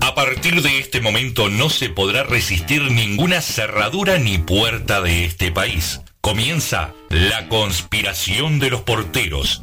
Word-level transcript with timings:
A 0.00 0.14
partir 0.16 0.62
de 0.62 0.80
este 0.80 1.00
momento 1.00 1.48
no 1.48 1.70
se 1.70 1.90
podrá 1.90 2.24
resistir 2.24 2.82
ninguna 2.90 3.40
cerradura 3.40 4.18
ni 4.18 4.38
puerta 4.38 5.00
de 5.00 5.26
este 5.26 5.52
país. 5.52 6.00
Comienza 6.20 6.92
La 7.08 7.48
conspiración 7.48 8.58
de 8.58 8.70
los 8.70 8.80
porteros. 8.80 9.62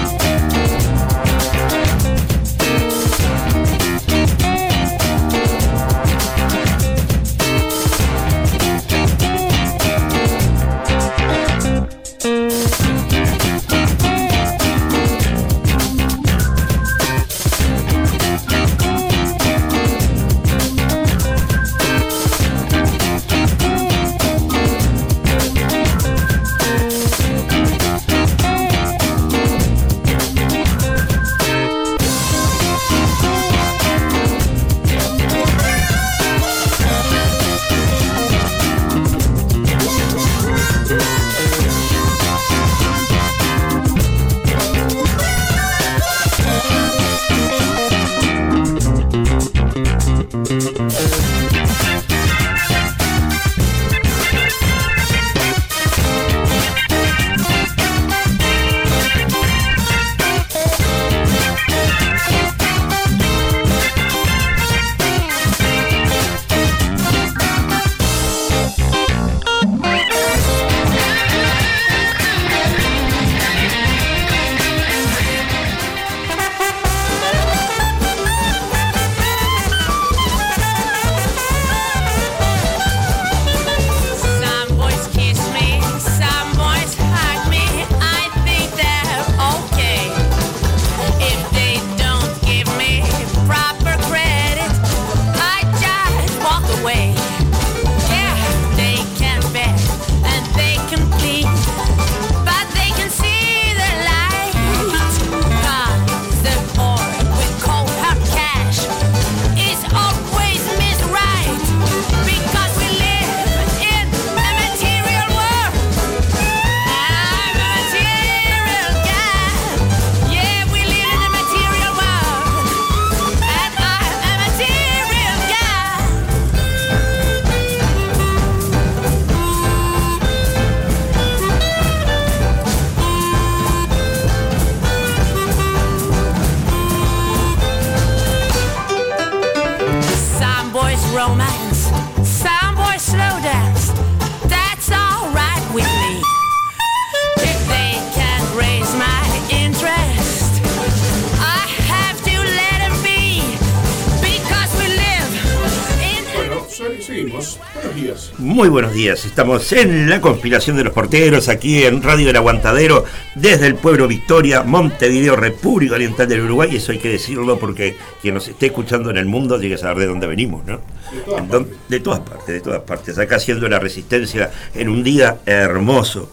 Buenos 158.71 158.93
días, 158.93 159.25
estamos 159.25 159.69
en 159.73 160.09
la 160.09 160.21
conspiración 160.21 160.77
de 160.77 160.85
los 160.85 160.93
porteros, 160.93 161.49
aquí 161.49 161.83
en 161.83 162.01
Radio 162.01 162.29
El 162.29 162.37
Aguantadero, 162.37 163.03
desde 163.35 163.67
el 163.67 163.75
pueblo 163.75 164.07
Victoria, 164.07 164.63
Montevideo, 164.63 165.35
República 165.35 165.95
Oriental 165.95 166.27
del 166.29 166.45
Uruguay, 166.45 166.77
eso 166.77 166.93
hay 166.93 166.99
que 166.99 167.09
decirlo 167.09 167.59
porque 167.59 167.97
quien 168.21 168.33
nos 168.33 168.47
esté 168.47 168.67
escuchando 168.67 169.09
en 169.09 169.17
el 169.17 169.25
mundo 169.25 169.59
tiene 169.59 169.75
que 169.75 169.81
saber 169.81 169.99
de 169.99 170.05
dónde 170.07 170.25
venimos, 170.25 170.65
¿no? 170.65 170.79
De 171.19 171.19
todas 171.19 171.51
partes. 171.51 171.87
de 171.89 171.99
todas 171.99 172.19
partes, 172.21 172.47
de 172.47 172.61
todas 172.61 172.81
partes, 172.81 173.17
acá 173.17 173.35
haciendo 173.35 173.67
la 173.67 173.79
resistencia 173.79 174.51
en 174.73 174.87
un 174.87 175.03
día 175.03 175.39
hermoso. 175.45 176.31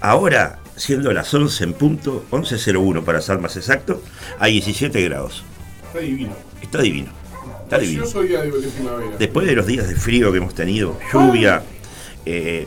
Ahora, 0.00 0.60
siendo 0.76 1.12
las 1.12 1.32
11 1.32 1.64
en 1.64 1.72
punto, 1.74 2.24
11.01 2.30 3.04
para 3.04 3.20
ser 3.20 3.38
más 3.38 3.54
exacto, 3.56 4.02
a 4.38 4.46
17 4.46 4.98
grados. 5.02 5.44
Está 5.84 5.98
divino. 5.98 6.32
Está 6.62 6.80
divino, 6.80 7.10
está 7.66 7.78
divino. 7.78 8.04
Yo 8.04 8.10
soy 8.10 8.28
de, 8.28 8.38
primavera. 8.74 9.16
Después 9.18 9.46
de 9.46 9.54
los 9.56 9.66
días 9.66 9.88
de 9.88 9.94
frío 9.96 10.30
que 10.32 10.38
hemos 10.38 10.54
tenido, 10.54 10.98
lluvia, 11.12 11.62
eh, 12.24 12.66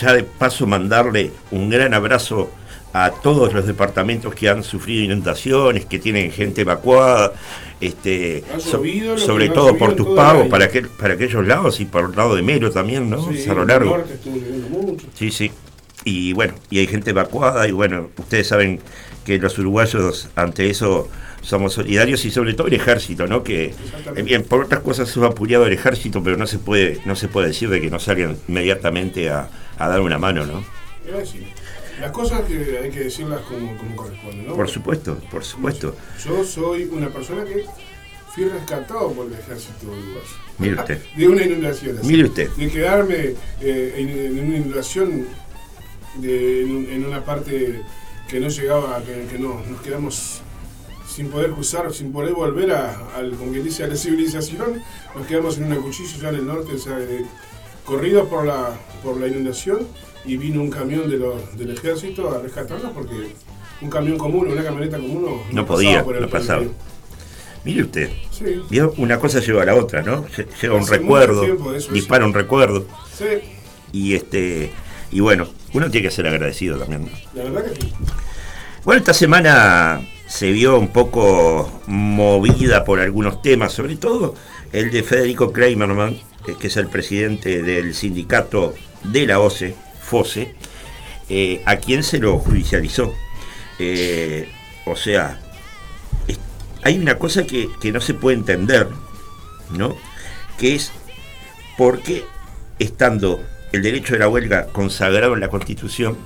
ya 0.00 0.12
de 0.12 0.24
paso 0.24 0.66
mandarle 0.66 1.30
un 1.50 1.70
gran 1.70 1.94
abrazo 1.94 2.50
a 2.92 3.10
todos 3.10 3.52
los 3.52 3.66
departamentos 3.66 4.34
que 4.34 4.48
han 4.48 4.62
sufrido 4.64 5.04
inundaciones, 5.04 5.84
que 5.84 5.98
tienen 5.98 6.30
gente 6.30 6.62
evacuada, 6.62 7.32
este, 7.80 8.42
so- 8.58 8.82
sobre 9.18 9.50
todo 9.50 9.76
por 9.76 9.94
tus 9.94 10.08
pagos 10.16 10.48
para, 10.48 10.64
aquel- 10.64 10.88
para 10.88 11.12
aquellos 11.14 11.46
lados 11.46 11.78
y 11.80 11.84
por 11.84 12.06
el 12.10 12.16
lado 12.16 12.34
de 12.34 12.40
Mero 12.42 12.70
también, 12.70 13.10
¿no? 13.10 13.22
Sí, 13.30 13.36
Cerro 13.36 13.66
Largo. 13.66 13.98
norte 13.98 14.18
mucho. 14.70 15.06
Sí, 15.14 15.30
sí. 15.30 15.50
Y 16.06 16.34
bueno, 16.34 16.54
y 16.70 16.78
hay 16.78 16.86
gente 16.86 17.10
evacuada 17.10 17.66
y 17.66 17.72
bueno, 17.72 18.10
ustedes 18.16 18.46
saben 18.46 18.78
que 19.24 19.38
los 19.38 19.58
uruguayos 19.58 20.28
ante 20.36 20.70
eso 20.70 21.08
somos 21.40 21.72
solidarios 21.72 22.24
y 22.24 22.30
sobre 22.30 22.54
todo 22.54 22.68
el 22.68 22.74
ejército, 22.74 23.26
¿no? 23.26 23.42
Que 23.42 23.74
bien, 24.22 24.44
por 24.44 24.66
otras 24.66 24.82
cosas 24.82 25.08
se 25.10 25.20
ha 25.20 25.26
apoyado 25.26 25.66
el 25.66 25.72
ejército, 25.72 26.22
pero 26.22 26.36
no 26.36 26.46
se 26.46 26.60
puede 26.60 27.00
no 27.06 27.16
se 27.16 27.26
puede 27.26 27.48
decir 27.48 27.68
de 27.70 27.80
que 27.80 27.90
no 27.90 27.98
salgan 27.98 28.36
inmediatamente 28.46 29.30
a, 29.30 29.50
a 29.78 29.88
dar 29.88 30.00
una 30.00 30.16
mano, 30.16 30.46
¿no? 30.46 30.64
Las 32.00 32.12
cosas 32.12 32.42
que 32.42 32.78
hay 32.84 32.90
que 32.92 33.00
decirlas 33.00 33.40
como, 33.40 33.76
como 33.76 33.96
corresponde, 33.96 34.44
¿no? 34.44 34.54
Por 34.54 34.68
supuesto, 34.68 35.18
por 35.28 35.44
supuesto. 35.44 35.96
Yo 36.24 36.44
soy 36.44 36.84
una 36.84 37.08
persona 37.08 37.44
que 37.44 37.64
fui 38.32 38.44
rescatado 38.44 39.10
por 39.10 39.26
el 39.26 39.32
ejército 39.32 39.86
uruguayo. 39.86 40.20
Mire 40.58 40.74
usted. 40.76 41.02
De 41.16 41.26
una 41.26 41.42
inundación. 41.42 41.98
así. 41.98 42.06
Mire 42.06 42.24
usted. 42.26 42.48
De 42.50 42.70
quedarme 42.70 43.34
eh, 43.60 43.94
en, 43.96 44.08
en 44.08 44.48
una 44.48 44.56
inundación 44.58 45.26
de- 46.18 46.62
en, 46.62 46.76
un- 46.76 46.86
en 46.90 47.06
una 47.06 47.24
parte 47.24 47.82
que 48.28 48.40
no 48.40 48.48
llegaba, 48.48 49.02
que, 49.04 49.26
que 49.30 49.38
no, 49.38 49.60
nos 49.68 49.80
quedamos 49.82 50.40
sin 51.08 51.28
poder 51.28 51.52
cruzar, 51.52 51.92
sin 51.94 52.12
poder 52.12 52.34
volver 52.34 52.72
a, 52.72 52.94
al, 53.16 53.30
como 53.32 53.52
quien 53.52 53.64
dice, 53.64 53.84
a 53.84 53.86
la 53.86 53.96
civilización, 53.96 54.82
nos 55.16 55.26
quedamos 55.26 55.56
en 55.58 55.64
una 55.64 55.76
cuchilla 55.76 56.16
ya 56.20 56.28
en 56.30 56.34
el 56.36 56.46
norte, 56.46 56.74
o 56.74 56.78
sea, 56.78 56.96
de- 56.96 57.24
corridos 57.84 58.28
por 58.28 58.44
la, 58.44 58.76
por 59.04 59.16
la 59.18 59.28
inundación 59.28 59.86
y 60.24 60.36
vino 60.36 60.60
un 60.60 60.70
camión 60.70 61.08
de 61.08 61.18
los, 61.18 61.56
del 61.56 61.70
ejército 61.70 62.34
a 62.34 62.40
rescatarnos 62.42 62.90
porque 62.92 63.14
un 63.80 63.88
camión 63.90 64.18
común, 64.18 64.48
una 64.48 64.64
camioneta 64.64 64.96
común 64.98 65.22
no, 65.22 65.30
No 65.52 65.62
pasaba 65.64 65.66
podía, 65.66 66.04
por 66.04 66.16
el 66.16 66.22
no 66.22 66.28
pasaba. 66.28 66.64
Mire 67.64 67.82
usted, 67.82 68.10
Sí. 68.30 68.44
¿vio? 68.70 68.92
una 68.96 69.18
cosa 69.18 69.40
lleva 69.40 69.62
a 69.62 69.66
la 69.66 69.74
otra, 69.76 70.02
¿no? 70.02 70.24
Lle- 70.28 70.46
Lleva 70.60 70.74
un 70.76 70.82
Hace 70.82 70.98
recuerdo, 70.98 71.40
tiempo 71.42 71.72
dispara 71.92 72.24
un 72.24 72.32
recuerdo. 72.34 72.86
Sí, 73.16 73.24
Y 73.92 74.14
este 74.14 74.70
y 75.10 75.20
bueno, 75.20 75.48
uno 75.72 75.90
tiene 75.90 76.08
que 76.08 76.14
ser 76.14 76.26
agradecido 76.26 76.78
también. 76.78 77.02
¿no? 77.04 77.10
la 77.44 77.50
verdad 77.50 77.70
que 77.72 77.80
sí. 77.80 77.92
Bueno, 78.84 78.98
esta 79.00 79.14
semana 79.14 80.00
se 80.28 80.50
vio 80.52 80.78
un 80.78 80.88
poco 80.88 81.82
movida 81.86 82.84
por 82.84 83.00
algunos 83.00 83.42
temas, 83.42 83.72
sobre 83.72 83.96
todo 83.96 84.34
el 84.72 84.90
de 84.90 85.02
Federico 85.02 85.52
Kramerman, 85.52 86.18
que 86.60 86.66
es 86.68 86.76
el 86.76 86.86
presidente 86.88 87.62
del 87.62 87.94
sindicato 87.94 88.74
de 89.04 89.26
la 89.26 89.40
OCE, 89.40 89.74
FOSE, 90.00 90.54
eh, 91.28 91.62
a 91.66 91.76
quien 91.76 92.02
se 92.04 92.18
lo 92.18 92.38
judicializó. 92.38 93.12
Eh, 93.80 94.48
o 94.86 94.94
sea, 94.94 95.40
es- 96.28 96.38
hay 96.82 96.98
una 96.98 97.18
cosa 97.18 97.44
que, 97.44 97.68
que 97.80 97.90
no 97.90 98.00
se 98.00 98.14
puede 98.14 98.36
entender, 98.36 98.88
¿no? 99.70 99.96
Que 100.58 100.76
es 100.76 100.92
por 101.76 102.00
qué 102.02 102.24
estando 102.78 103.40
el 103.76 103.82
derecho 103.82 104.14
de 104.14 104.20
la 104.20 104.28
huelga 104.28 104.66
consagrado 104.66 105.34
en 105.34 105.40
la 105.40 105.48
Constitución, 105.48 106.16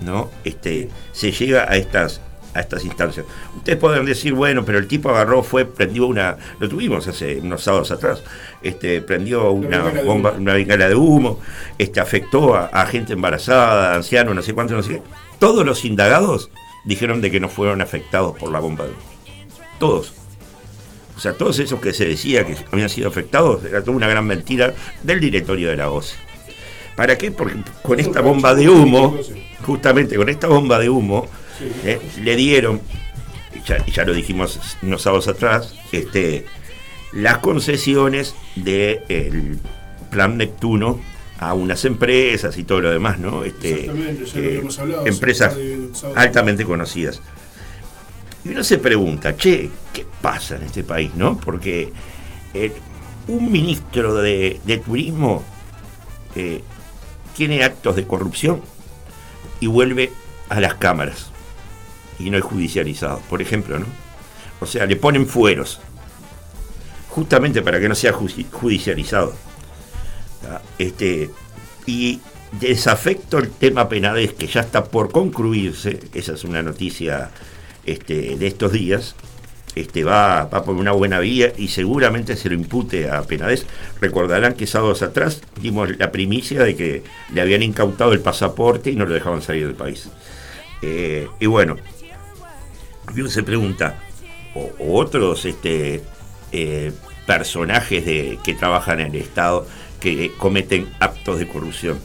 ¿no? 0.00 0.30
Este, 0.44 0.88
se 1.12 1.32
llega 1.32 1.70
a 1.70 1.76
estas 1.76 2.20
a 2.54 2.60
estas 2.60 2.84
instancias. 2.84 3.26
Ustedes 3.56 3.78
pueden 3.78 4.04
decir, 4.04 4.32
bueno, 4.32 4.64
pero 4.64 4.78
el 4.78 4.86
tipo 4.86 5.10
agarró, 5.10 5.42
fue, 5.42 5.64
prendió 5.64 6.06
una, 6.06 6.36
lo 6.60 6.68
tuvimos 6.68 7.06
hace 7.08 7.40
unos 7.40 7.64
sábados 7.64 7.90
atrás, 7.90 8.22
este, 8.62 9.02
prendió 9.02 9.50
una 9.50 9.80
bomba, 10.04 10.32
una 10.38 10.54
bengala 10.54 10.88
de 10.88 10.94
humo, 10.94 11.40
este, 11.78 12.00
afectó 12.00 12.54
a, 12.54 12.66
a 12.66 12.86
gente 12.86 13.12
embarazada, 13.12 13.94
ancianos, 13.94 14.34
no 14.34 14.42
sé 14.42 14.54
cuánto, 14.54 14.74
no 14.74 14.82
sé 14.82 14.90
qué. 14.90 15.02
Todos 15.40 15.66
los 15.66 15.84
indagados 15.84 16.50
dijeron 16.84 17.20
de 17.20 17.30
que 17.30 17.40
no 17.40 17.48
fueron 17.48 17.82
afectados 17.82 18.36
por 18.38 18.52
la 18.52 18.60
bomba 18.60 18.84
de 18.84 18.90
humo. 18.90 19.00
Todos. 19.80 20.14
O 21.16 21.20
sea, 21.20 21.32
todos 21.32 21.58
esos 21.58 21.80
que 21.80 21.92
se 21.92 22.06
decía 22.06 22.44
que 22.44 22.56
habían 22.72 22.88
sido 22.88 23.08
afectados, 23.08 23.64
era 23.64 23.80
toda 23.82 23.96
una 23.96 24.08
gran 24.08 24.26
mentira 24.26 24.74
del 25.02 25.20
directorio 25.20 25.68
de 25.68 25.76
la 25.76 25.90
OCE. 25.90 26.16
¿Para 26.96 27.18
qué? 27.18 27.30
Porque 27.30 27.56
con 27.82 27.98
esta 27.98 28.20
bomba 28.20 28.54
de 28.54 28.68
humo, 28.68 29.18
justamente 29.62 30.16
con 30.16 30.28
esta 30.28 30.46
bomba 30.46 30.78
de 30.78 30.88
humo, 30.88 31.26
eh, 31.84 32.00
le 32.22 32.36
dieron, 32.36 32.80
ya, 33.66 33.84
ya 33.86 34.04
lo 34.04 34.12
dijimos 34.12 34.60
unos 34.82 35.02
sábados 35.02 35.28
atrás, 35.28 35.74
este, 35.92 36.46
las 37.12 37.38
concesiones 37.38 38.34
del 38.56 39.58
plan 40.10 40.36
Neptuno 40.36 41.00
a 41.38 41.54
unas 41.54 41.84
empresas 41.84 42.56
y 42.58 42.64
todo 42.64 42.80
lo 42.80 42.90
demás, 42.90 43.18
¿no? 43.18 43.44
Este, 43.44 43.86
Exactamente, 43.86 44.24
ya 44.26 44.40
lo 44.40 44.46
eh, 44.46 44.68
hablado, 44.78 45.06
empresas 45.06 45.56
altamente 46.14 46.64
conocidas. 46.64 47.20
Y 48.44 48.50
uno 48.50 48.62
se 48.62 48.78
pregunta, 48.78 49.36
che, 49.36 49.70
¿qué 49.92 50.06
pasa 50.20 50.56
en 50.56 50.64
este 50.64 50.84
país, 50.84 51.12
no? 51.16 51.38
Porque 51.38 51.92
eh, 52.52 52.72
un 53.28 53.50
ministro 53.50 54.14
de, 54.14 54.60
de 54.64 54.78
turismo 54.78 55.42
eh, 56.34 56.62
tiene 57.36 57.64
actos 57.64 57.96
de 57.96 58.06
corrupción 58.06 58.62
y 59.60 59.66
vuelve 59.66 60.12
a 60.48 60.60
las 60.60 60.74
cámaras 60.74 61.30
y 62.18 62.30
no 62.30 62.38
es 62.38 62.44
judicializado, 62.44 63.20
por 63.28 63.42
ejemplo, 63.42 63.78
¿no? 63.78 63.86
O 64.60 64.66
sea, 64.66 64.86
le 64.86 64.96
ponen 64.96 65.26
fueros, 65.26 65.80
justamente 67.10 67.62
para 67.62 67.80
que 67.80 67.88
no 67.88 67.94
sea 67.94 68.12
judicializado. 68.12 69.34
Ah, 70.48 70.60
Este, 70.78 71.30
y 71.86 72.20
desafecto 72.52 73.38
el 73.38 73.50
tema 73.50 73.88
Penades, 73.88 74.32
que 74.32 74.46
ya 74.46 74.60
está 74.60 74.84
por 74.84 75.10
concluirse, 75.10 76.00
esa 76.14 76.34
es 76.34 76.44
una 76.44 76.62
noticia 76.62 77.30
este, 77.84 78.36
de 78.36 78.46
estos 78.46 78.72
días, 78.72 79.16
este, 79.74 80.04
va, 80.04 80.44
va 80.44 80.64
por 80.64 80.76
una 80.76 80.92
buena 80.92 81.18
vía 81.18 81.52
y 81.56 81.68
seguramente 81.68 82.36
se 82.36 82.48
lo 82.48 82.54
impute 82.54 83.10
a 83.10 83.22
Penades. 83.22 83.66
Recordarán 84.00 84.54
que 84.54 84.66
sábados 84.66 85.02
atrás 85.02 85.42
dimos 85.60 85.96
la 85.98 86.12
primicia 86.12 86.62
de 86.62 86.76
que 86.76 87.02
le 87.32 87.40
habían 87.40 87.62
incautado 87.62 88.12
el 88.12 88.20
pasaporte 88.20 88.90
y 88.90 88.96
no 88.96 89.06
lo 89.06 89.14
dejaban 89.14 89.42
salir 89.42 89.66
del 89.66 89.76
país. 89.76 90.08
Eh, 90.82 91.28
y 91.40 91.46
bueno, 91.46 91.76
y 93.14 93.20
uno 93.20 93.30
se 93.30 93.42
pregunta, 93.42 93.98
o, 94.54 94.70
o 94.78 94.98
otros 94.98 95.44
este, 95.44 96.02
eh, 96.52 96.92
personajes 97.26 98.04
de, 98.04 98.38
que 98.44 98.54
trabajan 98.54 99.00
en 99.00 99.14
el 99.14 99.22
Estado 99.22 99.66
que 100.00 100.32
cometen 100.38 100.88
actos 101.00 101.38
de 101.38 101.48
corrupción. 101.48 101.98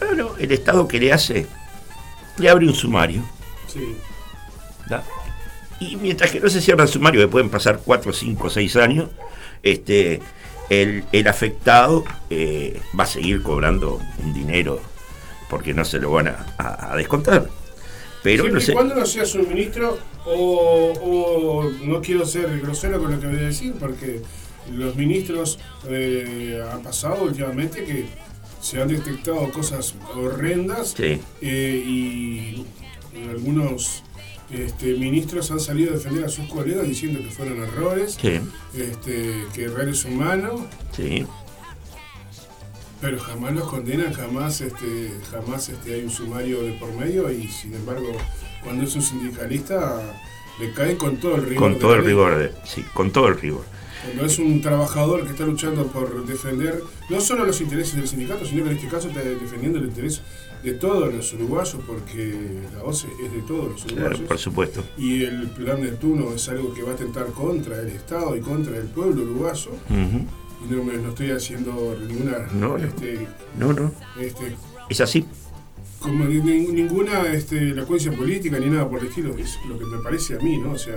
Bueno, 0.00 0.32
el 0.38 0.52
Estado 0.52 0.86
que 0.88 1.00
le 1.00 1.12
hace, 1.12 1.46
le 2.38 2.48
abre 2.50 2.66
un 2.66 2.74
sumario. 2.74 3.22
Sí. 3.68 3.96
¿da? 4.88 5.02
Y 5.80 5.96
mientras 5.96 6.30
que 6.30 6.40
no 6.40 6.48
se 6.48 6.60
cierra 6.60 6.84
el 6.84 6.88
sumario, 6.88 7.20
que 7.20 7.28
pueden 7.28 7.50
pasar 7.50 7.80
4, 7.84 8.12
5, 8.12 8.50
6 8.50 8.76
años, 8.76 9.10
este, 9.62 10.20
el, 10.70 11.04
el 11.12 11.28
afectado 11.28 12.04
eh, 12.30 12.80
va 12.98 13.04
a 13.04 13.06
seguir 13.06 13.42
cobrando 13.42 14.00
un 14.24 14.32
dinero 14.34 14.80
porque 15.50 15.74
no 15.74 15.84
se 15.84 15.98
lo 15.98 16.10
van 16.12 16.28
a, 16.28 16.46
a- 16.58 16.92
a 16.92 16.96
descontar. 16.96 17.48
Pero 18.22 18.42
Siempre 18.44 18.60
no 18.60 18.66
sé. 18.66 18.72
cuando 18.72 18.94
no 18.94 19.06
seas 19.06 19.34
un 19.36 19.48
ministro, 19.48 19.98
o, 20.24 20.92
o 21.02 21.70
no 21.84 22.00
quiero 22.00 22.26
ser 22.26 22.58
grosero 22.60 22.98
con 23.00 23.12
lo 23.12 23.20
que 23.20 23.26
voy 23.26 23.36
a 23.36 23.42
decir, 23.42 23.74
porque 23.78 24.22
los 24.72 24.96
ministros 24.96 25.58
eh, 25.88 26.60
han 26.72 26.82
pasado 26.82 27.22
últimamente 27.24 27.84
que 27.84 28.06
se 28.60 28.82
han 28.82 28.88
detectado 28.88 29.48
cosas 29.52 29.94
horrendas 30.16 30.94
Sí. 30.96 31.20
eh, 31.40 31.82
y 31.86 32.66
algunos 33.30 34.02
este, 34.50 34.94
ministros 34.94 35.50
han 35.50 35.60
salido 35.60 35.90
a 35.90 35.94
defender 35.96 36.24
a 36.24 36.28
sus 36.28 36.46
colegas 36.48 36.86
diciendo 36.86 37.20
que 37.20 37.30
fueron 37.30 37.58
errores, 37.62 38.16
Sí, 38.20 38.38
este, 38.76 39.44
que 39.54 39.64
errar 39.64 39.88
es 39.88 40.04
humano, 40.04 40.66
sí. 40.92 41.26
pero 43.00 43.18
jamás 43.20 43.52
los 43.54 43.68
condenan, 43.68 44.12
jamás 44.12 44.60
este, 44.60 45.12
jamás 45.30 45.68
este, 45.68 45.94
hay 45.94 46.02
un 46.04 46.10
sumario 46.10 46.62
de 46.62 46.72
por 46.72 46.92
medio 46.94 47.30
y 47.30 47.48
sin 47.48 47.74
embargo 47.74 48.12
cuando 48.62 48.84
es 48.84 48.94
un 48.96 49.02
sindicalista 49.02 50.00
le 50.58 50.72
cae 50.72 50.96
con 50.96 51.18
todo 51.18 51.36
el 51.36 51.42
rigor. 51.44 51.70
Con 51.72 51.78
todo 51.78 51.92
el 51.94 51.98
ley. 52.00 52.08
rigor, 52.08 52.38
de- 52.38 52.52
sí, 52.64 52.82
con 52.94 53.10
todo 53.12 53.28
el 53.28 53.38
rigor. 53.38 53.64
Cuando 54.04 54.24
es 54.26 54.38
un 54.38 54.60
trabajador 54.62 55.24
que 55.24 55.32
está 55.32 55.44
luchando 55.44 55.86
por 55.88 56.24
defender 56.26 56.80
no 57.10 57.20
solo 57.20 57.44
los 57.44 57.60
intereses 57.60 57.96
del 57.96 58.06
sindicato, 58.08 58.44
sino 58.46 58.62
que 58.64 58.70
en 58.70 58.76
este 58.76 58.88
caso 58.88 59.08
está 59.08 59.20
defendiendo 59.20 59.78
el 59.80 59.86
interés 59.86 60.22
de 60.62 60.72
todos 60.74 61.12
los 61.14 61.32
uruguayos, 61.34 61.76
porque 61.86 62.38
la 62.74 62.82
OCE 62.82 63.08
es 63.24 63.32
de 63.32 63.42
todos 63.42 63.70
los 63.72 63.84
Claro, 63.84 64.00
uruguayos. 64.06 64.28
por 64.28 64.38
supuesto. 64.38 64.84
y 64.98 65.22
el 65.24 65.48
plan 65.50 65.80
Neptuno 65.80 66.32
es 66.34 66.48
algo 66.48 66.72
que 66.74 66.82
va 66.82 66.92
a 66.92 66.94
atentar 66.94 67.26
contra 67.28 67.80
el 67.80 67.88
Estado 67.88 68.36
y 68.36 68.40
contra 68.40 68.76
el 68.76 68.84
pueblo 68.86 69.22
uruguayo. 69.22 69.70
Y 69.90 70.72
no, 70.74 70.82
me, 70.82 70.94
no 70.94 71.10
estoy 71.10 71.30
haciendo 71.30 71.96
ninguna 72.08 72.48
No, 72.54 72.76
este, 72.78 73.26
No, 73.58 73.72
no. 73.72 73.92
este, 74.20 74.56
Es 74.88 75.00
así. 75.00 75.24
como 76.00 76.24
ni- 76.24 76.40
ni- 76.40 76.68
ninguna 76.68 77.32
este, 77.32 77.58
elocuencia 77.58 78.10
política 78.12 78.58
ni 78.58 78.66
nada 78.66 78.88
por 78.88 79.00
el 79.00 79.06
estilo, 79.08 79.36
es 79.36 79.56
lo 79.68 79.78
que 79.78 79.84
me 79.84 79.98
parece 79.98 80.34
a 80.36 80.38
mí, 80.38 80.56
¿no? 80.58 80.72
O 80.72 80.78
sea, 80.78 80.96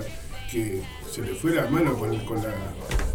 que 0.51 0.81
se 1.09 1.21
le 1.21 1.33
fue 1.33 1.53
la 1.53 1.67
mano 1.67 1.93
con, 1.93 2.17
con 2.19 2.37
la. 2.37 2.53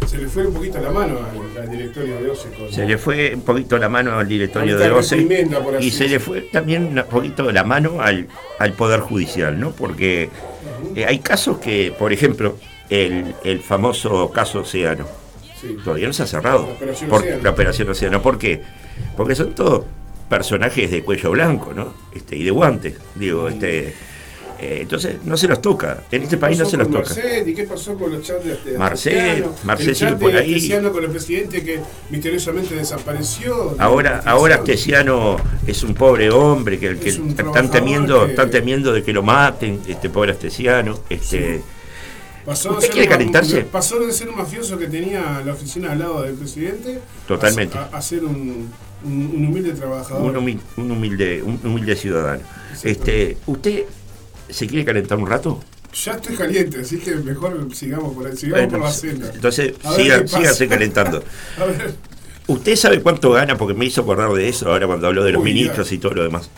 Se 0.07 0.19
le 0.19 0.29
fue 0.29 0.47
un 0.47 0.55
poquito 0.55 0.79
la 0.81 0.91
mano 0.91 1.19
al, 1.19 1.63
al 1.63 1.71
directorio 1.71 2.21
de 2.21 2.31
OCE. 2.31 2.49
Con, 2.51 2.73
Se 2.73 2.87
le 2.87 2.99
fue 2.99 3.35
un 3.35 3.41
poquito 3.43 3.79
la 3.79 3.89
mano 3.89 4.19
al 4.19 4.29
directorio 4.29 4.79
de 4.79 4.91
OCE 4.91 5.49
y 5.81 5.91
se 5.91 6.09
le 6.09 6.21
fue 6.21 6.43
también 6.43 6.97
un 6.99 7.05
poquito 7.07 7.51
la 7.51 7.65
mano 7.65 8.01
al, 8.01 8.29
al 8.59 8.73
Poder 8.75 9.01
Judicial, 9.01 9.59
¿no? 9.59 9.73
Porque 9.73 10.29
eh, 10.95 11.05
hay 11.07 11.19
casos 11.19 11.59
que, 11.59 11.93
por 11.99 12.13
ejemplo, 12.13 12.59
el, 12.91 13.35
el 13.45 13.61
famoso 13.61 14.31
caso 14.31 14.61
Océano, 14.61 15.07
sí. 15.61 15.77
todavía 15.83 16.07
no 16.07 16.13
se 16.13 16.23
ha 16.23 16.27
cerrado. 16.27 16.67
La 16.67 16.73
Operación 16.75 17.11
por, 17.11 17.21
Océano. 17.21 17.43
La 17.43 17.51
Operación 17.51 17.89
Océano. 17.89 18.23
¿Por 18.23 18.39
qué? 18.39 18.63
Porque 19.17 19.35
son 19.35 19.55
todos 19.55 19.85
personajes 20.29 20.91
de 20.91 21.03
cuello 21.03 21.31
blanco, 21.33 21.73
¿no? 21.75 21.95
Este, 22.15 22.37
y 22.37 22.45
de 22.45 22.51
guantes, 22.51 22.95
digo, 23.17 23.49
este. 23.49 23.95
Eh, 24.61 24.79
entonces 24.83 25.17
no 25.25 25.37
se 25.37 25.49
los 25.49 25.61
toca. 25.63 26.05
En 26.11 26.23
este 26.23 26.37
¿Qué 26.37 26.41
país 26.41 26.59
no 26.59 26.65
pasó 26.65 26.71
se 26.71 26.77
los 26.77 26.87
toca. 26.89 26.99
Marcet? 27.01 27.49
¿Y 27.49 27.55
qué 27.55 27.65
pasó 27.65 27.95
con 27.99 28.13
los 28.13 28.23
chats 28.23 28.45
de 28.45 28.57
de 28.73 28.79
Marcet, 28.79 29.13
Astesiano? 29.19 29.55
Marcet 29.65 29.95
sigue 29.95 30.13
por 30.17 30.33
de 30.33 30.39
ahí. 30.39 30.71
Con 30.93 31.05
el 31.05 31.11
presidente 31.11 31.63
que 31.65 31.81
misteriosamente 32.11 32.75
desapareció. 32.75 33.75
Ahora, 33.79 34.23
ahora 34.25 34.57
Astesiano 34.57 35.37
es 35.67 35.83
un 35.83 35.95
pobre 35.95 36.31
hombre 36.31 36.79
que, 36.79 36.87
el 36.89 36.99
que 36.99 37.11
Es 37.11 37.19
un 37.19 37.31
están 37.31 37.71
temiendo, 37.71 38.25
que- 38.25 38.31
están 38.31 38.51
temiendo 38.51 38.93
de 38.93 39.03
que 39.03 39.13
lo 39.13 39.23
maten, 39.23 39.81
este 39.89 40.11
pobre 40.11 40.33
Astesiano, 40.33 41.01
este 41.11 41.63
Pasó 42.45 42.73
de 42.73 42.75
¿Usted 42.77 42.91
quiere 42.91 43.07
un- 43.07 43.13
calentarse? 43.13 43.63
Pasó 43.63 43.99
de 44.01 44.13
ser 44.13 44.29
un 44.29 44.37
mafioso 44.37 44.77
que 44.77 44.87
tenía 44.87 45.41
la 45.47 45.55
oficina 45.55 45.93
al 45.93 45.99
lado 46.01 46.23
del 46.23 46.35
presidente 46.35 47.01
Totalmente. 47.27 47.79
a, 47.79 47.85
a 47.91 48.03
ser 48.03 48.23
un, 48.23 48.69
un- 49.03 49.33
un 49.35 49.47
humilde 49.47 49.73
trabajador. 49.73 50.23
un, 50.23 50.35
humil- 50.37 50.61
un 50.77 50.91
humilde, 50.91 51.43
un 51.43 51.59
humilde 51.65 51.97
ciudadano. 51.97 52.43
Este, 52.83 53.39
¿usted 53.47 53.85
se 54.49 54.67
quiere 54.67 54.85
calentar 54.85 55.19
un 55.19 55.27
rato? 55.29 55.63
Ya 56.05 56.13
estoy 56.13 56.35
caliente, 56.37 56.81
así 56.81 56.99
que 56.99 57.15
mejor 57.17 57.69
sigamos 57.75 58.15
por 58.15 58.27
ahí, 58.27 58.37
sigamos 58.37 58.67
por 58.73 58.81
la 58.81 58.91
senda. 58.93 59.31
entonces 59.33 59.75
siga- 59.97 60.27
sígase 60.27 60.67
calentando. 60.69 61.23
A 61.61 61.65
ver, 61.67 61.95
¿Usted 62.47 62.77
sabe 62.77 63.01
cuánto 63.01 63.31
gana? 63.31 63.57
Porque 63.57 63.73
me 63.75 63.87
hizo 63.87 64.03
acordar 64.03 64.31
de 64.33 64.49
eso 64.49 64.69
ahora 64.71 64.87
cuando 64.87 65.07
habló 65.07 65.25
de 65.25 65.33
los 65.33 65.43
Uy, 65.43 65.49
ya. 65.51 65.55
ministros 65.55 65.91
y 65.93 65.99
todo 65.99 66.13
lo 66.15 66.25
demás. 66.25 66.51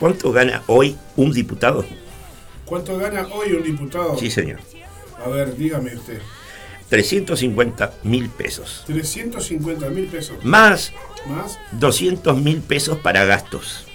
¿Cuánto 0.00 0.32
gana 0.32 0.62
hoy 0.68 0.96
un 1.16 1.32
diputado? 1.32 1.84
¿cuánto 2.64 2.96
gana 2.96 3.26
hoy 3.30 3.52
un 3.52 3.62
diputado? 3.62 4.16
Sí, 4.18 4.30
señor. 4.30 4.58
A 5.22 5.28
ver, 5.28 5.54
dígame 5.56 5.94
usted. 5.94 6.18
350 6.88 7.92
mil 8.04 8.28
pesos. 8.30 8.84
350 8.86 9.88
mil 9.90 10.06
pesos. 10.06 10.36
Más 10.44 10.92
Más 11.26 11.58
200 11.72 12.36
mil 12.40 12.58
pesos 12.60 12.98
para 12.98 13.24
gastos. 13.24 13.86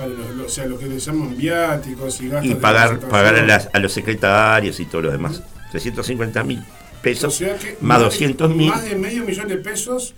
Para 0.00 0.08
los, 0.14 0.30
los- 0.34 0.46
o 0.46 0.48
sea, 0.48 0.64
lo 0.66 0.78
que 0.78 0.86
le 0.86 0.98
llaman 0.98 1.36
viáticos 1.36 2.20
y 2.22 2.28
gastos 2.28 2.50
Y 2.50 2.54
pagar, 2.54 2.98
pagar 3.00 3.34
a, 3.36 3.42
las- 3.42 3.68
a 3.72 3.78
los 3.78 3.92
secretarios 3.92 4.80
y 4.80 4.86
todo 4.86 5.02
lo 5.02 5.10
demás. 5.10 5.42
350 5.72 6.42
mil 6.42 6.58
O 6.60 7.02
pesos 7.02 7.34
sea 7.34 7.56
que 7.56 7.76
más 7.82 7.98
de- 7.98 8.04
200 8.04 8.50
mil 8.54 8.70
Más 8.70 8.82
de 8.84 8.96
medio 8.96 9.24
millón 9.24 9.46
de 9.48 9.56
pesos. 9.58 10.14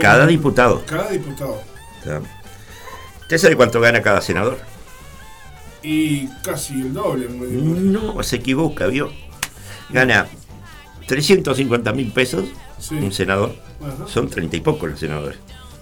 cada 0.00 0.26
diputado. 0.26 0.84
Cada 0.84 1.10
diputado. 1.10 1.62
¿Usted 3.22 3.38
sabe 3.38 3.56
cuánto 3.56 3.80
gana 3.80 4.02
cada 4.02 4.20
senador? 4.20 4.58
Y 5.82 6.26
casi 6.42 6.74
el 6.74 6.92
doble. 6.92 7.28
No, 7.30 8.22
se 8.22 8.36
equivoca, 8.36 8.86
¿vio? 8.86 9.12
Gana 9.90 10.26
350 11.06 11.92
mil 11.92 12.10
pesos 12.10 12.46
Sí. 12.78 12.96
un 12.96 13.12
senador. 13.12 13.54
Ajá. 13.80 14.06
Son 14.08 14.28
30 14.28 14.56
y 14.56 14.60
pocos 14.60 14.90
los 14.90 14.98
senadores. 15.00 15.38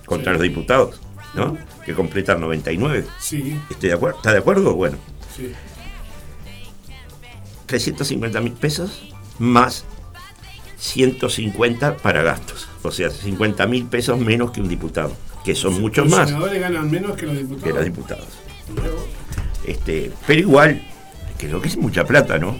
Contra 0.06 0.32
Sí. 0.32 0.38
los 0.38 0.42
diputados, 0.42 1.00
¿no? 1.34 1.56
Que 1.84 1.94
completan 1.94 2.40
99. 2.40 3.06
Sí, 3.20 3.58
¿Estoy 3.70 3.88
de 3.90 3.94
acuerdo? 3.94 4.18
¿Está 4.18 4.32
de 4.32 4.38
acuerdo? 4.38 4.74
Bueno, 4.74 4.96
sí. 5.36 5.52
350 7.66 8.40
mil 8.40 8.52
pesos 8.52 9.02
más 9.38 9.84
150 10.78 11.96
para 11.98 12.22
gastos. 12.22 12.68
O 12.82 12.90
sea, 12.90 13.10
50 13.10 13.66
mil 13.66 13.86
pesos 13.86 14.18
menos 14.18 14.50
que 14.50 14.60
un 14.60 14.68
diputado, 14.68 15.16
que 15.44 15.54
son 15.54 15.80
muchos 15.80 16.06
los 16.06 16.18
más 16.18 16.28
senadores 16.28 16.60
ganan 16.60 16.90
menos 16.90 17.16
que 17.16 17.26
los 17.26 17.36
diputados. 17.36 17.64
que 17.64 17.72
los 17.72 17.84
diputados. 17.84 18.28
Este, 19.64 20.10
pero 20.26 20.40
igual, 20.40 20.82
creo 21.38 21.60
que 21.60 21.68
es 21.68 21.76
mucha 21.76 22.04
plata, 22.04 22.38
¿no? 22.38 22.58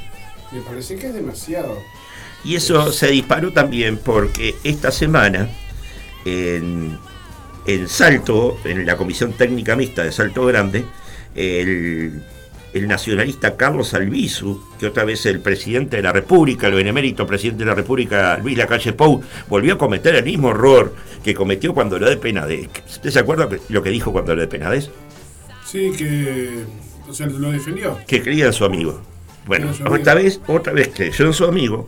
Me 0.53 0.61
parece 0.61 0.97
que 0.97 1.09
es 1.09 1.15
demasiado. 1.15 1.77
Y 2.45 2.57
eso 2.57 2.93
se 2.93 3.09
disparó 3.09 3.53
también 3.53 3.99
porque 3.99 4.55
esta 4.65 4.91
semana 4.91 5.49
en, 6.25 6.99
en 7.67 7.89
Salto, 7.89 8.59
en 8.65 8.85
la 8.87 8.97
Comisión 8.97 9.33
Técnica 9.33 9.77
Mixta 9.77 10.05
de 10.05 10.13
Salto 10.13 10.45
Grande, 10.47 10.85
el, 11.35 12.23
el 12.73 12.89
nacionalista 12.89 13.57
Carlos 13.57 13.95
Albizu, 13.95 14.61
que 14.79 14.87
otra 14.87 15.05
vez 15.05 15.27
el 15.27 15.41
presidente 15.41 15.97
de 15.97 16.03
la 16.03 16.13
República, 16.13 16.69
el 16.69 16.75
benemérito 16.75 17.27
presidente 17.27 17.65
de 17.65 17.71
la 17.71 17.75
República, 17.75 18.39
Luis 18.39 18.57
Lacalle 18.57 18.93
Pou, 18.93 19.23
volvió 19.49 19.75
a 19.75 19.79
cometer 19.79 20.15
el 20.15 20.25
mismo 20.25 20.51
error 20.51 20.95
que 21.23 21.35
cometió 21.35 21.75
cuando 21.75 21.99
lo 21.99 22.09
de 22.09 22.17
Penades. 22.17 22.69
¿Usted 22.89 23.11
se 23.11 23.19
acuerda 23.19 23.49
lo 23.69 23.83
que 23.83 23.91
dijo 23.91 24.13
cuando 24.13 24.35
lo 24.35 24.41
de 24.41 24.49
Penades? 24.49 24.91
Sí, 25.65 25.93
que. 25.97 26.65
O 27.09 27.15
sea, 27.15 27.27
lo 27.27 27.51
defendió. 27.53 27.99
que 28.07 28.23
creía 28.23 28.47
en 28.47 28.53
su 28.53 28.65
amigo. 28.65 29.01
Bueno, 29.47 29.69
En 29.69 29.75
su 29.75 29.83
amigo. 29.83 29.97
otra 30.01 30.15
vez, 30.15 30.41
otra 30.47 30.73
vez 30.73 30.91
creyó 30.95 31.27
en 31.27 31.33
su 31.33 31.45
amigo. 31.45 31.87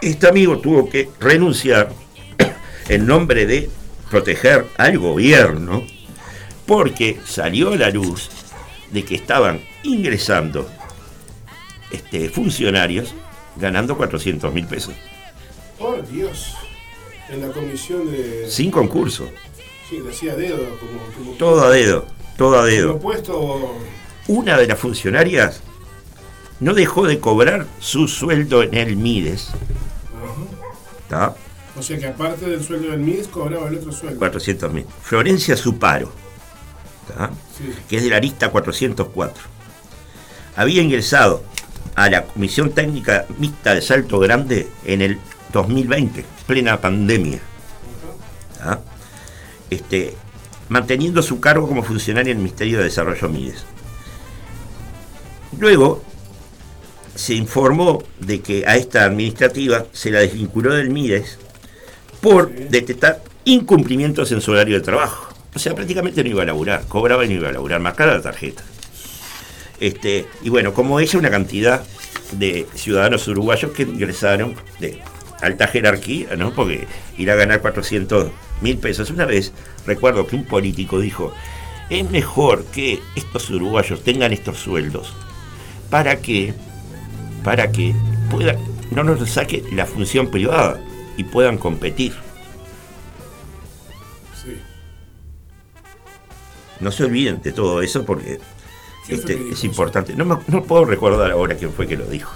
Este 0.00 0.28
amigo 0.28 0.58
tuvo 0.58 0.88
que 0.88 1.08
renunciar 1.18 1.90
en 2.88 3.06
nombre 3.06 3.46
de 3.46 3.68
proteger 4.10 4.66
al 4.76 4.98
gobierno, 4.98 5.86
porque 6.66 7.18
salió 7.24 7.72
a 7.72 7.76
la 7.76 7.90
luz 7.90 8.28
de 8.90 9.04
que 9.04 9.14
estaban 9.14 9.62
ingresando 9.82 10.68
este, 11.90 12.28
funcionarios 12.28 13.14
ganando 13.56 13.96
400 13.96 14.52
mil 14.52 14.66
pesos, 14.66 14.94
Por 15.78 16.06
Dios. 16.08 16.54
En 17.28 17.42
la 17.42 17.52
comisión 17.52 18.10
de. 18.10 18.50
sin 18.50 18.70
concurso, 18.70 19.28
Sí, 19.88 20.00
hacía 20.08 20.34
dedo. 20.36 20.58
Como, 20.78 21.00
como, 21.16 21.36
todo 21.36 21.64
a 21.64 21.70
dedo, 21.70 22.06
todo 22.36 22.58
a 22.60 22.64
dedo. 22.64 22.98
puesto. 22.98 23.76
Una 24.28 24.56
de 24.56 24.66
las 24.66 24.78
funcionarias 24.78 25.62
no 26.60 26.74
dejó 26.74 27.06
de 27.06 27.18
cobrar 27.18 27.66
su 27.80 28.06
sueldo 28.06 28.62
en 28.62 28.74
el 28.74 28.96
Mides. 28.96 29.48
¿está? 31.02 31.34
O 31.80 31.82
sea 31.82 31.98
que 31.98 32.06
aparte 32.06 32.44
del 32.44 32.62
sueldo 32.62 32.90
del 32.90 33.00
MIS 33.00 33.28
cobraba 33.28 33.66
el 33.68 33.76
otro 33.76 33.90
sueldo. 33.90 34.18
400 34.18 34.70
mil. 34.70 34.84
Florencia 35.02 35.56
Suparo. 35.56 36.12
Sí. 37.56 37.72
que 37.88 37.96
es 37.96 38.02
de 38.04 38.10
la 38.10 38.20
lista 38.20 38.50
404. 38.50 39.42
Había 40.56 40.82
ingresado 40.82 41.42
a 41.94 42.10
la 42.10 42.24
Comisión 42.24 42.72
Técnica 42.72 43.24
Mixta 43.38 43.74
de 43.74 43.80
Salto 43.80 44.18
Grande 44.18 44.68
en 44.84 45.00
el 45.00 45.18
2020, 45.54 46.22
plena 46.46 46.78
pandemia. 46.82 47.40
¿tá? 48.58 48.82
Este, 49.70 50.14
manteniendo 50.68 51.22
su 51.22 51.40
cargo 51.40 51.66
como 51.66 51.82
funcionaria 51.82 52.30
en 52.32 52.36
el 52.36 52.42
Ministerio 52.42 52.76
de 52.76 52.84
Desarrollo 52.84 53.28
Mides. 53.30 53.64
Luego 55.58 56.04
se 57.14 57.34
informó 57.34 58.02
de 58.18 58.42
que 58.42 58.64
a 58.66 58.76
esta 58.76 59.04
administrativa 59.04 59.86
se 59.92 60.10
la 60.10 60.20
desvinculó 60.20 60.74
del 60.74 60.90
Mides 60.90 61.38
por 62.20 62.52
detectar 62.52 63.22
incumplimientos 63.44 64.32
en 64.32 64.40
su 64.40 64.52
horario 64.52 64.76
de 64.76 64.82
trabajo. 64.82 65.32
O 65.54 65.58
sea, 65.58 65.74
prácticamente 65.74 66.22
no 66.22 66.30
iba 66.30 66.42
a 66.42 66.46
laburar, 66.46 66.86
cobraba 66.86 67.24
y 67.24 67.28
no 67.28 67.34
iba 67.34 67.48
a 67.48 67.52
laburar, 67.52 67.80
más 67.80 67.94
cara 67.94 68.14
la 68.14 68.22
tarjeta. 68.22 68.62
Este, 69.80 70.26
y 70.42 70.50
bueno, 70.50 70.74
como 70.74 71.00
ella, 71.00 71.18
una 71.18 71.30
cantidad 71.30 71.82
de 72.32 72.66
ciudadanos 72.74 73.26
uruguayos 73.26 73.72
que 73.72 73.82
ingresaron 73.82 74.54
de 74.78 75.00
alta 75.40 75.66
jerarquía, 75.66 76.36
¿no? 76.36 76.52
Porque 76.52 76.86
ir 77.16 77.30
a 77.30 77.34
ganar 77.34 77.60
400 77.60 78.30
mil 78.60 78.78
pesos. 78.78 79.10
Una 79.10 79.24
vez 79.24 79.52
recuerdo 79.86 80.26
que 80.26 80.36
un 80.36 80.44
político 80.44 81.00
dijo, 81.00 81.32
es 81.88 82.08
mejor 82.10 82.64
que 82.66 83.00
estos 83.16 83.50
uruguayos 83.50 84.04
tengan 84.04 84.32
estos 84.32 84.58
sueldos 84.58 85.12
para 85.88 86.20
que, 86.20 86.54
para 87.42 87.72
que 87.72 87.94
puedan, 88.30 88.58
no 88.90 89.02
nos 89.02 89.28
saque 89.28 89.64
la 89.72 89.86
función 89.86 90.30
privada 90.30 90.78
y 91.20 91.24
puedan 91.24 91.58
competir. 91.58 92.14
Sí. 94.42 94.56
No 96.80 96.90
se 96.90 97.04
olviden 97.04 97.42
de 97.42 97.52
todo 97.52 97.82
eso 97.82 98.06
porque 98.06 98.40
¿Quién 99.06 99.20
fue 99.20 99.34
este, 99.34 99.50
es 99.52 99.64
importante. 99.64 100.14
No, 100.14 100.24
me- 100.24 100.38
no 100.46 100.62
puedo 100.64 100.86
recordar 100.86 101.30
ahora 101.30 101.56
quién 101.56 101.72
fue 101.74 101.86
que 101.86 101.98
lo 101.98 102.06
dijo. 102.06 102.32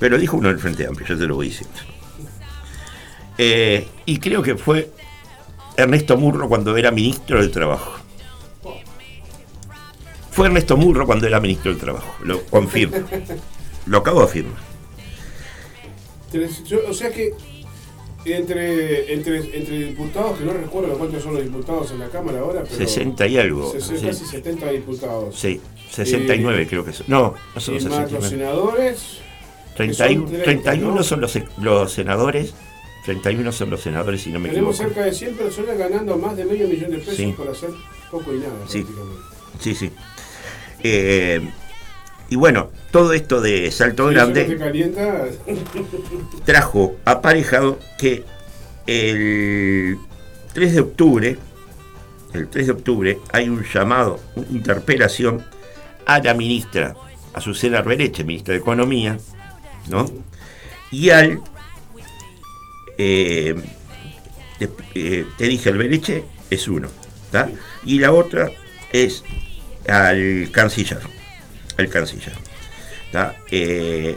Pero 0.00 0.18
dijo 0.18 0.36
uno 0.36 0.48
del 0.48 0.58
Frente 0.58 0.86
Amplio, 0.88 1.06
yo 1.06 1.16
te 1.16 1.26
lo 1.26 1.36
voy 1.36 1.48
diciendo. 1.50 1.76
Eh, 3.38 3.86
y 4.06 4.18
creo 4.18 4.42
que 4.42 4.56
fue 4.56 4.90
Ernesto 5.76 6.16
Murro 6.16 6.48
cuando 6.48 6.76
era 6.76 6.90
ministro 6.90 7.40
del 7.40 7.52
Trabajo. 7.52 7.92
Fue 10.32 10.46
Ernesto 10.48 10.76
Murro 10.76 11.06
cuando 11.06 11.28
era 11.28 11.38
ministro 11.38 11.70
del 11.70 11.80
Trabajo, 11.80 12.12
lo 12.24 12.44
confirmo. 12.46 12.96
Lo 13.86 13.98
acabo 13.98 14.20
de 14.20 14.24
afirmar. 14.24 14.58
O 16.88 16.94
sea 16.94 17.12
que 17.12 17.32
entre, 18.32 19.12
entre, 19.12 19.38
entre 19.56 19.78
diputados, 19.86 20.38
que 20.38 20.44
no 20.44 20.52
recuerdo 20.54 20.96
cuántos 20.96 21.22
son 21.22 21.34
los 21.34 21.42
diputados 21.42 21.90
en 21.90 21.98
la 21.98 22.08
Cámara 22.08 22.40
ahora, 22.40 22.62
pero 22.64 22.76
60 22.76 23.26
y 23.26 23.38
algo. 23.38 23.72
ses- 23.74 23.98
sí. 23.98 24.06
casi 24.06 24.24
70 24.24 24.70
diputados. 24.70 25.36
Sí, 25.38 25.60
69 25.90 26.62
Eh, 26.62 26.66
creo 26.66 26.84
que 26.84 26.92
son. 26.92 27.06
No, 27.08 27.34
no 27.54 27.60
son 27.60 27.74
y 27.74 27.78
más 27.80 27.84
los 27.84 28.24
69. 28.24 28.28
senadores, 28.30 29.18
31, 29.76 30.20
son 30.22 30.30
30, 30.30 30.44
31 30.44 30.94
¿no? 30.94 31.02
son 31.02 31.20
los, 31.20 31.38
los 31.58 31.92
senadores, 31.92 32.54
31 33.04 33.52
son 33.52 33.70
los 33.70 33.80
senadores, 33.82 34.22
si 34.22 34.30
no 34.30 34.38
me 34.40 34.48
tenemos 34.48 34.76
equivoco. 34.76 34.94
cerca 34.94 35.06
de 35.10 35.14
100 35.14 35.34
personas 35.36 35.76
ganando 35.76 36.16
más 36.16 36.36
de 36.36 36.44
medio 36.46 36.66
millón 36.68 36.90
de 36.92 36.98
pesos 36.98 37.16
Sí. 37.16 37.34
por 37.36 37.48
hacer 37.48 37.70
poco 38.10 38.32
y 38.32 38.38
nada. 38.38 38.52
Sí. 38.68 38.82
prácticamente. 38.82 39.22
Sí, 39.60 39.74
sí. 39.74 39.90
Eh, 40.82 41.40
y 42.30 42.36
bueno, 42.36 42.70
todo 42.90 43.12
esto 43.12 43.40
de 43.40 43.70
Salto 43.70 44.06
Grande 44.06 44.58
trajo 46.44 46.96
aparejado 47.04 47.78
que 47.98 48.24
el 48.86 49.98
3 50.52 50.74
de 50.74 50.80
octubre, 50.80 51.38
el 52.32 52.48
3 52.48 52.66
de 52.66 52.72
octubre, 52.72 53.18
hay 53.32 53.48
un 53.48 53.64
llamado, 53.64 54.20
una 54.36 54.46
interpelación 54.50 55.44
a 56.06 56.18
la 56.20 56.34
ministra 56.34 56.94
Azucena 57.34 57.78
Arbereche, 57.78 58.24
ministra 58.24 58.52
de 58.52 58.60
Economía, 58.60 59.18
¿no? 59.88 60.10
Y 60.90 61.10
al, 61.10 61.40
eh, 62.96 63.54
te, 64.58 64.70
eh, 64.94 65.26
te 65.36 65.44
dije, 65.48 66.24
es 66.50 66.68
uno, 66.68 66.88
¿tá? 67.30 67.50
Y 67.84 67.98
la 67.98 68.12
otra 68.12 68.50
es 68.92 69.24
al 69.88 70.50
canciller, 70.52 71.00
el 71.76 71.88
canciller. 71.88 72.32
Eh, 73.50 74.16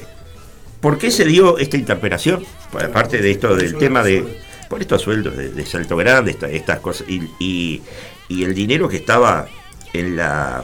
¿Por 0.81 0.97
qué 0.97 1.11
se 1.11 1.25
dio 1.25 1.57
esta 1.57 1.77
interpelación? 1.77 2.43
Aparte 2.73 3.19
de 3.19 3.31
esto 3.31 3.55
del 3.55 3.77
tema 3.77 4.03
de 4.03 4.41
por 4.69 4.81
estos 4.81 5.01
sueldos 5.01 5.37
de, 5.37 5.49
de 5.49 5.65
Salto 5.65 5.95
Grande, 5.95 6.31
esta- 6.31 6.49
estas 6.49 6.79
cosas, 6.79 7.07
y, 7.07 7.21
y- 7.39 7.81
y 8.27 8.43
el 8.43 8.53
dinero 8.53 8.89
que 8.89 8.97
estaba 8.97 9.47
en 9.93 10.17
la 10.17 10.63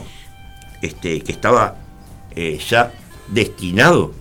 este, 0.82 1.22
que 1.22 1.32
estaba 1.32 1.76
eh, 2.36 2.60
ya 2.70 2.92
destinado 3.30 4.12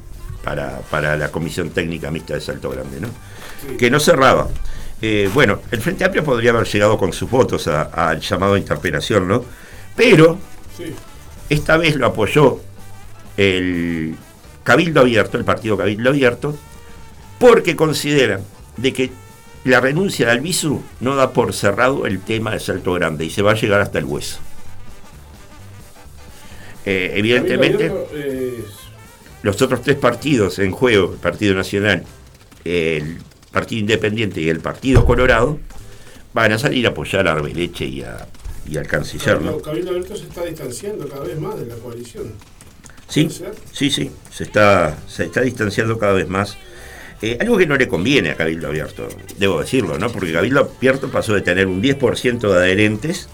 para, 0.45 0.79
para 0.91 1.17
la 1.17 1.31
Comisión 1.33 1.71
Técnica 1.71 2.11
Mixta 2.13 2.35
de 2.35 2.41
Salto 2.41 2.71
Grande, 2.71 3.01
¿no? 3.01 3.09
Sí. 3.69 3.77
Que 3.77 3.91
no 3.91 3.99
cerraba. 3.99 4.49
Eh, 5.01 5.29
bueno, 5.35 5.61
el 5.73 5.81
Frente 5.81 6.05
Amplio 6.05 6.23
podría 6.23 6.51
haber 6.53 6.67
llegado 6.69 6.97
con 6.97 7.13
sus 7.13 7.29
votos 7.29 7.67
a- 7.67 7.83
al 7.83 8.21
llamado 8.21 8.55
de 8.55 8.61
interpelación, 8.61 9.27
¿no? 9.27 9.45
Pero 9.97 10.39
sí, 10.77 10.95
esta 11.53 11.77
vez 11.77 11.97
lo 11.97 12.07
apoyó 12.07 12.61
el 13.37 14.15
Cabildo 14.65 15.01
Abierto, 15.01 15.39
el 15.39 15.45
partido 15.45 15.77
Cabildo 15.77 16.11
Abierto, 16.11 16.57
porque 17.39 17.75
consideran 17.77 18.41
de 18.77 18.93
que 18.93 19.11
la 19.65 19.81
renuncia 19.81 20.27
de 20.27 20.33
Albizu 20.33 20.83
no 21.01 21.15
da 21.15 21.33
por 21.33 21.53
cerrado 21.55 22.07
el 22.07 22.21
tema 22.21 22.51
de 22.53 22.61
Salto 22.61 22.93
Grande 22.95 23.25
y 23.25 23.31
se 23.31 23.43
va 23.43 23.53
a 23.53 23.55
llegar 23.55 23.81
hasta 23.81 23.99
el 23.99 24.05
hueso. 24.05 24.39
Eh, 26.85 27.13
evidentemente, 27.17 27.93
los 29.43 29.61
otros 29.63 29.83
tres 29.83 29.97
partidos 29.97 30.59
en 30.59 30.73
juego, 30.73 31.13
el 31.13 31.19
Partido 31.19 31.55
Nacional, 31.55 32.05
el 32.65 33.19
Partido 33.53 33.81
Independiente 33.81 34.41
y 34.41 34.49
el 34.49 34.61
Partido 34.61 35.05
Colorado, 35.05 35.59
van 36.35 36.53
a 36.53 36.59
salir 36.59 36.87
a 36.87 36.91
apoyar 36.91 37.29
a 37.29 37.33
Arbeleche 37.33 37.85
y, 37.85 38.03
a- 38.03 38.27
y 38.69 38.77
al 38.77 38.87
canciller, 38.87 39.41
¿no? 39.41 39.59
Cabildo, 39.59 39.91
Abierto 39.91 40.17
se 40.17 40.25
está 40.25 40.45
distanciando 40.45 41.09
cada 41.09 41.25
vez 41.25 41.39
más 41.39 41.59
de 41.59 41.67
la 41.67 41.75
coalición. 41.77 42.33
Sí, 43.09 43.29
sí, 43.73 43.91
sí, 43.91 44.11
se 44.31 44.45
está, 44.45 44.99
se 45.07 45.25
está 45.25 45.43
distanciando 45.43 45.99
cada 45.99 46.15
vez 46.15 46.29
más. 46.29 46.57
Eh, 47.21 47.39
algo 47.41 47.59
que 47.59 47.67
no 47.67 47.77
le 47.77 47.87
conviene 47.87 48.31
a 48.31 48.37
Cabildo 48.37 48.69
Abierto, 48.69 49.09
debo 49.39 49.61
decirlo, 49.61 49.99
¿no? 49.99 50.11
Porque 50.11 50.33
Cabildo 50.33 50.73
Abierto 50.77 51.11
pasó 51.11 51.35
de 51.35 51.43
tener 51.43 51.67
un 51.67 51.83
10% 51.83 52.41
de 52.41 52.55
adherentes 52.55 53.29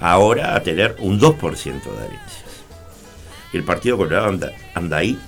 ahora 0.00 0.54
a 0.54 0.62
tener 0.62 0.96
un 1.00 1.20
2% 1.20 1.62
de 1.62 1.90
adherencias. 1.90 2.44
El 3.52 3.64
Partido 3.64 3.96
Colorado 3.96 4.28
anda, 4.28 4.52
anda 4.74 4.96
ahí 4.98 5.18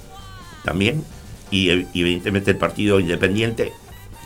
también, 0.64 1.04
y 1.50 1.70
evidentemente 1.70 2.50
el 2.50 2.56
Partido 2.56 3.00
Independiente 3.00 3.72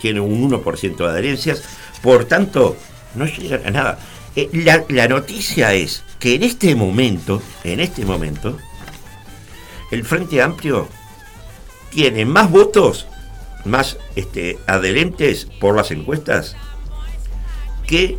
tiene 0.01 0.19
un 0.19 0.51
1% 0.51 0.97
de 0.97 1.05
adherencias, 1.05 1.63
por 2.01 2.25
tanto, 2.25 2.75
no 3.15 3.25
llegan 3.25 3.65
a 3.65 3.71
nada. 3.71 3.99
Eh, 4.35 4.49
la, 4.53 4.83
la 4.89 5.07
noticia 5.07 5.73
es 5.73 6.03
que 6.19 6.35
en 6.35 6.43
este 6.43 6.75
momento, 6.75 7.41
en 7.63 7.79
este 7.79 8.05
momento, 8.05 8.57
el 9.91 10.03
Frente 10.03 10.41
Amplio 10.41 10.87
tiene 11.89 12.25
más 12.25 12.49
votos, 12.51 13.07
más 13.63 13.97
este, 14.15 14.57
adherentes 14.67 15.45
por 15.59 15.75
las 15.75 15.91
encuestas 15.91 16.55
que 17.87 18.17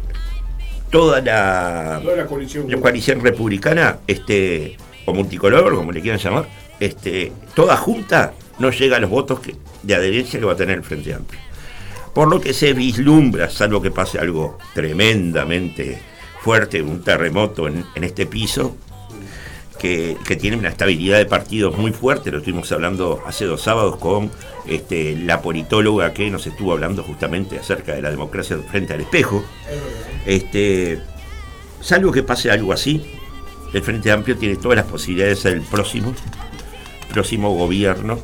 toda 0.90 1.20
la, 1.20 2.00
Toda 2.02 2.16
la 2.16 2.26
coalición. 2.26 2.70
la 2.70 2.78
coalición 2.80 3.20
republicana, 3.20 3.98
este, 4.06 4.76
o 5.04 5.12
multicolor, 5.12 5.74
como 5.74 5.92
le 5.92 6.00
quieran 6.00 6.20
llamar, 6.20 6.48
este, 6.80 7.32
toda 7.54 7.76
junta 7.76 8.32
no 8.58 8.70
llega 8.70 8.96
a 8.96 9.00
los 9.00 9.10
votos 9.10 9.40
que- 9.40 9.56
de 9.82 9.94
adherencia 9.94 10.38
que 10.40 10.46
va 10.46 10.52
a 10.52 10.56
tener 10.56 10.78
el 10.78 10.84
Frente 10.84 11.12
Amplio. 11.12 11.40
Por 12.16 12.28
lo 12.28 12.40
que 12.40 12.54
se 12.54 12.72
vislumbra, 12.72 13.50
salvo 13.50 13.82
que 13.82 13.90
pase 13.90 14.18
algo 14.18 14.56
tremendamente 14.72 16.00
fuerte, 16.40 16.80
un 16.80 17.02
terremoto 17.02 17.68
en, 17.68 17.84
este 17.94 18.24
piso, 18.24 18.74
que, 19.78 20.16
que 20.26 20.34
tiene 20.34 20.56
una 20.56 20.70
estabilidad 20.70 21.18
de 21.18 21.26
partidos 21.26 21.76
muy 21.76 21.92
fuerte, 21.92 22.30
lo 22.30 22.38
estuvimos 22.38 22.72
hablando 22.72 23.22
hace 23.26 23.44
dos 23.44 23.60
sábados 23.60 23.96
con 23.96 24.30
este, 24.66 25.14
la 25.14 25.42
politóloga 25.42 26.14
que 26.14 26.30
nos 26.30 26.46
estuvo 26.46 26.72
hablando 26.72 27.02
justamente 27.02 27.58
acerca 27.58 27.94
de 27.94 28.00
la 28.00 28.10
democracia 28.10 28.56
frente 28.70 28.94
al 28.94 29.02
espejo. 29.02 29.44
Este, 30.24 30.98
salvo 31.82 32.12
que 32.12 32.22
pase 32.22 32.50
algo 32.50 32.72
así, 32.72 33.04
el 33.74 33.82
Frente 33.82 34.10
Amplio 34.10 34.38
tiene 34.38 34.56
todas 34.56 34.76
las 34.76 34.86
posibilidades 34.86 35.36
de 35.36 35.42
ser 35.42 35.52
el 35.58 35.64
próximo, 35.64 36.14
próximo 37.12 37.54
gobierno 37.54 38.18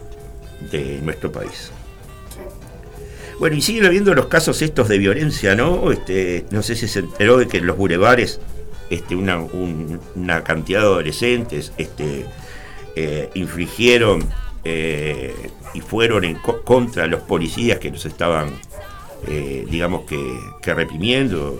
de 0.70 0.98
nuestro 1.02 1.30
país. 1.30 1.72
Bueno, 3.42 3.56
y 3.56 3.60
siguen 3.60 3.84
habiendo 3.86 4.14
los 4.14 4.26
casos 4.26 4.62
estos 4.62 4.86
de 4.86 4.98
violencia, 4.98 5.56
¿no? 5.56 5.90
Este, 5.90 6.44
no 6.52 6.62
sé 6.62 6.76
si 6.76 6.86
se 6.86 7.00
enteró 7.00 7.38
de 7.38 7.48
que 7.48 7.56
en 7.56 7.66
los 7.66 7.76
bulevares 7.76 8.38
este, 8.88 9.16
una, 9.16 9.36
un- 9.40 9.98
una 10.14 10.44
cantidad 10.44 10.78
de 10.78 10.86
adolescentes 10.86 11.72
este, 11.76 12.24
eh, 12.94 13.30
infligieron 13.34 14.24
eh, 14.62 15.34
y 15.74 15.80
fueron 15.80 16.22
en 16.22 16.36
co- 16.36 16.62
contra 16.62 17.08
los 17.08 17.22
policías 17.22 17.80
que 17.80 17.90
los 17.90 18.06
estaban, 18.06 18.50
eh, 19.26 19.66
digamos 19.68 20.02
que, 20.04 20.20
que 20.62 20.72
reprimiendo. 20.74 21.58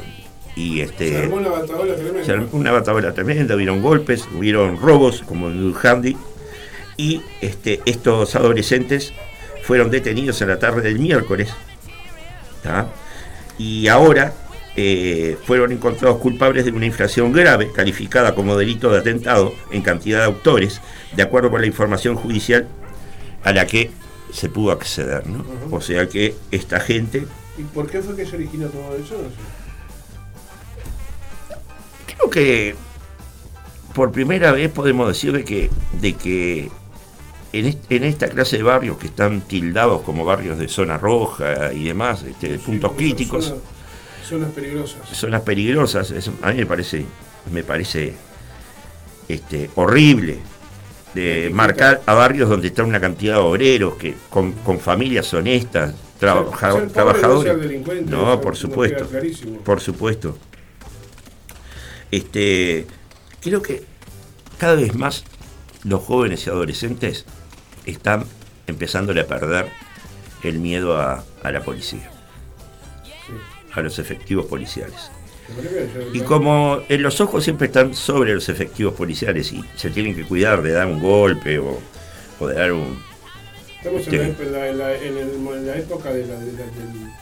Y 0.55 0.83
este, 0.83 1.09
Se 1.09 1.19
armó 1.25 1.35
una 1.39 1.49
batadola 1.51 1.95
tremenda. 1.97 2.25
se 2.25 2.31
armó 2.31 2.49
una 2.53 2.71
batalla 2.71 3.13
tremenda, 3.13 3.57
hubieron 3.57 3.83
golpes, 3.83 4.29
hubieron 4.39 4.79
robos, 4.81 5.25
como 5.27 5.49
en 5.49 5.61
Dujandi, 5.61 6.17
y 6.97 7.23
este, 7.41 7.81
estos 7.87 8.37
adolescentes 8.37 9.13
fueron 9.65 9.91
detenidos 9.91 10.41
en 10.43 10.49
la 10.49 10.61
tarde 10.61 10.83
del 10.83 11.01
miércoles, 11.01 11.53
¿tá? 12.63 12.89
y 13.59 13.89
ahora 13.89 14.33
eh, 14.77 15.37
fueron 15.45 15.73
encontrados 15.73 16.19
culpables 16.19 16.65
de 16.65 16.73
una 16.73 16.87
infracción 16.87 17.33
grave, 17.33 17.71
calificada 17.73 18.35
como 18.35 18.57
delito 18.57 18.91
de 18.91 18.99
atentado 18.99 19.53
en 19.71 19.83
cantidad 19.83 20.21
de 20.21 20.25
autores, 20.25 20.81
de 21.15 21.23
acuerdo 21.23 21.51
con 21.51 21.61
la 21.61 21.67
información 21.67 22.17
judicial 22.17 22.67
a 23.45 23.53
la 23.53 23.67
que 23.67 23.91
se 24.33 24.49
pudo 24.49 24.73
acceder. 24.73 25.27
¿no? 25.27 25.45
O 25.71 25.81
sea 25.81 26.09
que 26.09 26.35
esta 26.51 26.81
gente 26.81 27.27
¿Y 27.59 27.65
por 27.65 27.91
qué 27.91 28.01
fue 28.01 28.17
que 28.17 28.25
se 28.25 28.37
originó 28.37 28.69
todo 28.69 28.97
eso? 28.97 29.17
Creo 32.07 32.31
que 32.31 32.75
por 33.95 34.11
primera 34.11 34.53
vez 34.53 34.71
podemos 34.71 35.07
decir 35.09 35.33
de 35.33 35.45
que, 35.45 35.71
de 36.01 36.15
que 36.15 36.71
en, 37.53 37.67
est- 37.67 37.91
en 37.93 38.05
esta 38.05 38.29
clase 38.29 38.57
de 38.57 38.63
barrios 38.63 38.97
que 38.99 39.07
están 39.09 39.43
tildados 39.43 40.03
como 40.03 40.25
barrios 40.25 40.59
de 40.59 40.69
zona 40.69 40.97
roja 40.99 41.73
y 41.73 41.85
demás, 41.85 42.23
este, 42.23 42.57
Sí, 42.59 42.63
puntos 42.65 42.93
críticos, 42.93 43.45
Zonas, 43.47 43.63
zonas 44.29 44.51
peligrosas. 44.53 45.09
zonas 45.13 45.43
peligrosas, 45.43 46.13
a 46.43 46.51
mí 46.53 46.59
me 46.59 46.67
parece, 46.67 47.05
me 47.53 47.63
parece 47.63 48.15
este, 49.29 49.71
horrible 49.75 50.39
de 51.15 51.51
marcar 51.53 52.01
a 52.07 52.15
barrios 52.15 52.49
donde 52.49 52.69
está 52.69 52.85
una 52.85 52.99
cantidad 53.01 53.35
de 53.35 53.41
obreros 53.41 53.95
que 53.97 54.15
con, 54.31 54.53
con 54.53 54.81
familias 54.81 55.33
honestas, 55.35 55.95
trabaja- 56.19 56.87
trabajadores. 56.87 57.55
No, 58.07 58.41
por 58.41 58.57
supuesto. 58.57 59.07
Por 59.63 59.81
supuesto. 59.81 60.39
Este, 62.11 62.87
creo 63.43 63.61
que 63.63 63.83
cada 64.59 64.75
vez 64.75 64.95
más 64.95 65.25
los 65.85 66.03
jóvenes 66.03 66.47
y 66.47 66.51
adolescentes 66.51 67.25
están 67.87 68.25
empezándole 68.67 69.21
a 69.23 69.27
perder 69.27 69.67
el 70.43 70.59
miedo 70.59 70.99
a, 71.01 71.25
a 71.43 71.51
la 71.53 71.61
policía, 71.63 72.11
Sí. 73.27 73.33
a 73.73 73.81
los 73.81 73.99
efectivos 73.99 74.47
policiales. 74.47 75.11
Y 76.13 76.21
como 76.21 76.81
en 76.89 77.03
los 77.03 77.21
ojos 77.21 77.45
siempre 77.45 77.67
están 77.67 77.95
sobre 77.95 78.33
los 78.35 78.49
efectivos 78.49 78.95
policiales 78.95 79.53
y 79.53 79.63
se 79.77 79.91
tienen 79.91 80.15
que 80.17 80.25
cuidar 80.25 80.63
de 80.63 80.73
dar 80.73 80.87
un 80.87 81.01
golpe 81.01 81.59
o, 81.59 81.79
o 82.41 82.47
de 82.47 82.55
dar 82.55 82.73
un... 82.73 83.03
Estamos 83.79 84.07
en, 84.07 84.11
Sí. 84.11 84.17
la, 84.17 84.25
ep- 84.29 84.41
en 84.41 84.53
la- 84.53 84.69
en 84.69 84.79
la- 84.79 84.95
en 84.95 85.19
el- 85.19 85.47
en 85.59 85.67
la 85.67 85.77
época 85.77 86.11
de 86.11 86.27
la, 86.27 86.37
de 86.39 86.53
la- 86.53 86.59
del- 86.59 87.13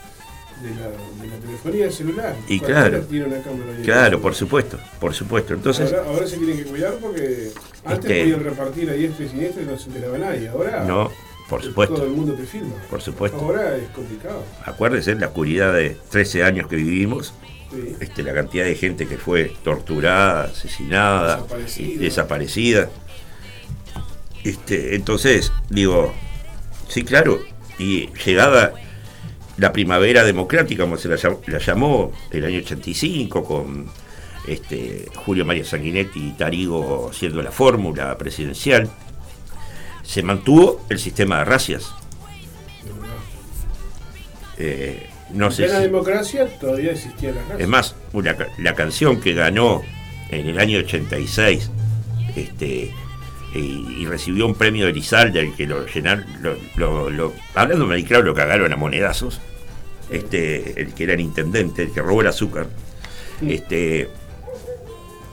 de 0.61 0.69
la- 0.75 1.21
de 1.23 1.27
la 1.29 1.35
telefonía 1.37 1.91
celular. 1.91 2.35
Y 2.47 2.59
claro. 2.59 3.01
tiene 3.01 3.25
una 3.25 3.41
cámara. 3.41 3.71
Claro, 3.83 4.21
por 4.21 4.35
supuesto, 4.35 4.79
por 4.99 5.13
supuesto. 5.13 5.53
Entonces, 5.53 5.91
ahora, 5.93 6.05
ahora 6.09 6.27
se 6.27 6.37
tienen 6.37 6.57
que 6.57 6.63
cuidar 6.65 6.93
porque 7.01 7.51
antes 7.85 8.09
Este- 8.11 8.23
podían 8.23 8.43
repartir 8.43 8.89
a 8.89 8.93
diestra 8.93 9.25
y 9.25 9.29
siniestra 9.29 9.63
y 9.63 9.65
no 9.65 9.77
se 9.77 9.87
enteraba 9.87 10.17
nadie. 10.17 10.47
Ahora 10.49 10.83
no, 10.85 11.11
por 11.49 11.59
todo 11.61 11.69
supuesto, 11.69 12.03
el 12.03 12.09
mundo 12.11 12.33
te 12.33 12.43
filma. 12.43 12.75
por 12.89 13.01
supuesto. 13.01 13.37
Ahora 13.39 13.75
es 13.77 13.89
complicado. 13.89 14.43
Acuérdense 14.65 15.15
la 15.15 15.27
oscuridad 15.27 15.73
de 15.73 15.97
13 16.09 16.43
años 16.43 16.67
que 16.67 16.75
vivimos, 16.77 17.33
Sí. 17.71 17.95
este, 18.01 18.23
la 18.23 18.33
cantidad 18.33 18.65
de 18.65 18.75
gente 18.75 19.07
que 19.07 19.17
fue 19.17 19.53
torturada, 19.63 20.45
asesinada, 20.45 21.35
Desaparecida. 21.37 21.87
y 21.87 21.97
desaparecida. 21.97 22.89
Este, 24.43 24.95
entonces, 24.95 25.51
digo, 25.69 26.13
sí, 26.87 27.03
claro, 27.03 27.39
y 27.77 28.09
llegada 28.25 28.73
la 29.61 29.71
primavera 29.71 30.23
democrática, 30.23 30.83
como 30.83 30.97
se 30.97 31.07
la, 31.07 31.17
la 31.47 31.59
llamó, 31.59 32.11
el 32.31 32.43
año 32.45 32.57
85, 32.59 33.43
con 33.43 33.85
este, 34.47 35.05
Julio 35.23 35.45
María 35.45 35.63
Sanguinetti 35.63 36.19
y 36.29 36.31
Tarigo 36.31 37.11
siendo 37.13 37.41
la 37.43 37.51
fórmula 37.51 38.17
presidencial, 38.17 38.89
se 40.03 40.23
mantuvo 40.23 40.83
el 40.89 40.97
sistema 40.99 41.37
de 41.39 41.45
racias. 41.45 41.93
Eh, 44.57 45.07
no 45.31 45.45
en 45.47 45.51
sé 45.51 45.67
si- 45.69 45.73
democracia 45.81 46.47
todavía 46.59 46.91
existía 46.91 47.31
la 47.31 47.41
raza. 47.43 47.55
Es 47.59 47.67
más, 47.67 47.95
una 48.13 48.35
la 48.57 48.73
canción 48.75 49.21
que 49.21 49.33
ganó 49.33 49.81
en 50.29 50.47
el 50.47 50.59
año 50.59 50.79
86 50.79 51.69
este, 52.35 52.91
y, 53.53 53.59
y 53.99 54.05
recibió 54.05 54.45
un 54.45 54.55
premio 54.55 54.85
de 54.85 54.91
Elizalde, 54.91 55.39
el 55.39 55.53
que 55.55 55.67
lo 55.67 55.85
llenaron, 55.85 56.25
lo, 56.41 56.55
lo- 56.75 57.09
lo- 57.09 57.33
hablando 57.55 57.85
mal 57.85 58.03
claro, 58.03 58.23
lo 58.23 58.33
cagaron 58.33 58.71
a 58.73 58.75
monedazos, 58.75 59.39
este, 60.11 60.79
el 60.81 60.93
que 60.93 61.03
era 61.05 61.13
el 61.13 61.21
intendente, 61.21 61.83
el 61.83 61.91
que 61.91 62.01
robó 62.01 62.21
el 62.21 62.27
azúcar, 62.27 62.67
este, 63.41 64.09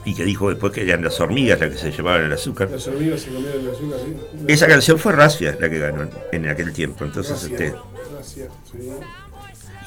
y 0.05 0.15
que 0.15 0.23
dijo 0.23 0.49
después 0.49 0.71
que 0.73 0.81
eran 0.81 1.03
las 1.03 1.19
hormigas 1.19 1.59
las 1.59 1.71
que 1.71 1.77
se 1.77 1.91
llevaban 1.91 2.23
el 2.23 2.33
azúcar. 2.33 2.69
Las 2.71 2.87
hormigas 2.87 3.21
se 3.21 3.31
comieron 3.31 3.61
el 3.61 3.69
azúcar. 3.69 3.99
¿sí? 4.05 4.45
Esa 4.47 4.67
canción 4.67 4.97
fue 4.97 5.11
Racia 5.11 5.57
la 5.59 5.69
que 5.69 5.79
ganó 5.79 6.09
en, 6.31 6.47
aquel 6.47 6.73
tiempo, 6.73 7.03
entonces, 7.03 7.49
Gracias, 7.49 7.61
este, 7.61 7.77
gracias, 8.11 8.49
sí. 8.71 8.89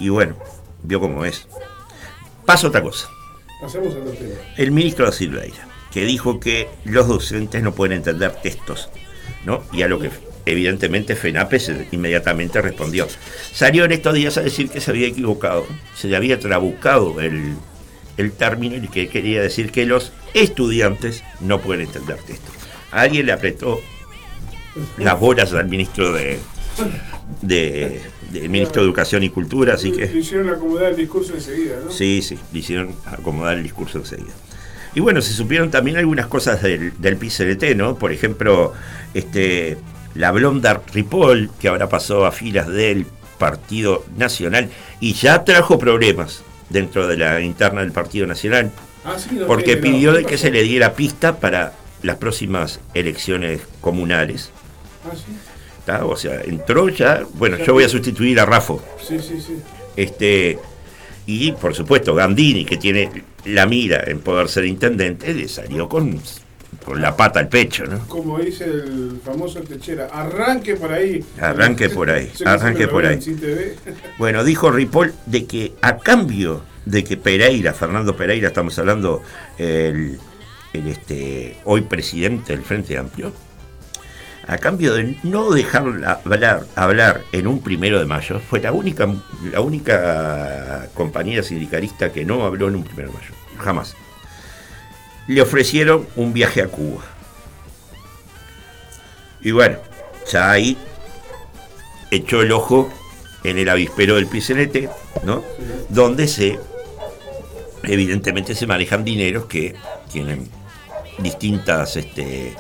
y 0.01 0.09
bueno, 0.11 0.37
vio 0.83 1.01
cómo 1.01 1.25
es. 1.25 1.47
Pasa 2.45 2.69
otra 2.69 2.83
cosa. 2.83 3.09
Pasemos 3.61 3.95
a 3.95 3.99
otro 3.99 4.13
tema. 4.13 4.35
el 4.57 4.73
ministro 4.73 5.07
da 5.07 5.13
Silveira, 5.13 5.69
que 5.93 6.05
dijo 6.05 6.41
que 6.41 6.69
los 6.85 7.07
docentes 7.09 7.63
no 7.63 7.73
pueden 7.73 7.97
entender 7.97 8.33
textos, 8.43 8.91
¿no? 9.45 9.63
Y 9.73 9.83
a 9.83 9.89
lo 9.89 9.99
que 10.01 10.11
evidentemente 10.47 11.15
FENAPE 11.17 11.61
se- 11.61 11.89
inmediatamente 11.93 12.61
respondió. 12.63 13.07
Salió 13.53 13.85
en 13.85 13.93
estos 13.93 14.15
días 14.15 14.37
a 14.39 14.43
decir 14.43 14.69
que 14.71 14.81
se 14.81 14.91
había 14.91 15.07
equivocado, 15.09 15.67
se 15.97 16.09
le 16.09 16.17
había 16.17 16.39
trabucado 16.39 17.21
el, 17.21 17.55
el 18.17 18.33
término 18.33 18.77
y 18.77 18.89
que 18.89 19.09
quería 19.09 19.41
decir 19.43 19.71
que 19.71 19.87
los 19.87 20.13
estudiantes 20.35 21.23
no 21.41 21.61
pueden 21.61 21.87
entender 21.87 22.17
texto. 22.27 22.51
Alguien 22.91 23.27
le 23.27 23.33
apretó 23.33 23.81
las 24.99 25.19
bolas 25.21 25.53
al 25.53 25.69
ministro 25.69 26.13
de, 26.13 26.39
de- 27.43 28.01
del 28.31 28.49
ministro 28.49 28.81
de 28.83 28.89
Educación 28.89 29.23
y 29.23 29.29
Cultura, 29.29 29.75
así 29.75 29.91
Le 29.91 30.09
que 30.11 30.19
hicieron 30.19 30.49
acomodar 30.49 30.91
el 30.93 30.97
discurso 30.97 31.35
enseguida, 31.35 31.77
¿no? 31.85 31.91
sí, 31.91 32.23
sí, 32.23 32.39
le 32.53 32.59
hicieron 32.61 32.95
acomodar 33.05 33.59
el 33.59 33.63
discurso 33.63 33.99
enseguida. 33.99 34.33
Y 34.95 35.01
bueno, 35.01 35.21
se 35.21 35.33
supieron 35.35 35.71
también 35.71 35.97
algunas 35.99 36.27
cosas 36.27 36.63
del, 36.63 36.93
del 36.99 37.17
PCLT, 37.17 37.77
¿no? 37.77 37.99
Por 37.99 38.11
ejemplo, 38.13 38.73
este, 39.15 39.77
la 40.15 40.31
Blonda 40.31 40.83
Ripoll, 40.93 41.51
que 41.61 41.69
ahora 41.69 41.89
pasó 41.89 42.27
a 42.27 42.33
filas 42.33 42.69
del 42.69 43.07
Partido 43.39 44.05
Nacional 44.17 44.71
y 45.01 45.15
ya 45.15 45.45
trajo 45.45 45.79
problemas 45.79 46.43
dentro 46.69 47.07
de 47.07 47.17
la 47.17 47.41
interna 47.41 47.81
del 47.83 47.93
Partido 47.93 48.27
Nacional, 48.27 48.71
Ah, 49.05 49.17
sí, 49.19 49.35
no, 49.35 49.47
porque 49.47 49.77
no. 49.77 49.83
pidió 49.83 50.13
¿Qué 50.13 50.19
de 50.19 50.25
que 50.25 50.39
se 50.39 50.51
le 50.51 50.63
diera 50.63 50.95
pista 50.95 51.39
para 51.39 51.73
las 52.03 52.17
próximas 52.17 52.81
elecciones 52.95 53.63
comunales. 53.81 54.51
Ah, 55.05 55.15
sí. 55.15 55.33
¿tá? 55.85 56.05
O 56.05 56.17
sea, 56.17 56.41
entró 56.43 56.89
ya, 56.89 57.25
bueno, 57.35 57.57
yo 57.59 57.73
voy 57.73 57.85
a 57.85 57.89
sustituir 57.89 58.39
a 58.39 58.45
Rafo. 58.47 58.83
Sí, 59.01 59.19
sí, 59.19 59.41
sí. 59.41 59.57
Este, 59.97 60.59
y 61.27 61.53
por 61.53 61.75
supuesto, 61.75 62.15
Gandini, 62.15 62.65
que 62.65 62.77
tiene 62.77 63.11
la 63.45 63.67
mira 63.67 64.05
en 64.07 64.21
poder 64.21 64.49
ser 64.49 64.65
intendente, 64.65 65.35
le 65.35 65.49
salió 65.49 65.89
con, 65.89 66.21
con 66.85 67.01
la 67.01 67.17
pata 67.17 67.41
al 67.41 67.49
pecho, 67.49 67.85
¿no? 67.85 68.01
Como 68.09 68.39
dice 68.39 68.65
el 68.65 69.21
famoso 69.25 69.61
Techera, 69.61 70.09
arranque 70.13 70.75
por 70.77 70.93
ahí. 70.93 71.25
Arranque 71.41 71.89
por 71.89 72.11
ahí, 72.11 72.31
arranque 72.45 72.89
por 72.89 73.07
ahí. 73.07 73.21
Bueno, 74.19 74.45
dijo 74.45 74.71
Ripoll 74.71 75.15
de 75.27 75.47
que 75.47 75.75
a 75.81 75.99
cambio 75.99 76.63
de 76.85 77.05
que 77.05 77.17
Pereira, 77.17 77.73
Fernando 77.73 78.17
Pereira, 78.17 78.49
estamos 78.49 78.79
hablando 78.79 79.23
el, 79.59 80.19
el, 80.73 80.89
este, 80.89 81.59
hoy 81.65 81.83
presidente 81.83 82.55
del 82.55 82.65
Frente 82.65 82.99
Amplio, 82.99 83.33
a 84.49 84.59
cambio 84.59 84.95
de 84.95 85.17
no 85.23 85.51
dejarla 85.51 86.21
hablar, 86.25 86.67
hablar 86.75 87.23
en 87.31 87.47
un 87.47 87.63
primero 87.63 88.01
de 88.01 88.07
mayo, 88.07 88.41
fue 88.41 88.61
la 88.61 88.73
única, 88.73 89.09
la 89.53 89.61
única 89.61 90.89
compañera 90.95 91.43
sindicalista 91.43 92.13
que 92.13 92.25
no 92.25 92.45
habló 92.45 92.69
en 92.69 92.77
un 92.77 92.85
primero 92.85 93.11
de 93.11 93.19
mayo, 93.19 93.35
jamás. 93.59 93.95
Le 95.29 95.41
ofrecieron 95.43 96.07
un 96.17 96.33
viaje 96.33 96.63
a 96.63 96.69
Cuba. 96.69 97.03
Y 99.41 99.51
bueno, 99.51 99.79
ya 100.31 100.51
ahí 100.51 100.77
echó 102.11 102.43
el 102.43 102.53
ojo 102.53 102.91
en 103.45 103.59
el 103.59 103.69
avispero 103.69 104.17
del 104.17 104.27
PCNT, 104.27 104.89
¿no? 105.25 105.43
Donde 105.89 106.29
se, 106.29 106.59
evidentemente 107.83 108.55
se 108.55 108.67
manejan 108.67 109.05
dineros 109.05 109.47
que 109.47 109.75
tienen 110.13 110.49
distintas 111.19 111.97
este, 111.97 112.55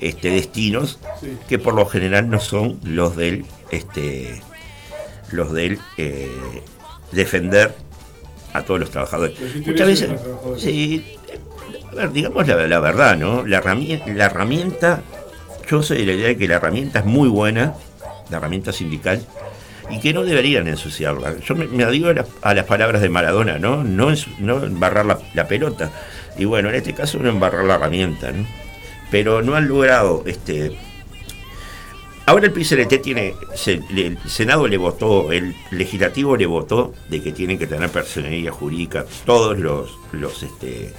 este, 0.00 0.30
destinos 0.30 0.98
Sí. 1.20 1.36
que 1.48 1.58
por 1.58 1.74
lo 1.74 1.84
general 1.86 2.30
no 2.30 2.38
son 2.38 2.78
los 2.84 3.16
del 3.16 3.44
este 3.72 4.40
los 5.32 5.52
del 5.52 5.80
eh, 5.96 6.30
defender 7.10 7.74
a 8.52 8.62
todos 8.62 8.78
los 8.80 8.90
trabajadores. 8.90 9.36
Muchas 9.66 9.86
veces, 9.86 10.08
los 10.10 10.22
trabajadores. 10.22 10.62
sí, 10.62 11.17
ver, 11.98 12.12
digamos 12.12 12.46
la, 12.46 12.56
verdad, 12.80 13.16
¿no? 13.16 13.46
La 13.46 13.58
herramienta, 13.58 14.06
la 14.12 14.26
herramienta, 14.26 15.02
yo 15.70 15.82
soy 15.82 15.98
de 15.98 16.06
la 16.06 16.12
idea 16.12 16.28
de 16.28 16.36
que 16.36 16.48
la 16.48 16.56
herramienta 16.56 17.00
es 17.00 17.04
muy 17.04 17.28
buena, 17.28 17.74
la 18.30 18.36
herramienta 18.38 18.72
sindical, 18.72 19.24
y 19.90 20.00
que 20.00 20.12
no 20.12 20.22
deberían 20.24 20.68
ensuciarla. 20.68 21.38
Yo 21.40 21.54
me, 21.54 21.66
me 21.66 21.84
adhiero 21.84 22.10
a, 22.10 22.14
la- 22.14 22.26
a 22.42 22.54
las 22.54 22.64
palabras 22.66 23.00
de 23.02 23.08
Maradona, 23.08 23.58
¿no? 23.58 23.82
No, 23.84 24.08
no 24.38 24.64
embarrar 24.64 25.06
la, 25.06 25.18
la 25.34 25.46
pelota. 25.48 25.90
Y 26.36 26.44
bueno, 26.44 26.68
en 26.68 26.74
este 26.76 26.92
caso 26.94 27.18
no 27.18 27.28
embarrar 27.28 27.64
la 27.64 27.74
herramienta, 27.76 28.30
¿no? 28.32 28.46
Pero 29.10 29.40
no 29.42 29.54
han 29.54 29.66
logrado 29.68 30.22
este, 30.26 30.76
Ahora 32.26 32.44
el 32.44 32.52
PCLT 32.52 33.00
tiene, 33.00 33.34
el 33.96 34.18
Senado 34.26 34.68
le 34.68 34.76
votó, 34.76 35.32
el 35.32 35.54
legislativo 35.70 36.36
le 36.36 36.44
votó 36.44 36.92
de 37.08 37.22
que 37.22 37.32
tienen 37.32 37.58
que 37.58 37.66
tener 37.66 37.88
personería 37.88 38.52
jurídica 38.52 39.06
todos 39.24 39.58
los 39.58 39.90
los 40.12 40.42
este 40.42 40.92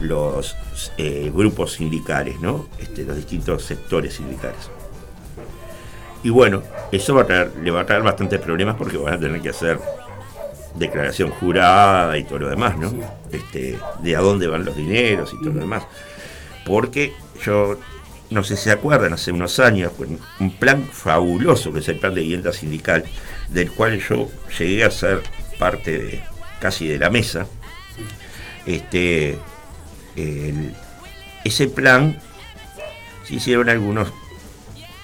los 0.00 0.56
eh, 0.98 1.30
grupos 1.34 1.72
sindicales, 1.74 2.40
¿no? 2.40 2.68
Este, 2.78 3.04
los 3.04 3.16
distintos 3.16 3.64
sectores 3.64 4.14
sindicales. 4.14 4.70
Y 6.22 6.30
bueno, 6.30 6.62
eso 6.92 7.14
va 7.14 7.22
a 7.22 7.26
traer- 7.26 7.54
le 7.62 7.70
va 7.70 7.80
a 7.82 7.86
traer 7.86 8.02
bastantes 8.02 8.40
problemas 8.40 8.76
porque 8.76 8.96
van 8.96 9.14
a 9.14 9.18
tener 9.20 9.40
que 9.40 9.50
hacer 9.50 9.78
declaración 10.74 11.30
jurada 11.30 12.16
y 12.18 12.24
todo 12.24 12.40
lo 12.40 12.48
demás, 12.48 12.76
¿no? 12.78 12.90
Sí. 12.90 13.00
Este, 13.32 13.78
de 14.02 14.16
a 14.16 14.20
dónde 14.20 14.46
van 14.46 14.64
los 14.64 14.76
dineros 14.76 15.32
y 15.32 15.38
todo 15.42 15.54
lo 15.54 15.60
demás. 15.60 15.84
Porque 16.64 17.12
yo 17.44 17.78
no 18.30 18.44
sé 18.44 18.56
si 18.56 18.64
se 18.64 18.70
acuerdan, 18.70 19.12
hace 19.12 19.32
unos 19.32 19.58
años, 19.58 19.92
un 20.38 20.50
plan 20.58 20.84
fabuloso 20.84 21.72
que 21.72 21.80
es 21.80 21.88
el 21.88 21.98
plan 21.98 22.14
de 22.14 22.20
vivienda 22.20 22.52
sindical, 22.52 23.02
del 23.48 23.72
cual 23.72 23.98
yo 24.00 24.28
llegué 24.58 24.84
a 24.84 24.90
ser 24.90 25.22
parte 25.58 25.98
de 25.98 26.22
casi 26.60 26.86
de 26.86 26.98
la 26.98 27.10
mesa. 27.10 27.46
Este, 28.66 29.36
ese 31.44 31.68
plan 31.68 32.18
se 33.26 33.34
hicieron 33.34 33.68
algunos, 33.68 34.12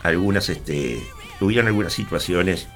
algunas, 0.02 0.48
este, 0.48 1.00
tuvieron 1.38 1.66
algunas 1.66 1.92
situaciones, 1.92 2.68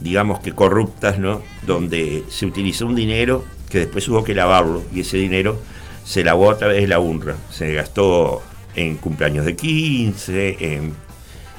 digamos 0.00 0.40
que 0.40 0.52
corruptas, 0.52 1.18
¿no? 1.18 1.42
Donde 1.66 2.24
se 2.28 2.46
utilizó 2.46 2.86
un 2.86 2.94
dinero 2.94 3.44
que 3.70 3.80
después 3.80 4.08
hubo 4.08 4.24
que 4.24 4.34
lavarlo 4.34 4.82
y 4.94 5.00
ese 5.00 5.16
dinero 5.16 5.58
se 6.04 6.24
lavó 6.24 6.50
a 6.50 6.58
través 6.58 6.80
de 6.80 6.88
la 6.88 7.00
UNRWA. 7.00 7.36
Se 7.50 7.74
gastó 7.74 8.42
en 8.74 8.96
cumpleaños 8.96 9.44
de 9.44 9.56
15, 9.56 10.56
en, 10.60 10.94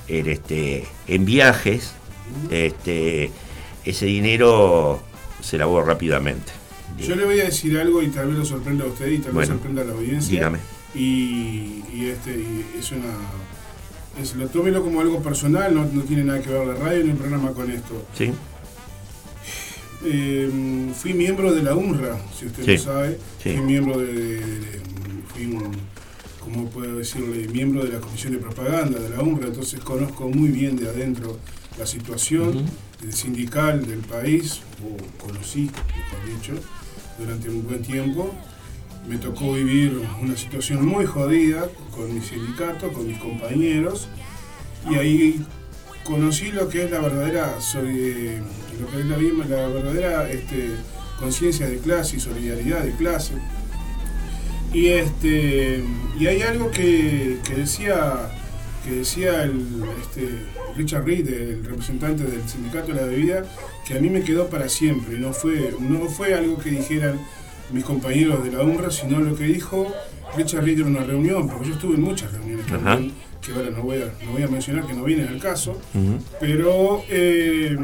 en, 0.07 0.29
este, 0.29 0.87
en 1.07 1.25
viajes. 1.25 1.93
Este, 2.49 3.31
ese 3.85 4.05
dinero 4.05 5.01
se 5.41 5.57
lavó 5.57 5.81
rápidamente. 5.81 6.58
Yo 7.01 7.15
le 7.15 7.25
voy 7.25 7.39
a 7.39 7.45
decir 7.45 7.77
algo 7.77 8.01
y 8.01 8.07
tal 8.09 8.27
vez 8.27 8.37
lo 8.37 8.45
sorprenda 8.45 8.83
a 8.85 8.87
usted 8.87 9.07
y 9.07 9.17
tal 9.17 9.25
vez 9.27 9.33
Bueno, 9.33 9.53
sorprenda 9.53 9.81
a 9.81 9.85
la 9.85 9.93
audiencia. 9.93 10.31
dígame. 10.31 10.59
Y, 10.95 11.83
y 11.93 12.05
este, 12.11 12.31
y 12.31 12.65
es 12.79 12.91
una. 12.91 13.05
Es, 14.21 14.35
lo 14.35 14.47
tómelo 14.47 14.83
como 14.83 15.01
algo 15.01 15.21
personal, 15.21 15.73
no, 15.73 15.85
no 15.85 16.01
tiene 16.03 16.23
nada 16.23 16.41
que 16.41 16.49
ver 16.49 16.65
la 16.67 16.73
radio 16.75 17.03
ni 17.03 17.11
el 17.11 17.15
programa 17.17 17.51
con 17.53 17.71
esto. 17.71 18.05
¿Sí? 18.17 18.31
Eh, 20.05 20.49
fui 20.95 21.13
miembro 21.13 21.53
de 21.53 21.61
la 21.61 21.75
UNRWA, 21.75 22.17
si 22.37 22.45
usted 22.45 22.63
Sí, 22.63 22.71
lo 22.71 22.77
sabe. 22.83 23.19
sí. 23.43 23.51
Fui 23.53 23.61
miembro 23.61 23.97
de. 23.99 24.13
de- 24.13 24.39
de- 24.39 24.79
fui 25.33 25.45
un, 25.45 25.71
¿cómo 26.39 26.69
puedo 26.69 26.97
decirle? 26.97 27.47
Miembro 27.49 27.83
de 27.83 27.93
la 27.93 27.99
comisión 27.99 28.33
de 28.33 28.39
propaganda 28.39 28.99
de 28.99 29.09
la 29.09 29.21
UNRWA, 29.21 29.47
entonces 29.47 29.79
conozco 29.81 30.29
muy 30.29 30.49
bien 30.49 30.75
de 30.77 30.89
adentro 30.89 31.37
la 31.77 31.85
situación 31.85 32.65
del 33.01 33.13
sindical 33.13 33.85
del 33.85 33.99
país, 33.99 34.61
o 34.83 35.23
conocí, 35.25 35.61
mejor 35.69 36.25
dicho, 36.35 36.53
durante 37.19 37.49
un 37.49 37.67
buen 37.67 37.81
tiempo. 37.81 38.33
Me 39.07 39.17
tocó 39.17 39.53
vivir 39.53 40.01
una 40.21 40.35
situación 40.35 40.85
muy 40.85 41.05
jodida 41.05 41.67
con 41.95 42.13
mi 42.13 42.21
sindicato, 42.21 42.91
con 42.91 43.07
mis 43.07 43.17
compañeros, 43.17 44.07
y 44.89 44.95
ahí 44.95 45.45
conocí 46.03 46.51
lo 46.51 46.69
que 46.69 46.85
es 46.85 46.91
la 46.91 46.99
verdadera 46.99 47.55
la, 49.47 49.57
la 49.57 49.67
verdadera 49.67 50.29
este, 50.29 50.71
conciencia 51.19 51.67
de 51.67 51.77
clase 51.77 52.17
y 52.17 52.19
solidaridad 52.19 52.83
de 52.83 52.91
clase. 52.93 53.33
Y 54.73 54.87
este 54.87 55.83
y 56.19 56.27
hay 56.27 56.41
algo 56.43 56.69
que, 56.69 57.39
que 57.43 57.55
decía 57.55 58.29
que 58.83 58.91
decía 58.91 59.43
el 59.43 59.83
este, 60.01 60.29
Richard 60.75 61.05
Reed, 61.05 61.27
el 61.27 61.63
representante 61.63 62.23
del 62.23 62.47
sindicato 62.47 62.93
de 62.93 63.01
la 63.01 63.07
bebida, 63.07 63.45
que 63.85 63.97
a 63.97 63.99
mí 63.99 64.09
me 64.09 64.23
quedó 64.23 64.47
para 64.47 64.69
siempre. 64.69 65.17
No 65.17 65.33
fue, 65.33 65.73
no 65.79 66.07
fue 66.07 66.33
algo 66.33 66.57
que 66.57 66.71
dijeran 66.71 67.19
mis 67.71 67.83
compañeros 67.83 68.43
de 68.43 68.51
la 68.51 68.63
UNRWA, 68.63 68.91
sino 68.91 69.19
lo 69.19 69.35
que 69.35 69.45
dijo 69.45 69.87
Richard 70.35 70.63
Reed 70.63 70.79
en 70.79 70.87
una 70.87 71.03
reunión, 71.03 71.47
porque 71.47 71.69
yo 71.69 71.73
estuve 71.75 71.95
en 71.95 72.01
muchas 72.01 72.31
reuniones 72.31 72.65
también, 72.67 73.13
que 73.41 73.51
ahora 73.51 73.69
no 73.69 73.83
voy, 73.83 73.97
a, 73.97 74.25
no 74.25 74.31
voy 74.31 74.43
a 74.43 74.47
mencionar 74.47 74.85
que 74.85 74.93
no 74.93 75.03
vienen 75.03 75.27
al 75.27 75.39
caso, 75.39 75.79
pero 76.39 77.03
eh, 77.09 77.77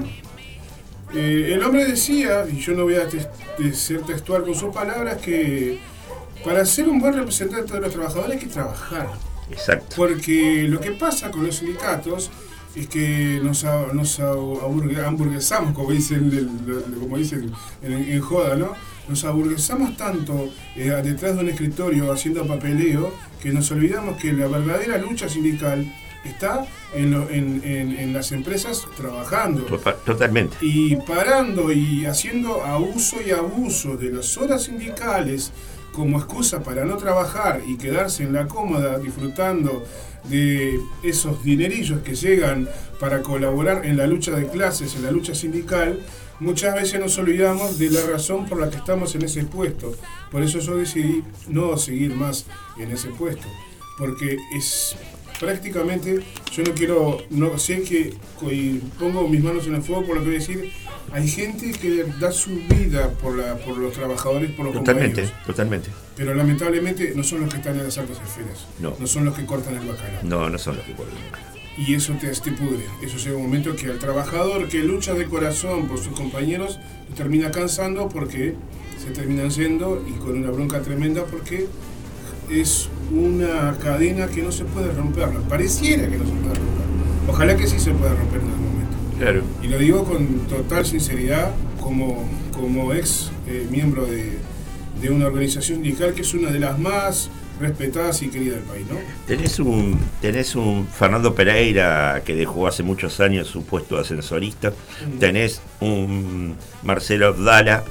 eh, 1.14 1.52
el 1.54 1.64
hombre 1.64 1.86
decía, 1.86 2.46
y 2.52 2.60
yo 2.60 2.74
no 2.74 2.84
voy 2.84 2.96
a 2.96 3.06
de 3.06 3.74
ser 3.74 4.02
textual 4.02 4.44
con 4.44 4.56
sus 4.56 4.74
palabras, 4.74 5.18
que 5.18 5.80
para 6.44 6.66
ser 6.66 6.90
un 6.90 7.00
buen 7.00 7.14
representante 7.14 7.74
de 7.74 7.82
los 7.82 7.92
trabajadores 7.92 8.34
hay 8.34 8.40
que 8.40 8.54
trabajar. 8.54 9.10
Exacto. 9.52 9.96
Porque 9.96 10.66
lo 10.68 10.80
que 10.80 10.92
pasa 10.92 11.32
con 11.32 11.46
los 11.46 11.58
sindicatos 11.58 12.32
es 12.76 12.88
que 12.88 13.40
nos, 13.44 13.64
nos 13.94 14.20
hamburguesamos, 14.20 15.74
como 15.74 15.92
dicen, 15.92 16.30
como 17.00 17.18
dicen 17.18 17.52
en, 17.82 17.94
en 17.94 18.22
joda, 18.22 18.56
¿no? 18.56 18.74
Nos 19.08 19.24
aburguesamos 19.24 19.96
tanto 19.98 20.50
eh, 20.76 20.90
detrás 21.04 21.36
de 21.36 21.42
un 21.44 21.50
escritorio 21.50 22.12
haciendo 22.12 22.46
papeleo 22.48 23.14
que 23.42 23.52
nos 23.52 23.70
olvidamos 23.72 24.18
que 24.18 24.34
la 24.34 24.48
verdadera 24.48 24.98
lucha 24.98 25.30
sindical 25.30 25.86
está 26.26 26.66
en, 26.96 27.12
lo- 27.12 27.30
en- 27.30 27.62
en- 27.64 27.92
en 28.00 28.14
las 28.14 28.32
empresas 28.32 28.82
trabajando. 28.98 29.62
Total- 29.62 29.98
Totalmente. 30.04 30.58
y 30.62 30.96
parando 30.96 31.72
y 31.72 32.06
haciendo 32.08 32.64
abuso 32.66 33.18
y 33.26 33.30
abuso 33.30 33.96
de 33.96 34.10
las 34.12 34.36
horas 34.38 34.64
sindicales 34.64 35.52
como 35.96 36.18
excusa 36.18 36.62
para 36.62 36.84
no 36.84 36.98
trabajar 36.98 37.62
y 37.66 37.78
quedarse 37.78 38.24
en 38.24 38.34
la 38.34 38.48
cómoda 38.48 39.00
disfrutando 39.00 39.86
de 40.26 40.80
esos 41.04 41.44
dinerillos 41.44 42.02
que 42.02 42.16
llegan 42.16 42.68
para 43.00 43.22
colaborar 43.22 43.86
en 43.86 43.96
la 43.96 44.06
lucha 44.06 44.32
de 44.32 44.48
clases, 44.48 44.96
en 44.96 45.04
la 45.04 45.12
lucha 45.12 45.34
sindical, 45.34 46.00
muchas 46.40 46.76
veces 46.76 47.00
nos 47.00 47.18
olvidamos 47.18 47.80
de 47.80 47.90
la 47.90 48.02
razón 48.06 48.46
por 48.46 48.60
la 48.60 48.70
que 48.70 48.78
estamos 48.78 49.16
en 49.16 49.24
ese 49.24 49.46
puesto. 49.46 49.94
Por 50.32 50.44
eso 50.44 50.60
yo 50.60 50.76
decidí 50.76 51.24
no 51.48 51.78
seguir 51.78 52.14
más 52.14 52.46
en 52.78 52.92
ese 52.92 53.10
puesto, 53.10 53.48
porque 53.98 54.38
es 54.56 54.98
prácticamente, 55.40 56.20
yo 56.52 56.64
no 56.64 56.74
quiero, 56.74 57.18
no 57.30 57.58
sé 57.58 57.82
que, 57.84 58.14
y 58.52 58.80
pongo 59.00 59.28
mis 59.28 59.44
manos 59.44 59.68
en 59.68 59.76
el 59.76 59.82
fuego 59.84 60.06
por 60.06 60.16
lo 60.16 60.22
que 60.22 60.28
voy 60.28 60.36
a 60.36 60.40
decir, 60.40 60.72
hay 61.12 61.28
gente 61.28 61.72
que 61.72 62.06
da 62.20 62.32
su 62.32 62.50
vida 62.70 63.10
por, 63.22 63.38
la, 63.38 63.56
por 63.58 63.78
los 63.78 63.94
trabajadores, 63.94 64.52
por 64.52 64.66
los 64.66 64.74
Totalmente, 64.76 65.22
compañeros, 65.22 65.46
totalmente. 65.46 65.90
pero 66.16 66.34
lamentablemente 66.34 67.14
no 67.16 67.24
son 67.24 67.42
los 67.42 67.50
que 67.50 67.58
están 67.58 67.78
en 67.78 67.84
las 67.86 67.98
altas 67.98 68.18
esferas, 68.26 68.66
No. 68.80 68.96
son 69.08 69.26
los 69.26 69.36
que 69.36 69.46
cortan 69.46 69.76
el 69.76 69.88
bacalao. 69.88 70.24
No, 70.24 70.50
no 70.50 70.58
son 70.58 70.78
los 70.78 70.86
que 70.86 70.94
vuelven. 70.94 71.16
Y 71.78 71.94
eso 71.94 72.14
te, 72.14 72.30
te 72.30 72.52
pudre. 72.54 72.86
Eso 73.04 73.18
llega 73.18 73.36
un 73.36 73.44
momento 73.44 73.76
que 73.76 73.88
al 73.88 74.00
trabajador 74.00 74.70
que 74.70 74.80
lucha 74.80 75.14
de 75.14 75.26
corazón 75.26 75.88
por 75.90 75.98
sus 76.00 76.14
compañeros 76.18 76.80
termina 77.18 77.52
cansando 77.52 78.08
porque 78.08 78.56
se 79.04 79.12
terminan 79.12 79.50
yendo 79.50 80.02
y 80.08 80.14
con 80.14 80.38
una 80.38 80.52
bronca 80.52 80.82
tremenda 80.82 81.26
porque 81.26 81.68
es 82.50 82.90
una 83.12 83.76
cadena 83.82 84.28
que 84.28 84.42
no 84.42 84.52
se 84.52 84.66
puede 84.66 84.92
romper. 84.92 85.30
Pareciera 85.50 86.08
que 86.08 86.18
no 86.18 86.26
se 86.26 86.32
puede 86.32 86.56
romper. 86.56 86.76
Ojalá 87.28 87.58
que 87.58 87.68
sí 87.68 87.80
se 87.80 87.92
pueda 87.92 88.14
romper 88.14 88.42
en 88.42 88.48
algún 88.50 88.66
momento. 88.74 88.98
Claro. 89.20 89.42
Y 89.64 89.68
lo 89.68 89.78
digo 89.78 90.04
con 90.04 90.28
total 90.48 90.86
sinceridad 90.86 91.52
como, 91.80 92.28
como 92.54 92.94
ex 92.94 93.32
eh, 93.48 93.68
miembro 93.72 94.06
de, 94.06 94.38
de 95.02 95.10
una 95.10 95.28
organización 95.28 95.78
sindical 95.78 96.14
que 96.14 96.22
es 96.22 96.34
una 96.34 96.52
de 96.52 96.60
las 96.60 96.78
más 96.80 97.30
respetadas 97.60 98.22
y 98.22 98.28
queridas 98.28 98.56
del 98.58 98.66
país, 98.66 98.86
¿no? 98.90 98.98
Tenés 99.28 99.60
un, 99.60 99.98
tenés 100.22 100.56
un 100.58 100.86
Fernando 100.88 101.34
Pereira 101.34 102.22
que 102.26 102.36
dejó 102.36 102.68
hace 102.68 102.84
muchos 102.84 103.22
años 103.22 103.48
su 103.48 103.64
puesto 103.64 103.96
de 103.96 104.02
ascensorista. 104.02 104.74
Tenés 105.22 105.62
un 105.80 106.56
Marcelo 106.84 107.28
Abdala 107.28 107.86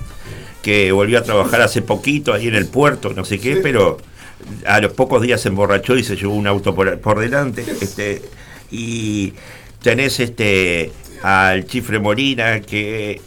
que 0.60 0.92
volvió 0.92 1.18
a 1.18 1.22
trabajar 1.22 1.62
hace 1.62 1.80
poquito 1.80 2.34
ahí 2.34 2.48
en 2.48 2.54
el 2.56 2.66
puerto, 2.66 3.14
no 3.14 3.24
sé 3.24 3.38
qué, 3.38 3.54
Sí. 3.54 3.60
pero 3.62 3.96
a 4.66 4.80
los 4.80 4.92
pocos 4.92 5.22
días 5.22 5.40
se 5.40 5.48
emborrachó 5.48 5.96
y 5.96 6.04
se 6.04 6.16
llevó 6.16 6.34
un 6.34 6.46
auto 6.46 6.74
por, 6.74 6.98
por 7.00 7.20
delante. 7.20 7.64
Este, 7.80 8.22
y 8.70 9.34
tenés 9.82 10.20
este 10.20 10.92
al 11.22 11.66
Chifre 11.66 11.98
Molina 11.98 12.60
que 12.60 13.20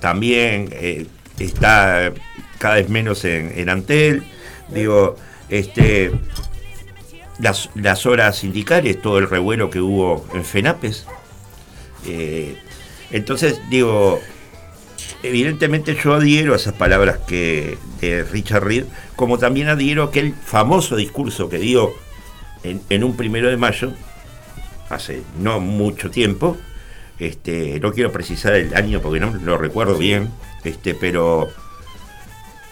también 0.00 0.68
eh, 0.72 1.06
está 1.38 2.12
cada 2.58 2.76
vez 2.76 2.88
menos 2.88 3.24
en, 3.24 3.52
en 3.56 3.68
Antel. 3.68 4.24
Digo, 4.68 5.16
este 5.48 6.12
las, 7.38 7.70
las 7.74 8.06
horas 8.06 8.38
sindicales, 8.38 9.00
todo 9.00 9.18
el 9.18 9.28
revuelo 9.28 9.70
que 9.70 9.80
hubo 9.80 10.26
en 10.34 10.44
FENAPES. 10.44 11.06
Eh, 12.06 12.56
entonces, 13.10 13.60
digo, 13.70 14.20
evidentemente 15.22 15.96
yo 16.02 16.14
adhiero 16.14 16.52
a 16.52 16.56
esas 16.56 16.74
palabras 16.74 17.18
que 17.26 17.78
de 18.00 18.24
Richard 18.24 18.64
Reed, 18.64 18.84
como 19.14 19.38
también 19.38 19.68
adhiero 19.68 20.02
a 20.02 20.06
aquel 20.06 20.34
famoso 20.34 20.96
discurso 20.96 21.48
que 21.48 21.58
dio 21.58 21.92
en, 22.62 22.80
en 22.90 23.04
un 23.04 23.16
primero 23.16 23.48
de 23.48 23.56
mayo, 23.56 23.92
hace 24.88 25.22
no 25.40 25.60
mucho 25.60 26.10
tiempo, 26.10 26.56
este, 27.18 27.80
no 27.80 27.92
quiero 27.92 28.12
precisar 28.12 28.54
el 28.54 28.74
año 28.74 29.00
porque 29.00 29.20
no 29.20 29.32
lo 29.34 29.58
recuerdo 29.58 29.96
bien, 29.96 30.30
este, 30.64 30.94
pero 30.94 31.48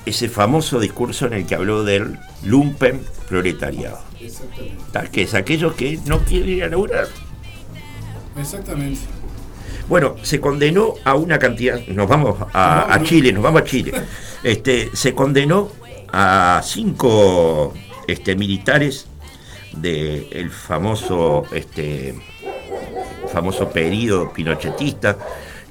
ese 0.05 0.29
famoso 0.29 0.81
discurso 0.81 1.27
en 1.27 1.33
el 1.33 1.47
que 1.47 1.55
habló 1.55 1.83
del 1.85 2.19
lumpen 2.43 3.01
proletariado. 3.29 4.01
Exactamente. 4.21 4.85
Tal 4.93 5.11
que 5.11 5.23
es 5.23 5.35
aquellos 5.35 5.75
que 5.75 5.99
no 6.07 6.21
quieren 6.21 6.51
ir 6.51 6.65
a 6.65 6.69
laburar. 6.69 7.09
Exactamente. 8.39 9.01
Bueno, 9.89 10.17
se 10.23 10.41
condenó 10.41 10.95
a 11.05 11.15
una 11.15 11.39
cantidad, 11.39 11.79
nos 11.89 12.09
vamos 12.09 12.37
a, 12.53 12.93
a 12.93 13.03
Chile, 13.03 13.33
nos 13.33 13.43
vamos 13.43 13.63
a 13.63 13.65
Chile. 13.65 13.93
Este, 14.43 14.91
se 14.95 15.15
condenó 15.15 15.71
a 16.13 16.63
cinco 16.65 17.75
este, 18.07 18.37
militares 18.37 19.07
del 19.73 20.51
famoso, 20.51 21.45
este, 21.53 22.15
famoso 23.33 23.69
periodo 23.71 24.33
pinochetista, 24.33 25.19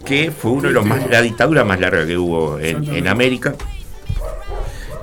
que 0.06 0.32
fue 0.32 0.52
uno 0.52 0.68
de 0.68 0.74
los 0.74 0.86
más, 0.86 1.10
la 1.10 1.22
dictadura 1.22 1.64
más 1.64 1.80
larga 1.80 2.06
que 2.06 2.18
hubo 2.18 2.60
en, 2.60 2.94
en 2.94 3.08
América. 3.08 3.56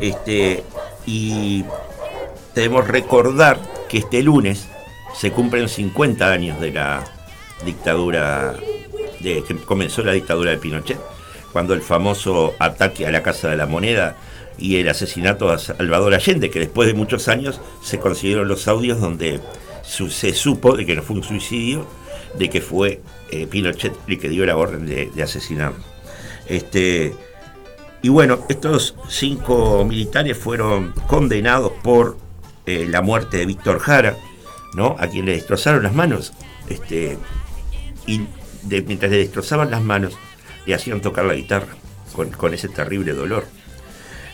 Este, 0.01 0.63
y 1.07 1.65
debemos 2.55 2.87
recordar 2.87 3.59
que 3.89 3.99
este 3.99 4.23
lunes 4.23 4.69
se 5.15 5.33
cumplen 5.33 5.69
50 5.69 6.31
años 6.31 6.61
de 6.61 6.73
la 6.73 7.05
dictadura, 7.65 8.55
de 9.21 9.43
que 9.43 9.57
comenzó 9.57 10.03
la 10.03 10.13
dictadura 10.13 10.51
de 10.51 10.59
Pinochet, 10.59 11.01
cuando 11.53 11.75
el 11.75 11.83
famoso 11.83 12.55
ataque 12.59 13.07
a 13.07 13.11
la 13.11 13.23
Casa 13.23 13.49
de 13.49 13.57
la 13.57 13.67
Moneda 13.67 14.17
y 14.59 14.77
el 14.77 14.89
asesinato 14.89 15.51
a 15.51 15.59
Salvador 15.59 16.15
Allende, 16.15 16.51
que 16.51 16.61
después 16.61 16.87
de 16.87 16.95
muchos 16.95 17.29
años 17.29 17.61
se 17.83 17.99
consiguieron 17.99 18.49
los 18.49 18.69
audios 18.69 19.01
donde 19.01 19.41
se 19.83 20.33
supo 20.35 20.77
de 20.77 20.87
que 20.87 20.95
no 20.95 21.03
fue 21.03 21.17
un 21.17 21.25
suicidio, 21.25 21.87
de 22.39 22.49
que 22.49 22.61
fue 22.61 23.01
eh, 23.31 23.47
Pinochet 23.47 23.95
el 24.07 24.19
que 24.19 24.29
dio 24.29 24.47
la 24.47 24.57
orden 24.57 24.87
de, 24.87 25.11
de 25.13 25.23
asesinarlo. 25.23 25.79
Este, 26.47 27.15
y 28.03 28.09
bueno, 28.09 28.41
estos 28.49 28.95
cinco 29.09 29.85
militares 29.85 30.37
fueron 30.37 30.93
condenados 31.07 31.73
por 31.83 32.17
eh, 32.67 32.87
la 32.89 33.03
muerte 33.03 33.39
de 33.39 33.47
Víctor 33.47 33.79
Jara, 33.79 34.17
¿no? 34.75 34.97
A 34.99 35.07
quien 35.09 35.27
le 35.27 35.33
destrozaron 35.33 35.83
las 35.83 35.95
manos. 35.95 36.33
Este, 36.69 37.19
y 38.07 38.23
de- 38.63 38.83
mientras 38.83 39.11
le 39.11 39.19
destrozaban 39.19 39.71
las 39.71 39.83
manos, 39.83 40.15
le 40.67 40.75
hacían 40.75 41.01
tocar 41.01 41.25
la 41.25 41.35
guitarra 41.35 41.75
con, 42.13 42.31
con 42.31 42.55
ese 42.55 42.69
terrible 42.69 43.13
dolor. 43.13 43.47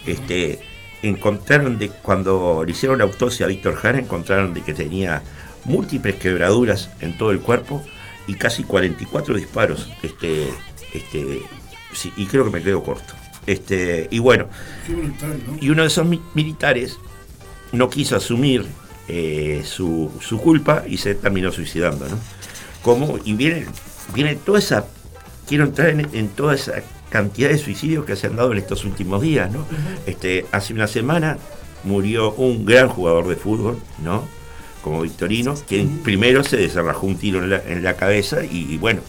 Este, 0.07 0.61
encontraron 1.03 1.79
de 1.79 1.89
cuando 1.91 2.63
le 2.65 2.73
hicieron 2.73 2.99
la 2.99 3.05
autopsia 3.05 3.47
a 3.47 3.49
Víctor 3.49 3.75
Jara, 3.77 3.99
encontraron 3.99 4.55
de 4.55 4.63
que 4.63 4.75
tenía 4.75 5.23
múltiples 5.65 6.15
quebraduras 6.17 6.91
en 7.01 7.17
todo 7.19 7.31
el 7.33 7.41
cuerpo 7.41 7.83
y 8.27 8.35
casi 8.35 8.63
44 8.65 9.35
disparos. 9.37 9.91
Este, 10.03 10.49
este, 10.93 11.41
sí, 11.93 12.13
y 12.17 12.27
creo 12.27 12.45
que 12.45 12.51
me 12.51 12.63
quedo 12.63 12.83
corto. 12.83 13.15
Este, 13.47 14.09
y 14.11 14.19
bueno, 14.19 14.49
Qué 14.87 14.95
brutal, 14.95 15.41
¿no? 15.47 15.57
y 15.61 15.71
uno 15.71 15.83
de 15.83 15.89
esos 15.89 16.07
mi- 16.07 16.23
militares 16.35 16.97
no 17.73 17.89
quiso 17.91 18.17
asumir 18.17 18.67
eh, 19.09 19.63
su, 19.65 20.11
su 20.21 20.39
culpa 20.41 20.83
y 20.89 20.97
se 20.97 21.15
terminó 21.15 21.53
suicidando, 21.53 22.09
¿no? 22.09 22.19
Como, 22.83 23.19
y 23.25 23.35
viene, 23.35 23.67
viene 24.15 24.37
toda 24.37 24.59
esa, 24.59 24.87
quiero 25.49 25.65
entrar 25.65 25.91
en, 25.91 26.09
en 26.13 26.29
toda 26.29 26.55
esa 26.55 26.83
cantidad 27.11 27.49
de 27.49 27.59
suicidios 27.59 28.05
que 28.05 28.17
se 28.17 28.27
han 28.27 28.37
dado 28.37 28.53
en 28.53 28.59
estos 28.59 28.85
últimos 28.85 29.23
días, 29.23 29.51
¿no? 29.51 29.65
Este, 30.07 30.47
hace 30.53 30.75
una 30.75 30.87
semana 30.87 31.39
murió 31.85 32.33
un 32.33 32.65
gran 32.65 32.89
jugador 32.89 33.29
de 33.29 33.37
fútbol, 33.37 33.79
¿no? 34.03 34.25
Como 34.83 35.03
Victorino, 35.03 35.55
quien 35.67 35.99
primero 35.99 36.45
se 36.45 36.57
desarrajó 36.57 37.07
un 37.07 37.17
tiro 37.17 37.43
en 37.43 37.51
la, 37.51 37.63
en 37.67 37.83
la 37.83 37.95
cabeza 37.95 38.45
y, 38.45 38.73
y 38.73 38.79
bueno, 38.79 39.01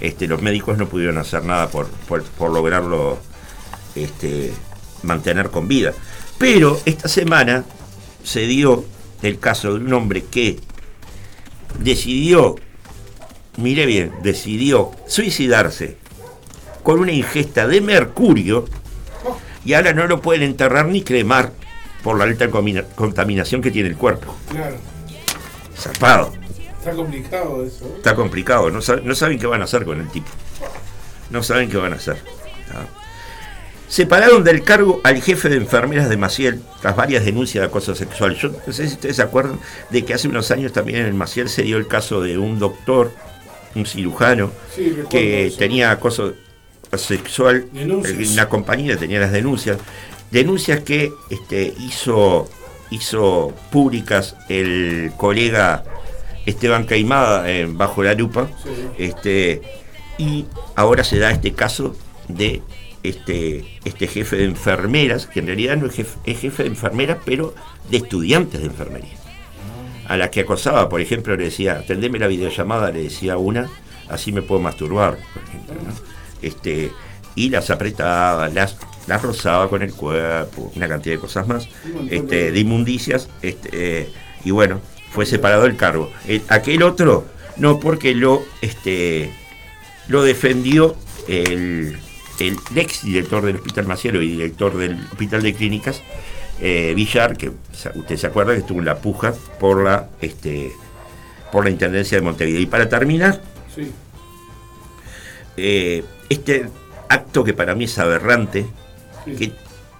este, 0.00 0.26
los 0.26 0.42
médicos 0.42 0.78
no 0.78 0.88
pudieron 0.88 1.18
hacer 1.18 1.44
nada 1.44 1.68
por, 1.68 1.88
por, 2.08 2.22
por 2.22 2.50
lograrlo 2.50 3.18
este, 3.94 4.52
mantener 5.02 5.50
con 5.50 5.68
vida. 5.68 5.92
Pero 6.38 6.80
esta 6.84 7.08
semana 7.08 7.64
se 8.24 8.46
dio 8.46 8.84
el 9.22 9.38
caso 9.38 9.74
de 9.74 9.84
un 9.84 9.92
hombre 9.92 10.24
que 10.24 10.58
decidió, 11.78 12.56
mire 13.56 13.86
bien, 13.86 14.12
decidió 14.22 14.90
suicidarse 15.06 15.96
con 16.82 17.00
una 17.00 17.12
ingesta 17.12 17.66
de 17.66 17.80
mercurio 17.80 18.66
y 19.64 19.74
ahora 19.74 19.92
no 19.92 20.06
lo 20.06 20.20
pueden 20.22 20.42
enterrar 20.42 20.86
ni 20.86 21.02
cremar 21.02 21.52
por 22.02 22.16
la 22.16 22.24
alta 22.24 22.48
contaminación 22.94 23.60
que 23.60 23.70
tiene 23.70 23.90
el 23.90 23.96
cuerpo. 23.96 24.34
Claro. 24.50 24.76
Zarpado. 25.76 26.32
Está 26.78 26.92
complicado 26.92 27.64
eso. 27.66 27.84
¿eh? 27.84 27.92
Está 27.98 28.14
complicado, 28.14 28.70
no, 28.70 28.80
sa- 28.80 29.00
no 29.02 29.14
saben 29.14 29.38
qué 29.38 29.46
van 29.46 29.60
a 29.60 29.64
hacer 29.64 29.84
con 29.84 30.00
el 30.00 30.08
tipo. 30.08 30.28
No 31.28 31.42
saben 31.42 31.68
qué 31.68 31.76
van 31.76 31.92
a 31.92 31.96
hacer. 31.96 32.16
¿tá? 32.68 32.86
Separaron 33.88 34.44
del 34.44 34.62
cargo 34.62 35.00
al 35.04 35.20
jefe 35.20 35.48
de 35.48 35.56
enfermeras 35.56 36.08
de 36.08 36.16
Maciel 36.16 36.62
tras 36.80 36.96
varias 36.96 37.24
denuncias 37.24 37.60
de 37.62 37.66
acoso 37.68 37.94
sexual. 37.94 38.36
Yo 38.36 38.50
no 38.66 38.72
sé 38.72 38.86
si 38.86 38.94
ustedes 38.94 39.16
se 39.16 39.22
acuerdan 39.22 39.58
de 39.90 40.04
que 40.04 40.14
hace 40.14 40.28
unos 40.28 40.50
años 40.52 40.72
también 40.72 41.00
en 41.00 41.06
el 41.06 41.14
Maciel 41.14 41.48
se 41.48 41.62
dio 41.62 41.76
el 41.76 41.86
caso 41.88 42.22
de 42.22 42.38
un 42.38 42.58
doctor, 42.58 43.12
un 43.74 43.86
cirujano, 43.86 44.50
Sí, 44.74 44.94
que 45.08 45.46
eso. 45.46 45.58
tenía 45.58 45.90
acoso 45.90 46.34
sexual 46.96 47.66
en 47.74 47.92
una 47.92 48.48
compañía, 48.48 48.96
tenía 48.96 49.20
las 49.20 49.32
denuncias. 49.32 49.78
Denuncias 50.30 50.80
que 50.80 51.12
este, 51.30 51.72
hizo, 51.80 52.48
hizo 52.90 53.54
públicas 53.70 54.36
el 54.48 55.12
colega 55.16 55.84
Esteban 56.46 56.84
Caimada 56.84 57.50
eh, 57.50 57.66
bajo 57.68 58.02
la 58.02 58.14
lupa. 58.14 58.48
Sí. 58.62 58.70
Este, 58.98 59.62
y 60.18 60.46
ahora 60.76 61.04
se 61.04 61.18
da 61.18 61.30
este 61.30 61.52
caso 61.52 61.96
de 62.28 62.62
este, 63.02 63.64
este 63.84 64.06
jefe 64.06 64.36
de 64.36 64.44
enfermeras, 64.44 65.26
que 65.26 65.40
en 65.40 65.46
realidad 65.46 65.76
no 65.76 65.86
es 65.86 65.94
jefe, 65.94 66.18
es 66.26 66.38
jefe 66.38 66.64
de 66.64 66.68
enfermeras, 66.70 67.18
pero 67.24 67.54
de 67.90 67.96
estudiantes 67.98 68.60
de 68.60 68.66
enfermería. 68.66 69.14
A 70.10 70.16
la 70.16 70.30
que 70.30 70.40
acosaba, 70.40 70.88
por 70.88 71.00
ejemplo, 71.00 71.36
le 71.36 71.44
decía, 71.44 71.74
atendeme 71.74 72.18
la 72.18 72.26
videollamada, 72.26 72.90
le 72.90 73.04
decía 73.04 73.36
una, 73.38 73.70
así 74.08 74.32
me 74.32 74.42
puedo 74.42 74.60
masturbar, 74.60 75.16
por 75.32 75.42
ejemplo. 75.44 75.74
¿no? 75.86 75.94
Este, 76.42 76.90
y 77.36 77.48
las 77.50 77.70
apretaba, 77.70 78.48
las, 78.48 78.76
las 79.06 79.22
rozaba 79.22 79.68
con 79.70 79.82
el 79.82 79.92
cuerpo, 79.94 80.72
una 80.74 80.88
cantidad 80.88 81.14
de 81.14 81.20
cosas 81.20 81.46
más, 81.46 81.68
este, 82.10 82.50
de- 82.50 82.58
inmundicias, 82.60 83.28
este, 83.40 83.68
eh, 83.72 84.08
y 84.44 84.50
bueno, 84.50 84.80
fue 85.12 85.26
separado 85.26 85.64
el 85.66 85.76
cargo. 85.76 86.10
El- 86.26 86.42
aquel 86.48 86.82
otro, 86.82 87.24
no, 87.56 87.78
porque 87.78 88.12
lo, 88.14 88.42
este, 88.62 89.30
lo 90.08 90.22
defendió 90.24 90.96
el, 91.28 91.96
el 92.40 92.56
ex 92.74 93.04
director 93.04 93.44
del 93.44 93.56
Hospital 93.56 93.86
Maciero 93.86 94.20
y 94.22 94.30
director 94.32 94.76
del 94.76 94.94
Hospital 95.12 95.42
de 95.42 95.54
Clínicas, 95.54 96.02
eh, 96.60 96.92
Villar, 96.94 97.36
que 97.36 97.52
usted 97.94 98.16
se 98.16 98.26
acuerda 98.26 98.52
que 98.52 98.60
estuvo 98.60 98.78
en 98.78 98.84
la 98.84 98.98
puja 98.98 99.32
por 99.58 99.82
la, 99.84 100.08
este, 100.20 100.72
por 101.50 101.64
la 101.64 101.70
Intendencia 101.70 102.18
de 102.18 102.22
Montevideo. 102.22 102.60
Y 102.60 102.66
para 102.66 102.88
terminar, 102.88 103.40
Sí. 103.74 103.90
eh, 105.56 106.04
este 106.28 106.68
acto 107.08 107.44
que 107.44 107.54
para 107.54 107.74
mí 107.74 107.84
es 107.84 107.98
aberrante, 107.98 108.66
sí. 109.24 109.36
que 109.36 109.52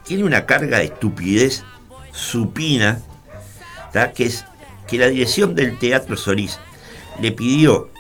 tiene 0.05 0.25
una 0.25 0.47
carga 0.47 0.79
de 0.79 0.85
estupidez 0.85 1.65
supina, 2.13 3.01
¿tá? 3.93 4.13
que 4.13 4.27
es 4.27 4.45
que 4.89 4.99
la 4.99 5.09
dirección 5.09 5.55
del 5.55 5.79
Teatro 5.79 6.17
Solís 6.17 6.59
le 7.21 7.33
pidió 7.33 7.91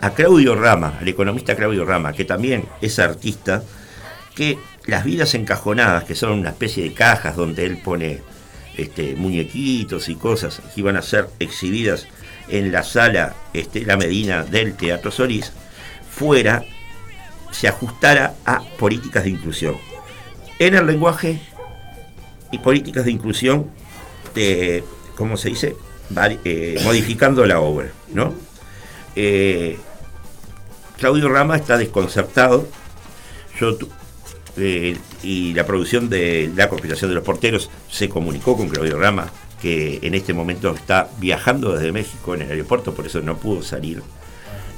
a 0.00 0.10
Claudio 0.10 0.54
Rama, 0.54 0.96
al 1.00 1.08
economista 1.08 1.56
Claudio 1.56 1.84
Rama, 1.84 2.12
que 2.12 2.24
también 2.24 2.64
es 2.80 2.98
artista, 3.00 3.64
que 4.36 4.56
las 4.88 5.04
vidas 5.04 5.34
encajonadas, 5.34 6.04
que 6.04 6.14
son 6.14 6.32
una 6.32 6.48
especie 6.48 6.82
de 6.82 6.94
cajas 6.94 7.36
donde 7.36 7.66
él 7.66 7.76
pone 7.76 8.22
este, 8.74 9.14
muñequitos 9.16 10.08
y 10.08 10.14
cosas 10.14 10.62
que 10.74 10.80
iban 10.80 10.96
a 10.96 11.02
ser 11.02 11.28
exhibidas 11.38 12.06
en 12.48 12.72
la 12.72 12.82
sala 12.82 13.36
este, 13.52 13.84
La 13.84 13.98
Medina 13.98 14.44
del 14.44 14.74
Teatro 14.74 15.10
Solís, 15.10 15.52
fuera, 16.10 16.64
se 17.50 17.68
ajustara 17.68 18.34
a 18.46 18.62
políticas 18.78 19.24
de 19.24 19.30
inclusión. 19.30 19.76
En 20.58 20.74
el 20.74 20.86
lenguaje 20.86 21.38
y 22.50 22.56
políticas 22.56 23.04
de 23.04 23.10
inclusión, 23.10 23.70
de, 24.34 24.82
¿cómo 25.16 25.36
se 25.36 25.50
dice? 25.50 25.76
Eh, 26.44 26.80
modificando 26.82 27.44
la 27.44 27.60
obra, 27.60 27.90
¿no? 28.14 28.32
Eh, 29.14 29.78
Claudio 30.96 31.28
Rama 31.28 31.56
está 31.56 31.76
desconcertado. 31.76 32.66
Yo 33.60 33.76
eh, 34.58 34.96
y 35.22 35.54
la 35.54 35.66
producción 35.66 36.08
de 36.08 36.50
la 36.54 36.68
conspiración 36.68 37.10
de 37.10 37.14
los 37.16 37.24
porteros 37.24 37.70
se 37.90 38.08
comunicó 38.08 38.56
con 38.56 38.68
Claudio 38.68 38.98
Rama, 38.98 39.30
que 39.60 39.98
en 40.02 40.14
este 40.14 40.34
momento 40.34 40.74
está 40.74 41.08
viajando 41.18 41.72
desde 41.72 41.92
México 41.92 42.34
en 42.34 42.42
el 42.42 42.50
aeropuerto, 42.50 42.94
por 42.94 43.06
eso 43.06 43.20
no 43.20 43.36
pudo 43.36 43.62
salir 43.62 44.02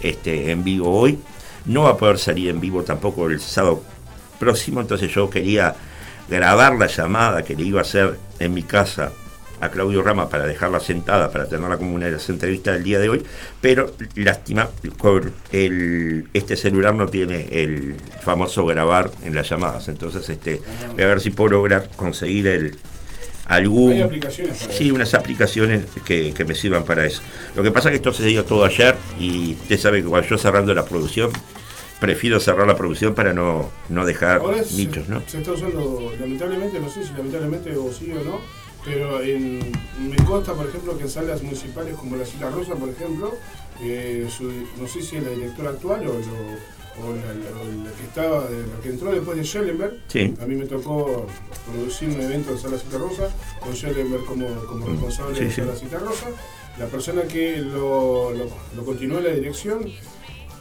este, 0.01 0.51
en 0.51 0.65
vivo 0.65 0.91
hoy. 0.91 1.19
No 1.67 1.83
va 1.83 1.91
a 1.91 1.97
poder 1.97 2.19
salir 2.19 2.49
en 2.49 2.61
vivo 2.61 2.83
tampoco 2.83 3.29
el 3.29 3.41
sábado 3.41 3.83
próximo, 4.39 4.81
entonces 4.81 5.13
yo 5.13 5.29
quería 5.29 5.75
grabar 6.29 6.77
la 6.77 6.87
llamada 6.87 7.43
que 7.43 7.55
le 7.55 7.65
iba 7.65 7.81
a 7.81 7.83
hacer 7.83 8.19
en 8.39 8.55
mi 8.55 8.63
casa 8.63 9.13
a 9.61 9.69
Claudio 9.71 10.03
Rama 10.03 10.29
para 10.29 10.47
dejarla 10.47 10.81
sentada, 10.81 11.31
para 11.31 11.47
tenerla 11.47 11.77
como 11.77 11.95
una 11.95 12.07
de 12.07 12.13
las 12.13 12.29
entrevistas 12.29 12.75
del 12.75 12.85
día 12.85 12.99
de 12.99 13.09
hoy, 13.09 13.23
pero 13.61 13.93
lástima, 14.17 14.69
con 14.99 15.33
el, 15.53 16.29
este 16.33 16.57
celular 16.57 16.95
no 16.95 17.07
tiene 17.09 17.49
el 17.51 17.97
famoso 18.23 18.65
grabar 18.67 19.11
en 19.25 19.35
las 19.35 19.49
llamadas, 19.49 19.89
entonces 19.89 20.29
este, 20.29 20.61
voy 20.95 21.03
a 21.03 21.07
ver 21.09 21.21
si 21.21 21.31
puedo 21.31 21.51
lograr 21.51 21.89
conseguir 21.97 22.47
el 22.47 22.77
algún... 23.47 23.93
Hay 23.93 24.03
aplicaciones 24.03 24.59
para 24.59 24.73
Sí, 24.73 24.87
eso. 24.87 24.95
unas 24.95 25.13
aplicaciones 25.15 25.85
que, 26.05 26.33
que 26.33 26.45
me 26.45 26.55
sirvan 26.55 26.85
para 26.85 27.05
eso. 27.05 27.21
Lo 27.57 27.63
que 27.65 27.73
pasa 27.73 27.89
es 27.89 27.93
que 27.93 27.97
esto 27.97 28.13
se 28.13 28.25
dio 28.25 28.45
todo 28.45 28.65
ayer 28.65 28.95
y 29.19 29.55
usted 29.55 29.77
sabe 29.79 30.03
que 30.03 30.09
cuando 30.09 30.29
yo 30.29 30.39
cerrando 30.39 30.73
la 30.73 30.85
producción, 30.85 31.31
prefiero 31.99 32.39
cerrar 32.41 32.67
la 32.67 32.77
producción 32.77 33.15
para 33.15 33.33
no, 33.35 33.71
no 33.89 34.05
dejar 34.07 34.39
Ahora 34.39 34.59
nichos, 34.77 35.09
¿no? 35.09 35.23
se 35.27 35.39
está 35.39 35.53
usando, 35.53 36.13
lamentablemente, 36.21 36.79
no 36.81 36.89
sé 36.89 37.05
si 37.05 37.13
lamentablemente 37.13 37.77
o 37.77 37.93
sí 37.93 38.11
o 38.13 38.25
no, 38.25 38.41
pero 38.85 39.21
en, 39.23 39.59
me 40.09 40.17
consta, 40.25 40.55
por 40.55 40.67
ejemplo, 40.69 40.97
que 40.97 41.05
en 41.05 41.11
salas 41.11 41.43
municipales 41.43 41.95
como 41.97 42.17
la 42.17 42.25
Sila 42.25 42.51
Rosa, 42.51 42.75
por 42.75 42.89
ejemplo, 42.89 43.35
eh, 43.83 44.27
su- 44.35 44.51
no 44.81 44.87
sé 44.89 45.03
si 45.03 45.17
es 45.17 45.23
la 45.25 45.31
directora 45.31 45.71
actual 45.71 46.01
o, 46.07 46.13
lo- 46.13 46.81
o 47.03 47.15
la, 47.15 47.33
la- 47.35 47.61
o 47.61 47.85
la 47.85 47.93
que 47.93 48.03
estaba, 48.05 48.45
de- 48.49 48.67
la 48.67 48.81
que 48.83 48.89
entró 48.91 49.13
después 49.13 49.37
de 49.37 49.45
Schellenberg, 49.45 50.01
Sí. 50.09 50.35
a 50.41 50.47
mí 50.47 50.55
me 50.57 50.67
tocó 50.67 51.27
producir 51.71 52.09
un 52.09 52.21
evento 52.21 52.53
en 52.53 52.59
Sala 52.59 52.79
Cita 52.79 52.99
Rosa, 52.99 53.29
con 53.61 53.75
Schellenberg 53.75 54.25
como, 54.25 54.47
como 54.67 54.87
responsable 54.87 55.37
Sí, 55.39 55.45
de. 55.45 55.51
Sala 55.53 55.75
Cita 55.77 55.99
Rosa. 55.99 56.27
La 56.79 56.87
persona 56.87 57.23
que 57.25 57.59
lo, 57.59 58.31
lo, 58.33 58.47
lo 58.77 58.85
continuó 58.85 59.19
en 59.19 59.25
la 59.25 59.31
dirección 59.31 59.85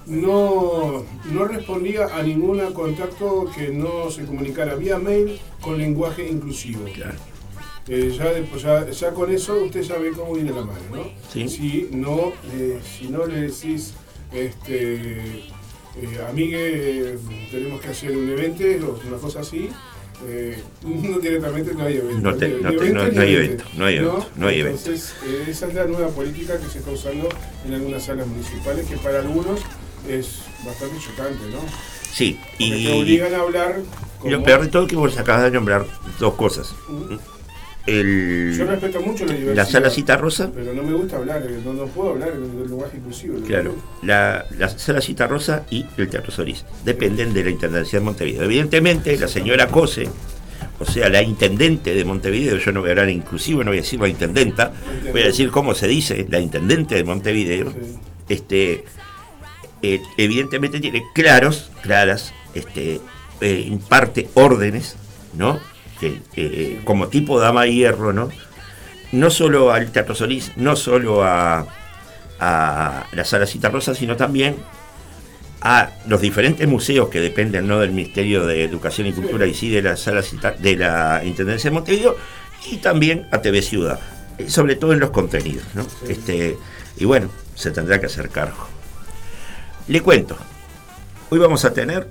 no, 0.08 1.05
no 1.32 1.45
respondía 1.45 2.08
a 2.15 2.23
ningún 2.23 2.60
contacto 2.73 3.49
que 3.55 3.69
no 3.69 4.10
se 4.10 4.25
comunicara 4.25 4.75
vía 4.75 4.97
mail 4.97 5.39
con 5.62 5.77
lenguaje 5.77 6.27
inclusivo. 6.27 6.84
Claro. 6.93 7.15
Eh, 7.89 8.13
ya, 8.15 8.25
después- 8.32 8.62
ya, 8.62 8.88
ya 8.89 9.12
con 9.13 9.32
eso 9.34 9.56
usted 9.63 9.82
ya 9.82 9.97
ve 9.97 10.12
cómo 10.12 10.34
viene 10.36 10.52
la 10.52 10.62
mano, 10.63 10.80
¿no? 10.93 11.04
Sí. 11.34 11.49
Si 11.49 11.88
no, 11.91 12.34
eh, 12.54 12.80
si 12.84 13.08
no 13.08 13.25
le 13.25 13.41
decís, 13.41 13.93
este, 14.32 15.39
eh, 15.97 16.25
amigue, 16.30 17.17
tenemos 17.52 17.82
que 17.82 17.88
hacer 17.88 18.15
un 18.15 18.30
evento 18.30 18.63
o 18.88 18.99
una 19.08 19.17
cosa 19.17 19.39
así, 19.39 19.69
eh, 20.28 20.62
no 20.84 21.19
directamente 21.19 21.73
no 21.73 21.84
hay 21.86 21.97
evento. 21.97 22.21
No 22.32 22.36
te- 22.38 22.49
no 22.49 22.71
te- 22.73 22.89
no- 22.93 23.02
hay 23.21 23.34
evento, 23.36 23.63
no 23.75 23.86
hay 23.86 23.95
evento, 23.97 24.30
no 24.36 24.47
hay 24.47 24.60
evento. 24.60 24.80
Entonces, 24.86 25.15
eh, 25.25 25.45
esa 25.49 25.67
es 25.67 25.73
la 25.73 25.86
nueva 25.86 26.10
política 26.10 26.60
que 26.60 26.67
se 26.69 26.80
está 26.80 26.91
usando 26.91 27.28
en 27.65 27.73
algunas 27.73 28.04
salas 28.06 28.28
municipales, 28.28 28.86
que 28.88 28.97
para 28.97 29.19
algunos 29.19 29.62
es 30.08 30.41
bastante 30.65 30.95
chocante, 30.99 31.43
¿no? 31.52 31.60
Sí, 32.12 32.39
Porque 32.52 32.58
te 32.58 32.78
y, 32.80 33.02
obligan 33.02 33.34
a 33.34 33.39
hablar 33.39 33.82
y 34.23 34.30
lo 34.30 34.38
como- 34.38 34.45
peor 34.45 34.62
de 34.62 34.67
todo 34.67 34.84
es 34.84 34.89
que 34.89 34.95
vos 34.95 35.17
acabas 35.17 35.43
de 35.43 35.52
nombrar 35.52 35.86
dos 36.19 36.34
cosas. 36.36 36.73
Yo 36.88 37.17
El, 37.89 38.67
respeto 38.67 39.02
mucho 39.02 39.25
la 39.25 39.34
diversidad. 39.34 39.56
la 39.56 39.65
sala 39.65 39.89
cita 39.89 40.17
rosa, 40.17 40.52
Pero 40.54 40.73
no 40.73 40.84
me 40.84 40.93
gusta 40.93 41.17
hablar, 41.17 41.41
eh, 41.47 41.60
no, 41.65 41.73
no 41.73 41.86
puedo 41.88 42.12
hablar 42.12 42.30
en 42.30 42.43
el 42.43 42.67
lenguaje 42.67 42.97
inclusivo. 42.97 43.39
claro, 43.45 43.75
la, 44.04 44.45
la 44.58 44.69
sala 44.69 45.02
cita 45.02 45.28
rosa 45.28 45.65
y 45.69 45.86
el 45.97 46.08
Teatro 46.10 46.32
Solís 46.32 46.65
dependen 46.86 47.34
de 47.34 47.43
la 47.43 47.49
Intendencia 47.49 47.99
de 47.99 48.06
Montevideo. 48.06 48.43
Evidentemente, 48.43 49.17
la 49.17 49.28
señora 49.28 49.67
Cose, 49.67 50.08
o 50.80 50.86
sea, 50.86 51.10
la 51.10 51.21
intendente 51.21 51.93
de 51.93 52.06
Montevideo, 52.06 52.58
yo 52.58 52.71
no 52.71 52.82
voy 52.82 52.89
a 52.89 52.91
hablar 52.93 53.10
inclusivo, 53.10 53.63
no 53.63 53.71
voy 53.71 53.80
a 53.80 53.82
decir 53.82 53.99
la 53.99 54.08
intendenta, 54.08 54.71
voy 55.12 55.21
a 55.23 55.25
decir 55.25 55.49
cómo 55.52 55.73
se 55.73 55.88
dice, 55.88 56.25
la 56.30 56.39
intendente 56.39 56.95
de 56.95 57.04
Montevideo, 57.04 57.71
Sí. 57.71 57.78
este, 58.30 58.86
eh, 59.82 60.02
evidentemente 60.17 60.80
tiene 60.80 61.04
claros, 61.13 61.71
claras, 61.82 62.34
este, 62.54 62.99
eh, 63.41 63.63
imparte 63.67 64.30
órdenes, 64.36 64.95
¿no? 65.34 65.60
Eh, 66.01 66.81
como 66.85 67.07
tipo 67.09 67.39
dama 67.39 67.63
de 67.63 67.73
hierro, 67.73 68.13
¿no? 68.13 68.29
No 69.12 69.29
solo 69.29 69.71
al 69.71 69.91
Teatro 69.91 70.15
Solís, 70.15 70.51
no 70.55 70.75
solo 70.75 71.23
a, 71.23 71.65
a 72.39 73.05
la 73.12 73.25
Sala 73.25 73.45
Cita 73.45 73.69
Rosa, 73.69 73.95
sino 73.95 74.15
también 74.15 74.55
a 75.62 75.89
los 76.07 76.21
diferentes 76.21 76.65
museos 76.67 77.09
que 77.09 77.19
dependen 77.19 77.67
no 77.67 77.79
del 77.79 77.91
Ministerio 77.91 78.45
de 78.45 78.63
Educación 78.63 79.07
y 79.07 79.13
Cultura 79.13 79.45
y 79.45 79.53
sí 79.53 79.69
de 79.69 79.81
la 79.81 79.97
Sala 79.97 80.21
Cita- 80.21 80.51
de 80.53 80.77
la 80.77 81.21
Intendencia 81.25 81.69
de 81.69 81.73
Montevideo 81.73 82.15
y 82.71 82.77
también 82.77 83.27
a 83.31 83.41
TV 83.41 83.62
Ciudad, 83.62 83.99
eh, 84.38 84.49
sobre 84.49 84.76
todo 84.76 84.93
en 84.93 84.99
los 85.01 85.09
contenidos, 85.09 85.65
¿no? 85.74 85.86
Este, 86.07 86.57
y 86.97 87.05
bueno, 87.05 87.30
se 87.55 87.71
tendrá 87.71 87.99
que 87.99 88.05
hacer 88.05 88.30
cargo. 88.30 88.67
Le 89.89 90.01
cuento, 90.01 90.38
hoy 91.30 91.39
vamos 91.39 91.65
a 91.65 91.74
tener 91.74 92.07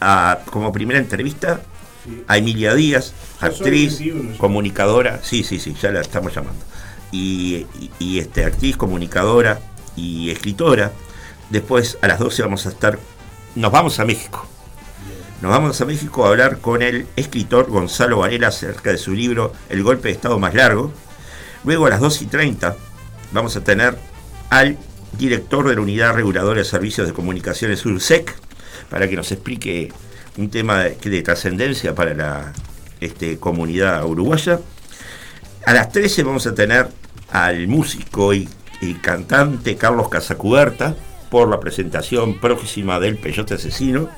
a- 0.00 0.38
como 0.50 0.72
primera 0.72 0.98
entrevista 0.98 1.60
Sí. 2.04 2.24
a 2.26 2.38
Emilia 2.38 2.74
Díaz, 2.74 3.12
actriz, 3.40 3.98
21 3.98 4.32
ya. 4.32 4.38
comunicadora, 4.38 5.20
sí, 5.22 5.42
sí, 5.44 5.58
sí, 5.58 5.74
ya 5.80 5.90
la 5.90 6.00
estamos 6.00 6.34
llamando. 6.34 6.64
Y, 7.12 7.66
y- 7.80 7.90
y, 7.98 8.18
este, 8.20 8.44
actriz, 8.44 8.76
comunicadora 8.76 9.60
y 9.96 10.30
escritora. 10.30 10.92
Después 11.50 11.98
a 12.00 12.08
las 12.08 12.18
12 12.20 12.42
vamos 12.42 12.66
a 12.66 12.68
estar, 12.70 12.98
nos 13.56 13.72
vamos 13.72 13.98
a 14.00 14.04
México. 14.04 14.46
Nos 15.42 15.50
vamos 15.50 15.80
a 15.80 15.84
México 15.86 16.24
a 16.24 16.28
hablar 16.28 16.58
con 16.58 16.82
el 16.82 17.06
escritor 17.16 17.68
Gonzalo 17.70 18.18
Varela 18.18 18.48
acerca 18.48 18.90
de 18.90 18.98
su 18.98 19.12
libro 19.12 19.52
El 19.68 19.82
golpe 19.82 20.08
de 20.08 20.14
Estado 20.14 20.38
más 20.38 20.54
largo. 20.54 20.92
Luego 21.64 21.86
a 21.86 21.90
las 21.90 22.00
2 22.00 22.22
y 22.22 22.26
30 22.26 22.76
vamos 23.32 23.56
a 23.56 23.64
tener 23.64 23.96
al 24.50 24.76
director 25.18 25.66
de 25.68 25.74
la 25.74 25.80
Unidad 25.80 26.14
Reguladora 26.14 26.58
de 26.60 26.64
Servicios 26.64 27.06
de 27.06 27.12
Comunicaciones 27.14 27.84
URSEC 27.84 28.34
para 28.90 29.08
que 29.08 29.16
nos 29.16 29.32
explique 29.32 29.92
un 30.36 30.50
tema 30.50 30.84
de, 30.84 30.96
de 30.96 31.22
trascendencia 31.22 31.94
para 31.94 32.14
la 32.14 32.52
este, 33.00 33.38
comunidad 33.38 34.04
uruguaya. 34.04 34.60
A 35.66 35.72
las 35.72 35.92
13 35.92 36.22
vamos 36.22 36.46
a 36.46 36.54
tener 36.54 36.88
al 37.30 37.68
músico 37.68 38.32
y 38.34 38.48
cantante 39.02 39.76
Carlos 39.76 40.08
Casacuberta 40.08 40.94
por 41.30 41.48
la 41.48 41.60
presentación 41.60 42.38
próxima 42.40 42.98
del 43.00 43.16
Peyote 43.16 43.54
Asesino. 43.54 44.08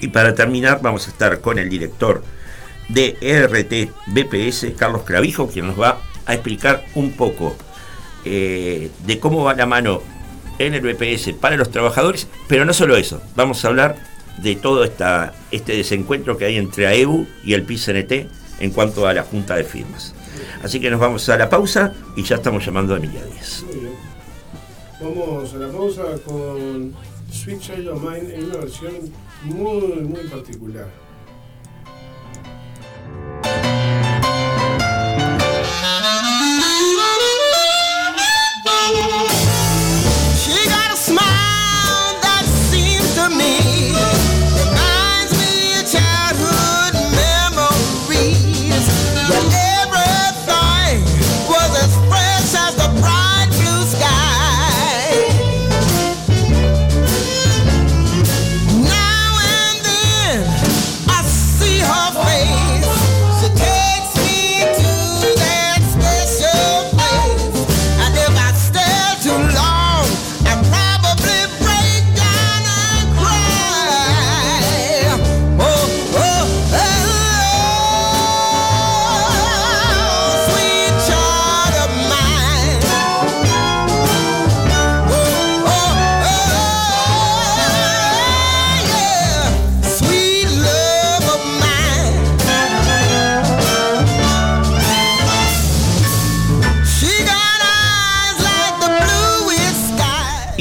Y 0.00 0.08
para 0.08 0.34
terminar 0.34 0.80
vamos 0.82 1.06
a 1.06 1.10
estar 1.10 1.40
con 1.40 1.58
el 1.58 1.68
director 1.68 2.22
de 2.88 3.16
ERT 3.20 3.90
BPS, 4.06 4.76
Carlos 4.78 5.02
Clavijo, 5.02 5.48
quien 5.48 5.66
nos 5.66 5.80
va 5.80 6.00
a 6.26 6.34
explicar 6.34 6.84
un 6.94 7.12
poco 7.12 7.56
eh, 8.24 8.90
de 9.04 9.18
cómo 9.18 9.44
va 9.44 9.54
la 9.54 9.66
mano 9.66 10.02
en 10.58 10.74
el 10.74 10.80
BPS 10.80 11.34
para 11.34 11.56
los 11.56 11.70
trabajadores, 11.70 12.28
pero 12.48 12.64
no 12.64 12.72
solo 12.72 12.96
eso, 12.96 13.20
vamos 13.34 13.64
a 13.64 13.68
hablar 13.68 13.96
de 14.38 14.56
todo 14.56 14.84
esta, 14.84 15.32
este 15.50 15.76
desencuentro 15.76 16.36
que 16.36 16.44
hay 16.44 16.56
entre 16.56 16.86
AEU 16.86 17.26
y 17.44 17.54
el 17.54 17.62
PICNT 17.62 18.12
en 18.60 18.70
cuanto 18.70 19.06
a 19.06 19.14
la 19.14 19.22
junta 19.22 19.56
de 19.56 19.64
firmas. 19.64 20.14
Así 20.62 20.80
que 20.80 20.90
nos 20.90 21.00
vamos 21.00 21.28
a 21.28 21.36
la 21.36 21.48
pausa 21.48 21.92
y 22.16 22.22
ya 22.22 22.36
estamos 22.36 22.64
llamando 22.64 22.94
a 22.94 22.98
Emilia 22.98 23.24
Díaz. 23.24 23.64
Muy 23.66 23.80
bien. 23.80 23.92
Vamos 25.00 25.54
a 25.54 25.56
la 25.58 25.68
pausa 25.68 26.02
con 26.24 26.94
Sweet 27.30 27.60
Child 27.60 27.88
of 27.88 28.02
Mine 28.02 28.34
en 28.34 28.44
una 28.44 28.56
versión 28.56 28.92
muy, 29.44 30.02
muy 30.02 30.22
particular. 30.28 30.88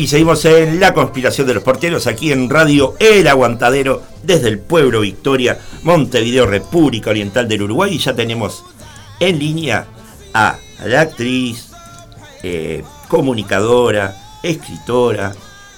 Y 0.06 0.08
seguimos 0.08 0.46
en 0.46 0.80
la 0.80 0.94
conspiración 0.94 1.48
de 1.48 1.56
los 1.56 1.64
porteros 1.64 2.06
aquí 2.06 2.32
en 2.32 2.48
Radio 2.48 2.94
El 3.00 3.28
Aguantadero 3.28 4.04
desde 4.22 4.50
el 4.50 4.60
pueblo 4.60 5.02
Victoria, 5.02 5.58
Montevideo, 5.82 6.46
República 6.46 7.10
Oriental 7.10 7.48
del 7.48 7.64
Uruguay. 7.64 7.96
Y 7.96 7.98
ya 7.98 8.14
tenemos 8.14 8.64
en 9.20 9.40
línea 9.40 9.88
a 10.32 10.58
la 10.86 11.02
actriz, 11.02 11.70
eh, 12.44 12.84
comunicadora, 13.08 14.16
escritora, 14.44 15.34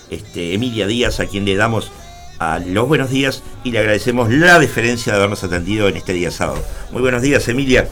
este, 0.09 0.53
Emilia 0.53 0.87
Díaz, 0.87 1.21
a 1.21 1.27
quien 1.27 1.45
le 1.45 1.55
damos 1.55 1.89
a 2.37 2.59
los 2.59 2.85
buenos 2.85 3.09
días 3.09 3.43
y 3.63 3.71
le 3.71 3.79
agradecemos 3.79 4.29
la 4.29 4.59
deferencia 4.59 5.13
de 5.13 5.19
habernos 5.19 5.45
atendido 5.45 5.87
en 5.87 5.95
este 5.95 6.11
día 6.11 6.31
sábado. 6.31 6.61
Muy 6.91 7.01
buenos 7.01 7.21
días, 7.21 7.47
Emilia. 7.47 7.87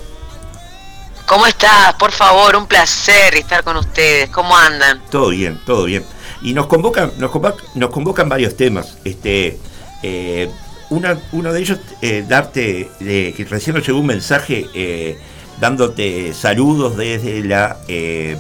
¿Cómo 1.25 1.47
estás? 1.47 1.93
Por 1.93 2.11
favor, 2.11 2.57
un 2.57 2.67
placer 2.67 3.36
estar 3.36 3.63
con 3.63 3.77
ustedes. 3.77 4.29
¿Cómo 4.31 4.57
andan? 4.57 5.01
Todo 5.09 5.29
bien, 5.29 5.61
todo 5.65 5.86
bien. 5.86 6.05
Y 6.41 6.53
nos 6.53 6.67
convocan, 6.67 7.11
nos 7.17 7.31
convocan, 7.31 7.65
nos 7.75 7.89
convocan 7.89 8.29
varios 8.29 8.55
temas. 8.55 8.97
Este, 9.03 9.57
eh, 10.03 10.49
uno 10.89 11.53
de 11.53 11.59
ellos, 11.59 11.79
eh, 12.01 12.23
darte, 12.27 12.89
eh, 12.99 13.33
que 13.36 13.45
recién 13.45 13.75
nos 13.75 13.86
llegó 13.86 13.99
un 13.99 14.07
mensaje 14.07 14.67
eh, 14.73 15.17
dándote 15.59 16.33
saludos 16.33 16.97
desde 16.97 17.43
la 17.43 17.77
eh, 17.88 18.38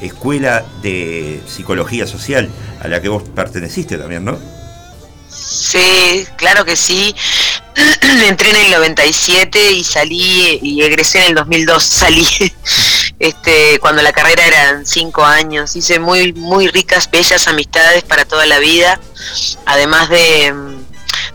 Escuela 0.00 0.64
de 0.82 1.40
Psicología 1.46 2.06
Social, 2.06 2.50
a 2.80 2.88
la 2.88 3.00
que 3.00 3.08
vos 3.08 3.22
perteneciste 3.34 3.96
también, 3.96 4.24
¿no? 4.24 4.38
Sí, 5.28 6.26
claro 6.36 6.64
que 6.64 6.76
sí. 6.76 7.14
Entré 8.28 8.50
en 8.50 8.56
el 8.56 8.70
97 8.72 9.72
y 9.72 9.84
salí 9.84 10.58
y 10.60 10.82
egresé 10.82 11.20
en 11.20 11.28
el 11.28 11.34
2002. 11.36 11.82
Salí 11.82 12.26
este, 13.22 13.78
cuando 13.78 14.02
la 14.02 14.12
carrera 14.12 14.44
eran 14.44 14.84
cinco 14.84 15.24
años. 15.24 15.76
Hice 15.76 16.00
muy, 16.00 16.32
muy 16.32 16.66
ricas, 16.66 17.08
bellas 17.08 17.46
amistades 17.46 18.02
para 18.02 18.24
toda 18.24 18.46
la 18.46 18.58
vida. 18.58 18.98
Además 19.64 20.08
de, 20.10 20.52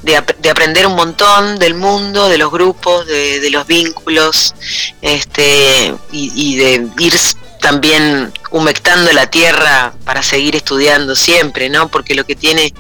de, 0.03 0.17
ap- 0.17 0.38
de 0.38 0.49
aprender 0.49 0.85
un 0.85 0.95
montón 0.95 1.57
del 1.59 1.75
mundo, 1.75 2.27
de 2.27 2.38
los 2.38 2.51
grupos, 2.51 3.07
de, 3.07 3.49
los 3.51 3.65
vínculos, 3.65 4.53
este, 5.01 5.95
y, 6.11 6.31
y 6.35 6.57
de 6.57 6.88
ir 6.99 7.17
también 7.61 8.33
humectando 8.51 9.11
la 9.13 9.27
tierra 9.31 9.93
para 10.03 10.21
seguir 10.23 10.57
estudiando 10.57 11.15
siempre, 11.15 11.69
¿no? 11.69 11.88
Porque 11.88 12.15
lo 12.15 12.25
que 12.25 12.35
tiene 12.35 12.73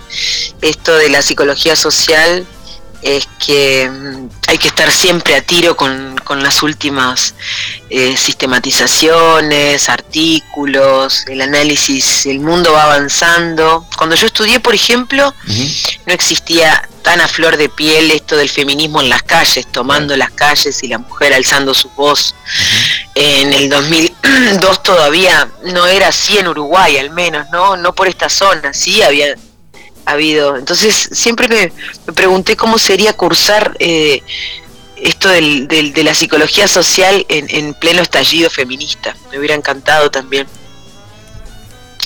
esto 0.61 0.95
de 0.97 1.09
la 1.09 1.21
psicología 1.21 1.77
social 1.77 2.45
es 3.01 3.25
que 3.39 3.89
mm, 3.89 4.26
hay 4.47 4.57
que 4.57 4.69
estar 4.69 4.89
siempre 4.91 5.35
a 5.35 5.41
tiro 5.41 5.75
con, 5.75 6.17
con 6.23 6.41
las 6.41 6.63
últimas 6.63 7.35
eh, 7.89 8.15
sistematizaciones, 8.15 9.89
artículos, 9.89 11.25
el 11.27 11.41
análisis, 11.41 12.25
el 12.25 12.39
mundo 12.39 12.71
va 12.71 12.83
avanzando. 12.83 13.85
Cuando 13.97 14.15
yo 14.15 14.25
estudié, 14.25 14.61
por 14.61 14.73
ejemplo, 14.73 15.33
no 16.05 16.13
existía 16.13 16.81
tan 17.01 17.19
a 17.19 17.27
flor 17.27 17.57
de 17.57 17.67
piel 17.67 18.09
esto 18.11 18.37
del 18.37 18.49
feminismo 18.49 19.01
en 19.01 19.09
las 19.09 19.23
calles, 19.23 19.67
tomando 19.69 20.15
las 20.15 20.31
calles 20.31 20.81
y 20.81 20.87
la 20.87 20.97
mujer 20.97 21.33
alzando 21.33 21.73
su 21.73 21.89
voz. 21.89 22.33
En 23.15 23.53
el 23.53 23.69
2002 23.69 24.81
todavía 24.81 25.49
no 25.65 25.87
era 25.87 26.07
así 26.07 26.37
en 26.37 26.47
Uruguay, 26.47 26.97
al 26.97 27.09
menos, 27.09 27.47
no, 27.51 27.75
no 27.75 27.93
por 27.93 28.07
esta 28.07 28.29
zona, 28.29 28.73
sí 28.73 29.01
había 29.01 29.35
habido. 30.11 30.57
Entonces 30.57 31.09
siempre 31.11 31.47
me, 31.47 31.71
me 32.05 32.13
pregunté 32.13 32.55
cómo 32.55 32.77
sería 32.77 33.13
cursar 33.13 33.75
eh, 33.79 34.21
esto 34.97 35.29
del, 35.29 35.67
de 35.67 36.03
la 36.03 36.13
psicología 36.13 36.67
social 36.67 37.25
en, 37.29 37.45
en 37.49 37.73
pleno 37.73 38.01
estallido 38.01 38.49
feminista. 38.49 39.15
Me 39.31 39.37
hubiera 39.39 39.55
encantado 39.55 40.09
también. 40.09 40.47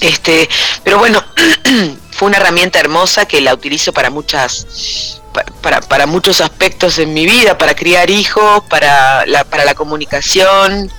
Este, 0.02 0.50
pero 0.84 0.98
bueno, 0.98 1.24
fue 2.12 2.28
una 2.30 2.38
herramienta 2.38 2.80
hermosa 2.80 3.26
que 3.26 3.40
la 3.40 3.54
utilizo 3.54 3.94
para 3.94 4.10
muchas 4.10 5.20
pa- 5.32 5.46
para, 5.62 5.80
para 5.82 6.08
muchos 6.08 6.42
aspectos 6.42 6.98
en 6.98 7.14
mi 7.14 7.26
vida, 7.26 7.58
para 7.58 7.76
criar 7.76 8.10
hijos, 8.10 8.64
para 8.70 9.26
la, 9.28 9.44
para 9.44 9.64
la 9.64 9.76
comunicación, 9.76 10.92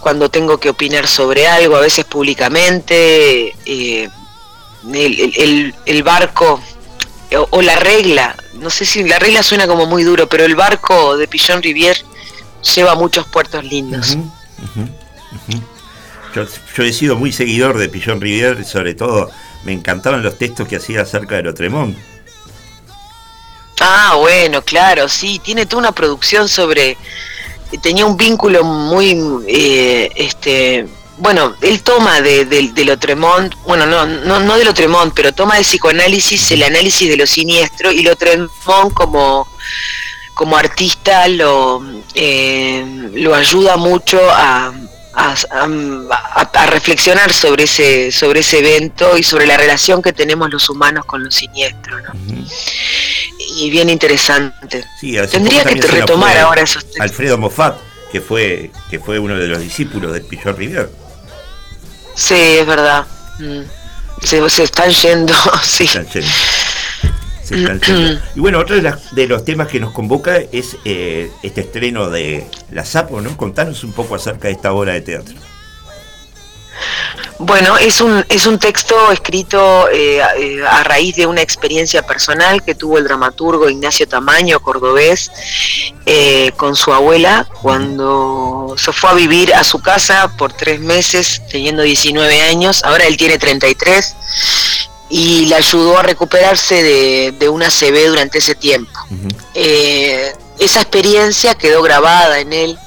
cuando 0.00 0.30
tengo 0.30 0.58
que 0.58 0.70
opinar 0.70 1.06
sobre 1.06 1.46
algo, 1.46 1.76
a 1.76 1.80
veces 1.80 2.04
públicamente, 2.06 3.54
eh, 3.66 4.08
el, 4.92 5.74
el- 5.86 6.02
barco 6.02 6.60
o, 7.36 7.46
o 7.50 7.62
la 7.62 7.76
regla, 7.76 8.34
no 8.54 8.70
sé 8.70 8.84
si 8.84 9.04
la 9.04 9.18
regla 9.18 9.42
suena 9.42 9.66
como 9.66 9.86
muy 9.86 10.02
duro, 10.04 10.28
pero 10.28 10.44
el 10.44 10.56
barco 10.56 11.16
de 11.16 11.28
Pillon 11.28 11.62
Rivière 11.62 12.02
lleva 12.74 12.94
muchos 12.94 13.26
puertos 13.26 13.64
lindos. 13.64 14.16
Yo, 16.34 16.44
yo 16.76 16.82
he 16.84 16.92
sido 16.92 17.16
muy 17.16 17.32
seguidor 17.32 17.76
de 17.78 17.88
Pillon 17.88 18.20
Rivière, 18.20 18.64
sobre 18.64 18.94
todo 18.94 19.30
me 19.64 19.72
encantaban 19.72 20.22
los 20.22 20.38
textos 20.38 20.66
que 20.68 20.76
hacía 20.76 21.02
acerca 21.02 21.36
de 21.36 21.42
Lotremont. 21.42 21.96
Ah, 23.80 24.16
bueno, 24.18 24.62
claro, 24.62 25.08
sí, 25.08 25.40
tiene 25.42 25.66
toda 25.66 25.80
una 25.80 25.92
producción 25.92 26.48
sobre, 26.48 26.96
tenía 27.82 28.04
un 28.06 28.16
vínculo 28.16 28.62
muy, 28.62 29.18
eh, 29.48 30.10
este, 30.16 30.86
bueno, 31.20 31.54
él 31.60 31.82
toma 31.82 32.20
de, 32.20 32.44
de, 32.46 32.70
de 32.72 32.84
Lotremont, 32.84 33.54
bueno, 33.66 33.86
no, 33.86 34.06
no, 34.06 34.40
no 34.40 34.56
de 34.58 34.64
Lotremont, 34.64 35.12
pero 35.14 35.32
toma 35.32 35.56
de 35.56 35.62
psicoanálisis 35.62 36.50
el 36.50 36.62
análisis 36.62 37.08
de 37.08 37.16
lo 37.16 37.26
siniestro 37.26 37.92
y 37.92 38.02
Lotremont 38.02 38.92
como, 38.94 39.46
como 40.34 40.56
artista 40.56 41.28
lo, 41.28 41.82
eh, 42.14 42.84
lo 43.14 43.34
ayuda 43.34 43.76
mucho 43.76 44.18
a, 44.30 44.72
a, 45.14 45.34
a- 45.50 46.50
a 46.52 46.66
reflexionar 46.66 47.32
sobre 47.32 47.64
ese, 47.64 48.10
sobre 48.12 48.40
ese 48.40 48.58
evento 48.60 49.16
y 49.18 49.22
sobre 49.22 49.46
la 49.46 49.56
relación 49.56 50.00
que 50.02 50.12
tenemos 50.12 50.50
los 50.50 50.68
humanos 50.70 51.04
con 51.04 51.22
lo 51.22 51.30
siniestro, 51.30 52.00
¿no? 52.00 52.12
Y 53.56 53.68
bien 53.70 53.90
interesante. 53.90 54.84
Sí, 55.00 55.16
Tendría 55.30 55.64
que 55.64 55.80
retomar 55.82 56.38
ahora 56.38 56.62
esos 56.62 56.84
textos. 56.84 57.00
Alfredo 57.02 57.36
Moffat, 57.36 57.76
que 58.12 58.20
fue, 58.20 58.70
que 58.88 58.98
fue 59.00 59.18
uno 59.18 59.36
de 59.36 59.48
los 59.48 59.58
discípulos 59.60 60.12
de 60.12 60.20
Pillon 60.20 60.56
Rivière. 60.56 60.88
Sí, 62.14 62.34
es 62.34 62.66
verdad. 62.66 63.06
Mm. 63.38 63.60
Se, 64.22 64.50
se 64.50 64.62
están 64.64 64.90
yendo, 64.90 65.34
sí. 65.62 65.86
Se 65.86 66.00
están 66.00 66.06
yendo. 66.12 66.28
Se 67.44 67.54
están 67.56 67.80
yendo. 67.80 68.20
Y 68.36 68.40
bueno, 68.40 68.58
otro 68.58 68.76
de, 68.76 68.82
las- 68.82 69.14
de 69.14 69.26
los 69.26 69.44
temas 69.44 69.68
que 69.68 69.80
nos 69.80 69.92
convoca 69.92 70.36
es 70.52 70.76
eh, 70.84 71.30
este 71.42 71.62
estreno 71.62 72.10
de 72.10 72.46
La 72.70 72.84
Sapo, 72.84 73.20
¿no? 73.20 73.36
Contanos 73.36 73.82
un 73.84 73.92
poco 73.92 74.14
acerca 74.14 74.48
de 74.48 74.54
esta 74.54 74.72
obra 74.72 74.92
de 74.92 75.00
teatro. 75.00 75.34
Bueno, 77.38 77.78
es 77.78 78.00
un, 78.00 78.24
es 78.28 78.46
un 78.46 78.58
texto 78.58 79.10
escrito 79.10 79.88
eh, 79.88 80.22
a, 80.22 80.36
eh, 80.36 80.62
a 80.66 80.82
raíz 80.84 81.16
de 81.16 81.26
una 81.26 81.40
experiencia 81.40 82.06
personal 82.06 82.62
que 82.62 82.74
tuvo 82.74 82.98
el 82.98 83.04
dramaturgo 83.04 83.70
Ignacio 83.70 84.06
Tamaño, 84.06 84.60
cordobés, 84.60 85.30
eh, 86.06 86.52
con 86.56 86.76
su 86.76 86.92
abuela 86.92 87.46
cuando 87.62 88.74
se 88.76 88.92
fue 88.92 89.10
a 89.10 89.14
vivir 89.14 89.54
a 89.54 89.64
su 89.64 89.80
casa 89.80 90.30
por 90.36 90.52
tres 90.52 90.80
meses, 90.80 91.42
teniendo 91.50 91.82
19 91.82 92.42
años, 92.42 92.84
ahora 92.84 93.04
él 93.04 93.16
tiene 93.16 93.38
33, 93.38 94.16
y 95.08 95.46
le 95.46 95.56
ayudó 95.56 95.98
a 95.98 96.02
recuperarse 96.02 96.82
de, 96.82 97.34
de 97.38 97.48
una 97.48 97.68
CB 97.68 98.08
durante 98.08 98.38
ese 98.38 98.54
tiempo. 98.54 98.92
Eh, 99.54 100.32
esa 100.58 100.80
experiencia 100.80 101.54
quedó 101.54 101.82
grabada 101.82 102.38
en 102.38 102.52
él 102.52 102.78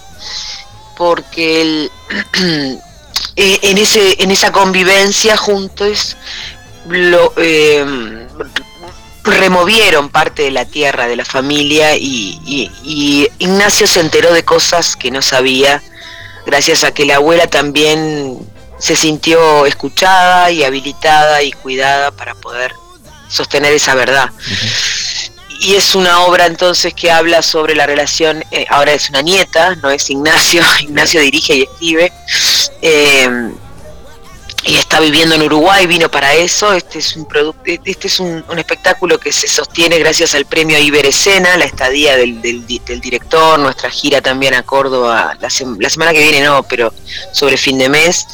porque 0.95 1.61
él 1.61 1.91
eh, 3.35 3.59
en 3.63 3.77
ese 3.77 4.21
en 4.21 4.31
esa 4.31 4.51
convivencia 4.51 5.37
juntos 5.37 6.17
lo 6.87 7.33
eh, 7.37 8.27
removieron 9.23 10.09
parte 10.09 10.43
de 10.43 10.51
la 10.51 10.65
tierra 10.65 11.07
de 11.07 11.15
la 11.15 11.25
familia 11.25 11.95
y, 11.95 13.29
Ignacio 13.39 13.87
se 13.87 14.01
enteró 14.01 14.33
de 14.33 14.43
cosas 14.43 14.95
que 14.95 15.09
no 15.09 15.21
sabía 15.21 15.81
gracias 16.45 16.83
a 16.83 16.93
que 16.93 17.05
la 17.05 17.15
abuela 17.15 17.47
también 17.47 18.37
se 18.77 18.95
sintió 18.95 19.65
escuchada 19.65 20.51
y 20.51 20.63
habilitada 20.63 21.41
y 21.41 21.53
cuidada 21.53 22.11
para 22.11 22.35
poder 22.35 22.73
sostener 23.29 23.73
esa 23.73 23.95
verdad 23.95 24.29
y 25.63 25.75
es 25.75 25.95
una 25.95 26.19
obra 26.25 26.45
entonces 26.45 26.93
que 26.93 27.09
habla 27.11 27.41
sobre 27.41 27.75
la 27.75 27.85
relación, 27.85 28.43
eh, 28.51 28.65
ahora 28.69 28.93
es 28.93 29.09
una 29.09 29.21
nieta, 29.21 29.75
no 29.75 29.89
es 29.89 30.09
Ignacio, 30.09 30.61
Ignacio 30.81 31.21
dirige 31.21 31.55
y 31.55 31.61
escribe, 31.63 32.11
eh, 32.81 33.51
y 34.65 34.75
está 34.77 35.01
viviendo 35.01 35.35
en 35.35 35.41
Uruguay, 35.41 35.85
vino 35.87 36.09
para 36.09 36.33
eso, 36.35 36.71
este 36.71 36.99
es 36.99 37.17
un 37.17 37.25
producto, 37.25 37.61
este 37.83 38.07
es 38.07 38.19
un, 38.21 38.45
un 38.49 38.59
espectáculo 38.59 39.19
que 39.19 39.33
se 39.33 39.45
sostiene 39.47 39.99
gracias 39.99 40.35
al 40.35 40.45
premio 40.45 40.79
Iberescena, 40.79 41.57
la 41.57 41.65
estadía 41.65 42.15
del, 42.15 42.41
del 42.41 42.65
di- 42.65 42.79
del 42.79 43.01
director, 43.01 43.59
nuestra 43.59 43.89
gira 43.89 44.21
también 44.21 44.53
a 44.53 44.63
Córdoba, 44.63 45.35
la, 45.41 45.49
sem- 45.49 45.75
la 45.81 45.89
semana 45.89 46.13
que 46.13 46.19
viene 46.23 46.41
no, 46.41 46.63
pero 46.63 46.93
sobre 47.33 47.57
fin 47.57 47.77
de 47.77 47.89
mes, 47.89 48.25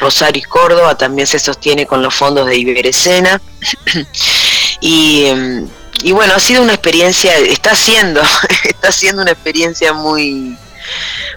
Rosario 0.00 0.40
y 0.40 0.44
Córdoba 0.48 0.96
también 0.96 1.26
se 1.26 1.38
sostiene 1.38 1.84
con 1.86 2.00
los 2.02 2.14
fondos 2.14 2.46
de 2.46 2.56
Iberescena. 2.56 3.38
y, 4.80 5.26
em, 5.26 5.68
y 6.02 6.12
bueno, 6.12 6.34
ha 6.34 6.40
sido 6.40 6.62
una 6.62 6.74
experiencia, 6.74 7.36
está 7.36 7.74
siendo, 7.74 8.20
está 8.64 8.92
siendo 8.92 9.22
una 9.22 9.32
experiencia 9.32 9.92
muy 9.92 10.56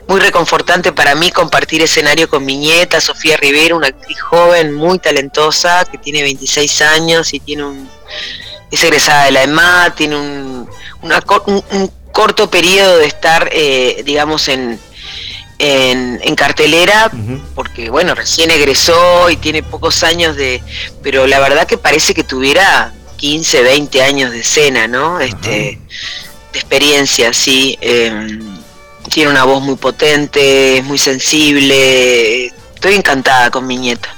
muy 0.08 0.20
reconfortante 0.22 0.94
para 0.94 1.14
mí 1.14 1.30
compartir 1.30 1.82
escenario 1.82 2.30
con 2.30 2.46
mi 2.46 2.58
nieta 2.58 3.02
Sofía 3.02 3.36
Rivera, 3.38 3.76
una 3.76 3.88
actriz 3.88 4.20
joven 4.22 4.74
muy 4.74 4.98
talentosa 5.00 5.84
que 5.92 5.98
tiene 5.98 6.22
26 6.24 6.82
años 6.82 7.34
y 7.34 7.40
tiene 7.40 7.66
un 7.66 7.90
es 8.72 8.84
egresada 8.84 9.26
de 9.26 9.32
la 9.32 9.44
EMA, 9.44 9.94
tiene 9.96 10.16
un, 10.16 10.70
una 11.02 11.22
un, 11.46 11.64
un 11.72 11.92
corto 12.12 12.50
periodo 12.50 12.98
de 12.98 13.06
estar, 13.06 13.50
eh, 13.52 14.02
digamos, 14.06 14.48
en, 14.48 14.80
en, 15.60 16.20
en 16.24 16.36
cartelera, 16.36 17.12
porque 17.54 17.90
bueno, 17.90 18.16
recién 18.16 18.50
egresó 18.50 19.30
y 19.30 19.36
tiene 19.36 19.62
pocos 19.62 20.04
años 20.04 20.36
de, 20.36 20.64
pero 21.04 21.28
la 21.28 21.40
verdad 21.40 21.68
que 21.68 21.78
parece 21.78 22.14
que 22.14 22.24
tuviera 22.24 22.94
15, 23.22 23.62
20 23.62 24.02
años 24.02 24.32
de 24.32 24.40
escena, 24.40 24.88
¿no? 24.88 25.20
Este, 25.20 25.78
de 26.52 26.60
experiencia, 26.60 27.32
sí. 27.34 27.78
eh, 27.80 28.40
tiene 29.12 29.30
una 29.30 29.44
voz 29.44 29.62
muy 29.62 29.76
potente, 29.76 30.80
es 30.80 30.84
muy 30.84 30.98
sensible. 30.98 32.48
Estoy 32.74 32.96
encantada 32.96 33.52
con 33.52 33.68
mi 33.68 33.78
nieta. 33.78 34.10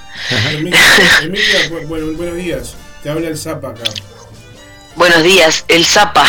Emilia, 0.53 0.79
Emilia, 1.21 1.69
bu- 1.69 1.87
bueno, 1.87 2.05
buenos 2.15 2.35
días. 2.37 2.75
Te 3.03 3.09
habla 3.09 3.27
el 3.27 3.37
Zapa 3.37 3.69
acá. 3.71 3.83
Buenos 4.95 5.21
días, 5.23 5.65
el 5.67 5.85
Zapa. 5.85 6.23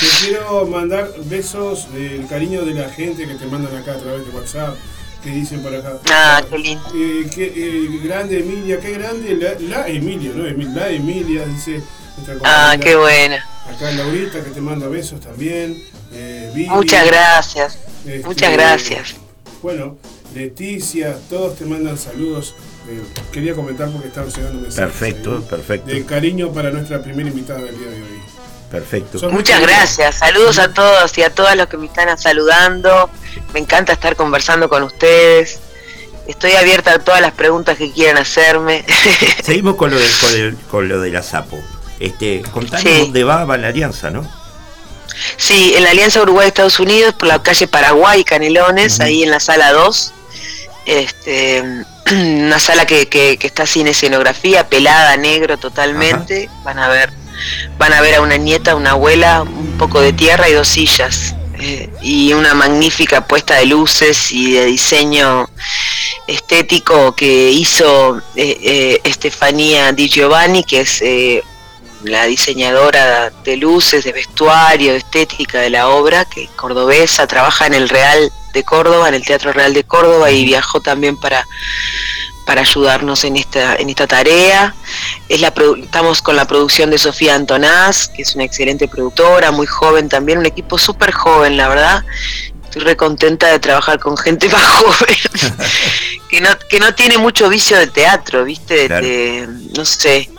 Te 0.00 0.06
quiero 0.26 0.66
mandar 0.66 1.10
besos 1.24 1.92
del 1.92 2.26
cariño 2.28 2.62
de 2.62 2.72
la 2.74 2.88
gente 2.88 3.26
que 3.26 3.34
te 3.34 3.44
mandan 3.46 3.76
acá 3.76 3.92
a 3.92 3.98
través 3.98 4.24
de 4.26 4.32
WhatsApp, 4.32 4.74
que 5.22 5.30
dicen 5.30 5.60
por 5.62 5.74
acá. 5.74 5.98
Ah, 6.10 6.42
qué 6.50 6.58
lindo. 6.58 6.82
Eh, 6.94 7.26
qué, 7.34 7.52
eh, 7.54 8.00
grande 8.02 8.40
Emilia, 8.40 8.80
qué 8.80 8.92
grande 8.92 9.34
la, 9.36 9.54
la 9.60 9.88
Emilia, 9.88 10.32
¿no? 10.34 10.44
La 10.44 10.88
Emilia, 10.90 11.46
dice 11.46 11.80
nuestra 12.16 12.34
Ah, 12.44 12.72
compañera. 12.72 12.78
qué 12.80 12.96
buena. 12.96 13.46
Acá 13.68 13.90
Laurita 13.92 14.42
que 14.42 14.50
te 14.50 14.60
manda 14.60 14.88
besos 14.88 15.20
también. 15.20 15.82
Eh, 16.12 16.50
Vivi, 16.54 16.68
Muchas 16.68 17.06
gracias. 17.06 17.78
este, 18.04 18.26
Muchas 18.26 18.52
gracias. 18.52 19.14
Bueno, 19.62 19.96
Leticia, 20.34 21.16
todos 21.30 21.56
te 21.56 21.64
mandan 21.64 21.96
saludos. 21.96 22.54
Eh, 22.88 23.00
quería 23.30 23.54
comentar 23.54 23.88
porque 23.90 24.08
estaban 24.08 24.28
llegando 24.30 24.60
mensajes. 24.62 24.90
Perfecto, 24.98 25.42
perfecto. 25.42 25.86
De 25.90 26.04
cariño 26.04 26.52
para 26.52 26.70
nuestra 26.70 27.00
primera 27.00 27.28
invitada 27.28 27.60
del 27.62 27.78
día 27.78 27.88
de 27.88 28.02
hoy. 28.02 28.22
Perfecto. 28.72 29.18
Son 29.20 29.32
Muchas 29.32 29.60
gracias. 29.60 30.16
Saludos 30.16 30.58
a 30.58 30.72
todos 30.74 31.16
y 31.18 31.22
a 31.22 31.30
todas 31.32 31.56
los 31.56 31.68
que 31.68 31.76
me 31.76 31.86
están 31.86 32.16
saludando. 32.18 33.08
Me 33.54 33.60
encanta 33.60 33.92
estar 33.92 34.16
conversando 34.16 34.68
con 34.68 34.82
ustedes. 34.82 35.60
Estoy 36.26 36.52
abierta 36.52 36.92
a 36.94 36.98
todas 36.98 37.20
las 37.20 37.32
preguntas 37.32 37.76
que 37.76 37.92
quieran 37.92 38.16
hacerme. 38.16 38.84
Seguimos 39.44 39.76
con 39.76 39.90
lo 39.90 39.98
de, 39.98 40.08
con 40.20 40.34
el- 40.34 40.56
con 40.70 40.88
lo 40.88 41.00
de 41.00 41.10
la 41.10 41.22
Sapo. 41.22 41.60
Este, 42.00 42.42
contanos 42.52 42.80
Sí. 42.82 42.98
dónde 43.00 43.22
va, 43.24 43.44
va 43.44 43.56
la 43.58 43.68
alianza, 43.68 44.10
¿no? 44.10 44.28
Sí, 45.36 45.74
en 45.76 45.84
la 45.84 45.90
Alianza 45.90 46.22
Uruguay-Estados 46.22 46.80
Unidos, 46.80 47.14
por 47.14 47.28
la 47.28 47.42
calle 47.42 47.68
Paraguay, 47.68 48.24
Canelones, 48.24 48.98
ahí 49.00 49.22
en 49.22 49.30
la 49.30 49.38
sala 49.40 49.70
2. 49.72 50.12
Este, 50.86 51.62
una 52.10 52.58
sala 52.58 52.86
que, 52.86 53.08
que- 53.08 53.36
que 53.36 53.46
está 53.46 53.66
sin 53.66 53.86
escenografía, 53.86 54.66
pelada, 54.68 55.16
negro 55.16 55.58
totalmente. 55.58 56.48
Van 56.64 56.78
a 56.78 56.88
ver 56.88 57.12
van 57.78 57.92
a 57.92 58.00
ver 58.00 58.16
a 58.16 58.20
una 58.20 58.36
nieta, 58.36 58.74
una 58.74 58.92
abuela, 58.92 59.42
un 59.42 59.76
poco 59.78 60.00
de 60.00 60.12
tierra 60.12 60.48
y 60.48 60.52
dos 60.52 60.68
sillas. 60.68 61.34
eh, 61.62 61.88
y 62.02 62.32
una 62.32 62.54
magnífica 62.54 63.24
puesta 63.26 63.54
de 63.54 63.66
luces 63.66 64.32
y 64.32 64.52
de 64.52 64.66
diseño 64.66 65.48
estético 66.26 67.14
que 67.14 67.50
hizo 67.50 68.18
eh, 68.34 68.58
eh, 68.62 69.00
Estefanía 69.04 69.92
Di 69.92 70.08
Giovanni, 70.08 70.64
que 70.64 70.80
es 70.80 71.02
la 72.02 72.24
diseñadora 72.26 73.30
de 73.44 73.56
luces, 73.56 74.02
de 74.02 74.12
vestuario, 74.12 74.92
de 74.92 74.98
estética 74.98 75.60
de 75.60 75.70
la 75.70 75.88
obra, 75.88 76.24
que 76.24 76.44
es 76.44 76.50
cordobesa, 76.50 77.28
trabaja 77.28 77.66
en 77.66 77.74
el 77.74 77.88
Real 77.88 78.32
de 78.52 78.64
Córdoba, 78.64 79.08
en 79.08 79.14
el 79.14 79.24
Teatro 79.24 79.52
Real 79.52 79.72
de 79.72 79.84
Córdoba 79.84 80.32
y 80.32 80.44
viajó 80.44 80.80
también 80.80 81.16
para 81.16 81.46
para 82.46 82.62
ayudarnos 82.62 83.24
en 83.24 83.36
esta 83.36 83.76
en 83.76 83.88
esta 83.90 84.06
tarea. 84.06 84.74
Es 85.28 85.40
la 85.40 85.52
estamos 85.82 86.22
con 86.22 86.36
la 86.36 86.44
producción 86.46 86.90
de 86.90 86.98
Sofía 86.98 87.34
Antonás, 87.34 88.08
que 88.14 88.22
es 88.22 88.34
una 88.34 88.44
excelente 88.44 88.88
productora, 88.88 89.50
muy 89.50 89.66
joven 89.66 90.08
también, 90.08 90.38
un 90.38 90.46
equipo 90.46 90.78
súper 90.78 91.12
joven, 91.12 91.56
la 91.56 91.68
verdad. 91.68 92.04
Estoy 92.64 92.82
re 92.84 92.96
contenta 92.96 93.48
de 93.48 93.58
trabajar 93.58 93.98
con 93.98 94.16
gente 94.16 94.48
más 94.50 94.62
joven, 94.64 95.16
que 96.30 96.40
no, 96.40 96.48
que 96.70 96.80
no 96.80 96.94
tiene 96.94 97.18
mucho 97.18 97.48
vicio 97.50 97.76
de 97.78 97.86
teatro, 97.86 98.44
¿viste? 98.44 98.86
Claro. 98.86 99.06
de- 99.06 99.46
no 99.76 99.84
sé, 99.84 100.30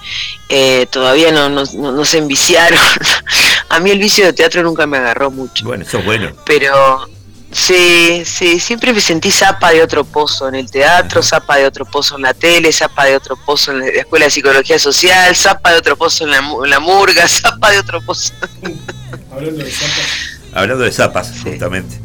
eh, 0.50 0.88
todavía 0.90 1.32
no, 1.32 1.50
no, 1.50 1.64
no- 1.76 1.92
no 1.92 2.06
se 2.06 2.18
enviciaron. 2.18 2.80
A 3.70 3.80
mí 3.80 3.92
el 3.92 4.00
vicio 4.00 4.26
de 4.26 4.34
teatro 4.34 4.62
nunca 4.64 4.86
me 4.86 4.98
agarró 4.98 5.32
mucho 5.32 5.64
Bueno, 5.66 5.84
eso 5.84 5.98
es 6.00 6.06
bueno. 6.06 6.32
pero 6.46 7.08
sí, 7.54 8.24
sí, 8.26 8.60
siempre 8.60 8.94
me 8.94 9.00
sentí 9.02 9.32
zapa 9.32 9.72
de 9.72 9.82
otro 9.82 10.04
pozo 10.04 10.48
en 10.50 10.56
el 10.56 10.70
teatro, 10.70 11.22
zapa 11.24 11.58
de 11.58 11.66
otro 11.66 11.86
pozo 11.86 12.16
en 12.18 12.24
la 12.24 12.34
tele, 12.34 12.72
zapa 12.72 13.06
de 13.06 13.16
otro 13.16 13.36
pozo 13.36 13.72
en 13.72 13.80
la 13.80 13.88
escuela 13.88 14.26
de 14.26 14.32
psicología 14.32 14.78
social, 14.80 15.36
zapa 15.36 15.72
de 15.72 15.78
otro 15.78 15.96
pozo 15.96 16.24
en 16.26 16.32
la, 16.32 16.42
mu- 16.42 16.64
en 16.64 16.70
la 16.70 16.80
murga, 16.80 17.28
zapa 17.28 17.72
de 17.72 17.80
otro 17.80 18.02
pozo. 18.02 18.34
Hablando 19.32 19.64
de 19.64 19.72
zapas, 19.72 20.08
Hablando 20.54 20.84
de 20.84 20.92
zapas, 20.92 21.32
justamente. 21.44 22.00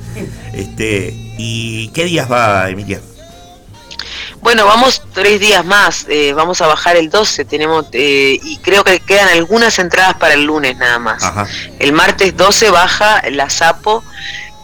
Este, 0.54 1.10
¿y 1.38 1.88
qué 1.88 2.04
días 2.04 2.30
va, 2.30 2.68
Emilia? 2.70 3.00
Bueno, 4.40 4.66
vamos 4.66 5.02
tres 5.12 5.40
días 5.40 5.64
más, 5.64 6.06
eh, 6.08 6.32
vamos 6.32 6.60
a 6.62 6.68
bajar 6.68 6.96
el 6.96 7.10
12, 7.10 7.44
tenemos 7.44 7.86
eh, 7.92 8.38
y 8.40 8.58
creo 8.58 8.84
que 8.84 9.00
quedan 9.00 9.28
algunas 9.30 9.78
entradas 9.80 10.14
para 10.14 10.34
el 10.34 10.44
lunes 10.44 10.76
nada 10.76 10.98
más. 11.00 11.22
Ajá. 11.24 11.46
El 11.80 11.92
martes 11.92 12.36
12 12.36 12.70
baja 12.70 13.20
la 13.32 13.50
Sapo 13.50 14.04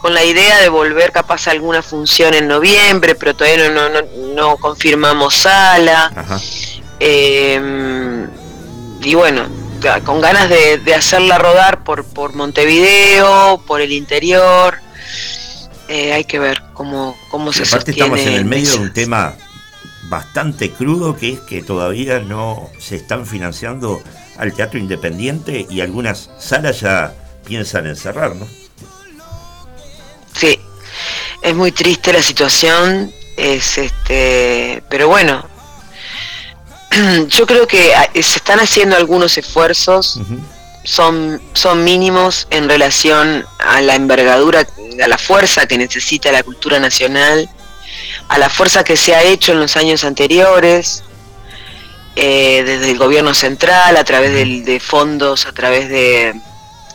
con 0.05 0.13
la 0.13 0.23
idea 0.23 0.59
de 0.59 0.69
volver 0.69 1.11
capaz 1.11 1.47
a 1.47 1.51
alguna 1.51 1.81
función 1.81 2.35
en 2.35 2.47
noviembre, 2.47 3.15
pero 3.15 3.35
todavía 3.35 3.71
no, 3.71 3.89
no, 4.35 4.57
confirmamos 4.57 5.33
sala. 5.33 6.11
Ajá. 6.15 6.39
Eh, 6.99 8.27
y 9.01 9.15
bueno, 9.15 9.47
con 10.05 10.21
ganas 10.21 10.47
de, 10.47 10.77
de 10.77 10.93
hacerla 10.93 11.39
rodar 11.39 11.83
por, 11.83 12.05
por 12.05 12.35
Montevideo, 12.35 13.63
por 13.65 13.81
el 13.81 13.91
interior. 13.91 14.77
Eh, 15.87 16.13
hay 16.13 16.25
que 16.25 16.37
ver 16.37 16.61
cómo, 16.73 17.17
cómo 17.31 17.51
se 17.51 17.63
aparte 17.63 17.91
sostiene. 17.91 18.15
estamos 18.15 18.19
en 18.27 18.33
el 18.33 18.45
medio 18.45 18.73
de 18.73 18.77
un 18.77 18.93
tema 18.93 19.33
bastante 20.03 20.69
crudo, 20.69 21.17
que 21.17 21.31
es 21.31 21.39
que 21.39 21.63
todavía 21.63 22.19
no 22.19 22.69
se 22.77 22.97
están 22.97 23.25
financiando 23.25 24.03
al 24.37 24.53
teatro 24.53 24.77
independiente 24.77 25.65
y 25.67 25.81
algunas 25.81 26.29
salas 26.37 26.81
ya 26.81 27.15
piensan 27.43 27.87
en 27.87 27.95
cerrar, 27.95 28.35
¿no? 28.35 28.45
Sí, 30.45 30.59
es 31.41 31.55
muy 31.55 31.71
triste 31.71 32.13
la 32.13 32.21
situación, 32.21 33.11
es 33.37 33.77
este, 33.77 34.83
pero 34.89 35.07
bueno, 35.07 35.43
yo 37.29 37.45
creo 37.45 37.67
que 37.67 37.93
ah, 37.95 38.09
se 38.13 38.19
están 38.37 38.59
haciendo 38.59 38.95
algunos 38.95 39.37
esfuerzos, 39.37 40.19
son, 40.83 41.41
son 41.53 41.83
mínimos 41.83 42.47
en 42.51 42.69
relación 42.69 43.45
a 43.59 43.81
la 43.81 43.95
envergadura, 43.95 44.67
a 45.03 45.07
la 45.07 45.17
fuerza 45.17 45.65
que 45.67 45.77
necesita 45.77 46.31
la 46.31 46.43
cultura 46.43 46.79
nacional, 46.79 47.49
a 48.29 48.37
la 48.37 48.49
fuerza 48.49 48.83
que 48.83 48.95
se 48.97 49.15
ha 49.15 49.23
hecho 49.23 49.51
en 49.51 49.59
los 49.59 49.75
años 49.77 50.03
anteriores, 50.03 51.03
eh, 52.15 52.63
desde 52.65 52.91
el 52.91 52.97
gobierno 52.97 53.33
central, 53.33 53.97
a 53.97 54.03
través 54.03 54.31
del- 54.33 54.63
de 54.65 54.79
fondos, 54.79 55.45
a 55.47 55.51
través 55.53 55.89
de, 55.89 56.33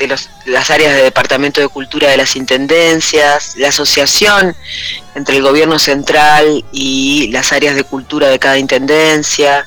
de 0.00 0.06
los- 0.08 0.30
las 0.46 0.70
áreas 0.70 0.94
de 0.96 1.02
Departamento 1.02 1.60
de 1.60 1.68
Cultura 1.68 2.08
de 2.08 2.16
las 2.16 2.34
Intendencias, 2.34 3.54
la 3.56 3.68
asociación 3.68 4.56
entre 5.14 5.36
el 5.36 5.42
gobierno 5.42 5.78
central 5.78 6.64
y 6.72 7.28
las 7.32 7.52
áreas 7.52 7.74
de 7.76 7.84
cultura 7.84 8.28
de 8.28 8.38
cada 8.38 8.58
intendencia. 8.58 9.66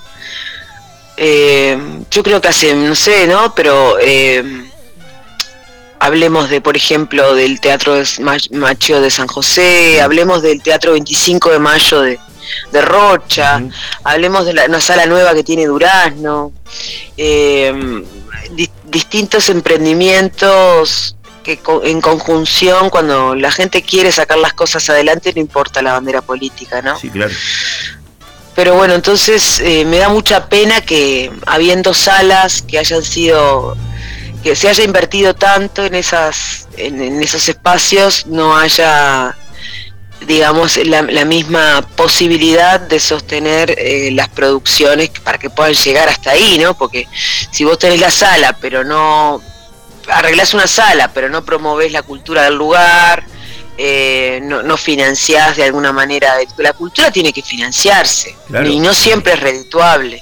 Eh, 1.17 1.77
yo 2.09 2.23
creo 2.23 2.41
que 2.41 2.47
hace, 2.47 2.73
no 2.73 2.95
sé, 2.95 3.27
¿no? 3.27 3.53
Pero 3.53 3.97
eh, 4.01 4.43
hablemos 5.99 6.49
de, 6.49 6.61
por 6.61 6.75
ejemplo, 6.75 7.35
del 7.35 7.61
Teatro 7.61 7.93
de 7.93 8.05
Macho 8.51 8.99
de 9.01 9.11
San 9.11 9.27
José, 9.27 10.01
hablemos 10.01 10.41
del 10.41 10.63
Teatro 10.63 10.93
25 10.93 11.51
de 11.51 11.59
Mayo 11.59 12.01
de, 12.01 12.19
de 12.71 12.81
Rocha, 12.81 13.61
hablemos 14.03 14.47
de 14.47 14.53
la, 14.53 14.65
una 14.65 14.81
sala 14.81 15.05
nueva 15.05 15.35
que 15.35 15.43
tiene 15.43 15.67
Durazno, 15.67 16.51
eh, 17.17 18.03
di- 18.51 18.69
distintos 18.85 19.49
emprendimientos 19.49 21.15
que 21.43 21.57
co- 21.57 21.83
en 21.83 21.99
conjunción 22.01 22.89
cuando 22.89 23.35
la 23.35 23.51
gente 23.51 23.81
quiere 23.81 24.11
sacar 24.11 24.37
las 24.37 24.53
cosas 24.53 24.89
adelante 24.89 25.31
no 25.35 25.41
importa 25.41 25.81
la 25.81 25.93
bandera 25.93 26.21
política, 26.21 26.81
¿no? 26.81 26.97
Sí, 26.97 27.09
claro. 27.09 27.33
Pero 28.55 28.75
bueno, 28.75 28.93
entonces 28.93 29.59
eh, 29.61 29.83
me 29.85 29.97
da 29.97 30.09
mucha 30.09 30.47
pena 30.47 30.81
que 30.81 31.31
habiendo 31.47 31.93
salas 31.93 32.61
que 32.61 32.77
hayan 32.77 33.03
sido, 33.03 33.75
que 34.43 34.55
se 34.55 34.69
haya 34.69 34.83
invertido 34.83 35.33
tanto 35.33 35.83
en 35.83 35.95
esas, 35.95 36.67
en, 36.77 37.01
en 37.01 37.21
esos 37.23 37.49
espacios, 37.49 38.27
no 38.27 38.55
haya, 38.55 39.35
digamos, 40.27 40.77
la, 40.77 41.01
la 41.01 41.25
misma 41.25 41.81
posibilidad 41.95 42.79
de 42.79 42.99
sostener 42.99 43.75
eh, 43.77 44.09
las 44.11 44.29
producciones 44.29 45.09
para 45.23 45.37
que 45.37 45.49
puedan 45.49 45.73
llegar 45.73 46.09
hasta 46.09 46.31
ahí, 46.31 46.57
¿no? 46.59 46.75
Porque 46.77 47.07
si 47.51 47.63
vos 47.63 47.77
tenés 47.79 47.99
la 47.99 48.11
sala, 48.11 48.57
pero 48.61 48.83
no 48.83 49.41
arreglás 50.07 50.53
una 50.53 50.67
sala, 50.67 51.11
pero 51.13 51.29
no 51.29 51.43
promovés 51.45 51.91
la 51.91 52.01
cultura 52.03 52.43
del 52.43 52.55
lugar, 52.55 53.23
eh, 53.77 54.39
no, 54.43 54.61
no 54.61 54.77
financiás 54.77 55.55
de 55.57 55.63
alguna 55.63 55.91
manera. 55.91 56.35
La 56.57 56.73
cultura 56.73 57.09
tiene 57.11 57.33
que 57.33 57.41
financiarse 57.41 58.35
Claro. 58.47 58.67
y 58.69 58.79
no 58.79 58.93
siempre 58.93 59.33
es 59.33 59.39
redituable. 59.39 60.21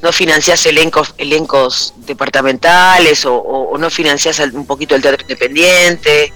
No 0.00 0.12
financiás 0.12 0.64
elencos, 0.66 1.12
elencos 1.18 1.92
departamentales 1.98 3.24
o, 3.26 3.34
o- 3.34 3.70
o 3.72 3.78
no 3.78 3.90
financiás 3.90 4.38
un 4.38 4.66
poquito 4.66 4.94
el 4.94 5.02
teatro 5.02 5.22
independiente. 5.22 6.32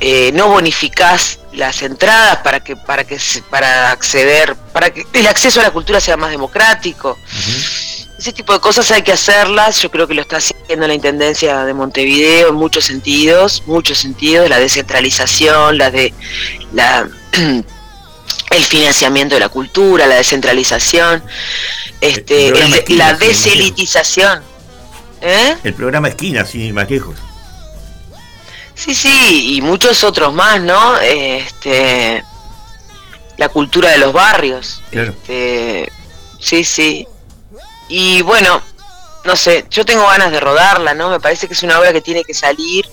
Eh, 0.00 0.30
no 0.32 0.48
bonificás 0.48 1.40
las 1.52 1.82
entradas 1.82 2.38
para 2.38 2.60
que 2.60 2.76
para 2.76 3.04
que 3.04 3.18
para 3.50 3.90
acceder 3.90 4.54
para 4.72 4.90
que 4.90 5.06
el 5.12 5.26
acceso 5.26 5.60
a 5.60 5.64
la 5.64 5.70
cultura 5.70 6.00
sea 6.00 6.16
más 6.16 6.30
democrático 6.30 7.16
ese 8.18 8.32
tipo 8.32 8.52
de 8.52 8.58
cosas 8.58 8.90
hay 8.90 9.02
que 9.02 9.12
hacerlas, 9.12 9.80
yo 9.80 9.90
creo 9.92 10.08
que 10.08 10.14
lo 10.14 10.22
está 10.22 10.38
haciendo 10.38 10.88
la 10.88 10.94
Intendencia 10.94 11.64
de 11.64 11.72
Montevideo 11.72 12.48
en 12.48 12.56
muchos 12.56 12.84
sentidos, 12.84 13.62
muchos 13.66 13.98
sentidos, 13.98 14.50
la 14.50 14.58
descentralización, 14.58 15.78
la 15.78 15.92
de 15.92 16.12
la 16.72 17.08
el 18.50 18.64
financiamiento 18.64 19.36
de 19.36 19.40
la 19.40 19.48
cultura, 19.48 20.06
la 20.06 20.16
descentralización, 20.16 21.22
este, 22.00 22.48
El 22.48 22.74
el 22.88 22.98
la 22.98 23.14
deselitización. 23.14 24.42
¿Eh? 25.20 25.56
El 25.62 25.74
programa 25.74 26.08
Esquina, 26.08 26.44
sin 26.44 26.62
ir 26.62 26.74
más 26.74 26.90
lejos. 26.90 27.14
Sí, 28.78 28.94
sí, 28.94 29.56
y 29.56 29.60
muchos 29.60 30.04
otros 30.04 30.32
más, 30.32 30.60
¿no? 30.60 30.96
Este, 31.00 32.22
la 33.36 33.48
cultura 33.48 33.90
de 33.90 33.98
los 33.98 34.12
barrios. 34.12 34.80
Claro. 34.92 35.10
Este, 35.10 35.90
sí, 36.38 36.62
sí. 36.62 37.08
Y 37.88 38.22
bueno, 38.22 38.62
no 39.24 39.34
sé, 39.34 39.66
yo 39.68 39.84
tengo 39.84 40.06
ganas 40.06 40.30
de 40.30 40.38
rodarla, 40.38 40.94
¿no? 40.94 41.10
Me 41.10 41.18
parece 41.18 41.48
que 41.48 41.54
es 41.54 41.62
una 41.64 41.80
obra 41.80 41.92
que 41.92 42.00
tiene 42.00 42.22
que 42.22 42.34
salir 42.34 42.86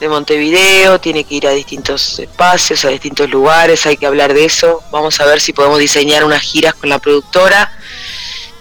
de 0.00 0.08
Montevideo, 0.08 1.00
tiene 1.00 1.22
que 1.22 1.36
ir 1.36 1.46
a 1.46 1.52
distintos 1.52 2.18
espacios, 2.18 2.84
a 2.84 2.88
distintos 2.88 3.30
lugares, 3.30 3.86
hay 3.86 3.96
que 3.96 4.06
hablar 4.06 4.34
de 4.34 4.44
eso. 4.44 4.82
Vamos 4.90 5.20
a 5.20 5.26
ver 5.26 5.40
si 5.40 5.52
podemos 5.52 5.78
diseñar 5.78 6.24
unas 6.24 6.42
giras 6.42 6.74
con 6.74 6.88
la 6.88 6.98
productora 6.98 7.70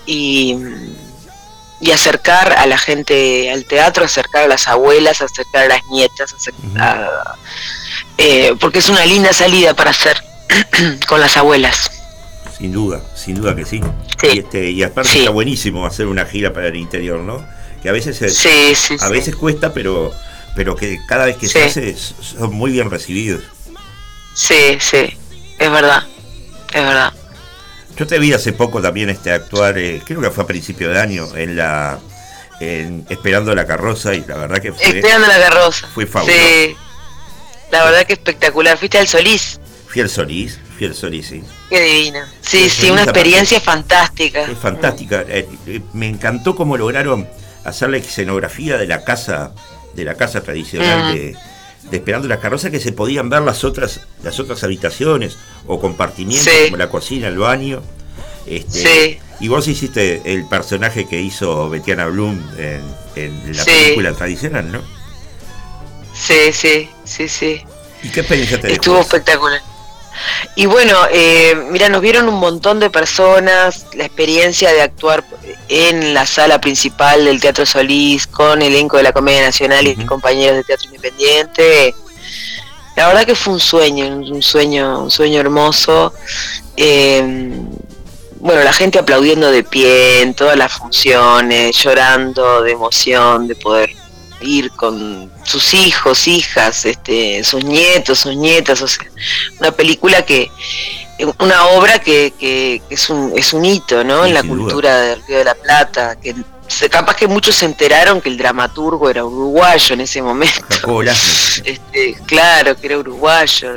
y, 0.05 0.55
y 1.83 1.91
acercar 1.91 2.53
a 2.53 2.65
la 2.65 2.77
gente 2.77 3.51
al 3.51 3.65
teatro, 3.65 4.05
acercar 4.05 4.43
a 4.43 4.47
las 4.47 4.67
abuelas, 4.67 5.21
acercar 5.21 5.65
a 5.65 5.67
las 5.67 5.85
nietas, 5.91 6.33
acercar 6.33 7.09
eh, 8.17 8.55
porque 8.59 8.79
es 8.79 8.89
una 8.89 9.05
linda 9.05 9.33
salida 9.33 9.73
para 9.75 9.89
hacer 9.91 10.17
con 11.07 11.19
las 11.19 11.35
abuelas. 11.37 11.89
Sin 12.57 12.71
duda, 12.71 13.01
sin 13.15 13.35
duda 13.35 13.55
que 13.55 13.65
sí. 13.65 13.81
Sí. 14.21 14.27
Y, 14.33 14.39
este, 14.39 14.69
y 14.71 14.83
aparte 14.83 15.09
Sí. 15.11 15.19
está 15.19 15.31
buenísimo 15.31 15.85
hacer 15.85 16.05
una 16.07 16.25
gira 16.25 16.53
para 16.53 16.67
el 16.67 16.75
interior, 16.75 17.19
¿no? 17.19 17.45
Que 17.81 17.89
a 17.89 17.91
veces 17.91 18.21
es- 18.21 18.37
Sí, 18.37 18.73
sí, 18.75 18.95
a 18.99 19.09
veces 19.09 19.35
cuesta, 19.35 19.73
pero 19.73 20.13
pero 20.55 20.75
que 20.75 20.99
cada 21.07 21.25
vez 21.25 21.35
que 21.37 21.47
se 21.49 21.63
hace 21.63 21.97
son 21.97 22.53
muy 22.53 22.71
bien 22.71 22.89
recibidos. 22.91 23.41
Sí, 24.35 24.77
sí, 24.79 25.17
es 25.59 25.71
verdad, 25.71 26.03
es 26.71 26.83
verdad. 26.83 27.11
Yo 27.97 28.07
te 28.07 28.17
vi 28.19 28.33
hace 28.33 28.53
poco 28.53 28.81
también 28.81 29.09
este 29.09 29.31
actuar, 29.31 29.77
eh, 29.77 30.01
creo 30.05 30.19
que 30.21 30.31
fue 30.31 30.43
a 30.43 30.47
principio 30.47 30.89
de 30.89 30.99
año, 30.99 31.27
en 31.35 31.55
la 31.55 31.99
en 32.59 33.05
Esperando 33.09 33.53
la 33.55 33.65
carroza 33.67 34.13
y 34.13 34.23
la 34.25 34.37
verdad 34.37 34.59
que 34.61 34.71
fue, 34.73 34.85
Esperando 34.99 35.27
la 35.27 35.39
carroza. 35.39 35.87
fue 35.93 36.05
fabuloso. 36.05 36.37
Sí, 36.39 36.75
la 37.71 37.83
verdad 37.83 38.05
que 38.05 38.13
espectacular. 38.13 38.77
Fuiste 38.77 38.97
al 38.99 39.07
Solís, 39.07 39.59
fiel 39.87 40.09
Solís, 40.09 40.59
fiel 40.77 40.95
Solís, 40.95 41.27
sí. 41.27 41.43
qué 41.69 41.81
divino. 41.81 42.19
Sí, 42.41 42.69
Sí, 42.69 42.89
una 42.89 43.03
experiencia 43.03 43.59
fantástica. 43.59 44.43
Es 44.43 44.57
fantástica. 44.57 45.23
Eh, 45.27 45.47
eh, 45.67 45.81
me 45.93 46.07
encantó 46.07 46.55
cómo 46.55 46.77
lograron 46.77 47.27
hacer 47.65 47.89
la 47.89 47.97
escenografía 47.97 48.77
de 48.77 48.87
la 48.87 49.03
casa, 49.03 49.51
de 49.93 50.05
la 50.05 50.15
casa 50.15 50.41
tradicional 50.41 51.11
Mm. 51.11 51.15
de 51.15 51.35
Esperando 51.95 52.27
la 52.27 52.39
carroza, 52.39 52.71
que 52.71 52.79
se 52.79 52.91
podían 52.91 53.29
ver 53.29 53.41
las 53.43 53.63
otras, 53.63 54.01
las 54.23 54.39
otras 54.39 54.63
habitaciones 54.63 55.37
o 55.67 55.79
compartimientos, 55.79 56.51
Sí. 56.51 56.65
como 56.65 56.77
la 56.77 56.89
cocina, 56.89 57.27
el 57.27 57.37
baño. 57.37 57.81
Este, 58.47 58.79
Sí. 58.79 59.19
Y 59.39 59.47
vos 59.47 59.67
hiciste 59.67 60.21
el 60.25 60.47
personaje 60.47 61.05
que 61.07 61.21
hizo 61.21 61.69
Betiana 61.69 62.05
Bloom 62.07 62.41
en, 62.57 62.81
en 63.15 63.55
la 63.57 63.63
Sí. 63.63 63.71
película 63.71 64.13
tradicional, 64.13 64.71
¿no? 64.71 64.81
Sí, 66.13 66.51
sí, 66.53 66.89
sí, 67.03 67.27
sí. 67.27 67.61
¿Y 68.03 68.09
qué 68.09 68.21
experiencia 68.21 68.59
te 68.59 68.71
Estuvo 68.73 68.95
dejó? 68.97 69.05
espectacular. 69.07 69.61
Y 70.55 70.65
bueno, 70.65 70.95
eh, 71.11 71.55
mira, 71.69 71.89
nos 71.89 72.01
vieron 72.01 72.27
un 72.27 72.35
montón 72.35 72.79
de 72.79 72.89
personas, 72.89 73.87
la 73.93 74.05
experiencia 74.05 74.71
de 74.71 74.81
actuar 74.81 75.23
en 75.67 76.13
la 76.13 76.25
sala 76.25 76.59
principal 76.61 77.25
del 77.25 77.41
Teatro 77.41 77.65
Solís 77.65 78.27
con 78.27 78.61
elenco 78.61 78.97
de 78.97 79.03
la 79.03 79.11
Comedia 79.11 79.41
Nacional 79.41 79.87
y 79.87 79.93
Ujú. 79.93 80.05
compañeros 80.05 80.57
de 80.57 80.63
Teatro 80.63 80.85
Independiente. 80.87 81.95
La 82.95 83.07
verdad 83.07 83.25
que 83.25 83.35
fue 83.35 83.53
un 83.53 83.59
sueño, 83.59 84.05
un 84.05 84.41
sueño, 84.43 85.03
un 85.03 85.11
sueño 85.11 85.39
hermoso. 85.39 86.13
Eh, 86.77 87.51
bueno, 88.39 88.61
la 88.61 88.73
gente 88.73 88.99
aplaudiendo 88.99 89.49
de 89.49 89.63
pie 89.63 90.21
en 90.21 90.33
todas 90.33 90.57
las 90.57 90.73
funciones, 90.73 91.75
llorando 91.77 92.61
de 92.61 92.73
emoción 92.73 93.47
de 93.47 93.55
poder 93.55 93.95
ir 94.43 94.71
con 94.71 95.31
sus 95.43 95.73
hijos, 95.73 96.27
hijas, 96.27 96.85
este, 96.85 97.43
sus 97.43 97.63
nietos, 97.63 98.19
sus 98.19 98.35
nietas, 98.35 98.81
o 98.81 98.87
sea, 98.87 99.05
una 99.59 99.71
película 99.71 100.23
que, 100.25 100.51
una 101.39 101.65
obra 101.67 101.99
que, 101.99 102.33
que- 102.39 102.81
que 102.87 102.95
es 102.95 103.09
un 103.09 103.31
es 103.37 103.53
un 103.53 103.63
hito, 103.65 104.03
¿no? 104.03 104.23
Sí, 104.23 104.29
en 104.29 104.33
la 104.33 104.41
duda. 104.41 104.55
cultura 104.55 105.01
del 105.01 105.23
Río 105.27 105.37
de 105.39 105.43
la 105.45 105.55
Plata, 105.55 106.15
que 106.19 106.35
se- 106.67 106.89
capaz 106.89 107.15
que 107.15 107.27
muchos 107.27 107.55
se 107.55 107.65
enteraron 107.65 108.19
que 108.19 108.29
el 108.29 108.37
dramaturgo 108.37 109.09
era 109.09 109.23
uruguayo 109.23 109.93
en 109.93 110.01
ese 110.01 110.21
momento. 110.21 110.65
Este, 111.63 112.15
claro, 112.25 112.75
que 112.75 112.87
era 112.87 112.97
uruguayo. 112.97 113.75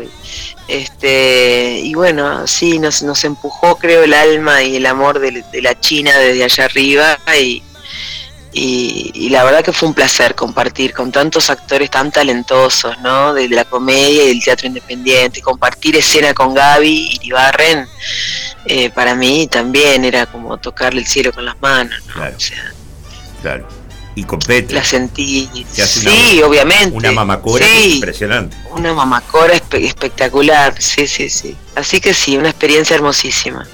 Este, 0.69 1.81
y 1.85 1.95
bueno, 1.95 2.47
sí, 2.47 2.79
nos, 2.79 3.03
nos 3.03 3.23
empujó, 3.25 3.77
creo, 3.79 4.03
el 4.03 4.15
alma 4.15 4.63
y 4.63 4.77
el 4.77 4.87
amor 4.87 5.19
de, 5.21 5.45
de 5.53 5.63
la 5.63 5.79
China 5.79 6.17
desde 6.19 6.43
allá 6.45 6.65
arriba. 6.65 7.19
Y, 7.39 7.63
y, 8.59 9.11
y 9.15 9.29
la 9.29 9.45
verdad 9.45 9.63
que 9.65 9.73
fue 9.73 9.89
un 9.89 9.95
placer 9.95 10.35
compartir 10.35 10.93
con 10.95 11.13
tantos 11.13 11.51
actores 11.51 11.91
tan 11.91 12.11
talentosos, 12.11 12.99
¿no? 13.01 13.35
De 13.35 13.49
la 13.49 13.65
comedia 13.65 14.25
y 14.25 14.29
del 14.29 14.43
teatro 14.43 14.67
independiente. 14.67 15.43
Compartir 15.43 15.97
escena 15.97 16.33
con 16.33 16.55
Gaby 16.55 17.11
Iribarren 17.21 17.87
eh, 18.65 18.89
para 18.91 19.15
mí 19.15 19.47
también 19.49 20.05
era 20.05 20.27
como 20.27 20.57
tocarle 20.59 21.01
el 21.01 21.07
cielo 21.07 21.33
con 21.33 21.45
las 21.45 21.61
manos, 21.61 21.95
¿no? 22.07 22.15
Claro. 22.15 22.37
O 22.37 22.41
sea, 22.41 22.73
Claro. 23.43 23.69
Y 24.15 24.25
con 24.25 24.39
Petra, 24.39 24.79
la 24.79 24.85
sentí. 24.85 25.47
Sí, 25.75 26.39
una, 26.39 26.47
obviamente. 26.47 26.97
una 26.97 27.13
mamacora 27.13 27.67
Sí, 27.67 27.97
impresionante. 27.97 28.57
una 28.71 28.95
mamacora 28.95 29.53
espe- 29.55 29.85
espectacular, 29.85 30.75
sí, 30.81 31.07
sí, 31.07 31.29
sí. 31.29 31.55
Así 31.75 32.01
que 32.01 32.15
sí, 32.15 32.39
una 32.39 32.49
experiencia 32.49 32.97
hermosísima. 32.97 33.67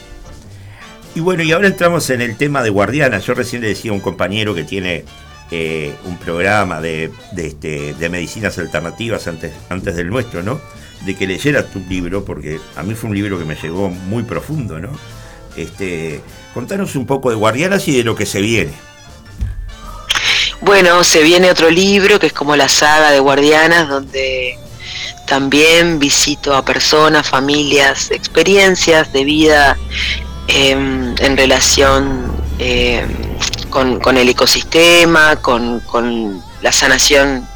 Y 1.14 1.20
bueno, 1.20 1.42
y 1.42 1.52
ahora 1.52 1.68
entramos 1.68 2.08
en 2.10 2.22
el 2.22 2.36
tema 2.36 2.62
de 2.62 2.70
Guardiana. 2.70 3.18
Yo 3.18 3.34
recién 3.34 3.60
le 3.60 3.68
decía 3.68 3.90
a 3.90 3.94
un 3.94 4.00
compañero 4.00 4.54
que 4.54 4.64
tiene 4.64 5.04
eh, 5.50 5.94
un 6.04 6.16
programa 6.16 6.80
de, 6.80 7.10
este, 7.36 7.92
de 7.92 8.08
medicinas 8.08 8.56
alternativas 8.58 9.26
antes, 9.26 9.52
antes 9.68 9.94
del 9.94 10.08
nuestro, 10.08 10.42
¿no? 10.42 10.60
De 11.04 11.14
que 11.14 11.26
leyera 11.26 11.66
tu 11.66 11.80
libro, 11.80 12.24
porque 12.24 12.58
a 12.76 12.82
mí 12.82 12.94
fue 12.94 13.10
un 13.10 13.16
libro 13.16 13.38
que 13.38 13.44
me 13.44 13.56
llegó 13.56 13.90
muy 13.90 14.22
profundo, 14.22 14.78
¿no? 14.78 14.88
Este, 15.54 16.22
contanos 16.54 16.96
un 16.96 17.04
poco 17.04 17.28
de 17.28 17.36
Guardianas 17.36 17.86
y 17.88 17.96
de 17.98 18.04
lo 18.04 18.16
que 18.16 18.24
se 18.24 18.40
viene. 18.40 18.72
Bueno, 20.62 21.04
se 21.04 21.22
viene 21.22 21.50
otro 21.50 21.68
libro 21.68 22.18
que 22.18 22.28
es 22.28 22.32
como 22.32 22.56
la 22.56 22.68
saga 22.68 23.10
de 23.10 23.18
Guardianas, 23.18 23.88
donde 23.88 24.56
también 25.26 25.98
visito 25.98 26.54
a 26.54 26.64
personas, 26.64 27.28
familias, 27.28 28.10
experiencias 28.10 29.12
de 29.12 29.24
vida 29.24 29.76
em, 30.48 31.14
en 31.18 31.36
relación 31.36 32.32
em, 32.58 33.08
con, 33.70 34.00
con 34.00 34.16
el 34.16 34.28
ecosistema, 34.28 35.36
con, 35.36 35.80
con 35.80 36.42
la 36.62 36.72
sanación 36.72 37.46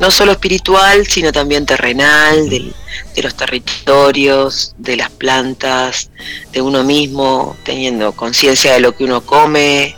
no 0.00 0.10
solo 0.10 0.32
espiritual, 0.32 1.06
sino 1.06 1.32
también 1.32 1.64
terrenal, 1.66 2.48
del- 2.48 2.74
de 3.14 3.22
los 3.22 3.34
territorios, 3.34 4.74
de 4.78 4.96
las 4.96 5.10
plantas, 5.10 6.10
de 6.52 6.60
uno 6.62 6.82
mismo, 6.84 7.56
teniendo 7.64 8.12
conciencia 8.12 8.72
de 8.74 8.80
lo 8.80 8.94
que 8.94 9.04
uno 9.04 9.20
come, 9.22 9.96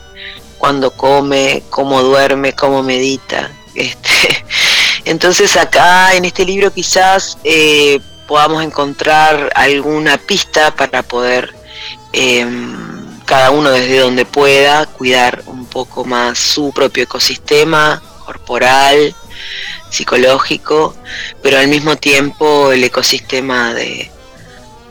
cuándo 0.58 0.90
come, 0.92 1.62
cómo 1.70 2.02
duerme, 2.02 2.52
cómo 2.54 2.82
medita. 2.82 3.50
Este, 3.74 4.44
entonces 5.04 5.56
acá 5.56 6.14
en 6.14 6.24
este 6.24 6.44
libro 6.44 6.72
quizás 6.72 7.38
eh, 7.44 8.00
podamos 8.26 8.62
encontrar 8.64 9.50
alguna 9.54 10.18
pista 10.18 10.74
para 10.74 11.02
poder 11.02 11.54
em, 12.12 12.76
cada 13.24 13.50
uno 13.50 13.70
desde 13.70 13.98
donde 14.00 14.24
pueda 14.24 14.86
cuidar 14.86 15.42
un 15.46 15.66
poco 15.66 16.04
más 16.04 16.38
su 16.38 16.72
propio 16.72 17.04
ecosistema 17.04 18.02
corporal, 18.24 19.14
psicológico, 19.90 20.94
pero 21.42 21.58
al 21.58 21.68
mismo 21.68 21.96
tiempo 21.96 22.72
el 22.72 22.84
ecosistema 22.84 23.74
de, 23.74 24.10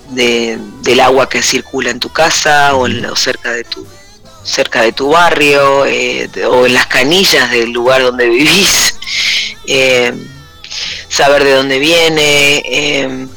de- 0.09 0.57
del 0.81 0.99
agua 0.99 1.29
que 1.29 1.41
circula 1.41 1.89
en 1.91 1.99
tu 1.99 2.09
casa 2.11 2.75
o, 2.75 2.87
en- 2.87 3.05
o 3.05 3.15
cerca 3.15 3.51
de 3.51 3.63
tu 3.63 3.85
cerca 4.43 4.81
de 4.81 4.93
tu 4.93 5.09
barrio 5.09 5.85
eh, 5.85 6.29
o 6.49 6.65
en 6.65 6.73
las 6.73 6.87
canillas 6.87 7.51
del 7.51 7.71
lugar 7.71 8.01
donde 8.03 8.27
vivís. 8.29 8.93
Eh, 9.69 10.13
saber 11.09 11.43
de 11.43 11.51
dónde 11.51 11.77
viene 11.77 12.63
eh, 12.65 13.27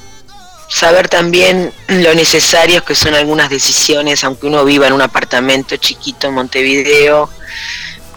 saber 0.70 1.08
también 1.08 1.72
lo 1.88 2.14
necesarios 2.14 2.82
que 2.84 2.94
son 2.94 3.14
algunas 3.14 3.50
decisiones 3.50 4.22
aunque 4.24 4.46
uno 4.46 4.64
viva 4.64 4.86
en 4.86 4.92
un 4.92 5.02
apartamento 5.02 5.76
chiquito 5.76 6.28
en 6.28 6.34
Montevideo 6.34 7.28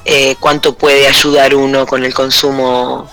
eh, 0.05 0.35
cuánto 0.39 0.75
puede 0.77 1.07
ayudar 1.07 1.55
uno 1.55 1.85
con 1.87 2.05
el 2.05 2.13
consumo 2.13 3.09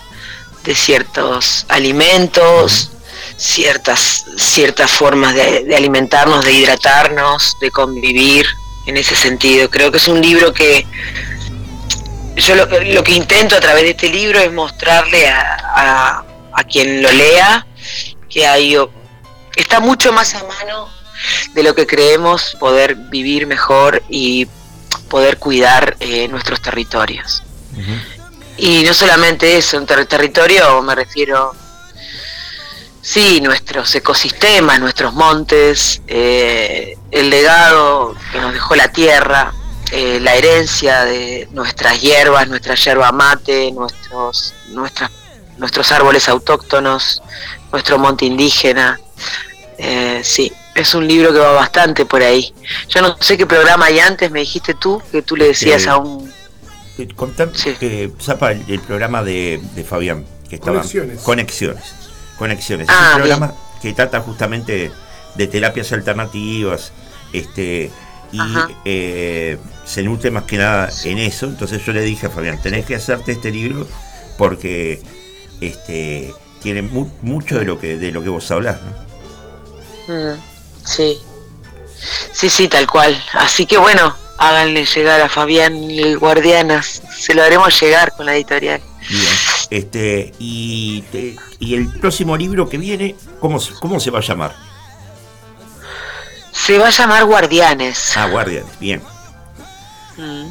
de 0.64 0.74
ciertos 0.74 1.64
alimentos, 1.68 2.91
ciertas, 3.36 4.26
ciertas 4.36 4.91
formas 4.91 5.34
de, 5.34 5.74
alimentarnos, 5.74 6.45
de 6.45 6.53
hidratarnos, 6.53 7.57
de 7.62 7.70
convivir 7.70 8.45
en 8.86 8.97
ese 8.99 9.14
sentido. 9.16 9.70
Creo 9.70 9.91
que 9.91 9.97
es 9.99 10.09
un 10.09 10.20
libro 10.20 10.53
que 10.53 10.84
yo 12.36 12.55
lo, 12.57 12.66
lo 12.66 13.03
que 13.05 13.12
intento 13.12 13.57
a 13.57 13.61
través 13.61 13.84
de 13.84 13.91
este 13.91 14.09
libro 14.11 14.38
es 14.41 14.53
mostrarle 14.53 15.28
a, 15.28 15.57
a- 15.74 16.24
a 16.53 16.64
quien 16.64 17.01
lo 17.03 17.11
lea 17.12 17.66
que 18.28 18.47
hay, 18.47 18.76
está 19.61 19.81
mucho 19.81 20.13
más 20.13 20.35
a 20.35 20.45
mano 20.45 20.89
de 21.55 21.63
lo 21.63 21.75
que 21.75 21.87
creemos 21.87 22.57
poder 22.59 22.95
vivir 22.95 23.47
mejor 23.47 24.03
y 24.09 24.47
poder 25.09 25.39
cuidar 25.39 25.97
eh, 26.01 26.29
nuestros 26.29 26.61
territorios. 26.63 27.43
Y 28.57 28.83
no 28.85 28.93
solamente 28.95 29.57
eso, 29.57 29.77
en 29.79 29.87
ter- 29.87 30.07
territorio 30.07 30.83
me 30.83 30.95
refiero, 30.95 31.55
sí, 33.03 33.41
nuestros 33.41 33.95
ecosistemas, 33.95 34.79
nuestros 34.81 35.15
montes, 35.15 36.03
eh, 36.07 36.97
el 37.11 37.31
legado 37.31 38.15
que 38.33 38.41
nos 38.41 38.53
dejó 38.53 38.75
la 38.77 38.89
tierra, 38.93 39.53
eh, 39.93 40.19
la 40.21 40.35
herencia 40.35 41.05
de 41.05 41.49
nuestras 41.53 42.01
hierbas, 42.01 42.47
nuestra 42.49 42.75
yerba 42.75 43.11
mate, 43.13 43.73
nuestros, 43.73 44.55
nuestras, 44.69 45.11
nuestros 45.57 45.91
árboles 45.93 46.29
autóctonos, 46.29 47.23
nuestro 47.73 47.99
monte 47.99 48.25
indígena. 48.27 49.01
Eh, 49.83 50.20
sí, 50.22 50.53
es 50.74 50.95
un 50.95 51.09
libro 51.09 51.33
que 51.33 51.39
va 51.39 51.53
bastante 51.53 52.05
por 52.05 52.22
ahí. 52.22 52.53
Yo 52.89 53.01
no 53.01 53.16
sé 53.20 53.39
qué 53.39 53.47
programa 53.47 53.87
hay 53.87 53.99
antes, 53.99 54.31
me 54.31 54.41
dijiste 54.41 54.74
tú, 54.74 55.03
que 55.11 55.22
tú 55.22 55.37
le 55.37 55.47
decías 55.49 55.87
Eh, 55.87 55.89
a 55.89 55.97
un... 55.97 56.31
Eh, 56.99 57.09
Contame 57.16 57.53
Sí. 57.55 57.74
que 57.81 58.12
Zapa, 58.20 58.53
el, 58.53 58.62
el 58.68 58.81
programa 58.81 59.22
de, 59.22 59.59
de 59.74 59.83
Fabián, 59.85 60.26
que 60.51 60.57
estaba 60.57 60.78
Conexiones. 60.78 61.20
Conexiones. 61.22 61.85
Conexiones. 62.39 62.89
Ah, 62.91 62.93
es 62.93 63.16
un 63.16 63.22
bien. 63.22 63.39
programa 63.39 63.55
que 63.81 63.93
trata 63.95 64.20
justamente 64.20 64.91
de 65.35 65.47
terapias 65.47 65.91
alternativas, 65.93 66.93
este, 67.33 67.91
y 68.33 68.39
eh, 68.85 69.57
se 69.87 70.03
nutre 70.03 70.31
más 70.31 70.45
que 70.45 70.59
nada 70.59 70.91
en 71.05 71.18
eso. 71.18 71.47
Entonces 71.47 71.83
yo 71.87 71.93
le 71.95 72.03
dije 72.03 72.26
a 72.26 72.31
Fabián, 72.31 72.61
tenés 72.62 72.85
que 72.85 72.97
hacerte 72.97 73.33
este 73.33 73.51
libro 73.51 73.89
porque 74.37 75.01
este 75.62 76.35
tiene 76.62 76.83
mu- 76.83 77.11
mucho 77.22 77.59
de 77.59 77.64
lo 77.64 77.78
que 77.81 77.97
de 77.97 78.12
lo 78.12 78.22
que 78.22 78.28
vos 78.28 78.51
hablás, 78.51 78.76
¿no? 78.83 79.10
Mm, 80.11 80.41
sí. 80.85 81.21
Sí, 82.33 82.49
sí, 82.51 82.69
tal 82.69 82.87
cual. 82.87 83.23
Así 83.35 83.67
que 83.67 83.77
bueno, 83.79 84.17
háganle 84.39 84.85
llegar 84.87 85.21
a 85.21 85.29
Fabián 85.29 85.75
el 85.91 86.19
Guardianas. 86.19 87.03
Se 87.17 87.35
lo 87.35 87.43
haremos 87.43 87.79
llegar 87.81 88.13
con 88.17 88.27
la 88.27 88.35
editorial. 88.35 88.81
Bien. 89.09 89.35
Este, 89.71 90.33
y, 90.39 91.03
te- 91.13 91.37
y 91.59 91.75
el 91.75 91.89
próximo 92.01 92.37
libro 92.37 92.69
que 92.69 92.79
viene, 92.79 93.17
¿cómo, 93.41 93.61
se- 93.61 93.75
¿cómo 93.75 94.01
se 94.01 94.11
va 94.11 94.19
a 94.19 94.23
llamar? 94.23 94.57
Se 96.53 96.79
va 96.79 96.89
a 96.89 96.91
llamar 96.91 97.25
Guardianes. 97.25 98.17
Ah, 98.17 98.27
Guardianes, 98.27 98.79
bien. 98.79 99.03
Mm, 100.17 100.49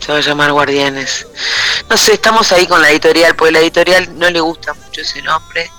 Se 0.00 0.10
va 0.12 0.18
a 0.18 0.22
llamar 0.22 0.52
Guardianes. 0.52 1.26
No 1.88 1.96
sé, 1.96 2.14
estamos 2.14 2.50
ahí 2.52 2.66
con 2.66 2.80
la 2.82 2.90
editorial, 2.90 3.36
porque 3.36 3.52
la 3.52 3.60
editorial 3.60 4.18
no 4.18 4.28
le 4.30 4.40
gusta 4.40 4.74
mucho 4.74 5.00
ese 5.00 5.22
nombre. 5.22 5.70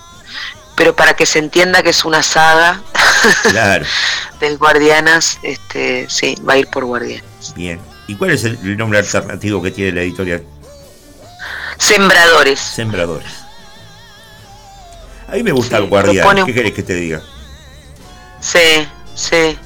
Pero 0.76 0.94
para 0.96 1.14
que 1.14 1.24
se 1.26 1.38
entienda 1.38 1.82
que 1.82 1.90
es 1.90 2.04
una 2.04 2.22
saga 2.22 2.82
Claro, 3.50 3.84
del 4.40 4.58
Guardianas, 4.58 5.38
este, 5.42 6.06
sí, 6.10 6.34
va 6.48 6.54
a 6.54 6.58
ir 6.58 6.66
por 6.68 6.84
Guardianes. 6.84 7.54
bien. 7.54 7.80
¿Y 8.06 8.16
cuál 8.16 8.32
es 8.32 8.44
el, 8.44 8.76
nombre 8.76 8.98
alternativo 8.98 9.62
que 9.62 9.70
tiene 9.70 9.92
la 9.92 10.02
editorial? 10.02 10.44
Sembradores. 11.78 12.60
Sembradores. 12.60 13.32
A 15.28 15.32
mí 15.32 15.42
me 15.42 15.52
gusta 15.52 15.78
Sí, 15.78 15.82
el 15.84 15.88
Guardián. 15.88 16.16
propone 16.16 16.44
¿Qué 16.44 16.54
querés 16.54 16.72
que 16.72 16.82
te 16.82 16.94
diga? 16.94 17.22
Sí, 18.40 18.86
sí. 19.14 19.58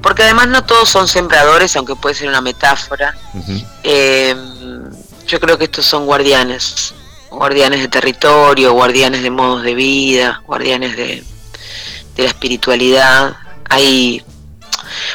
Porque 0.00 0.22
además 0.22 0.48
no 0.48 0.64
todos 0.64 0.88
son 0.88 1.08
sembradores, 1.08 1.76
aunque 1.76 1.94
puede 1.94 2.14
ser 2.14 2.28
una 2.28 2.40
metáfora. 2.40 3.14
Eh, 3.82 4.34
yo 5.26 5.40
creo 5.40 5.58
que 5.58 5.64
estos 5.64 5.84
son 5.84 6.06
guardianes. 6.06 6.94
Guardianes 7.34 7.80
de 7.80 7.88
territorio, 7.88 8.72
guardianes 8.72 9.22
de 9.22 9.30
modos 9.30 9.62
de 9.62 9.74
vida, 9.74 10.42
guardianes 10.46 10.96
de, 10.96 11.24
de 12.16 12.22
la 12.22 12.28
espiritualidad. 12.28 13.36
Hay 13.68 14.22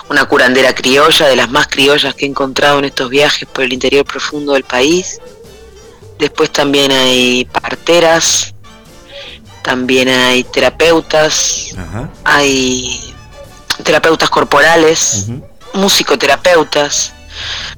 una 0.09 0.25
curandera 0.25 0.73
criolla, 0.73 1.27
de 1.27 1.35
las 1.35 1.49
más 1.49 1.67
criollas 1.67 2.13
que 2.15 2.25
he 2.25 2.27
encontrado 2.27 2.79
en 2.79 2.85
estos 2.85 3.09
viajes 3.09 3.47
por 3.47 3.63
el 3.63 3.73
interior 3.73 4.05
profundo 4.05 4.53
del 4.53 4.63
país. 4.63 5.19
Después 6.17 6.51
también 6.51 6.91
hay 6.91 7.45
parteras, 7.45 8.53
también 9.63 10.09
hay 10.09 10.43
terapeutas, 10.43 11.75
Ajá. 11.77 12.09
hay 12.25 13.13
terapeutas 13.83 14.29
corporales, 14.29 15.25
ujú. 15.27 15.45
musicoterapeutas, 15.73 17.13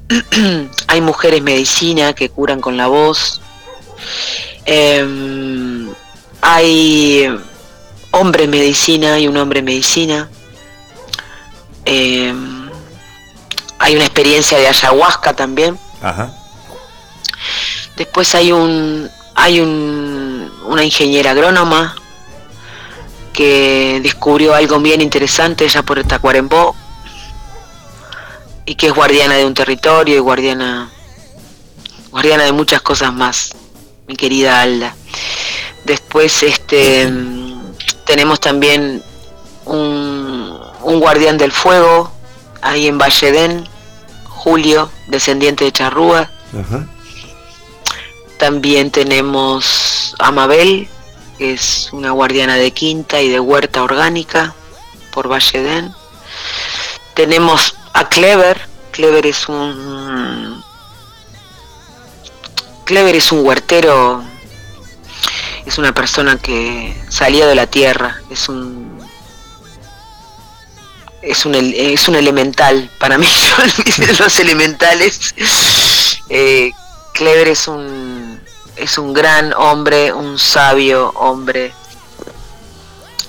hay 0.88 1.00
mujeres 1.00 1.42
medicina 1.42 2.12
que 2.14 2.30
curan 2.30 2.60
con 2.60 2.76
la 2.76 2.88
voz, 2.88 3.40
em, 4.64 5.92
hay 6.40 7.28
hombres 8.10 8.48
medicina 8.48 9.18
y 9.18 9.28
un 9.28 9.36
hombre 9.36 9.62
medicina, 9.62 10.28
em, 11.84 12.70
hay 13.78 13.96
una 13.96 14.04
experiencia 14.04 14.58
de 14.58 14.68
ayahuasca 14.68 15.34
también, 15.34 15.78
Ajá. 16.02 16.32
después 17.96 18.34
hay 18.34 18.52
un 18.52 19.10
hay 19.34 19.60
un, 19.60 20.52
una 20.66 20.84
ingeniera 20.84 21.30
agrónoma 21.30 21.96
que 23.32 24.00
descubrió 24.02 24.54
algo 24.54 24.78
bien 24.78 25.00
interesante 25.00 25.66
ya 25.66 25.82
por 25.82 25.98
el 25.98 26.06
Tacuarembó, 26.06 26.76
y 28.64 28.74
que 28.74 28.88
es 28.88 28.94
guardiana 28.94 29.36
de 29.36 29.44
un 29.44 29.54
territorio 29.54 30.16
y 30.16 30.18
guardiana, 30.18 30.90
guardiana 32.10 32.44
de 32.44 32.52
muchas 32.52 32.82
cosas 32.82 33.12
más, 33.12 33.54
mi 34.12 34.16
querida 34.16 34.60
Alda. 34.60 34.94
Después 35.84 36.42
este, 36.42 37.10
tenemos 38.04 38.40
también 38.40 39.02
un, 39.64 40.60
un 40.82 41.00
guardián 41.00 41.38
del 41.38 41.50
fuego, 41.50 42.12
ahí 42.60 42.88
en 42.88 42.98
Valledén, 42.98 43.66
Julio, 44.28 44.90
descendiente 45.08 45.64
de 45.64 45.72
Charrúa. 45.72 46.30
Ajá. 46.52 46.86
También 48.38 48.90
tenemos 48.90 50.14
a 50.18 50.30
Mabel, 50.30 50.88
que 51.38 51.54
es 51.54 51.88
una 51.92 52.10
guardiana 52.10 52.56
de 52.56 52.70
quinta 52.72 53.22
y 53.22 53.30
de 53.30 53.40
huerta 53.40 53.82
orgánica 53.82 54.54
por 55.10 55.28
Valledén. 55.28 55.94
Tenemos 57.14 57.76
a 57.94 58.10
Clever. 58.10 58.60
Clever 58.90 59.24
es 59.26 59.48
un 59.48 60.51
Clever 62.92 63.16
es 63.16 63.32
un 63.32 63.46
huertero, 63.46 64.22
es 65.64 65.78
una 65.78 65.94
persona 65.94 66.36
que 66.36 66.94
salía 67.08 67.46
de 67.46 67.54
la 67.54 67.66
tierra, 67.66 68.20
es 68.28 68.50
un 68.50 69.02
es 71.22 71.46
un, 71.46 71.54
es 71.54 72.06
un 72.08 72.16
elemental 72.16 72.90
para 73.00 73.16
mí, 73.16 73.26
los 74.18 74.40
elementales. 74.40 75.34
Eh, 76.28 76.70
Clever 77.14 77.48
es 77.48 77.66
un, 77.66 78.38
es 78.76 78.98
un 78.98 79.14
gran 79.14 79.54
hombre, 79.54 80.12
un 80.12 80.38
sabio 80.38 81.12
hombre 81.16 81.72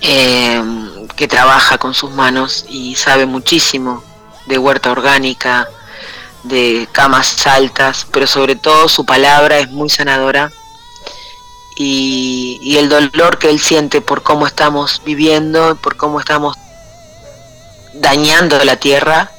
eh, 0.02 0.62
que 1.16 1.30
trabaja 1.30 1.78
con 1.78 1.94
sus 1.94 2.12
manos 2.12 2.66
y 2.68 2.96
sabe 2.96 3.26
muchísimo 3.26 4.04
de 4.46 4.58
huerta 4.58 4.92
orgánica, 4.92 5.70
de 6.44 6.88
camas 6.92 7.48
altas, 7.48 8.06
pero 8.12 8.28
sobre 8.28 8.56
todo 8.56 8.90
su 8.90 9.06
palabra 9.06 9.60
es 9.60 9.70
muy 9.70 9.90
sanadora 9.90 10.52
y, 11.76 12.60
y 12.62 12.78
el 12.78 12.90
dolor 12.90 13.40
que 13.40 13.50
él 13.50 13.60
siente 13.60 14.02
por 14.02 14.24
cómo 14.24 14.46
estamos 14.46 15.02
viviendo, 15.06 15.76
por 15.82 15.98
cómo 15.98 16.20
estamos 16.20 16.56
dañando 17.94 18.64
la 18.64 18.76
tierra, 18.76 19.32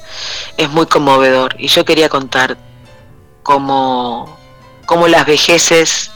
es 0.57 0.69
muy 0.69 0.85
conmovedor. 0.87 1.55
Y 1.59 1.67
yo 1.67 1.85
quería 1.85 2.09
contar 2.09 2.57
cómo, 3.43 4.37
cómo 4.85 5.07
las 5.07 5.25
vejeces, 5.25 6.11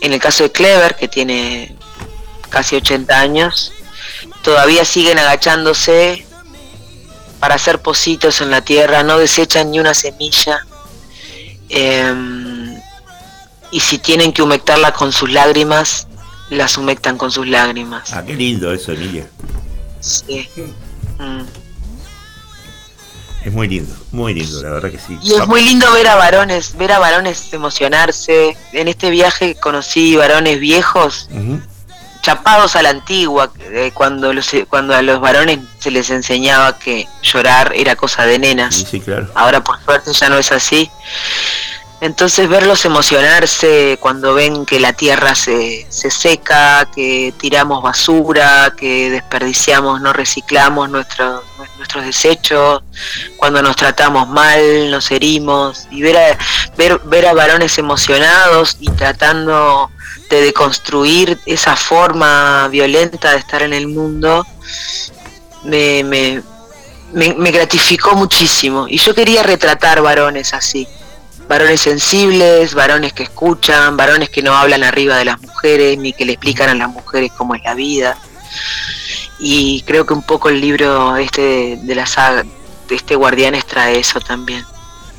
en 0.00 0.12
el 0.12 0.20
caso 0.20 0.44
de 0.44 0.52
Clever, 0.52 0.96
que 0.96 1.08
tiene 1.08 1.76
casi 2.48 2.76
80 2.76 3.18
años, 3.18 3.72
todavía 4.42 4.84
siguen 4.84 5.18
agachándose 5.18 6.26
para 7.40 7.54
hacer 7.56 7.80
pocitos 7.80 8.40
en 8.40 8.50
la 8.50 8.60
tierra, 8.62 9.02
no 9.02 9.18
desechan 9.18 9.70
ni 9.70 9.78
una 9.80 9.94
semilla. 9.94 10.60
em, 11.68 12.80
y 13.72 13.80
si 13.80 13.98
tienen 13.98 14.32
que 14.32 14.40
humectarla 14.42 14.92
con 14.92 15.12
sus 15.12 15.28
lágrimas, 15.30 16.06
las 16.50 16.78
humectan 16.78 17.18
con 17.18 17.32
sus 17.32 17.46
lágrimas. 17.48 18.12
Ah, 18.12 18.22
qué 18.24 18.34
lindo 18.34 18.72
eso, 18.72 18.92
Emilia. 18.92 19.26
Sí. 20.00 20.48
Mm. 21.18 21.42
Es 23.44 23.52
muy 23.52 23.68
lindo, 23.68 23.94
muy 24.12 24.34
lindo, 24.34 24.62
la 24.62 24.70
verdad 24.70 24.90
que 24.90 24.98
sí. 24.98 25.18
Y 25.22 25.34
es 25.34 25.46
muy 25.46 25.62
lindo 25.62 25.90
ver 25.92 26.06
a 26.08 26.14
varones, 26.16 26.76
ver 26.76 26.92
a 26.92 26.98
varones 26.98 27.52
emocionarse. 27.52 28.56
En 28.72 28.88
este 28.88 29.10
viaje 29.10 29.54
conocí 29.56 30.16
varones 30.16 30.58
viejos, 30.60 31.28
Ujú. 31.30 31.60
Chapados 32.26 32.74
a 32.74 32.82
la 32.82 32.90
antigua, 32.90 33.52
eh, 33.60 33.92
cuando, 33.94 34.32
los, 34.32 34.50
cuando 34.68 34.96
a 34.96 35.00
los 35.02 35.20
varones 35.20 35.60
se 35.78 35.92
les 35.92 36.10
enseñaba 36.10 36.76
que 36.76 37.06
llorar 37.22 37.72
era 37.74 37.94
cosa 37.94 38.24
de 38.26 38.34
Sí, 38.34 38.40
nenas. 38.40 38.74
sí, 38.90 39.00
claro. 39.00 39.28
Ahora 39.36 39.62
por 39.62 39.80
suerte 39.84 40.12
ya 40.12 40.28
no 40.28 40.36
es 40.36 40.50
así. 40.50 40.90
Entonces 42.00 42.46
verlos 42.48 42.84
emocionarse 42.84 43.96
cuando 44.00 44.34
ven 44.34 44.66
que 44.66 44.80
la 44.80 44.92
tierra 44.92 45.34
se, 45.34 45.86
se 45.88 46.10
seca, 46.10 46.86
que 46.94 47.32
tiramos 47.38 47.80
basura, 47.82 48.74
que 48.76 49.08
desperdiciamos, 49.10 50.00
no 50.02 50.12
reciclamos 50.12 50.90
nuestro- 50.90 51.42
nuestros 51.78 52.04
desechos, 52.04 52.82
cuando 53.36 53.62
nos 53.62 53.76
tratamos 53.76 54.28
mal, 54.28 54.90
nos 54.90 55.10
herimos, 55.10 55.86
y 55.90 56.02
ver 56.02 56.16
a, 56.18 56.38
ver, 56.76 56.98
ver 57.04 57.26
a 57.26 57.34
varones 57.34 57.78
emocionados 57.78 58.76
y 58.80 58.90
tratando 58.90 59.90
de 60.30 60.40
deconstruir 60.40 61.38
esa 61.46 61.76
forma 61.76 62.68
violenta 62.68 63.32
de 63.32 63.38
estar 63.38 63.62
en 63.62 63.72
el 63.72 63.86
mundo, 63.88 64.44
me, 65.64 66.02
me, 66.04 66.42
me, 67.12 67.34
me 67.34 67.50
gratificó 67.50 68.14
muchísimo. 68.16 68.86
Y 68.88 68.98
yo 68.98 69.14
quería 69.14 69.42
retratar 69.42 70.02
varones 70.02 70.52
así. 70.54 70.86
Varones 71.48 71.80
sensibles, 71.80 72.74
varones 72.74 73.12
que 73.12 73.22
escuchan, 73.22 73.96
varones 73.96 74.30
que 74.30 74.42
no 74.42 74.56
hablan 74.56 74.82
arriba 74.82 75.16
de 75.16 75.26
las 75.26 75.40
mujeres, 75.40 75.96
ni 75.96 76.12
que 76.12 76.24
le 76.24 76.32
explican 76.32 76.68
a 76.70 76.74
las 76.74 76.88
mujeres 76.88 77.30
cómo 77.36 77.54
es 77.54 77.62
la 77.62 77.74
vida. 77.74 78.18
Y 79.38 79.82
creo 79.86 80.04
que 80.06 80.12
un 80.14 80.22
poco 80.22 80.48
el 80.48 80.60
libro 80.60 81.16
este 81.16 81.40
de, 81.42 81.78
de 81.82 81.94
la 81.94 82.06
saga, 82.06 82.42
de 82.88 82.94
este 82.94 83.14
Guardianes 83.14 83.64
trae 83.66 83.98
eso 83.98 84.18
también. 84.20 84.64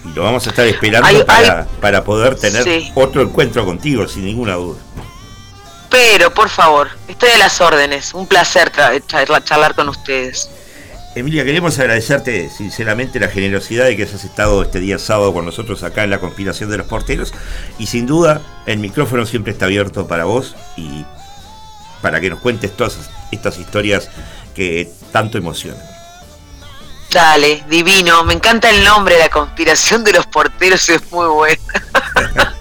Y 0.04 0.14
lo 0.14 0.24
vamos 0.24 0.46
a 0.48 0.50
estar 0.50 0.66
esperando 0.68 1.26
para, 1.26 1.66
para 1.80 2.04
poder 2.04 2.36
tener 2.36 2.64
Sí. 2.64 2.92
otro 2.96 3.22
encuentro 3.22 3.66
contigo, 3.66 4.08
sin 4.08 4.26
ninguna 4.26 4.56
duda. 4.56 4.80
Pero, 5.90 6.34
por 6.34 6.50
favor, 6.50 6.90
estoy 7.08 7.30
a 7.30 7.38
las 7.38 7.62
órdenes. 7.62 8.14
Un 8.14 8.28
placer 8.28 8.72
charlar 9.08 9.76
con 9.76 9.90
ustedes. 9.90 10.50
Emilia, 11.16 11.44
queremos 11.44 11.80
agradecerte 11.80 12.50
sinceramente 12.50 13.20
la 13.20 13.28
generosidad 13.28 13.86
de 13.86 13.98
que 13.98 14.04
hayas 14.04 14.24
estado 14.24 14.62
este 14.62 14.80
día 14.80 15.00
sábado 15.00 15.34
con 15.34 15.46
nosotros 15.46 15.82
acá 15.82 16.04
en 16.04 16.12
la 16.12 16.20
conspiración 16.20 16.70
de 16.70 16.78
los 16.78 16.88
porteros. 16.88 17.34
Y 17.80 17.88
sin 17.88 18.06
duda, 18.06 18.42
el 18.68 18.78
micrófono 18.78 19.26
siempre 19.26 19.54
está 19.54 19.66
abierto 19.66 20.08
para 20.08 20.26
vos 20.26 20.56
y 20.76 21.06
para 22.02 22.22
que 22.22 22.30
nos 22.30 22.40
cuentes 22.40 22.76
todas 22.76 22.98
estas 23.32 23.58
historias 23.58 24.10
que 24.54 24.92
tanto 25.12 25.38
emocionan. 25.38 25.82
Dale, 27.12 27.64
divino. 27.70 28.24
Me 28.24 28.34
encanta 28.34 28.70
el 28.70 28.84
nombre, 28.84 29.18
la 29.18 29.30
conspiración 29.30 30.04
de 30.04 30.14
los 30.14 30.28
porteros 30.28 30.88
es 30.90 31.12
muy 31.12 31.28
buena. 31.28 31.62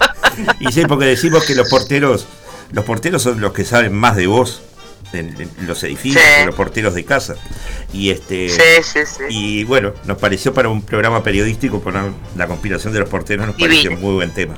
Y 0.59 0.71
sé 0.71 0.87
porque 0.87 1.05
decimos 1.05 1.45
que 1.45 1.55
los 1.55 1.67
porteros, 1.67 2.27
los 2.71 2.85
porteros 2.85 3.21
son 3.23 3.39
los 3.41 3.53
que 3.53 3.63
saben 3.65 3.93
más 3.93 4.15
de 4.15 4.27
vos 4.27 4.61
en, 5.13 5.39
en 5.39 5.49
los 5.67 5.83
edificios, 5.83 6.21
Sí. 6.23 6.39
que 6.41 6.45
los 6.47 6.55
porteros 6.55 6.93
de 6.93 7.05
casa. 7.05 7.35
Y 7.93 8.09
este 8.09 8.49
Sí, 8.49 8.83
sí, 8.83 8.99
sí. 9.05 9.23
y 9.29 9.63
bueno, 9.63 9.93
nos 10.05 10.17
pareció 10.17 10.53
para 10.53 10.67
un 10.69 10.81
programa 10.81 11.23
periodístico 11.23 11.81
poner 11.81 12.03
la 12.35 12.47
conspiración 12.47 12.91
de 12.93 12.99
los 12.99 13.09
porteros, 13.09 13.47
nos 13.47 13.55
Divino. 13.55 13.73
pareció 13.73 13.91
un 13.91 14.01
muy 14.01 14.13
buen 14.15 14.31
tema. 14.31 14.55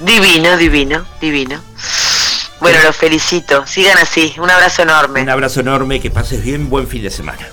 Divino, 0.00 0.56
divino, 0.56 1.06
divino. 1.20 1.60
Bueno, 2.60 2.78
los 2.82 2.96
felicito. 2.96 3.66
Sigan 3.66 3.98
así. 3.98 4.34
Un 4.38 4.50
abrazo 4.50 4.82
enorme. 4.82 5.22
Un 5.22 5.28
abrazo 5.28 5.60
enorme, 5.60 6.00
que 6.00 6.10
pases 6.10 6.42
bien, 6.42 6.70
buen 6.70 6.88
fin 6.88 7.02
de 7.02 7.10
semana. 7.10 7.46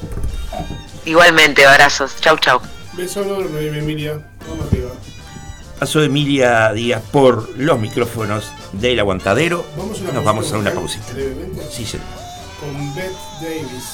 Igualmente, 1.06 1.66
abrazos. 1.66 2.16
Chau, 2.22 2.38
chau. 2.38 2.62
Beso 2.94 3.22
enorme, 3.24 3.60
Emilia. 3.78 4.20
Vamos. 4.48 4.66
Pasó 5.82 6.04
Emilia 6.04 6.72
Díaz 6.74 7.02
por 7.12 7.58
los 7.58 7.80
micrófonos 7.80 8.52
del 8.72 9.00
aguantadero. 9.00 9.66
Vamos 9.76 9.98
a 10.00 10.04
una 10.04 10.14
Nos 10.14 10.24
vamos 10.24 10.54
a 10.54 10.58
una 10.60 10.72
pausita. 10.72 11.12
brevemente, 11.12 11.60
Sí, 11.72 11.84
señor. 11.88 12.06
Con 12.60 12.94
Beth 12.94 13.12
Davis. 13.42 13.90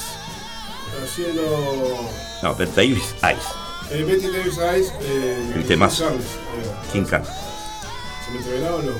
Haciendo. 1.01 2.09
No, 2.43 2.55
Beth 2.55 2.75
Davis 2.75 3.15
Ice, 3.19 3.95
Eh, 3.95 4.03
Betty 4.03 4.27
Davis 4.27 4.57
Eyes. 4.57 4.93
Eh, 5.01 5.53
El 5.55 5.63
temazo. 5.63 6.09
King 6.91 7.05
Carnes, 7.05 7.29
eh. 7.29 7.33
¿Se 8.25 8.31
me 8.33 8.37
entreveró 8.39 8.75
o 8.75 8.81
no? 8.81 8.91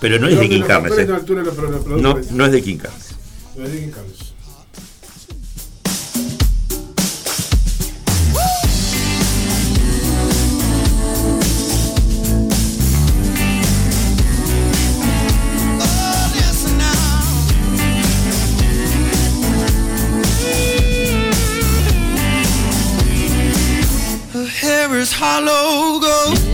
Pero 0.00 0.18
no 0.18 0.26
es 0.26 0.36
de 0.40 0.48
King 0.48 0.62
Carnes, 0.66 0.98
eh. 0.98 1.06
no, 1.06 1.96
No, 1.98 2.18
no 2.32 2.44
es 2.46 2.50
de 2.50 2.60
King 2.60 2.78
Carnes. 2.78 3.14
No 3.54 3.64
es 3.66 3.72
de 3.72 3.80
King 3.82 3.90
Carnes. 3.92 4.31
Hollow 25.10 25.98
gold. 25.98 26.51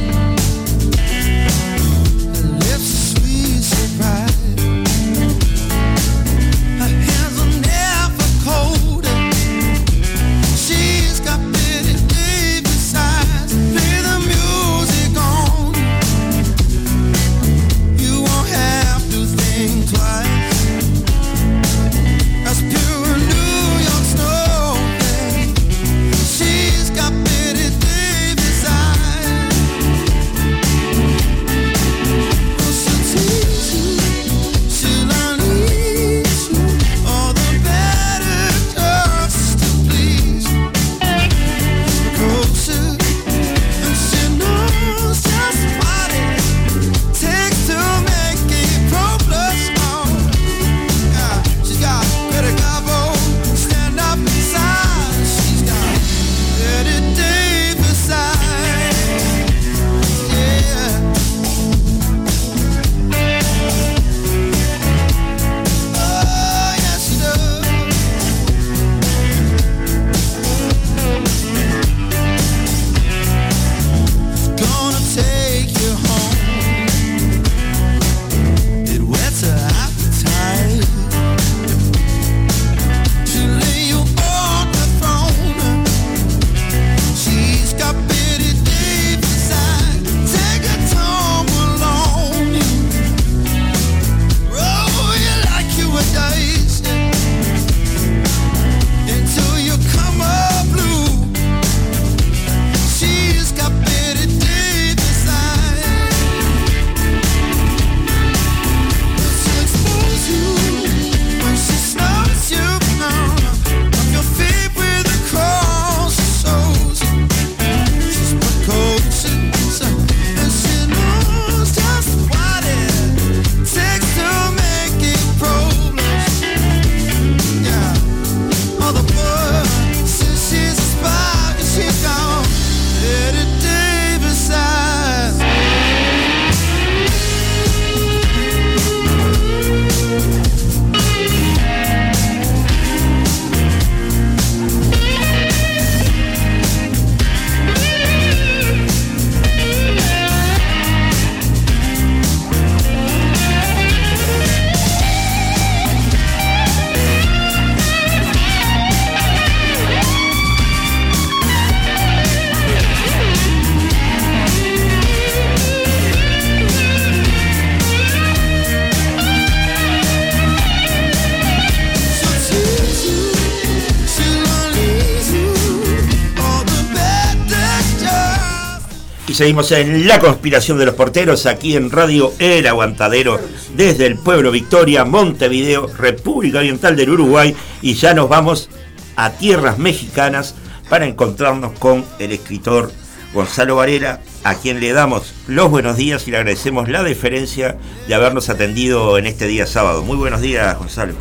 Seguimos 179.34 179.70
en 179.72 180.06
La 180.06 180.20
Conspiración 180.20 180.78
de 180.78 180.86
los 180.86 180.94
Porteros, 180.94 181.46
aquí 181.46 181.76
en 181.76 181.90
Radio 181.90 182.32
El 182.38 182.66
Aguantadero, 182.66 183.38
desde 183.74 184.06
el 184.06 184.16
pueblo 184.16 184.50
Victoria, 184.50 185.04
Montevideo, 185.04 185.86
República 185.86 186.58
Oriental 186.58 186.96
del 186.96 187.10
Uruguay, 187.10 187.54
y 187.82 187.94
ya 187.94 188.14
nos 188.14 188.28
vamos 188.28 188.70
a 189.16 189.30
tierras 189.30 189.78
mexicanas 189.78 190.54
para 190.88 191.06
encontrarnos 191.06 191.78
con 191.78 192.04
el 192.18 192.32
escritor 192.32 192.92
Gonzalo 193.34 193.76
Varela, 193.76 194.20
a 194.44 194.54
quien 194.54 194.80
le 194.80 194.92
damos 194.92 195.34
los 195.46 195.70
buenos 195.70 195.96
días 195.96 196.26
y 196.26 196.30
le 196.30 196.38
agradecemos 196.38 196.88
la 196.88 197.02
deferencia 197.02 197.76
de 198.06 198.14
habernos 198.14 198.48
atendido 198.48 199.18
en 199.18 199.26
este 199.26 199.46
día 199.46 199.66
sábado. 199.66 200.02
Muy 200.02 200.16
buenos 200.16 200.40
días, 200.40 200.78
Gonzalo. 200.78 201.14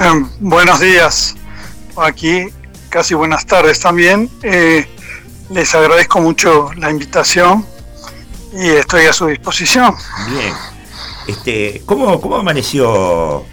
Eh, 0.00 0.26
buenos 0.40 0.80
días, 0.80 1.36
aquí 1.96 2.46
casi 2.88 3.14
buenas 3.14 3.44
tardes 3.44 3.80
también. 3.80 4.30
Eh, 4.42 4.86
les 5.50 5.74
agradezco 5.74 6.20
mucho 6.20 6.70
la 6.76 6.90
invitación 6.90 7.66
y 8.52 8.68
estoy 8.68 9.06
a 9.06 9.12
su 9.12 9.26
disposición. 9.26 9.94
Bien. 10.28 10.54
Este, 11.26 11.82
¿cómo, 11.84 12.20
cómo 12.20 12.36
amaneció 12.36 13.44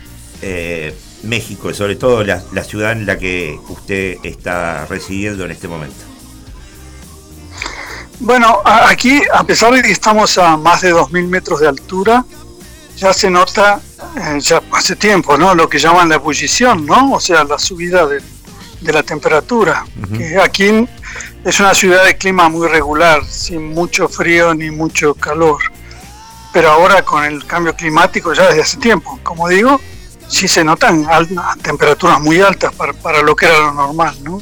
eh, 0.42 0.96
México 1.24 1.70
y 1.70 1.74
sobre 1.74 1.96
todo 1.96 2.24
la, 2.24 2.44
la 2.52 2.64
ciudad 2.64 2.92
en 2.92 3.06
la 3.06 3.18
que 3.18 3.60
usted 3.70 4.18
está 4.24 4.86
residiendo 4.86 5.46
en 5.46 5.52
este 5.52 5.68
momento? 5.68 6.04
Bueno, 8.20 8.62
aquí, 8.64 9.22
a 9.34 9.44
pesar 9.44 9.74
de 9.74 9.82
que 9.82 9.92
estamos 9.92 10.38
a 10.38 10.56
más 10.56 10.82
de 10.82 10.94
2.000 10.94 11.28
metros 11.28 11.60
de 11.60 11.68
altura, 11.68 12.24
ya 12.96 13.12
se 13.12 13.30
nota, 13.30 13.82
eh, 14.16 14.40
ya 14.40 14.62
hace 14.72 14.96
tiempo, 14.96 15.38
¿no? 15.38 15.56
Lo 15.56 15.68
que 15.68 15.80
llaman 15.80 16.10
la 16.10 16.16
ebullición, 16.16 16.86
¿no? 16.86 17.14
O 17.14 17.20
sea, 17.20 17.44
la 17.44 17.58
subida 17.58 18.06
de, 18.06 18.22
de 18.82 18.94
la 18.94 19.04
temperatura. 19.04 19.86
Que 20.16 20.38
aquí 20.40 20.88
es 21.44 21.60
una 21.60 21.74
ciudad 21.74 22.06
de 22.06 22.18
clima 22.18 22.50
muy 22.50 22.68
regular, 22.68 23.24
sin 23.26 23.74
mucho 23.74 24.08
frío 24.08 24.54
ni 24.54 24.72
mucho 24.72 25.14
calor. 25.16 25.58
Pero 26.54 26.72
ahora 26.72 27.04
con 27.04 27.24
el 27.24 27.46
cambio 27.46 27.76
climático 27.76 28.34
ya 28.34 28.48
desde 28.48 28.62
hace 28.62 28.78
tiempo, 28.78 29.20
como 29.24 29.48
digo, 29.50 29.82
sí 30.28 30.48
se 30.48 30.64
notan 30.64 31.06
al- 31.10 31.28
temperaturas 31.62 32.22
muy 32.22 32.40
altas 32.42 32.74
para, 32.76 32.94
para 32.94 33.22
lo 33.22 33.36
que 33.36 33.48
era 33.48 33.60
lo 33.60 33.74
normal, 33.74 34.16
¿no? 34.24 34.42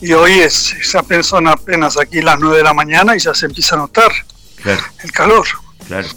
Y 0.00 0.12
hoy 0.12 0.38
es, 0.40 0.74
son 1.22 1.48
apenas 1.48 1.98
aquí 1.98 2.22
las 2.22 2.38
9 2.38 2.58
de 2.58 2.62
la 2.62 2.72
mañana 2.74 3.16
y 3.16 3.18
ya 3.18 3.34
se 3.34 3.46
empieza 3.46 3.74
a 3.74 3.78
notar 3.78 4.12
Claro, 4.62 4.80
el 5.02 5.10
calor. 5.12 5.46
claro, 5.86 6.08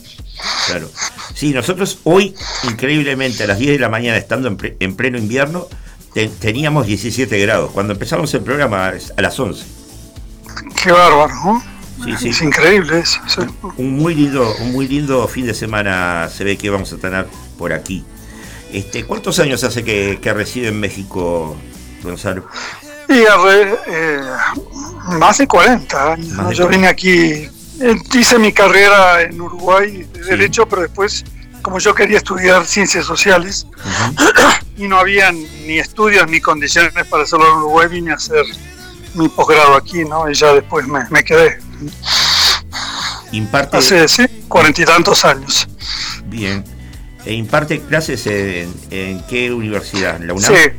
claro. 0.68 0.90
Sí, 1.34 1.52
nosotros 1.52 2.00
hoy, 2.04 2.36
increíblemente, 2.64 3.44
a 3.44 3.48
las 3.48 3.58
10 3.58 3.74
de 3.74 3.80
la 3.80 3.90
mañana, 3.90 4.18
estando 4.18 4.48
en, 4.48 4.58
ple- 4.58 4.76
en 4.80 4.96
pleno 4.96 5.18
invierno, 5.18 5.68
te- 6.14 6.28
teníamos 6.28 6.86
17 6.86 7.40
grados. 7.40 7.72
Cuando 7.72 7.94
empezamos 7.94 8.32
el 8.36 8.42
programa 8.42 8.90
a 9.18 9.22
las 9.22 9.40
11. 9.40 9.66
Qué 10.84 10.92
bárbaro, 10.92 11.28
¿no? 11.46 11.64
Sí, 12.04 12.16
sí. 12.18 12.30
Es 12.30 12.42
increíble 12.42 13.00
eso. 13.00 13.20
sí. 13.28 13.42
Un 13.78 13.92
muy 13.98 14.16
lindo, 14.16 14.56
un 14.62 14.72
muy 14.72 14.88
lindo 14.88 15.28
fin 15.28 15.46
de 15.46 15.54
semana 15.54 16.30
se 16.36 16.44
ve 16.44 16.58
que 16.58 16.70
vamos 16.70 16.92
a 16.94 16.98
tener 16.98 17.28
por 17.58 17.74
aquí. 17.74 18.04
Este, 18.74 19.04
¿Cuántos 19.06 19.38
años 19.40 19.64
hace 19.64 19.84
que, 19.84 20.20
que 20.22 20.34
reside 20.34 20.70
en 20.70 20.80
México, 20.80 21.56
Gonzalo? 22.02 22.48
Y 23.10 23.14
arre- 23.26 23.78
eh, 23.88 24.22
más 25.20 25.38
de 25.40 25.48
40 25.48 26.14
años. 26.14 26.28
Más 26.30 26.38
¿no? 26.46 26.50
de 26.50 26.56
Yo 26.56 26.64
40. 26.64 26.70
vine 26.78 26.88
aquí, 26.88 27.50
eh, 27.82 27.96
hice 28.14 28.40
mi 28.40 28.54
carrera 28.54 29.22
en 29.22 29.40
Uruguay 29.40 30.08
de 30.14 30.24
Derecho, 30.24 30.66
pero 30.68 30.84
después, 30.84 31.24
como 31.62 31.78
yo 31.80 31.94
quería 31.94 32.18
estudiar 32.18 32.66
Ciencias 32.66 33.06
Sociales 33.06 33.68
y 34.78 34.88
no 34.88 34.98
había 34.98 35.32
ni 35.32 35.78
estudios 35.80 36.28
ni 36.30 36.40
condiciones 36.40 36.94
para 37.08 37.24
hacerlo 37.24 37.46
en 37.52 37.58
Uruguay, 37.58 37.88
vine 37.90 38.12
a 38.12 38.16
hacer 38.16 38.46
mi 39.16 39.28
posgrado 39.30 39.76
aquí, 39.76 40.04
¿no? 40.06 40.30
Y 40.30 40.34
ya 40.34 40.54
después 40.54 40.88
me, 40.88 41.02
me 41.10 41.24
quedé. 41.24 41.60
Imparte, 43.32 43.78
Hace, 43.78 44.08
sí, 44.08 44.26
cuarenta 44.48 44.82
y 44.82 44.86
tantos 44.86 45.24
años. 45.26 45.68
bien, 46.26 46.64
e 47.26 47.34
imparte 47.34 47.80
clases 47.82 48.26
en, 48.28 48.74
en 48.90 49.22
qué 49.28 49.52
universidad? 49.52 50.18
¿En 50.18 50.28
la 50.28 50.34
UNAM? 50.34 50.54
Sí. 50.54 50.70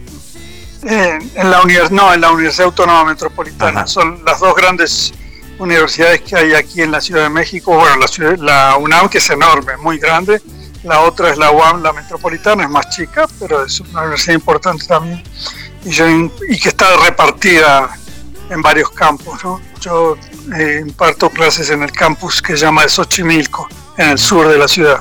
En, 0.84 1.30
en 1.36 1.50
la 1.50 1.62
univers 1.62 1.90
no, 1.90 2.12
en 2.12 2.20
la 2.20 2.30
Universidad 2.32 2.66
Autónoma 2.66 3.04
Metropolitana. 3.04 3.80
Ajá. 3.80 3.86
Son 3.86 4.22
las 4.24 4.40
dos 4.40 4.54
grandes 4.54 5.12
universidades 5.58 6.20
que 6.22 6.36
hay 6.36 6.54
aquí 6.54 6.82
en 6.82 6.90
la 6.90 7.00
Ciudad 7.00 7.22
de 7.22 7.28
México. 7.30 7.74
Bueno, 7.76 7.96
la, 7.96 8.08
ciudad- 8.08 8.36
la 8.38 8.76
UNAM, 8.76 9.08
que 9.08 9.18
es 9.18 9.30
enorme, 9.30 9.76
muy 9.78 9.98
grande. 9.98 10.42
La 10.82 11.00
otra 11.02 11.30
es 11.30 11.38
la 11.38 11.52
UAM, 11.52 11.80
la 11.82 11.92
Metropolitana, 11.92 12.64
es 12.64 12.68
más 12.70 12.90
chica, 12.90 13.26
pero 13.38 13.64
es 13.64 13.78
una 13.78 14.00
universidad 14.00 14.34
importante 14.34 14.84
también. 14.84 15.22
Y, 15.84 15.90
yo, 15.90 16.04
y 16.48 16.58
que 16.58 16.68
está 16.70 16.86
repartida 17.04 17.88
en 18.52 18.62
varios 18.62 18.90
campos. 18.90 19.42
¿no? 19.44 19.60
Yo 19.80 20.16
eh, 20.56 20.82
imparto 20.86 21.30
clases 21.30 21.70
en 21.70 21.82
el 21.82 21.92
campus 21.92 22.40
que 22.42 22.56
se 22.56 22.64
llama 22.64 22.82
de 22.82 22.88
Xochimilco, 22.88 23.68
en 23.96 24.10
el 24.10 24.18
sur 24.18 24.48
de 24.48 24.58
la 24.58 24.68
ciudad. 24.68 25.00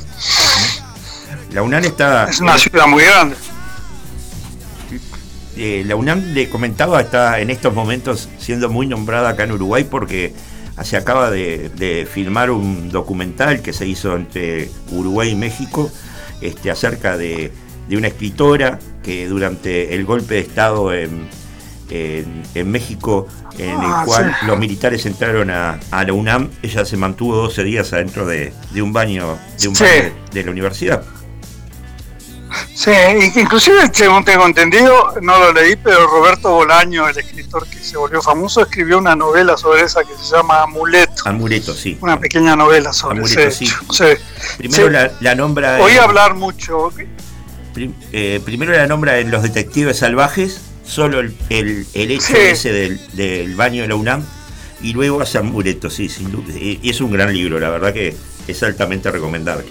La 1.52 1.62
UNAM 1.62 1.84
está. 1.84 2.30
Es 2.30 2.40
una 2.40 2.58
ciudad 2.58 2.88
muy 2.88 3.04
grande. 3.04 3.36
eh, 5.58 5.84
la 5.86 5.96
UNAM 5.96 6.34
le 6.34 6.50
comentaba, 6.50 7.02
está 7.02 7.40
en 7.40 7.50
estos 7.50 7.74
momentos 7.74 8.30
siendo 8.40 8.70
muy 8.70 8.88
nombrada 8.88 9.30
acá 9.30 9.44
en 9.44 9.52
Uruguay 9.52 9.84
porque 9.84 10.34
se 10.84 10.98
acaba 10.98 11.30
de, 11.30 11.70
de 11.76 12.08
filmar 12.12 12.50
un 12.50 12.90
documental 12.90 13.62
que 13.62 13.74
se 13.74 13.86
hizo 13.86 14.16
entre 14.16 14.72
Uruguay 14.92 15.32
y 15.32 15.36
México 15.36 15.92
este, 16.40 16.72
acerca 16.72 17.18
de, 17.18 17.52
de 17.88 17.98
una 17.98 18.08
escritora 18.08 18.80
que 19.04 19.28
durante 19.28 19.94
el 19.94 20.06
golpe 20.06 20.36
de 20.36 20.40
Estado 20.40 20.92
en, 20.94 21.28
en- 21.92 22.44
en 22.56 22.72
México, 22.72 23.28
en 23.60 23.76
Ah, 23.80 24.00
el 24.02 24.06
cual 24.08 24.36
sí. 24.40 24.46
los 24.48 24.58
militares 24.58 25.06
entraron 25.06 25.50
a, 25.52 25.80
a 25.92 26.04
la 26.04 26.14
UNAM, 26.14 26.50
ella 26.64 26.86
se 26.86 26.98
mantuvo 26.98 27.36
12 27.36 27.64
días 27.64 27.92
adentro 27.94 28.26
de, 28.26 28.54
de 28.72 28.82
un 28.82 28.94
baño, 28.94 29.38
de, 29.60 29.68
un 29.68 29.76
Sí. 29.76 29.84
baño 29.84 29.94
de- 29.96 30.14
de 30.32 30.44
la 30.46 30.52
universidad. 30.52 31.04
Sí, 32.76 32.92
inclusive 33.36 33.90
según 33.94 34.26
tengo 34.26 34.46
entendido, 34.46 35.14
no 35.22 35.40
lo 35.40 35.54
leí, 35.54 35.78
pero 35.78 36.06
Roberto 36.08 36.52
Bolaño, 36.52 37.08
el 37.08 37.18
escritor 37.18 37.66
que 37.68 37.78
se 37.80 37.96
volvió 37.96 38.22
famoso, 38.22 38.62
escribió 38.62 38.98
una 38.98 39.16
novela 39.16 39.56
sobre 39.56 39.84
esa 39.84 40.04
que 40.04 40.14
se 40.22 40.36
llama 40.36 40.64
Amuleto, 40.64 41.24
Amuleto, 41.26 41.74
sí. 41.74 41.98
una 42.02 42.20
pequeña 42.20 42.56
novela 42.58 42.92
sobre 42.92 43.20
Amuleto, 43.20 43.40
ese 43.42 43.52
sí. 43.52 43.66
hecho. 43.66 43.80
Sí. 43.94 44.04
Primero 44.58 44.88
Sí. 44.88 44.92
la, 44.92 45.12
la 45.22 45.36
nombra. 45.36 45.80
Oí 45.80 45.96
hablar 45.98 46.34
mucho, 46.36 46.92
prim- 47.74 47.94
eh, 48.12 48.42
primero 48.44 48.74
la 48.74 48.86
nombra 48.88 49.20
en 49.20 49.32
Los 49.32 49.44
Detectives 49.44 50.00
Salvajes, 50.00 50.60
solo 50.92 51.20
el, 51.22 51.36
el- 51.50 51.88
el 51.94 52.12
hecho 52.12 52.26
Sí. 52.28 52.36
ese 52.38 52.72
del, 52.74 53.00
del 53.16 53.56
baño 53.56 53.82
de 53.84 53.88
la 53.88 53.96
UNAM, 53.96 54.26
y 54.82 54.94
luego 54.94 55.22
hace 55.22 55.38
Amuleto, 55.38 55.90
sí, 55.90 56.10
sin 56.10 56.32
duda. 56.32 56.54
Y, 56.54 56.80
y 56.82 56.90
es 56.90 57.00
un 57.02 57.12
gran 57.12 57.34
libro, 57.34 57.60
la 57.60 57.70
verdad 57.70 57.94
que 57.94 58.16
es 58.48 58.64
altamente 58.64 59.10
recomendable. 59.12 59.66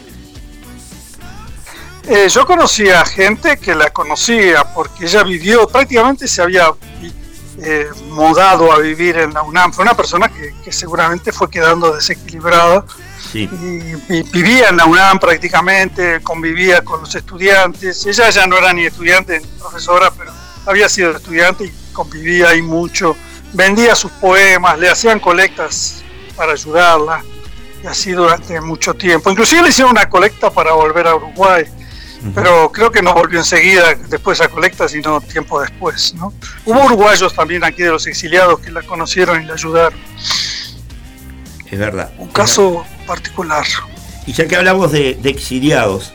Eh, 2.09 2.29
yo 2.29 2.47
conocía 2.47 3.05
gente 3.05 3.59
que 3.59 3.75
la 3.75 3.91
conocía 3.91 4.65
porque 4.75 5.05
ella 5.05 5.23
vivió, 5.23 5.69
prácticamente 5.69 6.27
se 6.27 6.43
había 6.43 6.73
eh, 7.63 7.87
mudado 8.09 8.73
a 8.73 8.79
vivir 8.79 9.17
en 9.19 9.35
la 9.35 9.43
UNAM. 9.43 9.73
Fue 9.73 9.83
una 9.85 9.95
persona 9.95 10.29
que, 10.29 10.55
que 10.65 10.73
seguramente 10.73 11.31
fue 11.31 11.51
quedando 11.51 11.95
desequilibrada 11.95 12.85
Sí, 13.31 13.49
y, 14.09 14.15
y 14.15 14.23
vivía 14.33 14.71
en 14.71 14.79
la 14.79 14.87
UNAM 14.87 15.19
prácticamente, 15.21 16.21
convivía 16.23 16.83
con 16.83 17.01
los 17.01 17.15
estudiantes. 17.15 18.05
Ella 18.07 18.31
ya 18.31 18.47
no 18.47 18.57
era 18.59 18.73
ni 18.73 18.87
estudiante 18.87 19.39
ni 19.39 19.47
profesora, 19.61 20.11
pero 20.17 20.33
había 20.67 20.89
sido 20.89 21.17
estudiante 21.17 21.67
y 21.67 21.73
convivía 21.93 22.51
ahí 22.51 22.63
mucho. 22.63 23.17
Vendía 23.53 23.95
sus 23.95 24.11
poemas, 24.13 24.79
le 24.79 24.89
hacían 24.89 25.19
colectas 25.19 26.03
para 26.37 26.53
ayudarla 26.53 27.23
y 27.83 27.87
así 27.87 28.13
durante 28.13 28.61
mucho 28.61 28.95
tiempo. 28.95 29.31
Inclusive 29.31 29.63
le 29.63 29.69
hicieron 29.71 29.93
una 29.93 30.09
colecta 30.09 30.51
para 30.51 30.73
volver 30.73 31.07
a 31.07 31.17
Uruguay, 31.17 31.65
pero 32.35 32.71
creo 32.71 32.91
que 32.91 33.03
no 33.03 33.15
volvió 33.15 33.39
enseguida 33.39 33.95
después 33.95 34.41
a 34.41 34.49
colecta, 34.49 34.89
sino 34.89 35.21
tiempo 35.21 35.61
después. 35.61 36.15
¿no? 36.15 36.33
Hubo 36.65 36.85
uruguayos 36.85 37.35
también 37.35 37.65
aquí 37.65 37.83
de 37.83 37.91
los 37.91 38.07
exiliados 38.07 38.61
que 38.61 38.71
la 38.71 38.83
conocieron 38.83 39.43
y 39.43 39.47
la 39.47 39.55
ayudaron. 39.55 39.99
es 41.71 41.79
verdad. 41.79 42.13
Un 42.19 42.29
caso 42.29 42.85
particular. 43.07 43.65
Y 44.27 44.33
ya 44.33 44.47
que 44.47 44.55
hablamos 44.55 44.93
de, 44.93 45.15
de 45.21 45.31
exiliados, 45.31 46.13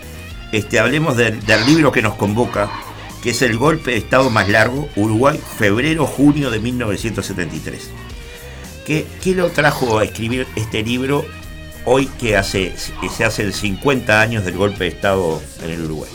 este, 0.52 0.80
hablemos 0.80 1.18
del 1.18 1.66
libro 1.66 1.92
que 1.92 2.02
nos 2.02 2.14
convoca, 2.16 2.70
que 3.26 3.32
es 3.32 3.42
El 3.42 3.58
golpe 3.58 3.90
de 3.90 3.98
Estado 3.98 4.30
más 4.30 4.48
largo, 4.50 4.88
Uruguay, 4.96 5.42
febrero-junio 5.58 6.52
de 6.52 6.60
1973. 6.60 7.90
¿Qué, 8.86 9.08
qué 9.24 9.34
lo 9.34 9.50
trajo 9.50 9.98
a 9.98 10.04
escribir 10.04 10.48
este 10.56 10.84
libro 10.84 11.26
hoy 11.86 12.06
que 12.06 12.38
hace, 12.38 12.76
se 12.78 13.26
hacen 13.26 13.52
50 13.52 14.22
años 14.22 14.46
del 14.46 14.56
golpe 14.56 14.84
de 14.84 14.90
Estado 14.92 15.42
en 15.64 15.72
el 15.72 15.86
Uruguay? 15.86 16.12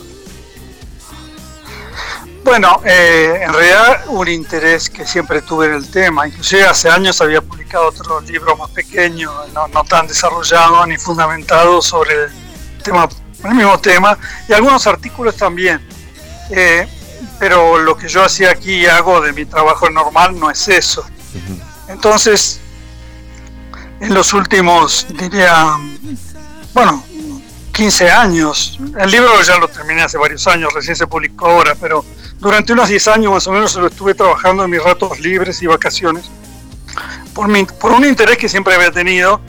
Bueno, 2.45 2.81
eh, 2.85 3.41
en 3.43 3.55
realidad 3.55 4.05
un 4.07 4.29
interés 4.29 4.89
que 4.89 5.05
siempre 5.05 5.43
tuve 5.43 5.67
en 5.67 5.73
el 5.73 5.91
tema, 5.91 6.29
inclusive 6.29 6.63
hace 6.63 6.91
años 6.91 7.21
había 7.21 7.41
publicado 7.41 7.89
otro 7.89 8.21
libro 8.21 8.57
más 8.57 8.71
pequeño, 8.71 9.33
no, 9.53 9.67
no 9.67 9.83
tan 9.83 10.07
desarrollado 10.07 10.87
ni 10.87 10.97
fundamentado 10.97 11.83
sobre 11.83 12.27
el, 12.27 12.31
tema, 12.85 13.09
el 13.43 13.55
mismo 13.57 13.81
tema, 13.81 14.17
y 14.49 14.53
algunos 14.53 14.87
artículos 14.87 15.35
también. 15.35 15.85
Eh, 16.51 16.89
pero 17.39 17.79
lo 17.79 17.97
que 17.97 18.09
yo 18.09 18.25
hacía 18.25 18.51
aquí 18.51 18.73
y 18.83 18.87
hago 18.87 19.21
de 19.21 19.33
mi 19.33 19.45
trabajo 19.45 19.89
normal 19.91 20.39
no 20.39 20.51
es 20.51 20.69
eso. 20.69 21.05
Entonces, 21.89 22.61
en 24.01 24.15
los 24.15 24.33
últimos, 24.33 25.07
diría, 25.11 25.77
bueno, 26.73 27.05
15 27.73 28.11
años. 28.11 28.79
El 28.99 29.11
libro 29.11 29.41
ya 29.43 29.59
lo 29.59 29.69
terminé 29.69 30.03
hace 30.03 30.19
varios 30.19 30.47
años, 30.47 30.73
recién 30.73 30.97
se 30.97 31.07
publicó 31.07 31.47
ahora, 31.47 31.75
pero 31.81 32.05
durante 32.39 32.73
unos 32.73 32.89
10 32.89 33.09
años 33.09 33.33
más 33.33 33.47
o 33.47 33.53
menos 33.53 33.75
lo 33.77 33.87
estuve 33.87 34.15
trabajando 34.15 34.65
en 34.65 34.71
mis 34.71 34.83
ratos 34.83 35.19
libres 35.21 35.63
y 35.63 35.67
vacaciones, 35.67 36.25
por, 37.35 37.49
mi- 37.49 37.65
por 37.65 37.93
un 37.93 38.05
interés 38.05 38.39
que 38.39 38.49
siempre 38.49 38.75
había 38.75 38.91
tenido, 38.91 39.41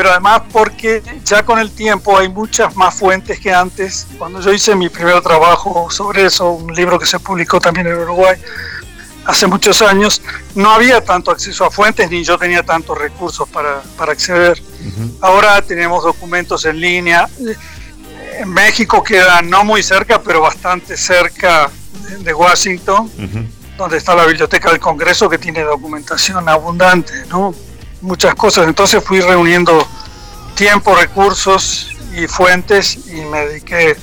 pero 0.00 0.12
además 0.12 0.40
porque 0.50 1.02
ya 1.26 1.42
con 1.44 1.58
el 1.58 1.70
tiempo 1.72 2.16
hay 2.16 2.30
muchas 2.30 2.74
más 2.74 2.94
fuentes 2.94 3.38
que 3.38 3.52
antes. 3.52 4.06
Cuando 4.16 4.40
yo 4.40 4.50
hice 4.50 4.74
mi 4.74 4.88
primer 4.88 5.20
trabajo 5.20 5.90
sobre 5.90 6.24
eso, 6.24 6.52
un 6.52 6.74
libro 6.74 6.98
que 6.98 7.04
se 7.04 7.18
publicó 7.18 7.60
también 7.60 7.86
en 7.86 7.98
Uruguay, 7.98 8.34
hace 9.26 9.46
muchos 9.46 9.82
años, 9.82 10.22
no 10.54 10.70
había 10.70 11.04
tanto 11.04 11.30
acceso 11.30 11.66
a 11.66 11.70
fuentes 11.70 12.10
ni 12.10 12.24
yo 12.24 12.38
tenía 12.38 12.62
tantos 12.62 12.96
recursos 12.96 13.46
para, 13.50 13.82
para 13.98 14.12
acceder. 14.12 14.62
Ahora 15.20 15.60
tenemos 15.60 16.02
documentos 16.02 16.64
en 16.64 16.80
línea. 16.80 17.28
En 18.38 18.48
México 18.48 19.04
queda 19.04 19.42
no 19.42 19.64
muy 19.64 19.82
cerca, 19.82 20.22
pero 20.22 20.40
bastante 20.40 20.96
cerca 20.96 21.70
de- 22.20 22.32
Washington, 22.32 23.00
Ujú. 23.18 23.44
donde 23.76 23.98
está 23.98 24.14
la 24.14 24.24
Biblioteca 24.24 24.70
del 24.70 24.80
Congreso, 24.80 25.28
que 25.28 25.36
tiene 25.36 25.60
documentación 25.60 26.48
abundante, 26.48 27.12
¿no? 27.28 27.54
Muchas 28.00 28.34
cosas. 28.34 28.66
Entonces 28.66 29.04
fui 29.04 29.20
reuniendo 29.20 29.86
tiempo, 30.60 30.94
recursos 30.94 31.88
y 32.14 32.26
fuentes 32.26 32.98
y 33.06 33.22
me 33.22 33.46
dediqué, 33.46 33.96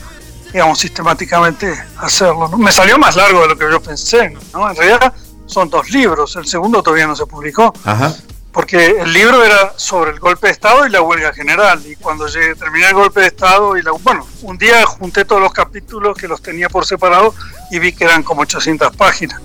digamos, 0.52 0.80
sistemáticamente 0.80 1.72
a 1.98 2.08
hacerlo. 2.08 2.48
¿no? 2.48 2.58
Me 2.58 2.72
salió 2.72 2.98
más 2.98 3.16
largo 3.16 3.44
de 3.44 3.50
lo 3.50 3.56
que 3.56 3.70
yo 3.70 3.80
pensé, 3.80 4.36
¿no? 4.52 4.68
En 4.68 4.76
realidad 4.76 5.14
son 5.46 5.70
dos 5.70 5.92
libros, 5.92 6.36
el 6.36 6.48
segundo 6.48 6.82
todavía 6.82 7.06
no 7.06 7.16
se 7.16 7.28
publicó 7.28 7.72
Ajá. 7.86 8.12
porque 8.52 8.88
el 8.88 9.14
libro 9.14 9.44
era 9.44 9.74
sobre 9.76 10.10
el 10.10 10.20
golpe 10.20 10.48
de 10.48 10.54
Estado 10.54 10.88
y 10.88 10.90
la 10.90 11.04
huelga 11.04 11.32
general. 11.32 11.80
Y 11.86 11.96
cuando 11.96 12.26
llegué, 12.28 12.56
terminé 12.56 12.88
el 12.88 12.96
golpe 12.96 13.20
de 13.20 13.28
Estado 13.28 13.78
y 13.78 13.84
la... 13.84 13.92
Bueno, 13.92 14.26
un 14.42 14.58
día 14.58 14.84
junté 14.88 15.26
todos 15.26 15.40
los 15.44 15.54
capítulos 15.54 16.18
que 16.18 16.28
los 16.28 16.42
tenía 16.42 16.70
por 16.70 16.88
separado 16.88 17.36
y 17.70 17.78
vi 17.78 17.94
que 17.94 18.06
eran 18.06 18.24
como 18.24 18.42
800 18.42 18.96
páginas. 18.96 19.40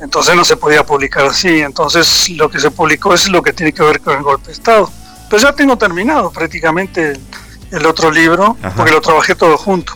Entonces 0.00 0.34
no 0.34 0.44
se 0.44 0.56
podía 0.56 0.84
publicar 0.84 1.24
así. 1.24 1.60
Entonces 1.60 2.30
lo 2.30 2.50
que 2.50 2.58
se 2.58 2.72
publicó 2.72 3.14
es 3.14 3.28
lo 3.28 3.42
que 3.42 3.52
tiene 3.52 3.72
que 3.72 3.84
ver 3.84 4.00
con 4.00 4.16
el 4.16 4.24
golpe 4.24 4.46
de 4.48 4.54
Estado. 4.54 4.90
Pero 5.32 5.44
ya 5.44 5.54
tengo 5.54 5.78
terminado 5.78 6.30
prácticamente 6.30 7.18
el, 7.70 7.86
otro 7.86 8.10
libro, 8.10 8.54
Ajá. 8.62 8.76
porque 8.76 8.92
lo 8.92 9.00
trabajé 9.00 9.34
todo 9.34 9.56
junto, 9.56 9.94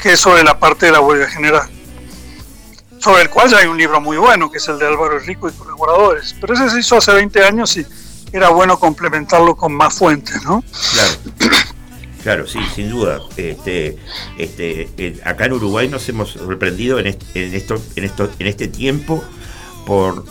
que 0.00 0.12
es 0.12 0.20
sobre 0.20 0.44
la 0.44 0.60
parte 0.60 0.86
de 0.86 0.92
la 0.92 1.00
huelga 1.00 1.28
general. 1.28 1.68
Sobre 3.00 3.22
el 3.22 3.28
cual 3.28 3.50
ya 3.50 3.58
hay 3.58 3.66
un 3.66 3.76
libro 3.76 4.00
muy 4.00 4.16
bueno, 4.16 4.48
que 4.48 4.58
es 4.58 4.68
el 4.68 4.78
de 4.78 4.86
Álvaro 4.86 5.18
Rico 5.18 5.48
y 5.48 5.52
colaboradores. 5.54 6.36
Pero 6.40 6.54
ese 6.54 6.70
se 6.70 6.78
hizo 6.78 6.98
hace 6.98 7.12
20 7.12 7.44
años 7.44 7.76
y 7.76 7.84
era 8.30 8.50
bueno 8.50 8.78
complementarlo 8.78 9.56
con 9.56 9.74
más 9.74 9.92
fuentes, 9.92 10.44
¿no? 10.44 10.62
Claro. 10.92 11.60
Claro, 12.22 12.46
sí, 12.46 12.60
sin 12.72 12.88
duda. 12.88 13.18
Este, 13.36 13.98
este, 14.38 15.20
acá 15.24 15.46
en 15.46 15.54
Uruguay 15.54 15.88
nos 15.88 16.08
hemos 16.08 16.30
sorprendido 16.30 17.00
en, 17.00 17.06
en, 17.06 17.54
esto, 17.56 17.82
en, 17.96 18.04
esto, 18.04 18.30
en 18.38 18.46
este 18.46 18.68
tiempo 18.68 19.24
por 19.84 20.24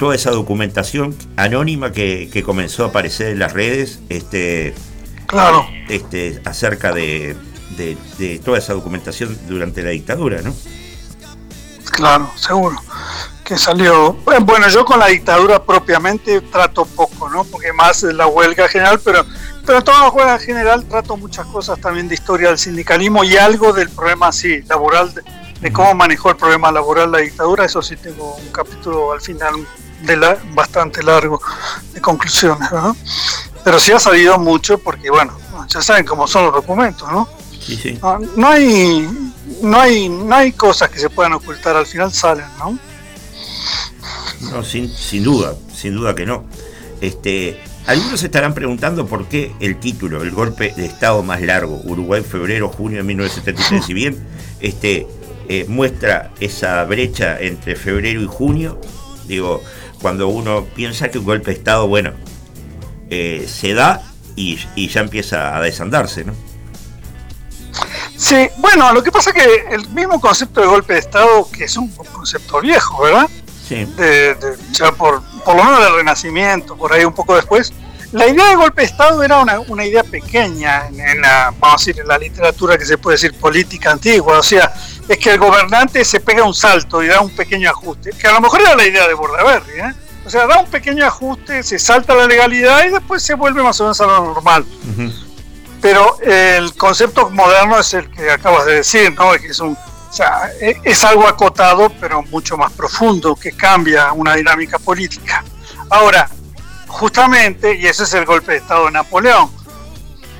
toda 0.00 0.14
esa 0.16 0.30
documentación 0.32 1.14
anónima 1.36 1.92
que, 1.92 2.28
que 2.32 2.42
comenzó 2.42 2.84
a 2.84 2.88
aparecer 2.88 3.28
en 3.28 3.38
las 3.38 3.52
redes 3.52 4.00
este, 4.08 4.74
Claro. 5.26 5.64
este, 5.88 6.40
acerca 6.44 6.90
de, 6.92 7.36
de- 7.76 7.96
de 8.18 8.38
toda 8.40 8.58
esa 8.58 8.72
documentación 8.72 9.38
durante 9.46 9.82
la 9.82 9.90
dictadura, 9.90 10.40
¿no? 10.42 10.52
Claro, 11.92 12.30
seguro. 12.36 12.76
Que 13.44 13.58
salió. 13.58 14.16
eh, 14.32 14.38
Bueno, 14.40 14.68
yo 14.68 14.84
con 14.84 14.98
la 15.00 15.08
dictadura 15.08 15.62
propiamente 15.62 16.40
trato 16.40 16.84
poco, 16.86 17.28
¿no? 17.28 17.44
Porque 17.44 17.72
más 17.72 18.02
es 18.02 18.14
la 18.14 18.26
huelga 18.26 18.68
general, 18.68 19.00
pero, 19.04 19.24
pero 19.66 19.82
toda 19.82 20.00
la 20.00 20.08
huelga 20.08 20.38
general 20.38 20.84
trato 20.86 21.16
muchas 21.16 21.46
cosas 21.46 21.78
también 21.80 22.08
de 22.08 22.14
historia 22.14 22.48
del 22.48 22.58
sindicalismo 22.58 23.22
y 23.24 23.36
algo 23.36 23.72
del 23.72 23.90
problema, 23.90 24.32
sí, 24.32 24.62
laboral, 24.68 25.12
de, 25.12 25.22
de 25.60 25.72
cómo 25.72 25.94
manejó 25.94 26.30
el 26.30 26.36
problema 26.36 26.70
laboral 26.72 27.10
la 27.12 27.18
dictadura. 27.18 27.64
Eso 27.66 27.82
sí, 27.82 27.96
tengo 27.96 28.36
un 28.36 28.48
capítulo 28.52 29.12
al 29.12 29.20
final 29.20 29.54
de 30.02 30.16
la, 30.16 30.38
bastante 30.54 31.02
largo 31.02 31.40
de 31.92 32.00
conclusiones, 32.00 32.70
¿no? 32.72 32.96
Pero 33.64 33.78
sí 33.78 33.92
ha 33.92 34.00
salido 34.00 34.38
mucho 34.38 34.78
porque, 34.78 35.10
bueno, 35.10 35.36
ya 35.68 35.82
saben 35.82 36.04
cómo 36.04 36.26
son 36.26 36.44
los 36.44 36.54
documentos, 36.54 37.10
¿no? 37.10 37.28
Sí, 37.60 37.76
sí. 37.76 37.98
No, 38.02 38.18
no 38.36 38.48
hay 38.48 39.08
no 39.62 39.78
hay 39.80 40.08
no 40.08 40.34
hay 40.34 40.52
cosas 40.52 40.88
que 40.88 40.98
se 40.98 41.10
puedan 41.10 41.32
ocultar 41.34 41.76
al 41.76 41.86
final 41.86 42.12
salen 42.12 42.46
no 42.58 42.78
No, 44.50 44.64
sin, 44.64 44.88
sin 44.88 45.22
duda, 45.24 45.54
sin 45.74 45.94
duda 45.94 46.14
que 46.14 46.24
no. 46.24 46.44
Este, 47.00 47.60
algunos 47.86 48.20
se 48.20 48.26
estarán 48.26 48.54
preguntando 48.54 49.06
por 49.06 49.26
qué 49.26 49.52
el 49.60 49.78
título, 49.78 50.22
el 50.22 50.30
golpe 50.30 50.72
de 50.76 50.86
Estado 50.86 51.22
más 51.22 51.40
largo, 51.42 51.80
Uruguay, 51.84 52.22
febrero, 52.22 52.68
junio 52.68 52.98
de 52.98 53.04
1973, 53.04 53.84
si 53.84 53.94
bien 53.94 54.18
este, 54.60 55.06
eh, 55.48 55.64
muestra 55.68 56.30
esa 56.40 56.84
brecha 56.84 57.38
entre 57.40 57.76
febrero 57.76 58.22
y 58.22 58.26
junio, 58.26 58.80
digo, 59.26 59.62
cuando 60.00 60.28
uno 60.28 60.64
piensa 60.74 61.10
que 61.10 61.18
un 61.18 61.24
golpe 61.24 61.50
de 61.50 61.56
Estado, 61.58 61.86
bueno, 61.88 62.12
eh, 63.10 63.46
se 63.48 63.74
da 63.74 64.02
y, 64.36 64.58
y 64.74 64.88
ya 64.88 65.00
empieza 65.00 65.56
a 65.56 65.60
desandarse, 65.60 66.24
¿no? 66.24 66.32
sí 68.16 68.48
bueno 68.58 68.92
lo 68.92 69.02
que 69.02 69.10
pasa 69.10 69.30
es 69.30 69.36
que 69.36 69.74
el 69.74 69.88
mismo 69.90 70.20
concepto 70.20 70.60
de 70.60 70.66
golpe 70.66 70.92
de 70.94 70.98
estado 70.98 71.48
que 71.50 71.64
es 71.64 71.76
un 71.76 71.88
concepto 71.90 72.60
viejo 72.60 73.02
verdad 73.02 73.28
Sí. 73.66 73.84
de, 73.96 74.34
de- 74.34 74.56
ya 74.72 74.90
por 74.92 75.22
por 75.44 75.54
lo 75.56 75.62
menos 75.64 75.80
del 75.84 75.94
renacimiento 75.94 76.76
por 76.76 76.92
ahí 76.92 77.04
un 77.04 77.12
poco 77.14 77.36
después 77.36 77.72
la 78.12 78.26
idea 78.26 78.48
de 78.48 78.56
golpe 78.56 78.80
de 78.82 78.88
estado 78.88 79.22
era 79.22 79.38
una, 79.38 79.60
una 79.60 79.86
idea 79.86 80.02
pequeña 80.02 80.88
en, 80.88 80.98
en 81.00 81.20
la 81.22 81.54
vamos 81.60 81.80
a 81.80 81.86
decir 81.86 82.00
en 82.00 82.08
la 82.08 82.18
literatura 82.18 82.76
que 82.76 82.84
se 82.84 82.98
puede 82.98 83.14
decir 83.16 83.32
política 83.34 83.92
antigua 83.92 84.38
o 84.40 84.42
sea 84.42 84.74
es 85.12 85.18
que 85.18 85.30
el 85.30 85.38
gobernante 85.38 86.04
se 86.04 86.20
pega 86.20 86.44
un 86.44 86.54
salto 86.54 87.02
y 87.02 87.08
da 87.08 87.20
un 87.20 87.30
pequeño 87.34 87.68
ajuste 87.70 88.10
que 88.10 88.26
a 88.26 88.32
lo 88.32 88.40
mejor 88.40 88.60
era 88.60 88.76
la 88.76 88.86
idea 88.86 89.06
de 89.08 89.14
Bordaberry 89.14 89.80
¿eh? 89.80 89.94
o 90.24 90.30
sea 90.30 90.46
da 90.46 90.58
un 90.60 90.66
pequeño 90.66 91.04
ajuste 91.04 91.62
se 91.62 91.78
salta 91.78 92.14
la 92.14 92.26
legalidad 92.26 92.84
y 92.84 92.90
después 92.90 93.22
se 93.22 93.34
vuelve 93.34 93.62
más 93.62 93.80
o 93.80 93.84
menos 93.84 94.00
a 94.00 94.06
lo 94.06 94.34
normal 94.34 94.64
pero 95.80 96.18
el 96.20 96.74
concepto 96.74 97.30
moderno 97.30 97.78
es 97.78 97.94
el 97.94 98.10
que 98.10 98.30
acabas 98.30 98.66
de 98.66 98.74
decir, 98.76 99.14
¿no? 99.14 99.32
Que 99.32 99.46
es 99.46 99.60
un, 99.60 99.72
o 99.72 100.12
sea, 100.12 100.50
e- 100.60 100.78
es 100.84 101.02
algo 101.04 101.26
acotado, 101.26 101.90
pero 101.98 102.22
mucho 102.24 102.56
más 102.58 102.70
profundo, 102.72 103.34
que 103.34 103.52
cambia 103.52 104.12
una 104.12 104.34
dinámica 104.34 104.78
política. 104.78 105.42
Ahora, 105.88 106.28
justamente, 106.86 107.74
y 107.76 107.86
ese 107.86 108.02
es 108.02 108.12
el 108.12 108.26
golpe 108.26 108.52
de 108.52 108.58
Estado 108.58 108.86
de 108.86 108.90
Napoleón, 108.92 109.50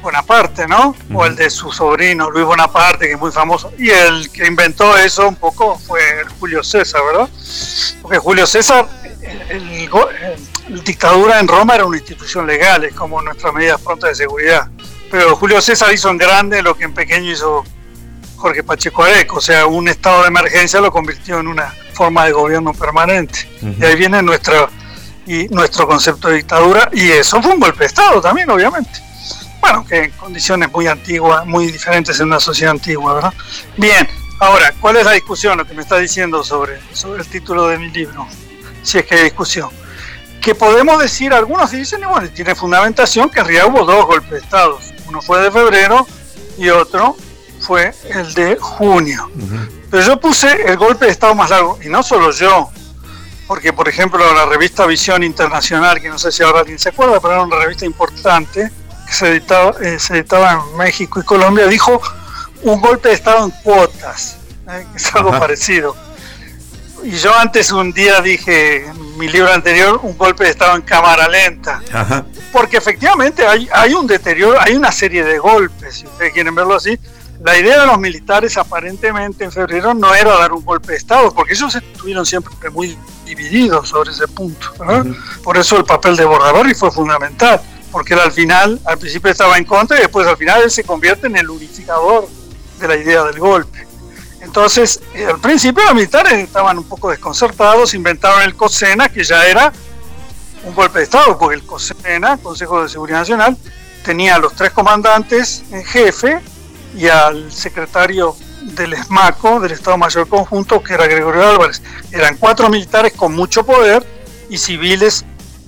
Bonaparte, 0.01 0.67
¿no? 0.67 0.95
O 1.13 1.27
el 1.27 1.37
de 1.37 1.51
su 1.51 1.71
sobrino 1.73 2.31
Luis 2.31 2.45
Bonaparte, 2.45 3.07
que 3.07 3.13
es 3.13 3.19
muy 3.19 3.33
famoso. 3.33 3.73
Y 3.79 3.91
el 3.91 4.31
que 4.31 4.47
inventó 4.47 4.97
eso 4.97 5.29
un 5.29 5.37
poco 5.37 5.79
fue 5.79 6.01
Julio 6.39 6.63
César, 6.63 7.03
¿verdad? 7.05 7.29
Porque 8.03 8.19
Julio 8.19 8.47
César, 8.47 8.87
el 9.49 10.83
dictadura 10.85 11.41
en 11.41 11.49
Roma 11.49 11.75
era 11.75 11.85
una 11.85 11.97
institución 11.97 12.47
legal, 12.47 12.85
es 12.85 12.95
como 12.95 13.21
nuestras 13.23 13.53
medidas 13.53 13.81
prontas 13.81 14.11
de 14.11 14.17
seguridad. 14.17 14.69
Pero 15.11 15.37
Julio 15.37 15.61
César 15.61 15.93
hizo 15.93 16.09
en 16.11 16.19
grande 16.19 16.63
lo 16.63 16.77
que 16.77 16.85
en 16.85 16.95
pequeño 16.95 17.31
hizo 17.31 17.65
Jorge 18.37 18.63
Pacheco 18.63 19.03
Areco, 19.03 19.37
o 19.37 19.41
sea, 19.41 19.67
un 19.67 19.89
estado 19.89 20.23
de 20.23 20.29
emergencia 20.29 20.81
lo 20.81 20.91
convirtió 20.91 21.41
en 21.41 21.49
una 21.49 21.75
forma 21.93 22.25
de 22.25 22.33
gobierno 22.33 22.73
permanente. 22.73 23.47
Y 23.79 23.85
ahí 23.85 23.97
viene 23.97 24.23
nuestra, 24.23 24.71
y 25.27 25.47
nuestro 25.49 25.87
concepto 25.87 26.29
de 26.29 26.37
dictadura, 26.37 26.89
y 26.93 27.11
eso 27.11 27.43
fue 27.43 27.53
un 27.53 27.61
golpe 27.61 27.81
de 27.81 27.87
Estado 27.87 28.21
también, 28.21 28.49
obviamente. 28.49 29.10
Bueno, 29.61 29.87
que 29.87 30.05
en 30.05 30.11
condiciones 30.12 30.70
muy 30.73 30.87
antiguas, 30.87 31.47
muy 31.47 31.70
diferentes 31.70 32.19
en 32.20 32.27
una 32.27 32.41
sociedad 32.41 32.73
antigua, 32.73 33.15
¿verdad? 33.15 33.35
Bien, 33.77 34.09
ahora, 34.41 34.73
¿cuál 34.81 34.97
es 34.97 35.05
la 35.05 35.12
discusión? 35.12 35.59
Lo 35.59 35.66
que 35.66 35.74
me 35.74 35.82
está 35.82 35.99
diciendo 35.99 36.43
sobre, 36.43 36.81
sobre 36.93 37.23
el 37.23 37.28
título 37.28 37.69
de 37.69 37.78
mi 37.78 37.91
libro, 37.91 38.27
si 38.82 38.99
es 38.99 39.07
que 39.07 39.15
hay 39.16 39.24
discusión. 39.24 39.70
Que 40.41 40.55
podemos 40.55 41.01
decir, 41.01 41.35
algunos 41.35 41.70
dicen, 41.70 42.03
y 42.03 42.07
bueno, 42.07 42.28
tiene 42.31 42.55
fundamentación, 42.55 43.28
que 43.28 43.41
en 43.41 43.47
realidad 43.47 43.66
hubo 43.69 43.85
dos 43.85 44.07
golpes 44.07 44.31
de 44.31 44.39
Estado. 44.39 44.78
Uno 45.07 45.20
fue 45.20 45.43
de 45.43 45.51
febrero 45.51 46.07
y 46.57 46.69
otro 46.70 47.16
fue 47.61 47.93
el 48.09 48.32
de 48.32 48.57
junio. 48.57 49.31
Pero 49.91 50.03
yo 50.03 50.20
puse 50.20 50.51
el 50.66 50.77
golpe 50.77 51.05
de 51.05 51.11
Estado 51.11 51.35
más 51.35 51.51
largo, 51.51 51.78
y 51.85 51.89
no 51.89 52.03
solo 52.03 52.31
yo, 52.31 52.70
porque 53.47 53.73
por 53.73 53.89
ejemplo 53.89 54.20
la 54.32 54.47
revista 54.47 54.87
Visión 54.87 55.23
Internacional, 55.23 56.01
que 56.01 56.09
no 56.09 56.19
sé 56.19 56.32
si 56.32 56.43
ahora 56.43 56.61
alguien 56.61 56.78
se 56.78 56.91
acuerda, 56.91 57.20
pero 57.20 57.35
era 57.35 57.43
una 57.43 57.57
revista 57.57 57.85
importante, 57.85 58.70
que 59.11 59.16
se 59.16 59.28
editaba, 59.28 59.74
eh, 59.82 59.99
se 59.99 60.15
editaba 60.15 60.53
en 60.53 60.77
México 60.77 61.20
y 61.20 61.24
Colombia, 61.24 61.66
dijo 61.66 62.01
un 62.62 62.81
golpe 62.81 63.09
de 63.09 63.15
Estado 63.15 63.45
en 63.45 63.51
cuotas, 63.51 64.37
eh, 64.70 64.87
es 64.95 65.15
algo 65.15 65.31
Ajá. 65.31 65.41
parecido. 65.41 65.97
Y 67.03 67.12
yo 67.12 67.35
antes 67.35 67.73
un 67.73 67.93
día 67.93 68.20
dije, 68.20 68.87
en 68.87 69.19
mi 69.19 69.27
libro 69.28 69.53
anterior, 69.53 69.99
un 70.03 70.16
golpe 70.16 70.45
de 70.45 70.51
Estado 70.51 70.77
en 70.77 70.82
cámara 70.82 71.28
lenta 71.28 71.82
Ajá. 71.93 72.24
porque 72.53 72.77
efectivamente 72.77 73.47
hay, 73.47 73.69
hay 73.73 73.95
un 73.95 74.07
deterioro, 74.07 74.61
hay 74.61 74.74
una 74.74 74.93
serie 74.93 75.24
de 75.24 75.39
golpes, 75.39 75.97
si 75.97 76.07
ustedes 76.07 76.32
quieren 76.32 76.55
verlo 76.55 76.77
así. 76.77 76.99
La 77.43 77.57
idea 77.57 77.81
de 77.81 77.87
los 77.87 77.99
militares 77.99 78.59
aparentemente 78.59 79.45
en 79.45 79.51
febrero 79.51 79.95
no 79.95 80.15
era 80.15 80.37
dar 80.37 80.53
un 80.53 80.62
golpe 80.62 80.93
de 80.93 80.99
Estado, 80.99 81.32
porque 81.32 81.55
ellos 81.55 81.74
estuvieron 81.74 82.27
siempre 82.27 82.53
muy 82.69 82.99
divididos 83.24 83.89
sobre 83.89 84.11
ese 84.11 84.28
punto. 84.28 84.74
Por 85.43 85.57
eso 85.57 85.78
el 85.78 85.85
papel 85.85 86.16
de 86.16 86.27
Bordaberry 86.27 86.74
fue 86.74 86.91
fundamental. 86.91 87.59
Porque 87.91 88.15
al 88.15 88.33
final, 88.33 88.81
al 88.85 88.99
principio 88.99 89.31
estaba 89.31 89.59
en 89.59 89.65
contra 89.65 89.99
y 89.99 90.01
después 90.01 90.27
al 90.27 90.37
final 90.37 90.62
él 90.62 90.71
se 90.71 90.85
convierte 90.85 91.27
en 91.27 91.37
el 91.37 91.51
unificador 91.51 92.29
de 92.79 92.89
la 92.89 92.97
idea 92.97 93.25
del 93.25 93.39
golpe. 93.39 93.87
Entonces, 94.41 95.01
eh, 95.15 95.27
al 95.27 95.41
principio 95.41 95.85
los 95.85 95.95
militares 95.95 96.33
estaban 96.33 96.79
un 96.79 96.85
poco 96.85 97.11
desconcertados, 97.11 97.95
inventaron 97.95 98.43
el 98.43 98.55
COSENA, 98.55 99.09
que 99.09 99.23
ya 99.23 99.47
era 99.47 99.73
un 100.65 100.75
golpe 100.75 100.99
de 100.99 101.05
Estado, 101.05 101.39
porque 101.39 101.57
el 101.57 101.67
COSENA, 101.67 102.39
Consejo 102.39 102.83
de 102.83 102.89
Seguridad 102.89 103.21
Nacional, 103.21 103.57
tenía 104.05 104.37
a 104.37 104.39
los 104.39 104.55
tres 104.55 104.71
comandantes 104.71 105.62
en 105.71 105.85
jefe 105.85 106.41
y 106.97 107.07
al 107.09 107.53
secretario 107.53 108.35
del 108.62 108.95
ESMACO, 108.95 109.61
del 109.61 109.73
Estado 109.73 109.97
Mayor 109.97 110.29
Conjunto, 110.29 110.83
que 110.83 110.95
era 110.95 111.07
Gregorio 111.07 111.49
Álvarez. 111.49 111.83
Eran 112.11 112.37
cuatro 112.37 112.69
militares 112.69 113.12
con 113.15 113.35
mucho 113.35 113.65
poder 113.65 114.05
y 114.49 114.59
civiles 114.59 115.25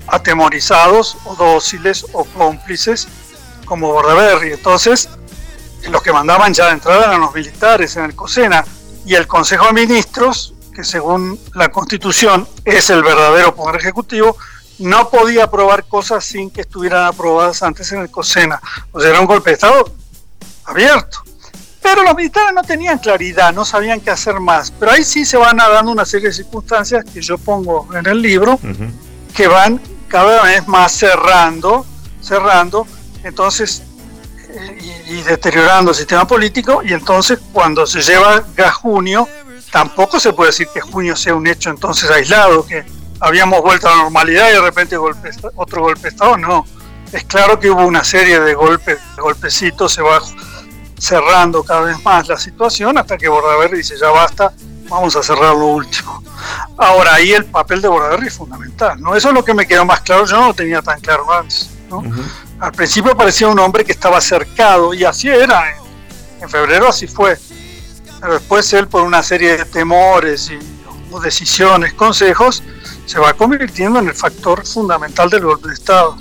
atemorizados 0.07 1.17
o 1.25 1.35
dóciles 1.35 2.07
o 2.13 2.25
cómplices 2.25 3.09
como 3.65 3.93
Bordaberry. 3.93 4.53
Entonces, 4.53 5.09
los 5.89 6.03
que 6.03 6.13
mandaban 6.13 6.55
ya 6.55 6.67
de 6.67 6.73
entrada 6.73 7.07
eran 7.07 7.21
los 7.21 7.35
militares 7.35 7.97
en 7.97 8.05
el 8.05 8.15
COSENA 8.15 8.65
y 9.05 9.15
el 9.15 9.27
Consejo 9.27 9.67
de 9.67 9.73
Ministros, 9.73 10.55
que 10.75 10.85
según 10.85 11.39
la 11.55 11.71
Constitución 11.71 12.49
es 12.65 12.91
el 12.91 13.03
verdadero 13.03 13.55
poder 13.55 13.81
ejecutivo, 13.81 14.37
no 14.79 15.11
podía 15.11 15.45
aprobar 15.45 15.85
cosas 15.85 16.25
sin 16.25 16.51
que 16.51 16.63
estuvieran 16.63 17.07
aprobadas 17.07 17.63
antes 17.63 17.91
en 17.93 18.01
el 18.01 18.11
COSENA. 18.11 18.61
O 18.93 19.01
sea, 19.01 19.11
era 19.11 19.21
un 19.21 19.27
golpe 19.27 19.51
de 19.51 19.55
Estado 19.55 19.93
abierto. 20.65 21.23
Pero 21.83 22.05
los 22.05 22.15
militares 22.15 22.53
no 22.55 22.63
tenían 22.63 22.99
claridad, 22.99 23.53
no 23.53 23.65
sabían 23.65 24.01
qué 24.01 24.11
hacer 24.11 24.39
más. 24.39 24.71
Pero 24.71 24.93
ahí 24.93 25.03
sí 25.03 25.25
se 25.25 25.37
van 25.37 25.57
dando 25.57 25.91
una 25.91 26.05
serie 26.05 26.29
de 26.29 26.35
circunstancias 26.35 27.05
que 27.05 27.21
yo 27.21 27.39
pongo 27.39 27.89
en 27.95 28.07
el 28.07 28.23
libro, 28.23 28.59
que 29.35 29.49
van 29.49 29.81
cada 30.13 30.43
vez 30.43 30.69
más 30.69 30.93
cerrando, 30.93 31.87
cerrando, 32.21 32.87
entonces, 33.25 33.83
y, 35.09 35.23
deteriorando 35.23 35.93
el 35.93 35.97
sistema 35.97 36.27
político, 36.27 36.83
y 36.85 36.93
entonces 36.93 37.39
cuando 37.51 37.87
se 37.87 38.03
lleva 38.03 38.45
a 38.59 38.71
junio, 38.73 39.27
tampoco 39.71 40.21
se 40.21 40.35
puede 40.35 40.51
decir 40.51 40.69
que 40.73 40.83
junio 40.83 41.17
sea 41.17 41.35
un 41.35 41.47
hecho 41.47 41.71
entonces 41.71 42.11
aislado, 42.11 42.67
que 42.67 42.85
habíamos 43.21 43.63
vuelto 43.63 43.89
a 43.89 43.97
la 43.97 44.03
normalidad 44.03 44.51
y 44.51 44.53
de 44.53 44.61
repente 44.61 44.99
golpe, 44.99 45.31
otro 45.57 45.81
golpe 45.81 46.03
de 46.03 46.09
Estado, 46.11 46.37
no. 46.37 46.67
Es 47.11 47.25
claro 47.25 47.59
que 47.59 47.71
hubo 47.71 47.87
una 47.87 48.05
serie 48.05 48.39
de 48.39 48.53
golpes, 48.53 48.99
golpecitos, 49.17 49.95
se 49.95 50.03
va 50.03 50.21
cerrando 50.99 51.65
cada 51.65 51.81
vez 51.81 52.05
más 52.05 52.29
la 52.29 52.37
situación 52.37 52.99
hasta 52.99 53.17
que 53.17 53.29
Bordaberry 53.29 53.79
dice 53.79 53.95
ya 53.99 54.11
basta, 54.11 54.53
vamos 54.91 55.17
a 55.17 55.23
cerrar 55.23 55.55
lo 55.55 55.69
último. 55.69 56.23
Ahora 56.77 57.15
ahí 57.15 57.33
el 57.33 57.45
papel 57.45 57.83
de 57.83 57.89
Bordaberry 57.89 58.29
es 58.29 58.35
fundamental, 58.35 59.01
¿no? 59.01 59.15
Eso 59.15 59.29
es 59.29 59.35
lo 59.35 59.45
que 59.45 59.55
me 59.55 59.67
quedó 59.67 59.85
más 59.85 60.01
claro, 60.01 60.25
yo 60.25 60.41
no 60.41 60.49
lo 60.49 60.55
tenía 60.55 60.81
tan 60.83 61.01
claro 61.01 61.31
antes, 61.33 61.71
¿no? 61.91 62.03
Al 62.61 62.73
principio 62.73 63.17
parecía 63.17 63.49
un 63.49 63.59
hombre 63.59 63.85
que 63.85 63.93
estaba 63.93 64.21
cercado 64.21 64.95
y 64.95 65.05
así 65.05 65.29
era, 65.29 65.71
en, 65.71 65.77
en 66.43 66.49
febrero 66.49 66.89
así 66.89 67.07
fue, 67.07 67.39
pero 68.21 68.35
después 68.35 68.73
él 68.73 68.89
por 68.89 69.03
una 69.03 69.23
serie 69.23 69.59
de 69.59 69.65
temores 69.65 70.51
y 70.51 70.59
o 71.13 71.21
decisiones, 71.21 71.93
consejos, 71.93 72.63
se 73.07 73.19
va 73.19 73.35
convirtiendo 73.35 73.99
en 73.99 74.09
el 74.09 74.15
factor 74.15 74.67
fundamental 74.67 75.31
del 75.31 75.45
golpe 75.45 75.69
de 75.69 75.75
Estado. 75.75 76.17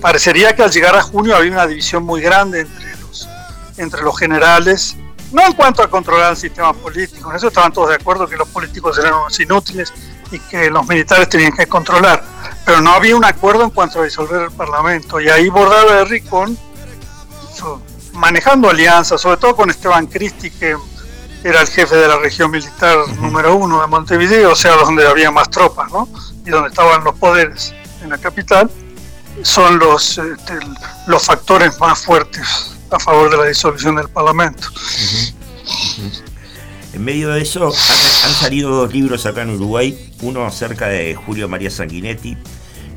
Parecería 0.00 0.54
que 0.54 0.62
al 0.62 0.70
llegar 0.70 0.94
a 0.94 1.02
junio 1.02 1.36
había 1.36 1.52
una 1.52 1.66
división 1.66 2.04
muy 2.04 2.20
grande 2.20 2.60
entre 2.60 2.96
los, 3.00 3.28
entre 3.76 4.02
los 4.02 4.18
generales, 4.18 4.96
no 5.32 5.42
en 5.44 5.52
cuanto 5.54 5.82
a 5.82 5.90
controlar 5.90 6.30
el 6.32 6.36
sistema 6.36 6.72
político, 6.72 7.30
en 7.30 7.36
eso 7.36 7.48
estaban 7.48 7.72
todos 7.72 7.88
de 7.90 7.96
acuerdo 7.96 8.26
que 8.26 8.36
los 8.36 8.48
políticos 8.48 8.98
eran 8.98 9.14
unos 9.14 9.38
inútiles 9.40 9.92
y 10.30 10.38
que 10.38 10.70
los 10.70 10.86
militares 10.86 11.28
tenían 11.28 11.52
que 11.52 11.66
controlar, 11.66 12.22
pero 12.64 12.80
no 12.80 12.90
había 12.92 13.16
un 13.16 13.24
acuerdo 13.24 13.64
en 13.64 13.70
cuanto 13.70 14.00
a 14.00 14.04
disolver 14.04 14.42
el 14.42 14.50
Parlamento, 14.50 15.20
y 15.20 15.28
ahí 15.28 15.48
Bordaberry 15.48 16.20
con 16.22 16.56
su- 17.54 17.80
manejando 18.14 18.70
alianzas, 18.70 19.20
sobre 19.20 19.36
todo 19.36 19.54
con 19.56 19.70
Esteban 19.70 20.06
Cristi, 20.06 20.50
que 20.50 20.76
era 21.44 21.60
el 21.60 21.68
jefe 21.68 21.94
de 21.94 22.08
la 22.08 22.18
región 22.18 22.50
militar 22.50 22.96
número 23.20 23.54
uno 23.54 23.80
de 23.80 23.86
Montevideo, 23.86 24.52
o 24.52 24.56
sea, 24.56 24.72
donde 24.76 25.06
había 25.06 25.30
más 25.30 25.48
tropas, 25.50 25.92
¿no? 25.92 26.08
Y 26.44 26.50
donde 26.50 26.70
estaban 26.70 27.04
los 27.04 27.14
poderes 27.16 27.72
en 28.02 28.10
la 28.10 28.18
capital, 28.18 28.70
son 29.42 29.78
los, 29.78 30.18
este, 30.18 30.58
los 31.06 31.24
factores 31.24 31.78
más 31.78 32.02
fuertes 32.04 32.75
a 32.90 32.98
favor 33.00 33.30
de 33.30 33.36
la 33.36 33.44
disolución 33.46 33.96
del 33.96 34.08
Parlamento. 34.08 34.68
En 36.92 37.04
medio 37.04 37.30
de 37.30 37.42
eso 37.42 37.66
han, 37.66 38.28
han 38.30 38.34
salido 38.34 38.70
dos 38.70 38.92
libros 38.92 39.26
acá 39.26 39.42
en 39.42 39.50
Uruguay, 39.50 40.12
uno 40.22 40.46
acerca 40.46 40.86
de 40.88 41.14
Julio 41.14 41.48
María 41.48 41.70
Sanguinetti, 41.70 42.36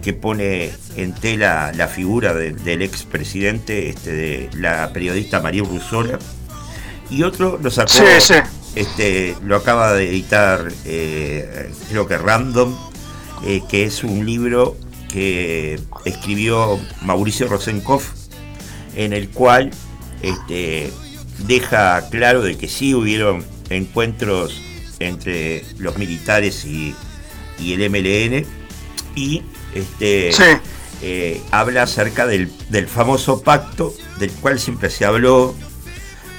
que 0.02 0.14
pone 0.14 0.72
en 0.95 1.14
tela 1.14 1.74
la 1.76 1.88
figura 1.88 2.34
de- 2.34 2.53
del 2.53 2.82
expresidente, 2.82 3.90
este, 3.90 4.11
de 4.14 4.49
la 4.53 4.94
periodista 4.94 5.41
María 5.41 5.64
Urruzola, 5.64 6.18
y 7.10 7.24
otro 7.24 7.60
lo 7.61 7.70
sacó, 7.72 7.90
Sí, 7.91 8.03
sí. 8.20 8.36
Este, 8.76 9.36
lo 9.44 9.57
acaba 9.57 9.94
de 9.94 10.07
editar, 10.10 10.72
eh, 10.86 11.70
creo 11.90 12.07
que 12.07 12.18
Random, 12.18 12.74
eh, 13.44 13.61
que 13.68 13.84
es 13.84 14.03
un 14.03 14.26
libro 14.26 14.78
que 15.11 15.80
escribió 16.06 16.80
Mauricio 17.02 17.48
Rosenkopf, 17.49 18.06
en 18.95 19.14
el 19.14 19.30
cual 19.30 19.72
este, 20.22 20.91
deja 21.48 22.10
claro 22.10 22.41
de 22.41 22.57
que 22.57 22.68
sí 22.68 22.94
hubieron 22.94 23.45
encuentros 23.70 24.61
entre 24.99 25.64
los 25.78 25.98
militares 25.98 26.66
y, 26.66 26.94
y 27.60 27.74
el 27.74 27.90
MLN 27.90 28.45
y 29.16 29.41
este, 29.74 30.32
Sí. 30.34 30.44
eh, 31.02 31.41
habla 31.52 31.84
acerca 31.84 32.26
del, 32.28 32.52
del 32.70 32.88
famoso 32.88 33.41
pacto 33.41 33.94
del 34.20 34.32
cual 34.32 34.60
siempre 34.60 34.90
se 34.90 35.06
habló 35.06 35.56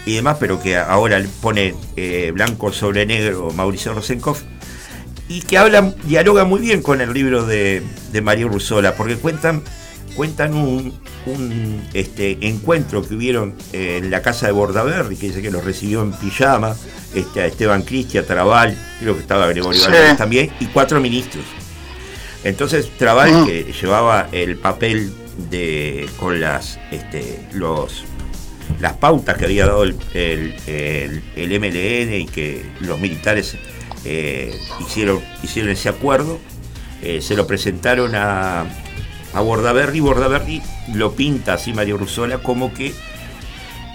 y 0.07 0.15
demás, 0.17 0.37
pero 0.41 0.63
que 0.63 0.77
ahora 0.77 1.23
pone 1.41 1.75
eh, 1.97 2.31
blanco 2.35 2.73
sobre 2.73 3.07
negro 3.07 3.51
Mauricio 3.55 3.95
Rosenkopf 3.95 4.43
y 5.29 5.43
que 5.43 5.59
habla, 5.59 5.95
dialoga 6.05 6.45
muy 6.45 6.61
bien 6.61 6.83
con 6.83 7.01
el 7.01 7.13
libro 7.13 7.47
de, 7.47 7.83
de 8.13 8.21
María 8.21 8.47
Rusola, 8.47 8.97
porque 8.97 9.17
cuentan, 9.17 9.63
cuentan 10.21 10.53
un, 10.53 10.93
un, 11.25 11.83
este, 11.95 12.37
encuentro 12.47 13.01
que 13.03 13.15
hubieron 13.15 13.55
en 13.73 14.11
la 14.11 14.21
casa 14.21 14.45
de 14.45 14.53
Bordaberry, 14.53 15.17
que 15.17 15.29
dice 15.29 15.41
que 15.41 15.51
los 15.51 15.65
recibió 15.65 16.03
en 16.03 16.13
pijama, 16.13 16.77
este, 17.15 17.41
a 17.41 17.47
Esteban 17.47 17.81
Cristi, 17.81 18.19
a 18.19 18.27
Trabal, 18.27 18.77
creo 19.01 19.15
que 19.15 19.21
estaba 19.23 19.47
Gregorio 19.47 19.81
Sí. 19.81 19.89
También, 20.19 20.51
y 20.61 20.67
cuatro 20.67 21.01
ministros. 21.01 21.43
Entonces 22.45 22.91
Trabal, 22.99 23.33
Mm. 23.33 23.47
que 23.47 23.73
llevaba 23.81 24.29
el 24.31 24.57
papel 24.59 25.11
de 25.51 26.07
con 26.19 26.39
las 26.39 26.79
este, 26.91 27.41
los 27.55 28.05
las 28.79 28.93
pautas 28.99 29.39
que 29.39 29.47
había 29.47 29.65
dado 29.65 29.85
el, 29.85 29.97
el- 30.13 30.55
el- 30.67 31.23
el 31.35 31.53
MLN 31.59 32.21
y 32.21 32.27
que 32.27 32.63
los 32.81 33.01
militares 33.01 33.57
eh, 34.05 34.55
hicieron, 34.81 35.21
hicieron 35.43 35.71
ese 35.73 35.89
acuerdo, 35.89 36.39
eh, 37.01 37.23
se 37.23 37.37
lo 37.37 37.47
presentaron 37.47 38.15
a, 38.15 38.67
a 39.33 39.41
Bordaberry, 39.41 40.01
Bordaberry 40.01 40.63
lo 40.95 41.13
pinta 41.13 41.55
así 41.55 41.73
Mario 41.73 41.97
Rusola 41.99 42.39
como 42.39 42.73
que 42.75 42.93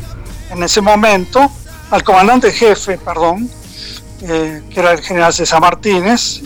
en 0.51 0.63
ese 0.63 0.81
momento, 0.81 1.51
al 1.91 2.03
comandante 2.03 2.51
jefe, 2.51 2.97
perdón, 2.97 3.49
eh, 4.21 4.63
que 4.69 4.79
era 4.79 4.93
el 4.93 5.01
general 5.01 5.33
César 5.33 5.59
Martínez, 5.61 6.41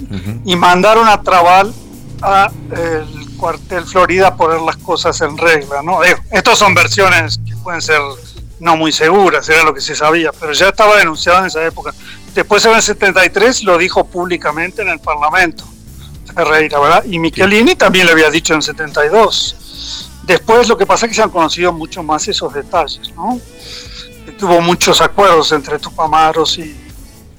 y 0.45 0.55
mandaron 0.55 1.07
a 1.07 1.21
Trabal 1.21 1.73
a 2.21 2.51
eh, 2.75 3.03
cuartel 3.41 3.85
Florida 3.85 4.37
poner 4.37 4.61
las 4.61 4.77
cosas 4.77 5.19
en 5.21 5.35
regla, 5.35 5.81
¿no? 5.81 6.03
Estas 6.03 6.59
son 6.59 6.75
versiones 6.75 7.39
que 7.43 7.55
pueden 7.55 7.81
ser 7.81 7.99
no 8.59 8.77
muy 8.77 8.91
seguras, 8.91 9.49
era 9.49 9.63
lo 9.63 9.73
que 9.73 9.81
se 9.81 9.95
sabía, 9.95 10.31
pero 10.31 10.53
ya 10.53 10.69
estaba 10.69 10.95
denunciado 10.97 11.39
en 11.39 11.47
esa 11.47 11.65
época. 11.65 11.91
Después 12.35 12.63
en 12.65 12.75
el 12.75 12.83
73 12.83 13.63
lo 13.63 13.79
dijo 13.79 14.05
públicamente 14.05 14.83
en 14.83 14.89
el 14.89 14.99
Parlamento, 14.99 15.65
Ferreira, 16.35 16.79
¿verdad? 16.79 17.03
Y 17.05 17.17
Michelini 17.17 17.75
también 17.75 18.05
le 18.05 18.11
había 18.11 18.29
dicho 18.29 18.53
en 18.53 18.57
el 18.57 18.63
72. 18.63 20.11
Después 20.23 20.67
lo 20.67 20.77
que 20.77 20.85
pasa 20.85 21.07
es 21.07 21.09
que 21.09 21.15
se 21.15 21.23
han 21.23 21.31
conocido 21.31 21.73
mucho 21.73 22.03
más 22.03 22.27
esos 22.27 22.53
detalles, 22.53 23.11
¿no? 23.15 23.39
Tuvo 24.37 24.61
muchos 24.61 25.01
acuerdos 25.01 25.51
entre 25.51 25.79
Tupamaros 25.79 26.59
y... 26.59 26.77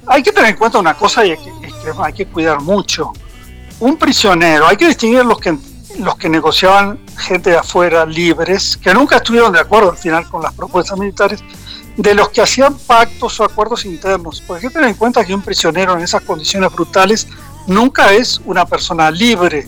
Hay 0.04 0.20
que 0.20 0.32
tener 0.32 0.50
en 0.50 0.56
cuenta 0.56 0.80
una 0.80 0.94
cosa 0.94 1.24
y 1.24 1.36
que, 1.36 1.52
que 1.60 1.92
hay 2.02 2.12
que 2.12 2.26
cuidar 2.26 2.60
mucho. 2.60 3.12
Un 3.78 3.96
prisionero, 3.96 4.66
hay 4.66 4.76
que 4.76 4.88
distinguir 4.88 5.24
los 5.24 5.38
que 5.38 5.56
los 5.98 6.16
que 6.16 6.28
negociaban 6.28 6.98
gente 7.16 7.50
de 7.50 7.56
afuera 7.56 8.06
libres, 8.06 8.76
que 8.76 8.94
nunca 8.94 9.16
estuvieron 9.16 9.52
de 9.52 9.60
acuerdo 9.60 9.90
al 9.90 9.96
final 9.96 10.28
con 10.28 10.42
las 10.42 10.52
propuestas 10.54 10.98
militares, 10.98 11.42
de 11.96 12.14
los 12.14 12.30
que 12.30 12.40
hacían 12.40 12.76
pactos 12.78 13.38
o 13.40 13.44
acuerdos 13.44 13.84
internos. 13.84 14.42
Porque 14.46 14.66
hay 14.66 14.68
que 14.68 14.74
tener 14.74 14.90
en 14.90 14.96
cuenta 14.96 15.24
que 15.24 15.34
un 15.34 15.42
prisionero 15.42 15.94
en 15.94 16.00
esas 16.00 16.22
condiciones 16.22 16.72
brutales 16.72 17.28
nunca 17.66 18.12
es 18.12 18.40
una 18.44 18.64
persona 18.64 19.10
libre, 19.10 19.66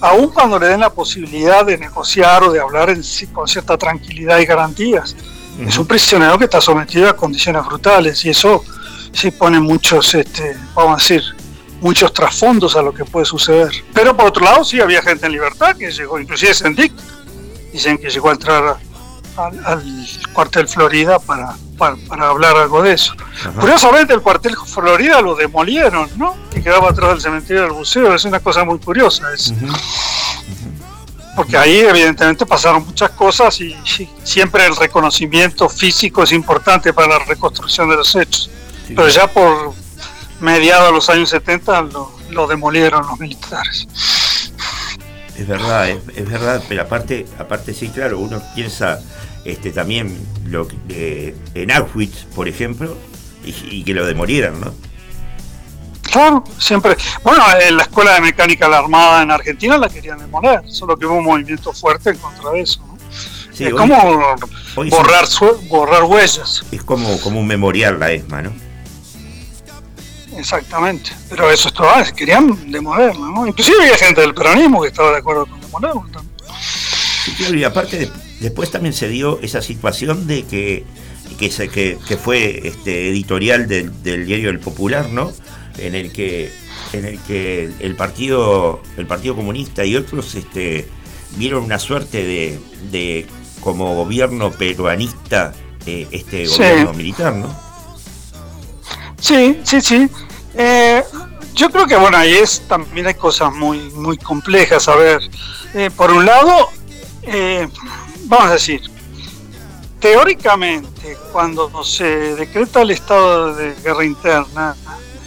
aun 0.00 0.28
cuando 0.28 0.58
le 0.58 0.68
den 0.68 0.80
la 0.80 0.90
posibilidad 0.90 1.64
de 1.64 1.76
negociar 1.76 2.44
o 2.44 2.52
de 2.52 2.60
hablar 2.60 2.90
en 2.90 3.02
con 3.32 3.48
cierta 3.48 3.76
tranquilidad 3.76 4.38
y 4.38 4.46
garantías. 4.46 5.16
Es 5.58 5.76
un 5.76 5.86
prisionero 5.86 6.38
que 6.38 6.44
está 6.44 6.60
sometido 6.60 7.08
a 7.08 7.16
condiciones 7.16 7.64
brutales 7.66 8.24
y 8.24 8.30
eso 8.30 8.62
sí 9.12 9.32
pone 9.32 9.58
muchos, 9.58 10.14
este, 10.14 10.56
vamos 10.72 10.92
a 10.92 11.02
decir, 11.02 11.22
muchos 11.80 12.12
trasfondos 12.12 12.76
a 12.76 12.82
lo 12.82 12.92
que 12.92 13.04
puede 13.04 13.26
suceder. 13.26 13.70
Pero 13.92 14.16
por 14.16 14.26
otro 14.26 14.44
lado, 14.44 14.64
sí 14.64 14.80
había 14.80 15.02
gente 15.02 15.26
en 15.26 15.32
libertad 15.32 15.76
que 15.76 15.90
llegó, 15.90 16.18
inclusive 16.18 16.54
Sendic, 16.54 16.92
dicen 17.72 17.98
que 17.98 18.10
llegó 18.10 18.30
a 18.30 18.32
entrar 18.32 18.76
al, 19.36 19.66
al 19.66 20.06
cuartel 20.32 20.68
Florida 20.68 21.18
para, 21.18 21.56
para, 21.76 21.96
para 22.08 22.28
hablar 22.28 22.56
algo 22.56 22.82
de 22.82 22.92
eso. 22.92 23.14
Curiosamente, 23.58 24.12
el 24.12 24.20
cuartel 24.20 24.56
Florida 24.56 25.20
lo 25.20 25.34
demolieron, 25.34 26.10
¿no? 26.16 26.36
Que 26.50 26.62
quedaba 26.62 26.90
atrás 26.90 27.10
del 27.10 27.20
cementerio 27.20 27.62
del 27.62 27.72
buceo, 27.72 28.14
es 28.14 28.24
una 28.24 28.40
cosa 28.40 28.64
muy 28.64 28.78
curiosa. 28.78 29.32
Es, 29.32 29.54
porque 31.36 31.56
ahí 31.56 31.78
evidentemente 31.78 32.44
pasaron 32.44 32.84
muchas 32.84 33.10
cosas 33.10 33.60
y, 33.60 33.66
y 33.66 34.10
siempre 34.24 34.66
el 34.66 34.74
reconocimiento 34.74 35.68
físico 35.68 36.24
es 36.24 36.32
importante 36.32 36.92
para 36.92 37.06
la 37.06 37.18
reconstrucción 37.20 37.88
de 37.88 37.94
los 37.94 38.16
hechos. 38.16 38.50
Pero 38.88 39.08
ya 39.08 39.28
por 39.28 39.74
mediados 40.40 40.86
de 40.88 40.92
los 40.92 41.08
años 41.10 41.30
70 41.30 41.82
lo, 41.82 42.12
lo 42.30 42.46
demolieron 42.46 43.06
los 43.06 43.18
militares. 43.18 43.86
Es 45.36 45.46
verdad, 45.46 45.88
es, 45.88 45.98
es 46.16 46.28
verdad, 46.28 46.62
pero 46.68 46.82
aparte, 46.82 47.26
aparte 47.38 47.72
sí, 47.74 47.88
claro, 47.90 48.18
uno 48.18 48.42
piensa 48.54 49.00
este 49.44 49.70
también 49.70 50.18
lo 50.46 50.66
eh, 50.88 51.36
en 51.54 51.70
Auschwitz, 51.70 52.24
por 52.34 52.48
ejemplo, 52.48 52.96
y, 53.44 53.54
y 53.70 53.84
que 53.84 53.94
lo 53.94 54.04
demolieran, 54.04 54.60
¿no? 54.60 54.74
Claro, 56.10 56.42
siempre. 56.58 56.96
Bueno, 57.22 57.44
en 57.60 57.76
la 57.76 57.82
escuela 57.84 58.14
de 58.14 58.20
mecánica 58.22 58.64
de 58.64 58.70
la 58.72 58.78
Armada 58.78 59.22
en 59.22 59.30
Argentina 59.30 59.76
la 59.78 59.88
querían 59.88 60.18
demoler, 60.18 60.62
solo 60.66 60.96
que 60.96 61.06
hubo 61.06 61.14
un 61.16 61.24
movimiento 61.24 61.72
fuerte 61.72 62.10
en 62.10 62.16
contra 62.16 62.50
de 62.50 62.60
eso. 62.62 62.80
¿no? 62.86 62.96
Sí, 63.52 63.64
es 63.64 63.72
hoy- 63.72 63.78
como 63.78 64.36
hoy 64.76 64.90
borrar, 64.90 65.26
su- 65.26 65.60
borrar 65.68 66.04
huellas, 66.04 66.64
Es 66.72 66.82
como, 66.82 67.20
como 67.20 67.40
un 67.40 67.46
memorial 67.46 68.00
la 68.00 68.10
ESMA, 68.10 68.42
¿no? 68.42 68.52
Exactamente. 70.38 71.10
Pero 71.28 71.50
eso 71.50 71.68
estaba, 71.68 72.04
querían 72.04 72.70
demolerla, 72.70 73.28
¿no? 73.28 73.46
Inclusive 73.46 73.76
había 73.82 73.96
gente 73.96 74.20
del 74.20 74.34
peronismo 74.34 74.80
que 74.82 74.88
estaba 74.88 75.12
de 75.12 75.18
acuerdo 75.18 75.46
con 75.46 75.60
demolerla. 75.60 76.02
también. 76.12 76.34
Sí, 77.24 77.32
claro, 77.36 77.54
y 77.58 77.64
aparte 77.64 77.98
de- 77.98 78.10
después 78.40 78.70
también 78.70 78.94
se 78.94 79.08
dio 79.08 79.38
esa 79.42 79.60
situación 79.62 80.26
de 80.26 80.44
que 80.44 80.84
que, 81.38 81.50
se- 81.50 81.68
que, 81.68 81.98
que 82.08 82.16
fue 82.16 82.66
este 82.66 83.10
editorial 83.10 83.68
del, 83.68 84.02
del 84.02 84.26
diario 84.26 84.48
El 84.50 84.58
Popular, 84.60 85.08
¿no? 85.10 85.30
En 85.76 85.94
el 85.94 86.10
que 86.10 86.50
en 86.94 87.04
el 87.04 87.18
que 87.20 87.70
el 87.80 87.94
partido 87.96 88.80
el 88.96 89.06
Partido 89.06 89.36
Comunista 89.36 89.84
y 89.84 89.94
otros 89.94 90.34
este 90.34 90.88
vieron 91.36 91.64
una 91.64 91.78
suerte 91.78 92.24
de, 92.24 92.58
de 92.90 93.26
como 93.60 93.94
gobierno 93.94 94.50
peruanista 94.50 95.52
eh, 95.86 96.08
este 96.10 96.46
Sí. 96.46 96.56
gobierno 96.58 96.92
militar, 96.94 97.34
¿no? 97.34 97.54
Sí, 99.20 99.58
sí, 99.64 99.80
sí. 99.80 100.08
Eh, 100.58 101.04
yo 101.54 101.70
creo 101.70 101.86
que 101.86 101.96
bueno, 101.96 102.16
ahí 102.16 102.34
es 102.34 102.62
también 102.68 103.06
hay 103.06 103.14
cosas 103.14 103.54
muy, 103.54 103.90
muy 103.92 104.18
complejas. 104.18 104.88
A 104.88 104.96
ver, 104.96 105.22
eh, 105.74 105.90
por 105.96 106.10
un 106.10 106.26
lado, 106.26 106.68
eh, 107.22 107.68
vamos 108.24 108.48
a 108.48 108.52
decir, 108.54 108.82
teóricamente, 110.00 111.16
cuando 111.32 111.84
se 111.84 112.34
decreta 112.34 112.82
el 112.82 112.90
estado 112.90 113.54
de 113.54 113.74
guerra 113.82 114.04
interna 114.04 114.76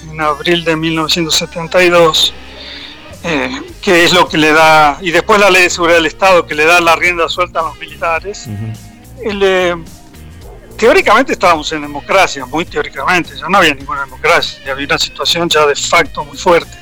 en 0.09 0.19
abril 0.19 0.63
de 0.65 0.75
1972, 0.75 2.33
eh, 3.23 3.61
que 3.81 4.03
es 4.03 4.13
lo 4.13 4.27
que 4.27 4.37
le 4.37 4.51
da, 4.51 4.97
y 5.01 5.11
después 5.11 5.39
la 5.39 5.49
ley 5.49 5.63
de 5.63 5.69
seguridad 5.69 5.97
del 5.97 6.07
Estado 6.07 6.45
que 6.45 6.55
le 6.55 6.65
da 6.65 6.81
la 6.81 6.95
rienda 6.95 7.29
suelta 7.29 7.59
a 7.59 7.63
los 7.63 7.77
militares, 7.77 8.47
el, 9.23 9.41
eh, 9.43 9.75
teóricamente 10.81 11.33
estábamos 11.33 11.71
en 11.73 11.83
democracia, 11.83 12.43
muy 12.47 12.65
teóricamente, 12.65 13.37
ya 13.37 13.47
no 13.47 13.59
había 13.59 13.75
ninguna 13.75 14.01
democracia, 14.01 14.59
ya 14.65 14.71
había 14.71 14.87
una 14.87 14.97
situación 14.97 15.47
ya 15.47 15.63
de 15.67 15.75
facto 15.75 16.25
muy 16.25 16.35
fuerte. 16.35 16.75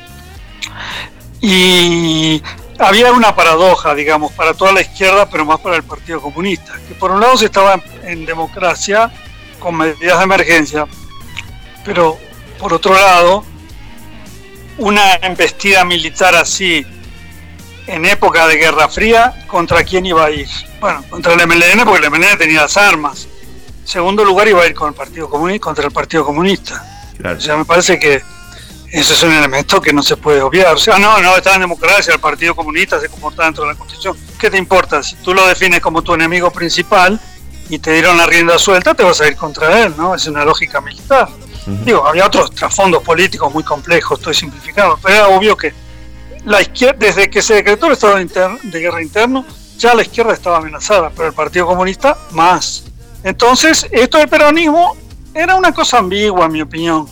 Y 1.41 2.41
había 2.77 3.11
una 3.11 3.35
paradoja, 3.35 3.93
digamos, 3.93 4.31
para 4.31 4.53
toda 4.53 4.71
la 4.71 4.79
izquierda, 4.79 5.29
pero 5.29 5.43
más 5.43 5.59
para 5.59 5.75
el 5.75 5.83
Partido 5.83 6.21
Comunista, 6.21 6.79
que 6.87 6.95
por 6.95 7.11
un 7.11 7.19
lado 7.19 7.35
se 7.35 7.47
estaba 7.47 7.77
en, 8.03 8.25
democracia 8.25 9.11
con 9.59 9.75
medidas 9.75 10.17
de 10.17 10.23
emergencia, 10.23 10.87
pero 11.83 12.17
por 12.57 12.73
otro 12.73 12.93
lado, 12.93 13.43
una 14.77 15.15
embestida 15.15 15.83
militar 15.83 16.35
así 16.35 16.85
en 17.85 18.05
época 18.05 18.47
de 18.47 18.55
Guerra 18.55 18.87
Fría, 18.87 19.43
¿contra 19.45 19.83
quién 19.83 20.05
iba 20.05 20.23
a 20.23 20.31
ir? 20.31 20.47
Bueno, 20.79 21.03
contra 21.09 21.33
el 21.33 21.45
MLN, 21.45 21.83
porque 21.83 22.07
el 22.07 22.09
MLN 22.09 22.37
tenía 22.37 22.61
las 22.61 22.77
armas. 22.77 23.28
Segundo 23.89 24.23
lugar 24.23 24.47
iba 24.47 24.61
a 24.61 24.67
ir 24.67 24.75
con 24.75 24.89
el 24.89 24.93
Partido 24.93 25.27
Comunista, 25.27 25.63
contra 25.63 25.85
el 25.87 25.91
Partido 25.91 26.23
Comunista. 26.23 27.09
Claro. 27.17 27.39
O 27.39 27.41
sea, 27.41 27.57
me 27.57 27.65
parece 27.65 27.97
que 27.97 28.21
ese 28.91 29.13
es 29.13 29.23
un 29.23 29.31
elemento 29.31 29.81
que 29.81 29.91
no 29.91 30.03
se 30.03 30.15
puede 30.15 30.43
obviar. 30.43 30.75
O 30.75 30.77
sea, 30.77 30.99
no, 30.99 31.19
no, 31.23 31.35
está 31.35 31.55
en 31.55 31.61
democracia, 31.61 32.13
el 32.13 32.19
Partido 32.19 32.55
Comunista 32.55 32.99
se 32.99 33.09
comporta 33.09 33.45
dentro 33.45 33.63
de 33.63 33.71
la 33.71 33.75
Constitución. 33.75 34.15
¿Qué 34.39 34.51
te 34.51 34.59
importa? 34.59 35.01
Si 35.01 35.15
tú 35.15 35.33
lo 35.33 35.47
defines 35.47 35.79
como 35.79 36.03
tu 36.03 36.13
enemigo 36.13 36.51
principal 36.51 37.19
y 37.67 37.79
te 37.79 37.93
dieron 37.93 38.15
la 38.15 38.27
rienda 38.27 38.59
suelta, 38.59 38.93
te 38.93 39.01
vas 39.01 39.21
a 39.21 39.27
ir 39.27 39.35
contra 39.35 39.83
él, 39.83 39.95
¿no? 39.97 40.13
Es 40.13 40.27
una 40.27 40.45
lógica 40.45 40.79
militar. 40.81 41.27
Digo, 41.65 42.05
había 42.05 42.27
otros 42.27 42.53
trasfondos 42.53 43.01
políticos 43.01 43.51
muy 43.51 43.63
complejos, 43.63 44.19
estoy 44.19 44.35
simplificando, 44.35 44.99
pero 45.01 45.15
era 45.15 45.27
obvio 45.29 45.57
que 45.57 45.73
la 46.45 46.61
izquierda, 46.61 46.97
desde 46.99 47.27
que 47.27 47.41
se 47.41 47.55
decretó 47.55 47.87
el 47.87 47.93
estado 47.93 48.17
de 48.17 48.79
guerra 48.79 49.01
interno, 49.01 49.43
ya 49.79 49.95
la 49.95 50.03
izquierda 50.03 50.33
estaba 50.33 50.57
amenazada, 50.57 51.09
pero 51.09 51.29
el 51.29 51.33
Partido 51.33 51.65
Comunista 51.65 52.15
más. 52.31 52.83
Entonces, 53.23 53.87
esto 53.91 54.17
del 54.17 54.29
peronismo 54.29 54.95
era 55.33 55.55
una 55.55 55.73
cosa 55.73 55.99
ambigua, 55.99 56.45
en 56.45 56.51
mi 56.51 56.61
opinión, 56.61 57.07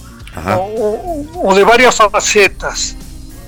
o, 0.45 1.55
de 1.55 1.63
varias 1.63 1.95
facetas. 1.95 2.95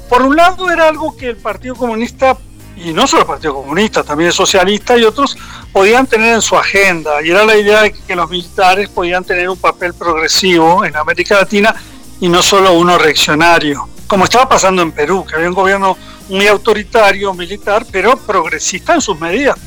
Por 0.10 0.22
un 0.24 0.36
lado, 0.36 0.70
era 0.72 0.88
algo 0.88 1.16
que 1.16 1.30
el 1.30 1.38
Partido 1.38 1.76
Comunista, 1.76 2.38
y 2.76 2.92
no 2.92 3.08
solo 3.08 3.22
el 3.22 3.28
Partido 3.28 3.54
Comunista, 3.56 4.04
también 4.04 4.28
el 4.28 4.34
socialista 4.34 4.98
y 4.98 5.04
otros, 5.04 5.38
podían 5.72 6.08
tener 6.08 6.34
en 6.34 6.42
su 6.42 6.58
agenda, 6.58 7.22
y 7.22 7.30
era 7.30 7.46
la 7.46 7.56
idea 7.56 7.84
de 7.84 7.94
que 7.94 8.16
los 8.16 8.30
militares 8.30 8.90
podían 8.90 9.24
tener 9.24 9.50
un 9.50 9.58
papel 9.58 9.94
progresivo 9.94 10.84
en 10.84 10.96
América 10.96 11.36
Latina 11.36 11.76
y 12.20 12.28
no 12.28 12.42
solo 12.42 12.74
uno 12.74 12.98
reaccionario, 12.98 13.88
como 14.08 14.26
estaba 14.26 14.50
pasando 14.50 14.82
en 14.82 14.92
Perú, 14.92 15.26
que 15.26 15.36
había 15.36 15.48
un 15.48 15.56
gobierno 15.56 15.96
muy 16.28 16.48
autoritario, 16.48 17.34
militar, 17.34 17.86
pero 17.92 18.18
progresista 18.18 18.96
en 18.96 19.02
sus 19.02 19.20
medidas 19.20 19.58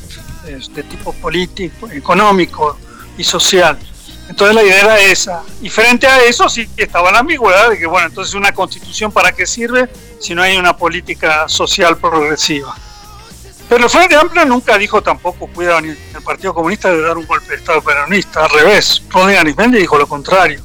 de 0.43 0.83
tipo 0.83 1.13
político, 1.13 1.89
económico 1.89 2.77
y 3.17 3.23
social. 3.23 3.77
Entonces 4.29 4.55
la 4.55 4.63
idea 4.63 4.79
era 4.79 4.99
esa. 4.99 5.43
Y 5.61 5.69
frente 5.69 6.07
a 6.07 6.23
eso 6.23 6.47
sí 6.49 6.67
estaba 6.77 7.11
la 7.11 7.19
ambigüedad 7.19 7.69
de 7.69 7.77
que, 7.77 7.85
bueno, 7.85 8.07
entonces 8.07 8.33
una 8.35 8.51
constitución 8.53 9.11
para 9.11 9.31
qué 9.31 9.45
sirve 9.45 9.89
si 10.19 10.33
no 10.33 10.41
hay 10.41 10.57
una 10.57 10.75
política 10.77 11.47
social 11.47 11.97
progresiva. 11.97 12.75
Pero 13.69 13.85
el 13.85 13.89
Frente 13.89 14.15
Amplio 14.15 14.45
nunca 14.45 14.77
dijo 14.77 15.01
tampoco, 15.01 15.47
cuidado, 15.47 15.81
ni 15.81 15.89
el 15.89 16.23
Partido 16.23 16.53
Comunista 16.53 16.91
de 16.91 17.01
dar 17.01 17.17
un 17.17 17.25
golpe 17.25 17.49
de 17.49 17.55
Estado 17.55 17.81
peronista. 17.81 18.45
Al 18.45 18.51
revés, 18.51 19.01
Arismendi 19.13 19.79
dijo 19.79 19.97
lo 19.97 20.07
contrario, 20.07 20.61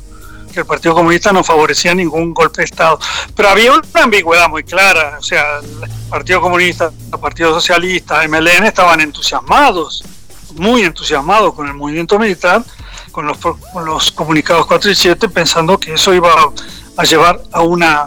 el 0.61 0.67
Partido 0.67 0.95
Comunista 0.95 1.33
no 1.33 1.45
favorecía 1.45 1.95
ningún 1.95 2.35
golpe 2.35 2.63
de 2.63 2.67
Estado. 2.67 2.99
Pero 3.35 3.49
había 3.49 3.73
una 3.73 3.83
ambigüedad 4.03 4.49
muy 4.49 4.65
clara. 4.65 5.17
O 5.19 5.23
sea, 5.23 5.59
el 5.59 5.91
Partido 6.09 6.41
Comunista, 6.41 6.91
el 7.13 7.21
Partido 7.21 7.55
Socialista, 7.55 8.27
MLN 8.27 8.65
estaban 8.65 9.01
entusiasmados, 9.01 10.05
muy 10.55 10.83
entusiasmados 10.83 11.55
con 11.55 11.69
el 11.69 11.75
movimiento 11.75 12.19
militar, 12.19 12.63
con 13.13 13.27
los, 13.27 13.39
con 13.39 13.85
los 13.85 14.13
comunicados 14.13 14.67
4 14.67 14.91
y 14.91 14.95
7, 14.95 15.29
pensando 15.29 15.79
que 15.79 15.95
eso 15.95 16.15
iba 16.15 16.31
a 16.97 17.05
llevar 17.05 17.41
a 17.53 17.63
una, 17.63 18.07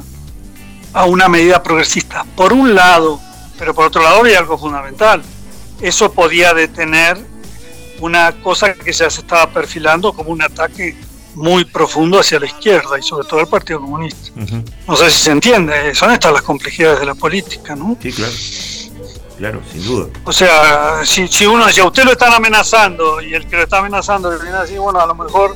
a 0.93 1.05
una 1.05 1.27
medida 1.27 1.61
progresista. 1.61 2.25
Por 2.35 2.53
un 2.53 2.75
lado, 2.75 3.19
pero 3.57 3.73
por 3.73 3.85
otro 3.85 4.01
lado 4.01 4.19
había 4.19 4.39
algo 4.39 4.57
fundamental. 4.57 5.21
Eso 5.81 6.11
podía 6.11 6.53
detener 6.53 7.17
una 8.01 8.31
cosa 8.41 8.73
que 8.73 8.91
ya 8.91 9.09
se 9.09 9.21
estaba 9.21 9.47
perfilando 9.51 10.13
como 10.13 10.31
un 10.31 10.41
ataque 10.41 10.97
muy 11.35 11.65
profundo 11.65 12.19
hacia 12.19 12.39
la 12.39 12.45
izquierda 12.45 12.99
y 12.99 13.03
sobre 13.03 13.27
todo 13.27 13.39
al 13.39 13.47
Partido 13.47 13.79
Comunista. 13.79 14.31
No 14.87 14.95
sé 14.95 15.09
si 15.11 15.19
se 15.19 15.31
entiende, 15.31 15.93
son 15.95 16.11
estas 16.11 16.33
las 16.33 16.41
complejidades 16.41 16.99
de 16.99 17.05
la 17.05 17.15
política, 17.15 17.75
¿no? 17.75 17.97
Sí, 18.01 18.11
claro. 18.11 18.33
Claro, 19.37 19.59
sin 19.71 19.83
duda. 19.83 20.07
O 20.25 20.31
sea, 20.31 21.01
si, 21.03 21.27
si 21.27 21.47
uno 21.47 21.67
si 21.69 21.79
a 21.79 21.85
usted 21.85 22.03
lo 22.03 22.11
están 22.11 22.31
amenazando 22.31 23.19
y 23.21 23.33
el 23.33 23.47
que 23.47 23.55
lo 23.55 23.63
está 23.63 23.79
amenazando 23.79 24.29
le 24.29 24.37
viene 24.37 24.57
así, 24.57 24.77
bueno, 24.77 24.99
a 24.99 25.07
lo 25.07 25.15
mejor 25.15 25.55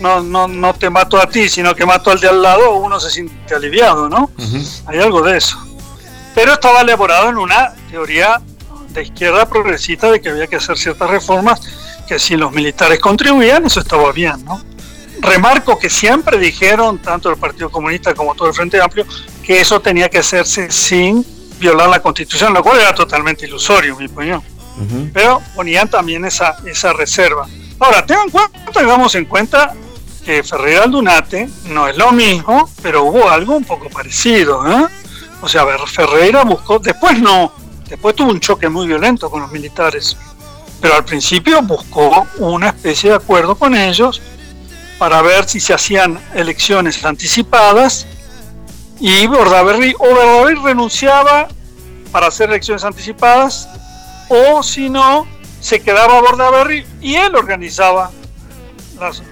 no, 0.00 0.22
no, 0.22 0.48
no 0.48 0.72
te 0.72 0.88
mato 0.88 1.20
a 1.20 1.26
ti, 1.26 1.48
sino 1.48 1.74
que 1.74 1.84
mato 1.84 2.10
al 2.10 2.18
de 2.18 2.28
al 2.28 2.40
lado, 2.40 2.76
uno 2.76 2.98
se 2.98 3.10
siente 3.10 3.54
aliviado, 3.54 4.08
¿no? 4.08 4.30
Hay 4.86 4.98
algo 4.98 5.20
de 5.20 5.36
eso. 5.36 5.58
Pero 6.34 6.54
estaba 6.54 6.80
elaborado 6.80 7.28
en 7.28 7.36
una 7.36 7.74
teoría 7.90 8.40
de 8.88 9.02
izquierda 9.02 9.46
progresista 9.46 10.10
de 10.10 10.20
que 10.20 10.30
había 10.30 10.46
que 10.46 10.56
hacer 10.56 10.78
ciertas 10.78 11.10
reformas, 11.10 11.60
que 12.08 12.18
si 12.18 12.36
los 12.36 12.52
militares 12.52 12.98
contribuían, 13.00 13.66
eso 13.66 13.80
estaba 13.80 14.10
bien, 14.12 14.42
¿no? 14.44 14.62
Remarco 15.20 15.78
que 15.78 15.90
siempre 15.90 16.38
dijeron, 16.38 16.98
tanto 16.98 17.30
el 17.30 17.36
Partido 17.36 17.70
Comunista 17.70 18.14
como 18.14 18.34
todo 18.34 18.48
el 18.48 18.54
Frente 18.54 18.80
Amplio, 18.80 19.06
que 19.42 19.60
eso 19.60 19.80
tenía 19.80 20.08
que 20.08 20.18
hacerse 20.18 20.70
sin 20.70 21.24
violar 21.58 21.88
la 21.88 22.00
Constitución, 22.00 22.54
lo 22.54 22.62
cual 22.62 22.80
era 22.80 22.94
totalmente 22.94 23.46
ilusorio, 23.46 23.96
mi 23.96 24.06
opinión. 24.06 24.42
Ujú. 24.76 25.10
Pero 25.12 25.42
ponían 25.54 25.88
también 25.88 26.24
esa, 26.24 26.56
esa 26.64 26.92
reserva. 26.92 27.46
Ahora, 27.78 28.04
tengan 28.04 28.26
en 28.26 28.30
cuenta, 28.30 28.72
tengamos 28.72 29.14
en 29.14 29.24
cuenta 29.26 29.74
que 30.24 30.42
Ferreira 30.42 30.84
Aldunate 30.84 31.48
no 31.66 31.88
es 31.88 31.96
lo 31.96 32.12
mismo, 32.12 32.68
pero 32.82 33.04
hubo 33.04 33.28
algo 33.28 33.56
un 33.56 33.64
poco 33.64 33.88
parecido. 33.88 34.66
¿eh? 34.70 34.86
O 35.40 35.48
sea, 35.48 35.64
Ferreira 35.86 36.44
buscó, 36.44 36.78
después 36.78 37.18
no, 37.18 37.52
después 37.88 38.14
tuvo 38.14 38.30
un 38.30 38.40
choque 38.40 38.68
muy 38.68 38.86
violento 38.86 39.30
con 39.30 39.42
los 39.42 39.50
militares, 39.50 40.16
pero 40.80 40.94
al 40.94 41.04
principio 41.04 41.62
buscó 41.62 42.26
una 42.38 42.68
especie 42.68 43.10
de 43.10 43.16
acuerdo 43.16 43.54
con 43.54 43.74
ellos 43.74 44.20
para 45.00 45.22
ver 45.22 45.48
si 45.48 45.60
se 45.60 45.72
hacían 45.72 46.20
elecciones 46.34 47.02
anticipadas. 47.06 48.06
Y 49.00 49.26
Bordaberry 49.26 49.94
o 49.98 50.06
Bordaberry 50.06 50.60
renunciaba 50.62 51.48
para 52.12 52.26
hacer 52.26 52.50
elecciones 52.50 52.84
anticipadas 52.84 53.66
o 54.28 54.62
si 54.62 54.90
no 54.90 55.26
se 55.58 55.80
quedaba 55.80 56.20
Bordaberry 56.20 56.86
y 57.00 57.14
él 57.14 57.34
organizaba 57.34 58.10
las, 59.00 59.22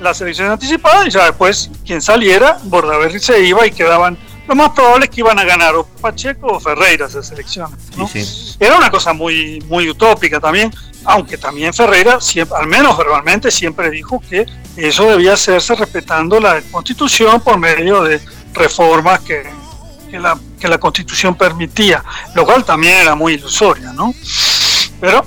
las 0.00 0.20
elecciones 0.20 0.52
anticipadas 0.52 1.06
y 1.06 1.10
ya 1.10 1.26
después 1.26 1.70
quien 1.86 2.02
saliera 2.02 2.58
Bordaberry 2.64 3.20
se 3.20 3.40
iba 3.40 3.64
y 3.68 3.70
quedaban 3.70 4.18
lo 4.46 4.54
más 4.54 4.70
probable 4.70 5.06
es 5.06 5.10
que 5.10 5.20
iban 5.20 5.38
a 5.38 5.44
ganar 5.44 5.74
o 5.74 5.84
Pacheco 5.84 6.48
o 6.48 6.60
Ferreira 6.60 7.06
esas 7.06 7.30
elecciones 7.30 7.78
¿no? 7.96 8.06
Sí, 8.06 8.24
sí. 8.24 8.56
era 8.60 8.76
una 8.76 8.90
cosa 8.90 9.12
muy 9.12 9.62
muy 9.68 9.88
utópica 9.88 10.40
también 10.40 10.72
aunque 11.04 11.38
también 11.38 11.72
Ferreira 11.72 12.20
siempre, 12.20 12.56
al 12.58 12.66
menos 12.66 12.96
verbalmente 12.96 13.50
siempre 13.50 13.90
dijo 13.90 14.20
que 14.28 14.46
eso 14.76 15.04
debía 15.04 15.34
hacerse 15.34 15.74
respetando 15.74 16.40
la 16.40 16.60
constitución 16.70 17.40
por 17.40 17.58
medio 17.58 18.02
de 18.02 18.20
reformas 18.54 19.20
que, 19.20 19.44
que 20.10 20.18
la, 20.18 20.38
que 20.58 20.68
la 20.68 20.78
constitución 20.78 21.34
permitía, 21.34 22.02
lo 22.34 22.44
cual 22.44 22.64
también 22.64 22.98
era 22.98 23.14
muy 23.14 23.34
ilusoria, 23.34 23.92
¿no? 23.92 24.14
Pero 25.00 25.24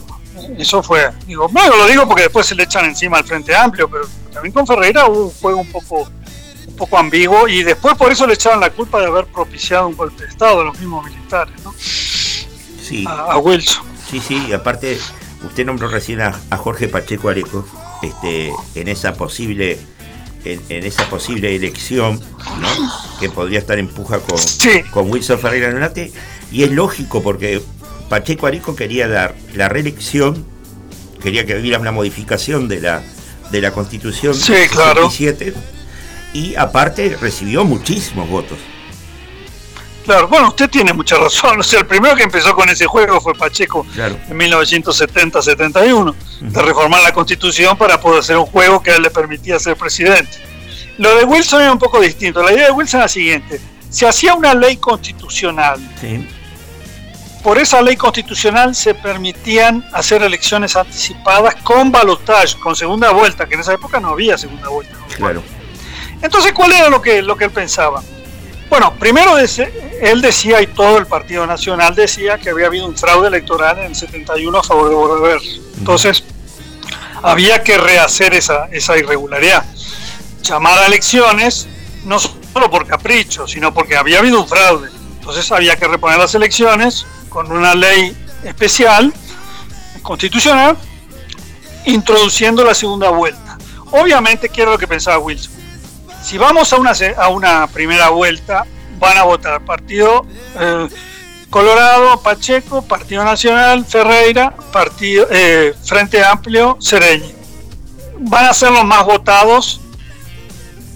eso 0.57 0.81
fue, 0.81 1.11
digo, 1.25 1.47
bueno, 1.49 1.75
lo 1.75 1.87
digo 1.87 2.07
porque 2.07 2.23
después 2.23 2.45
se 2.45 2.55
le 2.55 2.63
echan 2.63 2.85
encima 2.85 3.17
al 3.17 3.23
Frente 3.23 3.55
Amplio, 3.55 3.89
pero 3.89 4.07
también 4.33 4.53
con 4.53 4.65
Ferreira 4.65 5.05
hubo 5.07 5.25
un 5.25 5.33
juego 5.33 5.59
un 5.59 5.71
poco, 5.71 6.09
poco 6.77 6.97
ambiguo 6.97 7.47
y 7.47 7.63
después 7.63 7.95
por 7.97 8.11
eso 8.11 8.25
le 8.25 8.35
echaron 8.35 8.61
la 8.61 8.69
culpa 8.69 8.99
de 9.01 9.07
haber 9.07 9.25
propiciado 9.25 9.87
un 9.89 9.97
golpe 9.97 10.23
de 10.23 10.29
Estado 10.29 10.59
de 10.59 10.65
los 10.65 10.79
mismos 10.79 11.05
militares, 11.05 11.53
¿no? 11.63 11.73
Sí, 11.77 13.03
A, 13.07 13.33
a 13.33 13.37
Wilson. 13.39 13.83
sí, 14.09 14.21
sí. 14.25 14.45
y 14.49 14.53
Aparte, 14.53 14.97
usted 15.45 15.65
nombró 15.65 15.89
recién 15.89 16.21
a, 16.21 16.39
a 16.49 16.57
Jorge 16.57 16.87
Pacheco 16.87 17.29
Areco 17.29 17.65
este, 18.01 18.51
en 18.75 18.87
esa 18.87 19.13
posible 19.15 19.77
en, 20.45 20.61
en 20.69 20.85
esa 20.85 21.09
posible 21.09 21.53
elección 21.55 22.21
¿no? 22.61 22.67
que 23.19 23.29
podría 23.29 23.59
estar 23.59 23.77
en 23.79 23.87
puja 23.89 24.19
con, 24.19 24.37
Sí. 24.37 24.83
con 24.91 25.11
Wilson 25.11 25.39
Ferreira 25.39 25.73
Donate 25.73 26.13
y 26.51 26.63
es 26.63 26.71
lógico 26.71 27.21
porque 27.21 27.61
Pacheco 28.07 28.47
Areco 28.47 28.75
quería 28.75 29.07
dar 29.09 29.35
la 29.55 29.67
reelección 29.67 30.45
quería 31.21 31.45
que 31.45 31.55
hubiera 31.57 31.79
una 31.79 31.91
modificación 31.91 32.67
de 32.69 32.79
la 32.81 33.03
de 33.51 33.61
la 33.61 33.71
constitución 33.71 34.33
Sí, 34.35 34.53
claro. 34.69 35.09
67, 35.09 35.53
y 36.33 36.55
aparte 36.55 37.17
recibió 37.19 37.63
muchísimos 37.63 38.29
votos 38.29 38.57
Claro, 40.07 40.29
bueno, 40.29 40.47
usted 40.47 40.69
tiene 40.69 40.93
mucha 40.93 41.17
razón. 41.17 41.59
O 41.59 41.63
sea, 41.63 41.81
el 41.81 41.85
primero 41.85 42.15
que 42.15 42.23
empezó 42.23 42.55
con 42.55 42.69
ese 42.69 42.85
juego 42.85 43.19
fue 43.19 43.35
Pacheco 43.35 43.85
claro 43.93 44.17
en 44.29 44.39
1970-71, 44.39 46.15
de 46.39 46.61
reformar 46.61 47.03
la 47.03 47.11
constitución 47.11 47.77
para 47.77 47.99
poder 47.99 48.21
hacer 48.21 48.37
un 48.37 48.45
juego 48.45 48.81
que 48.81 48.97
le 48.97 49.09
permitía 49.09 49.59
ser 49.59 49.75
presidente. 49.75 50.31
Lo 50.97 51.13
de 51.17 51.25
Wilson 51.25 51.61
era 51.61 51.73
un 51.73 51.77
poco 51.77 51.99
distinto. 51.99 52.41
La 52.41 52.53
idea 52.53 52.67
de 52.67 52.71
Wilson 52.71 53.01
es 53.01 53.03
la 53.03 53.09
siguiente. 53.09 53.59
Se 53.89 54.07
hacía 54.07 54.33
una 54.33 54.53
ley 54.53 54.77
constitucional. 54.77 55.77
sí 55.99 56.25
Por 57.43 57.57
esa 57.57 57.81
ley 57.81 57.97
constitucional 57.97 58.75
se 58.75 58.93
permitían 58.93 59.85
hacer 59.91 60.23
elecciones 60.23 60.77
anticipadas 60.77 61.55
con 61.63 61.91
balotaje, 61.91 62.57
con 62.61 62.77
segunda 62.77 63.11
vuelta, 63.11 63.45
que 63.45 63.55
en 63.55 63.59
esa 63.59 63.73
época 63.73 63.99
no 63.99 64.11
había 64.11 64.37
segunda 64.37 64.69
vuelta. 64.69 64.95
claro 65.17 65.56
Entonces, 66.21 66.53
¿cuál 66.53 66.71
era 66.71 66.89
lo 66.89 67.01
que, 67.01 67.21
lo 67.21 67.37
que 67.37 67.45
él 67.45 67.51
pensaba? 67.51 68.01
Bueno, 68.69 68.93
primero 68.99 69.37
él 69.37 70.21
decía, 70.21 70.61
y 70.61 70.67
todo 70.67 70.97
el 70.97 71.05
Partido 71.05 71.47
Nacional 71.47 71.95
decía, 71.95 72.37
que 72.37 72.49
había 72.49 72.67
habido 72.67 72.85
un 72.85 72.97
fraude 72.97 73.27
electoral 73.27 73.79
en 73.79 73.85
el 73.85 73.95
71 73.95 74.57
a 74.57 74.63
favor 74.63 74.89
de 74.89 74.95
Bordaberry. 74.95 75.61
Entonces, 75.77 76.23
había 77.23 77.63
que 77.63 77.77
rehacer 77.77 78.33
esa, 78.33 78.65
esa 78.71 78.97
irregularidad. 78.97 79.65
Llamar 80.41 80.79
a 80.79 80.87
elecciones, 80.87 81.67
no 82.03 82.19
solo 82.19 82.69
por 82.69 82.85
capricho, 82.85 83.47
sino 83.47 83.73
porque 83.73 83.95
había 83.95 84.19
habido 84.19 84.41
un 84.41 84.47
fraude. 84.47 84.89
Entonces, 85.19 85.49
había 85.51 85.77
que 85.77 85.87
reponer 85.87 86.17
las 86.17 86.35
elecciones 86.35 87.05
con 87.29 87.51
una 87.51 87.73
ley 87.73 88.15
especial, 88.43 89.13
constitucional, 90.01 90.77
introduciendo 91.85 92.63
la 92.65 92.73
segunda 92.73 93.09
vuelta. 93.09 93.57
Obviamente, 93.91 94.49
¿qué 94.49 94.63
era 94.63 94.71
lo 94.71 94.77
que 94.77 94.87
pensaba 94.87 95.17
Wilson? 95.19 95.56
Si 96.27 96.37
vamos 96.37 96.73
a 96.73 96.75
una, 96.75 96.91
a 97.17 97.29
una 97.29 97.67
primera 97.67 98.09
vuelta, 98.09 98.65
van 98.99 99.17
a 99.17 99.23
votar 99.23 99.63
Partido 99.63 100.25
eh, 100.59 100.89
Colorado, 101.49 102.21
Pacheco, 102.21 102.81
Partido 102.81 103.23
Nacional, 103.23 103.85
Ferreira, 103.85 104.53
Partido 104.73 105.25
eh, 105.31 105.73
Frente 105.85 106.21
Amplio, 106.21 106.75
Sereñi. 106.81 107.33
Van 108.19 108.43
a 108.43 108.53
ser 108.53 108.71
los 108.71 108.83
más 108.83 109.05
votados 109.05 109.79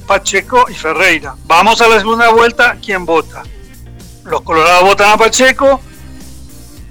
Pacheco 0.06 0.66
y 0.70 0.74
Ferreira. 0.74 1.36
Vamos 1.46 1.80
a 1.80 1.88
la 1.88 2.00
segunda 2.00 2.30
vuelta, 2.32 2.76
¿quién 2.84 3.06
vota? 3.06 3.44
Los 4.26 4.42
Colorados 4.42 4.84
votan 4.84 5.12
a 5.12 5.18
Pacheco 5.18 5.80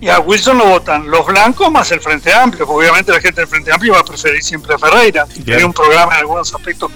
y 0.01 0.09
a 0.09 0.19
Wilson 0.19 0.57
lo 0.57 0.65
votan 0.65 1.11
los 1.11 1.27
blancos 1.27 1.71
más 1.71 1.93
el 1.93 2.01
Frente 2.01 2.33
Amplio, 2.33 2.67
porque 2.67 2.87
obviamente 2.87 3.13
la 3.13 3.21
gente 3.21 3.43
del 3.43 3.49
Frente 3.49 3.71
Amplio 3.71 3.93
va 3.93 4.01
a 4.01 4.05
preferir 4.05 4.43
siempre 4.43 4.75
a 4.75 4.79
Ferreira. 4.79 5.27
Tiene 5.27 5.63
un 5.63 5.75
programa 5.75 6.15
en 6.15 6.21
algunos 6.21 6.55
aspectos 6.55 6.91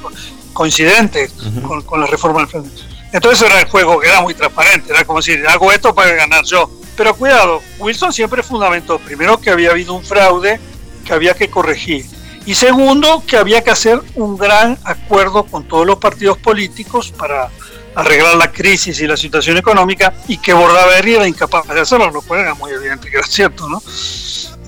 co- 0.55 0.61
coincidente 0.61 1.31
con, 1.67 1.83
con 1.83 2.01
la 2.01 2.07
reforma 2.07 2.41
del 2.41 2.49
Frente. 2.49 2.71
Entonces 3.13 3.49
era 3.49 3.61
el 3.61 3.69
juego 3.69 4.01
que 4.01 4.09
era 4.09 4.21
muy 4.23 4.35
transparente, 4.35 4.93
era 4.93 5.05
como 5.05 5.19
decir, 5.21 5.47
hago 5.47 5.71
esto 5.71 5.95
para 5.95 6.13
ganar 6.13 6.45
yo. 6.45 6.71
Pero 6.97 7.15
cuidado, 7.15 7.61
Wilson 7.79 8.13
siempre 8.13 8.43
fundamentó, 8.43 8.99
primero, 8.99 9.39
que 9.39 9.51
había 9.51 9.71
habido 9.71 9.95
un 9.95 10.05
fraude 10.05 10.59
que 11.05 11.13
había 11.13 11.35
que 11.35 11.49
corregir. 11.51 12.07
Y 12.47 12.55
segundo, 12.55 13.23
que 13.27 13.37
había 13.37 13.63
que 13.63 13.71
hacer 13.71 14.01
un 14.17 14.37
gran 14.37 14.79
acuerdo 14.85 15.45
con 15.45 15.65
todos 15.67 15.87
los 15.87 15.97
partidos 15.99 16.39
políticos 16.39 17.13
para 17.17 17.51
arreglar 17.95 18.35
la 18.37 18.51
crisis 18.51 19.01
y 19.01 19.07
la 19.07 19.17
situación 19.17 19.57
económica 19.57 20.13
y 20.27 20.39
que 20.39 20.53
Bordaberry 20.53 21.15
era 21.15 21.29
incapaz 21.29 21.67
de 21.69 21.81
hacerlo, 21.81 22.11
lo 22.11 22.21
cual 22.23 22.41
era 22.41 22.55
muy 22.55 22.73
evidente 22.73 23.09
que 23.11 23.17
era 23.19 23.27
cierto, 23.27 23.69
¿no? 23.69 23.81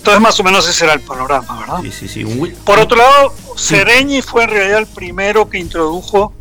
Entonces 0.06 0.22
más 0.22 0.38
o 0.38 0.44
menos 0.44 0.68
ese 0.68 0.84
era 0.84 0.94
el 0.94 1.00
panorama, 1.00 1.58
¿verdad? 1.58 1.78
sí 1.82 1.90
sí 1.90 2.06
sí 2.06 2.22
un 2.22 2.48
Por 2.64 2.78
otro 2.78 2.96
lado, 2.96 3.34
Sereñi 3.56 4.22
fue 4.22 4.44
en 4.44 4.50
realidad 4.50 4.78
el 4.78 4.86
primero 4.86 5.50
que 5.50 5.58
introdujo 5.58 6.32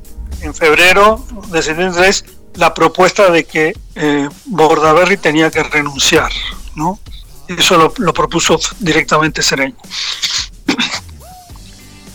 en 0.41 0.53
febrero 0.53 1.25
de 1.51 1.63
73 1.63 2.25
la 2.57 2.75
propuesta 2.75 3.31
de 3.31 3.43
que 3.45 3.75
eh, 3.95 4.29
Bordaberry 4.45 5.17
tenía 5.17 5.49
que 5.49 5.63
renunciar, 5.63 6.29
¿no? 6.75 6.99
Eso 7.47 7.77
lo, 7.77 7.91
lo 7.97 8.13
propuso 8.13 8.59
directamente 8.79 9.41
Sereño. 9.41 9.75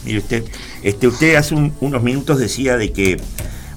Mire 0.05 0.18
usted, 0.18 0.44
este, 0.85 1.09
usted 1.09 1.35
hace 1.35 1.55
un- 1.56 1.74
unos 1.81 2.01
minutos 2.02 2.39
decía 2.39 2.77
de 2.77 2.93
que 2.93 3.20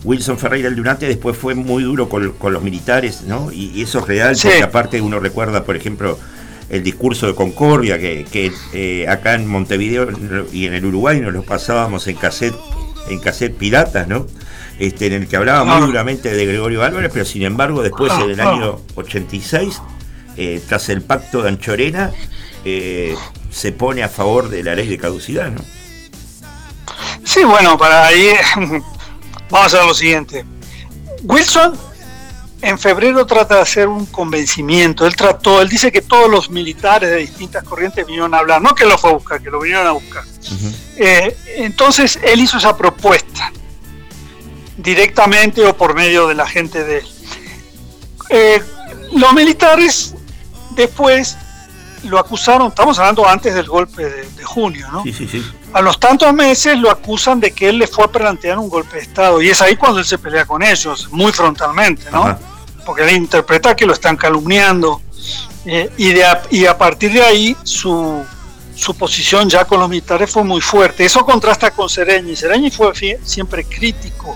Wilson 0.04 0.38
Ferreira 0.38 0.68
el 0.70 0.76
Durante 0.76 1.08
después 1.08 1.36
fue 1.36 1.56
muy 1.56 1.82
duro 1.84 2.08
con, 2.08 2.34
con 2.34 2.54
los 2.54 2.62
militares, 2.62 3.22
¿no? 3.24 3.52
Y, 3.52 3.72
y 3.74 3.82
eso 3.82 3.98
es 4.00 4.06
real, 4.08 4.36
Sí. 4.36 4.48
porque 4.48 4.64
aparte 4.64 5.02
uno 5.02 5.20
recuerda, 5.20 5.64
por 5.64 5.76
ejemplo, 5.76 6.20
el 6.74 6.82
discurso 6.84 7.28
de 7.28 7.36
Concordia, 7.36 8.00
que, 8.00 8.26
que, 8.26 8.52
eh, 8.74 9.08
acá 9.08 9.36
en 9.36 9.48
Montevideo 9.48 10.08
y 10.52 10.66
en 10.66 10.74
el 10.74 10.84
Uruguay 10.86 11.22
nos 11.22 11.32
lo 11.32 11.44
pasábamos 11.44 12.08
en 12.08 12.16
cassette, 12.16 12.56
en 13.10 13.20
cassette 13.20 13.56
piratas, 13.56 14.08
¿no? 14.08 14.26
Este, 14.80 15.06
en 15.06 15.14
el 15.14 15.28
que 15.28 15.36
hablaba 15.36 15.64
muy 15.64 15.76
Ah. 15.84 15.86
duramente 15.86 16.34
de 16.34 16.46
Gregorio 16.48 16.82
Álvarez, 16.82 17.12
pero 17.14 17.26
sin 17.26 17.44
embargo 17.44 17.84
después 17.84 18.12
Ah, 18.12 18.22
en 18.24 18.32
el 18.32 18.40
ah. 18.40 18.50
año 18.50 18.80
86, 18.96 19.82
eh, 20.36 20.64
tras 20.68 20.90
el 20.90 21.04
pacto 21.04 21.44
de 21.44 21.50
Anchorena, 21.50 22.12
eh, 22.66 23.16
se 23.52 23.72
pone 23.72 24.02
a 24.02 24.10
favor 24.10 24.50
de 24.50 24.64
la 24.64 24.74
ley 24.74 24.88
de 24.88 24.98
caducidad, 24.98 25.52
¿no? 25.52 25.62
Sí, 27.24 27.44
bueno, 27.44 27.78
para 27.78 28.08
ahí 28.08 28.32
vamos 28.56 28.82
a 29.52 29.66
hacer 29.66 29.86
lo 29.86 29.94
siguiente. 29.94 30.44
Wilson 31.22 31.78
en 32.64 32.80
febrero 32.80 33.26
trata 33.26 33.56
de 33.56 33.62
hacer 33.62 33.90
un 33.90 34.06
convencimiento. 34.06 35.06
Él 35.06 35.18
trató, 35.18 35.62
él 35.62 35.68
dice 35.68 35.92
que 35.92 36.02
todos 36.02 36.32
los 36.32 36.50
militares 36.50 37.10
de 37.10 37.18
distintas 37.18 37.62
corrientes 37.64 38.06
vinieron 38.06 38.34
a 38.34 38.38
hablar, 38.38 38.62
no 38.62 38.74
que 38.74 38.86
lo 38.86 38.98
fue 38.98 39.10
a 39.10 39.14
buscar, 39.14 39.42
que 39.42 39.52
lo 39.52 39.60
vinieron 39.60 39.86
a 39.86 39.92
buscar. 39.92 40.24
Eh, 40.96 41.38
entonces 41.58 42.18
él 42.24 42.40
hizo 42.40 42.58
esa 42.58 42.78
propuesta 42.78 43.52
directamente 44.78 45.66
o 45.66 45.76
por 45.76 45.94
medio 45.94 46.26
de 46.26 46.36
la 46.36 46.48
gente 46.48 46.86
de 46.86 47.00
él. 47.00 47.08
Eh, 48.30 48.64
los 49.12 49.34
militares 49.34 50.16
después 50.72 51.38
lo 52.06 52.18
acusaron, 52.18 52.70
estamos 52.70 52.98
hablando 52.98 53.28
antes 53.28 53.54
del 53.54 53.68
golpe 53.68 54.06
de, 54.06 54.24
de 54.24 54.44
junio, 54.46 54.88
¿no? 54.90 55.04
Sí, 55.04 55.12
sí, 55.12 55.28
sí. 55.28 55.44
A 55.74 55.82
los 55.82 56.00
tantos 56.00 56.34
meses 56.34 56.78
lo 56.78 56.90
acusan 56.90 57.42
de 57.42 57.52
que 57.52 57.68
él 57.68 57.80
le 57.80 57.88
fue 57.88 58.06
a 58.06 58.08
plantear 58.08 58.58
un 58.58 58.70
golpe 58.70 58.98
de 58.98 59.02
Estado 59.02 59.42
y 59.42 59.50
es 59.50 59.62
ahí 59.62 59.76
cuando 59.76 60.00
él 60.00 60.06
se 60.06 60.18
pelea 60.18 60.46
con 60.46 60.64
ellos, 60.64 61.10
muy 61.12 61.34
frontalmente, 61.34 62.10
¿no? 62.10 62.24
Ajá. 62.24 62.40
Porque 62.86 63.04
él 63.04 63.16
interpreta 63.16 63.76
que 63.76 63.86
lo 63.86 63.94
están 63.94 64.18
calumniando 64.18 65.02
eh, 65.66 65.90
y, 65.98 66.14
de 66.14 66.26
a, 66.26 66.42
y 66.50 66.66
a 66.66 66.78
partir 66.78 67.14
de 67.14 67.22
ahí 67.22 67.56
su, 67.64 68.24
su 68.76 68.96
posición 68.96 69.50
ya 69.50 69.66
con 69.66 69.80
los 69.80 69.90
militares 69.90 70.30
fue 70.30 70.44
muy 70.44 70.62
fuerte. 70.62 71.06
Eso 71.06 71.26
contrasta 71.26 71.72
con 71.72 71.90
Sereñi. 71.90 72.36
Sereñi 72.36 72.70
fue 72.72 72.92
siempre 73.24 73.64
crítico 73.64 74.36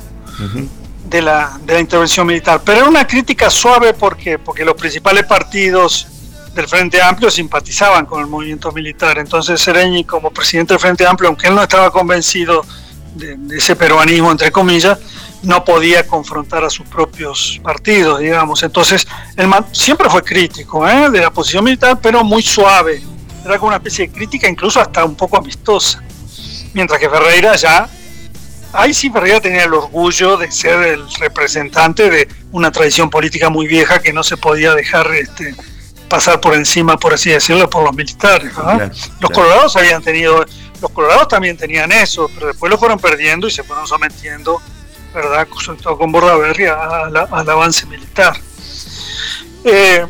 de 1.09 1.21
la, 1.21 1.59
de 1.65 1.73
la 1.73 1.79
intervención 1.79 2.27
militar, 2.27 2.61
pero 2.63 2.79
era 2.79 2.89
una 2.89 3.07
crítica 3.07 3.49
suave 3.49 3.93
porque, 3.93 4.37
porque 4.37 4.63
los 4.63 4.75
principales 4.75 5.25
partidos 5.25 6.07
del 6.53 6.67
Frente 6.67 7.01
Amplio 7.01 7.31
simpatizaban 7.31 8.05
con 8.05 8.19
el 8.21 8.27
movimiento 8.27 8.71
militar. 8.71 9.17
Entonces 9.17 9.61
Sereñi, 9.61 10.03
como 10.03 10.31
presidente 10.31 10.73
del 10.73 10.81
Frente 10.81 11.05
Amplio, 11.05 11.29
aunque 11.29 11.47
él 11.47 11.55
no 11.55 11.63
estaba 11.63 11.91
convencido 11.91 12.65
de, 13.15 13.35
de 13.37 13.57
ese 13.57 13.75
peruanismo, 13.75 14.31
entre 14.31 14.51
comillas, 14.51 14.97
no 15.43 15.63
podía 15.63 16.05
confrontar 16.07 16.63
a 16.65 16.69
sus 16.69 16.87
propios 16.87 17.59
partidos, 17.63 18.19
digamos. 18.19 18.63
Entonces, 18.63 19.07
él 19.35 19.47
ma- 19.47 19.65
siempre 19.71 20.09
fue 20.09 20.23
crítico 20.23 20.87
¿eh? 20.87 21.09
de 21.09 21.21
la 21.21 21.31
posición 21.31 21.63
militar, 21.63 21.99
pero 22.01 22.23
muy 22.23 22.41
suave. 22.41 23.01
Era 23.45 23.57
como 23.57 23.67
una 23.67 23.77
especie 23.77 24.07
de 24.07 24.13
crítica, 24.13 24.47
incluso 24.49 24.79
hasta 24.81 25.05
un 25.05 25.15
poco 25.15 25.37
amistosa. 25.37 26.03
Mientras 26.73 26.99
que 26.99 27.09
Ferreira 27.09 27.55
ya 27.55 27.89
Ahí 28.73 28.93
sí 28.93 29.09
Ferreira 29.09 29.39
tenía 29.39 29.63
el 29.63 29.73
orgullo 29.73 30.35
de 30.37 30.51
ser 30.51 30.83
el 30.83 31.03
representante 31.19 32.09
de 32.09 32.27
una 32.51 32.69
tradición 32.69 33.09
política 33.09 33.49
muy 33.49 33.65
vieja 33.65 33.99
que 33.99 34.11
no 34.11 34.23
se 34.23 34.35
podía 34.35 34.75
dejar 34.75 35.09
este, 35.15 35.55
pasar 36.09 36.41
por 36.41 36.53
encima, 36.53 36.97
por 36.97 37.13
así 37.13 37.29
decirlo, 37.29 37.69
por 37.69 37.83
los 37.83 37.95
militares. 37.95 38.53
¿verdad? 38.55 38.75
Claro, 38.75 38.93
los 38.93 39.17
claro. 39.19 39.33
colorados 39.33 39.75
habían 39.77 40.03
tenido, 40.03 40.45
los 40.81 40.91
colorados 40.91 41.27
también 41.27 41.57
tenían 41.57 41.91
eso, 41.91 42.29
pero 42.33 42.47
después 42.47 42.69
lo 42.69 42.77
fueron 42.77 42.99
perdiendo 42.99 43.47
y 43.47 43.51
se 43.51 43.63
fueron 43.63 43.87
sometiendo, 43.87 44.61
¿verdad? 45.13 45.47
Sobre 45.63 45.81
todo 45.81 45.97
con 45.97 46.11
Bordaberry 46.11 46.65
al 46.65 47.49
avance 47.49 47.85
militar. 47.85 48.39
Eh, 49.63 50.05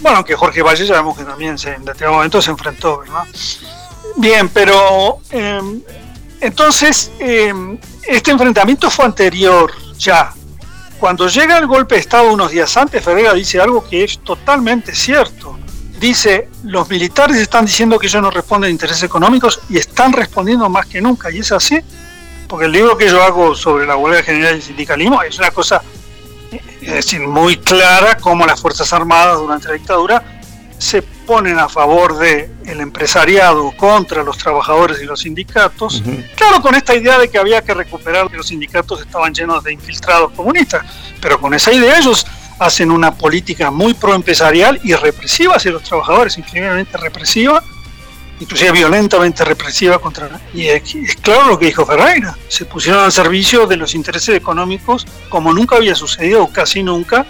bueno, 0.00 0.18
aunque 0.18 0.34
Jorge 0.34 0.62
Valle 0.62 0.84
ya 0.84 0.96
vemos 0.96 1.16
que 1.16 1.24
también 1.24 1.56
se, 1.56 1.72
en 1.72 1.84
determinado 1.84 2.14
momento 2.16 2.42
se 2.42 2.50
enfrentó, 2.50 2.98
¿verdad? 2.98 3.24
Bien, 4.16 4.48
pero 4.48 5.20
eh, 5.30 5.80
entonces 6.40 7.10
eh, 7.18 7.78
este 8.06 8.30
enfrentamiento 8.30 8.90
fue 8.90 9.04
anterior 9.04 9.72
ya. 9.98 10.32
Cuando 10.98 11.28
llega 11.28 11.58
el 11.58 11.66
golpe 11.66 11.96
de 11.96 12.02
Estado 12.02 12.32
unos 12.32 12.50
días 12.50 12.76
antes, 12.76 13.02
Ferreira 13.02 13.32
dice 13.34 13.60
algo 13.60 13.86
que 13.86 14.04
es 14.04 14.18
totalmente 14.18 14.94
cierto. 14.94 15.58
Dice, 15.98 16.48
los 16.64 16.88
militares 16.88 17.36
están 17.36 17.66
diciendo 17.66 17.98
que 17.98 18.06
ellos 18.06 18.20
no 18.20 18.30
responden 18.30 18.68
a 18.68 18.70
intereses 18.70 19.02
económicos 19.02 19.60
y 19.68 19.78
están 19.78 20.12
respondiendo 20.12 20.68
más 20.68 20.86
que 20.86 21.00
nunca. 21.00 21.30
Y 21.30 21.38
es 21.38 21.52
así, 21.52 21.78
porque 22.48 22.66
el 22.66 22.72
libro 22.72 22.96
que 22.96 23.08
yo 23.08 23.22
hago 23.22 23.54
sobre 23.54 23.86
la 23.86 23.96
huelga 23.96 24.22
general 24.22 24.54
y 24.54 24.56
el 24.56 24.62
sindicalismo 24.62 25.22
es 25.22 25.38
una 25.38 25.50
cosa 25.50 25.82
es 26.80 26.92
decir, 26.92 27.20
muy 27.20 27.56
clara 27.56 28.16
cómo 28.16 28.46
las 28.46 28.60
Fuerzas 28.60 28.92
Armadas 28.92 29.38
durante 29.38 29.68
la 29.68 29.74
dictadura 29.74 30.22
se 30.78 31.02
ponen 31.02 31.58
a 31.58 31.68
favor 31.68 32.18
del 32.18 32.50
el 32.66 32.80
empresariado 32.80 33.72
contra 33.76 34.22
los 34.22 34.36
trabajadores 34.36 35.00
y 35.00 35.06
los 35.06 35.20
sindicatos. 35.20 36.02
Claro, 36.34 36.60
con 36.60 36.74
esta 36.74 36.94
idea 36.94 37.18
de 37.18 37.30
que 37.30 37.38
había 37.38 37.62
que 37.62 37.72
recuperar 37.72 38.28
que 38.28 38.36
los 38.36 38.48
sindicatos 38.48 39.00
estaban 39.00 39.32
llenos 39.32 39.64
de 39.64 39.72
infiltrados 39.72 40.32
comunistas, 40.32 40.84
pero 41.20 41.40
con 41.40 41.54
esa 41.54 41.72
idea 41.72 41.98
ellos 41.98 42.26
hacen 42.58 42.90
una 42.90 43.14
política 43.14 43.70
muy 43.70 43.94
proempresarial 43.94 44.80
y 44.84 44.94
represiva 44.94 45.56
hacia 45.56 45.72
los 45.72 45.82
trabajadores, 45.82 46.38
increíblemente 46.38 46.96
represiva, 46.96 47.62
inclusive 48.40 48.72
violentamente 48.72 49.44
represiva 49.44 49.98
contra... 49.98 50.40
Y 50.52 50.66
es, 50.66 50.94
es 50.94 51.16
claro 51.16 51.48
lo 51.48 51.58
que 51.58 51.66
dijo 51.66 51.84
Ferreira, 51.86 52.36
se 52.48 52.64
pusieron 52.64 53.04
al 53.04 53.12
servicio 53.12 53.66
de 53.66 53.76
los 53.76 53.94
intereses 53.94 54.34
económicos 54.36 55.06
como 55.28 55.52
nunca 55.52 55.76
había 55.76 55.94
sucedido, 55.94 56.44
o 56.44 56.52
casi 56.52 56.82
nunca, 56.82 57.26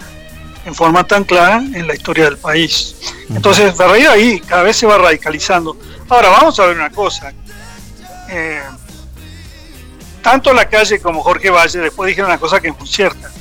en 0.65 0.73
forma 0.73 1.03
tan 1.05 1.23
clara 1.23 1.57
en 1.57 1.87
la 1.87 1.95
historia 1.95 2.25
del 2.25 2.37
país. 2.37 2.95
Entonces 3.29 3.75
Ferreira 3.75 4.11
ahí 4.11 4.39
cada 4.39 4.63
vez 4.63 4.77
se 4.77 4.87
va 4.87 4.97
radicalizando. 4.97 5.77
Ahora 6.09 6.29
vamos 6.29 6.59
a 6.59 6.65
ver 6.65 6.75
una 6.75 6.89
cosa. 6.89 7.33
Eh, 8.29 8.61
tanto 10.21 10.51
la 10.53 10.67
calle 10.67 10.99
como 10.99 11.21
Jorge 11.21 11.51
Valle 11.51 11.79
después 11.79 12.07
dijeron 12.07 12.31
una 12.31 12.39
cosa 12.39 12.59
que 12.59 12.69
es 12.69 12.77
muy 12.77 12.87
cierta. 12.87 13.31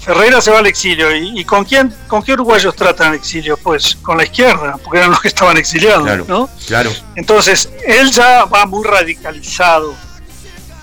Ferreira 0.00 0.40
se 0.40 0.50
va 0.50 0.58
al 0.60 0.66
exilio 0.66 1.14
y, 1.14 1.40
y 1.40 1.44
con 1.44 1.64
quién 1.64 1.94
con 2.08 2.22
qué 2.22 2.32
uruguayos 2.32 2.74
tratan 2.74 3.08
el 3.08 3.14
exilio 3.18 3.56
pues 3.58 3.96
con 4.00 4.16
la 4.16 4.24
izquierda 4.24 4.78
porque 4.82 4.98
eran 4.98 5.10
los 5.10 5.20
que 5.20 5.28
estaban 5.28 5.56
exiliados 5.58 6.04
Claro, 6.04 6.24
¿no? 6.26 6.48
claro. 6.66 6.90
Entonces, 7.16 7.68
él 7.86 8.10
ya 8.10 8.44
va 8.46 8.64
muy 8.66 8.84
radicalizado. 8.84 9.94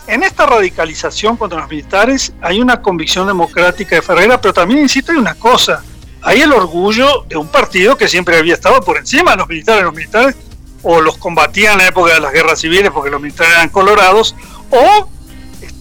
En 0.07 0.23
esta 0.23 0.45
radicalización 0.45 1.35
contra 1.35 1.59
los 1.59 1.69
militares 1.69 2.31
hay 2.41 2.61
una 2.61 2.81
convicción 2.81 3.27
democrática 3.27 3.95
de 3.95 4.01
Ferreira, 4.01 4.39
pero 4.39 4.53
también, 4.53 4.79
insisto, 4.81 5.11
hay 5.11 5.17
una 5.17 5.35
cosa. 5.35 5.83
Hay 6.21 6.41
el 6.41 6.53
orgullo 6.53 7.23
de 7.27 7.35
un 7.35 7.47
partido 7.47 7.97
que 7.97 8.07
siempre 8.07 8.37
había 8.37 8.53
estado 8.53 8.79
por 8.81 8.97
encima 8.97 9.31
de 9.31 9.37
los 9.37 9.49
militares. 9.49 9.83
Los 9.83 9.93
militares 9.93 10.35
o 10.83 11.01
los 11.01 11.17
combatían 11.17 11.73
en 11.73 11.79
la 11.79 11.87
época 11.87 12.13
de 12.13 12.21
las 12.21 12.31
guerras 12.31 12.59
civiles 12.59 12.91
porque 12.91 13.09
los 13.09 13.19
militares 13.19 13.51
eran 13.53 13.69
colorados, 13.69 14.35
o 14.69 15.09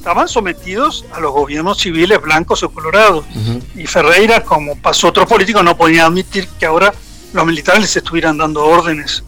estaban 0.07 0.29
sometidos 0.29 1.05
a 1.13 1.19
los 1.19 1.33
gobiernos 1.33 1.79
civiles 1.79 2.23
blancos 2.23 2.63
o 2.63 2.69
colorados. 2.69 3.25
Y 3.75 3.89
Ferreira, 3.89 4.45
como 4.45 4.77
pasó 4.77 5.09
otro 5.09 5.27
político, 5.27 5.65
no 5.65 5.77
podía 5.77 6.07
admitir 6.07 6.47
que 6.61 6.65
ahora 6.65 6.95
los 7.33 7.45
militares 7.45 7.81
les 7.81 7.97
estuvieran 7.97 8.39
dando 8.39 8.65
órdenes 8.65 9.25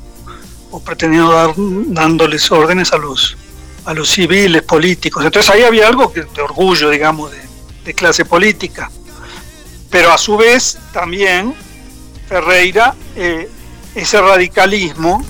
o 0.70 0.78
pretendiendo 0.78 1.32
dar 1.32 1.52
dándoles 1.56 2.48
órdenes 2.52 2.92
a 2.92 2.98
los 2.98 3.36
a 3.86 3.92
los 3.92 4.08
civiles 4.08 4.62
políticos. 4.62 5.24
Entonces 5.24 5.50
ahí 5.50 5.64
había 5.64 5.88
algo 5.88 6.12
que, 6.12 6.22
de 6.22 6.42
orgullo, 6.42 6.90
digamos, 6.90 7.32
de, 7.32 7.40
de 7.84 7.94
clase 7.94 8.24
política. 8.24 8.88
Pero 9.90 10.12
a 10.12 10.18
su 10.18 10.36
vez 10.36 10.78
también 10.92 11.54
Ferreira 12.28 12.94
eh, 13.16 13.50
ese 13.96 14.20
radicalismo 14.20 15.26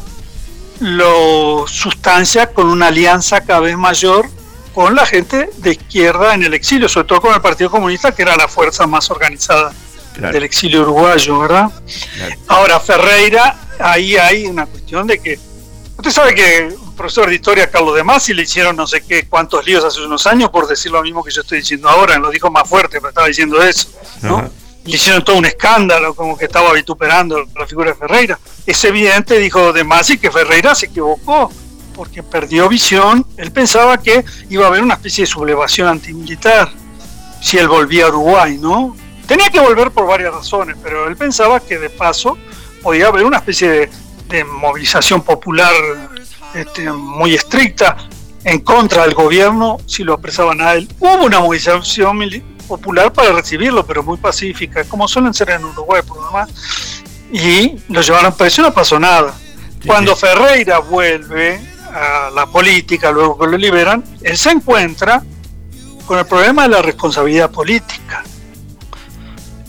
lo 0.81 1.65
sustancia 1.66 2.53
con 2.53 2.66
una 2.66 2.89
alianza 2.89 3.41
cada 3.41 3.61
vez 3.61 3.79
mayor 3.79 4.29
con 4.74 4.95
la 4.95 5.05
gente 5.07 5.51
de 5.59 5.73
izquierda 5.73 6.35
en 6.35 6.43
el 6.45 6.55
exilio, 6.55 6.89
sobre 6.89 7.07
todo 7.09 7.20
con 7.20 7.35
el 7.35 7.40
Partido 7.40 7.70
Comunista, 7.70 8.12
que 8.12 8.23
era 8.23 8.36
la 8.36 8.49
fuerza 8.49 8.86
más 8.86 9.11
organizada 9.11 9.73
Claro. 10.15 10.32
del 10.35 10.43
exilio 10.43 10.82
uruguayo, 10.82 11.39
¿verdad? 11.39 11.70
Claro. 12.16 12.35
Ahora, 12.49 12.81
Ferreira, 12.81 13.57
ahí 13.78 14.16
hay 14.16 14.47
una 14.47 14.66
cuestión 14.66 15.07
de 15.07 15.20
que. 15.20 15.39
Usted 15.97 16.11
sabe 16.11 16.35
que 16.35 16.77
un 16.77 16.97
profesor 16.97 17.28
de 17.28 17.36
historia, 17.36 17.70
Carlos 17.70 17.95
de 17.95 18.03
Masi, 18.03 18.35
le 18.35 18.43
hicieron 18.43 18.74
no 18.74 18.86
sé 18.86 19.03
qué 19.03 19.28
cuántos 19.28 19.65
líos 19.65 19.85
hace 19.85 20.01
unos 20.01 20.27
años 20.27 20.51
por 20.51 20.66
decir 20.66 20.90
lo 20.90 21.03
mismo 21.03 21.23
que 21.23 21.31
yo 21.32 21.43
estoy 21.43 21.59
diciendo 21.59 21.89
ahora, 21.89 22.19
lo 22.19 22.31
dijo 22.31 22.51
más 22.51 22.69
fuerte, 22.69 22.99
pero 22.99 23.11
estaba 23.11 23.28
diciendo 23.28 23.62
eso, 23.62 23.89
¿no? 24.23 24.39
Ajá. 24.39 24.51
Le 24.85 24.97
hicieron 24.97 25.23
todo 25.23 25.36
un 25.36 25.45
escándalo, 25.47 26.15
como 26.15 26.36
que 26.36 26.47
estaba 26.47 26.73
vituperando 26.73 27.45
la 27.57 27.66
figura 27.66 27.90
de 27.93 27.97
Ferreira. 27.97 28.39
Es 28.66 28.82
evidente, 28.85 29.39
dijo 29.39 29.73
de 29.73 29.85
Masi, 29.85 30.19
que 30.19 30.31
Ferreira 30.32 30.74
se 30.74 30.86
equivocó, 30.86 31.53
porque 31.99 32.23
perdió 32.23 32.69
visión. 32.69 33.27
Él 33.37 33.51
pensaba 33.51 33.99
que 33.99 34.25
iba 34.49 34.65
a 34.65 34.69
haber 34.69 34.85
una 34.85 34.95
especie 34.95 35.25
de 35.25 35.27
sublevación 35.27 35.89
antimilitar 35.89 36.70
si 37.43 37.59
él 37.59 37.66
volvía 37.66 38.07
a 38.07 38.09
Uruguay, 38.11 38.57
¿no? 38.57 38.97
Tenía 39.27 39.51
que 39.51 39.59
volver 39.59 39.91
por 39.91 40.07
varias 40.07 40.33
razones, 40.33 40.77
pero 40.81 41.09
él 41.09 41.16
pensaba 41.16 41.59
que 41.59 41.77
de 41.77 41.91
paso 41.91 42.39
podía 42.85 43.09
haber 43.09 43.25
una 43.25 43.39
especie 43.39 43.69
de, 43.69 43.91
de 44.29 44.45
movilización 44.45 45.23
popular 45.23 45.73
este, 46.55 46.91
muy 46.93 47.35
estricta 47.35 47.97
en 48.45 48.61
contra 48.61 49.03
del 49.03 49.15
gobierno 49.15 49.79
si 49.85 50.05
lo 50.05 50.15
apresaban 50.15 50.61
a 50.61 50.75
él. 50.75 50.89
Hubo 51.01 51.25
una 51.25 51.41
movilización 51.41 52.20
popular 52.69 53.12
para 53.12 53.33
recibirlo, 53.33 53.85
pero 53.85 54.05
muy 54.05 54.19
pacífica, 54.19 54.85
como 54.85 55.09
suelen 55.09 55.35
ser 55.35 55.51
en 55.51 55.65
Uruguay 55.65 56.03
por 56.07 56.19
lo 56.19 56.27
demás, 56.27 56.49
y 57.33 57.77
lo 57.89 58.01
llevaron 58.03 58.33
preso 58.37 58.62
y 58.62 58.65
no 58.66 58.73
pasó 58.73 59.01
nada. 59.01 59.35
Cuando 59.85 60.15
Ferreira 60.15 60.79
vuelve 60.79 61.78
a 61.93 62.31
la 62.31 62.47
política, 62.47 63.10
luego 63.10 63.39
que 63.39 63.47
lo 63.47 63.56
liberan, 63.56 64.05
él 64.23 64.36
se 64.36 64.51
encuentra 64.51 65.23
con 66.06 66.19
el 66.19 66.27
problema 66.27 66.62
de 66.62 66.69
la 66.70 66.82
responsabilidad 66.82 67.51
política. 67.51 68.24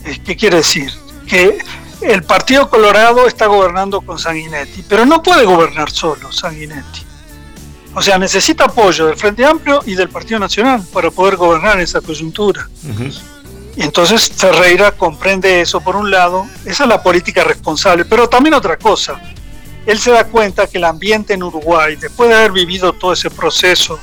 Eh, 0.04 0.20
¿Qué 0.24 0.36
quiere 0.36 0.58
decir? 0.58 0.92
Que 1.26 1.58
el 2.00 2.22
Partido 2.22 2.68
Colorado 2.70 3.26
está 3.26 3.46
gobernando 3.46 4.00
con 4.00 4.18
Sanguinetti, 4.18 4.84
pero 4.88 5.04
no 5.04 5.22
puede 5.22 5.44
gobernar 5.44 5.90
solo 5.90 6.32
Sanguinetti. 6.32 7.02
O 7.94 8.00
sea, 8.00 8.18
necesita 8.18 8.64
apoyo 8.64 9.06
del 9.06 9.16
Frente 9.16 9.44
Amplio 9.44 9.82
y 9.84 9.94
del 9.94 10.08
Partido 10.08 10.38
Nacional 10.38 10.82
para 10.92 11.10
poder 11.10 11.36
gobernar 11.36 11.76
en 11.76 11.82
esa 11.82 12.00
coyuntura. 12.00 12.68
Y 13.76 13.82
entonces 13.82 14.30
Ferreira 14.30 14.92
comprende 14.92 15.60
eso 15.60 15.80
por 15.80 15.96
un 15.96 16.10
lado, 16.10 16.46
esa 16.64 16.84
es 16.84 16.88
la 16.88 17.02
política 17.02 17.44
responsable, 17.44 18.04
pero 18.04 18.28
también 18.28 18.54
otra 18.54 18.76
cosa. 18.76 19.20
Él 19.86 19.98
se 19.98 20.10
da 20.10 20.24
cuenta 20.24 20.66
que 20.66 20.78
el 20.78 20.84
ambiente 20.84 21.34
en 21.34 21.42
Uruguay, 21.42 21.96
después 21.96 22.28
de 22.28 22.36
haber 22.36 22.52
vivido 22.52 22.92
todo 22.92 23.12
ese 23.12 23.30
proceso 23.30 23.98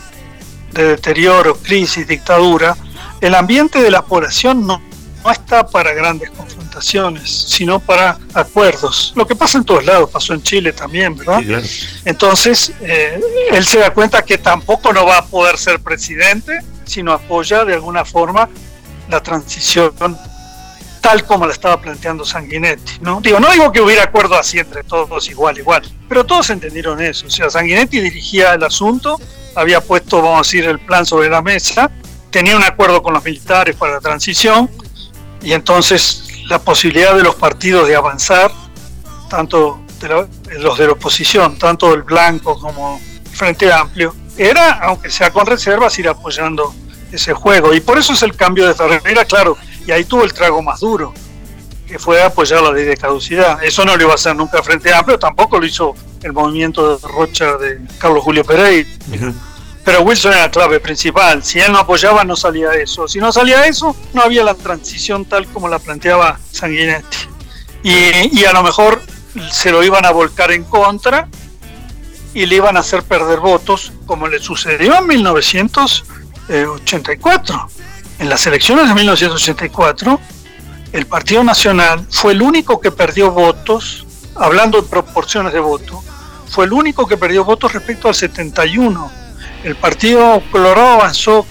de 0.71 0.83
deterioro, 0.83 1.55
crisis, 1.55 2.07
dictadura, 2.07 2.75
el 3.21 3.35
ambiente 3.35 3.81
de 3.81 3.91
la 3.91 4.03
población 4.03 4.65
no, 4.65 4.81
no 5.23 5.31
está 5.31 5.67
para 5.67 5.93
grandes 5.93 6.29
confrontaciones, 6.31 7.29
sino 7.29 7.79
para 7.79 8.17
acuerdos. 8.33 9.13
Lo 9.15 9.25
que 9.25 9.35
pasa 9.35 9.57
en 9.57 9.65
todos 9.65 9.85
lados, 9.85 10.09
pasó 10.09 10.33
en 10.33 10.43
Chile 10.43 10.73
también, 10.73 11.15
¿verdad? 11.15 11.39
Sí, 11.39 11.45
claro. 11.45 11.65
Entonces, 12.05 12.73
eh, 12.81 13.19
él 13.51 13.65
se 13.65 13.79
da 13.79 13.93
cuenta 13.93 14.23
que 14.23 14.37
tampoco 14.37 14.93
no 14.93 15.05
va 15.05 15.17
a 15.17 15.25
poder 15.25 15.57
ser 15.57 15.79
presidente, 15.79 16.59
sino 16.85 17.11
apoya 17.11 17.65
de 17.65 17.73
alguna 17.73 18.05
forma 18.05 18.49
la 19.09 19.21
transición 19.21 19.93
tal 21.07 21.23
como 21.23 21.45
la 21.45 21.53
estaba 21.53 21.79
planteando 21.79 22.25
Sanguinetti. 22.25 22.99
¿no? 22.99 23.21
Digo, 23.21 23.39
no 23.39 23.49
digo 23.49 23.71
que 23.71 23.79
hubiera 23.79 24.03
acuerdo 24.03 24.37
así 24.37 24.59
entre 24.59 24.83
todos 24.83 25.29
igual, 25.29 25.57
igual, 25.57 25.81
pero 26.09 26.25
todos 26.25 26.49
entendieron 26.49 27.01
eso. 27.01 27.27
O 27.27 27.29
sea, 27.29 27.49
Sanguinetti 27.49 28.01
dirigía 28.01 28.55
el 28.55 28.63
asunto, 28.65 29.17
había 29.55 29.79
puesto, 29.79 30.17
vamos 30.21 30.39
a 30.39 30.39
decir, 30.39 30.65
el 30.65 30.79
plan 30.79 31.05
sobre 31.05 31.29
la 31.29 31.41
mesa, 31.41 31.89
tenía 32.29 32.57
un 32.57 32.63
acuerdo 32.63 33.01
con 33.01 33.13
los 33.13 33.23
militares 33.23 33.73
para 33.77 33.93
la 33.93 33.99
transición, 34.01 34.69
y 35.41 35.53
entonces 35.53 36.27
la 36.49 36.59
posibilidad 36.59 37.15
de 37.15 37.23
los 37.23 37.35
partidos 37.35 37.87
de 37.87 37.95
avanzar, 37.95 38.51
tanto 39.29 39.79
de 40.01 40.09
los 40.59 40.77
de 40.77 40.87
la 40.87 40.91
oposición, 40.91 41.57
tanto 41.57 41.93
el 41.93 42.03
Blanco 42.03 42.59
como 42.59 42.99
el 43.23 43.31
Frente 43.31 43.71
Amplio, 43.71 44.13
era, 44.37 44.71
aunque 44.81 45.09
sea 45.09 45.31
con 45.31 45.45
reservas, 45.45 45.97
ir 45.99 46.09
apoyando 46.09 46.75
ese 47.13 47.31
juego. 47.31 47.73
Y 47.73 47.79
por 47.79 47.97
eso 47.97 48.11
es 48.11 48.21
el 48.23 48.35
cambio 48.35 48.67
de 48.67 48.73
Ferreira, 48.73 49.23
claro, 49.23 49.57
y 49.87 49.91
ahí 49.91 50.03
tuvo 50.03 50.23
el 50.23 50.33
trago 50.33 50.61
más 50.61 50.81
duro, 50.81 51.13
que 51.87 51.97
fue 51.97 52.21
apoyar 52.21 52.61
la 52.61 52.73
ley 52.73 52.83
de 52.83 52.97
caducidad. 52.97 53.63
Eso 53.63 53.85
no 53.85 53.95
lo 53.95 54.03
iba 54.03 54.11
a 54.11 54.15
hacer 54.15 54.35
nunca 54.35 54.61
Frente 54.61 54.93
Amplio, 54.93 55.17
tampoco 55.17 55.57
lo 55.59 55.65
hizo 55.65 55.95
el 56.21 56.33
movimiento 56.33 56.97
de 56.97 57.07
Rocha 57.07 57.55
de 57.57 57.79
Carlos 57.97 58.21
Julio 58.23 58.43
Pereira. 58.43 58.89
Pero 59.85 60.01
Wilson 60.01 60.33
era 60.33 60.41
la 60.41 60.51
clave 60.51 60.81
principal. 60.81 61.41
Si 61.43 61.61
él 61.61 61.71
no 61.71 61.79
apoyaba, 61.79 62.25
no 62.25 62.35
salía 62.35 62.73
eso. 62.73 63.07
Si 63.07 63.19
no 63.19 63.31
salía 63.31 63.65
eso, 63.67 63.95
no 64.13 64.21
había 64.21 64.43
la 64.43 64.53
transición 64.53 65.23
tal 65.23 65.47
como 65.47 65.69
la 65.69 65.79
planteaba 65.79 66.37
Sanguinetti. 66.51 67.17
Y, 67.83 68.37
y 68.37 68.43
a 68.43 68.51
lo 68.51 68.63
mejor 68.63 69.01
se 69.49 69.71
lo 69.71 69.81
iban 69.83 70.05
a 70.05 70.11
volcar 70.11 70.51
en 70.51 70.65
contra 70.65 71.29
y 72.33 72.45
le 72.45 72.57
iban 72.57 72.75
a 72.75 72.81
hacer 72.81 73.03
perder 73.03 73.39
votos, 73.39 73.93
como 74.05 74.27
le 74.27 74.39
sucedió 74.39 74.97
en 74.97 75.07
1984. 75.07 77.69
En 78.19 78.29
las 78.29 78.45
elecciones 78.47 78.87
de 78.87 78.95
1984, 78.95 80.19
el 80.93 81.05
Partido 81.05 81.43
Nacional 81.43 82.05
fue 82.09 82.33
el 82.33 82.41
único 82.41 82.79
que 82.79 82.91
perdió 82.91 83.31
votos, 83.31 84.05
hablando 84.35 84.81
de 84.81 84.87
proporciones 84.87 85.53
de 85.53 85.59
voto, 85.59 86.03
fue 86.49 86.65
el 86.65 86.73
único 86.73 87.07
que 87.07 87.17
perdió 87.17 87.43
votos 87.43 87.73
respecto 87.73 88.07
al 88.07 88.15
71. 88.15 89.11
El 89.63 89.75
Partido 89.75 90.41
Colorado 90.51 90.93
avanzó, 90.93 91.45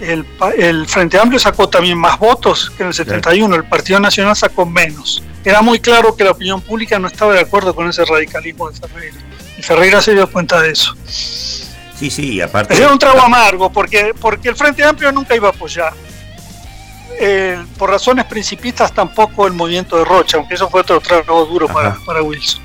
el, 0.00 0.26
el 0.56 0.86
Frente 0.88 1.18
Amplio 1.18 1.38
sacó 1.38 1.68
también 1.68 1.98
más 1.98 2.18
votos 2.18 2.70
que 2.70 2.82
en 2.82 2.88
el 2.88 2.94
71, 2.94 3.54
el 3.54 3.64
Partido 3.64 4.00
Nacional 4.00 4.34
sacó 4.34 4.66
menos. 4.66 5.22
Era 5.44 5.62
muy 5.62 5.78
claro 5.78 6.16
que 6.16 6.24
la 6.24 6.32
opinión 6.32 6.60
pública 6.60 6.98
no 6.98 7.06
estaba 7.06 7.34
de 7.34 7.40
acuerdo 7.40 7.74
con 7.74 7.88
ese 7.88 8.04
radicalismo 8.04 8.70
de 8.70 8.78
Ferreira. 8.78 9.16
Y 9.56 9.62
Ferreira 9.62 10.02
se 10.02 10.12
dio 10.12 10.30
cuenta 10.30 10.60
de 10.60 10.72
eso. 10.72 10.94
Sí, 11.98 12.10
sí, 12.10 12.40
aparte. 12.40 12.76
Era 12.76 12.92
un 12.92 12.98
trago 12.98 13.20
amargo 13.20 13.70
porque, 13.72 14.14
porque 14.20 14.48
el 14.50 14.56
Frente 14.56 14.84
Amplio 14.84 15.10
nunca 15.12 15.34
iba 15.34 15.48
a 15.48 15.50
apoyar. 15.50 15.92
Eh, 17.20 17.58
por 17.76 17.90
razones 17.90 18.26
principistas 18.26 18.92
tampoco 18.92 19.46
el 19.46 19.52
movimiento 19.52 19.96
de 19.98 20.04
Rocha, 20.04 20.36
aunque 20.36 20.54
eso 20.54 20.68
fue 20.68 20.82
otro 20.82 21.00
trago 21.00 21.44
duro 21.46 21.66
para, 21.66 21.96
para 22.06 22.22
Wilson. 22.22 22.62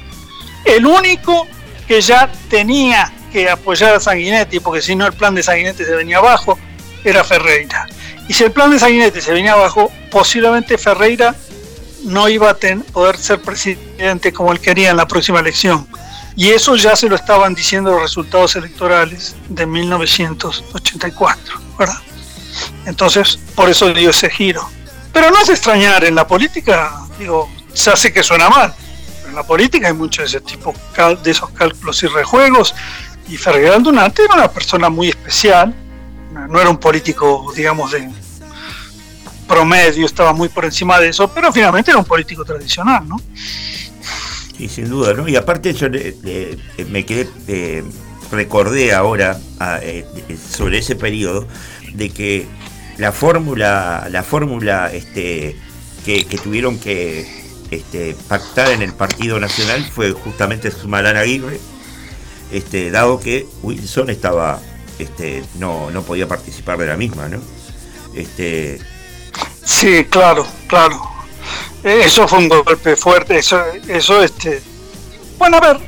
El 0.65 0.85
único 0.85 1.47
que 1.88 1.99
ya 2.01 2.31
tenía 2.49 3.11
que 3.31 3.49
apoyar 3.49 3.95
a 3.95 3.99
Sanguinetti, 3.99 4.60
porque 4.60 4.81
si 4.81 4.95
no 4.95 5.07
el 5.07 5.14
plan 5.14 5.34
de 5.34 5.41
Sanguinetti 5.41 5.84
se 5.84 5.95
venía 5.95 6.19
abajo, 6.19 6.60
era 7.03 7.23
Ferreira. 7.23 7.88
Y 8.27 8.34
si 8.34 8.43
el 8.43 8.51
plan 8.51 8.69
de 8.69 8.77
Sanguinetti 8.80 9.19
se 9.22 9.31
venía 9.31 9.53
abajo, 9.53 9.91
posiblemente 10.11 10.77
Ferreira 10.77 11.34
no 12.03 12.30
iba 12.30 12.51
a 12.51 12.53
ten- 12.53 12.84
poder 12.84 13.18
ser 13.18 13.41
presidente 13.41 14.31
como 14.31 14.51
él 14.51 14.60
quería 14.60 14.91
en 14.91 14.97
la 14.97 15.07
próxima 15.07 15.39
elección. 15.39 15.88
Y 16.35 16.49
eso 16.49 16.76
ya 16.76 16.95
se 16.95 17.07
lo 17.07 17.15
estaban 17.15 17.53
diciendo 17.53 17.91
los 17.91 18.01
resultados 18.01 18.55
electorales 18.55 19.35
de 19.49 19.65
1984, 19.65 21.61
¿verdad? 21.77 21.99
Entonces, 22.85 23.39
por 23.55 23.69
eso 23.69 23.93
dio 23.93 24.10
ese 24.10 24.30
giro. 24.30 24.68
Pero 25.11 25.30
no 25.30 25.39
es 25.39 25.49
extrañar, 25.49 26.03
en 26.03 26.15
la 26.15 26.26
política, 26.26 27.05
digo, 27.19 27.49
se 27.73 27.91
hace 27.91 28.11
que 28.11 28.23
suena 28.23 28.49
mal, 28.49 28.73
en 29.27 29.35
la 29.35 29.43
política 29.43 29.88
hay 29.88 29.93
mucho 29.93 30.22
de 30.22 30.27
ese 30.27 30.41
tipo 30.41 30.73
de 31.23 31.31
esos 31.31 31.49
cálculos 31.51 32.01
y 32.03 32.07
rejuegos. 32.07 32.73
Y 33.27 33.38
Ferreira 33.38 33.76
Aldunate 33.76 34.26
era 34.26 34.35
una 34.35 34.51
persona 34.51 34.89
muy 34.89 35.10
especial, 35.10 35.73
no 36.49 36.60
era 36.60 36.69
un 36.69 36.77
político, 36.77 37.51
digamos, 37.55 37.91
de 37.91 38.10
promedio, 39.47 40.05
estaba 40.05 40.34
muy 40.34 40.49
por 40.49 40.65
encima 40.65 40.99
de 40.99 41.10
eso, 41.10 41.27
pero 41.27 41.51
finalmente 41.51 41.91
era 41.91 41.99
un 41.99 42.05
político 42.05 42.43
tradicional, 42.43 43.07
¿no? 43.07 43.22
Sí, 44.64 44.69
sin 44.69 44.90
duda, 44.90 45.14
¿no? 45.14 45.27
Y 45.27 45.35
aparte 45.35 45.73
yo 45.73 45.90
me 45.90 47.06
quedé, 47.06 47.27
eh, 47.49 47.84
recordé 48.31 48.94
ahora 48.94 49.38
ah, 49.60 49.80
eh, 49.81 50.06
sobre 50.49 50.77
ese 50.77 50.95
periodo 50.95 51.45
de 51.94 52.10
que 52.10 52.48
la 52.98 53.11
fórmula, 53.11 54.07
la 54.10 54.23
fórmula 54.23 54.90
este, 54.94 55.57
que, 56.06 56.23
tuvieron 56.41 56.80
que 56.80 57.27
este, 57.72 58.15
pactar 58.30 58.72
en 58.72 58.81
el 58.81 58.94
Partido 58.94 59.38
Nacional 59.38 59.84
fue 59.84 60.11
justamente 60.11 60.72
Sumalán 60.72 61.18
Aguirre, 61.18 61.60
este, 62.53 62.90
dado 62.90 63.19
que 63.19 63.45
Wilson 63.64 64.10
estaba, 64.11 64.61
este, 64.98 65.44
no, 65.60 65.91
no 65.91 66.03
podía 66.03 66.30
participar 66.30 66.77
de 66.77 66.88
la 66.88 66.95
misma, 66.95 67.27
¿no? 67.27 67.41
Este, 68.15 68.80
Sí, 69.65 70.06
claro, 70.06 70.48
claro. 70.68 71.02
Eso 71.84 72.28
fue 72.28 72.40
un 72.40 72.49
golpe 72.49 72.95
fuerte. 72.95 73.38
Eso, 73.38 73.61
eso, 73.88 74.22
este. 74.24 74.61
Bueno, 75.38 75.57
a 75.57 75.60
ver, 75.60 75.80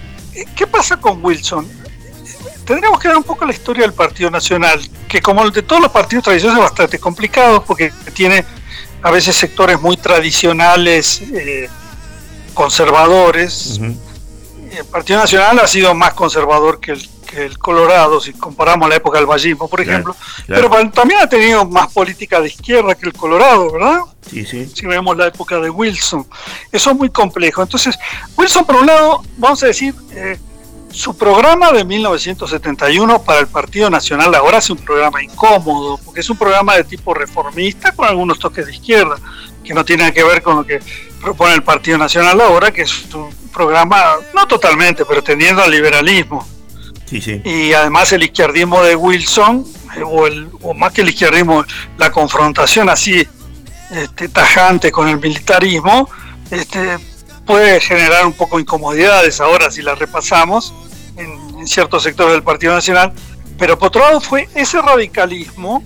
¿qué 0.56 0.68
pasa 0.68 0.98
con 0.98 1.24
Wilson? 1.24 1.68
Tendríamos 2.66 3.00
que 3.00 3.08
ver 3.08 3.18
un 3.18 3.24
poco 3.24 3.46
la 3.46 3.54
historia 3.54 3.84
del 3.84 3.94
Partido 3.94 4.32
Nacional, 4.32 4.82
que 5.08 5.22
como 5.22 5.44
el 5.44 5.52
de 5.52 5.62
todos 5.62 5.82
los 5.82 5.92
partidos 5.92 6.24
tradicionales 6.26 6.64
es 6.64 6.70
bastante 6.70 7.00
complicado 7.00 7.64
porque 7.64 7.94
tiene 8.14 8.44
a 9.04 9.12
veces 9.12 9.36
sectores 9.36 9.80
muy 9.80 9.98
tradicionales, 9.98 11.22
eh, 11.22 11.70
conservadores. 12.56 13.80
El 13.80 14.86
Partido 14.86 15.20
Nacional 15.20 15.60
ha 15.60 15.68
sido 15.68 15.94
más 15.94 16.16
conservador 16.16 16.80
que 16.80 16.94
el, 16.94 17.10
que 17.36 17.46
el 17.46 17.58
Colorado, 17.58 18.22
si 18.22 18.32
comparamos 18.32 18.88
la 18.88 18.96
época 18.96 19.18
del 19.18 19.28
vallismo, 19.28 19.68
por 19.68 19.82
ejemplo. 19.82 20.16
claro. 20.46 20.70
Pero 20.70 20.92
también 20.92 21.20
ha 21.22 21.28
tenido 21.28 21.66
más 21.66 21.92
política 21.92 22.40
de 22.40 22.48
izquierda 22.48 22.96
que 22.96 23.08
el 23.08 23.14
Colorado, 23.14 23.72
¿verdad? 23.74 24.00
sí, 24.30 24.46
sí, 24.46 24.66
si 24.74 24.86
vemos 24.86 25.18
la 25.18 25.28
época 25.28 25.60
de 25.60 25.70
Wilson. 25.70 26.26
Eso 26.72 26.92
es 26.92 26.98
muy 26.98 27.10
complejo. 27.10 27.62
Entonces, 27.62 27.98
Wilson, 28.38 28.66
por 28.66 28.78
un 28.78 28.88
lado, 28.88 29.22
vamos 29.38 29.62
a 29.64 29.68
decir, 29.68 29.94
eh, 30.12 30.40
su 30.92 31.16
programa 31.18 31.74
de 31.74 31.84
1971 31.84 33.22
para 33.24 33.42
el 33.42 33.48
Partido 33.48 33.90
Nacional 33.90 34.34
ahora 34.34 34.60
es 34.60 34.70
un 34.70 34.78
programa 34.78 35.22
incómodo, 35.22 36.00
porque 36.06 36.22
es 36.22 36.30
un 36.30 36.38
programa 36.38 36.76
de 36.78 36.86
tipo 36.86 37.14
reformista 37.14 37.92
con 37.92 38.08
algunos 38.08 38.40
toques 38.40 38.66
de 38.66 38.72
izquierda, 38.72 39.18
que 39.62 39.74
no 39.74 39.84
tiene 39.84 40.14
que 40.14 40.24
ver 40.24 40.42
con 40.42 40.56
lo 40.56 40.66
que 40.66 40.80
propone 41.22 41.54
el 41.54 41.64
Partido 41.64 41.98
Nacional 41.98 42.40
ahora, 42.40 42.72
que 42.72 42.84
es 42.84 43.14
un 43.14 43.30
programa, 43.52 44.16
no 44.34 44.48
totalmente, 44.48 45.04
pero 45.04 45.22
tendiendo 45.22 45.62
al 45.62 45.72
liberalismo 45.72 46.55
y 47.12 47.74
además 47.74 48.12
el 48.14 48.24
izquierdismo 48.24 48.82
de 48.84 48.96
Wilson, 48.96 49.66
eh, 49.96 50.02
o, 50.04 50.28
el, 50.28 50.50
o 50.62 50.74
más 50.74 50.92
que 50.92 51.02
el 51.02 51.10
izquierdismo, 51.10 51.64
la 51.98 52.12
confrontación 52.12 52.90
así 52.90 53.28
este, 53.92 54.30
tajante 54.30 54.92
con 54.92 55.08
el 55.08 55.20
militarismo, 55.20 56.10
este, 56.50 56.98
puede 57.46 57.80
generar 57.80 58.26
un 58.26 58.34
poco 58.34 58.60
incomodidades 58.60 59.40
ahora 59.40 59.70
si 59.70 59.82
las 59.82 60.00
repasamos 60.00 60.74
en, 61.18 61.60
en 61.60 61.68
ciertos 61.68 62.04
sectores 62.04 62.34
del 62.34 62.44
Partido 62.44 62.74
Nacional, 62.74 63.14
pero 63.58 63.78
por 63.78 63.90
otro 63.90 64.02
lado 64.02 64.20
fue 64.20 64.50
ese 64.56 64.82
radicalismo 64.82 65.84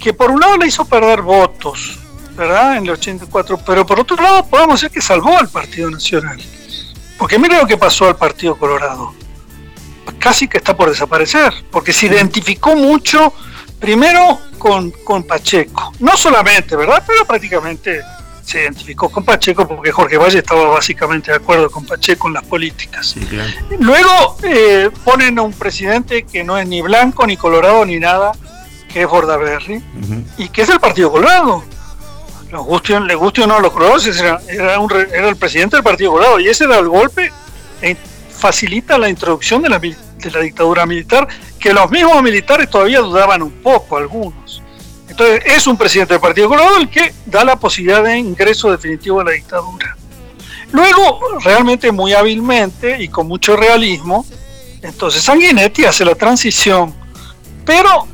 que 0.00 0.12
por 0.12 0.30
un 0.30 0.40
lado 0.40 0.56
le 0.56 0.66
hizo 0.66 0.84
perder 0.84 1.22
votos, 1.22 1.98
¿verdad? 2.36 2.76
En 2.76 2.84
el 2.84 2.90
84, 2.90 3.58
pero 3.66 3.84
por 3.84 4.00
otro 4.00 4.16
lado 4.16 4.46
podemos 4.46 4.80
decir 4.80 4.92
que 4.94 5.02
salvó 5.02 5.36
al 5.36 5.48
Partido 5.48 5.90
Nacional. 5.90 6.40
Porque 7.18 7.38
mire 7.38 7.58
lo 7.58 7.66
que 7.66 7.76
pasó 7.76 8.08
al 8.08 8.16
Partido 8.16 8.56
Colorado. 8.56 9.14
Casi 10.18 10.48
que 10.48 10.58
está 10.58 10.76
por 10.76 10.90
desaparecer, 10.90 11.52
porque 11.70 11.92
se 11.92 12.06
identificó 12.06 12.74
mucho, 12.74 13.32
primero 13.78 14.40
con, 14.58 14.90
con 14.90 15.22
Pacheco. 15.24 15.92
No 16.00 16.16
solamente, 16.16 16.74
¿verdad? 16.76 17.02
Pero 17.06 17.24
prácticamente 17.24 18.00
se 18.46 18.62
identificó 18.62 19.08
con 19.08 19.24
Pacheco 19.24 19.66
porque 19.66 19.90
Jorge 19.90 20.16
Valle 20.16 20.38
estaba 20.38 20.68
básicamente 20.68 21.32
de 21.32 21.38
acuerdo 21.38 21.68
con 21.68 21.84
Pacheco 21.84 22.28
en 22.28 22.34
las 22.34 22.44
políticas. 22.44 23.08
Sí, 23.08 23.20
claro. 23.20 23.50
Luego 23.80 24.36
eh, 24.44 24.88
ponen 25.04 25.38
a 25.40 25.42
un 25.42 25.52
presidente 25.52 26.22
que 26.22 26.44
no 26.44 26.56
es 26.56 26.66
ni 26.66 26.80
blanco, 26.80 27.26
ni 27.26 27.36
colorado, 27.36 27.84
ni 27.84 27.98
nada, 27.98 28.32
que 28.92 29.02
es 29.02 29.08
Bordaberry, 29.08 29.82
y 30.38 30.48
que 30.48 30.62
es 30.62 30.68
el 30.68 30.78
Partido 30.78 31.10
Colorado. 31.10 31.64
Guste, 32.52 32.98
le 33.00 33.14
guste 33.16 33.42
o 33.42 33.46
no 33.48 33.56
a 33.56 33.60
los 33.60 33.72
colorados, 33.72 34.06
era, 34.06 34.40
era, 34.48 34.78
un 34.78 34.90
era 34.92 35.28
el 35.28 35.36
presidente 35.36 35.76
del 35.76 35.82
Partido 35.82 36.12
Colorado, 36.12 36.38
y 36.38 36.48
ese 36.48 36.64
era 36.64 36.78
el 36.78 36.88
golpe 36.88 37.32
e 37.82 37.96
facilita 38.36 38.98
la 38.98 39.08
introducción 39.08 39.62
de 39.62 39.68
la, 39.68 39.78
de 39.78 40.30
la 40.32 40.40
dictadura 40.40 40.86
militar, 40.86 41.26
que 41.58 41.72
los 41.72 41.90
mismos 41.90 42.22
militares 42.22 42.70
todavía 42.70 43.00
dudaban 43.00 43.42
un 43.42 43.62
poco, 43.62 43.96
algunos. 43.96 44.62
Entonces, 45.08 45.42
es 45.46 45.66
un 45.66 45.76
presidente 45.76 46.14
del 46.14 46.20
Partido 46.20 46.48
Colorado 46.48 46.76
el 46.78 46.90
que 46.90 47.12
da 47.24 47.44
la 47.44 47.56
posibilidad 47.56 48.02
de 48.02 48.18
ingreso 48.18 48.70
definitivo 48.70 49.20
a 49.20 49.24
la 49.24 49.32
dictadura. 49.32 49.96
Luego, 50.72 51.20
realmente 51.42 51.92
muy 51.92 52.12
hábilmente 52.12 53.02
y 53.02 53.08
con 53.08 53.26
mucho 53.26 53.56
realismo, 53.56 54.26
entonces 54.82 55.22
Sanguinetti 55.22 55.84
hace 55.84 56.04
la 56.04 56.14
transición, 56.14 56.94
pero 57.64 58.06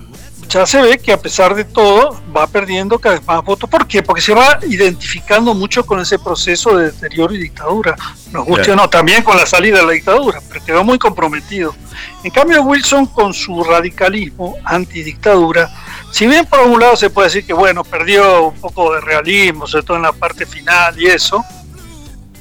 ya 0.52 0.66
se 0.66 0.82
ve 0.82 0.98
que 0.98 1.12
a 1.12 1.16
pesar 1.16 1.54
de 1.54 1.64
todo 1.64 2.20
va 2.36 2.46
perdiendo 2.46 2.98
cada 2.98 3.16
vez 3.16 3.26
más 3.26 3.42
votos. 3.42 3.70
¿Por 3.70 3.86
qué? 3.86 4.02
Porque 4.02 4.20
se 4.20 4.34
va 4.34 4.58
identificando 4.68 5.54
mucho 5.54 5.86
con 5.86 5.98
ese 6.00 6.18
proceso 6.18 6.76
de 6.76 6.90
deterioro 6.90 7.34
y 7.34 7.38
dictadura. 7.38 7.96
Nos 8.30 8.44
guste 8.44 8.72
o 8.72 8.76
no, 8.76 8.88
también 8.90 9.22
con 9.22 9.36
la 9.36 9.46
salida 9.46 9.78
de 9.78 9.86
la 9.86 9.92
dictadura, 9.92 10.40
pero 10.48 10.64
quedó 10.64 10.84
muy 10.84 10.98
comprometido. 10.98 11.74
En 12.22 12.30
cambio, 12.30 12.62
Wilson 12.62 13.06
con 13.06 13.32
su 13.32 13.64
radicalismo 13.64 14.56
antidictadura, 14.64 15.70
si 16.10 16.26
bien 16.26 16.44
por 16.44 16.60
un 16.60 16.78
lado 16.78 16.96
se 16.96 17.08
puede 17.08 17.28
decir 17.28 17.46
que 17.46 17.54
bueno, 17.54 17.82
perdió 17.82 18.48
un 18.48 18.60
poco 18.60 18.94
de 18.94 19.00
realismo, 19.00 19.66
sobre 19.66 19.84
todo 19.84 19.96
en 19.96 20.02
la 20.02 20.12
parte 20.12 20.44
final 20.44 21.00
y 21.00 21.06
eso, 21.06 21.42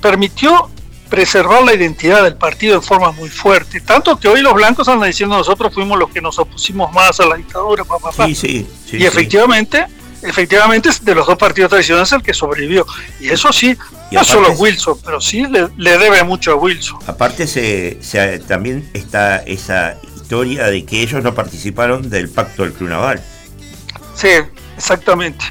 permitió 0.01 0.69
preservar 1.11 1.61
la 1.63 1.73
identidad 1.75 2.23
del 2.23 2.35
partido 2.37 2.79
de 2.79 2.85
forma 2.87 3.11
muy 3.11 3.29
fuerte. 3.29 3.81
Tanto 3.81 4.17
que 4.17 4.29
hoy 4.29 4.39
los 4.41 4.53
blancos 4.53 4.87
andan 4.87 5.09
diciendo 5.09 5.37
nosotros 5.37 5.73
fuimos 5.73 5.99
los 5.99 6.09
que 6.09 6.21
nos 6.21 6.39
opusimos 6.39 6.91
más 6.93 7.19
a 7.19 7.25
la 7.25 7.35
dictadura, 7.35 7.83
pa, 7.83 7.99
pa, 7.99 8.11
pa". 8.13 8.25
Sí, 8.27 8.33
sí, 8.33 8.67
sí, 8.89 8.97
y 8.97 9.05
efectivamente, 9.05 9.85
efectivamente 10.21 10.87
es 10.87 11.03
de 11.03 11.13
los 11.13 11.27
dos 11.27 11.37
partidos 11.37 11.69
tradicionales 11.69 12.09
el 12.13 12.23
que 12.23 12.33
sobrevivió. 12.33 12.87
Y 13.19 13.27
eso 13.29 13.51
sí, 13.51 13.77
Y 14.09 14.15
no 14.15 14.23
solo 14.23 14.53
es- 14.53 14.59
Wilson, 14.59 14.97
pero 15.03 15.19
sí 15.19 15.45
le, 15.47 15.67
le 15.77 15.97
debe 15.97 16.23
mucho 16.23 16.53
a 16.53 16.55
Wilson. 16.55 16.99
Aparte 17.05 17.45
se, 17.45 17.97
se- 18.01 18.39
también 18.39 18.89
está 18.93 19.37
esa 19.39 19.97
historia 20.15 20.67
de 20.67 20.85
que 20.85 21.01
ellos 21.01 21.21
no 21.21 21.35
participaron 21.35 22.09
del 22.09 22.29
pacto 22.29 22.63
del 22.63 22.71
Club 22.71 22.89
Naval. 22.89 23.21
Sí, 24.15 24.29
exactamente. 24.77 25.43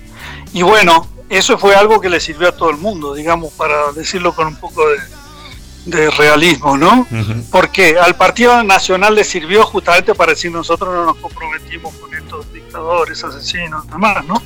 Y 0.55 0.63
bueno, 0.63 1.07
eso 1.29 1.59
fue 1.59 1.75
algo 1.77 2.01
que 2.01 2.09
le 2.09 2.19
sirvió 2.19 2.49
a 2.49 2.53
todo 2.53 2.71
el 2.71 2.79
mundo, 2.79 3.13
digamos, 3.15 3.53
para 3.53 3.93
decirlo 3.93 4.35
con 4.35 4.47
un 4.47 4.57
poco 4.57 4.89
de, 4.89 4.97
de 5.87 6.11
realismo, 6.11 6.77
¿no? 6.77 7.07
Porque 7.51 7.99
al 7.99 8.15
Partido 8.17 8.63
Nacional 8.63 9.15
le 9.15 9.25
sirvió 9.25 9.65
justamente 9.65 10.15
para 10.15 10.33
decir 10.33 10.51
nosotros 10.53 10.95
no 10.95 11.05
nos 11.07 11.17
comprometimos 11.17 11.95
con 11.95 12.13
estos 12.15 12.53
dictadores, 12.53 13.25
asesinos, 13.25 13.87
demás, 13.89 14.25
¿no? 14.27 14.43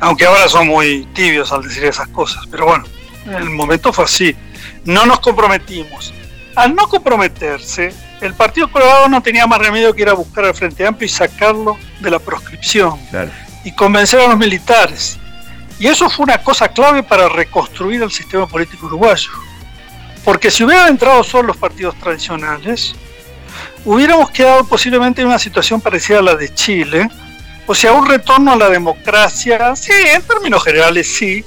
Aunque 0.00 0.24
ahora 0.26 0.48
son 0.48 0.66
muy 0.68 1.06
tibios 1.14 1.52
al 1.52 1.62
decir 1.62 1.84
esas 1.84 2.08
cosas, 2.08 2.44
pero 2.50 2.66
bueno, 2.66 2.84
en 3.26 3.34
el 3.34 3.50
momento 3.50 3.92
fue 3.92 4.04
así. 4.04 4.34
No 4.84 5.04
nos 5.06 5.20
comprometimos. 5.20 6.12
Al 6.56 6.74
no 6.74 6.88
comprometerse, 6.88 7.92
el 8.20 8.34
Partido 8.34 8.70
Colorado 8.70 9.08
no 9.08 9.22
tenía 9.22 9.46
más 9.46 9.58
remedio 9.58 9.94
que 9.94 10.02
ir 10.02 10.08
a 10.08 10.12
buscar 10.14 10.44
al 10.44 10.54
Frente 10.54 10.86
Amplio 10.86 11.06
y 11.06 11.08
sacarlo 11.08 11.76
de 12.00 12.10
la 12.10 12.18
proscripción 12.18 12.98
Claro. 13.10 13.30
y 13.64 13.72
convencer 13.74 14.20
a 14.20 14.28
los 14.28 14.38
militares. 14.38 15.18
Y 15.78 15.88
eso 15.88 16.08
fue 16.08 16.24
una 16.24 16.38
cosa 16.38 16.68
clave 16.68 17.02
para 17.02 17.28
reconstruir 17.28 18.02
el 18.02 18.10
sistema 18.12 18.46
político 18.46 18.86
uruguayo. 18.86 19.30
Porque 20.24 20.50
si 20.50 20.64
hubieran 20.64 20.88
entrado 20.88 21.22
solo 21.22 21.48
los 21.48 21.56
partidos 21.56 21.94
tradicionales, 21.96 22.94
hubiéramos 23.84 24.30
quedado 24.30 24.64
posiblemente 24.64 25.20
en 25.20 25.28
una 25.28 25.38
situación 25.38 25.80
parecida 25.80 26.20
a 26.20 26.22
la 26.22 26.34
de 26.34 26.52
Chile, 26.54 27.08
o 27.66 27.74
sea, 27.74 27.92
un 27.92 28.06
retorno 28.06 28.52
a 28.52 28.56
la 28.56 28.68
democracia, 28.68 29.74
sí, 29.76 29.92
en 29.92 30.22
términos 30.22 30.62
generales 30.64 31.14
sí, 31.14 31.44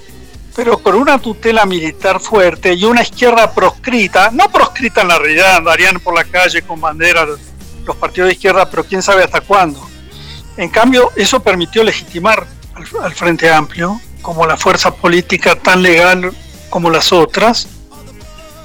pero 0.55 0.77
con 0.79 0.95
una 0.95 1.19
tutela 1.19 1.65
militar 1.65 2.19
fuerte 2.19 2.73
y 2.73 2.83
una 2.85 3.01
izquierda 3.03 3.53
proscrita, 3.53 4.31
no 4.31 4.51
proscrita 4.51 5.01
en 5.01 5.09
la 5.09 5.19
realidad, 5.19 5.57
andarían 5.57 5.99
por 5.99 6.15
la 6.15 6.23
calle 6.23 6.61
con 6.63 6.81
banderas 6.81 7.27
los 7.85 7.95
partidos 7.95 8.27
de 8.27 8.33
izquierda, 8.33 8.69
pero 8.69 8.83
quién 8.83 9.01
sabe 9.01 9.23
hasta 9.23 9.41
cuándo. 9.41 9.87
En 10.57 10.69
cambio, 10.69 11.11
eso 11.15 11.39
permitió 11.39 11.83
legitimar 11.83 12.45
al, 12.73 12.85
al 13.03 13.13
Frente 13.13 13.51
Amplio 13.51 14.01
como 14.21 14.45
la 14.45 14.57
fuerza 14.57 14.93
política 14.93 15.55
tan 15.55 15.83
legal 15.83 16.31
como 16.69 16.89
las 16.89 17.13
otras, 17.13 17.67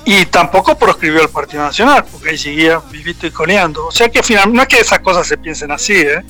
y 0.05 0.27
tampoco 0.27 0.77
proscribió 0.77 1.23
al 1.23 1.29
Partido 1.29 1.63
Nacional, 1.63 2.05
porque 2.11 2.31
ahí 2.31 2.39
seguía 2.39 2.79
vivito 2.91 3.27
y 3.27 3.31
coleando. 3.31 3.87
O 3.87 3.93
sea 3.93 4.09
que 4.09 4.23
finalmente, 4.23 4.57
no 4.57 4.63
es 4.63 4.69
que 4.69 4.81
esas 4.81 4.99
cosas 5.01 5.27
se 5.27 5.39
piensen 5.39 5.71
así, 5.71 5.95
¿eh? 5.95 6.23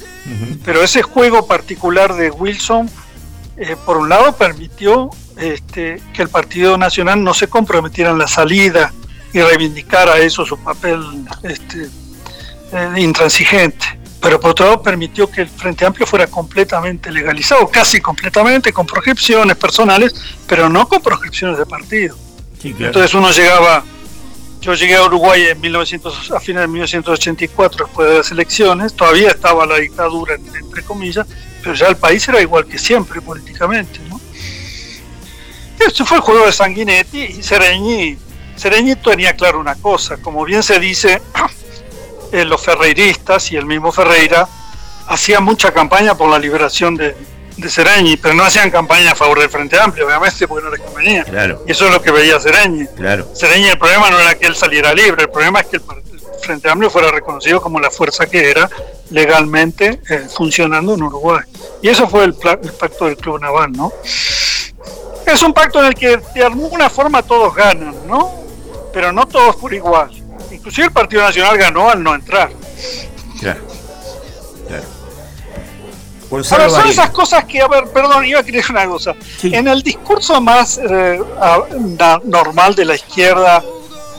Pero 0.65 0.83
ese 0.83 1.03
juego 1.03 1.47
particular 1.47 2.15
de 2.15 2.31
Wilson, 2.31 2.91
eh, 3.57 3.77
por 3.87 3.97
un 3.97 4.11
lado, 4.11 4.37
permitió 4.37 5.09
este, 5.39 6.03
que 6.13 6.23
el 6.23 6.29
Partido 6.29 6.77
Nacional 6.77 7.25
no 7.25 7.33
se 7.33 7.49
comprometiera 7.49 8.11
en 8.11 8.19
la 8.19 8.29
salida 8.29 8.93
y 9.33 9.41
reivindicara 9.41 10.19
eso 10.19 10.45
su 10.45 10.59
papel 10.59 11.01
este, 11.43 11.89
eh, 12.73 12.95
intransigente. 12.99 13.87
Pero 14.21 14.39
por 14.39 14.51
otro 14.51 14.67
lado 14.67 14.83
permitió 14.83 15.29
que 15.29 15.41
el 15.41 15.49
Frente 15.49 15.85
Amplio 15.87 16.07
fuera 16.07 16.27
completamente 16.27 17.11
legalizado, 17.11 17.67
casi 17.69 18.01
completamente, 18.01 18.73
con 18.73 18.87
proscripciones 18.87 19.57
personales, 19.57 20.15
pero 20.47 20.69
no 20.69 20.87
con 20.87 21.01
proscripciones 21.01 21.59
de 21.59 21.67
partido. 21.67 22.17
Entonces 22.87 23.15
uno 23.15 23.31
llegaba, 23.33 23.85
yo 24.61 24.75
llegué 24.75 24.95
a 24.97 25.05
Uruguay 25.05 25.47
en 25.49 25.61
1900, 25.61 26.31
a 26.31 26.41
fines 26.41 26.63
de 26.63 26.69
1984 26.69 27.87
después 27.87 28.09
de 28.09 28.19
las 28.19 28.31
elecciones, 28.31 28.95
todavía 28.95 29.29
estaba 29.31 29.67
la 29.67 29.77
dictadura 29.79 30.35
en- 30.37 30.55
entre 30.57 30.83
comillas, 30.85 31.27
pero 31.63 31.75
ya 31.75 31.89
el 31.89 31.97
país 31.97 32.27
era 32.29 32.41
igual 32.41 32.67
que 32.67 32.79
siempre 32.79 33.21
políticamente, 33.21 33.99
¿no? 34.09 34.21
Este 35.85 36.05
fue 36.05 36.19
el 36.19 36.23
juego 36.23 36.47
de 36.47 36.53
Sanguinetti 36.53 37.19
y 37.23 37.43
Sereñi, 37.43 38.17
Sereñi 38.57 38.95
tenía 38.97 39.35
claro 39.35 39.59
una 39.59 39.75
cosa, 39.75 40.17
como 40.19 40.45
bien 40.45 40.63
se 40.63 40.79
dice, 40.79 41.21
eh, 42.33 42.45
los 42.45 42.63
ferreiristas 42.63 43.51
y 43.51 43.57
el 43.57 43.67
mismo 43.67 43.91
Ferreira 43.91 44.49
hacían 45.09 45.43
mucha 45.43 45.73
campaña 45.73 46.15
por 46.15 46.31
la 46.31 46.39
liberación 46.39 46.95
de, 46.95 47.17
de 47.57 47.71
Sereñi, 47.71 48.17
pero 48.17 48.35
no 48.35 48.45
hacían 48.45 48.71
campaña 48.71 49.13
a 49.13 49.15
favor 49.15 49.41
del 49.41 49.51
Frente 49.51 49.79
Amplio, 49.79 50.07
obviamente, 50.07 50.49
porque 50.49 50.65
no 50.65 50.71
les 50.71 50.81
convenía. 50.81 51.25
Claro, 51.25 51.63
Y 51.67 51.73
eso 51.73 51.87
es 51.87 51.93
lo 51.93 52.01
que 52.01 52.11
veía 52.11 52.41
Sereñi. 52.41 52.87
claro. 52.97 53.27
Sereñi, 53.35 53.69
el 53.69 53.79
problema 53.79 54.11
no 54.11 54.19
era 54.19 54.35
que 54.35 54.47
él 54.47 54.57
saliera 54.57 54.95
libre, 54.95 55.23
el 55.23 55.31
problema 55.31 55.61
es 55.61 55.67
que 55.67 55.77
el, 55.77 55.83
Frente 56.43 56.69
Amplio 56.69 56.91
fuera 56.91 57.11
reconocido 57.13 57.63
como 57.63 57.79
la 57.79 57.89
fuerza 57.89 58.27
que 58.27 58.51
era 58.51 58.69
legalmente 59.11 60.01
eh, 60.11 60.27
funcionando 60.29 60.95
en 60.95 61.03
Uruguay. 61.05 61.45
Y 61.81 61.89
eso 61.89 62.09
fue 62.09 62.25
el, 62.25 62.35
pacto 62.35 63.07
del 63.07 63.17
Club 63.17 63.41
Naval, 63.41 63.71
¿no? 63.73 63.93
Es 65.25 65.41
un 65.43 65.53
pacto 65.53 65.79
en 65.79 65.87
el 65.87 65.95
que 65.95 66.21
de 66.35 66.43
alguna 66.43 66.91
forma 66.91 67.23
todos 67.23 67.55
ganan, 67.55 67.95
¿no? 68.09 68.33
Pero 68.93 69.13
no 69.13 69.27
todos 69.27 69.55
por 69.57 69.73
igual. 69.73 70.11
Inclusive 70.51 70.89
el 70.89 70.93
Partido 70.93 71.23
Nacional 71.23 71.57
ganó 71.57 71.89
al 71.89 72.03
no 72.03 72.15
entrar. 72.15 72.51
Claro. 73.39 73.72
Ahora, 76.33 76.65
Gonzalo 76.65 76.71
son 76.71 76.89
esas 76.89 77.11
cosas 77.11 77.45
que, 77.45 77.61
a 77.61 77.69
ver, 77.69 77.85
perdón, 77.93 78.25
iba 78.25 78.41
a 78.41 78.43
querer 78.43 78.65
una 78.71 78.87
cosa. 78.87 79.15
Sí. 79.39 79.55
En 79.55 79.69
el 79.69 79.83
discurso 79.83 80.41
más 80.41 80.81
eh, 80.83 81.21
normal 82.25 82.75
de 82.75 82.85
la 82.87 82.95
izquierda 82.95 83.63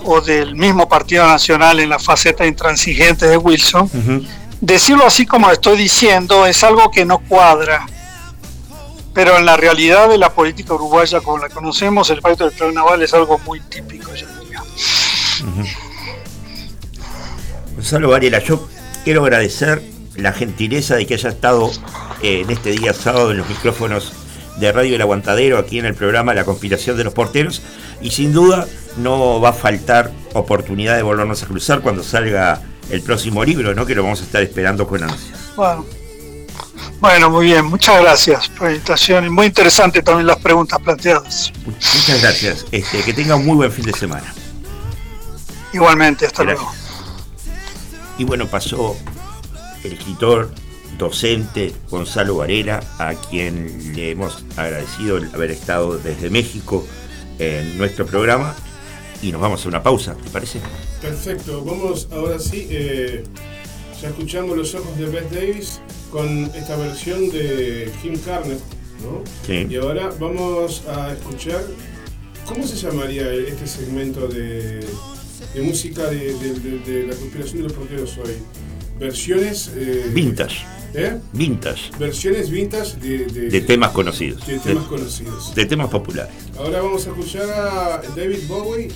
o 0.05 0.21
del 0.21 0.55
mismo 0.55 0.87
Partido 0.87 1.25
Nacional 1.25 1.79
en 1.79 1.89
la 1.89 1.97
faceta 1.97 2.45
intransigente 2.45 3.27
de 3.27 3.37
Wilson, 3.37 3.89
decirlo 4.61 5.05
así 5.05 5.25
como 5.25 5.49
estoy 5.49 5.77
diciendo 5.77 6.45
es 6.45 6.63
algo 6.63 6.91
que 6.91 7.03
no 7.03 7.19
cuadra. 7.19 7.87
Pero 9.13 9.37
en 9.37 9.45
la 9.45 9.57
realidad 9.57 10.09
de 10.09 10.17
la 10.17 10.31
política 10.31 10.73
uruguaya, 10.73 11.21
como 11.21 11.37
la 11.37 11.49
conocemos, 11.49 12.09
el 12.09 12.21
pacto 12.21 12.45
del 12.45 12.53
Club 12.53 12.73
Naval 12.73 13.01
es 13.03 13.13
algo 13.13 13.39
muy 13.39 13.59
típico, 13.59 14.11
yo 14.13 14.25
diría. 14.39 14.63
Gonzalo 17.75 18.09
Varela, 18.09 18.39
yo 18.39 18.67
quiero 19.03 19.23
agradecer 19.23 19.83
la 20.15 20.31
gentileza 20.33 20.95
de 20.95 21.05
que 21.05 21.15
haya 21.15 21.29
estado 21.29 21.71
en 22.23 22.49
este 22.49 22.71
día 22.71 22.93
sábado 22.93 23.31
en 23.31 23.37
los 23.37 23.49
micrófonos 23.49 24.13
de 24.57 24.71
Radio 24.71 24.95
El 24.95 25.01
Aguantadero 25.01 25.57
aquí 25.57 25.79
en 25.79 25.85
el 25.85 25.93
programa 25.93 26.33
La 26.33 26.45
Conspiración 26.45 26.95
de 26.95 27.03
los 27.03 27.13
Porteros 27.13 27.61
y 28.01 28.11
sin 28.11 28.31
duda 28.31 28.65
no 28.97 29.41
va 29.41 29.49
a 29.49 29.53
faltar 29.53 30.11
oportunidad 30.33 30.95
de 30.95 31.03
volvernos 31.03 31.43
a 31.43 31.47
cruzar 31.47 31.81
cuando 31.81 32.01
salga 32.01 32.61
el 32.89 33.01
próximo 33.01 33.43
libro, 33.43 33.75
¿no? 33.75 33.85
Que 33.85 33.93
lo 33.93 34.03
vamos 34.03 34.21
a 34.21 34.23
estar 34.23 34.41
esperando 34.41 34.87
con 34.87 35.03
ansias. 35.03 35.37
Bueno. 35.55 35.85
Bueno, 36.99 37.29
muy 37.29 37.47
bien, 37.47 37.65
muchas 37.65 38.01
gracias 38.01 38.47
por 38.49 38.67
la 38.67 38.73
invitación 38.75 39.25
y 39.25 39.29
muy 39.29 39.47
interesante 39.47 40.01
también 40.01 40.25
las 40.27 40.37
preguntas 40.37 40.79
planteadas. 40.79 41.51
Muchas 41.65 42.21
gracias. 42.21 42.65
Este, 42.71 43.03
que 43.03 43.13
tenga 43.13 43.35
un 43.35 43.45
muy 43.45 43.55
buen 43.55 43.71
fin 43.71 43.85
de 43.85 43.91
semana. 43.93 44.33
Igualmente, 45.73 46.25
hasta 46.27 46.43
Gracias. 46.43 46.63
luego. 46.63 46.83
Y 48.17 48.23
bueno, 48.23 48.47
pasó 48.47 48.95
el 49.83 49.93
escritor, 49.93 50.51
docente 50.97 51.73
Gonzalo 51.89 52.37
Varela, 52.37 52.81
a 52.99 53.13
quien 53.15 53.93
le 53.95 54.11
hemos 54.11 54.43
agradecido 54.55 55.17
el 55.17 55.33
haber 55.33 55.51
estado 55.51 55.97
desde 55.97 56.29
México 56.29 56.85
en 57.39 57.77
nuestro 57.77 58.05
programa. 58.05 58.55
Y 59.21 59.31
nos 59.31 59.39
vamos 59.41 59.65
a 59.65 59.69
una 59.69 59.81
pausa, 59.81 60.15
¿te 60.15 60.29
parece? 60.29 60.59
Perfecto, 61.01 61.63
vamos 61.63 62.07
ahora 62.11 62.39
sí. 62.39 62.67
eh, 62.69 63.23
ya 64.01 64.09
escuchamos 64.09 64.57
los 64.57 64.75
ojos 64.75 64.97
de 64.97 65.05
Beth 65.05 65.29
Davis 65.31 65.79
con 66.11 66.51
esta 66.53 66.75
versión 66.75 67.29
de 67.29 67.89
Kim 68.01 68.17
Carnes, 68.19 68.59
¿no? 69.01 69.23
Sí. 69.47 69.65
Y 69.69 69.75
ahora 69.77 70.09
vamos 70.19 70.83
a 70.87 71.13
escuchar. 71.13 71.61
¿Cómo 72.45 72.67
se 72.67 72.75
llamaría 72.75 73.31
este 73.31 73.65
segmento 73.65 74.27
de, 74.27 74.85
de 75.53 75.61
música 75.61 76.03
de, 76.09 76.33
de- 76.33 76.59
de- 76.59 76.79
de 76.79 77.07
la 77.07 77.15
conspiración 77.15 77.57
de 77.59 77.63
los 77.63 77.73
porteros 77.73 78.17
hoy? 78.17 78.33
Versiones. 78.99 79.71
eh, 79.75 80.09
Vintage, 80.13 80.65
¿eh? 80.93 81.19
vintage, 81.33 81.91
Versiones 81.99 82.49
vintage 82.49 82.95
de, 82.99 83.25
de- 83.25 83.49
de 83.49 83.61
temas 83.61 83.91
conocidos, 83.91 84.45
de 84.45 84.59
temas 84.59 84.85
conocidos. 84.85 85.55
de 85.55 85.65
temas 85.65 85.89
populares. 85.89 86.33
Ahora 86.57 86.81
vamos 86.81 87.05
a 87.07 87.09
escuchar 87.09 87.49
a 87.49 88.01
David 88.15 88.47
Bowie, 88.47 88.89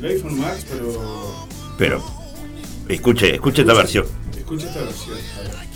Life 0.00 0.26
on 0.26 0.38
Mars, 0.40 0.64
pero 0.70 1.46
Pero 1.78 2.04
escuche, 2.88 3.34
escuche 3.34 3.62
esta 3.62 3.74
versión. 3.74 4.06
Escucha 4.36 4.66
esta 4.66 4.82
versión. 4.82 5.18
a 5.38 5.42
ver. 5.42 5.71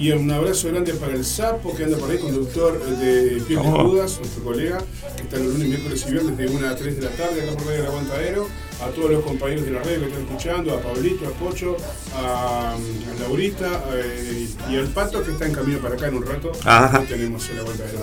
Y 0.00 0.12
un 0.12 0.30
abrazo 0.30 0.68
grande 0.68 0.94
para 0.94 1.12
el 1.12 1.26
Sapo, 1.26 1.76
que 1.76 1.84
anda 1.84 1.98
por 1.98 2.10
ahí, 2.10 2.16
conductor 2.16 2.82
de 2.96 3.42
Piel 3.46 3.60
de 3.62 3.68
Oh. 3.68 3.88
Judas, 3.88 4.16
nuestro 4.18 4.42
colega, 4.44 4.78
que 5.14 5.22
está 5.24 5.36
los 5.36 5.48
lunes, 5.48 5.68
miércoles 5.68 6.04
y 6.08 6.12
viernes 6.12 6.38
de 6.38 6.46
1 6.48 6.68
a 6.68 6.74
3 6.74 6.96
de 6.96 7.02
la 7.02 7.10
tarde, 7.10 7.42
acá 7.42 7.52
por 7.52 7.66
Radio 7.66 7.80
El 7.80 7.86
Aguantadero. 7.86 8.48
A 8.82 8.86
todos 8.92 9.10
los 9.10 9.22
compañeros 9.22 9.66
de 9.66 9.72
la 9.72 9.82
red 9.82 9.98
que 10.00 10.06
están 10.06 10.22
escuchando, 10.22 10.74
a 10.74 10.80
Pablito, 10.80 11.26
a 11.28 11.30
Pocho, 11.32 11.76
a, 12.16 12.72
a 12.72 13.20
Laurita 13.20 13.84
eh, 13.92 14.48
y 14.70 14.76
al 14.76 14.88
Pato, 14.88 15.22
que 15.22 15.32
está 15.32 15.44
en 15.44 15.52
camino 15.52 15.78
para 15.80 15.96
acá 15.96 16.08
en 16.08 16.14
un 16.14 16.24
rato. 16.24 16.50
Ajá. 16.64 17.04
Tenemos 17.06 17.46
el 17.50 17.58
Aguantadero. 17.58 17.98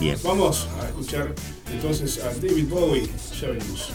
Bien. 0.00 0.18
Vamos 0.24 0.66
a 0.82 0.86
escuchar 0.88 1.32
entonces 1.72 2.18
a 2.24 2.34
David 2.44 2.66
Bowie. 2.68 3.08
Ya 3.40 3.50
venimos. 3.50 3.92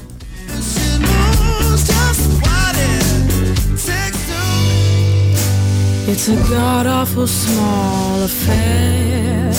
It's 6.07 6.28
a 6.28 6.36
god 6.49 6.88
awful 6.88 7.28
small 7.28 8.23
affair 8.23 9.53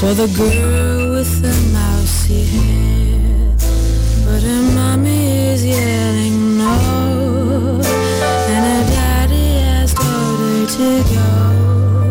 for 0.00 0.14
the 0.14 0.26
girl 0.36 1.10
with 1.10 1.42
the 1.42 1.54
mousy 1.72 2.44
hair. 2.44 3.54
But 4.24 4.42
her 4.42 4.62
mommy 4.74 5.50
is 5.52 5.64
yelling 5.64 6.58
no, 6.58 7.80
and 8.54 8.64
her 8.70 8.84
daddy 8.96 9.60
has 9.68 9.92
told 9.92 10.38
her 10.40 10.66
to 10.78 10.90
go. 11.14 12.10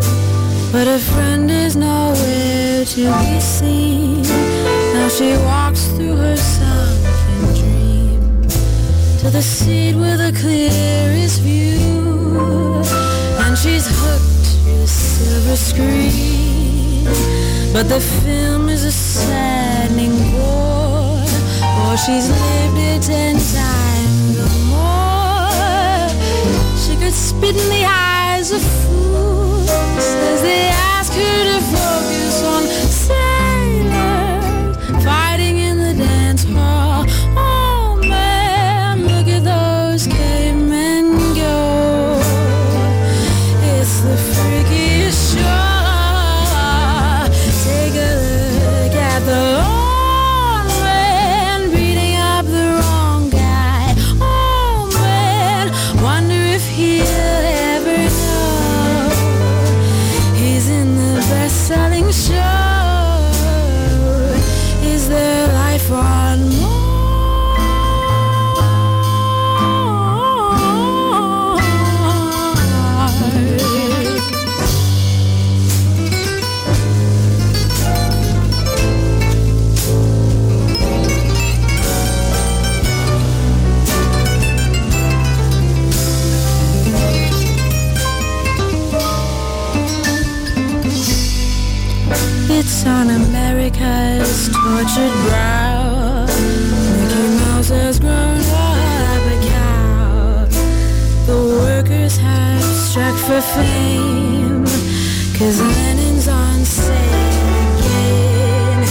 But 0.71 0.85
her 0.87 0.99
friend 0.99 1.49
is 1.49 1.75
nowhere 1.75 2.85
to 2.85 3.03
be 3.25 3.39
seen. 3.39 4.21
Now 4.93 5.09
she 5.09 5.35
walks 5.37 5.87
through 5.87 6.15
her 6.17 6.37
sunken 6.37 7.53
dream 7.59 8.47
to 9.19 9.29
the 9.31 9.41
seat 9.41 9.95
with 9.95 10.19
the 10.19 10.31
clearest 10.39 11.41
view. 11.41 12.12
And 13.53 13.59
she's 13.59 13.85
hooked 13.87 14.45
to 14.65 14.71
the 14.81 14.87
silver 14.87 15.55
screen. 15.55 17.05
But 17.71 17.87
the 17.87 17.99
film 17.99 18.67
is 18.67 18.83
a 18.83 18.91
saddening 18.91 20.17
bore. 20.31 21.21
For 21.75 21.95
she's 21.95 22.29
lived 22.31 22.79
it 22.79 23.03
ten 23.03 23.35
times 23.35 24.39
or 24.45 24.53
more. 24.73 26.09
She 26.81 26.95
could 26.97 27.13
spit 27.13 27.55
in 27.55 27.69
the 27.69 27.85
eyes 27.85 28.51
of 28.51 28.63
fools 28.63 29.69
as 29.69 30.41
they 30.41 30.69
ask 30.73 31.13
her 31.13 31.43
to 31.51 31.61
focus 31.75 32.22
On 92.85 93.09
America's 93.09 94.49
tortured 94.49 95.13
brow. 95.27 96.25
Mickey 96.25 97.27
Mouse 97.39 97.69
has 97.69 97.97
grown 97.97 98.39
up 98.39 99.23
a 99.31 99.47
cow. 99.47 100.45
The 101.25 101.37
workers 101.63 102.17
have 102.17 102.61
struck 102.61 103.15
for 103.19 103.39
fame. 103.39 104.65
Cause 105.37 105.61
Lenin's 105.61 106.27
on 106.27 106.59
sale 106.65 106.97
again. 107.77 108.85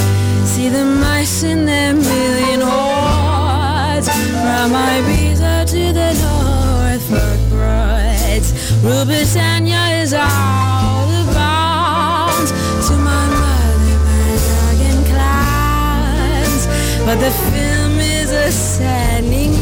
See 0.47 0.71
the 0.71 0.85
mice 0.85 1.43
in 1.43 1.67
their 1.67 1.93
million 1.93 2.63
hordes. 2.63 4.09
From 4.09 4.73
Ibiza 4.73 5.67
to 5.67 5.93
the 5.93 6.13
Norfolk 6.25 7.41
Broads. 7.51 8.53
Rule 8.83 9.11
is 9.11 10.15
out 10.15 10.72
But 17.13 17.21
the 17.21 17.31
film 17.31 18.01
is 18.01 18.33
a 18.33 18.51
saddening 18.51 19.62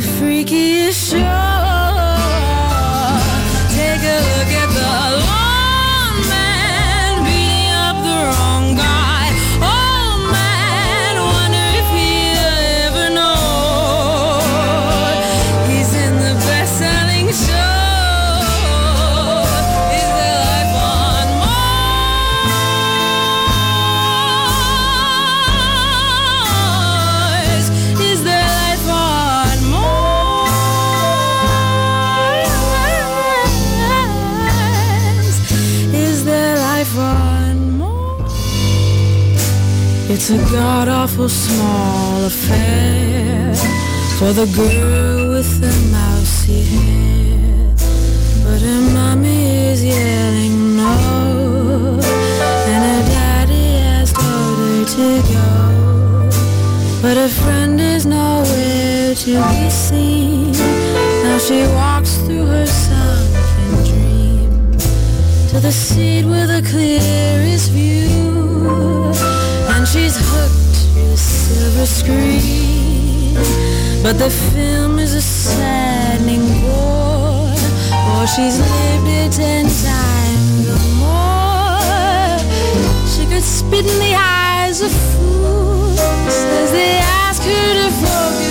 freakiest 0.00 1.10
show. 1.10 1.59
God 41.20 41.30
small 41.30 42.24
affair 42.24 43.54
for 44.18 44.32
the 44.32 44.46
girl 44.56 45.32
with 45.34 45.60
the 45.60 45.74
mousy 45.92 46.62
hair. 46.62 47.74
But 48.44 48.60
her 48.62 48.80
mommy 48.94 49.68
is 49.70 49.84
yelling 49.84 50.76
no, 50.76 52.00
and 52.72 52.82
her 52.88 53.02
daddy 53.14 53.68
has 53.84 54.12
told 54.12 54.56
her 54.64 54.84
to 54.96 55.08
go. 55.34 55.50
But 57.02 57.16
her 57.16 57.28
friend 57.28 57.80
is 57.80 58.06
nowhere 58.06 59.14
to 59.14 59.32
be 59.50 59.70
seen. 59.70 60.52
Now 61.24 61.38
she 61.38 61.66
walks 61.80 62.16
through 62.24 62.46
her 62.46 62.66
sunken 62.66 63.72
dream 63.88 64.78
to 65.50 65.60
the 65.60 65.72
seat 65.72 66.24
with 66.24 66.48
the 66.48 66.62
clearest 66.70 67.70
view. 67.72 69.12
And 69.74 69.86
she's 69.86 70.16
hooked 70.18 70.59
silver 71.50 71.86
screen. 71.86 73.34
But 74.02 74.18
the 74.18 74.30
film 74.30 74.98
is 74.98 75.14
a 75.14 75.20
saddening 75.20 76.46
bore. 76.62 77.54
For 78.04 78.26
she's 78.34 78.58
lived 78.58 79.08
it 79.20 79.32
ten 79.32 79.64
times 79.64 80.66
or 80.74 80.82
more. 81.02 82.38
She 83.12 83.22
could 83.30 83.46
spit 83.58 83.84
in 83.92 83.98
the 84.06 84.14
eyes 84.14 84.80
of 84.80 84.92
fools 85.12 85.98
as 86.60 86.70
they 86.78 86.92
ask 87.24 87.42
her 87.42 87.68
to 87.80 87.88
focus 88.04 88.49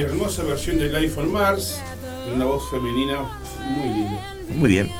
hermosa 0.00 0.42
versión 0.42 0.78
de 0.78 0.88
Life 0.88 1.18
on 1.20 1.32
Mars, 1.32 1.80
una 2.34 2.44
voz 2.44 2.70
femenina 2.70 3.18
muy 3.68 3.88
linda. 3.88 4.36
Muy 4.54 4.68
bien. 4.70 4.90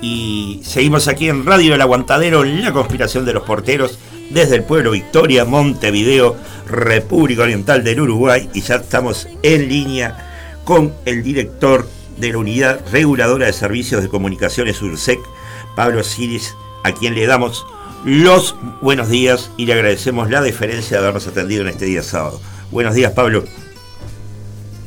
Y 0.00 0.60
seguimos 0.64 1.08
aquí 1.08 1.28
en 1.28 1.46
Radio 1.46 1.74
El 1.74 1.80
Aguantadero, 1.80 2.44
La 2.44 2.72
Conspiración 2.72 3.24
de 3.24 3.32
los 3.32 3.44
Porteros, 3.44 3.98
desde 4.30 4.56
el 4.56 4.64
pueblo 4.64 4.90
Victoria, 4.90 5.44
Montevideo, 5.44 6.36
República 6.68 7.42
Oriental 7.42 7.84
del 7.84 8.00
Uruguay. 8.00 8.48
Y 8.52 8.60
ya 8.60 8.76
estamos 8.76 9.28
en 9.42 9.68
línea 9.68 10.60
con 10.64 10.92
el 11.04 11.22
director 11.22 11.88
de 12.18 12.32
la 12.32 12.38
Unidad 12.38 12.80
Reguladora 12.92 13.46
de 13.46 13.52
Servicios 13.52 14.02
de 14.02 14.08
Comunicaciones 14.08 14.80
URSEC, 14.82 15.20
Pablo 15.74 16.02
Siris, 16.02 16.54
a 16.84 16.92
quien 16.92 17.14
le 17.14 17.26
damos 17.26 17.66
los 18.04 18.54
buenos 18.82 19.08
días 19.08 19.50
y 19.56 19.66
le 19.66 19.72
agradecemos 19.72 20.30
la 20.30 20.42
deferencia 20.42 20.98
de 20.98 21.02
habernos 21.02 21.26
atendido 21.26 21.62
en 21.62 21.68
este 21.68 21.86
día 21.86 22.02
sábado. 22.02 22.40
Buenos 22.70 22.94
días, 22.94 23.12
Pablo. 23.12 23.44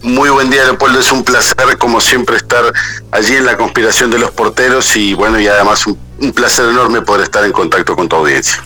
Muy 0.07 0.29
buen 0.29 0.49
día, 0.49 0.63
Leopoldo. 0.63 1.01
Es 1.01 1.11
un 1.11 1.21
placer, 1.25 1.77
como 1.77 1.99
siempre, 1.99 2.37
estar 2.37 2.63
allí 3.11 3.35
en 3.35 3.45
la 3.45 3.57
conspiración 3.57 4.09
de 4.09 4.17
los 4.17 4.31
porteros 4.31 4.95
y 4.95 5.13
bueno, 5.13 5.37
y 5.37 5.47
además 5.47 5.85
un, 5.85 5.97
placer 6.31 6.69
enorme 6.69 7.01
poder 7.01 7.23
estar 7.23 7.43
en 7.43 7.51
contacto 7.51 7.93
con 7.93 8.07
tu 8.07 8.15
audiencia. 8.15 8.63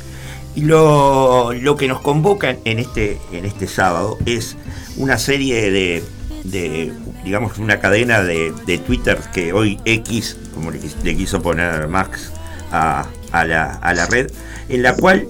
Y 0.54 0.62
lo, 0.62 1.50
que 1.80 1.88
nos 1.88 2.00
convoca 2.02 2.58
en 2.64 2.78
este, 2.78 3.20
en 3.32 3.46
este 3.46 3.68
sábado 3.68 4.20
es 4.28 4.56
una 4.98 5.18
serie 5.18 5.72
de, 6.44 6.94
digamos, 7.24 7.58
una 7.58 7.80
cadena 7.80 8.22
de, 8.22 8.54
Twitter 8.86 9.20
que 9.34 9.52
hoy 9.52 9.80
X, 9.84 10.38
como 10.54 10.70
le, 10.70 10.80
quis- 10.80 11.02
le 11.02 11.18
quiso 11.18 11.42
poner 11.42 11.88
Max 11.88 12.32
a, 12.72 13.08
a 13.32 13.42
a 13.42 13.94
la 13.96 14.06
red, 14.06 14.32
en 14.70 14.84
la 14.84 14.94
cual 14.96 15.28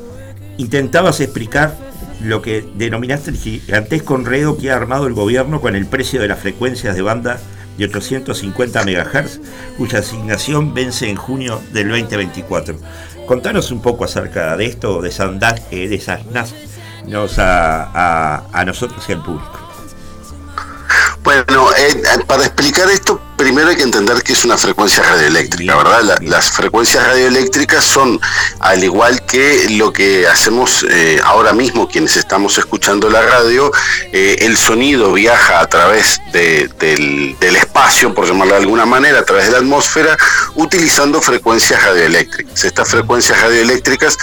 intentabas 0.57 1.21
explicar 1.21 1.77
lo 2.23 2.41
que 2.41 2.65
denominaste 2.75 3.31
el 3.31 3.37
gigantesco 3.37 4.15
enredo 4.15 4.57
que 4.57 4.71
ha 4.71 4.75
armado 4.75 5.07
el 5.07 5.13
gobierno 5.13 5.61
con 5.61 5.75
el 5.75 5.85
precio 5.85 6.21
de 6.21 6.27
las 6.27 6.39
frecuencias 6.39 6.95
de 6.95 7.01
banda 7.01 7.39
de 7.77 7.85
850 7.85 8.83
MHz, 8.83 9.39
cuya 9.77 9.99
asignación 9.99 10.73
vence 10.73 11.09
en 11.09 11.15
junio 11.15 11.61
del 11.73 11.89
2024. 11.89 12.75
Contanos 13.25 13.71
un 13.71 13.81
poco 13.81 14.05
acerca 14.05 14.55
de 14.57 14.65
esto, 14.65 15.01
de 15.01 15.09
esas 15.09 15.31
eh, 15.71 15.87
de 15.87 15.95
esas 15.95 16.21
nos 17.07 17.39
a, 17.39 17.83
a, 17.83 18.43
a 18.51 18.65
nosotros 18.65 19.03
y 19.07 19.13
al 19.13 19.23
público. 19.23 19.59
Bueno, 21.23 21.69
eh, 21.77 22.01
para 22.27 22.43
explicar 22.43 22.89
esto, 23.11 23.21
primero 23.37 23.69
hay 23.69 23.75
que 23.75 23.83
entender 23.83 24.21
que 24.23 24.33
es 24.33 24.45
una 24.45 24.57
frecuencia 24.57 25.03
radioeléctrica, 25.03 25.75
¿verdad? 25.75 26.01
La- 26.03 26.17
las 26.21 26.51
frecuencias 26.51 27.05
radioeléctricas 27.05 27.83
son, 27.83 28.19
al 28.59 28.83
igual 28.83 29.25
que 29.25 29.67
lo 29.71 29.91
que 29.91 30.27
hacemos 30.27 30.85
eh, 30.89 31.19
ahora 31.23 31.53
mismo, 31.53 31.87
quienes 31.87 32.17
estamos 32.17 32.57
escuchando 32.57 33.09
la 33.09 33.21
radio, 33.21 33.71
eh, 34.11 34.35
el 34.41 34.57
sonido 34.57 35.11
viaja 35.13 35.59
a 35.59 35.67
través 35.67 36.21
de- 36.31 36.69
del, 36.79 37.35
del 37.39 37.55
espacio, 37.55 38.13
por 38.13 38.27
llamarlo 38.27 38.53
de 38.55 38.61
alguna 38.61 38.85
manera, 38.85 39.19
a 39.19 39.25
través 39.25 39.45
de 39.47 39.51
la 39.53 39.57
atmósfera, 39.59 40.17
utilizando 40.55 41.21
frecuencias 41.21 41.83
radioeléctricas. 41.83 42.63
Estas 42.63 42.89
frecuencias 42.89 43.41
radioeléctricas 43.41 44.17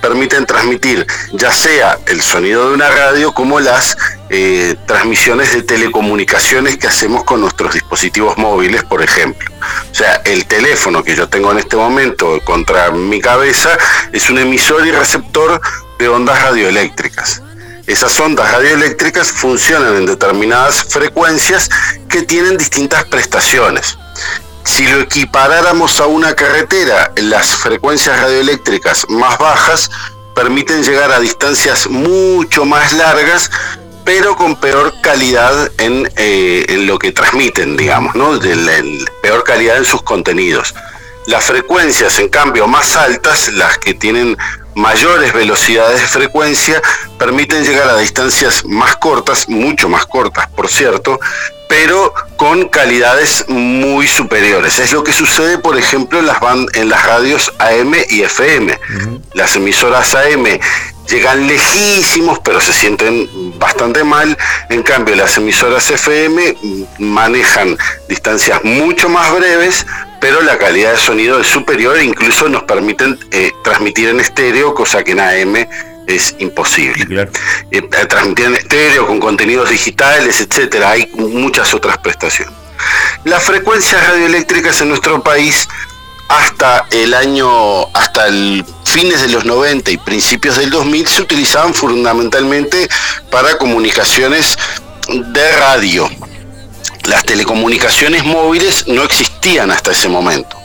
permiten 0.00 0.46
transmitir 0.46 1.06
ya 1.32 1.52
sea 1.52 1.98
el 2.06 2.22
sonido 2.22 2.68
de 2.68 2.74
una 2.74 2.88
radio 2.88 3.34
como 3.34 3.60
las 3.60 3.96
eh, 4.30 4.74
transmisiones 4.86 5.52
de 5.52 5.62
telecomunicaciones 5.62 6.78
que 6.78 6.86
hacemos 6.86 7.24
con 7.24 7.40
nuestros 7.40 7.74
dispositivos 7.74 8.29
móviles, 8.38 8.84
por 8.84 9.02
ejemplo. 9.02 9.50
O 9.90 9.94
sea, 9.94 10.22
el 10.24 10.46
teléfono 10.46 11.02
que 11.02 11.16
yo 11.16 11.28
tengo 11.28 11.52
en 11.52 11.58
este 11.58 11.76
momento 11.76 12.40
contra 12.44 12.90
mi 12.90 13.20
cabeza 13.20 13.76
es 14.12 14.30
un 14.30 14.38
emisor 14.38 14.86
y 14.86 14.92
receptor 14.92 15.60
de 15.98 16.08
ondas 16.08 16.42
radioeléctricas. 16.42 17.42
Esas 17.86 18.18
ondas 18.20 18.50
radioeléctricas 18.52 19.32
funcionan 19.32 19.96
en 19.96 20.06
determinadas 20.06 20.84
frecuencias 20.84 21.68
que 22.08 22.22
tienen 22.22 22.56
distintas 22.56 23.04
prestaciones. 23.04 23.98
Si 24.64 24.86
lo 24.86 25.00
equiparáramos 25.00 25.98
a 26.00 26.06
una 26.06 26.34
carretera, 26.34 27.12
las 27.16 27.48
frecuencias 27.56 28.20
radioeléctricas 28.20 29.06
más 29.08 29.38
bajas 29.38 29.90
permiten 30.34 30.82
llegar 30.82 31.10
a 31.10 31.20
distancias 31.20 31.88
mucho 31.88 32.64
más 32.64 32.92
largas, 32.92 33.50
pero 34.12 34.34
con 34.34 34.56
peor 34.56 34.92
calidad 35.02 35.70
en, 35.78 36.10
eh, 36.16 36.66
en 36.68 36.88
lo 36.88 36.98
que 36.98 37.12
transmiten, 37.12 37.76
digamos, 37.76 38.16
¿no? 38.16 38.40
De 38.40 38.56
la- 38.56 38.82
peor 39.22 39.44
calidad 39.44 39.76
en 39.76 39.84
sus 39.84 40.02
contenidos. 40.02 40.74
Las 41.26 41.44
frecuencias, 41.44 42.18
en 42.18 42.28
cambio, 42.28 42.66
más 42.66 42.96
altas, 42.96 43.52
las 43.52 43.78
que 43.78 43.94
tienen 43.94 44.36
mayores 44.74 45.32
velocidades 45.32 46.00
de 46.00 46.08
frecuencia, 46.08 46.82
permiten 47.20 47.62
llegar 47.62 47.88
a 47.88 47.98
distancias 47.98 48.64
más 48.64 48.96
cortas, 48.96 49.48
mucho 49.48 49.88
más 49.88 50.06
cortas, 50.06 50.48
por 50.56 50.66
cierto, 50.68 51.20
pero 51.68 52.12
con 52.36 52.68
calidades 52.68 53.44
muy 53.46 54.08
superiores. 54.08 54.80
Es 54.80 54.92
lo 54.92 55.04
que 55.04 55.12
sucede, 55.12 55.58
por 55.58 55.78
ejemplo, 55.78 56.18
en 56.18 56.26
las, 56.26 56.40
ban- 56.40 56.66
en 56.74 56.88
las 56.88 57.06
radios 57.06 57.52
AM 57.60 57.94
y 58.08 58.22
FM. 58.22 58.76
Las 59.34 59.54
emisoras 59.54 60.16
AM 60.16 60.58
llegan 61.10 61.46
lejísimos, 61.46 62.38
pero 62.40 62.60
se 62.60 62.72
sienten 62.72 63.28
bastante 63.58 64.04
mal. 64.04 64.36
En 64.68 64.82
cambio, 64.82 65.16
las 65.16 65.36
emisoras 65.36 65.90
FM 65.90 66.56
manejan 66.98 67.76
distancias 68.08 68.62
mucho 68.64 69.08
más 69.08 69.32
breves, 69.32 69.86
pero 70.20 70.40
la 70.42 70.58
calidad 70.58 70.92
de 70.92 70.98
sonido 70.98 71.40
es 71.40 71.46
superior 71.46 71.96
e 71.96 72.04
incluso 72.04 72.48
nos 72.48 72.62
permiten 72.64 73.18
eh, 73.32 73.50
transmitir 73.64 74.08
en 74.08 74.20
estéreo, 74.20 74.74
cosa 74.74 75.02
que 75.02 75.12
en 75.12 75.20
AM 75.20 75.66
es 76.06 76.34
imposible. 76.38 77.28
Eh, 77.70 77.82
transmitir 78.08 78.46
en 78.46 78.54
estéreo 78.56 79.06
con 79.06 79.20
contenidos 79.20 79.70
digitales, 79.70 80.40
etcétera, 80.40 80.90
hay 80.90 81.06
muchas 81.14 81.72
otras 81.74 81.98
prestaciones. 81.98 82.54
Las 83.24 83.42
frecuencias 83.42 84.06
radioeléctricas 84.08 84.80
en 84.80 84.88
nuestro 84.88 85.22
país 85.22 85.68
hasta 86.28 86.86
el 86.90 87.12
año, 87.12 87.86
hasta 87.94 88.28
el 88.28 88.64
fines 88.90 89.22
de 89.22 89.28
los 89.28 89.44
90 89.44 89.90
y 89.90 89.96
principios 89.96 90.56
del 90.56 90.70
2000 90.70 91.06
se 91.06 91.22
utilizaban 91.22 91.74
fundamentalmente 91.74 92.88
para 93.30 93.56
comunicaciones 93.56 94.56
de 95.08 95.52
radio. 95.52 96.08
las 97.04 97.24
telecomunicaciones 97.24 98.24
móviles 98.24 98.86
no 98.86 99.02
existían 99.02 99.70
hasta 99.70 99.90
ese 99.92 100.08
momento. 100.08 100.56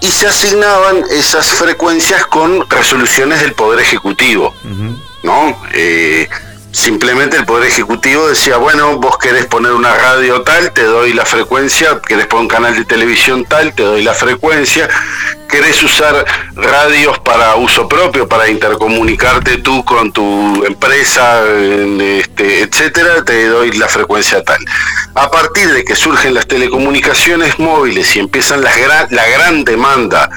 Y 0.00 0.10
se 0.10 0.26
asignaban 0.28 1.02
esas 1.10 1.46
frecuencias 1.48 2.26
con 2.26 2.68
resoluciones 2.70 3.40
del 3.40 3.54
Poder 3.54 3.80
Ejecutivo. 3.80 4.54
¿no? 5.22 5.58
Eh, 5.72 6.28
simplemente 6.74 7.36
el 7.36 7.46
Poder 7.46 7.68
Ejecutivo 7.68 8.26
decía, 8.28 8.56
bueno, 8.56 8.98
vos 8.98 9.16
querés 9.18 9.46
poner 9.46 9.72
una 9.72 9.94
radio 9.94 10.42
tal, 10.42 10.72
te 10.72 10.82
doy 10.82 11.12
la 11.12 11.24
frecuencia, 11.24 12.00
querés 12.06 12.26
poner 12.26 12.42
un 12.42 12.48
canal 12.48 12.74
de 12.74 12.84
televisión 12.84 13.44
tal, 13.44 13.72
te 13.74 13.84
doy 13.84 14.02
la 14.02 14.12
frecuencia, 14.12 14.88
querés 15.48 15.80
usar 15.84 16.26
radios 16.56 17.20
para 17.20 17.54
uso 17.54 17.88
propio, 17.88 18.28
para 18.28 18.48
intercomunicarte 18.48 19.58
tú 19.58 19.84
con 19.84 20.10
tu 20.12 20.64
empresa, 20.64 21.44
este, 21.48 22.62
etcétera, 22.62 23.24
te 23.24 23.46
doy 23.46 23.70
la 23.72 23.86
frecuencia 23.86 24.42
tal. 24.42 24.58
A 25.14 25.30
partir 25.30 25.72
de 25.72 25.84
que 25.84 25.94
surgen 25.94 26.34
las 26.34 26.48
telecomunicaciones 26.48 27.56
móviles 27.60 28.16
y 28.16 28.18
empiezan 28.18 28.62
las 28.62 28.76
gra- 28.76 29.06
la 29.10 29.28
gran 29.28 29.64
demanda 29.64 30.28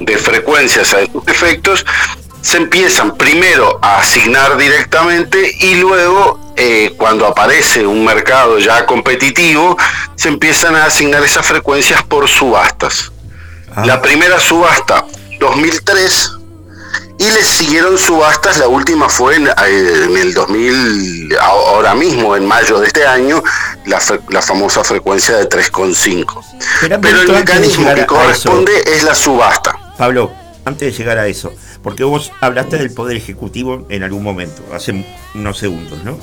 de 0.00 0.18
frecuencias 0.18 0.92
a 0.92 1.00
estos 1.00 1.26
efectos, 1.28 1.86
se 2.42 2.56
empiezan 2.56 3.16
primero 3.16 3.78
a 3.82 3.98
asignar 4.00 4.56
directamente 4.56 5.56
y 5.60 5.74
luego 5.76 6.52
eh, 6.56 6.94
cuando 6.96 7.26
aparece 7.26 7.86
un 7.86 8.04
mercado 8.04 8.58
ya 8.58 8.86
competitivo 8.86 9.76
se 10.16 10.28
empiezan 10.28 10.74
a 10.76 10.84
asignar 10.86 11.22
esas 11.24 11.46
frecuencias 11.46 12.02
por 12.02 12.28
subastas. 12.28 13.12
La 13.84 14.00
primera 14.02 14.40
subasta 14.40 15.04
2003 15.38 16.32
y 17.20 17.30
le 17.30 17.42
siguieron 17.44 17.98
subastas, 17.98 18.58
la 18.58 18.68
última 18.68 19.08
fue 19.08 19.36
en, 19.36 19.48
eh, 19.48 19.52
en 20.04 20.16
el 20.16 20.32
2000, 20.34 21.36
ahora 21.40 21.94
mismo 21.94 22.36
en 22.36 22.46
mayo 22.46 22.78
de 22.78 22.86
este 22.86 23.04
año, 23.06 23.42
la, 23.86 23.98
fre- 24.00 24.20
la 24.30 24.40
famosa 24.40 24.84
frecuencia 24.84 25.36
de 25.36 25.48
3,5. 25.48 26.44
Espera 26.60 26.96
un 26.96 27.02
Pero 27.02 27.22
el 27.22 27.32
mecanismo 27.32 27.92
que 27.94 28.06
corresponde 28.06 28.72
eso. 28.84 28.92
es 28.94 29.02
la 29.02 29.14
subasta. 29.16 29.76
Pablo, 29.98 30.32
antes 30.64 30.92
de 30.92 30.96
llegar 30.98 31.18
a 31.18 31.26
eso, 31.26 31.52
porque 31.82 32.04
vos 32.04 32.32
hablaste 32.40 32.76
del 32.78 32.90
Poder 32.92 33.16
Ejecutivo 33.16 33.86
en 33.88 34.02
algún 34.02 34.22
momento, 34.22 34.62
hace 34.72 35.04
unos 35.34 35.58
segundos, 35.58 36.02
¿no? 36.04 36.18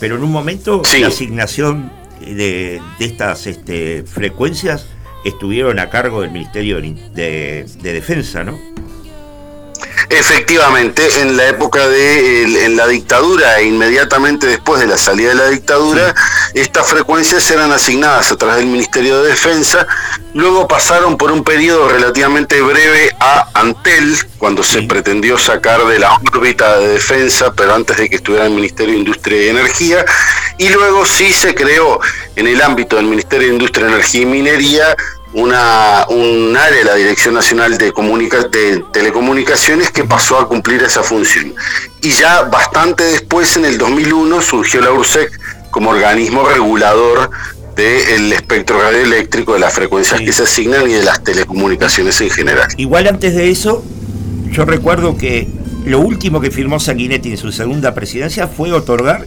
Pero 0.00 0.16
en 0.16 0.22
un 0.24 0.30
momento 0.32 0.82
la 1.00 1.08
asignación 1.08 1.92
de, 2.20 2.80
de 2.98 3.04
estas 3.04 3.46
este, 3.46 4.02
frecuencias 4.04 4.86
estuvieron 5.24 5.78
a 5.78 5.90
cargo 5.90 6.22
del 6.22 6.30
Ministerio 6.32 6.80
de, 6.80 6.92
de- 7.14 7.66
de 7.82 7.92
Defensa, 7.92 8.42
¿no? 8.44 8.58
Efectivamente, 10.08 11.02
en 11.20 11.36
la 11.36 11.48
época 11.48 11.88
de 11.88 12.64
en 12.64 12.76
la 12.76 12.86
dictadura 12.86 13.58
e 13.58 13.64
inmediatamente 13.64 14.46
después 14.46 14.80
de 14.80 14.86
la 14.86 14.98
salida 14.98 15.30
de 15.30 15.34
la 15.36 15.48
dictadura, 15.48 16.14
estas 16.54 16.86
frecuencias 16.86 17.50
eran 17.50 17.72
asignadas 17.72 18.30
a 18.32 18.36
través 18.36 18.58
del 18.58 18.66
Ministerio 18.66 19.22
de 19.22 19.30
Defensa, 19.30 19.86
luego 20.34 20.68
pasaron 20.68 21.16
por 21.16 21.32
un 21.32 21.44
periodo 21.44 21.88
relativamente 21.88 22.60
breve 22.60 23.14
a 23.20 23.48
Antel, 23.54 24.16
cuando 24.38 24.62
se 24.62 24.82
pretendió 24.82 25.38
sacar 25.38 25.84
de 25.86 25.98
la 25.98 26.14
órbita 26.14 26.78
de 26.78 26.88
defensa, 26.88 27.52
pero 27.54 27.74
antes 27.74 27.96
de 27.96 28.10
que 28.10 28.16
estuviera 28.16 28.46
el 28.46 28.52
Ministerio 28.52 28.94
de 28.94 29.00
Industria 29.00 29.42
y 29.42 29.48
Energía, 29.48 30.04
y 30.58 30.68
luego 30.68 31.06
sí 31.06 31.32
se 31.32 31.54
creó 31.54 32.00
en 32.36 32.46
el 32.46 32.60
ámbito 32.60 32.96
del 32.96 33.06
Ministerio 33.06 33.48
de 33.48 33.54
Industria, 33.54 33.88
Energía 33.88 34.22
y 34.22 34.26
Minería 34.26 34.96
una, 35.34 36.06
un 36.08 36.54
área 36.56 36.78
de 36.78 36.84
la 36.84 36.94
Dirección 36.94 37.34
Nacional 37.34 37.78
de, 37.78 37.92
Comunica- 37.92 38.48
de 38.48 38.84
Telecomunicaciones 38.92 39.90
que 39.90 40.04
pasó 40.04 40.38
a 40.38 40.48
cumplir 40.48 40.82
esa 40.82 41.02
función. 41.02 41.54
Y 42.02 42.10
ya 42.10 42.42
bastante 42.42 43.04
después, 43.04 43.56
en 43.56 43.64
el 43.64 43.78
2001, 43.78 44.40
surgió 44.42 44.80
la 44.80 44.92
URSEC 44.92 45.30
como 45.70 45.90
organismo 45.90 46.46
regulador 46.46 47.30
del 47.76 48.32
espectro 48.34 48.80
radioeléctrico, 48.82 49.54
de 49.54 49.60
las 49.60 49.72
frecuencias 49.72 50.20
que 50.20 50.32
se 50.32 50.42
asignan 50.42 50.90
y 50.90 50.92
de 50.92 51.02
las 51.02 51.24
telecomunicaciones 51.24 52.20
en 52.20 52.28
general. 52.30 52.68
Igual 52.76 53.06
antes 53.06 53.34
de 53.34 53.50
eso, 53.50 53.82
yo 54.50 54.66
recuerdo 54.66 55.16
que 55.16 55.48
lo 55.86 56.00
último 56.00 56.40
que 56.42 56.50
firmó 56.50 56.78
Sanguinetti 56.78 57.30
en 57.30 57.38
su 57.38 57.50
segunda 57.50 57.94
presidencia 57.94 58.46
fue 58.48 58.72
otorgar 58.72 59.26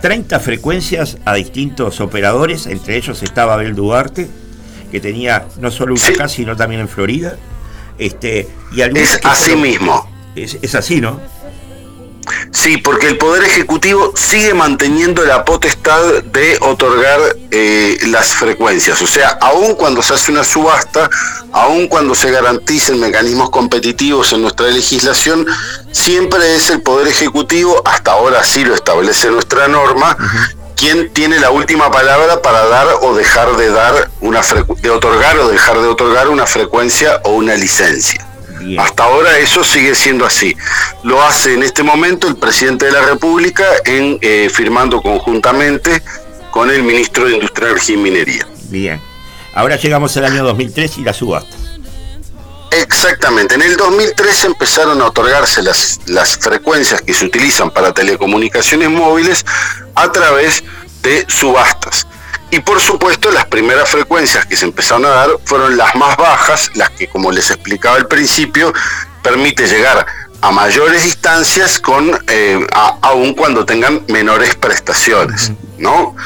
30 0.00 0.38
frecuencias 0.38 1.18
a 1.24 1.34
distintos 1.34 2.00
operadores, 2.00 2.66
entre 2.66 2.96
ellos 2.96 3.22
estaba 3.24 3.54
Abel 3.54 3.74
Duarte, 3.74 4.28
que 4.90 5.00
tenía 5.00 5.46
no 5.58 5.70
solo 5.70 5.94
una 5.94 6.06
acá, 6.06 6.28
sino 6.28 6.56
también 6.56 6.80
en 6.82 6.88
Florida. 6.88 7.36
Este, 7.98 8.48
y 8.72 8.80
Es 8.80 9.18
que 9.18 9.28
así 9.28 9.44
fueron- 9.52 9.62
mismo. 9.62 10.10
Es, 10.34 10.56
es 10.62 10.74
así, 10.74 11.00
¿no? 11.00 11.20
Sí, 12.52 12.76
porque 12.76 13.08
el 13.08 13.16
Poder 13.18 13.44
Ejecutivo 13.44 14.12
sigue 14.14 14.54
manteniendo 14.54 15.24
la 15.24 15.44
potestad 15.44 16.22
de 16.24 16.58
otorgar 16.60 17.18
eh, 17.50 17.96
las 18.08 18.34
frecuencias. 18.34 19.00
O 19.02 19.06
sea, 19.06 19.30
aun 19.40 19.74
cuando 19.74 20.02
se 20.02 20.14
hace 20.14 20.30
una 20.30 20.44
subasta, 20.44 21.08
aun 21.52 21.88
cuando 21.88 22.14
se 22.14 22.30
garanticen 22.30 23.00
mecanismos 23.00 23.50
competitivos 23.50 24.32
en 24.32 24.42
nuestra 24.42 24.68
legislación, 24.68 25.46
siempre 25.92 26.54
es 26.56 26.70
el 26.70 26.82
Poder 26.82 27.08
Ejecutivo, 27.08 27.82
hasta 27.84 28.12
ahora 28.12 28.44
sí 28.44 28.64
lo 28.64 28.74
establece 28.74 29.30
nuestra 29.30 29.66
norma, 29.68 30.16
quien 30.80 31.12
tiene 31.12 31.38
la 31.38 31.50
última 31.50 31.90
palabra 31.90 32.40
para 32.40 32.66
dar 32.66 32.86
o 33.02 33.14
dejar 33.14 33.54
de 33.58 33.68
dar 33.68 34.10
una 34.22 34.40
de 34.80 34.90
otorgar 34.90 35.38
o 35.38 35.48
dejar 35.48 35.78
de 35.78 35.86
otorgar 35.86 36.28
una 36.28 36.46
frecuencia 36.46 37.20
o 37.24 37.32
una 37.32 37.54
licencia. 37.54 38.26
Hasta 38.78 39.04
ahora 39.04 39.38
eso 39.38 39.62
sigue 39.62 39.94
siendo 39.94 40.24
así. 40.24 40.56
Lo 41.02 41.22
hace 41.22 41.52
en 41.52 41.62
este 41.62 41.82
momento 41.82 42.28
el 42.28 42.36
presidente 42.36 42.86
de 42.86 42.92
la 42.92 43.02
República 43.02 43.64
en 43.84 44.18
eh, 44.22 44.48
firmando 44.50 45.02
conjuntamente 45.02 46.02
con 46.50 46.70
el 46.70 46.82
ministro 46.82 47.26
de 47.26 47.34
Industria, 47.34 47.68
Energía 47.68 47.94
y 47.96 47.98
Minería. 47.98 48.46
Bien. 48.70 49.00
Ahora 49.54 49.76
llegamos 49.76 50.16
al 50.16 50.24
año 50.24 50.44
2003 50.44 50.98
y 50.98 51.02
la 51.02 51.12
subasta. 51.12 51.59
Exactamente. 52.70 53.54
En 53.56 53.62
el 53.62 53.76
2003 53.76 54.44
empezaron 54.44 55.00
a 55.02 55.06
otorgarse 55.06 55.62
las, 55.62 55.98
las 56.06 56.36
frecuencias 56.36 57.02
que 57.02 57.12
se 57.14 57.24
utilizan 57.24 57.70
para 57.70 57.92
telecomunicaciones 57.92 58.88
móviles 58.90 59.44
a 59.94 60.10
través 60.12 60.62
de 61.02 61.24
subastas. 61.28 62.06
Y 62.52 62.60
por 62.60 62.80
supuesto 62.80 63.30
las 63.30 63.46
primeras 63.46 63.88
frecuencias 63.88 64.44
que 64.46 64.56
se 64.56 64.64
empezaron 64.64 65.04
a 65.06 65.10
dar 65.10 65.30
fueron 65.44 65.76
las 65.76 65.94
más 65.94 66.16
bajas, 66.16 66.70
las 66.74 66.90
que 66.90 67.08
como 67.08 67.30
les 67.32 67.50
explicaba 67.50 67.96
al 67.96 68.08
principio, 68.08 68.72
permite 69.22 69.66
llegar 69.68 70.06
a 70.40 70.50
mayores 70.50 71.04
distancias 71.04 71.78
con 71.78 72.10
eh, 72.28 72.66
a- 72.72 72.96
aun 73.02 73.34
cuando 73.34 73.64
tengan 73.66 74.04
menores 74.08 74.54
prestaciones, 74.54 75.52
¿no? 75.78 76.16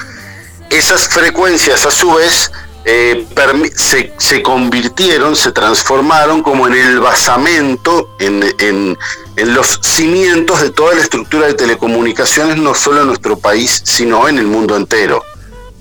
Esas 0.71 1.09
frecuencias 1.09 1.85
a 1.85 1.91
su 1.91 2.15
vez 2.15 2.51
eh, 2.85 3.27
se, 4.17 4.43
convirtieron, 4.43 5.37
se 5.37 5.53
transformaron 5.53 6.43
como 6.43 6.67
en 6.67 6.75
el 6.75 7.01
basamento, 7.01 8.15
en, 8.19 8.43
en- 8.59 8.99
en 9.37 9.55
los 9.55 9.81
cimientos 9.83 10.61
de 10.61 10.71
toda 10.71 10.95
la 10.95 11.01
estructura 11.01 11.47
de 11.49 11.55
telecomunicaciones, 11.55 12.57
no 12.57 12.73
solo 12.75 13.01
en 13.01 13.09
nuestro 13.09 13.37
país, 13.37 13.83
sino 13.85 14.29
en 14.29 14.39
el 14.39 14.47
mundo 14.47 14.77
entero. 14.77 15.25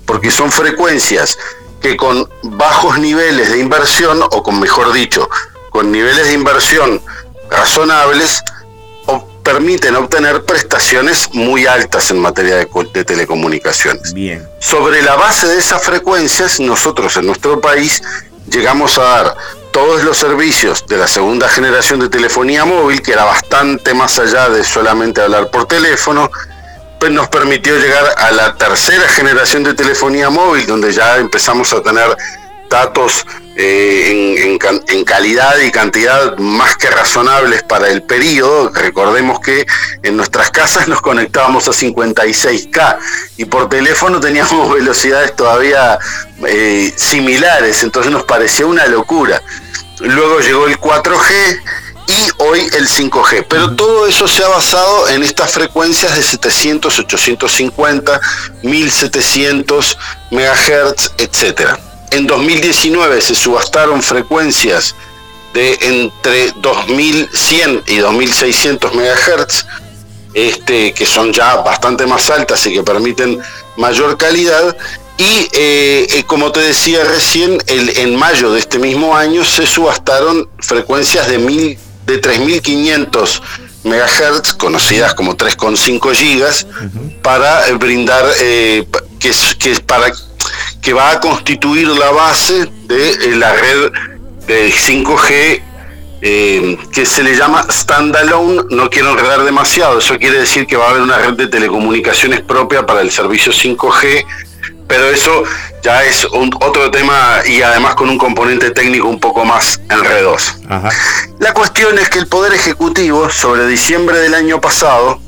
Porque 0.06 0.30
son 0.32 0.50
frecuencias 0.50 1.38
que 1.80 1.96
con 1.96 2.28
bajos 2.42 2.98
niveles 2.98 3.52
de 3.52 3.58
inversión, 3.60 4.22
o 4.22 4.42
con 4.42 4.58
mejor 4.58 4.92
dicho, 4.92 5.28
con 5.70 5.92
niveles 5.92 6.26
de 6.26 6.32
inversión 6.32 7.00
razonables, 7.50 8.42
permiten 9.44 9.94
obtener 9.94 10.42
prestaciones 10.44 11.28
muy 11.32 11.66
altas 11.66 12.10
en 12.10 12.18
materia 12.18 12.56
de, 12.56 12.68
de 12.92 13.04
telecomunicaciones. 13.04 14.12
Bien. 14.14 14.48
Sobre 14.58 15.02
la 15.02 15.14
base 15.16 15.46
de 15.46 15.58
esas 15.58 15.82
frecuencias, 15.82 16.58
nosotros 16.58 17.16
en 17.18 17.26
nuestro 17.26 17.60
país 17.60 18.02
llegamos 18.50 18.98
a 18.98 19.02
dar 19.02 19.36
todos 19.70 20.02
los 20.02 20.16
servicios 20.16 20.86
de 20.86 20.96
la 20.96 21.06
segunda 21.06 21.48
generación 21.48 22.00
de 22.00 22.08
telefonía 22.08 22.64
móvil, 22.64 23.02
que 23.02 23.12
era 23.12 23.24
bastante 23.24 23.92
más 23.92 24.18
allá 24.18 24.48
de 24.48 24.64
solamente 24.64 25.20
hablar 25.20 25.50
por 25.50 25.66
teléfono, 25.66 26.30
pues 26.98 27.12
nos 27.12 27.28
permitió 27.28 27.76
llegar 27.76 28.14
a 28.16 28.30
la 28.30 28.56
tercera 28.56 29.06
generación 29.08 29.62
de 29.62 29.74
telefonía 29.74 30.30
móvil, 30.30 30.66
donde 30.66 30.92
ya 30.92 31.16
empezamos 31.18 31.72
a 31.72 31.82
tener 31.82 32.16
datos 32.68 33.26
eh, 33.56 34.36
en, 34.36 34.50
en 34.50 34.58
can- 34.58 34.82
en 34.88 35.04
calidad 35.04 35.56
y 35.58 35.70
cantidad 35.70 36.36
más 36.38 36.76
que 36.76 36.88
razonables 36.90 37.62
para 37.62 37.88
el 37.88 38.02
periodo. 38.02 38.70
Recordemos 38.74 39.38
que 39.40 39.66
en 40.02 40.16
nuestras 40.16 40.50
casas 40.50 40.88
nos 40.88 41.00
conectábamos 41.00 41.68
a 41.68 41.72
56K 41.72 42.98
y 43.36 43.44
por 43.44 43.68
teléfono 43.68 44.20
teníamos 44.20 44.72
velocidades 44.74 45.34
todavía 45.36 45.98
eh, 46.46 46.92
similares, 46.96 47.82
entonces 47.82 48.10
nos 48.12 48.24
parecía 48.24 48.66
una 48.66 48.86
locura. 48.86 49.40
Luego 50.00 50.40
llegó 50.40 50.66
el 50.66 50.78
4G 50.78 51.60
y 52.06 52.30
hoy 52.38 52.60
el 52.76 52.86
5G. 52.88 53.46
Pero 53.48 53.74
todo 53.76 54.06
eso 54.06 54.26
se 54.28 54.44
ha 54.44 54.48
basado 54.48 55.08
en 55.08 55.22
estas 55.22 55.52
frecuencias 55.52 56.14
de 56.16 56.22
700, 56.22 56.98
850, 56.98 58.20
1700 58.62 59.98
MHz, 60.30 61.12
etcétera. 61.18 61.78
En 62.14 62.28
2019 62.28 63.20
se 63.20 63.34
subastaron 63.34 64.00
frecuencias 64.00 64.94
de 65.52 65.76
entre 65.82 66.52
2100 66.62 67.82
y 67.88 67.96
2600 67.96 68.92
MHz, 68.94 69.66
este, 70.32 70.92
que 70.92 71.06
son 71.06 71.32
ya 71.32 71.56
bastante 71.56 72.06
más 72.06 72.30
altas 72.30 72.64
y 72.66 72.72
que 72.74 72.82
permiten 72.84 73.40
mayor 73.76 74.16
calidad. 74.16 74.76
Y 75.18 75.48
eh, 75.52 76.06
eh, 76.10 76.22
como 76.26 76.52
te 76.52 76.60
decía 76.60 77.02
recién, 77.04 77.58
el- 77.66 77.96
en 77.98 78.14
mayo 78.16 78.52
de 78.52 78.60
este 78.60 78.78
mismo 78.78 79.16
año 79.16 79.44
se 79.44 79.66
subastaron 79.66 80.48
frecuencias 80.60 81.28
de, 81.28 81.38
mil, 81.38 81.78
de 82.06 82.20
3.500 82.20 83.40
megahertz, 83.82 84.52
conocidas 84.54 85.14
como 85.14 85.36
3,5 85.36 86.14
gigas, 86.14 86.66
para 87.22 87.68
eh, 87.68 87.72
brindar, 87.74 88.24
eh, 88.40 88.86
que, 89.18 89.32
que 89.58 89.80
para 89.80 90.12
que 90.84 90.92
va 90.92 91.10
a 91.12 91.20
constituir 91.20 91.88
la 91.88 92.10
base 92.10 92.68
de 92.86 93.10
eh, 93.10 93.36
la 93.36 93.52
red 93.54 93.90
de 94.46 94.70
5G 94.70 95.62
eh, 96.26 96.78
que 96.92 97.04
se 97.06 97.22
le 97.22 97.34
llama 97.36 97.66
standalone, 97.70 98.62
no 98.70 98.88
quiero 98.90 99.10
enredar 99.10 99.44
demasiado, 99.44 99.98
eso 99.98 100.16
quiere 100.18 100.38
decir 100.40 100.66
que 100.66 100.76
va 100.76 100.86
a 100.86 100.90
haber 100.90 101.02
una 101.02 101.18
red 101.18 101.34
de 101.34 101.46
telecomunicaciones 101.48 102.40
propia 102.42 102.84
para 102.86 103.00
el 103.02 103.10
servicio 103.10 103.52
5G, 103.52 104.24
pero 104.86 105.04
eso 105.08 105.42
ya 105.82 106.02
es 106.04 106.24
un- 106.26 106.54
otro 106.60 106.90
tema 106.90 107.38
y 107.46 107.62
además 107.62 107.94
con 107.94 108.08
un 108.10 108.16
componente 108.18 108.70
técnico 108.70 109.08
un 109.08 109.20
poco 109.20 109.44
más 109.44 109.80
enredoso. 109.90 110.52
Ajá. 110.68 110.90
La 111.40 111.52
cuestión 111.52 111.98
es 111.98 112.08
que 112.10 112.18
el 112.20 112.26
Poder 112.26 112.52
Ejecutivo, 112.54 113.28
sobre 113.30 113.66
diciembre 113.66 114.18
del 114.18 114.34
año 114.34 114.60
pasado, 114.60 115.20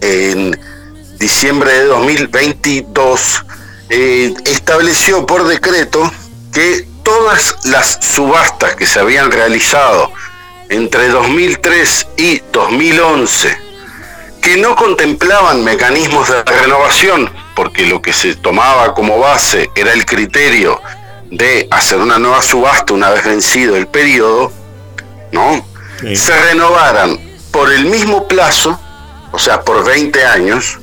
en 0.00 0.58
diciembre 1.18 1.72
de 1.72 1.84
2022, 1.86 3.44
eh, 3.94 4.32
estableció 4.46 5.26
por 5.26 5.46
decreto 5.46 6.10
que 6.50 6.88
todas 7.02 7.58
las 7.64 7.98
subastas 8.00 8.74
que 8.74 8.86
se 8.86 8.98
habían 8.98 9.30
realizado 9.30 10.10
entre 10.70 11.08
2003 11.08 12.06
y 12.16 12.38
2011, 12.52 13.58
que 14.40 14.56
no 14.56 14.76
contemplaban 14.76 15.62
mecanismos 15.62 16.30
de 16.30 16.42
renovación, 16.42 17.30
porque 17.54 17.84
lo 17.84 18.00
que 18.00 18.14
se 18.14 18.34
tomaba 18.34 18.94
como 18.94 19.18
base 19.18 19.70
era 19.74 19.92
el 19.92 20.06
criterio 20.06 20.80
de 21.30 21.68
hacer 21.70 21.98
una 21.98 22.18
nueva 22.18 22.40
subasta 22.40 22.94
una 22.94 23.10
vez 23.10 23.26
vencido 23.26 23.76
el 23.76 23.88
periodo, 23.88 24.50
¿no? 25.32 25.66
Sí. 26.00 26.16
Se 26.16 26.34
renovaran 26.44 27.20
por 27.50 27.70
el 27.70 27.84
mismo 27.84 28.26
plazo, 28.26 28.80
o 29.32 29.38
sea, 29.38 29.60
por 29.60 29.84
20 29.84 30.24
años, 30.24 30.78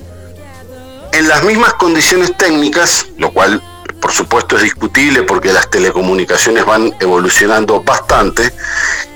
en 1.13 1.27
las 1.27 1.43
mismas 1.43 1.73
condiciones 1.73 2.35
técnicas, 2.37 3.07
lo 3.17 3.31
cual 3.31 3.61
por 3.99 4.11
supuesto 4.11 4.55
es 4.55 4.63
discutible 4.63 5.23
porque 5.23 5.51
las 5.51 5.69
telecomunicaciones 5.69 6.65
van 6.65 6.93
evolucionando 6.99 7.81
bastante, 7.81 8.53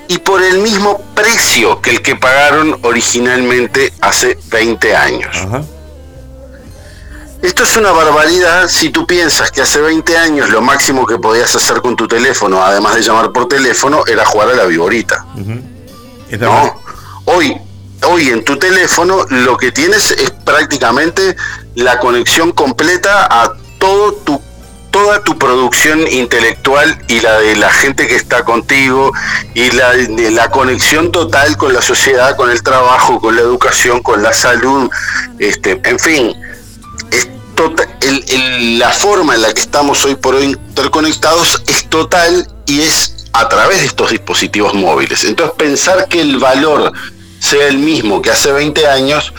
y 0.08 0.18
por 0.18 0.42
el 0.42 0.58
mismo 0.58 1.00
precio 1.14 1.80
que 1.80 1.90
el 1.90 2.02
que 2.02 2.16
pagaron 2.16 2.78
originalmente 2.82 3.92
hace 4.00 4.38
20 4.50 4.96
años. 4.96 5.36
Ajá. 5.36 5.62
Esto 7.44 7.64
es 7.64 7.76
una 7.76 7.92
barbaridad 7.92 8.68
si 8.68 8.88
tú 8.88 9.06
piensas 9.06 9.50
que 9.50 9.60
hace 9.60 9.78
20 9.78 10.16
años 10.16 10.48
lo 10.48 10.62
máximo 10.62 11.04
que 11.04 11.18
podías 11.18 11.54
hacer 11.54 11.82
con 11.82 11.94
tu 11.94 12.08
teléfono, 12.08 12.62
además 12.62 12.94
de 12.94 13.02
llamar 13.02 13.32
por 13.32 13.48
teléfono, 13.48 14.02
era 14.06 14.24
jugar 14.24 14.48
a 14.48 14.54
la 14.54 14.64
viborita. 14.64 15.26
No, 16.40 16.80
hoy, 17.26 17.54
hoy 18.06 18.30
en 18.30 18.44
tu 18.44 18.58
teléfono 18.58 19.26
lo 19.28 19.58
que 19.58 19.72
tienes 19.72 20.10
es 20.12 20.30
prácticamente 20.30 21.36
la 21.74 21.98
conexión 21.98 22.52
completa 22.52 23.26
a 23.30 23.52
todo 23.78 24.12
tu 24.14 24.40
toda 24.90 25.24
tu 25.24 25.36
producción 25.36 26.06
intelectual 26.06 26.96
y 27.08 27.18
la 27.20 27.40
de 27.40 27.56
la 27.56 27.68
gente 27.72 28.06
que 28.06 28.14
está 28.14 28.44
contigo 28.44 29.10
y 29.52 29.68
la 29.72 29.90
de 29.92 30.30
la 30.30 30.52
conexión 30.52 31.10
total 31.10 31.56
con 31.56 31.72
la 31.74 31.82
sociedad, 31.82 32.36
con 32.36 32.48
el 32.48 32.62
trabajo, 32.62 33.20
con 33.20 33.34
la 33.34 33.42
educación, 33.42 34.00
con 34.04 34.22
la 34.22 34.32
salud, 34.32 34.88
este, 35.40 35.80
en 35.84 35.98
fin, 35.98 36.32
es 37.10 37.28
tota- 37.56 37.88
el- 38.02 38.24
el- 38.28 38.78
la 38.78 38.90
forma 38.90 39.34
en 39.34 39.42
la 39.42 39.52
que 39.52 39.60
estamos 39.62 40.04
hoy 40.04 40.14
por 40.14 40.36
hoy 40.36 40.44
interconectados 40.44 41.60
es 41.66 41.90
total 41.90 42.46
y 42.66 42.82
es 42.82 43.26
a 43.32 43.48
través 43.48 43.80
de 43.80 43.86
estos 43.86 44.10
dispositivos 44.12 44.74
móviles. 44.74 45.24
Entonces 45.24 45.56
pensar 45.58 46.06
que 46.06 46.20
el 46.20 46.38
valor 46.38 46.92
sea 47.40 47.66
el 47.66 47.78
mismo 47.78 48.22
que 48.22 48.30
hace 48.30 48.52
20 48.52 48.86
años 48.86 49.32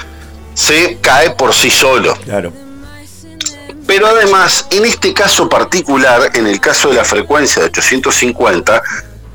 se 0.55 0.97
cae 1.01 1.31
por 1.31 1.53
sí 1.53 1.69
solo. 1.69 2.15
Claro. 2.23 2.51
Pero 3.85 4.07
además, 4.07 4.65
en 4.71 4.85
este 4.85 5.13
caso 5.13 5.47
particular, 5.47 6.31
en 6.33 6.47
el 6.47 6.59
caso 6.59 6.89
de 6.89 6.95
la 6.95 7.05
frecuencia 7.05 7.61
de 7.61 7.67
850, 7.67 8.81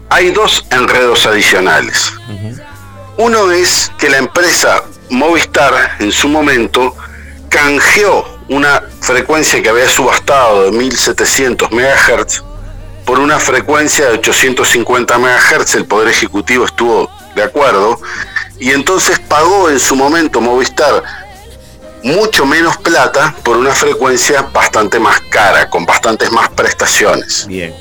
hay 0.09 0.33
dos 0.33 0.67
enredos 0.71 1.25
adicionales. 1.27 2.13
Uno 3.17 3.53
es 3.53 3.93
que 3.99 4.11
la 4.11 4.19
empresa 4.19 4.83
Movistar 5.11 5.97
en 5.99 6.13
su 6.13 6.29
momento 6.29 6.97
canjeó 7.49 8.25
una 8.49 8.83
frecuencia 9.01 9.63
que 9.63 9.69
había 9.69 9.89
subastado 9.89 10.65
de 10.65 10.73
1700 10.73 11.71
MHz 11.71 12.43
por 13.05 13.19
una 13.19 13.39
frecuencia 13.39 14.07
de 14.07 14.13
850 14.19 15.19
MHz. 15.19 15.75
El 15.75 15.87
Poder 15.87 16.09
Ejecutivo 16.09 16.65
estuvo 16.65 17.11
de 17.35 17.43
acuerdo 17.43 18.01
y 18.61 18.71
entonces 18.71 19.19
pagó 19.19 19.71
en 19.71 19.81
su 19.81 19.97
momento 19.97 20.41
Movistar 20.41 21.03
mucho 22.03 22.47
menos 22.47 22.77
plata 22.79 23.35
por 23.43 23.57
una 23.57 23.73
frecuencia 23.73 24.43
bastante 24.43 24.99
más 24.99 25.21
cara, 25.31 25.69
con 25.69 25.85
bastantes 25.85 26.31
más 26.33 26.49
prestaciones, 26.51 27.47
Bien. 27.47 27.75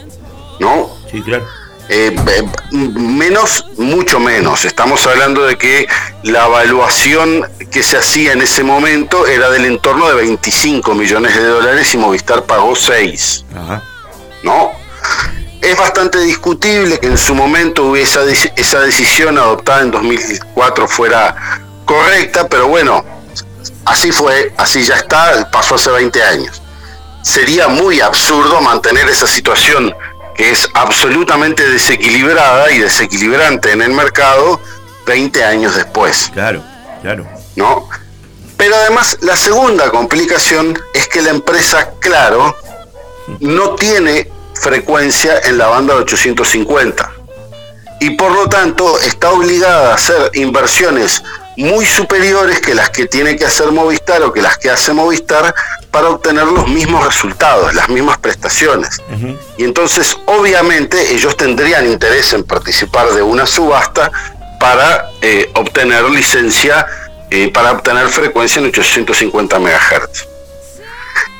¿no? 0.60 0.89
Sí, 1.11 1.22
claro. 1.22 1.45
Eh, 1.91 2.15
eh, 2.15 2.43
menos, 2.72 3.65
mucho 3.77 4.19
menos. 4.19 4.64
Estamos 4.64 5.07
hablando 5.07 5.43
de 5.47 5.57
que 5.57 5.88
la 6.22 6.45
evaluación 6.45 7.49
que 7.72 7.81
se 7.81 7.97
hacía 7.97 8.34
en 8.34 8.41
ese 8.41 8.64
momento 8.64 9.26
era 9.26 9.49
del 9.49 9.65
entorno 9.65 10.07
de 10.07 10.15
25 10.15 10.93
millones 10.93 11.35
de 11.35 11.43
dólares 11.43 11.91
y 11.95 11.97
Movistar 11.97 12.43
pagó 12.43 12.76
6, 12.76 13.45
Ajá. 13.56 13.84
¿no? 14.43 14.72
Es 15.61 15.77
bastante 15.77 16.19
discutible 16.22 16.99
que 16.99 17.07
en 17.07 17.18
su 17.18 17.36
momento 17.36 17.95
esa, 17.95 18.23
dec- 18.23 18.53
esa 18.56 18.80
decisión 18.80 19.38
adoptada 19.38 19.81
en 19.81 19.91
2004 19.91 20.88
fuera 20.88 21.36
correcta, 21.86 22.48
pero 22.48 22.68
bueno, 22.68 23.03
así 23.86 24.11
fue, 24.11 24.53
así 24.57 24.84
ya 24.84 24.95
está, 24.95 25.49
pasó 25.52 25.76
hace 25.76 25.91
20 25.91 26.23
años. 26.23 26.61
Sería 27.23 27.68
muy 27.68 27.99
absurdo 27.99 28.61
mantener 28.61 29.10
esa 29.10 29.27
situación 29.27 29.94
que 30.36 30.52
es 30.52 30.69
absolutamente 30.73 31.68
desequilibrada 31.69 32.72
y 32.72 32.80
desequilibrante 32.80 33.73
en 33.73 33.81
el 33.81 33.91
mercado 33.91 34.61
20 35.06 35.44
años 35.44 35.76
después. 35.76 36.30
Claro, 36.31 36.64
claro. 37.02 37.27
¿no? 37.57 37.90
Pero 38.56 38.76
además 38.76 39.18
la 39.22 39.36
segunda 39.36 39.90
complicación 39.90 40.80
es 40.94 41.07
que 41.10 41.22
la 41.22 41.31
empresa 41.31 41.91
Claro 41.99 42.56
no 43.41 43.76
tiene 43.76 44.30
frecuencia 44.60 45.40
en 45.45 45.57
la 45.57 45.68
banda 45.68 45.95
de 45.95 46.02
850 46.02 47.11
y 47.99 48.11
por 48.11 48.31
lo 48.31 48.48
tanto 48.48 48.99
está 48.99 49.31
obligada 49.31 49.91
a 49.91 49.95
hacer 49.95 50.31
inversiones 50.34 51.22
muy 51.57 51.86
superiores 51.86 52.61
que 52.61 52.73
las 52.73 52.90
que 52.90 53.06
tiene 53.06 53.36
que 53.36 53.45
hacer 53.45 53.72
Movistar 53.72 54.23
o 54.23 54.31
que 54.31 54.41
las 54.41 54.57
que 54.57 54.69
hace 54.69 54.94
Movistar 54.94 55.53
para 55.91 56.10
obtener 56.10 56.45
los 56.45 56.68
mismos 56.68 57.06
resultados, 57.06 57.73
las 57.73 57.90
mismas 57.90 58.18
prestaciones. 58.18 59.02
Y 59.57 59.65
entonces, 59.65 60.15
obviamente, 60.26 61.14
ellos 61.14 61.36
tendrían 61.36 61.86
interés 61.86 62.31
en 62.31 62.44
participar 62.44 63.10
de 63.11 63.22
una 63.22 63.45
subasta 63.45 64.11
para 64.60 65.10
eh, 65.22 65.49
obtener 65.56 66.03
licencia, 66.06 66.86
eh, 67.30 67.52
para 67.52 67.72
obtener 67.72 68.07
frecuencia 68.07 68.61
en 68.61 68.68
850 68.68 69.60
MHz. 69.60 70.27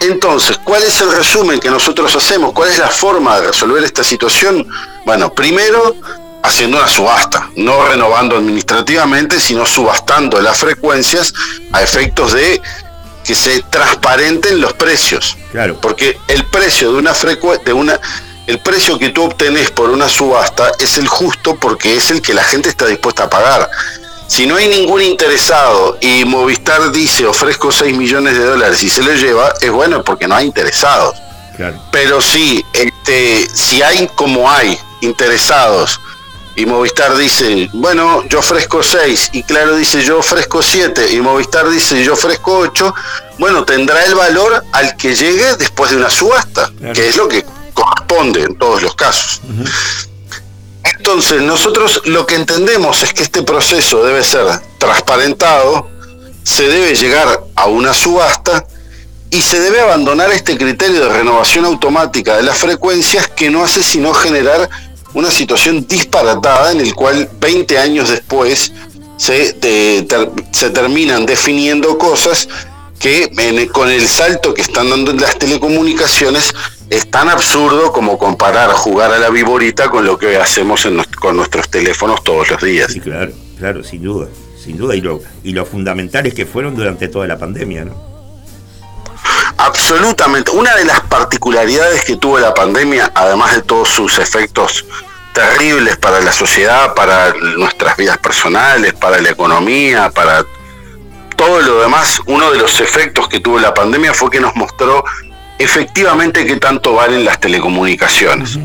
Entonces, 0.02 0.58
¿cuál 0.64 0.84
es 0.84 1.00
el 1.02 1.12
resumen 1.12 1.60
que 1.60 1.70
nosotros 1.70 2.16
hacemos? 2.16 2.54
¿Cuál 2.54 2.70
es 2.70 2.78
la 2.78 2.88
forma 2.88 3.40
de 3.40 3.48
resolver 3.48 3.84
esta 3.84 4.04
situación? 4.04 4.68
Bueno, 5.06 5.34
primero, 5.34 5.96
haciendo 6.44 6.78
una 6.78 6.88
subasta, 6.88 7.50
no 7.56 7.86
renovando 7.86 8.38
administrativamente, 8.38 9.40
sino 9.40 9.66
subastando 9.66 10.42
las 10.42 10.58
frecuencias 10.58 11.34
a 11.72 11.82
efectos 11.82 12.34
de 12.34 12.62
que 13.24 13.36
se 13.36 13.62
transparenten 13.70 14.62
los 14.62 14.74
precios. 14.74 15.38
Claro. 15.52 15.80
Porque 15.82 16.18
el 16.28 16.46
precio 16.46 16.92
de 16.94 17.00
una 17.00 17.14
frecuencia, 17.14 17.66
de 17.66 17.74
una, 17.74 18.00
el 18.48 18.60
precio 18.60 18.98
que 18.98 19.10
tú 19.10 19.24
obtenés 19.24 19.70
por 19.70 19.90
una 19.90 20.10
subasta 20.10 20.72
es 20.80 20.98
el 20.98 21.08
justo 21.08 21.56
porque 21.56 21.96
es 21.96 22.10
el 22.10 22.22
que 22.22 22.34
la 22.34 22.44
gente 22.44 22.70
está 22.70 22.88
dispuesta 22.88 23.26
a 23.26 23.30
pagar. 23.30 23.70
Si 24.30 24.46
no 24.46 24.56
hay 24.58 24.68
ningún 24.68 25.02
interesado 25.02 25.98
y 26.00 26.24
Movistar 26.24 26.92
dice 26.92 27.26
ofrezco 27.26 27.72
6 27.72 27.98
millones 27.98 28.38
de 28.38 28.46
dólares 28.46 28.82
y 28.84 28.90
se 28.90 29.02
lo 29.04 29.12
lleva, 29.14 29.52
es 29.60 29.72
bueno 29.72 30.04
porque 30.04 30.28
no 30.28 30.36
hay 30.36 30.46
interesados. 30.46 31.16
Claro. 31.58 31.82
Pero 31.92 32.22
sí, 32.22 32.64
este, 32.74 33.48
si 33.52 33.82
hay 33.82 34.08
como 34.16 34.50
hay 34.50 34.78
interesados 35.02 36.00
y 36.56 36.66
Movistar 36.68 37.18
dice, 37.18 37.70
bueno, 37.74 38.24
yo 38.30 38.40
ofrezco 38.40 38.84
6 38.84 39.30
y 39.34 39.42
Claro 39.44 39.76
dice 39.76 40.04
yo 40.04 40.20
ofrezco 40.20 40.62
7 40.62 41.12
y 41.12 41.22
Movistar 41.22 41.68
dice 41.68 42.04
yo 42.04 42.14
ofrezco 42.14 42.60
8, 42.60 42.94
bueno, 43.40 43.66
tendrá 43.66 44.06
el 44.06 44.14
valor 44.14 44.64
al 44.74 44.96
que 44.96 45.16
llegue 45.16 45.56
después 45.58 45.90
de 45.90 45.98
una 45.98 46.10
subasta, 46.10 46.72
Claro. 46.78 46.94
que 46.94 47.08
es 47.10 47.18
lo 47.18 47.28
que 47.28 47.44
corresponde 47.74 48.44
en 48.44 48.56
todos 48.58 48.84
los 48.84 48.94
casos. 48.96 49.42
Entonces, 51.10 51.41
nosotros 51.41 52.03
lo 52.06 52.27
que 52.27 52.36
entendemos 52.36 53.02
es 53.02 53.14
que 53.14 53.23
este 53.23 53.41
proceso 53.41 54.03
debe 54.03 54.23
ser 54.23 54.45
transparentado, 54.77 55.90
se 56.44 56.68
debe 56.68 56.94
llegar 56.94 57.45
a 57.56 57.65
una 57.65 57.95
subasta 57.95 58.64
y 59.31 59.41
se 59.41 59.60
debe 59.60 59.81
abandonar 59.81 60.30
este 60.31 60.56
criterio 60.56 61.06
de 61.06 61.10
renovación 61.10 61.65
automática 61.65 62.38
de 62.38 62.44
las 62.44 62.60
frecuencias 62.60 63.27
que 63.27 63.49
no 63.49 63.64
hace 63.64 63.81
sino 63.81 64.14
generar 64.14 64.69
una 65.15 65.31
situación 65.31 65.88
disparatada 65.88 66.73
en 66.73 66.80
el 66.80 66.94
cual 66.94 67.27
20 67.40 67.80
años 67.80 68.10
después 68.10 68.72
se, 69.18 69.57
se 70.52 70.69
terminan 70.69 71.26
definiendo 71.26 71.98
cosas 71.98 72.48
que 72.99 73.31
con 73.73 73.90
el 73.90 74.07
salto 74.07 74.53
que 74.53 74.61
están 74.61 74.91
dando 74.91 75.11
las 75.14 75.40
telecomunicaciones 75.40 76.53
es 76.90 77.10
tan 77.10 77.30
absurdo 77.30 77.91
como 77.91 78.18
comparar 78.18 78.72
jugar 78.72 79.14
a 79.14 79.20
la 79.20 79.30
viborita 79.30 79.90
con 79.90 80.06
lo 80.06 80.18
que 80.18 80.38
hacemos 80.38 80.86
en 80.86 81.03
con 81.20 81.38
nuestros 81.38 81.70
teléfonos 81.70 82.24
todos 82.24 82.49
los 82.49 82.61
días. 82.61 82.91
Sí, 82.91 82.99
claro, 82.99 83.32
claro, 83.57 83.84
sin 83.84 84.03
duda, 84.03 84.28
sin 84.64 84.78
duda. 84.78 84.95
Y 84.95 85.02
lo, 85.02 85.22
y 85.44 85.52
lo 85.52 85.66
fundamentales 85.66 86.34
que 86.34 86.45
fueron 86.45 86.76
durante 86.76 87.07
toda 87.07 87.28
la 87.28 87.38
pandemia, 87.38 87.86
¿no? 87.86 88.10
Absolutamente. 89.57 90.52
Una 90.52 90.76
de 90.76 90.86
las 90.86 91.02
particularidades 91.02 92.06
que 92.06 92.16
tuvo 92.16 92.40
la 92.40 92.53
pandemia, 92.53 93.11
además 93.14 93.56
de 93.56 93.61
todos 93.61 93.90
sus 93.90 94.18
efectos 94.18 94.86
terribles 95.34 95.98
para 95.98 96.22
la 96.22 96.32
sociedad, 96.32 96.94
para 96.95 97.34
nuestras 97.57 97.98
vidas 97.98 98.18
personales, 98.18 98.94
para 98.94 99.20
la 99.20 99.30
economía, 99.30 100.10
para 100.11 100.45
todo 101.36 101.61
lo 101.61 101.82
demás, 101.82 102.22
uno 102.26 102.52
de 102.52 102.57
los 102.57 102.80
efectos 102.82 103.28
que 103.28 103.40
tuvo 103.40 103.60
la 103.60 103.74
pandemia 103.74 104.14
fue 104.14 104.30
que 104.30 104.40
nos 104.40 104.56
mostró 104.56 105.03
efectivamente 105.60 106.45
qué 106.45 106.56
tanto 106.56 106.94
valen 106.94 107.26
las 107.26 107.40
telecomunicaciones, 107.40 108.57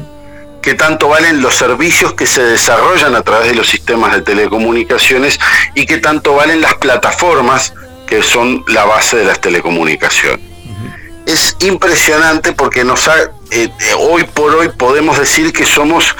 qué 0.62 0.74
tanto 0.74 1.08
valen 1.08 1.42
los 1.42 1.54
servicios 1.54 2.14
que 2.14 2.26
se 2.26 2.42
desarrollan 2.42 3.14
a 3.14 3.22
través 3.22 3.48
de 3.48 3.54
los 3.54 3.68
sistemas 3.68 4.14
de 4.14 4.22
telecomunicaciones 4.22 5.38
y 5.74 5.84
qué 5.84 5.98
tanto 5.98 6.34
valen 6.34 6.60
las 6.60 6.74
plataformas 6.76 7.74
que 8.06 8.22
son 8.22 8.64
la 8.68 8.84
base 8.84 9.18
de 9.18 9.24
las 9.24 9.40
telecomunicaciones. 9.40 10.40
Es 11.26 11.56
impresionante 11.60 12.52
porque 12.52 12.84
nos 12.84 13.08
ha, 13.08 13.18
eh, 13.22 13.30
eh, 13.50 13.70
hoy 13.98 14.24
por 14.24 14.54
hoy 14.54 14.68
podemos 14.68 15.18
decir 15.18 15.52
que 15.52 15.64
somos 15.64 16.14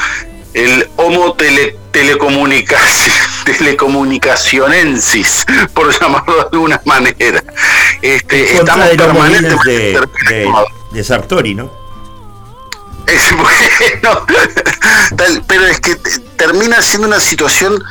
el 0.54 0.88
homo 0.96 1.34
tele, 1.34 1.76
telecomunica- 1.92 2.78
telecomunicacionensis, 3.44 5.44
por 5.74 5.92
llamarlo 5.98 6.34
de 6.36 6.42
alguna 6.52 6.80
manera. 6.84 7.42
Este, 8.02 8.56
estamos 8.56 8.88
de 8.88 8.96
permanentemente 8.96 9.70
de, 9.70 10.00
de, 10.28 10.52
de 10.92 11.04
Sartori, 11.04 11.54
¿no? 11.54 11.70
es 13.06 13.30
bueno, 13.36 14.26
tal- 15.16 15.44
pero 15.46 15.66
es 15.66 15.78
que 15.80 15.94
te- 15.96 16.18
termina 16.36 16.80
siendo 16.80 17.06
una 17.06 17.20
situación 17.20 17.82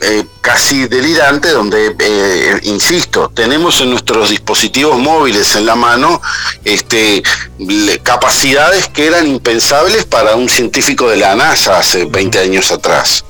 eh, 0.00 0.24
casi 0.40 0.88
delirante 0.88 1.50
donde, 1.50 1.94
eh, 1.98 2.58
insisto, 2.64 3.30
tenemos 3.34 3.80
en 3.80 3.90
nuestros 3.90 4.30
dispositivos 4.30 4.98
móviles 4.98 5.54
en 5.56 5.66
la 5.66 5.76
mano 5.76 6.20
este, 6.64 7.22
capacidades 8.02 8.88
que 8.88 9.06
eran 9.06 9.26
impensables 9.26 10.04
para 10.04 10.34
un 10.36 10.48
científico 10.48 11.08
de 11.08 11.16
la 11.16 11.34
NASA 11.34 11.78
hace 11.78 12.04
20 12.06 12.38
años 12.38 12.70
atrás. 12.72 13.24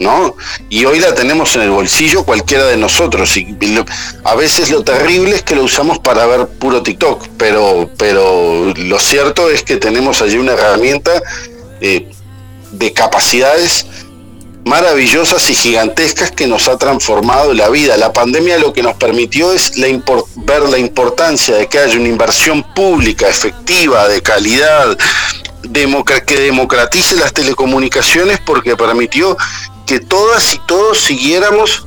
¿No? 0.00 0.34
Y 0.68 0.84
hoy 0.84 0.98
la 0.98 1.14
tenemos 1.14 1.54
en 1.54 1.62
el 1.62 1.70
bolsillo 1.70 2.24
cualquiera 2.24 2.64
de 2.66 2.76
nosotros. 2.76 3.36
Y 3.36 3.44
lo- 3.72 3.84
a 4.24 4.34
veces 4.34 4.68
lo 4.70 4.82
terrible 4.82 5.36
es 5.36 5.42
que 5.44 5.54
lo 5.54 5.62
usamos 5.62 6.00
para 6.00 6.26
ver 6.26 6.48
puro 6.48 6.82
TikTok, 6.82 7.28
pero, 7.38 7.88
pero 7.98 8.72
lo 8.74 8.98
cierto 8.98 9.48
es 9.48 9.62
que 9.62 9.76
tenemos 9.76 10.20
allí 10.20 10.38
una 10.38 10.54
herramienta 10.54 11.12
eh, 11.80 12.10
de 12.72 12.92
capacidades 12.92 13.86
maravillosas 14.64 15.48
y 15.50 15.54
gigantescas 15.54 16.30
que 16.30 16.46
nos 16.46 16.68
ha 16.68 16.78
transformado 16.78 17.52
la 17.52 17.68
vida. 17.68 17.96
La 17.96 18.12
pandemia 18.12 18.58
lo 18.58 18.72
que 18.72 18.82
nos 18.82 18.94
permitió 18.94 19.52
es 19.52 19.76
la 19.78 19.88
ver 20.36 20.62
la 20.62 20.78
importancia 20.78 21.56
de 21.56 21.66
que 21.68 21.78
haya 21.78 21.98
una 21.98 22.08
inversión 22.08 22.62
pública, 22.74 23.28
efectiva, 23.28 24.08
de 24.08 24.22
calidad, 24.22 24.96
que 26.24 26.40
democratice 26.40 27.16
las 27.16 27.32
telecomunicaciones 27.32 28.40
porque 28.44 28.76
permitió 28.76 29.36
que 29.86 30.00
todas 30.00 30.54
y 30.54 30.58
todos 30.66 31.00
siguiéramos 31.00 31.86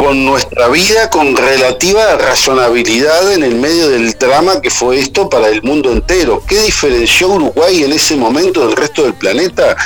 con 0.00 0.24
nuestra 0.24 0.68
vida 0.68 1.10
con 1.10 1.36
relativa 1.36 2.16
razonabilidad 2.16 3.34
en 3.34 3.42
el 3.42 3.56
medio 3.56 3.90
del 3.90 4.14
drama 4.18 4.62
que 4.62 4.70
fue 4.70 4.98
esto 4.98 5.28
para 5.28 5.48
el 5.48 5.62
mundo 5.62 5.92
entero. 5.92 6.42
¿Qué 6.48 6.58
diferenció 6.62 7.28
Uruguay 7.28 7.84
en 7.84 7.92
ese 7.92 8.16
momento 8.16 8.66
del 8.66 8.76
resto 8.76 9.02
del 9.02 9.12
planeta? 9.12 9.76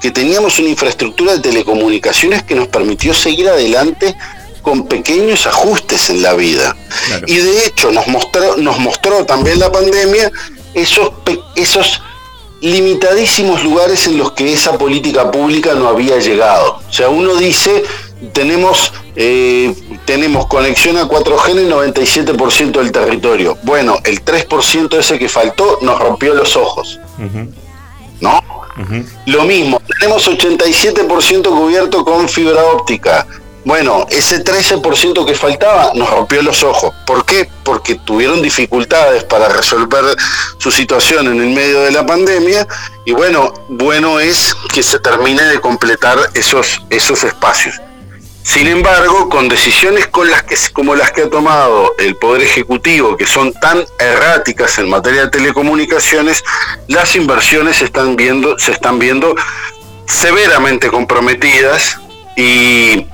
Que 0.00 0.10
teníamos 0.10 0.58
una 0.58 0.70
infraestructura 0.70 1.34
de 1.34 1.40
telecomunicaciones 1.40 2.44
que 2.44 2.54
nos 2.54 2.68
permitió 2.68 3.12
seguir 3.12 3.46
adelante 3.50 4.16
con 4.62 4.86
pequeños 4.88 5.46
ajustes 5.46 6.08
en 6.08 6.22
la 6.22 6.32
vida. 6.32 6.74
Claro. 7.06 7.26
Y 7.28 7.36
de 7.36 7.66
hecho 7.66 7.92
nos 7.92 8.06
mostró, 8.06 8.56
nos 8.56 8.78
mostró 8.78 9.26
también 9.26 9.58
la 9.58 9.70
pandemia 9.70 10.32
esos, 10.72 11.10
esos 11.56 12.00
limitadísimos 12.60 13.62
lugares 13.62 14.06
en 14.06 14.18
los 14.18 14.32
que 14.32 14.52
esa 14.52 14.76
política 14.78 15.30
pública 15.30 15.74
no 15.74 15.88
había 15.88 16.18
llegado. 16.18 16.80
O 16.88 16.92
sea, 16.92 17.08
uno 17.08 17.36
dice, 17.36 17.84
tenemos, 18.32 18.92
eh, 19.16 19.74
tenemos 20.04 20.46
conexión 20.46 20.96
a 20.96 21.08
4G 21.08 21.50
en 21.52 21.58
el 21.58 21.70
97% 21.70 22.72
del 22.72 22.92
territorio. 22.92 23.56
Bueno, 23.62 23.98
el 24.04 24.24
3% 24.24 24.98
ese 24.98 25.18
que 25.18 25.28
faltó 25.28 25.78
nos 25.82 25.98
rompió 25.98 26.34
los 26.34 26.56
ojos, 26.56 26.98
¿no? 28.20 28.42
Lo 29.26 29.44
mismo, 29.44 29.82
tenemos 29.98 30.28
87% 30.28 31.48
cubierto 31.50 32.04
con 32.04 32.28
fibra 32.28 32.64
óptica. 32.64 33.26
Bueno, 33.64 34.06
ese 34.08 34.42
13% 34.42 35.26
que 35.26 35.34
faltaba 35.34 35.92
nos 35.94 36.08
rompió 36.08 36.40
los 36.42 36.62
ojos. 36.62 36.94
¿Por 37.04 37.26
qué? 37.26 37.50
Porque 37.64 37.96
tuvieron 37.96 38.40
dificultades 38.40 39.24
para 39.24 39.48
resolver 39.48 40.04
su 40.58 40.70
situación 40.70 41.26
en 41.26 41.40
el 41.40 41.54
medio 41.54 41.80
de 41.82 41.90
la 41.90 42.06
pandemia 42.06 42.66
y 43.04 43.12
bueno, 43.12 43.52
bueno 43.68 44.20
es 44.20 44.54
que 44.72 44.82
se 44.82 44.98
termine 45.00 45.42
de 45.42 45.60
completar 45.60 46.18
esos, 46.34 46.82
esos 46.88 47.24
espacios. 47.24 47.80
Sin 48.48 48.66
embargo, 48.66 49.28
con 49.28 49.46
decisiones 49.46 50.06
con 50.06 50.30
las 50.30 50.42
que, 50.42 50.56
como 50.72 50.94
las 50.94 51.12
que 51.12 51.24
ha 51.24 51.28
tomado 51.28 51.94
el 51.98 52.16
Poder 52.16 52.40
Ejecutivo, 52.40 53.14
que 53.14 53.26
son 53.26 53.52
tan 53.52 53.84
erráticas 53.98 54.78
en 54.78 54.88
materia 54.88 55.26
de 55.26 55.28
telecomunicaciones, 55.28 56.42
las 56.86 57.14
inversiones 57.14 57.82
están 57.82 58.16
viendo, 58.16 58.58
se 58.58 58.72
están 58.72 58.98
viendo 58.98 59.34
severamente 60.06 60.88
comprometidas 60.88 62.00
y 62.38 63.06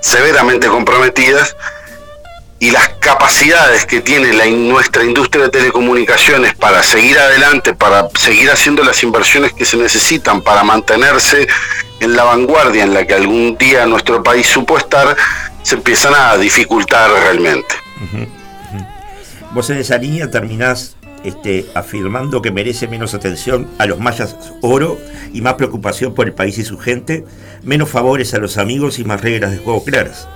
severamente 0.00 0.68
comprometidas 0.68 1.56
y 2.62 2.70
las 2.70 2.90
capacidades 3.00 3.86
que 3.86 4.00
tiene 4.00 4.32
la, 4.34 4.46
nuestra 4.46 5.02
industria 5.02 5.46
de 5.46 5.50
telecomunicaciones 5.50 6.54
para 6.54 6.80
seguir 6.84 7.18
adelante, 7.18 7.74
para 7.74 8.08
seguir 8.14 8.52
haciendo 8.52 8.84
las 8.84 9.02
inversiones 9.02 9.52
que 9.52 9.64
se 9.64 9.76
necesitan 9.76 10.40
para 10.42 10.62
mantenerse 10.62 11.48
en 11.98 12.14
la 12.14 12.22
vanguardia 12.22 12.84
en 12.84 12.94
la 12.94 13.04
que 13.04 13.14
algún 13.14 13.56
día 13.58 13.84
nuestro 13.86 14.22
país 14.22 14.46
supo 14.46 14.78
estar, 14.78 15.16
se 15.64 15.74
empiezan 15.74 16.14
a 16.14 16.36
dificultar 16.36 17.10
realmente. 17.10 17.74
Vos 19.52 19.68
en 19.70 19.78
esa 19.78 19.98
línea 19.98 20.30
terminás 20.30 20.94
este, 21.24 21.66
afirmando 21.74 22.42
que 22.42 22.52
merece 22.52 22.86
menos 22.86 23.12
atención 23.12 23.68
a 23.78 23.86
los 23.86 23.98
mayas 23.98 24.36
oro 24.60 25.00
y 25.32 25.40
más 25.40 25.54
preocupación 25.54 26.14
por 26.14 26.28
el 26.28 26.32
país 26.32 26.58
y 26.58 26.64
su 26.64 26.78
gente, 26.78 27.24
menos 27.64 27.88
favores 27.88 28.32
a 28.34 28.38
los 28.38 28.56
amigos 28.56 29.00
y 29.00 29.04
más 29.04 29.20
reglas 29.20 29.50
de 29.50 29.58
juego 29.58 29.82
claras. 29.82 30.28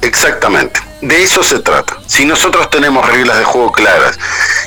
Exactamente, 0.00 0.80
de 1.00 1.22
eso 1.24 1.42
se 1.42 1.58
trata. 1.58 1.96
Si 2.06 2.24
nosotros 2.24 2.70
tenemos 2.70 3.04
reglas 3.06 3.38
de 3.38 3.44
juego 3.44 3.72
claras 3.72 4.18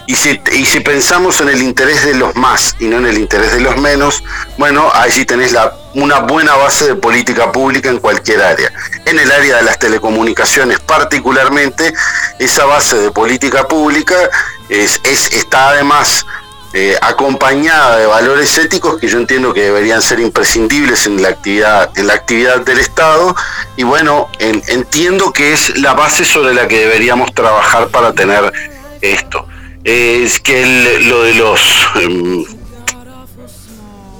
y 0.07 0.15
si, 0.15 0.41
y 0.51 0.65
si 0.65 0.81
pensamos 0.81 1.39
en 1.41 1.49
el 1.49 1.61
interés 1.61 2.03
de 2.03 2.15
los 2.15 2.35
más 2.35 2.75
y 2.79 2.85
no 2.85 2.97
en 2.97 3.05
el 3.07 3.17
interés 3.17 3.53
de 3.53 3.61
los 3.61 3.77
menos, 3.77 4.23
bueno, 4.57 4.91
allí 4.93 5.25
tenés 5.25 5.53
la, 5.53 5.73
una 5.93 6.19
buena 6.19 6.55
base 6.55 6.87
de 6.87 6.95
política 6.95 7.51
pública 7.51 7.89
en 7.89 7.99
cualquier 7.99 8.41
área. 8.41 8.71
En 9.05 9.19
el 9.19 9.31
área 9.31 9.57
de 9.57 9.63
las 9.63 9.79
telecomunicaciones 9.79 10.79
particularmente, 10.79 11.93
esa 12.39 12.65
base 12.65 12.97
de 12.97 13.11
política 13.11 13.67
pública 13.67 14.15
es, 14.69 14.99
es- 15.03 15.31
está 15.33 15.69
además 15.69 16.25
eh, 16.73 16.95
acompañada 17.01 17.97
de 17.97 18.05
valores 18.05 18.57
éticos 18.57 18.97
que 18.99 19.07
yo 19.07 19.17
entiendo 19.17 19.53
que 19.53 19.61
deberían 19.63 20.01
ser 20.01 20.19
imprescindibles 20.19 21.05
en 21.05 21.21
la 21.21 21.29
actividad 21.29 21.89
en 21.97 22.07
la 22.07 22.13
actividad 22.13 22.61
del 22.61 22.79
Estado. 22.79 23.35
Y 23.75 23.83
bueno 23.83 24.29
en- 24.39 24.63
entiendo 24.67 25.33
que 25.33 25.53
es 25.53 25.77
la 25.77 25.93
base 25.93 26.23
sobre 26.25 26.53
la 26.53 26.67
que 26.67 26.79
deberíamos 26.79 27.33
trabajar 27.33 27.89
para 27.89 28.13
tener 28.13 28.51
esto. 29.01 29.45
Es 29.83 30.39
que 30.39 30.65
lo 31.01 31.23
de 31.23 31.33
los 31.35 31.61
em, 31.95 32.45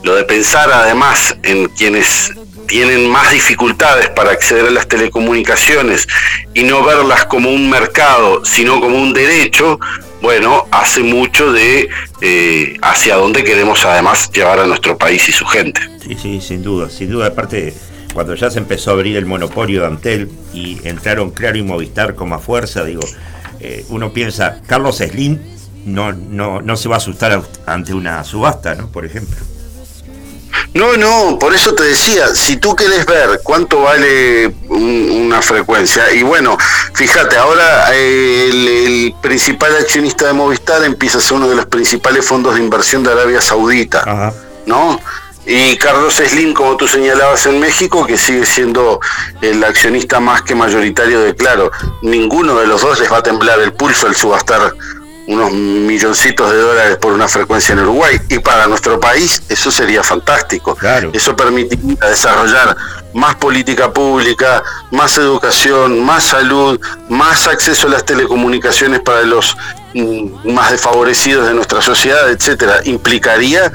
lo 0.04 0.16
de 0.16 0.24
pensar 0.24 0.72
además 0.74 1.36
en 1.44 1.68
quienes 1.70 2.32
tienen 2.68 3.08
más 3.10 3.30
dificultades 3.32 4.10
para 4.10 4.32
acceder 4.32 4.66
a 4.68 4.72
las 4.72 4.88
telecomunicaciones 4.88 6.08
y 6.54 6.64
no 6.64 6.84
verlas 6.84 7.26
como 7.26 7.52
un 7.52 7.70
mercado, 7.70 8.44
sino 8.46 8.80
como 8.80 8.98
un 8.98 9.14
derecho, 9.14 9.80
bueno, 10.22 10.68
hace 10.72 11.02
mucho 11.04 11.52
de 11.52 11.90
eh, 12.22 12.78
hacia 12.82 13.16
dónde 13.16 13.44
queremos 13.44 13.84
además 13.86 14.32
llevar 14.32 14.60
a 14.60 14.68
nuestro 14.68 14.98
país 14.98 15.28
y 15.28 15.32
su 15.32 15.46
gente. 15.46 15.82
Sí, 16.02 16.16
sí, 16.16 16.42
sin 16.42 16.64
duda, 16.64 16.90
sin 16.90 17.10
duda. 17.10 17.28
Aparte, 17.28 17.74
cuando 18.14 18.36
ya 18.36 18.50
se 18.52 18.60
empezó 18.60 18.92
a 18.92 18.94
abrir 18.94 19.18
el 19.18 19.26
monopolio 19.26 19.82
de 19.82 19.88
Antel 19.88 20.30
y 20.54 20.80
entraron 20.88 21.32
Claro 21.32 21.58
y 21.58 21.64
Movistar 21.64 22.16
con 22.16 22.30
más 22.30 22.44
fuerza, 22.44 22.84
digo, 22.84 23.02
eh, 23.60 23.86
uno 23.90 24.14
piensa, 24.14 24.62
Carlos 24.68 24.98
Slim 24.98 25.40
no, 25.86 26.12
no, 26.12 26.62
no 26.62 26.78
se 26.78 26.90
va 26.90 26.96
a 26.96 26.98
asustar 26.98 27.42
ante 27.66 27.94
una 27.94 28.24
subasta, 28.24 28.76
¿no? 28.76 28.92
Por 28.92 29.06
ejemplo. 29.06 29.38
No, 30.74 30.96
no, 30.98 31.38
por 31.40 31.54
eso 31.54 31.74
te 31.74 31.84
decía, 31.84 32.28
si 32.36 32.58
tú 32.58 32.76
querés 32.76 33.06
ver 33.06 33.42
cuánto 33.44 33.82
vale 33.82 34.48
un- 34.70 35.10
una 35.26 35.42
frecuencia, 35.42 36.12
y 36.14 36.24
bueno, 36.24 36.58
fíjate, 36.94 37.38
ahora 37.38 37.88
eh, 37.94 38.50
el, 38.50 38.68
el 38.68 39.16
principal 39.22 39.76
accionista 39.76 40.28
de 40.28 40.34
Movistar 40.34 40.84
empieza 40.84 41.18
a 41.18 41.22
ser 41.22 41.34
uno 41.34 41.50
de 41.50 41.56
los 41.56 41.66
principales 41.66 42.26
fondos 42.26 42.56
de 42.56 42.62
inversión 42.62 43.04
de 43.04 43.12
Arabia 43.12 43.42
Saudita, 43.42 44.00
Ajá. 44.00 44.34
¿no? 44.66 45.00
Y 45.46 45.76
Carlos 45.78 46.14
Slim, 46.24 46.54
como 46.54 46.78
tú 46.78 46.88
señalabas 46.88 47.48
en 47.48 47.60
México, 47.60 48.06
que 48.06 48.16
sigue 48.18 48.46
siendo 48.46 49.00
el 49.42 49.64
accionista 49.64 50.20
más 50.20 50.44
que 50.44 50.54
mayoritario 50.54 51.20
de 51.22 51.36
Claro, 51.36 51.72
ninguno 52.04 52.56
de 52.60 52.68
los 52.68 52.82
dos 52.82 53.00
les 53.00 53.12
va 53.12 53.18
a 53.18 53.24
temblar 53.24 53.60
el 53.60 53.74
pulso 53.74 54.06
al 54.08 54.16
subastar 54.16 54.72
unos 55.32 55.52
milloncitos 55.54 56.52
de 56.52 56.58
dólares 56.58 56.98
por 56.98 57.14
una 57.14 57.28
frecuencia 57.28 57.74
en 57.74 57.80
Uruguay. 57.80 58.20
Y 58.30 58.40
para 58.40 58.68
nuestro 58.68 59.00
país 59.00 59.42
eso 59.48 59.72
sería 59.72 60.04
fantástico. 60.04 60.76
Claro. 60.76 61.10
Eso 61.14 61.36
permitiría 61.36 61.96
desarrollar 62.10 62.76
más 63.14 63.36
política 63.36 63.92
pública, 63.92 64.62
más 64.92 65.18
educación, 65.18 66.04
más 66.04 66.26
salud, 66.26 66.80
más 67.10 67.48
acceso 67.48 67.88
a 67.88 67.92
las 67.92 68.06
telecomunicaciones 68.06 69.00
para 69.00 69.22
los 69.22 69.56
mm, 69.94 70.52
más 70.54 70.72
desfavorecidos 70.72 71.48
de 71.48 71.54
nuestra 71.54 71.82
sociedad, 71.82 72.30
etcétera. 72.30 72.82
Implicaría 72.84 73.72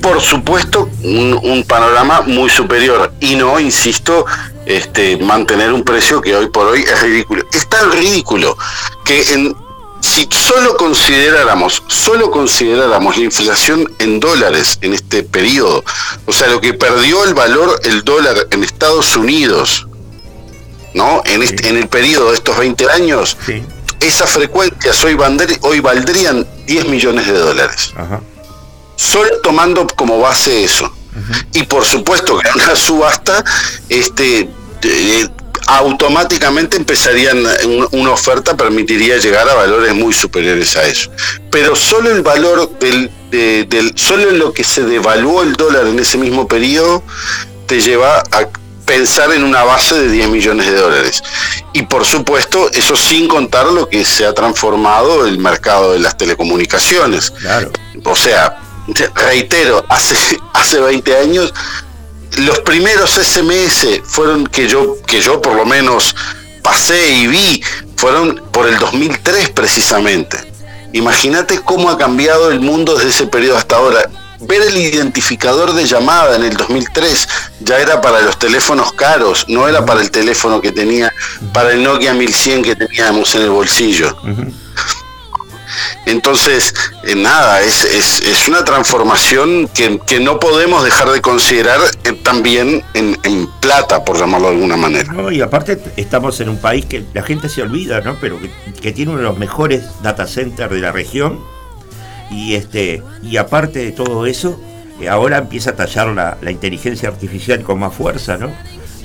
por 0.00 0.20
supuesto, 0.20 0.88
un, 1.02 1.40
un 1.42 1.64
panorama 1.64 2.20
muy 2.20 2.48
superior 2.48 3.12
y 3.18 3.34
no, 3.34 3.58
insisto, 3.58 4.24
este, 4.64 5.16
mantener 5.16 5.72
un 5.72 5.82
precio 5.82 6.20
que 6.20 6.36
hoy 6.36 6.48
por 6.48 6.66
hoy 6.66 6.82
es 6.82 7.02
ridículo. 7.02 7.44
Es 7.52 7.68
tan 7.68 7.90
ridículo 7.90 8.56
que 9.04 9.32
en, 9.32 9.56
si 10.00 10.28
solo 10.30 10.76
consideráramos, 10.76 11.82
solo 11.88 12.30
consideráramos 12.30 13.16
la 13.16 13.24
inflación 13.24 13.90
en 13.98 14.20
dólares 14.20 14.78
en 14.82 14.92
este 14.94 15.22
periodo, 15.22 15.84
o 16.26 16.32
sea, 16.32 16.46
lo 16.48 16.60
que 16.60 16.74
perdió 16.74 17.24
el 17.24 17.34
valor 17.34 17.80
el 17.84 18.02
dólar 18.04 18.46
en 18.50 18.62
Estados 18.62 19.16
Unidos, 19.16 19.86
¿no? 20.94 21.22
En, 21.24 21.42
este, 21.42 21.68
en 21.68 21.76
el 21.76 21.88
periodo 21.88 22.30
de 22.30 22.36
estos 22.36 22.56
20 22.56 22.90
años, 22.90 23.36
Sí. 23.46 23.62
esas 24.00 24.30
frecuencias 24.30 25.02
hoy, 25.04 25.16
hoy 25.62 25.80
valdrían 25.80 26.46
10 26.66 26.88
millones 26.88 27.26
de 27.26 27.38
dólares 27.38 27.92
Ajá. 27.96 28.20
solo 28.96 29.28
tomando 29.42 29.86
como 29.96 30.18
base 30.20 30.64
eso. 30.64 30.92
Y 31.54 31.62
por 31.62 31.82
supuesto 31.86 32.38
que 32.38 32.46
en 32.46 32.54
una 32.62 32.76
subasta, 32.76 33.42
este 33.88 34.50
eh, 34.82 35.28
automáticamente 35.66 36.76
empezarían 36.76 37.38
un- 37.64 37.88
una 37.92 38.10
oferta 38.12 38.56
permitiría 38.56 39.18
llegar 39.18 39.48
a 39.48 39.54
valores 39.54 39.94
muy 39.94 40.12
superiores 40.12 40.76
a 40.76 40.84
eso. 40.86 41.10
Pero 41.50 41.74
solo 41.76 42.10
el 42.10 42.22
valor 42.22 42.78
del, 42.78 43.10
de- 43.30 43.64
del 43.64 43.92
solo 43.96 44.30
en 44.30 44.38
lo 44.38 44.52
que 44.52 44.64
se 44.64 44.82
devaluó 44.84 45.42
el 45.42 45.54
dólar 45.54 45.86
en 45.86 45.98
ese 45.98 46.18
mismo 46.18 46.46
periodo 46.46 47.02
te 47.66 47.80
lleva 47.80 48.18
a 48.30 48.48
pensar 48.84 49.32
en 49.32 49.42
una 49.42 49.64
base 49.64 49.96
de 49.96 50.08
10 50.08 50.28
millones 50.28 50.66
de 50.66 50.76
dólares. 50.76 51.22
Y 51.72 51.82
por 51.82 52.04
supuesto, 52.06 52.70
eso 52.72 52.94
sin 52.94 53.26
contar 53.26 53.66
lo 53.66 53.88
que 53.88 54.04
se 54.04 54.24
ha 54.24 54.32
transformado 54.32 55.26
el 55.26 55.38
mercado 55.38 55.92
de 55.92 55.98
las 55.98 56.16
telecomunicaciones. 56.16 57.32
Claro. 57.32 57.72
O 58.04 58.14
sea, 58.14 58.60
te- 58.94 59.08
reitero, 59.16 59.84
hace, 59.88 60.14
hace 60.54 60.78
20 60.78 61.16
años 61.18 61.52
los 62.38 62.60
primeros 62.60 63.10
SMS 63.10 64.00
fueron 64.04 64.46
que 64.46 64.68
yo, 64.68 64.96
que 65.06 65.20
yo 65.20 65.40
por 65.40 65.54
lo 65.54 65.64
menos 65.64 66.14
pasé 66.62 67.14
y 67.14 67.26
vi, 67.26 67.62
fueron 67.96 68.42
por 68.52 68.66
el 68.68 68.78
2003 68.78 69.50
precisamente. 69.50 70.38
Imagínate 70.92 71.60
cómo 71.60 71.90
ha 71.90 71.98
cambiado 71.98 72.50
el 72.50 72.60
mundo 72.60 72.94
desde 72.96 73.10
ese 73.10 73.26
periodo 73.26 73.56
hasta 73.56 73.76
ahora. 73.76 74.10
Ver 74.40 74.62
el 74.62 74.76
identificador 74.76 75.72
de 75.72 75.86
llamada 75.86 76.36
en 76.36 76.44
el 76.44 76.56
2003 76.56 77.28
ya 77.60 77.78
era 77.78 78.00
para 78.00 78.20
los 78.20 78.38
teléfonos 78.38 78.92
caros, 78.92 79.46
no 79.48 79.66
era 79.66 79.84
para 79.86 80.02
el 80.02 80.10
teléfono 80.10 80.60
que 80.60 80.72
tenía, 80.72 81.10
para 81.54 81.72
el 81.72 81.82
Nokia 81.82 82.12
1100 82.12 82.62
que 82.62 82.76
teníamos 82.76 83.34
en 83.34 83.42
el 83.42 83.50
bolsillo. 83.50 84.16
Entonces, 86.06 86.74
eh, 87.04 87.14
nada, 87.14 87.60
es, 87.62 87.84
es, 87.84 88.20
es 88.20 88.48
una 88.48 88.64
transformación 88.64 89.68
que, 89.68 89.98
que 90.06 90.20
no 90.20 90.38
podemos 90.38 90.84
dejar 90.84 91.10
de 91.10 91.20
considerar 91.20 91.80
eh, 92.04 92.12
también 92.22 92.84
en, 92.94 93.18
en 93.22 93.46
plata, 93.60 94.04
por 94.04 94.18
llamarlo 94.18 94.48
de 94.48 94.54
alguna 94.54 94.76
manera. 94.76 95.12
No, 95.12 95.30
y 95.30 95.40
aparte 95.40 95.78
estamos 95.96 96.40
en 96.40 96.48
un 96.48 96.58
país 96.58 96.86
que 96.86 97.04
la 97.14 97.22
gente 97.22 97.48
se 97.48 97.62
olvida, 97.62 98.00
¿no? 98.00 98.16
Pero 98.20 98.38
que, 98.40 98.50
que 98.80 98.92
tiene 98.92 99.12
uno 99.12 99.20
de 99.20 99.26
los 99.26 99.38
mejores 99.38 99.82
data 100.02 100.26
centers 100.26 100.70
de 100.72 100.80
la 100.80 100.92
región. 100.92 101.40
Y 102.30 102.54
este, 102.54 103.02
y 103.22 103.36
aparte 103.36 103.78
de 103.78 103.92
todo 103.92 104.26
eso, 104.26 104.60
eh, 105.00 105.08
ahora 105.08 105.38
empieza 105.38 105.70
a 105.70 105.76
tallar 105.76 106.08
la, 106.08 106.36
la 106.40 106.50
inteligencia 106.50 107.08
artificial 107.08 107.62
con 107.62 107.78
más 107.78 107.94
fuerza, 107.94 108.36
¿no? 108.36 108.50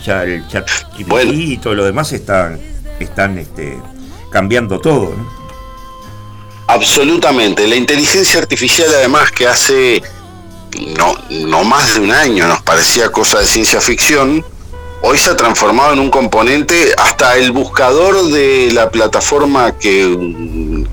Ya 0.03 0.23
el 0.23 0.47
chat 0.47 0.67
Bueno. 1.05 1.31
y 1.31 1.57
todo 1.57 1.75
lo 1.75 1.85
demás 1.85 2.11
están, 2.13 2.59
están 2.99 3.37
este, 3.37 3.77
cambiando 4.31 4.79
todo, 4.79 5.13
¿no? 5.15 5.40
Absolutamente. 6.71 7.67
La 7.67 7.75
inteligencia 7.75 8.39
artificial, 8.39 8.87
además, 8.95 9.29
que 9.31 9.45
hace 9.45 10.01
no, 10.97 11.15
no 11.29 11.65
más 11.65 11.95
de 11.95 11.99
un 11.99 12.11
año 12.11 12.47
nos 12.47 12.61
parecía 12.61 13.11
cosa 13.11 13.39
de 13.39 13.45
ciencia 13.45 13.81
ficción, 13.81 14.45
hoy 15.01 15.17
se 15.17 15.31
ha 15.31 15.35
transformado 15.35 15.91
en 15.91 15.99
un 15.99 16.09
componente, 16.09 16.93
hasta 16.97 17.35
el 17.35 17.51
buscador 17.51 18.23
de 18.31 18.71
la 18.71 18.89
plataforma 18.89 19.77
que, 19.77 20.85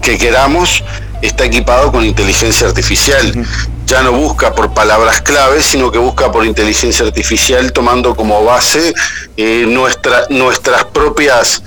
que 0.00 0.18
queramos 0.18 0.84
está 1.20 1.44
equipado 1.44 1.90
con 1.90 2.04
inteligencia 2.04 2.68
artificial. 2.68 3.46
Ya 3.86 4.02
no 4.02 4.12
busca 4.12 4.54
por 4.54 4.72
palabras 4.72 5.20
claves, 5.20 5.64
sino 5.64 5.90
que 5.90 5.98
busca 5.98 6.30
por 6.30 6.46
inteligencia 6.46 7.04
artificial 7.04 7.72
tomando 7.72 8.14
como 8.14 8.44
base 8.44 8.94
eh, 9.36 9.64
nuestra, 9.66 10.26
nuestras 10.30 10.84
propias 10.86 11.62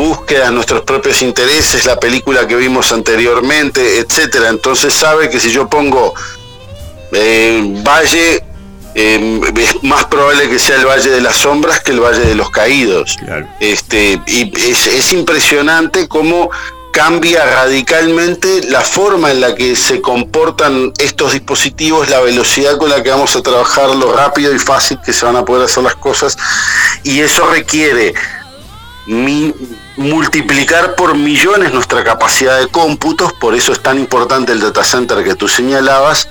búsquedas, 0.00 0.50
nuestros 0.50 0.80
propios 0.90 1.20
intereses, 1.22 1.84
la 1.84 1.96
película 2.04 2.46
que 2.48 2.56
vimos 2.56 2.90
anteriormente, 2.92 3.80
etcétera. 4.00 4.48
Entonces 4.48 4.92
sabe 4.94 5.28
que 5.30 5.38
si 5.38 5.50
yo 5.52 5.68
pongo 5.68 6.14
eh, 7.12 7.62
Valle, 7.86 8.42
eh, 8.94 9.40
es 9.66 9.82
más 9.82 10.04
probable 10.06 10.48
que 10.48 10.58
sea 10.58 10.76
el 10.76 10.86
Valle 10.86 11.10
de 11.10 11.20
las 11.20 11.36
Sombras 11.36 11.80
que 11.80 11.92
el 11.92 12.00
Valle 12.00 12.24
de 12.30 12.34
los 12.34 12.50
Caídos. 12.50 13.16
Claro. 13.24 13.46
Este, 13.60 14.20
y 14.26 14.40
es, 14.70 14.86
es 14.86 15.12
impresionante 15.12 16.08
cómo 16.08 16.50
cambia 16.92 17.44
radicalmente 17.44 18.62
la 18.68 18.80
forma 18.80 19.30
en 19.30 19.40
la 19.40 19.54
que 19.54 19.76
se 19.76 20.00
comportan 20.00 20.92
estos 20.98 21.32
dispositivos, 21.34 22.08
la 22.10 22.20
velocidad 22.20 22.78
con 22.78 22.90
la 22.90 23.00
que 23.00 23.10
vamos 23.10 23.36
a 23.36 23.42
trabajar, 23.42 23.90
lo 23.94 24.12
rápido 24.12 24.52
y 24.52 24.58
fácil 24.58 24.98
que 25.04 25.12
se 25.12 25.24
van 25.24 25.36
a 25.36 25.44
poder 25.44 25.66
hacer 25.66 25.84
las 25.84 25.94
cosas. 25.94 26.36
Y 27.04 27.20
eso 27.20 27.46
requiere 27.46 28.12
mi- 29.06 29.54
multiplicar 29.96 30.94
por 30.94 31.16
millones 31.16 31.72
nuestra 31.72 32.04
capacidad 32.04 32.58
de 32.58 32.68
cómputos, 32.68 33.32
por 33.34 33.54
eso 33.54 33.72
es 33.72 33.82
tan 33.82 33.98
importante 33.98 34.52
el 34.52 34.60
data 34.60 34.84
center 34.84 35.22
que 35.24 35.34
tú 35.34 35.48
señalabas, 35.48 36.28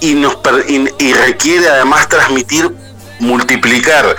y, 0.00 0.14
nos 0.14 0.36
y, 0.68 0.88
y 0.98 1.12
requiere 1.12 1.68
además 1.68 2.08
transmitir, 2.08 2.70
multiplicar 3.18 4.16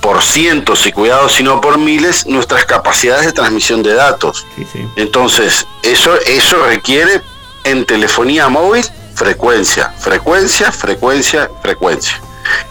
por 0.00 0.22
cientos 0.22 0.86
y 0.86 0.92
cuidado 0.92 1.28
si 1.28 1.42
no 1.42 1.60
por 1.60 1.78
miles 1.78 2.26
nuestras 2.26 2.64
capacidades 2.64 3.26
de 3.26 3.32
transmisión 3.32 3.82
de 3.82 3.94
datos. 3.94 4.46
Sí, 4.56 4.66
sí. 4.72 4.88
Entonces, 4.96 5.66
eso, 5.82 6.14
eso 6.26 6.64
requiere 6.64 7.20
en 7.64 7.84
telefonía 7.84 8.48
móvil 8.48 8.84
frecuencia, 9.14 9.92
frecuencia, 9.98 10.72
frecuencia, 10.72 11.50
frecuencia. 11.62 12.20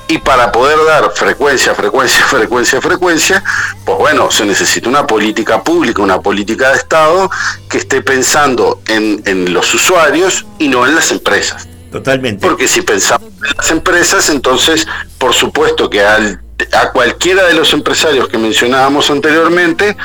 Y 0.08 0.18
para 0.20 0.52
poder 0.52 0.78
dar 0.88 1.12
frecuencia, 1.14 1.76
frecuencia, 1.76 2.26
frecuencia, 2.30 2.82
frecuencia, 2.82 3.44
pues 3.86 3.98
bueno, 3.98 4.32
se 4.32 4.46
necesita 4.46 4.90
una 4.90 5.06
política 5.06 5.64
pública, 5.64 6.02
una 6.02 6.20
política 6.22 6.70
de 6.70 6.78
Estado 6.78 7.30
que 7.70 7.78
esté 7.78 8.02
pensando 8.02 8.82
en, 8.88 9.22
en 9.26 9.54
los 9.54 9.74
usuarios 9.74 10.46
y 10.58 10.68
no 10.68 10.86
en 10.88 10.96
las 10.96 11.12
empresas. 11.12 11.68
Totalmente. 11.92 12.46
Porque 12.46 12.68
si 12.68 12.82
pensamos 12.82 13.30
en 13.50 13.58
las 13.58 13.72
empresas, 13.72 14.30
entonces, 14.30 14.88
por 15.18 15.34
supuesto 15.34 15.90
que 15.90 16.02
al- 16.02 16.42
a 16.74 16.92
cualquiera 16.92 17.46
de 17.46 17.54
los 17.54 17.74
empresarios 17.74 18.28
que 18.28 18.38
mencionábamos 18.38 19.10
anteriormente, 19.10 19.96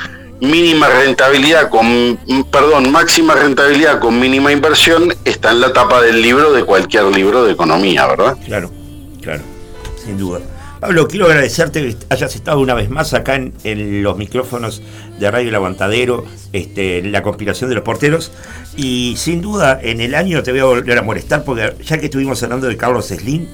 mínima 0.40 0.88
rentabilidad 0.88 1.68
con, 1.70 2.18
perdón, 2.50 2.90
máxima 2.92 3.34
rentabilidad 3.34 3.98
con 3.98 4.18
mínima 4.18 4.52
inversión 4.52 5.14
está 5.24 5.50
en 5.52 5.60
la 5.60 5.72
tapa 5.72 6.00
del 6.02 6.20
libro 6.22 6.52
de 6.52 6.64
cualquier 6.64 7.04
libro 7.04 7.44
de 7.44 7.52
economía, 7.52 8.06
¿verdad? 8.06 8.36
Claro, 8.44 8.70
claro, 9.22 9.42
sin 10.04 10.18
duda. 10.18 10.40
Pablo, 10.80 11.08
quiero 11.08 11.26
agradecerte 11.26 11.80
que 11.80 11.96
hayas 12.10 12.34
estado 12.34 12.60
una 12.60 12.74
vez 12.74 12.90
más 12.90 13.14
acá 13.14 13.36
en, 13.36 14.02
los 14.02 14.16
micrófonos 14.18 14.82
de 15.18 15.30
Radio 15.30 15.48
El 15.48 15.54
Aguantadero, 15.54 16.26
este, 16.52 17.02
la 17.02 17.22
conspiración 17.22 17.70
de 17.70 17.76
los 17.76 17.84
porteros. 17.84 18.32
Y 18.76 19.14
sin 19.16 19.40
duda, 19.40 19.80
en 19.82 20.00
el 20.00 20.14
año 20.14 20.42
te 20.42 20.50
voy 20.50 20.60
a 20.60 20.64
volver 20.64 20.98
a 20.98 21.02
molestar, 21.02 21.44
porque 21.44 21.74
ya 21.82 21.98
que 21.98 22.06
estuvimos 22.06 22.42
hablando 22.42 22.66
de 22.66 22.76
Carlos 22.76 23.06
Slim, 23.06 23.46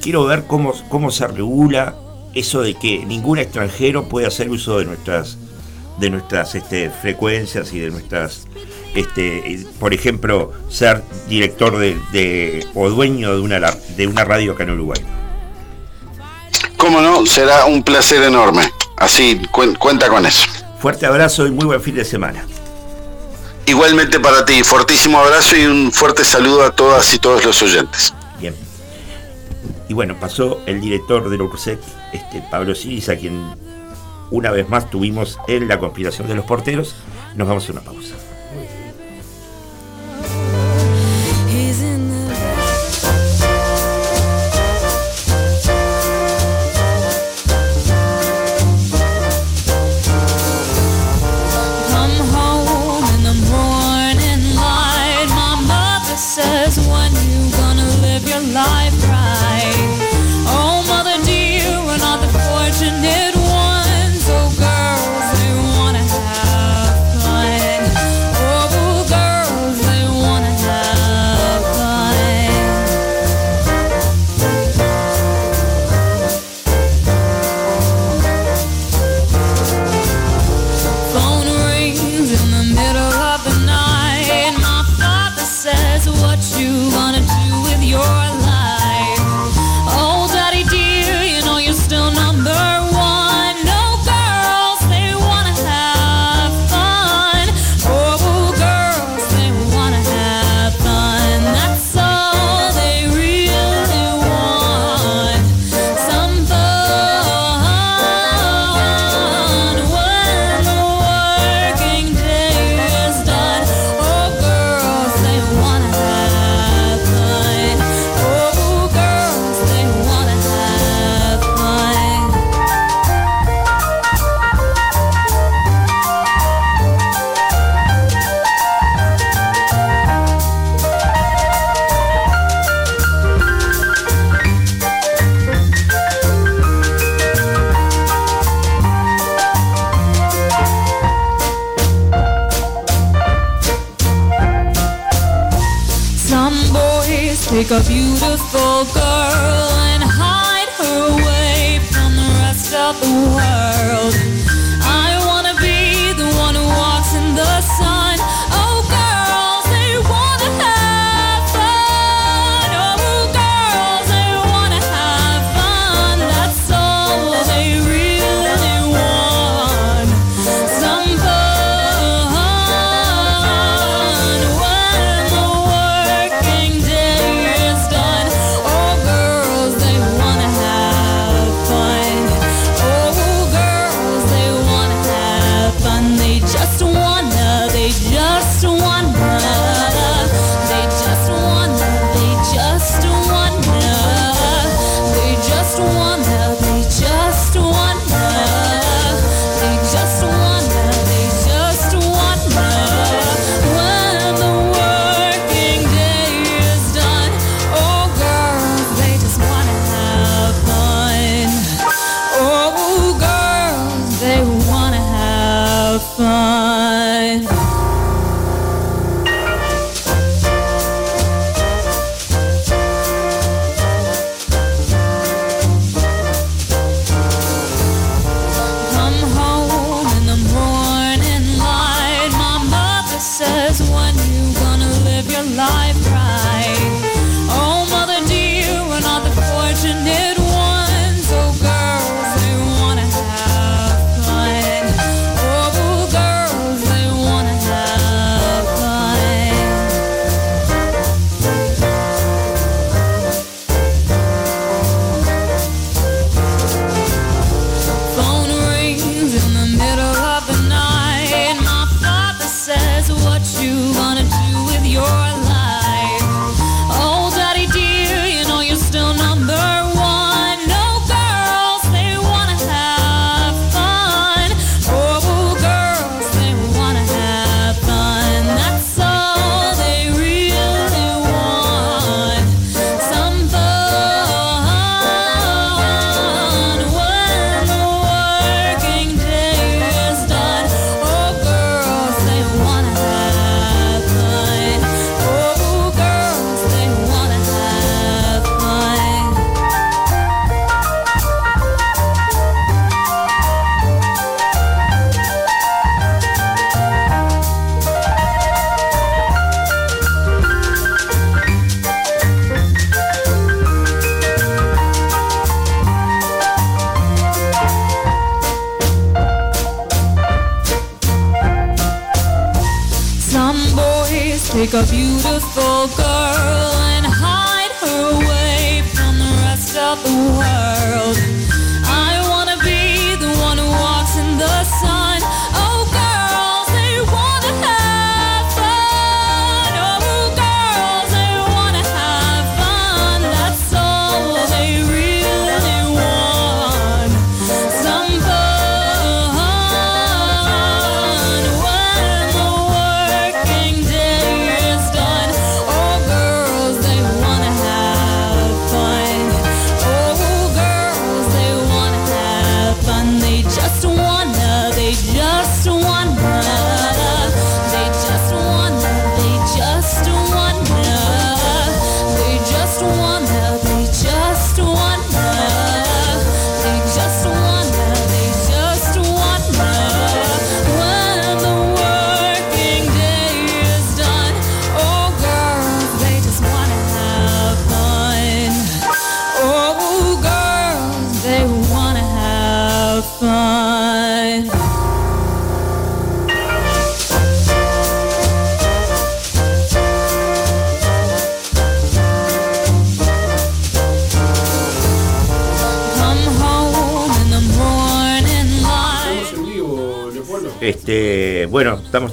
quiero 0.00 0.24
ver 0.24 0.44
cómo, 0.46 0.72
cómo 0.88 1.10
se 1.10 1.26
regula 1.26 1.96
eso 2.34 2.62
de 2.62 2.74
que 2.74 3.04
ningún 3.04 3.38
extranjero 3.38 4.08
puede 4.08 4.26
hacer 4.26 4.48
uso 4.48 4.78
de 4.78 4.84
nuestras 4.84 5.38
de 5.98 6.10
nuestras 6.10 6.54
este, 6.54 6.90
frecuencias 6.90 7.72
y 7.72 7.80
de 7.80 7.90
nuestras 7.90 8.46
este, 8.94 9.66
por 9.80 9.92
ejemplo 9.92 10.52
ser 10.68 11.02
director 11.28 11.76
de, 11.76 12.64
o 12.74 12.88
dueño 12.88 13.34
de 13.34 13.40
una 13.40 13.60
de 13.96 14.06
una 14.06 14.24
radio 14.24 14.52
acá 14.52 14.62
en 14.62 14.70
Uruguay. 14.70 15.00
Cómo 16.76 17.00
no, 17.00 17.26
será 17.26 17.66
un 17.66 17.82
placer 17.82 18.22
enorme. 18.22 18.62
Así, 18.96 19.40
cuenta 19.50 20.08
con 20.08 20.26
eso. 20.26 20.44
Fuerte 20.80 21.06
abrazo 21.06 21.46
y 21.46 21.50
muy 21.50 21.66
buen 21.66 21.80
fin 21.80 21.94
de 21.94 22.04
semana. 22.04 22.44
Igualmente 23.66 24.18
para 24.18 24.44
ti, 24.44 24.62
fortísimo 24.64 25.18
abrazo 25.18 25.56
y 25.56 25.66
un 25.66 25.92
fuerte 25.92 26.24
saludo 26.24 26.64
a 26.64 26.70
todas 26.70 27.12
y 27.12 27.18
todos 27.18 27.44
los 27.44 27.60
oyentes. 27.62 28.14
Bien. 28.40 28.54
Y 29.88 29.94
bueno, 29.94 30.16
pasó 30.18 30.62
el 30.66 30.80
director 30.80 31.28
del 31.28 31.42
URSEC, 31.42 31.78
este, 32.12 32.42
Pablo 32.50 32.74
Siris, 32.74 33.08
a 33.08 33.16
quien 33.16 33.54
una 34.30 34.50
vez 34.50 34.68
más 34.68 34.88
tuvimos 34.90 35.38
en 35.48 35.68
la 35.68 35.78
conspiración 35.78 36.28
de 36.28 36.34
los 36.34 36.44
porteros. 36.44 36.94
Nos 37.34 37.46
vamos 37.46 37.68
a 37.68 37.72
una 37.72 37.80
pausa. 37.82 38.14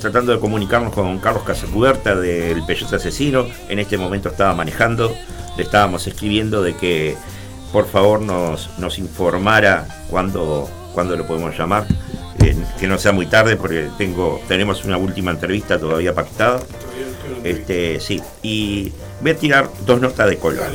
Tratando 0.06 0.34
de 0.34 0.40
comunicarnos 0.40 0.93
con 0.93 1.17
Carlos 1.17 1.42
Casacuberta 1.42 2.14
del 2.14 2.64
Peyote 2.64 2.98
Asesino. 2.98 3.48
En 3.69 3.80
este 3.80 3.98
momento 3.98 4.30
estaba 4.30 4.53
manejando, 4.53 5.11
le 5.58 5.64
estábamos 5.64 6.06
escribiendo 6.06 6.61
de 6.61 6.75
que 6.75 7.16
por 7.74 7.88
favor 7.88 8.22
nos, 8.22 8.69
nos 8.77 9.00
informara 9.00 10.06
cuándo, 10.11 10.69
cuándo 10.93 11.17
lo 11.17 11.25
podemos 11.25 11.58
llamar. 11.58 11.88
Eh, 12.40 12.56
que 12.80 12.88
no 12.88 13.00
sea 13.00 13.14
muy 13.14 13.25
tarde 13.25 13.56
porque 13.56 13.90
tengo, 13.98 14.40
tenemos 14.48 14.85
una 14.85 14.98
última 14.98 15.32
entrevista 15.32 15.80
todavía 15.80 16.14
pactada. 16.14 16.59
Este, 17.43 18.00
sí, 18.00 18.22
y 18.43 18.93
voy 19.22 19.32
a 19.32 19.38
tirar 19.38 19.69
dos 19.88 20.00
notas 20.00 20.30
de 20.30 20.38
color. 20.38 20.67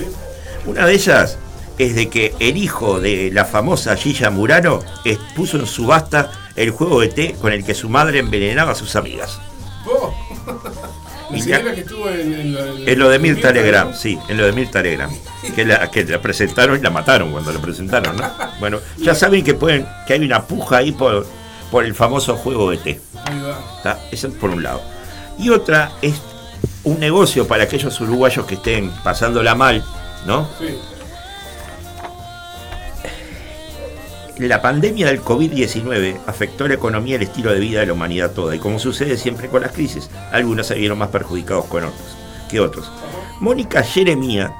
Una 0.66 0.86
de 0.86 0.92
ellas 0.92 1.38
es 1.78 1.94
de 1.94 2.08
que 2.08 2.34
el 2.40 2.56
hijo 2.56 2.98
de 2.98 3.30
la 3.32 3.44
famosa 3.44 3.94
Gilla 3.94 4.30
Murano 4.30 4.80
puso 5.36 5.56
en 5.56 5.66
subasta 5.66 6.32
el 6.56 6.70
juego 6.70 7.00
de 7.00 7.08
té 7.08 7.36
con 7.40 7.52
el 7.52 7.64
que 7.64 7.74
su 7.74 7.88
madre 7.88 8.18
envenenaba 8.18 8.72
a 8.72 8.74
sus 8.74 8.96
amigas. 8.96 9.38
La 11.30 11.38
Y 11.38 11.42
ya- 11.42 11.62
que 11.74 11.80
estuvo 11.82 12.08
en, 12.08 12.34
en, 12.34 12.54
la- 12.54 12.90
En 12.92 12.98
lo 12.98 13.08
de 13.08 13.16
en 13.16 13.22
Mirta 13.22 13.52
Legrand, 13.52 13.94
sí, 13.94 14.18
en 14.28 14.36
lo 14.36 14.46
de 14.46 14.52
Mirta 14.52 14.82
Legrand. 14.82 15.12
Que 15.54 15.64
la, 15.64 15.88
que 15.90 16.04
la 16.04 16.20
presentaron 16.20 16.76
y 16.78 16.82
la 16.82 16.90
mataron 16.90 17.30
cuando 17.30 17.52
la 17.52 17.60
presentaron, 17.60 18.16
¿no? 18.16 18.24
Bueno, 18.58 18.78
ya 18.98 19.14
saben 19.14 19.44
que 19.44 19.54
pueden, 19.54 19.86
que 20.08 20.14
hay 20.14 20.24
una 20.24 20.42
puja 20.44 20.78
ahí 20.78 20.90
por, 20.92 21.24
por 21.70 21.84
el 21.84 21.94
famoso 21.94 22.36
juego 22.36 22.70
de 22.72 22.78
té. 22.78 23.00
Ahí 23.26 23.40
va. 23.40 23.98
Eso 24.10 24.26
es 24.26 24.34
por 24.34 24.50
un 24.50 24.62
lado. 24.64 24.82
Y 25.38 25.50
otra 25.50 25.92
es 26.02 26.14
un 26.82 26.98
negocio 26.98 27.46
para 27.46 27.62
aquellos 27.64 28.00
uruguayos 28.00 28.44
que 28.46 28.56
estén 28.56 28.90
pasándola 29.04 29.54
mal, 29.54 29.84
¿no? 30.26 30.48
Sí. 30.58 30.76
La 34.40 34.62
pandemia 34.62 35.08
del 35.08 35.20
COVID-19 35.20 36.20
afectó 36.26 36.66
la 36.66 36.72
economía 36.72 37.12
y 37.12 37.16
el 37.16 37.22
estilo 37.24 37.52
de 37.52 37.60
vida 37.60 37.80
de 37.80 37.86
la 37.86 37.92
humanidad 37.92 38.30
toda, 38.30 38.56
y 38.56 38.58
como 38.58 38.78
sucede 38.78 39.18
siempre 39.18 39.48
con 39.48 39.60
las 39.60 39.72
crisis, 39.72 40.08
algunos 40.32 40.66
se 40.66 40.76
vieron 40.76 40.96
más 40.96 41.10
perjudicados 41.10 41.66
que 42.48 42.58
otros. 42.58 42.90
Mónica 43.40 43.82
Jeremía, 43.82 44.50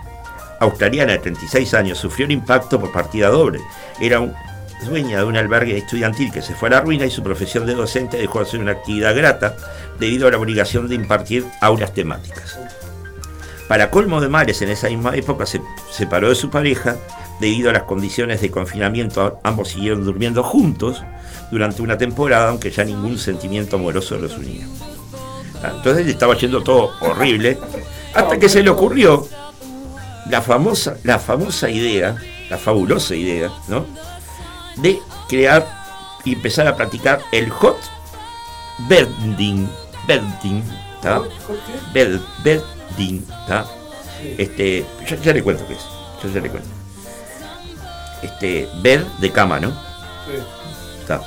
australiana 0.60 1.12
de 1.12 1.20
36 1.20 1.72
años, 1.72 1.96
sufrió 1.96 2.26
un 2.26 2.32
impacto 2.32 2.78
por 2.78 2.92
partida 2.92 3.30
doble. 3.30 3.58
Era 3.98 4.20
dueña 4.84 5.16
de 5.16 5.24
un 5.24 5.38
albergue 5.38 5.78
estudiantil 5.78 6.30
que 6.30 6.42
se 6.42 6.54
fue 6.54 6.68
a 6.68 6.72
la 6.72 6.80
ruina 6.82 7.06
y 7.06 7.10
su 7.10 7.22
profesión 7.22 7.64
de 7.64 7.74
docente 7.74 8.18
dejó 8.18 8.40
de 8.40 8.50
ser 8.50 8.60
una 8.60 8.72
actividad 8.72 9.16
grata 9.16 9.56
debido 9.98 10.28
a 10.28 10.30
la 10.30 10.36
obligación 10.36 10.88
de 10.88 10.96
impartir 10.96 11.46
aulas 11.62 11.94
temáticas. 11.94 12.58
Para 13.66 13.90
colmo 13.90 14.20
de 14.20 14.28
males, 14.28 14.60
en 14.60 14.68
esa 14.68 14.88
misma 14.88 15.16
época 15.16 15.46
se 15.46 15.62
separó 15.90 16.28
de 16.28 16.34
su 16.34 16.50
pareja 16.50 16.96
debido 17.40 17.70
a 17.70 17.72
las 17.72 17.84
condiciones 17.84 18.40
de 18.40 18.50
confinamiento. 18.50 19.40
Ambos 19.42 19.70
siguieron 19.70 20.04
durmiendo 20.04 20.42
juntos 20.42 21.02
durante 21.50 21.82
una 21.82 21.98
temporada, 21.98 22.50
aunque 22.50 22.70
ya 22.70 22.84
ningún 22.84 23.18
sentimiento 23.18 23.76
amoroso 23.76 24.16
los 24.18 24.36
unía. 24.36 24.66
Ah, 25.62 25.72
Entonces 25.76 26.06
le 26.06 26.12
estaba 26.12 26.36
yendo 26.36 26.62
todo 26.62 26.90
horrible, 27.00 27.58
hasta 28.14 28.38
que 28.38 28.48
se 28.48 28.62
le 28.62 28.70
ocurrió 28.70 29.26
la 30.28 30.42
famosa, 30.42 30.96
la 31.02 31.18
famosa 31.18 31.68
idea, 31.68 32.16
la 32.48 32.58
fabulosa 32.58 33.14
idea, 33.14 33.50
¿no? 33.68 33.84
De 34.76 34.98
crear 35.28 35.66
y 36.24 36.34
empezar 36.34 36.66
a 36.66 36.76
practicar 36.76 37.20
el 37.32 37.50
hot 37.50 37.78
bedding, 38.88 39.68
bedding, 40.06 40.62
¿tá? 41.02 41.18
¿Por 41.18 41.28
qué? 41.56 41.72
Bed, 41.92 42.20
bedding, 42.44 43.26
¿tá? 43.46 43.66
Este, 44.38 44.84
ya, 45.08 45.16
ya 45.16 45.32
le 45.32 45.42
cuento 45.42 45.66
qué 45.66 45.74
es, 45.74 46.34
ya 46.34 46.40
le 46.40 46.50
cuento. 46.50 46.79
Este, 48.22 48.68
bed 48.82 49.02
de 49.18 49.30
cama, 49.30 49.60
¿no? 49.60 49.70
Sí. 49.70 51.06
¿Tá? 51.06 51.22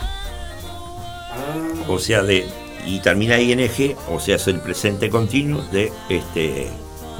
Ah, 1.31 1.85
O 1.87 1.99
sea, 1.99 2.23
de, 2.23 2.47
y 2.85 2.99
termina 2.99 3.39
ing, 3.39 3.95
o 4.09 4.19
sea, 4.19 4.35
es 4.35 4.47
el 4.47 4.59
presente 4.59 5.09
continuo 5.09 5.63
de, 5.71 5.91
este, 6.09 6.69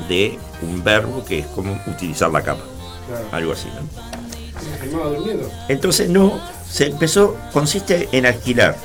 de 0.07 0.39
un 0.61 0.83
verbo 0.83 1.23
que 1.25 1.39
es 1.39 1.47
como 1.47 1.79
utilizar 1.87 2.31
la 2.31 2.41
cama, 2.41 2.61
claro. 3.07 3.27
algo 3.31 3.53
así, 3.53 3.69
¿no? 3.69 4.13
Entonces 5.67 6.09
no, 6.09 6.39
se 6.69 6.87
empezó, 6.87 7.37
consiste 7.51 8.09
en 8.11 8.25
alquilar 8.25 8.75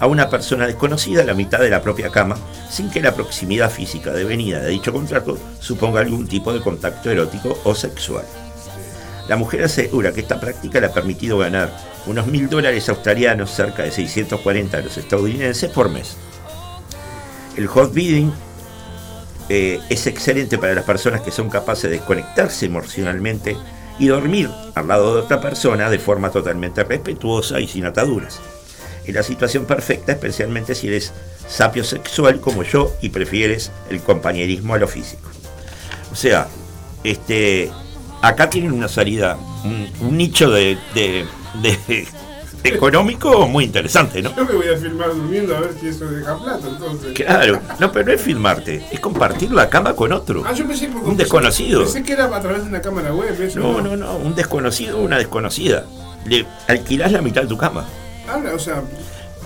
a 0.00 0.06
una 0.06 0.28
persona 0.28 0.66
desconocida 0.66 1.24
la 1.24 1.34
mitad 1.34 1.60
de 1.60 1.70
la 1.70 1.80
propia 1.80 2.10
cama, 2.10 2.36
sin 2.70 2.90
que 2.90 3.00
la 3.00 3.14
proximidad 3.14 3.70
física 3.70 4.12
devenida 4.12 4.60
de 4.60 4.70
dicho 4.70 4.92
contrato 4.92 5.38
suponga 5.60 6.00
algún 6.00 6.26
tipo 6.26 6.52
de 6.52 6.60
contacto 6.60 7.10
erótico 7.10 7.58
o 7.64 7.74
sexual. 7.74 8.24
La 9.28 9.36
mujer 9.36 9.64
asegura 9.64 10.12
que 10.12 10.20
esta 10.20 10.38
práctica 10.38 10.80
le 10.80 10.86
ha 10.86 10.92
permitido 10.92 11.38
ganar 11.38 11.74
unos 12.06 12.26
mil 12.26 12.48
dólares 12.48 12.88
australianos, 12.88 13.50
cerca 13.50 13.82
de 13.82 13.90
640 13.90 14.76
de 14.76 14.82
los 14.82 14.96
estadounidenses, 14.96 15.70
por 15.70 15.88
mes. 15.88 16.16
El 17.56 17.66
hot 17.66 17.94
bidding 17.94 18.32
eh, 19.48 19.80
es 19.88 20.06
excelente 20.06 20.58
para 20.58 20.74
las 20.74 20.84
personas 20.84 21.22
que 21.22 21.30
son 21.30 21.48
capaces 21.48 21.84
de 21.84 21.98
desconectarse 21.98 22.66
emocionalmente 22.66 23.56
y 23.98 24.08
dormir 24.08 24.50
al 24.74 24.88
lado 24.88 25.14
de 25.14 25.20
otra 25.22 25.40
persona 25.40 25.88
de 25.88 25.98
forma 25.98 26.30
totalmente 26.30 26.84
respetuosa 26.84 27.60
y 27.60 27.68
sin 27.68 27.86
ataduras. 27.86 28.40
Es 29.06 29.14
la 29.14 29.22
situación 29.22 29.66
perfecta, 29.66 30.12
especialmente 30.12 30.74
si 30.74 30.88
eres 30.88 31.12
sapio 31.46 31.84
sexual 31.84 32.40
como 32.40 32.62
yo 32.62 32.92
y 33.02 33.10
prefieres 33.10 33.70
el 33.90 34.00
compañerismo 34.00 34.74
a 34.74 34.78
lo 34.78 34.88
físico. 34.88 35.28
O 36.10 36.16
sea, 36.16 36.48
este, 37.04 37.70
acá 38.28 38.48
tienen 38.50 38.72
una 38.72 38.88
salida, 38.88 39.36
un, 39.64 39.88
un 40.00 40.16
nicho 40.16 40.50
de, 40.50 40.78
de- 40.94 41.26
de- 41.62 42.06
económico 42.64 43.46
muy 43.46 43.64
interesante, 43.64 44.22
¿no? 44.22 44.34
Yo 44.34 44.44
me 44.46 44.52
voy 44.54 44.68
a 44.68 44.76
filmar 44.78 45.08
durmiendo 45.14 45.54
a 45.56 45.60
ver 45.60 45.72
si 45.78 45.88
eso 45.88 46.06
deja 46.06 46.36
plata, 46.38 46.66
entonces. 46.66 47.12
Claro, 47.12 47.60
no, 47.78 47.92
pero 47.92 48.06
no 48.06 48.12
es 48.12 48.20
filmarte, 48.22 48.86
es 48.90 49.00
compartir 49.00 49.52
la 49.52 49.68
cama 49.68 49.94
con 49.94 50.12
otro. 50.12 50.42
Ah, 50.46 50.52
yo 50.52 50.66
pensé 50.66 50.88
que 50.88 50.96
Un 50.96 51.16
desconocido. 51.16 51.82
Pensé 51.82 52.02
que 52.02 52.12
era 52.14 52.24
a 52.34 52.40
través 52.40 52.62
de 52.62 52.68
una 52.70 52.80
cámara 52.80 53.12
web. 53.14 53.38
Eso 53.40 53.58
No, 53.60 53.80
no, 53.82 53.96
no, 53.96 54.16
un 54.16 54.34
desconocido 54.34 54.98
o 54.98 55.02
una 55.02 55.18
desconocida. 55.18 55.84
Le 56.24 56.46
alquilás 56.68 57.12
la 57.12 57.20
mitad 57.20 57.42
de 57.42 57.48
tu 57.48 57.58
cama. 57.58 57.84
Habla, 58.26 58.54
o 58.54 58.58
sea, 58.58 58.82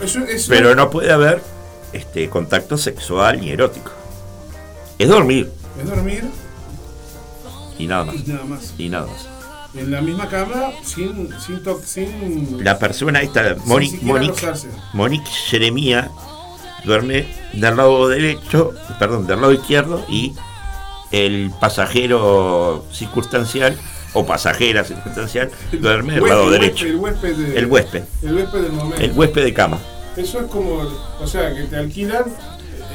eso 0.01 0.21
es. 0.21 0.47
Pero 0.47 0.77
no 0.77 0.89
puede 0.91 1.11
haber 1.11 1.43
este, 1.93 2.29
contacto 2.29 2.79
sexual 2.79 3.41
ni 3.41 3.51
erótico. 3.51 3.91
Es 4.97 5.09
dormir 5.09 5.51
Es 5.81 5.89
dormir 5.89 6.25
y 7.79 7.87
nada 7.87 8.05
más. 8.05 8.17
y 8.17 8.29
nada 8.29 8.45
más. 8.45 8.75
Y 8.79 8.89
nada 8.89 9.07
más. 9.07 9.29
En 9.75 9.91
la 9.91 10.01
misma 10.01 10.29
cama, 10.29 10.71
sin. 10.83 11.29
sin, 11.41 11.63
to- 11.63 11.81
sin 11.85 12.65
La 12.65 12.79
persona 12.79 13.21
esta, 13.21 13.55
Monique, 13.67 14.01
Monique, 14.95 15.31
Jeremía, 15.49 16.11
duerme 16.85 17.27
del 17.53 17.77
lado 17.77 18.09
derecho, 18.09 18.73
perdón, 18.99 19.27
del 19.27 19.41
lado 19.41 19.53
izquierdo 19.53 20.05
y 20.09 20.35
el 21.11 21.51
pasajero 21.61 22.85
circunstancial 22.93 23.77
o 24.15 24.25
pasajera 24.27 24.85
circunstancial 24.85 25.51
duerme 25.73 26.15
del 26.15 26.25
lado 26.25 26.47
huésped, 26.47 26.61
derecho. 26.61 26.87
El 26.87 26.97
huésped, 26.97 27.37
de- 27.37 27.59
El 27.59 27.67
huésped. 27.67 28.03
El 28.23 28.35
huésped 28.35 28.61
del 28.63 28.73
momento. 28.73 29.05
El 29.05 29.13
huésped 29.13 29.45
de 29.45 29.55
cama. 29.55 29.79
Eso 30.17 30.41
es 30.41 30.47
como, 30.51 30.81
o 31.21 31.27
sea, 31.27 31.55
que 31.55 31.65
te 31.65 31.77
alquilan 31.77 32.25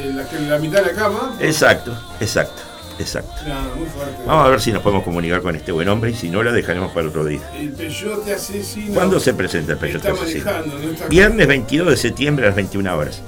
eh, 0.02 0.12
la, 0.14 0.40
la 0.50 0.60
mitad 0.60 0.84
de 0.84 0.92
la 0.92 1.00
cama. 1.00 1.38
Exacto, 1.40 1.96
exacto, 2.20 2.62
exacto. 3.00 3.32
No, 3.48 3.76
muy 3.76 3.88
fuerte. 3.88 4.24
Vamos 4.26 4.46
a 4.46 4.50
ver 4.50 4.62
si 4.62 4.72
nos 4.72 4.82
podemos 4.84 5.04
comunicar 5.04 5.42
con 5.42 5.56
este 5.56 5.72
buen 5.72 5.88
hombre 5.90 6.12
y 6.12 6.16
si 6.16 6.30
no, 6.30 6.42
la 6.44 6.52
dejaremos 6.52 6.92
para 6.92 7.08
otro 7.08 7.26
día. 7.26 7.42
El 7.58 7.72
peyote 7.72 8.34
asesino. 8.34 8.94
¿Cuándo 8.94 9.20
se 9.20 9.34
presenta 9.34 9.74
el 9.74 9.78
Está 9.78 9.86
Peyote 10.10 10.22
Asesino? 10.22 10.46
manejando, 10.46 10.80
no 10.80 10.92
está- 10.94 11.08
Viernes 11.08 11.48
22 11.48 11.88
de 11.90 11.98
septiembre 11.98 12.46
a 12.46 12.48
las 12.50 12.56
21 12.56 12.96
horas. 12.98 13.22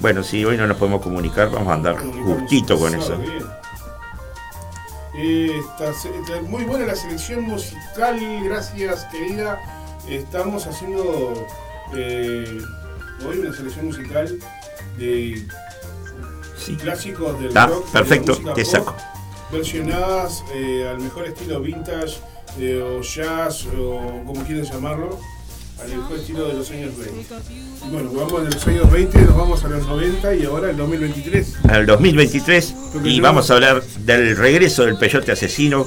Bueno, 0.00 0.22
si 0.22 0.44
hoy 0.44 0.56
no 0.56 0.66
nos 0.66 0.76
podemos 0.76 1.02
comunicar, 1.02 1.50
vamos 1.50 1.68
a 1.68 1.74
andar 1.74 1.96
justito 1.98 2.78
con 2.78 2.94
eso. 2.94 3.20
Muy 6.48 6.64
buena 6.64 6.86
la 6.86 6.94
selección 6.94 7.42
musical, 7.42 8.18
gracias 8.44 9.04
querida. 9.06 9.58
Estamos 10.08 10.66
haciendo 10.66 11.46
eh, 11.94 12.60
hoy 13.26 13.38
una 13.38 13.52
selección 13.54 13.86
musical 13.86 14.38
de 14.96 15.44
clásicos 16.80 17.40
del 17.40 17.56
Ah, 17.56 17.66
rock, 17.66 17.80
de 17.86 17.86
la 17.86 17.92
perfecto, 17.92 18.32
música 18.32 18.54
te 18.54 18.62
pop, 18.64 18.70
saco. 18.72 18.96
Versionadas 19.52 20.44
eh, 20.54 20.86
al 20.90 21.00
mejor 21.00 21.26
estilo 21.26 21.60
vintage 21.60 22.18
eh, 22.60 22.82
o 22.82 23.00
jazz 23.02 23.66
o 23.78 24.22
como 24.26 24.44
quieran 24.44 24.64
llamarlo, 24.64 25.18
al 25.82 25.88
mejor 25.96 26.18
estilo 26.18 26.46
de 26.48 26.54
los 26.54 26.70
años 26.70 26.90
20. 26.96 27.34
Y 27.86 27.90
bueno, 27.90 28.10
vamos 28.12 28.44
de 28.44 28.50
los 28.50 28.66
años 28.66 28.90
20, 28.90 29.18
nos 29.22 29.36
vamos 29.36 29.64
a 29.64 29.68
los 29.68 29.86
90 29.86 30.34
y 30.34 30.44
ahora 30.44 30.70
el 30.70 30.76
2023. 30.76 31.54
Al 31.70 31.86
2023 31.86 32.74
Porque 32.92 33.08
y 33.08 33.20
vamos 33.20 33.50
a 33.50 33.54
hablar 33.54 33.82
del 34.00 34.36
regreso 34.36 34.84
del 34.84 34.98
Peyote 34.98 35.32
Asesino 35.32 35.86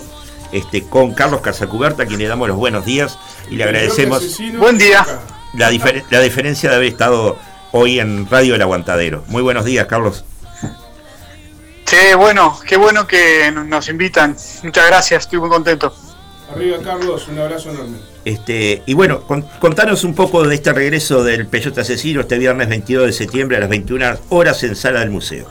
este, 0.51 0.83
con 0.83 1.13
Carlos 1.13 1.41
Casacuberta, 1.41 2.03
a 2.03 2.05
quien 2.07 2.19
le 2.19 2.27
damos 2.27 2.47
los 2.47 2.57
buenos 2.57 2.83
días 2.85 3.17
y 3.49 3.55
le 3.57 3.63
agradecemos 3.65 4.37
Buen 4.57 4.77
día. 4.77 5.05
la, 5.53 5.71
difer- 5.71 6.03
la 6.09 6.19
diferencia 6.21 6.69
de 6.71 6.75
haber 6.77 6.87
estado 6.87 7.37
hoy 7.73 7.99
en 7.99 8.27
Radio 8.29 8.55
El 8.55 8.61
Aguantadero. 8.61 9.23
Muy 9.27 9.41
buenos 9.43 9.65
días, 9.65 9.85
Carlos. 9.87 10.25
Che, 11.91 12.15
bueno, 12.15 12.57
qué 12.65 12.77
bueno 12.77 13.05
que 13.05 13.51
nos 13.51 13.89
invitan. 13.89 14.37
Muchas 14.63 14.87
gracias, 14.87 15.23
estoy 15.23 15.39
muy 15.39 15.49
contento. 15.49 15.93
Arriba 16.49 16.77
Carlos, 16.81 17.27
un 17.27 17.37
abrazo 17.37 17.69
enorme. 17.69 17.97
Este, 18.23 18.81
y 18.85 18.93
bueno, 18.93 19.23
con- 19.23 19.41
contanos 19.59 20.05
un 20.05 20.15
poco 20.15 20.47
de 20.47 20.55
este 20.55 20.71
regreso 20.71 21.21
del 21.21 21.47
Peyote 21.47 21.81
Asesino 21.81 22.21
este 22.21 22.37
viernes 22.37 22.69
22 22.69 23.07
de 23.07 23.11
septiembre 23.11 23.57
a 23.57 23.59
las 23.59 23.67
21 23.67 24.17
horas 24.29 24.63
en 24.63 24.77
Sala 24.77 25.01
del 25.01 25.09
Museo. 25.09 25.47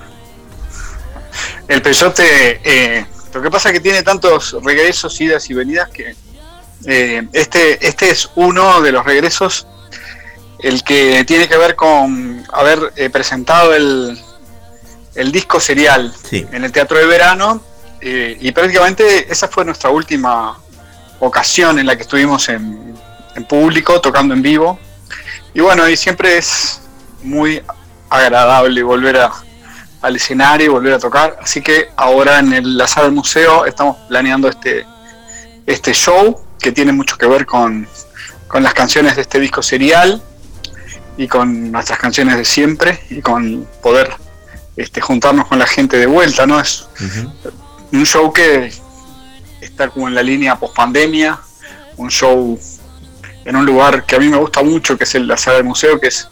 El 1.69 1.83
Peyote, 1.83 2.63
eh, 2.65 3.05
lo 3.35 3.43
que 3.43 3.51
pasa 3.51 3.69
es 3.69 3.75
que 3.75 3.81
tiene 3.81 4.03
tantos 4.03 4.57
regresos, 4.65 5.21
idas 5.21 5.51
y 5.51 5.53
venidas 5.53 5.91
que 5.91 6.15
eh, 6.87 7.29
este, 7.35 7.87
este 7.87 8.09
es 8.09 8.31
uno 8.37 8.81
de 8.81 8.93
los 8.93 9.05
regresos, 9.05 9.67
el 10.59 10.83
que 10.85 11.23
tiene 11.27 11.49
que 11.49 11.59
ver 11.59 11.77
con 11.77 12.43
haber 12.51 12.95
eh, 12.97 13.11
presentado 13.11 13.75
el, 13.75 14.19
el 15.15 15.33
disco 15.33 15.59
serial 15.61 16.15
Sí. 16.29 16.47
en 16.53 16.65
el 16.65 16.73
Teatro 16.73 16.99
de 16.99 17.07
Verano 17.07 17.63
eh, 18.01 18.37
y 18.41 18.53
prácticamente 18.53 19.31
esa 19.31 19.49
fue 19.49 19.65
nuestra 19.65 19.91
última 19.91 20.57
ocasión 21.19 21.79
en 21.79 21.87
la 21.87 21.97
que 21.97 22.03
estuvimos 22.03 22.49
en, 22.49 22.95
en 23.37 23.45
público, 23.45 24.01
tocando 24.01 24.33
en 24.35 24.41
vivo. 24.43 24.79
Y 25.53 25.61
bueno, 25.61 25.89
y 25.89 25.97
siempre 25.97 26.39
es 26.39 26.81
muy 27.23 27.63
agradable 28.09 28.83
volver 28.83 29.19
a, 29.19 29.31
al 30.01 30.17
escenario 30.17 30.67
y 30.67 30.69
volver 30.71 30.95
a 30.95 30.99
tocar. 30.99 31.37
Así 31.43 31.61
que 31.61 31.89
ahora 31.97 32.39
en 32.39 32.53
el- 32.55 32.79
la 32.79 32.87
sala 32.87 33.07
del 33.07 33.15
museo 33.15 33.67
estamos 33.67 33.97
planeando 34.09 34.49
este, 34.49 34.87
este 35.67 35.93
show 35.93 36.41
que 36.59 36.73
tiene 36.73 36.93
mucho 36.93 37.19
que 37.19 37.27
ver 37.27 37.45
con, 37.45 37.87
con 38.49 38.63
las 38.63 38.73
canciones 38.73 39.17
de 39.17 39.23
este 39.23 39.41
disco 39.41 39.61
serial 39.63 40.23
y 41.19 41.29
con 41.29 41.71
nuestras 41.71 41.99
canciones 41.99 42.37
de 42.39 42.45
siempre 42.47 43.01
y 43.11 43.21
con 43.21 43.67
poder 43.83 44.11
este, 44.77 45.01
juntarnos 45.01 45.47
con 45.47 45.59
la 45.59 45.67
gente 45.67 45.99
de 45.99 46.07
vuelta, 46.07 46.47
¿no? 46.47 46.61
Es 46.61 46.89
un 47.93 48.07
show 48.07 48.33
que 48.33 48.73
está 49.61 49.89
como 49.89 50.09
en 50.09 50.15
la 50.15 50.23
línea 50.23 50.57
post 50.57 50.75
pandemia, 50.75 51.39
un 51.97 52.11
show 52.11 52.59
en 53.45 53.57
un 53.57 53.67
lugar 53.67 54.05
que 54.05 54.17
a 54.17 54.19
mí 54.19 54.29
me 54.29 54.37
gusta 54.37 54.63
mucho, 54.63 54.97
que 54.97 55.05
es 55.05 55.15
la 55.15 55.37
sala 55.37 55.57
del 55.57 55.67
museo, 55.67 56.01
que 56.01 56.09
es 56.09 56.29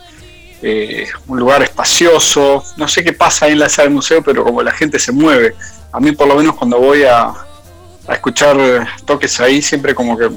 eh, 0.63 1.09
un 1.27 1.39
lugar 1.39 1.63
espacioso. 1.63 2.63
No 2.77 2.89
sé 2.89 3.03
qué 3.03 3.13
pasa 3.13 3.47
ahí 3.47 3.53
en 3.53 3.61
la 3.61 3.69
sala 3.69 3.85
del 3.85 3.95
museo, 3.95 4.23
pero 4.23 4.45
como 4.45 4.63
la 4.63 4.73
gente 4.73 4.99
se 4.99 5.13
mueve. 5.13 5.55
A 5.93 6.01
mí 6.01 6.13
por 6.13 6.29
lo 6.29 6.37
menos 6.37 6.55
cuando 6.55 6.79
voy 6.79 7.05
a, 7.05 7.29
a 7.29 8.15
escuchar 8.15 8.57
toques 9.05 9.41
ahí, 9.41 9.63
siempre 9.63 9.95
como 9.95 10.17
que 10.17 10.31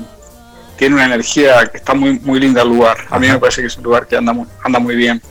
tiene 0.82 0.96
una 0.96 1.06
energía 1.06 1.64
que 1.68 1.78
está 1.78 1.94
muy, 1.94 2.18
muy 2.22 2.40
linda 2.40 2.64
el 2.64 2.70
lugar. 2.70 2.98
A 3.12 3.20
mí 3.20 3.28
me 3.28 3.38
parece 3.38 3.62
que 3.62 3.68
es 3.68 3.78
un 3.78 3.84
lugar 3.84 4.08
que 4.08 4.18
anda 4.18 4.34
muy, 4.34 4.48
anda 4.64 4.80
muy 4.80 4.96
bien. 4.96 5.22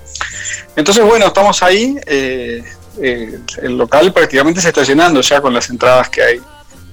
Entonces, 0.76 1.04
bueno, 1.04 1.26
estamos 1.26 1.60
ahí. 1.64 1.98
eh, 2.06 2.62
eh, 3.02 3.40
el 3.60 3.76
local 3.76 4.12
prácticamente 4.12 4.60
se 4.60 4.68
está 4.68 4.84
llenando 4.84 5.20
ya 5.20 5.40
con 5.40 5.52
las 5.52 5.68
entradas 5.68 6.08
que 6.08 6.22
hay 6.22 6.40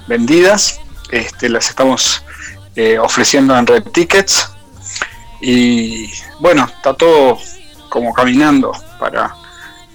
vendidas. 0.08 0.80
Este, 1.12 1.50
las 1.50 1.70
estamos 1.70 2.24
eh, 2.76 2.98
ofreciendo 2.98 3.56
en 3.56 3.68
Red 3.68 3.84
Tickets. 3.94 4.50
Y 5.40 6.10
bueno, 6.40 6.66
está 6.66 6.96
todo 6.96 7.38
como 7.90 8.12
caminando 8.12 8.72
para, 9.00 9.36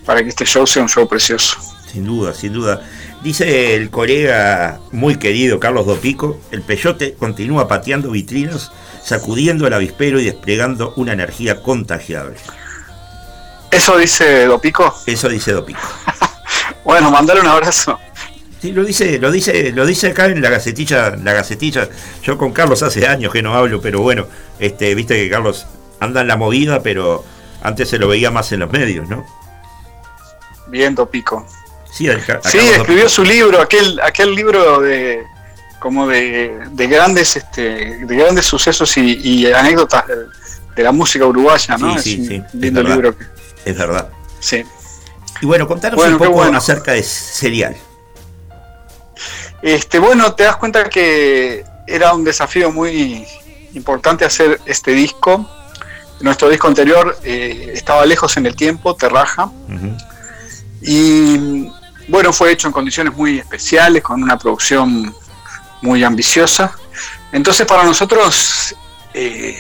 para 0.07 0.23
que 0.23 0.29
este 0.29 0.45
show 0.45 0.69
sea 0.69 0.83
un 0.83 0.89
show 0.89 1.09
precioso. 1.09 1.59
Sin 1.93 2.05
duda, 2.05 2.33
sin 2.33 2.53
duda. 2.53 2.81
Dice 3.23 3.77
el 3.77 3.91
colega 3.91 4.81
muy 4.91 5.17
querido 5.17 5.61
Carlos 5.61 5.87
Dopico, 5.87 6.41
el 6.51 6.63
peyote 6.63 7.15
continúa 7.15 7.69
pateando 7.69 8.11
vitrinas, 8.11 8.73
sacudiendo 9.01 9.67
el 9.67 9.73
avispero 9.75 10.19
y 10.19 10.25
desplegando 10.25 10.93
una 10.97 11.13
energía 11.13 11.63
contagiable. 11.63 12.35
¿Eso 13.71 13.97
dice 13.97 14.47
Dopico? 14.47 14.93
Eso 15.07 15.29
dice 15.29 15.53
Dopico. 15.53 15.81
Bueno, 16.85 17.13
mandar 17.13 17.39
un 17.39 17.47
abrazo. 17.47 17.97
Sí, 18.61 18.73
lo 18.73 18.83
dice, 18.83 19.21
lo 19.21 19.31
dice, 19.31 19.71
lo 19.71 19.87
dice 19.87 20.09
acá 20.09 20.27
en 20.27 20.43
la 20.43 20.51
gacetilla, 20.51 21.15
la 21.15 21.33
gacetilla. 21.33 21.89
Yo 22.25 22.37
con 22.37 22.53
Carlos 22.53 22.83
hace 22.83 23.07
años 23.07 23.33
que 23.33 23.41
no 23.41 23.55
hablo, 23.55 23.81
pero 23.81 24.01
bueno, 24.01 24.27
este, 24.59 24.93
viste 24.97 25.15
que 25.15 25.31
Carlos 25.31 25.69
anda 26.01 26.23
en 26.23 26.27
la 26.27 26.37
movida, 26.37 26.83
pero 26.83 27.25
antes 27.63 27.89
se 27.89 28.01
lo 28.01 28.09
veía 28.09 28.33
más 28.33 28.51
en 28.51 28.61
los 28.61 28.73
medios, 28.73 29.09
¿no? 29.09 29.25
Bien, 30.67 30.97
Dopico. 30.97 31.47
Sí, 31.93 32.59
escribió 32.59 33.09
su 33.09 33.23
libro, 33.25 33.61
aquel, 33.61 34.01
aquel 34.03 34.35
libro 34.35 34.81
de 34.81 35.23
como 35.79 36.07
de, 36.07 36.61
de 36.71 36.87
grandes 36.87 37.37
este, 37.37 38.07
de 38.07 38.17
grandes 38.17 38.47
sucesos 38.47 38.97
y, 38.97 39.19
y 39.23 39.53
anécdotas 39.53 40.05
de, 40.77 40.83
la 40.83 40.93
música 40.93 41.27
uruguaya, 41.27 41.77
¿no? 41.77 41.99
Sí, 41.99 42.17
sí, 42.17 42.23
es 42.23 42.29
sí, 42.29 42.35
un 42.55 42.61
lindo 42.61 42.83
verdad. 42.83 42.95
libro. 42.97 43.19
que- 43.19 43.25
Es 43.65 43.77
verdad. 43.77 44.09
sí. 44.41 44.65
Y 45.41 45.47
bueno, 45.47 45.67
contanos 45.67 45.97
Bueno, 45.97 46.13
un 46.13 46.19
poco 46.19 46.31
bueno. 46.33 46.57
acerca 46.59 46.93
de 46.93 47.03
Serial. 47.03 47.77
Este, 49.61 49.99
bueno, 49.99 50.35
te 50.35 50.45
das 50.45 50.57
cuenta 50.57 50.89
que 50.89 51.65
era 51.87 52.15
un 52.15 52.23
desafío 52.25 52.71
muy 52.73 53.27
importante 53.75 54.25
hacer 54.25 54.61
este 54.67 54.93
disco. 54.93 55.49
Nuestro 56.21 56.49
disco 56.49 56.69
anterior 56.69 57.19
eh, 57.25 57.73
estaba 57.75 58.07
lejos 58.07 58.37
en 58.37 58.47
el 58.47 58.55
tiempo, 58.55 58.95
Terraja, 58.95 59.51
y 60.81 61.69
bueno, 62.13 62.31
fue 62.31 62.53
hecho 62.53 62.67
en 62.69 62.75
condiciones 62.75 63.15
muy 63.15 63.39
especiales, 63.39 64.03
con 64.03 64.23
una 64.23 64.39
producción 64.39 65.15
muy 65.81 66.05
ambiciosa. 66.05 66.77
Entonces 67.33 67.67
para 67.67 67.85
nosotros 67.85 68.77
eh, 69.15 69.57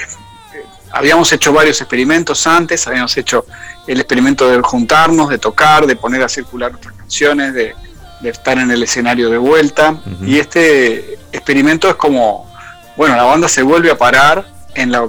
habíamos 0.91 1.33
hecho 1.33 1.51
varios 1.55 1.81
experimentos 1.81 2.47
antes, 2.47 2.87
habíamos 2.87 3.17
hecho 3.17 3.47
el 3.87 3.99
experimento 3.99 4.51
de 4.51 4.61
juntarnos, 4.61 5.31
de 5.31 5.39
tocar, 5.39 5.87
de 5.87 5.97
poner 5.97 6.23
a 6.23 6.29
circular 6.29 6.71
nuestras 6.73 6.95
canciones, 6.95 7.55
de, 7.55 7.75
de 8.21 8.29
estar 8.29 8.59
en 8.59 8.71
el 8.71 8.83
escenario 8.83 9.31
de 9.31 9.39
vuelta. 9.39 9.97
Y 10.21 10.39
este 10.39 11.15
experimento 11.33 11.89
es 11.89 11.95
como, 11.95 12.55
bueno, 12.99 13.17
la 13.17 13.23
banda 13.23 13.49
se 13.49 13.63
vuelve 13.63 13.91
a 13.91 13.97
parar 13.97 14.47
en 14.75 14.93
la, 14.93 15.09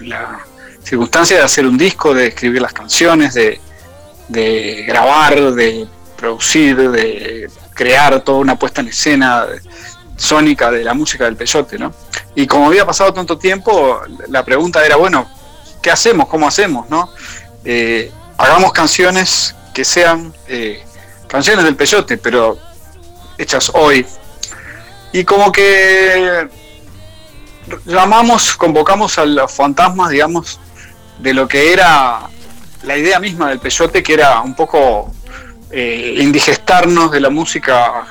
la 0.00 0.40
circunstancia 0.84 1.38
de 1.38 1.42
hacer 1.42 1.66
un 1.66 1.78
disco, 1.78 2.12
de 2.12 2.26
escribir 2.26 2.60
las 2.60 2.74
canciones, 2.74 3.32
de, 3.32 3.62
de 4.28 4.84
grabar, 4.86 5.54
de 5.54 5.88
producir, 6.16 6.90
de 6.90 7.50
crear 7.74 8.20
toda 8.22 8.38
una 8.38 8.58
puesta 8.58 8.80
en 8.80 8.88
escena 8.88 9.46
sónica 10.16 10.70
de 10.70 10.82
la 10.82 10.94
música 10.94 11.24
del 11.24 11.36
peyote, 11.36 11.78
¿no? 11.78 11.92
Y 12.34 12.46
como 12.46 12.66
había 12.66 12.86
pasado 12.86 13.12
tanto 13.12 13.38
tiempo, 13.38 14.00
la 14.28 14.44
pregunta 14.44 14.84
era, 14.84 14.96
bueno, 14.96 15.28
¿qué 15.82 15.90
hacemos? 15.90 16.28
¿Cómo 16.28 16.48
hacemos? 16.48 16.88
¿no? 16.90 17.10
Eh, 17.64 18.10
hagamos 18.38 18.72
canciones 18.72 19.54
que 19.72 19.84
sean 19.84 20.34
eh, 20.48 20.84
canciones 21.28 21.64
del 21.64 21.76
peyote, 21.76 22.18
pero 22.18 22.58
hechas 23.38 23.70
hoy. 23.74 24.06
Y 25.12 25.24
como 25.24 25.52
que 25.52 26.48
llamamos, 27.84 28.56
convocamos 28.56 29.18
a 29.18 29.24
los 29.24 29.52
fantasmas, 29.52 30.10
digamos, 30.10 30.60
de 31.18 31.34
lo 31.34 31.48
que 31.48 31.72
era 31.72 32.28
la 32.82 32.96
idea 32.96 33.18
misma 33.18 33.48
del 33.48 33.58
peyote, 33.58 34.02
que 34.02 34.14
era 34.14 34.40
un 34.40 34.54
poco 34.54 35.12
eh, 35.70 36.16
indigestarnos 36.18 37.10
de 37.10 37.20
la 37.20 37.30
música 37.30 38.06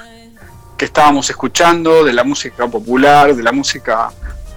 que 0.78 0.86
estábamos 0.86 1.30
escuchando, 1.30 2.04
de 2.04 2.14
la 2.14 2.24
música 2.24 2.68
popular, 2.68 3.34
de 3.34 3.44
la 3.44 3.52
música 3.52 4.12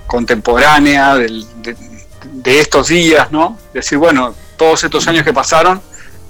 contemporánea, 0.06 1.14
de 1.14 2.60
estos 2.60 2.88
días, 2.88 3.30
¿no? 3.30 3.56
Decir, 3.72 3.98
bueno, 3.98 4.34
todos 4.56 4.82
estos 4.82 5.06
años 5.06 5.22
que 5.24 5.32
pasaron, 5.32 5.80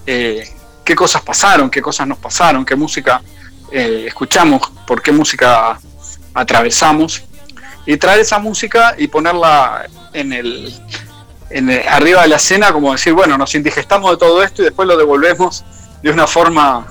eh, 0.06 0.46
qué 0.84 0.94
cosas 0.94 1.22
pasaron, 1.22 1.70
qué 1.70 1.80
cosas 1.80 2.06
nos 2.06 2.18
pasaron, 2.18 2.64
qué 2.64 2.76
música 2.76 3.22
eh, 3.72 4.04
escuchamos, 4.08 4.60
por 4.86 5.00
qué 5.00 5.12
música 5.12 5.78
atravesamos, 6.34 7.24
y 7.86 7.96
traer 7.96 8.20
esa 8.20 8.38
música 8.38 8.94
y 8.98 9.08
ponerla 9.08 9.86
en 10.12 10.32
el, 10.32 10.74
en 11.48 11.70
el- 11.70 11.88
arriba 11.88 12.22
de 12.22 12.28
la 12.28 12.36
escena, 12.36 12.72
como 12.72 12.92
decir, 12.92 13.14
bueno, 13.14 13.38
nos 13.38 13.54
indigestamos 13.54 14.10
de 14.10 14.16
todo 14.18 14.42
esto 14.42 14.60
y 14.62 14.66
después 14.66 14.86
lo 14.86 14.96
devolvemos 14.96 15.64
de 16.02 16.10
una 16.10 16.26
forma, 16.26 16.86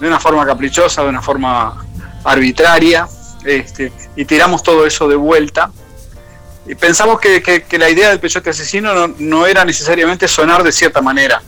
de 0.00 0.06
una 0.08 0.20
forma 0.20 0.44
caprichosa, 0.46 1.02
de 1.02 1.08
una 1.08 1.22
forma 1.22 1.84
arbitraria, 2.24 3.08
este, 3.44 3.92
y 4.16 4.24
tiramos 4.24 4.62
todo 4.62 4.86
eso 4.86 5.08
de 5.08 5.16
vuelta. 5.16 5.70
Y 6.66 6.74
pensamos 6.74 7.18
que, 7.20 7.42
que- 7.42 7.62
que 7.62 7.78
la 7.78 7.88
idea 7.88 8.10
del 8.10 8.20
peyote 8.20 8.50
asesino 8.50 8.92
no, 8.94 9.14
no 9.18 9.46
era 9.46 9.64
necesariamente 9.64 10.28
sonar 10.28 10.62
de 10.62 10.72
cierta 10.72 11.00
manera, 11.00 11.40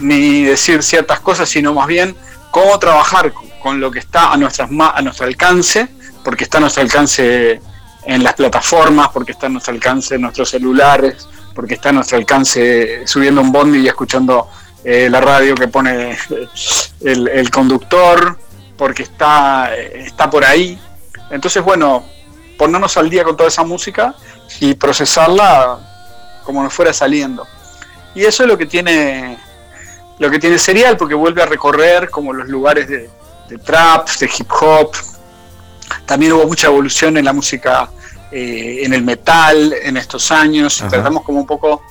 ni 0.00 0.44
decir 0.44 0.82
ciertas 0.82 1.20
cosas, 1.20 1.48
sino 1.48 1.72
más 1.72 1.86
bien 1.86 2.14
cómo 2.50 2.78
trabajar 2.78 3.32
con- 3.32 3.48
con 3.60 3.80
lo 3.80 3.90
que 3.90 4.00
está 4.00 4.32
a, 4.32 4.36
nuestras, 4.36 4.68
a 4.70 5.00
nuestro 5.02 5.26
alcance, 5.26 5.88
porque 6.24 6.44
está 6.44 6.58
a 6.58 6.60
nuestro 6.60 6.82
alcance 6.82 7.60
en 8.04 8.22
las 8.24 8.34
plataformas, 8.34 9.08
porque 9.14 9.32
está 9.32 9.46
a 9.46 9.48
nuestro 9.48 9.72
alcance 9.72 10.16
en 10.16 10.20
nuestros 10.22 10.50
celulares, 10.50 11.26
porque 11.54 11.74
está 11.74 11.88
a 11.90 11.92
nuestro 11.92 12.18
alcance 12.18 13.06
subiendo 13.06 13.40
un 13.40 13.52
bondi 13.52 13.78
y 13.78 13.88
escuchando 13.88 14.50
eh, 14.84 15.08
la 15.10 15.20
radio 15.20 15.54
que 15.54 15.68
pone 15.68 16.16
el, 17.00 17.28
el 17.28 17.50
conductor, 17.50 18.36
porque 18.76 19.04
está, 19.04 19.74
está 19.76 20.28
por 20.28 20.44
ahí. 20.44 20.78
Entonces, 21.30 21.62
bueno, 21.62 22.04
ponernos 22.58 22.96
al 22.96 23.08
día 23.08 23.24
con 23.24 23.36
toda 23.36 23.48
esa 23.48 23.64
música 23.64 24.14
y 24.60 24.74
procesarla 24.74 25.78
como 26.44 26.62
nos 26.62 26.72
fuera 26.72 26.92
saliendo. 26.92 27.46
Y 28.14 28.24
eso 28.24 28.42
es 28.42 28.48
lo 28.48 28.58
que 28.58 28.66
tiene 28.66 29.38
lo 30.18 30.30
que 30.30 30.38
tiene 30.38 30.58
serial, 30.58 30.96
porque 30.96 31.14
vuelve 31.14 31.42
a 31.42 31.46
recorrer 31.46 32.08
como 32.08 32.32
los 32.32 32.48
lugares 32.48 32.88
de, 32.88 33.10
de 33.48 33.58
trap, 33.58 34.08
de 34.08 34.30
hip 34.38 34.50
hop. 34.60 34.92
También 36.06 36.32
hubo 36.32 36.46
mucha 36.46 36.68
evolución 36.68 37.16
en 37.16 37.24
la 37.24 37.32
música, 37.32 37.90
eh, 38.30 38.82
en 38.84 38.92
el 38.94 39.02
metal 39.02 39.74
en 39.82 39.96
estos 39.96 40.30
años. 40.30 40.80
y. 40.80 40.88
Tratamos 40.88 41.24
como 41.24 41.40
un 41.40 41.46
poco 41.46 41.82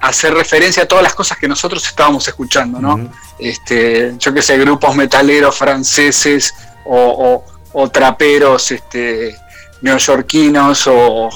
hacer 0.00 0.32
referencia 0.34 0.84
a 0.84 0.86
todas 0.86 1.02
las 1.02 1.14
cosas 1.14 1.38
que 1.38 1.48
nosotros 1.48 1.84
estábamos 1.86 2.26
escuchando, 2.28 2.80
¿no? 2.80 3.10
Este, 3.38 4.14
yo 4.18 4.32
qué 4.32 4.42
sé, 4.42 4.56
grupos 4.58 4.94
metaleros 4.96 5.56
franceses 5.56 6.54
o, 6.84 6.96
o- 6.96 7.44
o 7.80 7.90
traperos 7.90 8.70
este, 8.70 9.36
neoyorquinos 9.82 10.86
o 10.86 11.28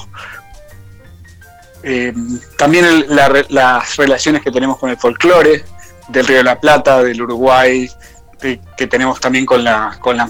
eh, 1.83 2.13
también 2.57 2.85
el- 2.85 3.05
la 3.15 3.29
re- 3.29 3.45
las 3.49 3.95
relaciones 3.97 4.41
que 4.41 4.51
tenemos 4.51 4.77
con 4.77 4.89
el 4.89 4.97
folclore 4.97 5.65
del 6.07 6.25
Río 6.25 6.37
de 6.37 6.43
la 6.43 6.59
Plata, 6.59 7.03
del 7.03 7.21
Uruguay, 7.21 7.89
de- 8.41 8.61
que 8.77 8.87
tenemos 8.87 9.19
también 9.19 9.45
con 9.45 9.63
la, 9.63 9.97
con 9.99 10.17
la 10.17 10.29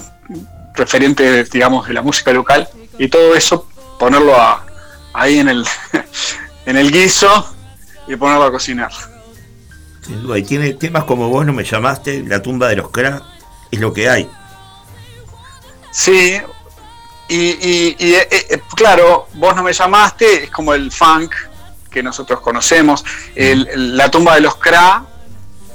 referente, 0.74 1.44
digamos, 1.44 1.86
de 1.86 1.94
la 1.94 2.02
música 2.02 2.32
local 2.32 2.68
y 2.98 3.08
todo 3.08 3.34
eso 3.34 3.68
ponerlo 3.98 4.34
a- 4.40 4.64
ahí 5.12 5.38
en 5.38 5.48
el, 5.48 5.64
en 6.66 6.76
el 6.76 6.90
guiso 6.90 7.53
y 8.06 8.16
ponerlo 8.16 8.44
a 8.44 8.50
cocinar. 8.52 8.90
Sin 10.02 10.22
duda. 10.22 10.38
Y 10.38 10.42
tiene 10.42 10.74
temas 10.74 11.04
como 11.04 11.28
vos 11.28 11.44
no 11.46 11.52
me 11.52 11.64
llamaste, 11.64 12.22
La 12.26 12.42
tumba 12.42 12.68
de 12.68 12.76
los 12.76 12.90
cra, 12.90 13.22
es 13.70 13.80
lo 13.80 13.92
que 13.92 14.08
hay. 14.08 14.28
Sí, 15.90 16.40
y, 17.28 17.36
y- 17.36 17.96
y, 17.98 18.14
eh, 18.14 18.28
eh, 18.30 18.62
claro, 18.76 19.28
vos 19.34 19.54
no 19.56 19.62
me 19.62 19.72
llamaste, 19.72 20.44
es 20.44 20.50
como 20.50 20.74
el 20.74 20.90
funk 20.90 21.32
que 21.90 22.02
nosotros 22.02 22.40
conocemos. 22.40 23.04
El- 23.34 23.68
el- 23.68 23.96
la 23.96 24.10
tumba 24.10 24.34
de 24.34 24.40
los 24.40 24.56
Kra 24.56 25.04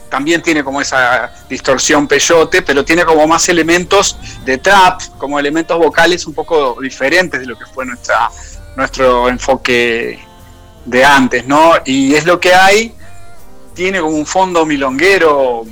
también 0.10 0.42
tiene 0.42 0.64
como 0.64 0.82
esa 0.82 1.32
distorsión 1.50 2.08
peyote, 2.08 2.62
pero 2.62 2.84
tiene 2.84 3.06
como 3.06 3.26
más 3.28 3.48
elementos 3.48 4.18
de 4.44 4.58
trap, 4.58 5.02
como 5.18 5.40
elementos 5.40 5.78
vocales 5.78 6.26
un 6.28 6.34
poco 6.34 6.78
diferentes 6.82 7.40
de 7.40 7.46
lo 7.46 7.58
que 7.58 7.66
fue 7.68 7.86
nuestra, 7.86 8.30
nuestro 8.76 9.30
enfoque 9.30 10.20
de 10.86 11.06
antes, 11.06 11.46
¿no? 11.46 11.74
Y 11.86 12.16
es 12.16 12.26
lo 12.26 12.40
que 12.40 12.54
hay, 12.54 12.94
tiene 13.74 14.00
como 14.02 14.16
un 14.16 14.26
fondo 14.26 14.66
milonguero, 14.66 15.66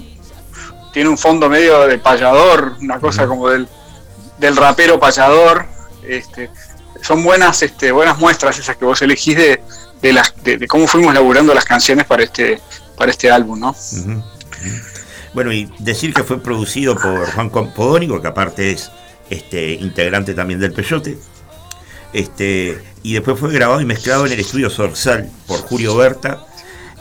tiene 0.93 1.09
un 1.09 1.17
fondo 1.17 1.49
medio 1.49 1.87
de 1.87 1.97
payador, 1.97 2.75
una 2.81 2.99
cosa 2.99 3.27
como 3.27 3.49
del, 3.49 3.67
del 4.39 4.55
rapero 4.55 4.99
payador. 4.99 5.65
Este, 6.03 6.49
son 7.01 7.23
buenas, 7.23 7.61
este, 7.61 7.91
buenas 7.91 8.17
muestras 8.17 8.57
esas 8.57 8.77
que 8.77 8.85
vos 8.85 9.01
elegís 9.01 9.37
de, 9.37 9.61
de 10.01 10.13
las, 10.13 10.33
de, 10.43 10.57
de 10.57 10.67
cómo 10.67 10.87
fuimos 10.87 11.13
laburando 11.13 11.53
las 11.53 11.65
canciones 11.65 12.05
para 12.05 12.23
este, 12.23 12.61
para 12.97 13.11
este 13.11 13.29
álbum, 13.29 13.59
¿no? 13.59 13.75
Bueno, 15.33 15.51
y 15.51 15.71
decir 15.79 16.13
que 16.13 16.23
fue 16.23 16.41
producido 16.41 16.95
por 16.95 17.31
Juan 17.31 17.49
Campodónico, 17.49 18.21
que 18.21 18.27
aparte 18.27 18.71
es 18.71 18.89
este, 19.29 19.73
integrante 19.73 20.33
también 20.33 20.59
del 20.59 20.73
Peyote. 20.73 21.17
Este, 22.17 22.81
y 23.03 23.13
después 23.13 23.39
fue 23.39 23.53
grabado 23.53 23.79
y 23.79 23.85
mezclado 23.85 24.25
en 24.25 24.31
el 24.31 24.39
estudio 24.39 24.71
Sorsal 24.71 25.29
por 25.45 25.59
Julio 25.59 25.95
Berta. 25.95 26.47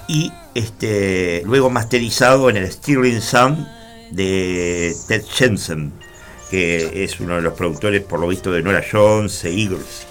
Y 0.08 0.30
este, 0.54 1.40
luego 1.46 1.70
masterizado 1.70 2.50
en 2.50 2.58
el 2.58 2.70
Stirling 2.70 3.22
Sound 3.22 3.66
de 4.10 4.94
Ted 5.08 5.24
Jensen, 5.26 5.94
que 6.50 7.02
es 7.02 7.18
uno 7.18 7.36
de 7.36 7.40
los 7.40 7.54
productores, 7.54 8.02
por 8.02 8.20
lo 8.20 8.28
visto, 8.28 8.52
de 8.52 8.62
Nora 8.62 8.84
Jones 8.92 9.42
e 9.46 9.58
Eagles. 9.58 10.06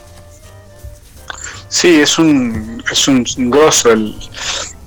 Sí, 1.69 2.01
es 2.01 2.17
un, 2.17 2.83
es 2.91 3.07
un 3.07 3.51
grosso 3.51 3.91
el, 3.91 4.15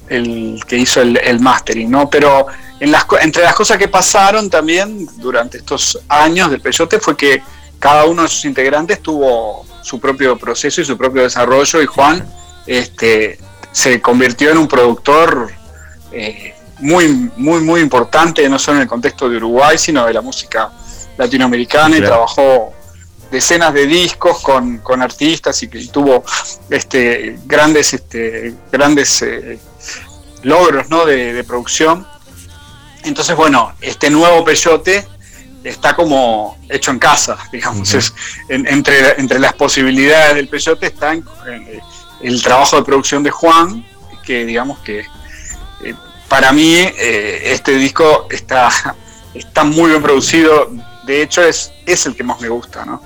el 0.09 0.61
que 0.67 0.79
hizo 0.79 1.01
el, 1.01 1.17
el 1.19 1.39
mastering, 1.39 1.93
¿no? 1.93 2.11
Pero 2.11 2.49
entre 2.81 3.45
las 3.45 3.55
cosas 3.55 3.79
que 3.79 3.87
pasaron 3.87 4.51
también 4.51 5.09
durante 5.19 5.59
estos 5.59 5.97
años 6.09 6.51
del 6.51 6.61
Peyote 6.61 6.99
fue 6.99 7.17
que 7.17 7.41
cada 7.79 8.05
uno 8.07 8.23
de 8.23 8.29
sus 8.29 8.45
integrantes 8.47 9.01
tuvo 9.01 9.65
su 9.89 9.99
propio 9.99 10.37
proceso 10.37 10.83
y 10.83 10.85
su 10.85 10.99
propio 10.99 11.23
desarrollo 11.23 11.81
y 11.81 11.87
Juan 11.87 12.29
este, 12.67 13.39
se 13.73 14.03
convirtió 14.03 14.51
en 14.51 14.59
un 14.59 14.69
productor 14.69 15.51
eh, 16.13 16.55
muy, 16.81 17.09
muy, 17.37 17.61
muy 17.61 17.81
importante, 17.81 18.47
no 18.51 18.59
solo 18.59 18.77
en 18.77 18.83
el 18.83 18.89
contexto 18.89 19.31
de 19.31 19.39
Uruguay, 19.39 19.79
sino 19.79 20.05
de 20.05 20.13
la 20.13 20.21
música 20.21 20.71
latinoamericana 21.17 21.97
y 21.97 22.03
trabajó 22.03 22.75
decenas 23.31 23.73
de 23.73 23.87
discos 23.87 24.41
con, 24.43 24.79
con 24.79 25.01
artistas 25.01 25.63
y 25.63 25.69
que 25.69 25.87
tuvo 25.87 26.23
este, 26.69 27.39
grandes, 27.47 27.95
este, 27.95 28.55
grandes 28.71 29.23
eh, 29.23 29.59
logros 30.43 30.91
¿no? 30.91 31.07
de, 31.07 31.33
de 31.33 31.45
producción. 31.45 32.07
Entonces, 33.05 33.35
bueno, 33.37 33.73
este 33.81 34.11
nuevo 34.11 34.45
Peyote 34.45 35.07
está 35.65 35.95
como 35.97 36.57
hecho 36.69 36.91
en 36.91 36.99
casa, 36.99 37.37
digamos. 37.53 37.93
Es- 37.95 38.15
en- 38.49 38.67
entre, 38.67 39.21
entre 39.21 39.39
las 39.39 39.53
posibilidades 39.55 40.35
del 40.37 40.49
Peyote 40.49 40.87
está 40.87 41.13
en- 41.13 41.25
en 41.47 41.81
el 42.23 42.43
trabajo 42.43 42.77
de 42.77 42.83
producción 42.83 43.23
de 43.23 43.31
Juan, 43.31 43.85
que 44.25 44.45
digamos 44.45 44.79
que 44.81 45.01
eh, 45.85 45.95
para 46.29 46.53
mí 46.53 46.75
eh, 46.77 47.41
este 47.53 47.73
disco 47.77 48.27
está, 48.31 48.69
está 49.35 49.65
muy 49.65 49.91
bien 49.91 50.03
producido. 50.03 50.71
De 51.05 51.23
hecho, 51.23 51.43
es, 51.43 51.73
es 51.87 52.05
el 52.07 52.15
que 52.17 52.23
más 52.25 52.41
me 52.41 52.49
gusta, 52.49 52.85
¿no? 52.85 53.01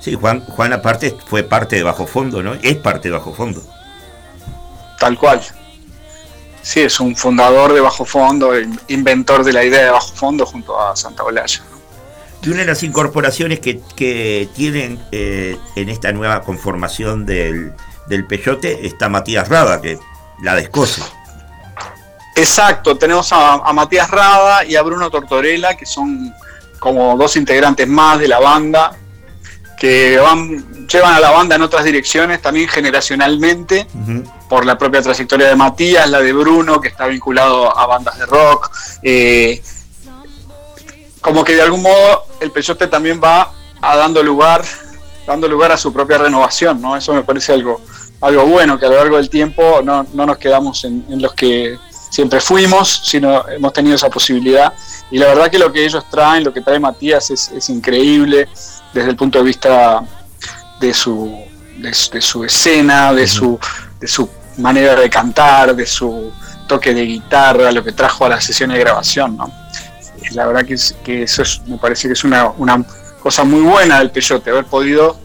Sí, 0.00 0.14
Juan, 0.14 0.40
Juan 0.46 0.72
aparte 0.72 1.16
fue 1.26 1.42
parte 1.44 1.76
de 1.76 1.82
Bajo 1.84 2.06
Fondo, 2.06 2.42
¿no? 2.42 2.54
Es 2.54 2.76
parte 2.76 3.08
de 3.08 3.16
Bajo 3.16 3.32
Fondo. 3.34 3.62
Tal 4.98 5.16
cual. 5.18 5.40
Sí, 6.62 6.80
es 6.80 7.00
un 7.00 7.16
fundador 7.16 7.72
de 7.72 7.80
Bajo 7.80 8.04
Fondo, 8.04 8.58
in- 8.58 8.78
inventor 8.88 9.42
de 9.44 9.52
la 9.52 9.64
idea 9.64 9.84
de 9.84 9.90
Bajo 9.90 10.12
Fondo 10.14 10.46
junto 10.46 10.78
a 10.80 10.94
Santa 10.96 11.24
Olalla. 11.24 11.60
Y 12.42 12.48
una 12.48 12.58
de 12.60 12.66
las 12.66 12.82
incorporaciones 12.82 13.60
que, 13.60 13.80
que 13.96 14.48
tienen 14.54 15.00
eh, 15.12 15.56
en 15.76 15.88
esta 15.88 16.12
nueva 16.12 16.42
conformación 16.42 17.24
del, 17.26 17.72
del 18.08 18.26
Peyote 18.26 18.86
está 18.86 19.08
Matías 19.08 19.48
Rada, 19.48 19.80
que 19.80 19.98
la 20.42 20.54
descoce. 20.54 21.02
Exacto, 22.34 22.96
tenemos 22.96 23.32
a, 23.32 23.54
a 23.54 23.72
Matías 23.72 24.10
Rada 24.10 24.64
y 24.64 24.74
a 24.76 24.82
Bruno 24.82 25.10
Tortorella, 25.10 25.76
que 25.76 25.84
son 25.86 26.32
como 26.78 27.16
dos 27.16 27.36
integrantes 27.36 27.86
más 27.86 28.18
de 28.18 28.26
la 28.26 28.40
banda, 28.40 28.96
que 29.82 30.16
van, 30.16 30.86
llevan 30.86 31.14
a 31.14 31.18
la 31.18 31.32
banda 31.32 31.56
en 31.56 31.62
otras 31.62 31.82
direcciones, 31.82 32.40
también 32.40 32.68
generacionalmente, 32.68 33.88
por 34.48 34.64
la 34.64 34.78
propia 34.78 35.02
trayectoria 35.02 35.48
de 35.48 35.56
Matías, 35.56 36.08
la 36.08 36.20
de 36.20 36.32
Bruno, 36.32 36.80
que 36.80 36.86
está 36.86 37.08
vinculado 37.08 37.76
a 37.76 37.84
bandas 37.86 38.16
de 38.16 38.26
rock. 38.26 38.70
eh, 39.02 39.60
como 41.20 41.42
que 41.42 41.56
de 41.56 41.62
algún 41.62 41.82
modo 41.82 42.26
el 42.38 42.52
Peyote 42.52 42.86
también 42.86 43.20
va 43.20 43.50
a 43.80 43.96
dando 43.96 44.22
lugar, 44.22 44.62
dando 45.26 45.48
lugar 45.48 45.72
a 45.72 45.76
su 45.76 45.92
propia 45.92 46.18
renovación, 46.18 46.80
¿no? 46.80 46.96
Eso 46.96 47.12
me 47.12 47.24
parece 47.24 47.52
algo 47.52 47.80
algo 48.20 48.46
bueno, 48.46 48.78
que 48.78 48.86
a 48.86 48.88
lo 48.88 48.94
largo 48.98 49.16
del 49.16 49.28
tiempo 49.28 49.82
no, 49.82 50.06
no 50.14 50.26
nos 50.26 50.38
quedamos 50.38 50.84
en, 50.84 51.04
en 51.10 51.20
los 51.20 51.34
que 51.34 51.76
siempre 52.12 52.40
fuimos, 52.40 53.00
sino 53.06 53.48
hemos 53.48 53.72
tenido 53.72 53.96
esa 53.96 54.10
posibilidad. 54.10 54.70
Y 55.10 55.16
la 55.16 55.28
verdad 55.28 55.50
que 55.50 55.58
lo 55.58 55.72
que 55.72 55.82
ellos 55.84 56.04
traen, 56.10 56.44
lo 56.44 56.52
que 56.52 56.60
trae 56.60 56.78
Matías 56.78 57.30
es, 57.30 57.48
es 57.50 57.70
increíble 57.70 58.48
desde 58.92 59.08
el 59.10 59.16
punto 59.16 59.38
de 59.38 59.44
vista 59.44 60.04
de 60.78 60.92
su, 60.92 61.34
de, 61.78 61.94
su- 61.94 62.10
de 62.10 62.20
su 62.20 62.44
escena, 62.44 63.14
de 63.14 63.26
su, 63.26 63.58
de 63.98 64.06
su 64.06 64.28
manera 64.58 64.94
de 64.94 65.08
cantar, 65.08 65.74
de 65.74 65.86
su 65.86 66.30
toque 66.68 66.92
de 66.92 67.02
guitarra, 67.06 67.72
lo 67.72 67.82
que 67.82 67.92
trajo 67.92 68.26
a 68.26 68.28
las 68.28 68.44
sesiones 68.44 68.76
de 68.76 68.84
grabación. 68.84 69.36
¿no? 69.38 69.50
La 70.32 70.44
verdad 70.46 70.66
que, 70.66 70.74
es- 70.74 70.94
que 71.02 71.22
eso 71.22 71.40
es- 71.42 71.62
me 71.66 71.78
parece 71.78 72.08
que 72.08 72.12
es 72.12 72.24
una, 72.24 72.48
una 72.58 72.84
cosa 73.22 73.42
muy 73.44 73.62
buena 73.62 74.00
del 74.00 74.10
Peyote, 74.10 74.50
haber 74.50 74.66
podido 74.66 75.18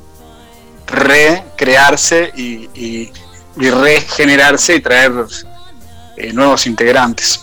recrearse 0.88 2.32
y, 2.36 2.70
y- 2.74 3.12
y 3.60 3.70
regenerarse 3.72 4.76
y 4.76 4.80
traer 4.82 5.12
eh, 6.18 6.34
nuevos 6.34 6.68
integrantes. 6.68 7.42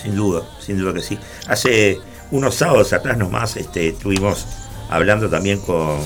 Sin 0.00 0.14
duda, 0.14 0.42
sin 0.60 0.78
duda 0.78 0.92
que 0.92 1.02
sí. 1.02 1.18
Hace 1.48 1.98
unos 2.30 2.54
sábados 2.54 2.92
atrás 2.92 3.16
nomás 3.16 3.56
este, 3.56 3.88
estuvimos 3.88 4.46
hablando 4.90 5.30
también 5.30 5.60
con, 5.60 5.98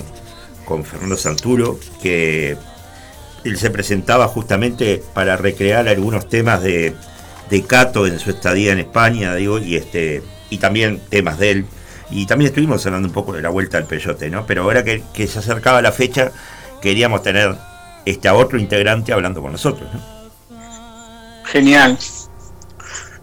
con 0.65 0.85
Fernando 0.85 1.17
Santuro, 1.17 1.79
que 2.01 2.57
él 3.45 3.59
se 3.59 3.71
presentaba 3.71 4.29
justamente 4.29 5.03
para 5.15 5.37
recrear 5.37 5.89
algunos 5.89 6.29
temas 6.29 6.63
de, 6.63 6.95
de 7.51 7.63
Cato 7.65 8.07
en 8.07 8.19
su 8.19 8.31
estadía 8.31 8.73
en 8.73 8.79
España, 8.79 9.35
digo, 9.35 9.59
y 9.59 9.77
este, 9.77 10.23
y 10.51 10.59
también 10.59 11.01
temas 11.09 11.39
de 11.39 11.51
él. 11.51 11.67
Y 12.11 12.27
también 12.27 12.49
estuvimos 12.49 12.85
hablando 12.87 13.09
un 13.09 13.15
poco 13.15 13.33
de 13.33 13.43
la 13.43 13.51
vuelta 13.51 13.77
al 13.77 13.85
peyote, 13.85 14.31
¿no? 14.31 14.47
Pero 14.47 14.63
ahora 14.63 14.83
que, 14.85 15.03
se 15.27 15.39
acercaba 15.39 15.83
la 15.83 15.93
fecha, 15.93 16.31
queríamos 16.81 17.23
tener 17.23 17.55
este, 18.07 18.29
a 18.29 18.35
otro 18.35 18.59
integrante 18.59 19.13
hablando 19.13 19.43
con 19.43 19.53
nosotros, 19.53 19.93
¿no? 19.93 20.18
Genial. 21.53 21.99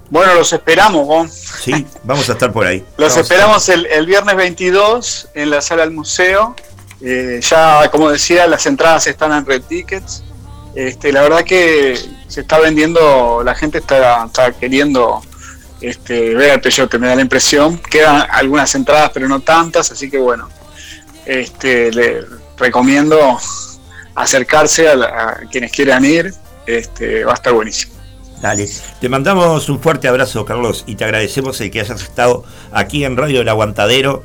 Bueno, 0.09 0.35
los 0.35 0.53
esperamos, 0.53 1.05
Gon. 1.07 1.29
Sí, 1.29 1.85
vamos 2.03 2.29
a 2.29 2.33
estar 2.33 2.51
por 2.51 2.65
ahí. 2.65 2.79
Los 2.97 3.13
Vamos 3.13 3.17
esperamos 3.17 3.69
el, 3.69 3.85
el 3.87 4.05
viernes 4.05 4.35
22 4.35 5.29
en 5.33 5.49
la 5.49 5.61
sala 5.61 5.81
del 5.83 5.91
museo. 5.91 6.55
Eh, 7.01 7.39
ya, 7.41 7.89
como 7.91 8.09
decía, 8.09 8.47
las 8.47 8.65
entradas 8.65 9.07
están 9.07 9.31
en 9.33 9.45
Red 9.45 9.63
Tickets. 9.63 10.23
Este, 10.75 11.11
la 11.11 11.21
verdad 11.21 11.43
que 11.43 11.97
se 12.27 12.41
está 12.41 12.59
vendiendo, 12.59 13.41
la 13.43 13.55
gente 13.55 13.79
está, 13.79 14.25
está 14.25 14.51
queriendo 14.51 15.21
este, 15.81 16.35
ver 16.35 16.51
al 16.51 16.61
Peyote, 16.61 16.97
me 16.99 17.07
da 17.07 17.15
la 17.15 17.21
impresión. 17.21 17.77
Quedan 17.79 18.27
algunas 18.29 18.73
entradas, 18.75 19.11
pero 19.13 19.27
no 19.27 19.39
tantas, 19.39 19.91
así 19.91 20.09
que 20.09 20.17
bueno, 20.19 20.49
este, 21.25 21.91
le 21.91 22.25
recomiendo 22.57 23.39
acercarse 24.13 24.87
a, 24.89 24.95
la- 24.95 25.07
a 25.07 25.35
quienes 25.51 25.71
quieran 25.71 26.05
ir. 26.05 26.33
Este, 26.67 27.23
va 27.25 27.31
a 27.31 27.35
estar 27.35 27.53
buenísimo. 27.53 27.93
Dale, 28.45 28.69
te 29.01 29.09
mandamos 29.09 29.69
un 29.69 29.79
fuerte 29.79 30.07
abrazo, 30.07 30.45
Carlos, 30.45 30.83
y 30.85 30.93
te 30.93 31.03
agradecemos 31.03 31.59
el 31.61 31.71
que 31.71 31.79
hayas 31.79 32.03
estado 32.03 32.43
aquí 32.71 33.03
en 33.03 33.17
Radio 33.17 33.41
El 33.41 33.49
Aguantadero 33.49 34.21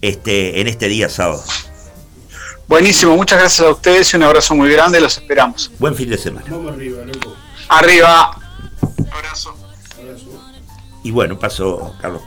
este, 0.00 0.60
en 0.60 0.68
este 0.68 0.86
día 0.86 1.08
sábado. 1.08 1.42
Buenísimo, 2.68 3.16
muchas 3.16 3.40
gracias 3.40 3.66
a 3.66 3.72
ustedes 3.72 4.14
y 4.14 4.16
un 4.16 4.22
abrazo 4.22 4.54
muy 4.54 4.70
grande, 4.70 5.00
los 5.00 5.18
esperamos. 5.18 5.72
Buen 5.80 5.96
fin 5.96 6.08
de 6.08 6.18
semana. 6.18 6.46
Vamos 6.48 6.72
arriba, 6.72 7.04
loco. 7.04 7.34
Arriba. 7.68 8.38
Abrazo. 9.10 9.56
Y 11.02 11.10
bueno, 11.10 11.40
pasó 11.40 11.96
Carlos 12.00 12.22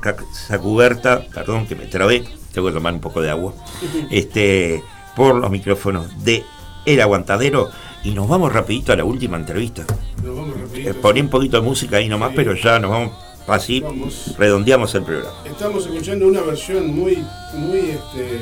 Casacuberta, 0.00 1.28
perdón 1.32 1.68
que 1.68 1.76
me 1.76 1.86
trabé, 1.86 2.24
tengo 2.52 2.66
que 2.66 2.74
tomar 2.74 2.92
un 2.92 3.00
poco 3.00 3.22
de 3.22 3.30
agua, 3.30 3.54
este, 4.10 4.82
por 5.14 5.36
los 5.36 5.48
micrófonos 5.48 6.24
de 6.24 6.42
El 6.86 7.00
Aguantadero. 7.00 7.70
Y 8.04 8.12
nos 8.12 8.28
vamos 8.28 8.52
rapidito 8.52 8.92
a 8.92 8.96
la 8.96 9.04
última 9.04 9.36
entrevista. 9.36 9.84
Nos 10.22 10.36
vamos 10.36 10.56
Eh, 10.56 10.60
rapidito. 10.62 11.00
poní 11.00 11.20
un 11.20 11.28
poquito 11.28 11.56
de 11.60 11.62
música 11.66 11.96
ahí 11.96 12.08
nomás, 12.08 12.32
pero 12.34 12.54
ya 12.54 12.78
nos 12.78 12.90
vamos 12.90 13.12
así, 13.46 13.80
Vamos. 13.80 14.34
redondeamos 14.38 14.94
el 14.94 15.02
programa. 15.02 15.32
Estamos 15.44 15.86
escuchando 15.86 16.26
una 16.28 16.40
versión 16.42 16.94
muy, 16.94 17.24
muy, 17.54 17.78
este, 17.90 18.38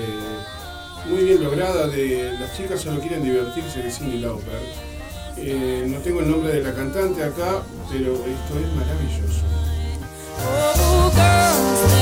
muy 1.09 1.25
bien 1.25 1.43
lograda 1.45 1.87
de 1.89 2.33
Las 2.41 2.57
chicas 2.57 2.81
solo 2.81 3.01
quieren 3.01 3.23
divertirse 3.23 3.83
de 3.83 3.91
Cindy 3.91 4.19
Lauper. 4.19 4.61
Eh, 5.39 5.85
no 5.89 5.99
tengo 5.99 6.21
el 6.21 6.31
nombre 6.31 6.53
de 6.53 6.63
la 6.63 6.73
cantante 6.75 7.23
acá, 7.23 7.63
pero 7.91 8.13
esto 8.15 8.53
es 8.59 8.75
maravilloso. 8.75 9.43
Oh, 10.39 11.11
girls, 11.15 11.97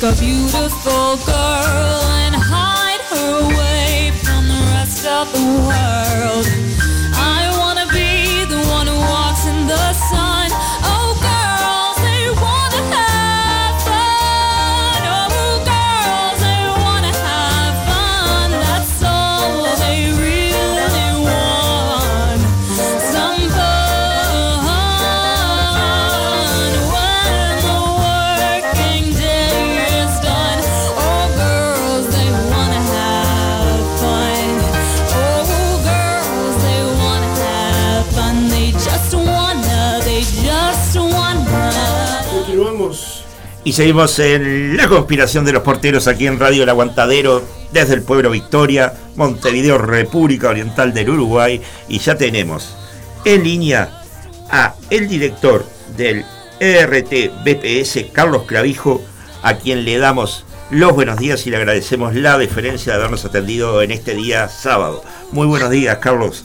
take 0.00 0.12
a 0.12 0.20
beautiful 0.20 1.16
girl 1.24 2.02
and 2.24 2.34
hide 2.34 3.00
her 3.08 3.44
away 3.44 4.12
from 4.22 4.46
the 4.46 4.60
rest 4.72 5.06
of 5.06 5.32
the 5.32 5.44
world. 5.66 6.75
Y 43.66 43.72
seguimos 43.72 44.16
en 44.20 44.76
la 44.76 44.86
conspiración 44.86 45.44
de 45.44 45.52
los 45.52 45.64
porteros 45.64 46.06
aquí 46.06 46.28
en 46.28 46.38
Radio 46.38 46.62
El 46.62 46.68
Aguantadero, 46.68 47.42
desde 47.72 47.94
el 47.94 48.02
pueblo 48.02 48.30
Victoria, 48.30 48.94
Montevideo, 49.16 49.76
República 49.76 50.50
Oriental 50.50 50.94
del 50.94 51.10
Uruguay. 51.10 51.60
Y 51.88 51.98
ya 51.98 52.16
tenemos 52.16 52.76
en 53.24 53.42
línea 53.42 54.04
a 54.52 54.76
el 54.88 55.08
director 55.08 55.66
del 55.96 56.24
ERT 56.60 57.32
BPS, 57.44 58.12
Carlos 58.12 58.44
Clavijo, 58.44 59.02
a 59.42 59.56
quien 59.56 59.84
le 59.84 59.98
damos 59.98 60.44
los 60.70 60.92
buenos 60.92 61.18
días 61.18 61.44
y 61.48 61.50
le 61.50 61.56
agradecemos 61.56 62.14
la 62.14 62.38
deferencia 62.38 62.92
de 62.92 62.98
habernos 63.00 63.24
atendido 63.24 63.82
en 63.82 63.90
este 63.90 64.14
día 64.14 64.48
sábado. 64.48 65.02
Muy 65.32 65.48
buenos 65.48 65.70
días, 65.70 65.98
Carlos. 65.98 66.44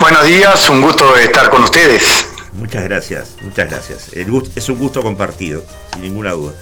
Buenos 0.00 0.24
días, 0.24 0.68
un 0.70 0.82
gusto 0.82 1.16
estar 1.16 1.50
con 1.50 1.62
ustedes. 1.62 2.25
Muchas 2.58 2.84
gracias, 2.84 3.36
muchas 3.42 3.68
gracias. 3.70 4.12
El 4.14 4.30
gusto, 4.30 4.50
es 4.56 4.68
un 4.68 4.78
gusto 4.78 5.02
compartido, 5.02 5.64
sin 5.92 6.02
ninguna 6.02 6.32
duda. 6.32 6.52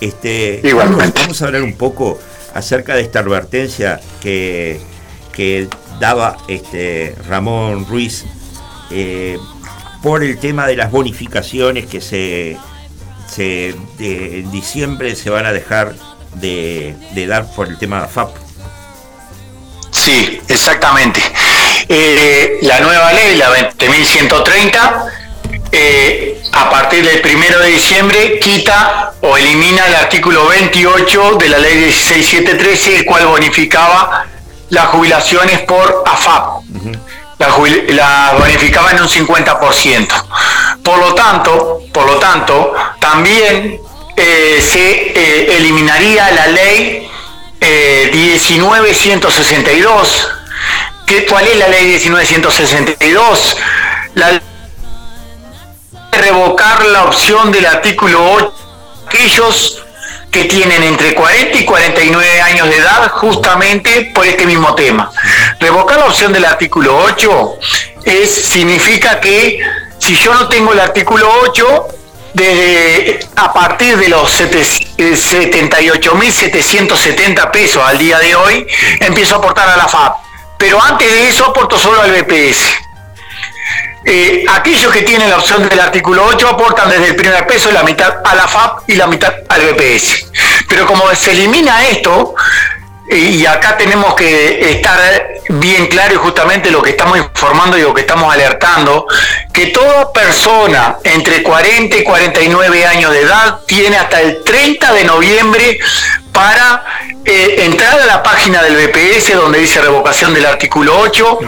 Este, 0.00 0.60
Igualmente. 0.64 1.20
Vamos 1.20 1.40
a 1.42 1.46
hablar 1.46 1.62
un 1.62 1.74
poco 1.76 2.18
acerca 2.54 2.94
de 2.96 3.02
esta 3.02 3.20
advertencia 3.20 4.00
que, 4.20 4.80
que 5.32 5.68
daba 6.00 6.38
este 6.48 7.14
Ramón 7.28 7.86
Ruiz 7.86 8.24
eh, 8.90 9.38
por 10.02 10.22
el 10.24 10.38
tema 10.38 10.66
de 10.66 10.76
las 10.76 10.90
bonificaciones 10.90 11.86
que 11.86 12.00
se, 12.00 12.56
se 13.28 13.74
de- 13.98 14.40
en 14.40 14.50
diciembre 14.50 15.14
se 15.16 15.30
van 15.30 15.46
a 15.46 15.52
dejar 15.52 15.94
de, 16.34 16.94
de 17.14 17.26
dar 17.26 17.46
por 17.54 17.68
el 17.68 17.76
tema 17.78 18.02
de 18.02 18.08
FAP. 18.08 18.30
Sí, 19.90 20.40
exactamente. 20.48 21.20
Eh, 21.88 22.58
la 22.62 22.80
nueva 22.80 23.12
ley, 23.12 23.36
la 23.36 23.50
20.130, 23.50 25.10
eh, 25.72 26.40
a 26.52 26.70
partir 26.70 27.04
del 27.04 27.20
primero 27.20 27.58
de 27.60 27.68
diciembre 27.68 28.38
quita 28.38 29.12
o 29.20 29.36
elimina 29.36 29.86
el 29.86 29.94
artículo 29.96 30.46
28 30.48 31.34
de 31.38 31.48
la 31.48 31.58
ley 31.58 31.92
16713, 31.92 32.96
el 32.98 33.04
cual 33.04 33.26
bonificaba 33.26 34.24
las 34.70 34.86
jubilaciones 34.86 35.60
por 35.60 36.02
AFAP. 36.06 36.62
La, 37.38 37.50
jubil- 37.50 37.86
la 37.90 38.34
bonificaba 38.38 38.90
en 38.92 39.00
un 39.02 39.08
50%. 39.08 40.24
Por 40.82 40.98
lo 40.98 41.14
tanto, 41.14 41.80
por 41.92 42.06
lo 42.06 42.16
tanto, 42.16 42.72
también 43.00 43.78
eh, 44.16 44.60
se 44.60 45.12
eh, 45.14 45.56
eliminaría 45.56 46.30
la 46.32 46.46
ley 46.48 47.08
eh, 47.60 48.10
19162. 48.12 50.28
¿Qué, 51.06 51.24
¿Cuál 51.26 51.46
es 51.46 51.56
la 51.58 51.68
ley 51.68 51.96
19162? 51.98 53.56
la 54.14 54.40
revocar 56.32 56.84
la 56.86 57.04
opción 57.04 57.50
del 57.50 57.64
artículo 57.66 58.32
8 58.32 58.52
aquellos 59.06 59.82
que 60.30 60.44
tienen 60.44 60.82
entre 60.82 61.14
40 61.14 61.56
y 61.58 61.64
49 61.64 62.40
años 62.42 62.68
de 62.68 62.76
edad 62.76 63.10
justamente 63.12 64.10
por 64.14 64.26
este 64.26 64.44
mismo 64.44 64.74
tema. 64.74 65.10
Revocar 65.58 65.98
la 65.98 66.04
opción 66.06 66.32
del 66.34 66.44
artículo 66.44 66.94
8 66.98 67.54
es, 68.04 68.34
significa 68.34 69.18
que 69.20 69.58
si 69.98 70.14
yo 70.16 70.34
no 70.34 70.46
tengo 70.48 70.74
el 70.74 70.80
artículo 70.80 71.26
8, 71.44 71.86
de, 72.34 73.26
a 73.36 73.52
partir 73.54 73.96
de 73.96 74.10
los 74.10 74.30
sete- 74.30 74.60
eh, 74.98 75.16
78.770 75.16 77.50
pesos 77.50 77.82
al 77.82 77.96
día 77.96 78.18
de 78.18 78.36
hoy, 78.36 78.66
empiezo 79.00 79.36
a 79.36 79.38
aportar 79.38 79.66
a 79.70 79.78
la 79.78 79.88
FAP. 79.88 80.14
Pero 80.58 80.80
antes 80.82 81.10
de 81.10 81.28
eso 81.28 81.46
aporto 81.46 81.78
solo 81.78 82.02
al 82.02 82.12
BPS. 82.12 82.68
Eh, 84.10 84.46
aquellos 84.48 84.90
que 84.90 85.02
tienen 85.02 85.28
la 85.28 85.36
opción 85.36 85.68
del 85.68 85.78
artículo 85.78 86.24
8 86.24 86.48
aportan 86.48 86.88
desde 86.88 87.08
el 87.08 87.16
primer 87.16 87.46
peso 87.46 87.70
la 87.70 87.82
mitad 87.82 88.22
a 88.24 88.34
la 88.34 88.48
FAP 88.48 88.88
y 88.88 88.94
la 88.94 89.06
mitad 89.06 89.34
al 89.50 89.60
BPS. 89.60 90.30
Pero 90.66 90.86
como 90.86 91.14
se 91.14 91.32
elimina 91.32 91.86
esto, 91.88 92.34
y 93.10 93.44
acá 93.44 93.76
tenemos 93.76 94.14
que 94.14 94.70
estar 94.70 94.98
bien 95.50 95.88
claro 95.88 96.14
y 96.14 96.16
justamente 96.16 96.70
lo 96.70 96.80
que 96.80 96.90
estamos 96.90 97.18
informando 97.18 97.76
y 97.76 97.82
lo 97.82 97.92
que 97.92 98.00
estamos 98.00 98.32
alertando, 98.32 99.06
que 99.52 99.66
toda 99.66 100.10
persona 100.10 100.96
entre 101.04 101.42
40 101.42 101.98
y 101.98 102.02
49 102.02 102.86
años 102.86 103.12
de 103.12 103.20
edad 103.20 103.60
tiene 103.66 103.98
hasta 103.98 104.22
el 104.22 104.42
30 104.42 104.90
de 104.94 105.04
noviembre 105.04 105.78
para 106.32 106.82
eh, 107.26 107.56
entrar 107.58 108.00
a 108.00 108.06
la 108.06 108.22
página 108.22 108.62
del 108.62 108.74
BPS 108.74 109.34
donde 109.34 109.58
dice 109.58 109.82
revocación 109.82 110.32
del 110.32 110.46
artículo 110.46 110.98
8 110.98 111.38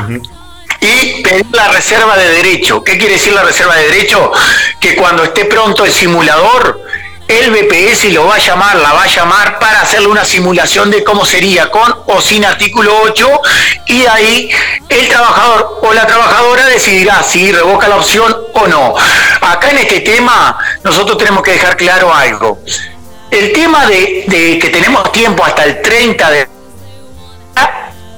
y 0.81 1.23
pedir 1.23 1.47
la 1.53 1.69
reserva 1.69 2.17
de 2.17 2.29
derecho. 2.29 2.83
¿Qué 2.83 2.97
quiere 2.99 3.15
decir 3.15 3.33
la 3.33 3.43
reserva 3.43 3.77
de 3.77 3.89
derecho? 3.89 4.33
Que 4.81 4.97
cuando 4.97 5.25
esté 5.25 5.45
pronto 5.45 5.85
el 5.85 5.93
simulador, 5.93 6.81
el 7.29 7.51
BPS 7.53 8.13
lo 8.13 8.27
va 8.27 8.35
a 8.35 8.39
llamar, 8.39 8.77
la 8.77 8.93
va 8.93 9.05
a 9.05 9.07
llamar 9.07 9.59
para 9.61 9.83
hacerle 9.83 10.09
una 10.09 10.25
simulación 10.25 10.91
de 10.91 11.05
cómo 11.05 11.25
sería 11.25 11.71
con 11.71 11.95
o 12.07 12.21
sin 12.21 12.45
artículo 12.45 12.93
8 13.03 13.41
y 13.87 14.05
ahí 14.07 14.51
el 14.89 15.09
trabajador 15.09 15.79
o 15.83 15.93
la 15.93 16.07
trabajadora 16.07 16.67
decidirá 16.67 17.23
si 17.23 17.53
revoca 17.53 17.87
la 17.87 17.97
opción 17.97 18.37
o 18.55 18.67
no. 18.67 18.95
Acá 19.43 19.71
en 19.71 19.79
este 19.79 20.01
tema 20.01 20.59
nosotros 20.83 21.19
tenemos 21.19 21.45
que 21.45 21.53
dejar 21.53 21.77
claro 21.77 22.13
algo. 22.13 22.59
El 23.31 23.53
tema 23.53 23.87
de, 23.87 24.25
de 24.27 24.59
que 24.59 24.71
tenemos 24.71 25.13
tiempo 25.13 25.45
hasta 25.45 25.63
el 25.65 25.81
30 25.83 26.31
de 26.33 26.60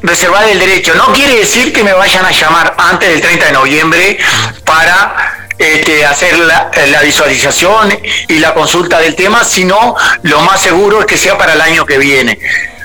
reservar 0.02 0.48
el 0.48 0.58
derecho. 0.58 0.94
No 0.94 1.12
quiere 1.12 1.36
decir 1.36 1.72
que 1.72 1.82
me 1.82 1.92
vayan 1.92 2.24
a 2.24 2.30
llamar 2.30 2.74
antes 2.76 3.08
del 3.08 3.20
30 3.20 3.46
de 3.46 3.52
noviembre 3.52 4.18
para 4.64 5.36
este, 5.58 6.04
hacer 6.04 6.38
la, 6.38 6.70
visualización 7.02 7.96
y 8.28 8.38
la 8.38 8.54
consulta 8.54 8.98
del 8.98 9.14
tema, 9.14 9.44
sino 9.44 9.94
lo 10.22 10.40
más 10.40 10.60
seguro 10.60 11.00
es 11.00 11.06
que 11.06 11.16
sea 11.16 11.38
para 11.38 11.54
el 11.54 11.60
año 11.60 11.86
que 11.86 11.98
viene. 11.98 12.38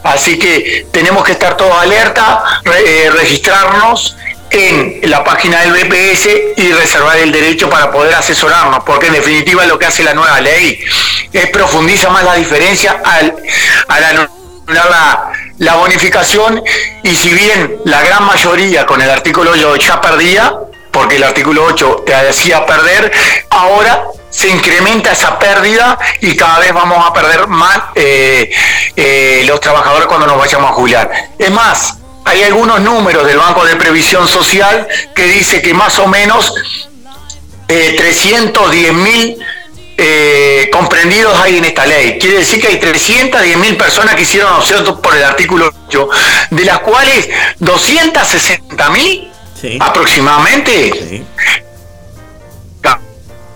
Así 0.03 0.37
que 0.37 0.87
tenemos 0.91 1.23
que 1.23 1.33
estar 1.33 1.57
todos 1.57 1.75
alerta, 1.75 2.43
eh, 2.65 3.09
registrarnos 3.13 4.15
en 4.49 4.99
la 5.09 5.23
página 5.23 5.61
del 5.61 5.71
BPS 5.73 6.29
y 6.55 6.71
reservar 6.71 7.17
el 7.17 7.31
derecho 7.31 7.69
para 7.69 7.91
poder 7.91 8.13
asesorarnos, 8.15 8.83
porque 8.85 9.07
en 9.07 9.13
definitiva 9.13 9.65
lo 9.65 9.77
que 9.77 9.85
hace 9.85 10.03
la 10.03 10.13
nueva 10.13 10.39
ley 10.39 10.79
es 11.33 11.49
profundiza 11.49 12.09
más 12.09 12.23
la 12.23 12.35
diferencia 12.35 13.01
al, 13.03 13.35
al 13.87 14.03
anular 14.03 14.29
la, 14.67 15.31
la 15.59 15.75
bonificación 15.75 16.63
y 17.03 17.15
si 17.15 17.29
bien 17.29 17.77
la 17.85 18.01
gran 18.01 18.23
mayoría 18.25 18.85
con 18.85 19.01
el 19.01 19.09
artículo 19.09 19.51
8 19.51 19.75
ya 19.75 20.01
perdía, 20.01 20.53
porque 20.91 21.17
el 21.17 21.23
artículo 21.23 21.63
8 21.65 22.03
te 22.05 22.13
hacía 22.13 22.65
perder, 22.65 23.11
ahora 23.49 24.03
se 24.29 24.49
incrementa 24.49 25.11
esa 25.11 25.39
pérdida 25.39 25.97
y 26.21 26.35
cada 26.35 26.59
vez 26.59 26.73
vamos 26.73 27.05
a 27.05 27.13
perder 27.13 27.47
más 27.47 27.79
eh, 27.95 28.51
eh, 28.95 29.43
los 29.47 29.59
trabajadores 29.59 30.07
cuando 30.07 30.27
nos 30.27 30.37
vayamos 30.37 30.71
a 30.71 30.73
jubilar. 30.73 31.11
Es 31.37 31.51
más, 31.51 31.97
hay 32.25 32.43
algunos 32.43 32.81
números 32.81 33.25
del 33.25 33.37
Banco 33.37 33.65
de 33.65 33.75
Previsión 33.75 34.27
Social 34.27 34.87
que 35.15 35.23
dice 35.23 35.61
que 35.61 35.73
más 35.73 35.97
o 35.99 36.07
menos 36.07 36.53
eh, 37.67 37.95
310 37.97 38.93
mil 38.93 39.37
eh, 39.97 40.69
comprendidos 40.71 41.37
hay 41.39 41.57
en 41.57 41.65
esta 41.65 41.85
ley. 41.85 42.17
Quiere 42.19 42.37
decir 42.39 42.61
que 42.61 42.67
hay 42.67 42.79
310 42.79 43.57
mil 43.57 43.75
personas 43.77 44.15
que 44.15 44.21
hicieron 44.23 44.53
opción 44.53 45.01
por 45.01 45.15
el 45.15 45.23
artículo 45.23 45.71
8, 45.87 46.09
de 46.51 46.65
las 46.65 46.79
cuales 46.79 47.27
260 47.59 48.89
mil 48.91 49.31
aproximadamente 49.79 51.23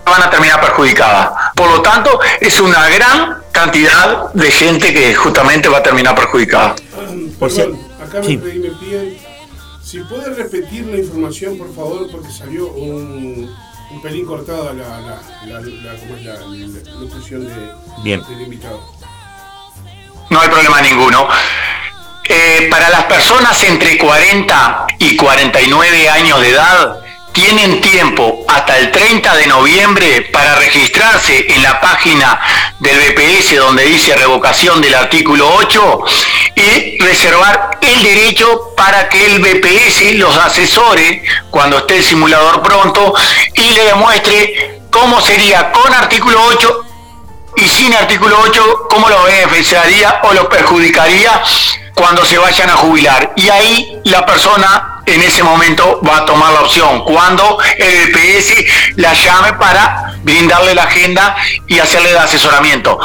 van 0.04 0.22
a 0.22 0.28
terminar 0.30 0.60
perjudicadas. 0.60 1.30
Por 1.54 1.70
lo 1.70 1.80
tanto, 1.80 2.18
es 2.40 2.60
una 2.60 2.88
gran 2.88 3.38
cantidad 3.52 4.32
de 4.34 4.50
gente 4.50 4.92
que 4.92 5.14
justamente 5.14 5.68
va 5.68 5.78
a 5.78 5.82
terminar 5.82 6.14
perjudicada. 6.14 6.74
Perdón, 7.64 7.78
acá 8.02 8.20
me, 8.20 8.26
pedí- 8.38 8.60
me 8.60 8.70
piden 8.70 9.18
si 9.82 10.00
puede 10.00 10.34
repetir 10.34 10.86
la 10.86 10.96
información, 10.98 11.56
por 11.58 11.74
favor, 11.74 12.08
porque 12.10 12.30
salió 12.30 12.66
un, 12.68 13.50
un 13.92 14.00
pelín 14.02 14.26
cortada 14.26 14.72
la, 14.72 15.00
la, 15.00 15.20
la, 15.44 15.60
la- 15.60 15.98
¿cómo 16.00 16.16
es 16.16 16.24
la, 16.24 16.34
la 16.34 17.00
locución 17.00 17.46
de, 17.46 17.72
Bien. 18.02 18.22
del 18.28 18.40
invitado. 18.42 18.80
No 20.30 20.40
hay 20.40 20.48
problema 20.48 20.80
ninguno. 20.80 21.28
Eh, 22.28 22.68
para 22.70 22.88
las 22.88 23.04
personas 23.04 23.62
entre 23.64 23.98
40 23.98 24.86
y 24.98 25.16
49 25.16 26.08
años 26.08 26.40
de 26.40 26.50
edad, 26.50 27.00
tienen 27.32 27.80
tiempo 27.80 28.44
hasta 28.48 28.78
el 28.78 28.90
30 28.90 29.36
de 29.36 29.46
noviembre 29.46 30.28
para 30.32 30.56
registrarse 30.56 31.46
en 31.48 31.62
la 31.62 31.80
página 31.80 32.40
del 32.78 32.96
BPS 32.96 33.56
donde 33.56 33.84
dice 33.84 34.14
revocación 34.14 34.80
del 34.80 34.94
artículo 34.94 35.52
8 35.56 36.04
y 36.56 36.98
reservar 36.98 37.78
el 37.80 38.02
derecho 38.02 38.72
para 38.76 39.08
que 39.08 39.24
el 39.26 39.40
BPS 39.40 40.14
los 40.16 40.36
asesore 40.36 41.22
cuando 41.50 41.78
esté 41.78 41.96
el 41.96 42.04
simulador 42.04 42.62
pronto 42.62 43.14
y 43.54 43.70
le 43.70 43.84
demuestre 43.84 44.80
cómo 44.90 45.20
sería 45.20 45.72
con 45.72 45.92
artículo 45.94 46.38
8 46.48 46.86
y 47.56 47.68
sin 47.68 47.92
artículo 47.94 48.36
8, 48.40 48.86
cómo 48.88 49.08
los 49.08 49.24
beneficiaría 49.26 50.20
o 50.24 50.32
los 50.32 50.46
perjudicaría 50.46 51.42
cuando 51.94 52.24
se 52.24 52.38
vayan 52.38 52.70
a 52.70 52.74
jubilar. 52.74 53.32
Y 53.36 53.48
ahí 53.48 54.00
la 54.04 54.24
persona 54.24 54.92
en 55.06 55.20
ese 55.22 55.42
momento 55.42 56.00
va 56.06 56.18
a 56.18 56.24
tomar 56.24 56.52
la 56.52 56.60
opción, 56.60 57.04
cuando 57.04 57.58
el 57.76 58.12
BPS 58.12 58.96
la 58.96 59.12
llame 59.12 59.52
para 59.54 60.14
brindarle 60.22 60.74
la 60.74 60.84
agenda 60.84 61.36
y 61.66 61.78
hacerle 61.78 62.10
el 62.10 62.18
asesoramiento. 62.18 62.98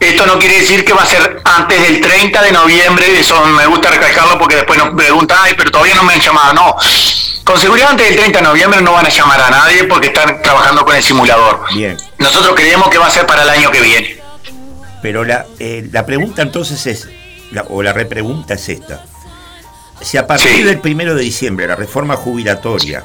Esto 0.00 0.26
no 0.26 0.38
quiere 0.38 0.60
decir 0.60 0.84
que 0.84 0.92
va 0.92 1.02
a 1.02 1.06
ser 1.06 1.40
antes 1.44 1.82
del 1.82 2.00
30 2.00 2.42
de 2.42 2.52
noviembre, 2.52 3.20
eso 3.20 3.44
me 3.46 3.66
gusta 3.66 3.90
recalcarlo 3.90 4.38
porque 4.38 4.56
después 4.56 4.78
nos 4.78 4.94
preguntan, 4.94 5.38
ay, 5.42 5.54
pero 5.56 5.70
todavía 5.70 5.94
no 5.94 6.04
me 6.04 6.14
han 6.14 6.20
llamado. 6.20 6.54
No, 6.54 6.76
con 7.44 7.58
seguridad 7.58 7.90
antes 7.90 8.08
del 8.08 8.16
30 8.16 8.38
de 8.38 8.44
noviembre 8.44 8.80
no 8.80 8.92
van 8.92 9.06
a 9.06 9.10
llamar 9.10 9.40
a 9.40 9.50
nadie 9.50 9.84
porque 9.84 10.08
están 10.08 10.40
trabajando 10.42 10.84
con 10.84 10.96
el 10.96 11.02
simulador. 11.02 11.66
Bien. 11.74 11.96
Nosotros 12.18 12.54
creemos 12.56 12.88
que 12.88 12.98
va 12.98 13.08
a 13.08 13.10
ser 13.10 13.26
para 13.26 13.42
el 13.42 13.50
año 13.50 13.70
que 13.70 13.80
viene. 13.80 14.22
Pero 15.02 15.24
la, 15.24 15.46
eh, 15.58 15.88
la 15.90 16.06
pregunta 16.06 16.42
entonces 16.42 16.86
es, 16.86 17.08
la- 17.52 17.62
o 17.68 17.82
la 17.82 17.92
repregunta 17.92 18.54
es 18.54 18.68
esta. 18.68 19.04
Si 20.00 20.16
a 20.16 20.26
partir 20.26 20.64
del 20.66 20.80
primero 20.80 21.14
de 21.14 21.22
diciembre 21.22 21.66
la 21.68 21.76
reforma 21.76 22.16
jubilatoria 22.16 23.04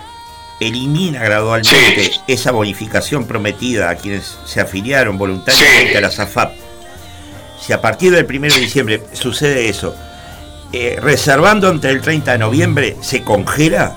elimina 0.60 1.24
gradualmente 1.24 2.12
esa 2.28 2.52
bonificación 2.52 3.26
prometida 3.26 3.90
a 3.92 3.96
quienes 3.96 4.38
se 4.46 4.60
afiliaron 4.60 5.18
voluntariamente 5.18 5.98
a 5.98 6.02
la 6.02 6.10
SAFAP, 6.10 6.54
si 7.64 7.74
a 7.74 7.82
partir 7.82 8.12
del 8.14 8.26
primero 8.26 8.56
de 8.56 8.62
diciembre 8.62 9.04
sucede 9.14 9.70
eso, 9.70 9.96
eh, 10.74 10.98
reservando 11.02 11.70
entre 11.70 11.92
el 11.92 12.02
30 12.02 12.32
de 12.34 12.38
noviembre, 12.40 12.98
¿se 13.02 13.22
congela? 13.24 13.96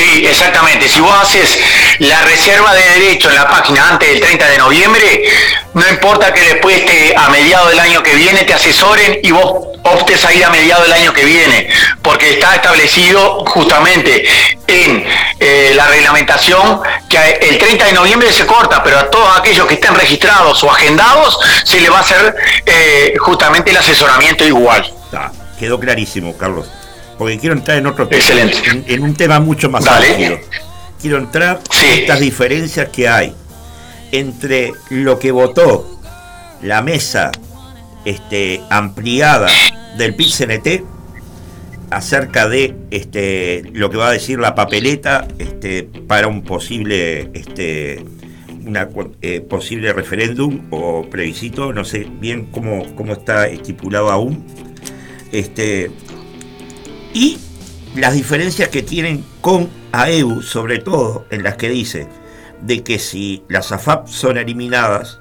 Sí, 0.00 0.24
exactamente. 0.26 0.88
Si 0.88 0.98
vos 0.98 1.14
haces 1.14 1.58
la 1.98 2.22
reserva 2.22 2.72
de 2.74 2.82
derecho 3.00 3.28
en 3.28 3.34
la 3.34 3.46
página 3.46 3.86
antes 3.90 4.08
del 4.08 4.20
30 4.20 4.48
de 4.48 4.56
noviembre, 4.56 5.24
no 5.74 5.86
importa 5.90 6.32
que 6.32 6.40
después 6.40 6.86
te, 6.86 7.14
a 7.14 7.28
mediados 7.28 7.68
del 7.68 7.80
año 7.80 8.02
que 8.02 8.14
viene 8.14 8.44
te 8.44 8.54
asesoren 8.54 9.18
y 9.22 9.30
vos 9.30 9.68
optes 9.82 10.24
a 10.24 10.32
ir 10.32 10.42
a 10.42 10.48
mediados 10.48 10.84
del 10.84 10.94
año 10.94 11.12
que 11.12 11.24
viene, 11.26 11.68
porque 12.00 12.30
está 12.30 12.54
establecido 12.54 13.44
justamente 13.44 14.26
en 14.66 15.04
eh, 15.38 15.72
la 15.74 15.86
reglamentación 15.88 16.80
que 17.06 17.18
el 17.18 17.58
30 17.58 17.84
de 17.84 17.92
noviembre 17.92 18.32
se 18.32 18.46
corta, 18.46 18.82
pero 18.82 19.00
a 19.00 19.10
todos 19.10 19.38
aquellos 19.38 19.66
que 19.66 19.74
estén 19.74 19.94
registrados 19.94 20.64
o 20.64 20.70
agendados 20.70 21.38
se 21.64 21.78
le 21.78 21.90
va 21.90 21.98
a 21.98 22.00
hacer 22.00 22.36
eh, 22.64 23.14
justamente 23.18 23.70
el 23.70 23.76
asesoramiento 23.76 24.46
igual. 24.46 24.90
Quedó 25.58 25.78
clarísimo, 25.78 26.34
Carlos. 26.38 26.70
Porque 27.20 27.38
quiero 27.38 27.54
entrar 27.54 27.76
en 27.76 27.86
otro 27.86 28.08
tema. 28.08 28.24
En, 28.64 28.82
en 28.88 29.02
un 29.02 29.12
tema 29.12 29.40
mucho 29.40 29.68
más 29.68 29.84
Dale. 29.84 30.08
amplio. 30.08 30.40
Quiero 31.02 31.18
entrar 31.18 31.60
en 31.84 31.98
estas 32.00 32.18
diferencias 32.18 32.88
que 32.88 33.08
hay 33.10 33.34
entre 34.10 34.72
lo 34.88 35.18
que 35.18 35.30
votó 35.30 36.00
la 36.62 36.80
mesa 36.80 37.30
este, 38.06 38.62
ampliada 38.70 39.48
del 39.98 40.16
PIT-CNT 40.16 40.82
acerca 41.90 42.48
de 42.48 42.74
este, 42.90 43.64
lo 43.74 43.90
que 43.90 43.98
va 43.98 44.08
a 44.08 44.12
decir 44.12 44.38
la 44.38 44.54
papeleta 44.54 45.28
este, 45.38 45.82
para 45.82 46.26
un 46.26 46.40
posible, 46.40 47.28
este, 47.34 48.02
una, 48.64 48.88
eh, 49.20 49.42
posible 49.42 49.92
referéndum 49.92 50.68
o 50.70 51.04
plebiscito, 51.10 51.74
no 51.74 51.84
sé 51.84 52.06
bien 52.18 52.46
cómo, 52.46 52.96
cómo 52.96 53.12
está 53.12 53.46
estipulado 53.46 54.10
aún. 54.10 54.46
Este, 55.32 55.90
y 57.12 57.38
las 57.94 58.14
diferencias 58.14 58.68
que 58.68 58.82
tienen 58.82 59.24
con 59.40 59.68
AEU, 59.92 60.42
sobre 60.42 60.78
todo 60.78 61.26
en 61.30 61.42
las 61.42 61.56
que 61.56 61.68
dice 61.68 62.08
de 62.60 62.82
que 62.82 62.98
si 62.98 63.42
las 63.48 63.72
AFAP 63.72 64.06
son 64.08 64.36
eliminadas, 64.36 65.20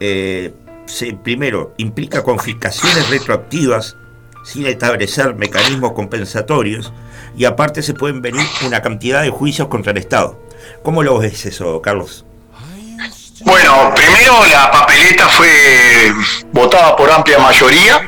eh, 0.00 0.54
se, 0.86 1.12
primero 1.12 1.74
implica 1.76 2.22
confiscaciones 2.22 3.10
retroactivas 3.10 3.96
sin 4.44 4.66
establecer 4.66 5.34
mecanismos 5.34 5.92
compensatorios 5.92 6.92
y 7.36 7.44
aparte 7.44 7.82
se 7.82 7.94
pueden 7.94 8.22
venir 8.22 8.44
una 8.66 8.80
cantidad 8.80 9.22
de 9.22 9.30
juicios 9.30 9.68
contra 9.68 9.92
el 9.92 9.98
Estado. 9.98 10.40
¿Cómo 10.82 11.02
lo 11.02 11.18
ves 11.18 11.44
eso, 11.46 11.80
Carlos? 11.82 12.24
Bueno, 13.44 13.92
primero 13.94 14.44
la 14.50 14.70
papeleta 14.70 15.28
fue 15.28 16.12
votada 16.52 16.96
por 16.96 17.10
amplia 17.10 17.38
mayoría. 17.38 18.00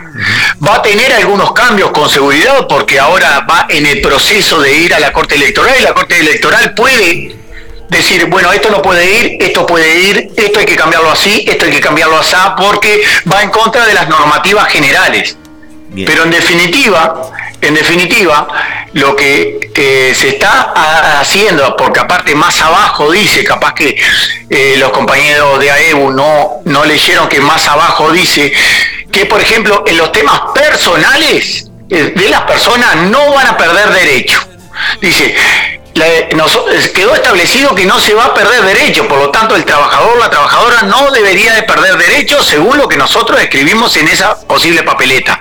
Va 0.66 0.76
a 0.76 0.82
tener 0.82 1.12
algunos 1.14 1.52
cambios 1.52 1.90
con 1.90 2.08
seguridad 2.08 2.66
porque 2.68 2.98
ahora 2.98 3.40
va 3.48 3.66
en 3.70 3.86
el 3.86 4.00
proceso 4.02 4.60
de 4.60 4.74
ir 4.74 4.94
a 4.94 5.00
la 5.00 5.12
Corte 5.12 5.34
Electoral 5.36 5.74
y 5.78 5.82
la 5.82 5.94
Corte 5.94 6.18
Electoral 6.20 6.74
puede 6.74 7.34
decir, 7.88 8.26
bueno, 8.26 8.52
esto 8.52 8.70
no 8.70 8.82
puede 8.82 9.04
ir, 9.10 9.36
esto 9.42 9.64
puede 9.66 9.98
ir, 10.00 10.30
esto 10.36 10.58
hay 10.60 10.66
que 10.66 10.76
cambiarlo 10.76 11.10
así, 11.10 11.44
esto 11.48 11.64
hay 11.64 11.70
que 11.72 11.80
cambiarlo 11.80 12.18
así, 12.18 12.36
porque 12.58 13.02
va 13.32 13.42
en 13.42 13.50
contra 13.50 13.86
de 13.86 13.94
las 13.94 14.06
normativas 14.08 14.68
generales. 14.68 15.36
Pero 16.06 16.22
en 16.24 16.30
definitiva, 16.30 17.20
en 17.60 17.74
definitiva, 17.74 18.46
lo 18.92 19.16
que 19.16 19.70
eh, 19.74 20.14
se 20.16 20.28
está 20.28 20.72
ha- 20.76 21.20
haciendo, 21.20 21.74
porque 21.76 21.98
aparte 22.00 22.34
más 22.36 22.60
abajo 22.60 23.10
dice, 23.10 23.42
capaz 23.42 23.74
que 23.74 23.96
eh, 24.50 24.76
los 24.78 24.90
compañeros 24.90 25.58
de 25.58 25.70
AEU 25.70 26.12
no, 26.12 26.60
no 26.64 26.84
leyeron 26.84 27.28
que 27.28 27.40
más 27.40 27.66
abajo 27.66 28.12
dice 28.12 28.52
que, 29.12 29.26
por 29.26 29.40
ejemplo, 29.40 29.84
en 29.86 29.96
los 29.96 30.12
temas 30.12 30.40
personales 30.54 31.68
eh, 31.88 32.12
de 32.14 32.28
las 32.28 32.42
personas 32.42 32.96
no 32.96 33.32
van 33.32 33.46
a 33.48 33.56
perder 33.56 33.90
derecho. 33.90 34.40
Dice, 35.00 35.34
quedó 36.94 37.14
establecido 37.14 37.74
que 37.74 37.84
no 37.84 37.98
se 38.00 38.14
va 38.14 38.26
a 38.26 38.34
perder 38.34 38.62
derecho, 38.62 39.06
por 39.08 39.18
lo 39.18 39.30
tanto 39.30 39.56
el 39.56 39.64
trabajador, 39.64 40.18
la 40.18 40.30
trabajadora 40.30 40.82
no 40.82 41.10
debería 41.10 41.54
de 41.54 41.62
perder 41.64 41.96
derecho 41.96 42.42
según 42.42 42.78
lo 42.78 42.88
que 42.88 42.96
nosotros 42.96 43.40
escribimos 43.40 43.96
en 43.96 44.08
esa 44.08 44.38
posible 44.40 44.82
papeleta. 44.82 45.40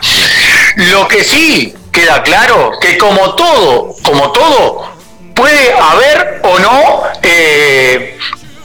Lo 0.76 1.08
que 1.08 1.24
sí 1.24 1.74
queda 1.92 2.24
claro 2.24 2.72
que 2.82 2.98
como 2.98 3.36
todo, 3.36 3.96
como 4.04 4.32
todo, 4.32 4.92
puede 5.36 5.74
haber 5.74 6.42
o 6.44 6.60
no 6.60 7.04
eh, 7.24 8.18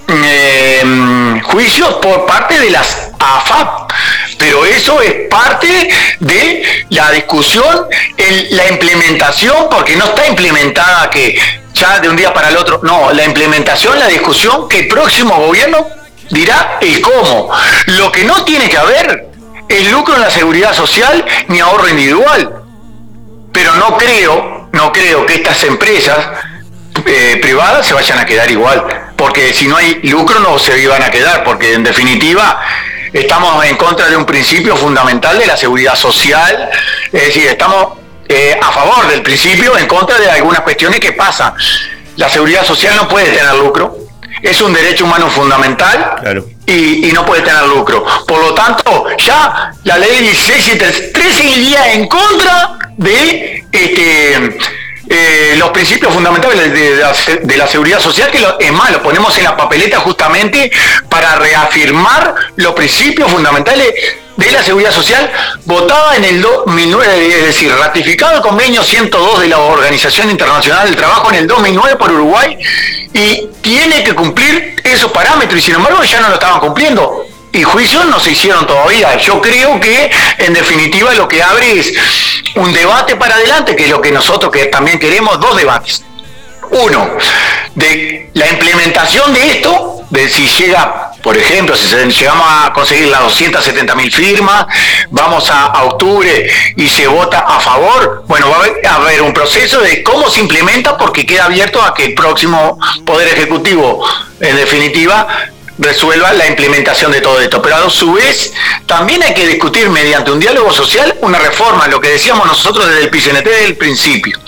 eh, 0.09 1.43
juicios 1.45 1.95
por 1.95 2.27
parte 2.27 2.59
de 2.59 2.71
las 2.71 3.11
AFAP, 3.19 3.84
pero 4.45 4.63
eso 4.67 5.01
es 5.01 5.27
parte 5.31 5.89
de 6.21 6.85
la 6.91 7.11
discusión, 7.13 7.87
la 8.51 8.69
implementación, 8.69 9.69
porque 9.71 9.97
no 9.97 10.05
está 10.05 10.27
implementada 10.27 11.09
que 11.09 11.39
ya 11.73 11.99
de 11.99 12.11
un 12.11 12.17
día 12.17 12.35
para 12.35 12.51
el 12.51 12.59
otro, 12.59 12.79
no, 12.83 13.11
la 13.11 13.25
implementación, 13.25 13.99
la 13.99 14.07
discusión 14.07 14.69
que 14.69 14.81
el 14.81 14.89
próximo 14.89 15.35
gobierno 15.35 15.87
dirá 16.29 16.77
el 16.83 17.01
cómo. 17.01 17.51
Lo 17.87 18.13
que 18.13 18.25
no 18.25 18.45
tiene 18.45 18.69
que 18.69 18.77
haber 18.77 19.29
es 19.67 19.91
lucro 19.91 20.15
en 20.15 20.21
la 20.21 20.31
seguridad 20.31 20.75
social 20.75 21.25
ni 21.49 21.61
ahorro 21.61 21.89
individual. 21.89 22.65
Pero 23.51 23.77
no 23.77 23.97
creo, 23.97 24.69
no 24.73 24.93
creo 24.93 25.25
que 25.25 25.37
estas 25.37 25.65
empresas 25.65 26.19
eh, 27.07 27.39
privadas 27.41 27.87
se 27.87 27.95
vayan 27.95 28.19
a 28.19 28.27
quedar 28.27 28.51
igual, 28.51 28.85
porque 29.17 29.55
si 29.55 29.69
no 29.69 29.79
hay 29.79 30.01
lucro 30.03 30.39
no 30.41 30.59
se 30.59 30.79
iban 30.83 31.03
a 31.03 31.11
quedar, 31.11 31.45
porque 31.45 31.73
en 31.73 31.83
definitiva 31.83 32.61
estamos 33.15 33.65
en 33.65 33.77
contra 33.77 34.09
de 34.09 34.17
un 34.17 34.27
principio 34.27 34.77
fundamental 34.77 35.39
de 35.39 35.47
la 35.47 35.57
seguridad 35.57 35.95
social, 35.95 36.69
es 37.13 37.27
decir, 37.27 37.47
estamos 37.47 37.99
eh, 38.29 38.59
a 38.61 38.73
favor 38.73 39.07
del 39.07 39.23
principio, 39.23 39.79
en 39.79 39.87
contra 39.87 40.19
de 40.19 40.31
algunas 40.31 40.61
cuestiones 40.61 40.99
que 40.99 41.13
pasan. 41.13 41.55
La 42.17 42.29
seguridad 42.29 42.65
social 42.65 42.97
no 42.97 43.09
puede 43.09 43.31
tener 43.31 43.55
lucro, 43.55 43.97
es 44.43 44.61
un 44.61 44.73
derecho 44.73 45.05
humano 45.05 45.31
fundamental 45.31 46.17
y, 46.67 47.09
y 47.09 47.13
no 47.13 47.25
puede 47.25 47.43
tener 47.43 47.67
lucro. 47.67 48.05
Por 48.27 48.41
lo 48.41 48.53
tanto, 48.53 49.07
ya 49.19 49.73
la 49.85 49.97
ley 49.97 50.21
16 50.21 50.69
y 50.75 50.79
13 51.13 51.45
iría 51.45 51.93
en 51.93 52.09
contra 52.09 52.79
de 52.97 53.65
este, 53.71 54.59
eh, 55.09 55.55
los 55.59 55.71
principios 55.71 56.13
fundamentales 56.13 56.73
de, 56.73 57.57
la, 57.57 57.67
seguridad 57.67 58.01
social, 58.01 58.31
que 58.31 58.41
lo- 58.41 58.59
es 58.59 58.73
más, 58.73 58.91
lo 58.91 59.03
ponemos 59.03 59.37
en 59.39 59.45
la 59.45 59.57
papeleta 59.57 59.99
justamente 60.01 60.71
para 61.09 61.37
reafirmar 61.37 62.35
los 62.57 62.73
principios 62.75 63.31
fundamentales 63.31 63.93
de 64.37 64.51
la 64.51 64.63
seguridad 64.65 64.91
social 64.91 65.31
votada 65.65 66.17
en 66.17 66.25
el 66.25 66.43
2009, 66.43 67.39
es 67.39 67.45
decir, 67.47 67.73
ratificado 67.73 68.37
el 68.37 68.41
convenio 68.43 68.83
102 68.83 69.41
de 69.41 69.49
la 69.49 69.59
Organización 69.59 70.31
Internacional 70.31 70.87
del 70.87 70.97
Trabajo 70.97 71.31
en 71.31 71.37
el 71.39 71.47
2009 71.47 71.97
por 71.97 72.11
Uruguay 72.11 72.59
y 73.13 73.49
tiene 73.61 74.03
que 74.03 74.13
cumplir 74.15 74.75
esos 74.83 75.13
parámetros 75.13 75.59
y 75.61 75.63
sin 75.63 75.75
embargo 75.77 76.03
ya 76.03 76.21
no 76.21 76.29
lo 76.29 76.35
estaban 76.35 76.59
cumpliendo 76.61 77.25
y 77.55 77.63
juicios 77.63 78.05
no 78.07 78.19
se 78.19 78.33
hicieron 78.33 78.67
todavía. 78.67 79.17
Yo 79.17 79.41
creo 79.41 79.81
que 79.81 80.11
en 80.39 80.53
definitiva 80.53 81.15
lo 81.15 81.29
que 81.29 81.43
abre 81.43 81.79
es 81.79 81.95
un 82.57 82.73
debate 82.73 83.17
para 83.17 83.37
adelante, 83.37 83.77
que 83.77 83.85
es 83.85 83.91
lo 83.91 84.03
que 84.03 84.11
nosotros 84.11 84.51
que 84.53 84.67
también 84.67 84.99
queremos, 84.99 85.39
dos 85.41 85.57
debates. 85.57 86.05
Uno, 86.71 87.17
de 87.77 88.31
la 88.35 88.49
implementación 88.49 89.33
de 89.33 89.51
esto, 89.53 90.01
de 90.11 90.29
si 90.29 90.49
llega, 90.49 91.13
por 91.23 91.37
ejemplo, 91.37 91.77
si 91.77 91.87
llegamos 91.95 92.47
a 92.49 92.73
conseguir 92.73 93.09
las 93.09 93.21
270 93.21 93.95
mil 93.95 94.11
firmas, 94.11 94.67
vamos 95.11 95.49
a, 95.51 95.85
octubre 95.85 96.51
y 96.77 96.89
se 96.89 97.07
vota 97.07 97.41
a 97.41 97.61
favor, 97.61 98.25
bueno, 98.27 98.51
va 98.51 98.91
a 98.91 98.95
haber 98.97 99.23
un 99.23 99.33
proceso 99.33 99.81
de 99.81 100.03
cómo 100.03 100.29
se 100.29 100.41
implementa 100.41 100.97
porque 100.97 101.25
queda 101.25 101.45
abierto 101.45 101.81
a 101.83 101.95
que 101.95 102.07
el 102.07 102.15
próximo 102.15 102.79
Poder 103.05 103.29
Ejecutivo, 103.29 104.05
en 104.41 104.57
definitiva, 104.57 105.29
resuelva 105.79 106.33
la 106.33 106.47
implementación 106.47 107.13
de 107.13 107.21
todo 107.21 107.41
esto. 107.41 107.61
Pero 107.63 107.77
a 107.77 107.91
su 107.91 108.13
vez, 108.13 108.53
también 108.87 109.23
hay 109.23 109.35
que 109.35 109.47
discutir 109.47 109.89
mediante 109.89 110.31
un 110.31 110.41
diálogo 110.41 110.73
social 110.73 111.17
una 111.21 111.39
reforma, 111.39 111.89
lo 111.89 112.01
que 112.01 112.11
decíamos 112.11 112.47
nosotros 112.47 112.87
desde 112.87 113.05
el 113.05 113.11
PCNT 113.11 113.45
desde 113.45 113.67
el 113.67 113.77
principio. 113.77 114.39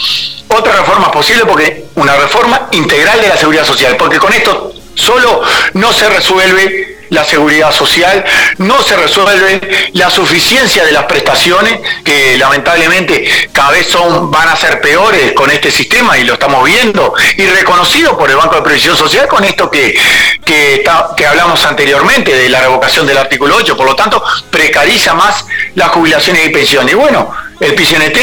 Otra 0.49 0.77
reforma 0.77 1.11
posible 1.11 1.45
porque 1.45 1.87
una 1.97 2.17
reforma 2.17 2.69
integral 2.73 3.21
de 3.21 3.29
la 3.29 3.37
seguridad 3.37 3.65
social, 3.65 3.97
porque 3.97 4.19
con 4.19 4.33
esto 4.33 4.73
solo 4.95 5.43
no 5.75 5.93
se 5.93 6.09
resuelve 6.09 6.96
la 7.11 7.25
seguridad 7.25 7.73
social, 7.73 8.25
no 8.59 8.83
se 8.83 8.97
resuelve 8.97 9.61
la 9.93 10.11
suficiencia 10.11 10.85
de 10.85 10.93
las 10.93 11.05
prestaciones, 11.05 11.79
que 12.05 12.37
lamentablemente 12.39 13.49
cada 13.53 13.71
vez 13.71 13.87
son, 13.87 14.31
van 14.31 14.49
a 14.49 14.57
ser 14.57 14.81
peores 14.81 15.33
con 15.33 15.51
este 15.51 15.71
sistema 15.71 16.19
y 16.19 16.25
lo 16.25 16.35
estamos 16.35 16.65
viendo, 16.65 17.15
y 17.37 17.47
reconocido 17.47 18.17
por 18.19 18.31
el 18.31 18.37
Banco 18.37 18.57
de 18.57 18.63
Previsión 18.63 18.97
Social 18.97 19.27
con 19.29 19.45
esto 19.45 19.71
que, 19.71 19.99
que, 20.45 20.85
que 21.17 21.27
hablamos 21.27 21.65
anteriormente 21.65 22.35
de 22.35 22.49
la 22.49 22.61
revocación 22.61 23.07
del 23.07 23.19
artículo 23.19 23.57
8, 23.57 23.77
por 23.77 23.87
lo 23.87 23.97
tanto 23.97 24.23
precariza 24.51 25.15
más 25.15 25.45
las 25.75 25.89
jubilaciones 25.91 26.47
y 26.47 26.51
pensiones. 26.51 26.93
Y 26.93 26.97
bueno, 26.97 27.33
el 27.61 27.75
PCNT 27.75 28.19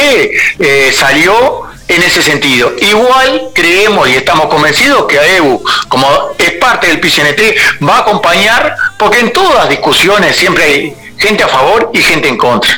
eh, 0.59 0.93
salió 0.93 1.72
en 1.87 2.03
ese 2.03 2.21
sentido. 2.21 2.71
Igual 2.79 3.49
creemos 3.53 4.09
y 4.09 4.15
estamos 4.15 4.47
convencidos 4.47 5.05
que 5.05 5.19
AEU, 5.19 5.63
como 5.89 6.07
es 6.37 6.51
parte 6.53 6.87
del 6.87 6.99
PCNT, 6.99 7.87
va 7.87 7.97
a 7.97 7.99
acompañar, 7.99 8.75
porque 8.97 9.19
en 9.19 9.33
todas 9.33 9.55
las 9.55 9.69
discusiones 9.69 10.35
siempre 10.35 10.63
hay 10.63 10.95
gente 11.17 11.43
a 11.43 11.47
favor 11.47 11.89
y 11.93 12.01
gente 12.01 12.27
en 12.27 12.37
contra. 12.37 12.69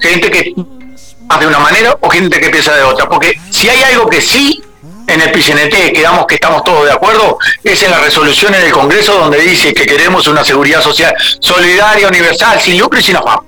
Gente 0.00 0.30
que 0.30 0.42
piensa 0.42 1.38
de 1.40 1.46
una 1.46 1.58
manera 1.58 1.96
o 2.00 2.10
gente 2.10 2.40
que 2.40 2.50
piensa 2.50 2.74
de 2.74 2.82
otra. 2.82 3.08
Porque 3.08 3.38
si 3.50 3.68
hay 3.68 3.82
algo 3.84 4.08
que 4.08 4.20
sí 4.20 4.62
en 5.06 5.20
el 5.20 5.30
PCNT 5.30 5.92
quedamos 5.94 6.26
que 6.26 6.34
estamos 6.34 6.64
todos 6.64 6.84
de 6.84 6.92
acuerdo, 6.92 7.38
es 7.62 7.82
en 7.82 7.90
las 7.90 8.02
resoluciones 8.02 8.62
del 8.62 8.72
Congreso 8.72 9.18
donde 9.18 9.38
dice 9.40 9.72
que 9.72 9.86
queremos 9.86 10.26
una 10.26 10.44
seguridad 10.44 10.82
social 10.82 11.14
solidaria, 11.40 12.08
universal, 12.08 12.60
sin 12.60 12.78
lucro 12.78 12.98
y 12.98 13.02
sin 13.02 13.16
afán. 13.16 13.38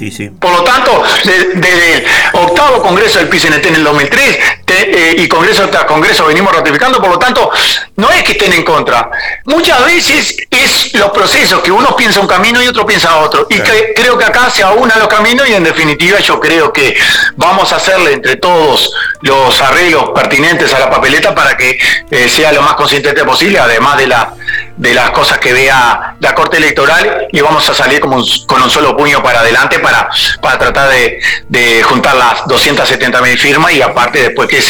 Sí, 0.00 0.10
sí. 0.10 0.30
Por 0.30 0.50
lo 0.50 0.64
tanto, 0.64 1.02
de- 1.24 1.50
desde 1.56 1.96
el 1.98 2.04
octavo 2.32 2.80
Congreso 2.80 3.18
del 3.18 3.28
PCNT 3.28 3.66
en 3.68 3.74
el 3.74 3.84
2003, 3.84 4.38
te- 4.64 5.10
eh, 5.10 5.14
y 5.18 5.28
Congreso 5.28 5.68
tras 5.68 5.84
Congreso 5.84 6.24
venimos 6.24 6.54
ratificando, 6.56 6.98
por 7.02 7.10
lo 7.10 7.18
tanto, 7.18 7.50
no 7.96 8.10
es 8.10 8.22
que 8.22 8.32
estén 8.32 8.50
en 8.54 8.62
contra. 8.64 9.10
Muchas 9.44 9.84
veces 9.84 10.38
es 10.50 10.94
los 10.94 11.10
procesos 11.10 11.60
que 11.60 11.70
uno 11.70 11.94
piensa 11.96 12.18
un 12.20 12.26
camino 12.26 12.62
y 12.62 12.68
otro 12.68 12.86
piensa 12.86 13.18
otro. 13.18 13.46
Y 13.50 13.60
que- 13.60 13.92
creo 13.94 14.16
que 14.16 14.24
acá 14.24 14.48
se 14.48 14.62
aunan 14.62 14.98
los 14.98 15.08
caminos 15.08 15.46
y 15.46 15.52
en 15.52 15.64
definitiva 15.64 16.18
yo 16.20 16.40
creo 16.40 16.72
que 16.72 16.96
vamos 17.36 17.70
a 17.74 17.76
hacerle 17.76 18.14
entre 18.14 18.36
todos 18.36 18.90
los 19.22 19.60
arreglos 19.60 20.10
pertinentes 20.14 20.72
a 20.72 20.78
la 20.78 20.88
papeleta 20.90 21.34
para 21.34 21.56
que 21.56 21.78
eh, 22.10 22.28
sea 22.28 22.52
lo 22.52 22.62
más 22.62 22.74
consistente 22.74 23.22
posible, 23.24 23.58
además 23.58 23.98
de 23.98 24.06
la 24.06 24.34
de 24.76 24.94
las 24.94 25.10
cosas 25.10 25.38
que 25.38 25.52
vea 25.52 26.16
la 26.20 26.34
Corte 26.34 26.56
Electoral 26.56 27.28
y 27.30 27.40
vamos 27.40 27.68
a 27.68 27.74
salir 27.74 28.00
como 28.00 28.16
un- 28.16 28.26
con 28.46 28.62
un 28.62 28.70
solo 28.70 28.96
puño 28.96 29.22
para 29.22 29.40
adelante 29.40 29.78
para, 29.78 30.08
para 30.40 30.58
tratar 30.58 30.88
de, 30.90 31.20
de 31.48 31.82
juntar 31.82 32.16
las 32.16 32.46
270 32.46 33.20
mil 33.20 33.38
firmas 33.38 33.72
y 33.74 33.82
aparte 33.82 34.22
después 34.22 34.48
que, 34.48 34.60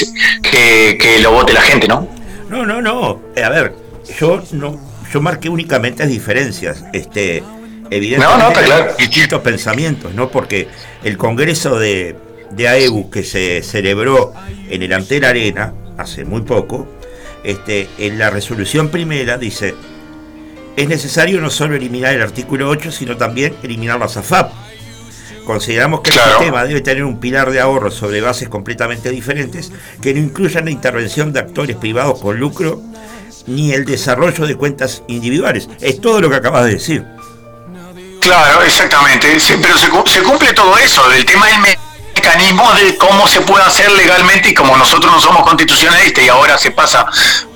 que, 0.43 0.99
que 1.01 1.19
lo 1.21 1.31
vote 1.31 1.53
la 1.53 1.61
gente, 1.63 1.87
¿no? 1.87 2.09
No, 2.49 2.67
no, 2.67 2.83
no. 2.83 3.21
Eh, 3.37 3.45
A 3.45 3.49
ver, 3.51 3.75
yo 4.19 4.43
no, 4.51 4.81
yo 5.13 5.21
marqué 5.21 5.49
únicamente 5.49 6.03
las 6.03 6.11
diferencias. 6.11 6.83
Este, 6.93 7.45
evidentemente 7.89 8.45
No, 8.61 8.67
claro. 8.67 8.95
distintos 8.99 9.41
pensamientos, 9.43 10.13
¿no? 10.15 10.29
Porque 10.29 10.69
el 11.05 11.17
congreso 11.17 11.79
de, 11.79 12.17
de 12.51 12.69
AEBU 12.69 13.11
que 13.11 13.23
se 13.23 13.63
celebró 13.63 14.33
en 14.69 14.83
el 14.83 14.93
Antel 14.93 15.25
Arena 15.25 15.73
hace 15.97 16.25
muy 16.25 16.43
poco, 16.43 16.87
este, 17.45 17.89
en 17.99 18.19
la 18.19 18.31
resolución 18.31 18.89
primera 18.91 19.39
dice 19.39 19.75
es 20.77 20.89
necesario 20.89 21.41
no 21.41 21.51
solo 21.51 21.75
eliminar 21.75 22.15
el 22.15 22.23
artículo 22.23 22.69
8, 22.69 22.91
sino 22.93 23.17
también 23.17 23.55
eliminar 23.63 23.99
la 23.99 24.09
SAFAP. 24.09 24.53
Consideramos 25.45 26.01
que 26.01 26.11
Claro. 26.11 26.31
el 26.33 26.37
sistema 26.39 26.65
debe 26.65 26.81
tener 26.81 27.05
un 27.05 27.19
pilar 27.19 27.51
de 27.51 27.61
ahorro 27.61 27.91
sobre 27.91 28.21
bases 28.21 28.49
completamente 28.49 29.11
diferentes 29.11 29.73
que 30.01 30.15
no 30.15 30.21
incluyan 30.21 30.65
la 30.67 30.71
intervención 30.71 31.33
de 31.33 31.41
actores 31.41 31.77
privados 31.77 32.21
con 32.21 32.39
lucro 32.39 32.81
ni 33.47 33.73
el 33.73 33.85
desarrollo 33.85 34.47
de 34.47 34.55
cuentas 34.55 35.03
individuales. 35.09 35.69
Es 35.81 36.01
todo 36.01 36.21
lo 36.21 36.31
que 36.31 36.37
acabas 36.37 36.67
de 36.67 36.73
decir. 36.75 37.05
Claro, 38.21 38.63
exactamente. 38.63 39.41
Sí, 39.41 39.55
pero 39.61 39.77
se, 39.77 39.89
cu- 39.89 40.07
se 40.07 40.23
cumple 40.23 40.53
todo 40.53 40.77
eso. 40.79 41.11
El 41.13 41.25
tema 41.25 41.47
del 41.49 41.57
me- 42.21 42.31
mecanismo 42.31 42.73
de 42.75 42.97
cómo 42.97 43.27
se 43.29 43.41
puede 43.41 43.65
hacer 43.65 43.91
legalmente 43.93 44.51
y 44.51 44.55
como 44.55 44.77
nosotros 44.77 45.11
no 45.13 45.21
somos 45.21 45.43
constitucionalistas 45.43 46.25
y 46.25 46.29
ahora 46.29 46.59
se 46.59 46.71
pasa 46.71 47.07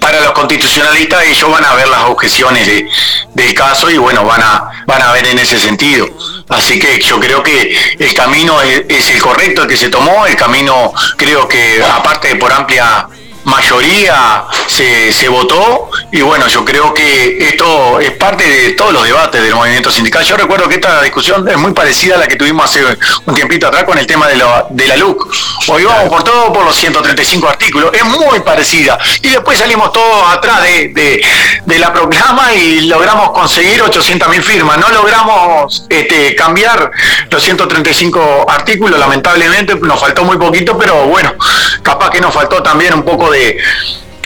para 0.00 0.20
los 0.20 0.32
constitucionalistas, 0.32 1.22
ellos 1.24 1.50
van 1.50 1.64
a 1.64 1.74
ver 1.74 1.88
las 1.88 2.04
objeciones 2.04 2.66
de- 2.66 2.88
del 3.34 3.54
caso 3.54 3.90
y 3.90 3.98
bueno, 3.98 4.24
van 4.24 4.42
a, 4.42 4.84
van 4.86 5.02
a 5.02 5.12
ver 5.12 5.26
en 5.26 5.38
ese 5.38 5.58
sentido. 5.58 6.08
Así 6.48 6.78
que 6.78 7.00
yo 7.00 7.18
creo 7.20 7.42
que 7.42 7.76
el 7.98 8.14
camino 8.14 8.60
es, 8.62 8.82
es 8.88 9.10
el 9.10 9.20
correcto, 9.22 9.62
el 9.62 9.68
que 9.68 9.76
se 9.76 9.88
tomó, 9.88 10.26
el 10.26 10.36
camino 10.36 10.92
creo 11.16 11.46
que 11.48 11.82
aparte 11.82 12.28
de 12.28 12.36
por 12.36 12.52
amplia 12.52 13.06
mayoría 13.44 14.44
se, 14.66 15.12
se 15.12 15.28
votó 15.28 15.88
y 16.12 16.20
bueno, 16.22 16.46
yo 16.48 16.64
creo 16.64 16.92
que 16.94 17.38
esto 17.48 18.00
es 18.00 18.12
parte 18.12 18.44
de 18.48 18.70
todos 18.72 18.92
los 18.92 19.04
debates 19.04 19.42
del 19.42 19.54
movimiento 19.54 19.90
sindical. 19.90 20.24
Yo 20.24 20.36
recuerdo 20.36 20.68
que 20.68 20.76
esta 20.76 21.02
discusión 21.02 21.46
es 21.48 21.56
muy 21.56 21.72
parecida 21.72 22.14
a 22.16 22.18
la 22.18 22.26
que 22.26 22.36
tuvimos 22.36 22.64
hace 22.64 22.84
un 23.26 23.34
tiempito 23.34 23.66
atrás 23.68 23.84
con 23.84 23.98
el 23.98 24.06
tema 24.06 24.26
de, 24.28 24.36
la- 24.36 24.66
de 24.70 24.86
la 24.86 24.96
LUC. 24.96 25.26
Hoy 25.68 25.84
vamos 25.84 26.08
por 26.08 26.22
todo 26.24 26.52
por 26.52 26.64
los 26.64 26.74
135 26.76 27.48
artículos, 27.48 27.90
es 27.94 28.04
muy 28.04 28.40
parecida. 28.40 28.98
Y 29.22 29.28
después 29.30 29.58
salimos 29.58 29.92
todos 29.92 30.32
atrás 30.32 30.62
de, 30.62 30.88
de- 30.88 31.24
de 31.64 31.78
la 31.78 31.92
proclama 31.92 32.52
y 32.54 32.82
logramos 32.82 33.30
conseguir 33.30 33.82
800 33.82 34.28
mil 34.28 34.42
firmas. 34.42 34.78
No 34.78 34.88
logramos 34.90 35.84
este, 35.88 36.34
cambiar 36.34 36.90
los 37.30 37.42
135 37.42 38.46
artículos, 38.48 38.98
lamentablemente 38.98 39.74
nos 39.76 40.00
faltó 40.00 40.24
muy 40.24 40.36
poquito, 40.36 40.76
pero 40.78 41.06
bueno, 41.06 41.34
capaz 41.82 42.10
que 42.10 42.20
nos 42.20 42.32
faltó 42.32 42.62
también 42.62 42.94
un 42.94 43.02
poco 43.04 43.30
de, 43.30 43.33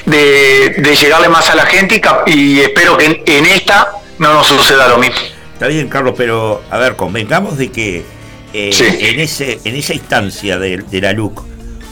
de, 0.06 0.74
de 0.78 0.96
llegarle 0.96 1.28
más 1.28 1.48
a 1.50 1.54
la 1.54 1.66
gente 1.66 2.00
y, 2.26 2.60
espero 2.60 2.96
que 2.96 3.04
en, 3.06 3.22
en 3.26 3.46
esta 3.46 3.90
no 4.18 4.32
nos 4.34 4.46
suceda 4.46 4.88
lo 4.88 4.98
mismo. 4.98 5.16
Está 5.52 5.66
bien, 5.66 5.88
Carlos, 5.88 6.14
pero 6.16 6.62
a 6.70 6.78
ver, 6.78 6.96
convengamos 6.96 7.58
de 7.58 7.70
que 7.70 8.04
eh, 8.52 8.70
Sí. 8.72 8.84
en, 9.00 9.20
ese, 9.20 9.58
en 9.64 9.76
esa 9.76 9.92
instancia 9.94 10.58
de, 10.58 10.78
de 10.78 11.00
la 11.00 11.12
LUC 11.12 11.42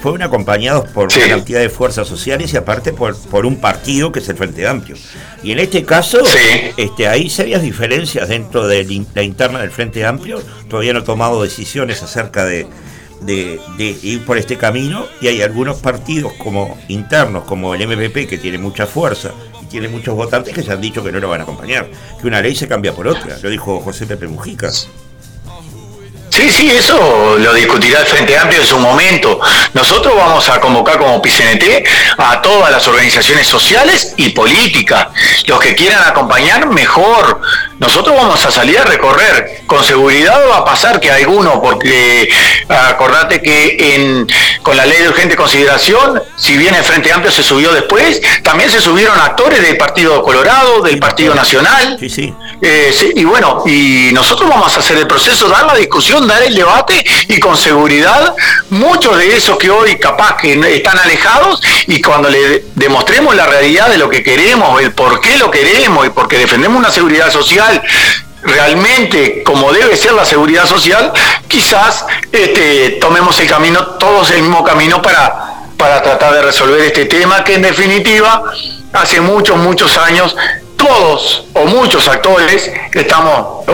fueron 0.01 0.23
acompañados 0.23 0.89
por 0.91 1.11
Sí. 1.13 1.19
una 1.21 1.31
cantidad 1.31 1.61
de 1.61 1.69
fuerzas 1.69 2.07
sociales 2.07 2.53
y 2.53 2.57
aparte 2.57 2.93
por, 2.93 3.17
por 3.29 3.45
un 3.45 3.57
partido 3.61 4.13
que 4.13 4.21
es 4.21 4.29
el 4.29 4.37
Frente 4.37 4.67
Amplio. 4.67 4.97
Y 5.43 5.53
en 5.53 5.59
este 5.59 5.85
caso, 5.85 6.25
Sí. 6.25 6.39
este, 6.77 7.09
hay 7.09 7.29
serias 7.29 7.61
diferencias 7.61 8.29
dentro 8.29 8.67
de 8.69 9.05
la 9.15 9.23
interna 9.23 9.59
del 9.61 9.71
Frente 9.71 10.05
Amplio. 10.07 10.41
Todavía 10.71 10.93
no 10.93 11.01
ha 11.01 11.05
tomado 11.05 11.43
decisiones 11.43 12.03
acerca 12.03 12.45
de, 12.45 12.67
de- 13.21 13.61
de 13.77 13.97
ir 14.03 14.25
por 14.25 14.39
este 14.39 14.57
camino 14.57 15.07
y 15.21 15.29
hay 15.29 15.43
algunos 15.43 15.79
partidos 15.79 16.33
como 16.35 16.79
internos, 16.89 17.45
como 17.45 17.75
el 17.75 17.83
MPP, 17.83 18.27
que 18.29 18.39
tiene 18.39 18.59
mucha 18.59 18.87
fuerza 18.87 19.31
y 19.63 19.67
tiene 19.67 19.89
muchos 19.89 20.15
votantes 20.15 20.55
que 20.55 20.63
se 20.63 20.73
han 20.73 20.81
dicho 20.81 21.03
que 21.03 21.11
no 21.13 21.19
lo 21.19 21.29
van 21.29 21.41
a 21.41 21.43
acompañar, 21.45 21.89
que 22.21 22.27
una 22.27 22.41
ley 22.41 22.55
se 22.55 22.69
cambia 22.69 22.93
por 22.93 23.09
otra, 23.09 23.37
lo 23.43 23.49
dijo 23.51 23.81
José 23.81 24.07
Pepe 24.07 24.27
Mujica. 24.29 24.71
Sí, 26.29 26.51
sí, 26.51 26.71
eso 26.71 27.39
lo 27.39 27.55
discutirá 27.55 28.01
el 28.01 28.07
Frente 28.07 28.37
Amplio 28.37 28.61
en 28.61 28.67
su 28.67 28.79
momento. 28.79 29.41
Nosotros 29.73 30.15
vamos 30.15 30.47
a 30.51 30.61
convocar 30.61 30.99
como 30.99 31.23
PCNT 31.23 31.65
a 32.19 32.43
todas 32.43 32.71
las 32.71 32.87
organizaciones 32.87 33.47
sociales 33.47 34.13
y 34.19 34.31
políticas. 34.31 35.07
Los 35.47 35.59
que 35.61 35.75
quieran 35.75 36.03
acompañar, 36.07 36.69
mejor. 36.69 37.41
Nosotros 37.79 38.17
vamos 38.17 38.45
a 38.45 38.51
salir 38.51 38.79
a 38.79 38.85
recorrer. 38.85 39.63
Con 39.67 39.85
seguridad 39.85 40.39
va 40.51 40.59
a 40.59 40.65
pasar 40.65 41.01
que 41.01 41.11
alguno, 41.11 41.61
porque 41.61 42.29
acordate 42.69 43.43
que 43.43 43.95
en, 43.95 44.27
con 44.63 44.77
la 44.77 44.87
ley 44.87 45.03
de 45.03 45.09
urgente 45.09 45.37
consideración, 45.37 46.23
si 46.37 46.57
bien 46.57 46.75
el 46.75 46.85
Frente 46.85 47.13
Amplio 47.13 47.31
se 47.31 47.43
subió 47.43 47.73
después, 47.73 48.21
también 48.43 48.71
se 48.71 48.81
subieron 48.81 49.19
actores 49.21 49.61
del 49.61 49.77
Partido 49.77 50.23
Colorado, 50.23 50.83
del 50.83 50.99
Partido 50.99 51.35
Nacional. 51.35 51.97
Sí, 52.01 52.09
sí. 52.09 52.35
Eh, 52.63 52.95
sí, 52.97 53.13
y 53.15 53.25
bueno, 53.25 53.63
y 53.67 54.11
nosotros 54.13 54.49
vamos 54.49 54.75
a 54.75 54.79
hacer 54.81 54.97
el 54.97 55.07
proceso, 55.07 55.49
dar 55.49 55.67
la 55.67 55.75
discusión, 55.75 56.27
dar 56.27 56.43
el 56.43 56.55
debate 56.55 57.05
y 57.29 57.39
con 57.39 57.57
seguridad 57.57 58.35
muchos 58.71 59.19
de 59.19 59.37
esos 59.37 59.59
que 59.59 59.69
hoy 59.69 59.97
capaz 59.97 60.37
que 60.37 60.55
están 60.75 60.99
alejados 60.99 61.63
y 61.87 62.01
cuando 62.01 62.31
le 62.31 62.65
demostremos 62.75 63.35
la 63.37 63.47
realidad 63.47 63.89
de 63.91 63.99
lo 63.99 64.09
que 64.09 64.23
queremos, 64.23 64.81
el 64.81 64.93
por 64.93 65.21
qué 65.21 65.37
lo 65.37 65.51
queremos 65.51 66.07
y 66.07 66.11
porque 66.11 66.39
defendemos 66.39 66.79
una 66.79 66.91
seguridad 66.91 67.31
social 67.31 67.66
realmente 68.43 69.43
como 69.43 69.73
debe 69.73 69.97
ser 69.97 70.13
la 70.13 70.25
seguridad 70.25 70.67
social, 70.67 71.13
quizás 71.49 72.05
este, 72.33 72.99
tomemos 73.01 73.39
el 73.41 73.49
camino, 73.49 73.85
todos 73.99 74.31
el 74.31 74.43
mismo 74.43 74.65
camino 74.65 75.03
para, 75.03 75.67
para 75.77 76.03
tratar 76.03 76.35
de 76.35 76.43
resolver 76.43 76.81
este 76.81 77.07
tema 77.07 77.45
que 77.45 77.55
en 77.55 77.63
definitiva 77.63 78.43
hace 78.93 79.21
muchos, 79.21 79.57
muchos 79.57 79.97
años 79.99 80.37
todos 80.77 81.45
o 81.55 81.65
muchos 81.65 82.07
actores 82.07 82.71
estamos 82.93 83.65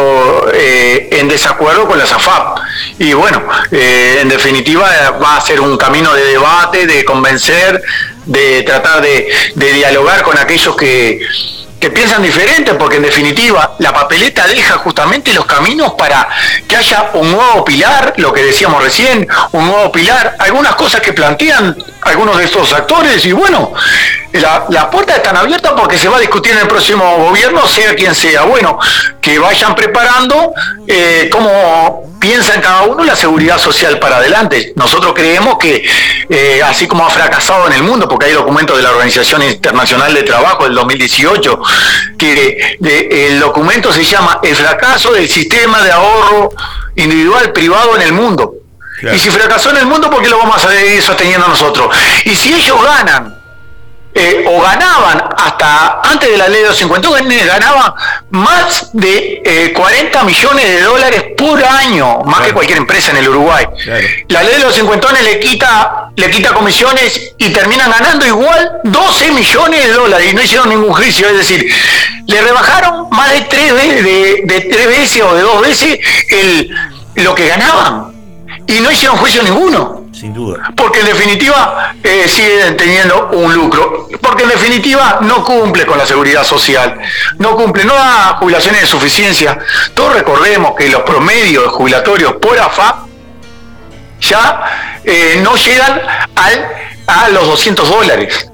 eh, 0.55 1.09
en 1.13 1.29
desacuerdo 1.29 1.87
con 1.87 1.99
la 1.99 2.07
SAFAP. 2.07 2.59
Y 2.99 3.13
bueno, 3.13 3.43
eh, 3.73 4.19
en 4.21 4.29
definitiva 4.29 4.89
va 5.23 5.37
a 5.37 5.41
ser 5.41 5.61
un 5.61 5.77
camino 5.77 6.15
de 6.15 6.25
debate, 6.25 6.87
de 6.87 7.05
convencer, 7.05 7.83
de 8.25 8.63
tratar 8.63 9.03
de 9.03 9.29
dialogar 9.57 10.23
con 10.23 10.39
aquellos 10.39 10.77
que, 10.77 11.21
que 11.83 11.91
piensan 11.91 12.23
diferente, 12.23 12.75
porque 12.75 12.99
en 12.99 13.03
definitiva 13.03 13.75
la 13.81 13.93
papeleta 13.93 14.47
deja 14.47 14.75
justamente 14.75 15.33
los 15.33 15.45
caminos 15.47 15.95
para 15.95 16.29
que 16.69 16.77
haya 16.77 17.11
un 17.15 17.33
nuevo 17.33 17.65
pilar, 17.65 18.15
lo 18.19 18.33
que 18.33 18.45
decíamos 18.45 18.81
recién, 18.85 19.27
un 19.51 19.67
nuevo 19.67 19.91
pilar, 19.91 20.37
algunas 20.39 20.77
cosas 20.77 21.01
que 21.01 21.13
plantean 21.13 21.77
algunos 22.03 22.39
de 22.39 22.45
estos 22.45 22.73
actores 22.73 23.25
y 23.25 23.33
bueno, 23.33 23.73
la, 24.33 24.65
las 24.71 24.87
puertas 24.87 25.17
están 25.17 25.37
abiertas 25.37 25.73
porque 25.77 25.99
se 25.99 26.09
va 26.09 26.17
a 26.17 26.21
discutir 26.21 26.53
en 26.53 26.59
el 26.59 26.69
próximo 26.69 27.17
gobierno, 27.19 27.67
sea 27.67 27.95
quien 27.95 28.15
sea. 28.15 28.43
Bueno, 28.43 28.79
que 29.21 29.39
vayan 29.39 29.75
preparando 29.75 30.53
eh, 30.87 31.29
cómo 31.31 32.11
piensa 32.21 32.55
en 32.55 32.61
cada 32.61 32.83
uno 32.83 33.03
la 33.05 33.17
seguridad 33.17 33.59
social 33.59 33.99
para 33.99 34.17
adelante. 34.17 34.73
Nosotros 34.77 35.13
creemos 35.15 35.59
que, 35.59 35.85
eh, 36.29 36.63
así 36.65 36.87
como 36.87 37.05
ha 37.07 37.11
fracasado 37.11 37.67
en 37.67 37.73
el 37.75 37.83
mundo, 37.83 38.09
porque 38.09 38.27
hay 38.27 38.33
documentos 38.33 38.77
de 38.77 38.83
la 38.85 38.91
Organización 38.91 39.43
Internacional 39.43 40.15
de 40.15 40.23
Trabajo 40.23 40.65
del 40.65 40.75
2018, 40.75 41.61
que 42.17 42.77
de- 42.81 43.27
el 43.29 43.41
documento 43.41 43.93
se 43.93 44.05
llama 44.05 44.39
El 44.43 44.55
fracaso 44.57 45.13
del 45.13 45.29
sistema 45.29 45.83
de 45.83 45.91
ahorro 45.93 46.51
individual 46.97 47.53
privado 47.53 47.97
en 47.97 48.03
el 48.03 48.13
mundo. 48.13 48.55
Claro. 49.01 49.17
Y 49.17 49.19
si 49.19 49.31
fracasó 49.31 49.71
en 49.71 49.79
el 49.79 49.87
mundo, 49.87 50.09
¿por 50.09 50.23
qué 50.23 50.29
lo 50.29 50.39
vamos 50.39 50.65
a 50.65 50.69
seguir 50.71 51.03
sosteniendo 51.03 51.49
nosotros? 51.49 51.89
Y 52.25 52.37
si 52.37 52.55
ellos 52.55 52.81
ganan 52.85 53.42
eh, 54.15 54.45
o 54.47 54.61
ganaban 54.61 55.25
hasta 55.37 56.01
antes 56.03 56.31
de 56.31 56.37
la 56.37 56.49
ley 56.49 56.61
de 56.63 56.69
los 56.69 56.77
50 56.77 57.09
ganaban 57.47 57.95
más 58.31 58.91
de 58.93 59.41
eh, 59.45 59.73
40 59.73 60.25
millones 60.25 60.67
de 60.69 60.81
dólares 60.83 61.25
por 61.37 61.63
año, 61.65 62.19
más 62.25 62.35
Claro. 62.37 62.45
que 62.47 62.53
cualquier 62.53 62.79
empresa 62.79 63.11
en 63.13 63.17
el 63.19 63.29
Uruguay. 63.29 63.65
Claro. 63.83 64.07
La 64.29 64.43
ley 64.43 64.55
de 64.55 64.61
los 64.65 64.75
50 64.75 65.13
le 65.23 65.41
quita, 65.41 66.11
le 66.17 66.31
quita 66.31 66.53
comisiones 66.53 67.33
y 67.39 67.51
terminan 67.51 67.91
ganando 67.91 68.27
igual 68.27 68.81
12 68.85 69.33
millones 69.33 69.87
de 69.87 69.93
dólares 69.93 70.29
y 70.31 70.35
no 70.35 70.43
hicieron 70.43 70.69
ningún 70.69 70.93
juicio, 70.93 71.27
es 71.29 71.37
decir, 71.39 71.73
le 72.27 72.41
rebajaron 72.43 73.09
más 73.11 73.31
de 73.33 73.41
tres, 73.43 73.73
ve- 73.75 74.03
de, 74.03 74.43
de 74.45 74.61
tres 74.63 74.87
veces 74.89 75.23
o 75.23 75.35
de 75.35 75.43
dos 75.43 75.61
veces 75.63 75.99
el, 76.31 76.75
lo 77.17 77.35
que 77.35 77.47
ganaban 77.49 78.13
y 78.67 78.81
no 78.81 78.91
hicieron 78.93 79.17
juicio 79.17 79.43
ninguno. 79.43 80.02
Sin 80.23 80.33
duda. 80.33 80.71
Porque 80.77 81.01
en 81.01 81.07
definitiva 81.07 81.97
eh, 82.01 82.29
siguen 82.29 82.77
teniendo 82.77 83.31
un 83.33 83.53
lucro. 83.53 84.07
Porque 84.21 84.45
en 84.45 84.51
definitiva 84.51 85.19
no 85.23 85.43
cumple 85.43 85.85
con 85.85 85.99
la 85.99 86.07
seguridad 86.07 86.45
social. 86.45 86.97
No 87.39 87.57
cumple, 87.57 87.85
no 87.85 87.93
da 87.93 88.37
jubilaciones 88.39 88.83
de 88.83 88.87
suficiencia. 88.87 89.59
Todos 89.95 90.13
recordemos 90.13 90.77
que 90.77 90.89
los 90.91 91.03
promedios 91.03 91.73
jubilatorios 91.73 92.35
por 92.35 92.57
AFA 92.57 93.05
ya 94.21 95.01
eh, 95.03 95.41
no 95.43 95.57
llegan 95.57 96.01
al, 96.37 96.69
a 97.09 97.29
los 97.31 97.45
200 97.49 97.89
dólares. 97.89 98.49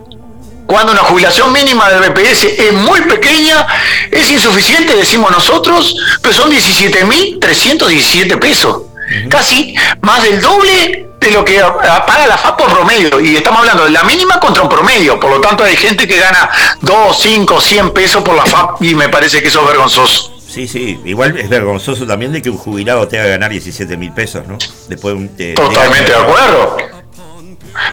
Cuando 0.64 0.92
una 0.92 1.02
jubilación 1.02 1.52
mínima 1.52 1.90
del 1.90 2.10
BPS 2.10 2.44
es 2.44 2.72
muy 2.72 3.02
pequeña, 3.02 3.66
es 4.10 4.30
insuficiente, 4.30 4.96
decimos 4.96 5.30
nosotros, 5.30 5.94
pero 6.22 6.34
son 6.34 6.50
17.317 6.50 8.38
pesos. 8.38 8.87
Casi 9.28 9.74
más 10.02 10.22
del 10.22 10.40
doble 10.40 11.06
de 11.20 11.30
lo 11.30 11.44
que 11.44 11.60
paga 11.60 12.26
la 12.26 12.38
FAP 12.38 12.58
por 12.58 12.72
promedio. 12.72 13.20
Y 13.20 13.36
estamos 13.36 13.60
hablando 13.60 13.84
de 13.84 13.90
la 13.90 14.04
mínima 14.04 14.38
contra 14.40 14.62
un 14.62 14.68
promedio. 14.68 15.18
Por 15.18 15.30
lo 15.30 15.40
tanto, 15.40 15.64
hay 15.64 15.76
gente 15.76 16.06
que 16.06 16.18
gana 16.18 16.50
2, 16.80 17.18
5, 17.18 17.60
100 17.60 17.90
pesos 17.90 18.22
por 18.22 18.34
la 18.34 18.44
FAP 18.44 18.82
y 18.82 18.94
me 18.94 19.08
parece 19.08 19.42
que 19.42 19.48
eso 19.48 19.62
es 19.62 19.68
vergonzoso. 19.68 20.34
Sí, 20.48 20.66
sí, 20.66 20.98
igual 21.04 21.38
es 21.38 21.48
vergonzoso 21.48 22.06
también 22.06 22.32
de 22.32 22.40
que 22.40 22.48
un 22.48 22.56
jubilado 22.56 23.06
te 23.06 23.18
haga 23.18 23.28
ganar 23.30 23.50
17 23.50 23.96
mil 23.96 24.12
pesos, 24.12 24.46
¿no? 24.46 24.56
Después 24.88 25.14
de 25.36 25.52
Totalmente 25.52 26.10
de 26.10 26.18
acuerdo. 26.18 26.76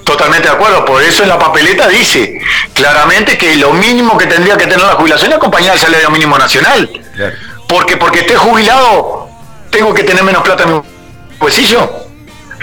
Totalmente 0.03 0.47
de 0.47 0.53
acuerdo. 0.53 0.85
Por 0.85 1.03
eso 1.03 1.23
en 1.23 1.29
la 1.29 1.37
papeleta 1.37 1.87
dice 1.89 2.39
claramente 2.73 3.37
que 3.37 3.55
lo 3.57 3.73
mínimo 3.73 4.17
que 4.17 4.25
tendría 4.25 4.57
que 4.57 4.65
tener 4.65 4.81
la 4.81 4.93
jubilación 4.93 5.31
es 5.31 5.37
acompañar 5.37 5.73
al 5.73 5.79
salario 5.79 6.09
mínimo 6.09 6.37
nacional. 6.37 6.89
Claro. 7.15 7.35
Porque 7.67 7.97
porque 7.97 8.19
esté 8.19 8.35
jubilado, 8.35 9.27
tengo 9.69 9.93
que 9.93 10.03
tener 10.03 10.23
menos 10.23 10.41
plata 10.41 10.63
en 10.63 10.75
mi 10.75 10.81
bolsillo. 11.39 11.89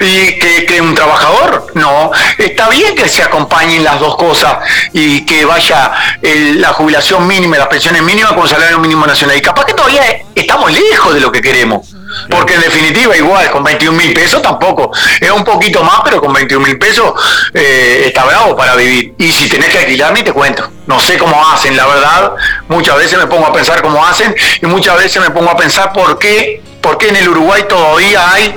Y 0.00 0.32
que, 0.38 0.64
que 0.66 0.80
un 0.80 0.94
trabajador, 0.94 1.66
no. 1.74 2.10
Está 2.38 2.70
bien 2.70 2.94
que 2.96 3.08
se 3.08 3.22
acompañen 3.22 3.84
las 3.84 4.00
dos 4.00 4.16
cosas 4.16 4.56
y 4.92 5.24
que 5.26 5.44
vaya 5.44 5.92
el- 6.22 6.60
la 6.62 6.68
jubilación 6.72 7.26
mínima, 7.26 7.56
y 7.56 7.58
las 7.58 7.68
pensiones 7.68 8.02
mínimas 8.02 8.32
con 8.32 8.48
salario 8.48 8.78
mínimo 8.78 9.06
nacional. 9.06 9.36
Y 9.36 9.42
capaz 9.42 9.66
que 9.66 9.74
todavía 9.74 10.02
estamos 10.34 10.72
lejos 10.72 11.12
de 11.14 11.20
lo 11.20 11.30
que 11.30 11.42
queremos. 11.42 11.88
Porque 12.30 12.54
en 12.54 12.62
definitiva, 12.62 13.16
igual, 13.16 13.50
con 13.50 13.62
21 13.64 13.96
mil 13.96 14.12
pesos 14.14 14.40
tampoco. 14.42 14.90
Es 15.20 15.30
un 15.30 15.44
poquito 15.44 15.82
más, 15.84 16.00
pero 16.04 16.20
con 16.20 16.32
21 16.32 16.66
mil 16.66 16.78
pesos 16.78 17.12
eh, 17.54 18.04
está 18.06 18.24
bravo 18.24 18.56
para 18.56 18.74
vivir. 18.74 19.14
Y 19.18 19.30
si 19.30 19.46
tenés 19.48 19.68
que 19.70 19.78
alquilar, 19.78 20.12
ni 20.14 20.22
te 20.22 20.32
cuento. 20.32 20.68
No 20.86 20.98
sé 21.00 21.16
cómo 21.18 21.46
hacen, 21.50 21.76
la 21.76 21.86
verdad. 21.86 22.32
Muchas 22.68 22.96
veces 22.96 23.18
me 23.18 23.26
pongo 23.26 23.46
a 23.46 23.52
pensar 23.52 23.80
cómo 23.82 24.04
hacen 24.04 24.34
y 24.60 24.66
muchas 24.66 24.96
veces 24.98 25.22
me 25.22 25.30
pongo 25.30 25.50
a 25.50 25.56
pensar 25.56 25.92
por 25.92 26.18
qué, 26.18 26.61
por 26.82 26.98
qué 26.98 27.08
en 27.08 27.16
el 27.16 27.28
Uruguay 27.28 27.64
todavía 27.68 28.32
hay 28.32 28.54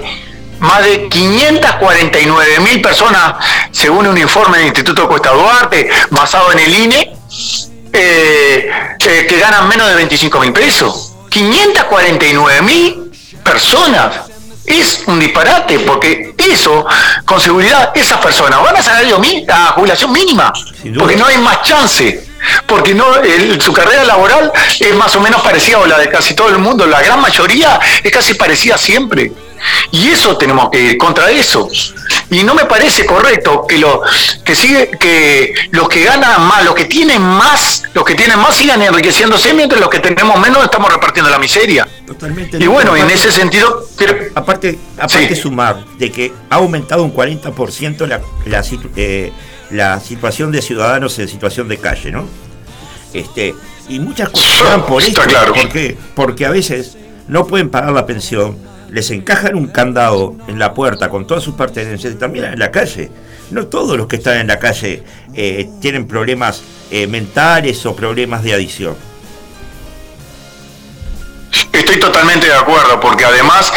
más 0.60 0.84
de 0.84 1.08
549 1.10 2.60
mil 2.62 2.82
personas, 2.82 3.36
según 3.72 4.08
un 4.08 4.18
informe 4.18 4.58
del 4.58 4.68
Instituto 4.68 5.08
Cuesta 5.08 5.32
Duarte, 5.32 5.90
basado 6.10 6.52
en 6.52 6.60
el 6.60 6.74
INE, 6.74 7.14
eh, 7.94 8.70
eh, 9.00 9.26
que 9.30 9.40
ganan 9.40 9.68
menos 9.68 9.88
de 9.90 9.96
25 9.96 10.40
mil 10.40 10.52
pesos. 10.54 11.14
549 11.30 12.62
mil 12.62 13.12
personas. 13.44 14.22
Es 14.66 15.04
un 15.06 15.20
disparate, 15.20 15.80
porque 15.80 16.34
eso, 16.40 16.86
con 17.24 17.40
seguridad, 17.40 17.92
esas 17.96 18.20
personas 18.20 18.60
van 18.64 18.76
a 18.76 18.82
mi- 19.20 19.46
a 19.48 19.68
jubilación 19.74 20.12
mínima, 20.12 20.52
porque 20.98 21.16
no 21.16 21.26
hay 21.28 21.38
más 21.38 21.62
chance. 21.62 22.28
Porque 22.68 22.94
no, 22.94 23.16
el- 23.18 23.60
su 23.62 23.74
carrera 23.74 24.04
laboral 24.04 24.52
es 24.80 24.94
más 24.96 25.16
o 25.16 25.20
menos 25.22 25.42
parecida 25.42 25.78
a 25.84 25.88
la 25.88 25.98
de 26.00 26.10
casi 26.10 26.34
todo 26.34 26.50
el 26.50 26.58
mundo, 26.60 26.86
la 26.86 27.02
gran 27.02 27.20
mayoría 27.22 27.80
es 28.04 28.12
casi 28.12 28.34
parecida 28.36 28.78
siempre. 28.78 29.32
Y 29.92 30.10
eso 30.10 30.38
tenemos 30.38 30.70
que 30.70 30.80
ir 30.80 30.98
contra 30.98 31.32
eso. 31.32 31.68
Y 32.30 32.44
no 32.44 32.54
me 32.54 32.66
parece 32.66 33.06
correcto 33.06 33.66
que 33.68 33.78
lo 33.80 34.02
que 34.44 34.54
sigue 34.56 34.92
que 35.00 35.56
los 35.72 35.88
que 35.90 36.04
ganan 36.04 36.42
más, 36.46 36.64
los 36.66 36.76
que 36.76 36.86
tienen 36.86 37.22
más, 37.22 37.82
los 37.94 38.04
que 38.04 38.14
tienen 38.16 38.38
más 38.40 38.56
sigan 38.58 38.82
enriqueciéndose 38.82 39.54
mientras 39.54 39.80
los 39.82 39.90
que 39.90 40.00
tenemos 40.00 40.38
menos 40.40 40.64
estamos 40.64 40.92
repartiendo 40.92 41.32
la 41.32 41.40
miseria. 41.40 41.88
Totalmente. 42.06 42.58
Y 42.58 42.68
bueno, 42.68 42.96
en 42.96 43.10
ese 43.10 43.32
sentido, 43.32 43.86
Aparte, 44.36 44.78
aparte 45.00 45.36
Sí. 45.36 45.42
sumar 45.42 45.84
de 45.98 46.12
que 46.12 46.34
ha 46.50 46.56
aumentado 46.56 47.04
un 47.04 47.12
40% 47.14 48.06
la, 48.06 48.22
la, 48.46 48.64
eh, 48.98 49.32
la 49.72 50.00
situación 50.00 50.52
de 50.52 50.62
ciudadanos 50.62 51.18
en 51.20 51.28
situación 51.28 51.68
de 51.68 51.78
calle, 51.78 52.12
¿no? 52.12 52.26
Este, 53.14 53.56
y 53.88 54.00
muchas 54.00 54.30
cosas 54.30 54.84
por 54.84 55.02
esto. 55.02 55.22
claro. 55.22 55.54
¿Por 55.54 55.70
qué? 55.70 55.98
Porque 56.16 56.46
a 56.46 56.52
veces 56.52 56.98
no 57.28 57.48
pueden 57.48 57.70
pagar 57.70 57.92
la 57.94 58.06
pensión, 58.06 58.58
les 58.90 59.10
encajan 59.12 59.56
un 59.56 59.68
candado 59.68 60.36
en 60.48 60.60
la 60.60 60.74
puerta 60.74 61.10
con 61.10 61.26
todas 61.26 61.44
sus 61.44 61.56
pertenencias 61.56 62.14
y 62.14 62.18
también 62.18 62.46
en 62.46 62.60
la 62.60 62.72
calle. 62.72 63.12
No 63.52 63.68
todos 63.68 63.98
los 63.98 64.08
que 64.08 64.16
están 64.16 64.38
en 64.38 64.48
la 64.48 64.60
calle 64.60 65.04
eh, 65.34 65.70
tienen 65.82 66.08
problemas 66.08 66.64
eh, 66.92 67.08
mentales 67.08 67.86
o 67.86 67.96
problemas 67.96 68.44
de 68.44 68.54
adicción. 68.54 68.96
Estoy 71.72 72.00
totalmente 72.00 72.48
de 72.48 72.54
acuerdo, 72.54 73.00
porque 73.00 73.26
además 73.26 73.72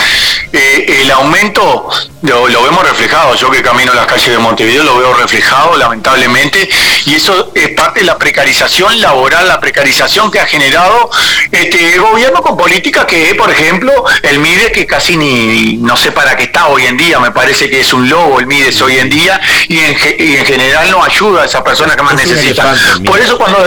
eh, 0.52 1.02
el 1.02 1.10
aumento 1.10 1.88
lo, 2.22 2.48
lo 2.48 2.62
vemos 2.62 2.82
reflejado. 2.88 3.34
Yo 3.34 3.50
que 3.50 3.62
camino 3.62 3.92
las 3.94 4.06
calles 4.06 4.28
de 4.30 4.38
Montevideo 4.38 4.82
lo 4.84 4.98
veo 4.98 5.14
reflejado, 5.14 5.76
lamentablemente, 5.76 6.68
y 7.06 7.14
eso 7.14 7.52
es 7.54 7.68
parte 7.70 8.00
de 8.00 8.06
la 8.06 8.16
precarización 8.18 9.00
laboral, 9.00 9.46
la 9.48 9.60
precarización 9.60 10.30
que 10.30 10.40
ha 10.40 10.46
generado 10.46 11.10
este 11.50 11.98
gobierno 11.98 12.42
con 12.42 12.56
políticas 12.56 13.04
que, 13.06 13.34
por 13.34 13.50
ejemplo, 13.50 13.92
el 14.22 14.38
MIDE, 14.38 14.72
que 14.72 14.86
casi 14.86 15.16
ni 15.16 15.76
no 15.76 15.96
sé 15.96 16.12
para 16.12 16.36
qué 16.36 16.44
está 16.44 16.66
hoy 16.68 16.86
en 16.86 16.96
día, 16.96 17.18
me 17.20 17.30
parece 17.30 17.68
que 17.70 17.80
es 17.80 17.92
un 17.92 18.08
lobo 18.08 18.40
el 18.40 18.46
MIDES 18.46 18.80
hoy 18.82 18.98
en 18.98 19.08
día, 19.10 19.40
y 19.68 19.78
en, 19.78 19.96
y 20.18 20.36
en 20.36 20.44
general 20.46 20.90
no 20.90 21.02
ayuda 21.04 21.42
a 21.42 21.44
esa 21.46 21.62
persona 21.62 21.94
que 21.96 22.02
más 22.02 22.14
Es 22.20 22.26
un 22.28 22.34
necesita. 22.36 22.62
elefante 22.62 22.92
el 22.98 23.02
Por 23.04 23.14
MIDES. 23.14 23.26
eso 23.26 23.38
cuando... 23.38 23.58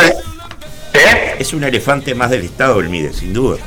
¿Eh? 0.93 1.35
Es 1.39 1.53
un 1.53 1.63
elefante 1.63 2.13
más 2.15 2.29
del 2.29 2.43
Estado 2.43 2.79
el 2.79 2.89
MIDE, 2.89 3.13
sin 3.13 3.33
duda. 3.33 3.57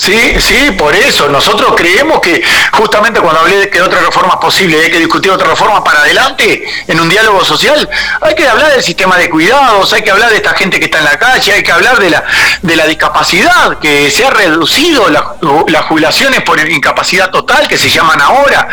Sí, 0.00 0.18
sí, 0.40 0.70
por 0.78 0.94
eso. 0.96 1.28
Nosotros 1.28 1.74
creemos 1.76 2.20
que 2.20 2.42
justamente 2.72 3.20
cuando 3.20 3.40
hablé 3.40 3.56
de 3.58 3.68
que 3.68 3.82
otra 3.82 4.00
reforma 4.00 4.30
es 4.32 4.40
posible, 4.40 4.80
hay 4.82 4.90
que 4.90 4.98
discutir 4.98 5.30
otra 5.30 5.46
reforma 5.46 5.84
para 5.84 6.00
adelante 6.00 6.64
en 6.86 6.98
un 6.98 7.06
diálogo 7.10 7.44
social, 7.44 7.86
hay 8.22 8.34
que 8.34 8.48
hablar 8.48 8.72
del 8.72 8.82
sistema 8.82 9.18
de 9.18 9.28
cuidados, 9.28 9.92
hay 9.92 10.00
que 10.00 10.10
hablar 10.10 10.30
de 10.30 10.36
esta 10.36 10.54
gente 10.54 10.78
que 10.78 10.86
está 10.86 11.00
en 11.00 11.04
la 11.04 11.18
calle, 11.18 11.52
hay 11.52 11.62
que 11.62 11.70
hablar 11.70 11.98
de 11.98 12.08
la, 12.08 12.24
de 12.62 12.76
la 12.76 12.86
discapacidad, 12.86 13.78
que 13.78 14.10
se 14.10 14.24
ha 14.24 14.30
reducido 14.30 15.10
la- 15.10 15.34
las 15.68 15.84
jubilaciones 15.84 16.40
por 16.44 16.58
incapacidad 16.66 17.28
total, 17.30 17.68
que 17.68 17.76
se 17.76 17.90
llaman 17.90 18.22
ahora. 18.22 18.68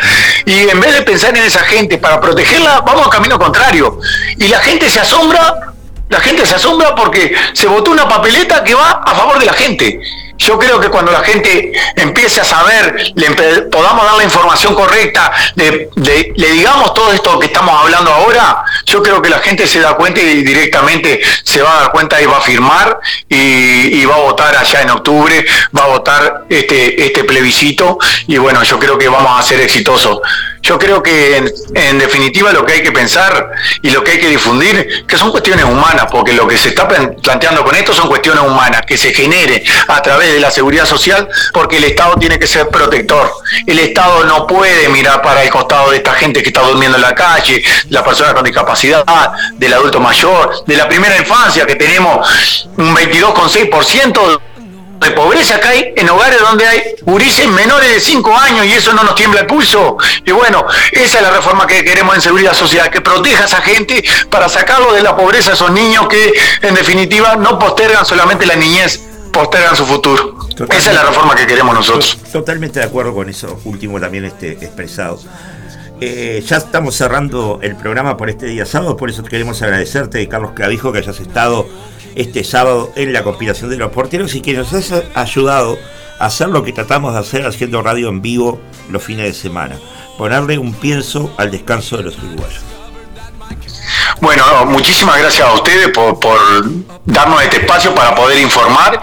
Y 0.46 0.66
en 0.70 0.80
vez 0.80 0.94
de 0.94 1.02
pensar 1.02 1.36
en 1.36 1.44
esa 1.44 1.60
gente 1.60 1.98
para 1.98 2.22
protegerla, 2.22 2.80
vamos 2.80 3.06
a 3.06 3.10
camino 3.10 3.38
contrario. 3.38 4.00
Y 4.38 4.48
la 4.48 4.60
gente 4.60 4.88
se 4.88 5.00
asombra 5.00 5.74
la 6.10 6.20
gente 6.20 6.46
se 6.46 6.54
asombra 6.54 6.94
porque 6.94 7.34
se 7.52 7.66
votó 7.66 7.90
una 7.90 8.08
papeleta 8.08 8.64
que 8.64 8.74
va 8.74 9.02
a 9.04 9.14
favor 9.14 9.38
de 9.38 9.44
la 9.44 9.52
gente. 9.52 10.00
Yo 10.38 10.58
creo 10.58 10.80
que 10.80 10.88
cuando 10.88 11.10
la 11.12 11.20
gente 11.20 11.72
empiece 11.96 12.40
a 12.40 12.44
saber, 12.44 13.12
le 13.14 13.30
podamos 13.62 14.04
dar 14.04 14.16
la 14.16 14.24
información 14.24 14.74
correcta, 14.74 15.32
le 15.56 16.50
digamos 16.52 16.94
todo 16.94 17.12
esto 17.12 17.38
que 17.38 17.46
estamos 17.46 17.78
hablando 17.80 18.12
ahora, 18.12 18.64
yo 18.86 19.02
creo 19.02 19.20
que 19.20 19.28
la 19.28 19.40
gente 19.40 19.66
se 19.66 19.80
da 19.80 19.94
cuenta 19.94 20.20
y 20.20 20.42
directamente 20.42 21.20
se 21.42 21.60
va 21.60 21.76
a 21.76 21.80
dar 21.80 21.90
cuenta 21.90 22.20
y 22.22 22.26
va 22.26 22.38
a 22.38 22.40
firmar 22.40 23.00
y, 23.28 24.00
y 24.00 24.04
va 24.04 24.14
a 24.14 24.20
votar 24.20 24.56
allá 24.56 24.82
en 24.82 24.90
octubre, 24.90 25.44
va 25.76 25.84
a 25.84 25.88
votar 25.88 26.44
este, 26.48 27.04
este 27.04 27.24
plebiscito 27.24 27.98
y 28.26 28.38
bueno, 28.38 28.62
yo 28.62 28.78
creo 28.78 28.96
que 28.96 29.08
vamos 29.08 29.38
a 29.38 29.42
ser 29.42 29.60
exitosos. 29.60 30.20
Yo 30.62 30.78
creo 30.78 31.02
que 31.02 31.36
en, 31.74 31.98
definitiva 31.98 32.52
lo 32.52 32.64
que 32.66 32.74
hay 32.74 32.82
que 32.82 32.92
pensar 32.92 33.50
y 33.82 33.90
lo 33.90 34.02
que 34.04 34.12
hay 34.12 34.20
que 34.20 34.28
difundir, 34.28 35.06
que 35.06 35.16
son 35.16 35.30
cuestiones 35.30 35.64
humanas, 35.64 36.06
porque 36.10 36.32
lo 36.32 36.46
que 36.46 36.58
se 36.58 36.70
está 36.70 36.86
plan- 36.86 37.14
planteando 37.22 37.64
con 37.64 37.74
esto 37.74 37.92
son 37.94 38.08
cuestiones 38.08 38.42
humanas, 38.42 38.82
que 38.86 38.96
se 38.98 39.12
genere 39.14 39.64
a 39.88 40.02
través 40.02 40.32
de 40.32 40.40
la 40.40 40.50
seguridad 40.50 40.84
social, 40.84 41.28
porque 41.52 41.76
el 41.78 41.84
Estado 41.84 42.16
tiene 42.16 42.38
que 42.38 42.46
ser 42.46 42.68
protector. 42.68 43.30
El 43.66 43.78
Estado 43.78 44.24
no 44.24 44.46
puede 44.46 44.88
mirar 44.88 45.22
para 45.22 45.42
el 45.42 45.50
costado 45.50 45.90
de 45.90 45.98
esta 45.98 46.12
gente 46.14 46.42
que 46.42 46.48
está 46.48 46.62
durmiendo 46.62 46.96
en 46.96 47.02
la 47.02 47.14
calle, 47.14 47.62
la 47.90 48.04
persona 48.04 48.34
con 48.34 48.44
discapacidad, 48.44 49.04
del 49.54 49.72
adulto 49.72 50.00
mayor, 50.00 50.64
de 50.66 50.76
la 50.76 50.88
primera 50.88 51.16
infancia, 51.16 51.66
que 51.66 51.76
tenemos 51.76 52.68
un 52.76 52.94
22,6% 52.94 54.40
de 55.00 55.10
pobreza 55.12 55.56
acá 55.56 55.70
hay 55.70 55.92
en 55.96 56.08
hogares 56.08 56.40
donde 56.40 56.66
hay 56.66 56.82
gurises 57.02 57.46
menores 57.48 57.92
de 57.92 58.00
5 58.00 58.36
años 58.36 58.66
y 58.66 58.72
eso 58.72 58.92
no 58.92 59.04
nos 59.04 59.14
tiembla 59.14 59.40
el 59.40 59.46
pulso. 59.46 59.96
Y 60.24 60.32
bueno, 60.32 60.64
esa 60.92 61.18
es 61.18 61.22
la 61.22 61.30
reforma 61.30 61.66
que 61.66 61.84
queremos 61.84 62.14
en 62.14 62.20
seguridad 62.20 62.52
social, 62.54 62.90
que 62.90 63.00
proteja 63.00 63.44
a 63.44 63.46
esa 63.46 63.60
gente 63.60 64.04
para 64.30 64.48
sacarlo 64.48 64.92
de 64.92 65.02
la 65.02 65.16
pobreza 65.16 65.50
a 65.50 65.54
esos 65.54 65.70
niños 65.70 66.08
que 66.08 66.32
en 66.62 66.74
definitiva 66.74 67.36
no 67.36 67.58
postergan 67.58 68.04
solamente 68.04 68.46
la 68.46 68.56
niñez, 68.56 69.00
postergan 69.32 69.76
su 69.76 69.86
futuro. 69.86 70.36
Esa 70.70 70.90
es 70.90 70.96
la 70.96 71.04
reforma 71.04 71.34
que 71.34 71.46
queremos 71.46 71.74
nosotros. 71.74 72.18
Totalmente 72.32 72.80
de 72.80 72.86
acuerdo 72.86 73.14
con 73.14 73.28
eso 73.28 73.60
último 73.64 74.00
también 74.00 74.24
este, 74.24 74.52
expresado. 74.52 75.20
Eh, 76.00 76.44
ya 76.46 76.58
estamos 76.58 76.94
cerrando 76.94 77.58
el 77.60 77.74
programa 77.74 78.16
por 78.16 78.30
este 78.30 78.46
día 78.46 78.64
sábado, 78.64 78.96
por 78.96 79.10
eso 79.10 79.24
queremos 79.24 79.60
agradecerte, 79.62 80.26
Carlos 80.28 80.52
Clavijo, 80.54 80.92
que 80.92 80.98
hayas 80.98 81.18
estado 81.18 81.66
este 82.18 82.42
sábado 82.42 82.92
en 82.96 83.12
la 83.12 83.22
conspiración 83.22 83.70
de 83.70 83.76
los 83.76 83.92
porteros 83.92 84.34
y 84.34 84.40
que 84.40 84.52
nos 84.52 84.72
has 84.72 84.92
ayudado 85.14 85.78
a 86.18 86.26
hacer 86.26 86.48
lo 86.48 86.64
que 86.64 86.72
tratamos 86.72 87.14
de 87.14 87.20
hacer 87.20 87.46
haciendo 87.46 87.80
radio 87.80 88.08
en 88.08 88.20
vivo 88.20 88.60
los 88.90 89.02
fines 89.02 89.26
de 89.26 89.34
semana. 89.34 89.76
ponerle 90.18 90.58
un 90.58 90.74
pienso 90.74 91.32
al 91.36 91.52
descanso 91.52 91.96
de 91.96 92.02
los 92.02 92.18
uruguayos. 92.18 92.60
Bueno, 94.20 94.66
muchísimas 94.66 95.16
gracias 95.16 95.46
a 95.46 95.52
ustedes 95.52 95.88
por, 95.90 96.18
por 96.18 96.36
darnos 97.04 97.40
este 97.40 97.58
espacio 97.58 97.94
para 97.94 98.16
poder 98.16 98.40
informar. 98.40 99.00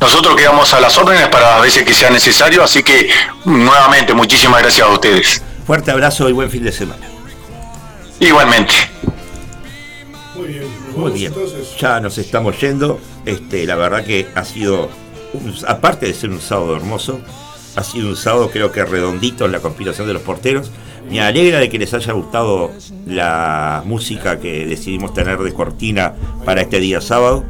Nosotros 0.00 0.36
quedamos 0.36 0.72
a 0.72 0.80
las 0.80 0.96
órdenes 0.96 1.26
para 1.30 1.50
las 1.50 1.62
veces 1.62 1.84
que 1.84 1.92
sea 1.92 2.10
necesario, 2.10 2.62
así 2.62 2.84
que 2.84 3.10
nuevamente 3.44 4.14
muchísimas 4.14 4.62
gracias 4.62 4.86
a 4.86 4.90
ustedes. 4.90 5.42
Fuerte 5.66 5.90
abrazo 5.90 6.28
y 6.28 6.32
buen 6.32 6.48
fin 6.48 6.62
de 6.62 6.70
semana. 6.70 7.04
Igualmente. 8.20 8.74
Muy 10.36 10.46
bien, 10.46 10.81
Muy 10.94 11.02
vamos 11.02 11.14
bien, 11.14 11.32
ya 11.78 12.00
nos 12.00 12.18
estamos 12.18 12.60
yendo. 12.60 12.98
Este, 13.26 13.66
la 13.66 13.76
verdad 13.76 14.04
que 14.04 14.26
ha 14.34 14.44
sido, 14.44 14.88
un- 15.34 15.54
aparte 15.66 16.06
de 16.06 16.14
ser 16.14 16.30
un 16.30 16.40
sábado 16.40 16.76
hermoso, 16.76 17.20
ha 17.76 17.82
sido 17.82 18.08
un 18.08 18.16
sábado 18.16 18.50
creo 18.50 18.70
que 18.72 18.84
redondito 18.84 19.46
en 19.46 19.52
la 19.52 19.60
conspiración 19.60 20.06
de 20.06 20.14
los 20.14 20.22
porteros. 20.22 20.70
Me 21.10 21.20
alegra 21.20 21.58
de 21.58 21.68
que 21.68 21.78
les 21.78 21.92
haya 21.94 22.12
gustado 22.12 22.70
la 23.06 23.82
música 23.84 24.38
que 24.38 24.66
decidimos 24.66 25.12
tener 25.14 25.38
de 25.38 25.52
cortina 25.52 26.14
para 26.44 26.62
este 26.62 26.78
día 26.80 27.00
sábado. 27.00 27.44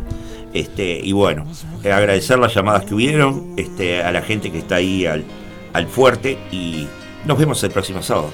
Este, 0.55 1.01
y 1.03 1.12
bueno, 1.12 1.45
agradecer 1.85 2.39
las 2.39 2.55
llamadas 2.55 2.85
que 2.85 2.95
hubieron, 2.95 3.55
este, 3.57 4.03
a 4.03 4.12
la 4.12 4.23
gente 4.23 4.51
que 4.53 4.59
está 4.59 4.77
ahí 4.77 5.07
al, 5.07 5.25
al 5.73 5.87
fuerte 5.87 6.39
y 6.51 6.87
nos 7.27 7.39
vemos 7.39 7.62
el 7.65 7.71
próximo 7.71 8.03
sábado. 8.03 8.31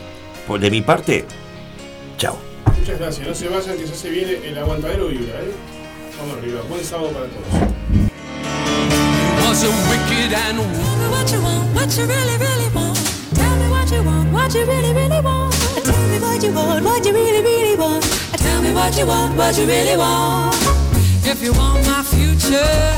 Por 0.47 0.61
de 0.61 0.71
mi 0.71 0.83
parte, 0.83 1.25
chao. 2.17 2.37
Muchas 2.89 3.01
gracias. 3.01 3.29
No 3.29 3.35
se 3.35 3.49
vayan 3.49 3.77
que 3.77 3.87
ya 3.87 3.95
se 3.95 4.09
viene 4.09 4.49
el 4.49 4.57
aguantadero 4.57 5.09
vibra, 5.09 5.43
¿eh? 5.43 5.53
Vamos 6.19 6.39
arriba. 6.39 6.63
Buen 6.71 6.83
sábado 6.83 7.11
para 7.11 7.27
todos. 7.27 7.45
was 9.47 9.63
a 9.63 9.69
wicked 9.91 10.33
and 10.33 10.57
Tell 10.57 10.97
me 10.97 11.09
what 11.11 11.31
you 11.31 11.43
want, 11.43 11.75
what 11.75 11.95
you 11.95 12.07
really, 12.07 12.39
really 12.39 12.71
want. 12.73 12.97
Tell 13.35 13.57
me 13.59 13.69
what 13.69 13.93
you 13.93 14.03
want, 14.03 14.33
what 14.33 14.55
you 14.55 14.65
really, 14.65 14.95
really 14.95 15.21
want. 15.21 15.53
Tell 15.85 16.09
me 16.09 16.19
what 16.19 16.43
you 16.43 16.55
want, 16.55 16.83
what 16.83 17.05
you 17.05 17.13
really, 17.13 17.43
really 17.43 17.77
want. 17.77 18.05
Tell 18.39 18.63
me 18.63 18.73
what 18.73 18.97
you 18.97 19.07
want, 19.07 19.37
what 19.37 19.59
you 19.59 19.67
really 19.67 19.97
want. 19.99 20.57
If 21.27 21.43
you 21.43 21.53
want 21.53 21.85
my 21.87 22.03
future, 22.05 22.97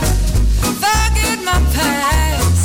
forget 0.78 1.42
my 1.42 1.58
past. 1.74 2.59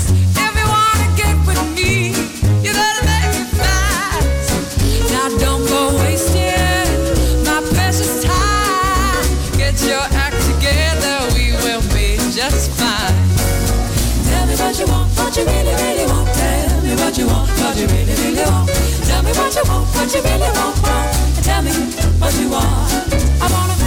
What 15.35 15.47
you 15.47 15.53
really, 15.53 15.75
really 15.75 16.05
want. 16.05 16.30
Tell 16.33 16.81
me 16.81 16.95
what 16.95 17.17
you 17.17 17.27
want, 17.27 17.49
what 17.59 17.75
you 17.75 17.88
really, 17.88 18.15
really 18.23 18.43
want. 18.45 18.69
Tell 19.03 19.22
me 19.22 19.31
what 19.31 19.55
you 19.55 19.64
want, 19.67 19.88
what 19.95 20.14
you 20.14 20.22
really 20.22 20.51
want. 20.55 20.81
want. 20.81 21.43
Tell 21.43 21.61
me 21.61 21.72
what 22.19 22.33
you 22.39 22.49
want. 22.49 23.14
I 23.41 23.47
wanna, 23.51 23.84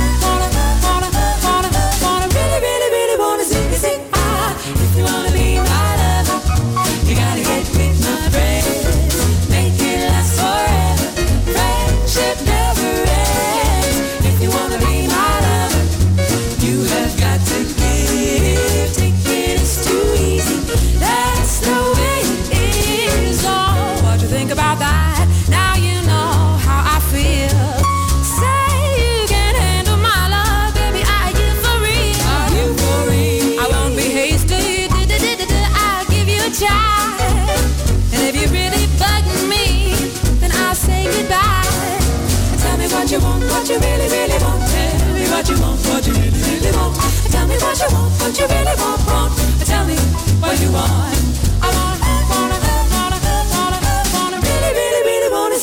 you 48.36 48.46
really 48.46 48.76
want. 48.76 49.32
Tell 49.64 49.86
me 49.86 49.96
what 50.42 50.60
you 50.60 50.70
want. 50.70 51.16
I 51.64 51.68
want, 51.72 52.00
wanna, 52.28 52.58
wanna, 52.92 53.18
wanna, 53.24 53.80
wanna, 54.12 54.38
really, 54.44 54.72
really, 54.80 55.02
really 55.08 55.30
wanna. 55.32 55.56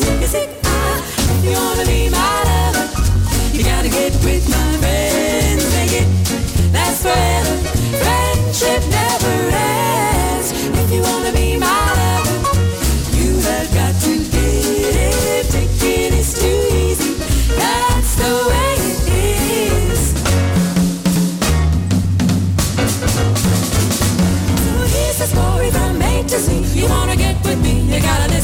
Ah, 0.65 0.97
you 1.43 1.51
wanna 1.51 1.85
be 1.85 2.09
my 2.09 2.43
lover, 2.49 2.87
you 3.53 3.63
gotta 3.63 3.89
get 3.89 4.13
with 4.25 4.49
my 4.49 4.77
friends. 4.81 5.63
Make 5.75 5.93
it 6.01 6.07
last 6.73 7.03
forever. 7.03 7.55
Friendship 8.01 8.94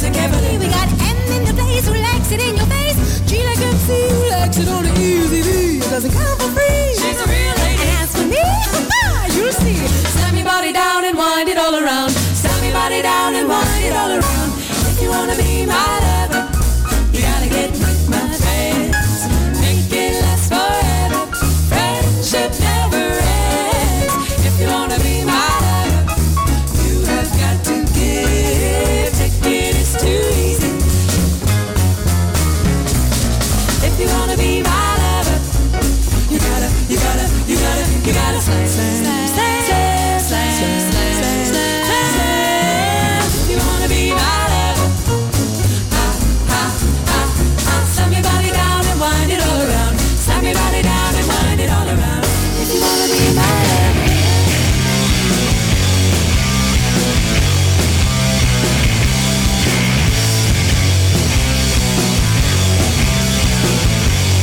Gotta 0.01 0.17
carefully. 0.17 0.57
We 0.57 0.65
got 0.65 0.89
M 0.97 1.17
in 1.29 1.45
the 1.45 1.53
place 1.53 1.85
who 1.85 1.93
likes 1.93 2.31
it 2.31 2.41
in 2.41 2.55
your 2.57 2.65
face. 2.65 3.21
G 3.29 3.45
like 3.45 3.59
MC 3.59 4.09
who 4.09 4.29
likes 4.31 4.57
it 4.57 4.67
on 4.67 4.83
the 4.83 4.93
easy 4.99 5.41
V. 5.43 5.77
It 5.77 5.89
doesn't 5.91 6.11
come 6.11 6.37
for 6.39 6.49
free. 6.57 6.89
She's 6.97 7.21
a 7.21 7.27
real 7.29 7.55
lady. 7.61 7.81
And 7.85 7.89
as 8.01 8.09
for 8.09 8.25
me, 8.25 8.41
you'll 9.37 9.53
see. 9.53 9.77
Slam 10.17 10.35
your 10.37 10.45
body 10.45 10.73
down 10.73 11.05
and 11.05 11.15
wind 11.15 11.49
it 11.49 11.57
all 11.59 11.75
around. 11.75 12.09
Slam 12.09 12.63
your 12.63 12.73
body 12.73 13.03
down 13.03 13.35
and 13.35 13.47
wind 13.47 13.85
it 13.85 13.93
all 13.93 14.09
around. 14.09 14.40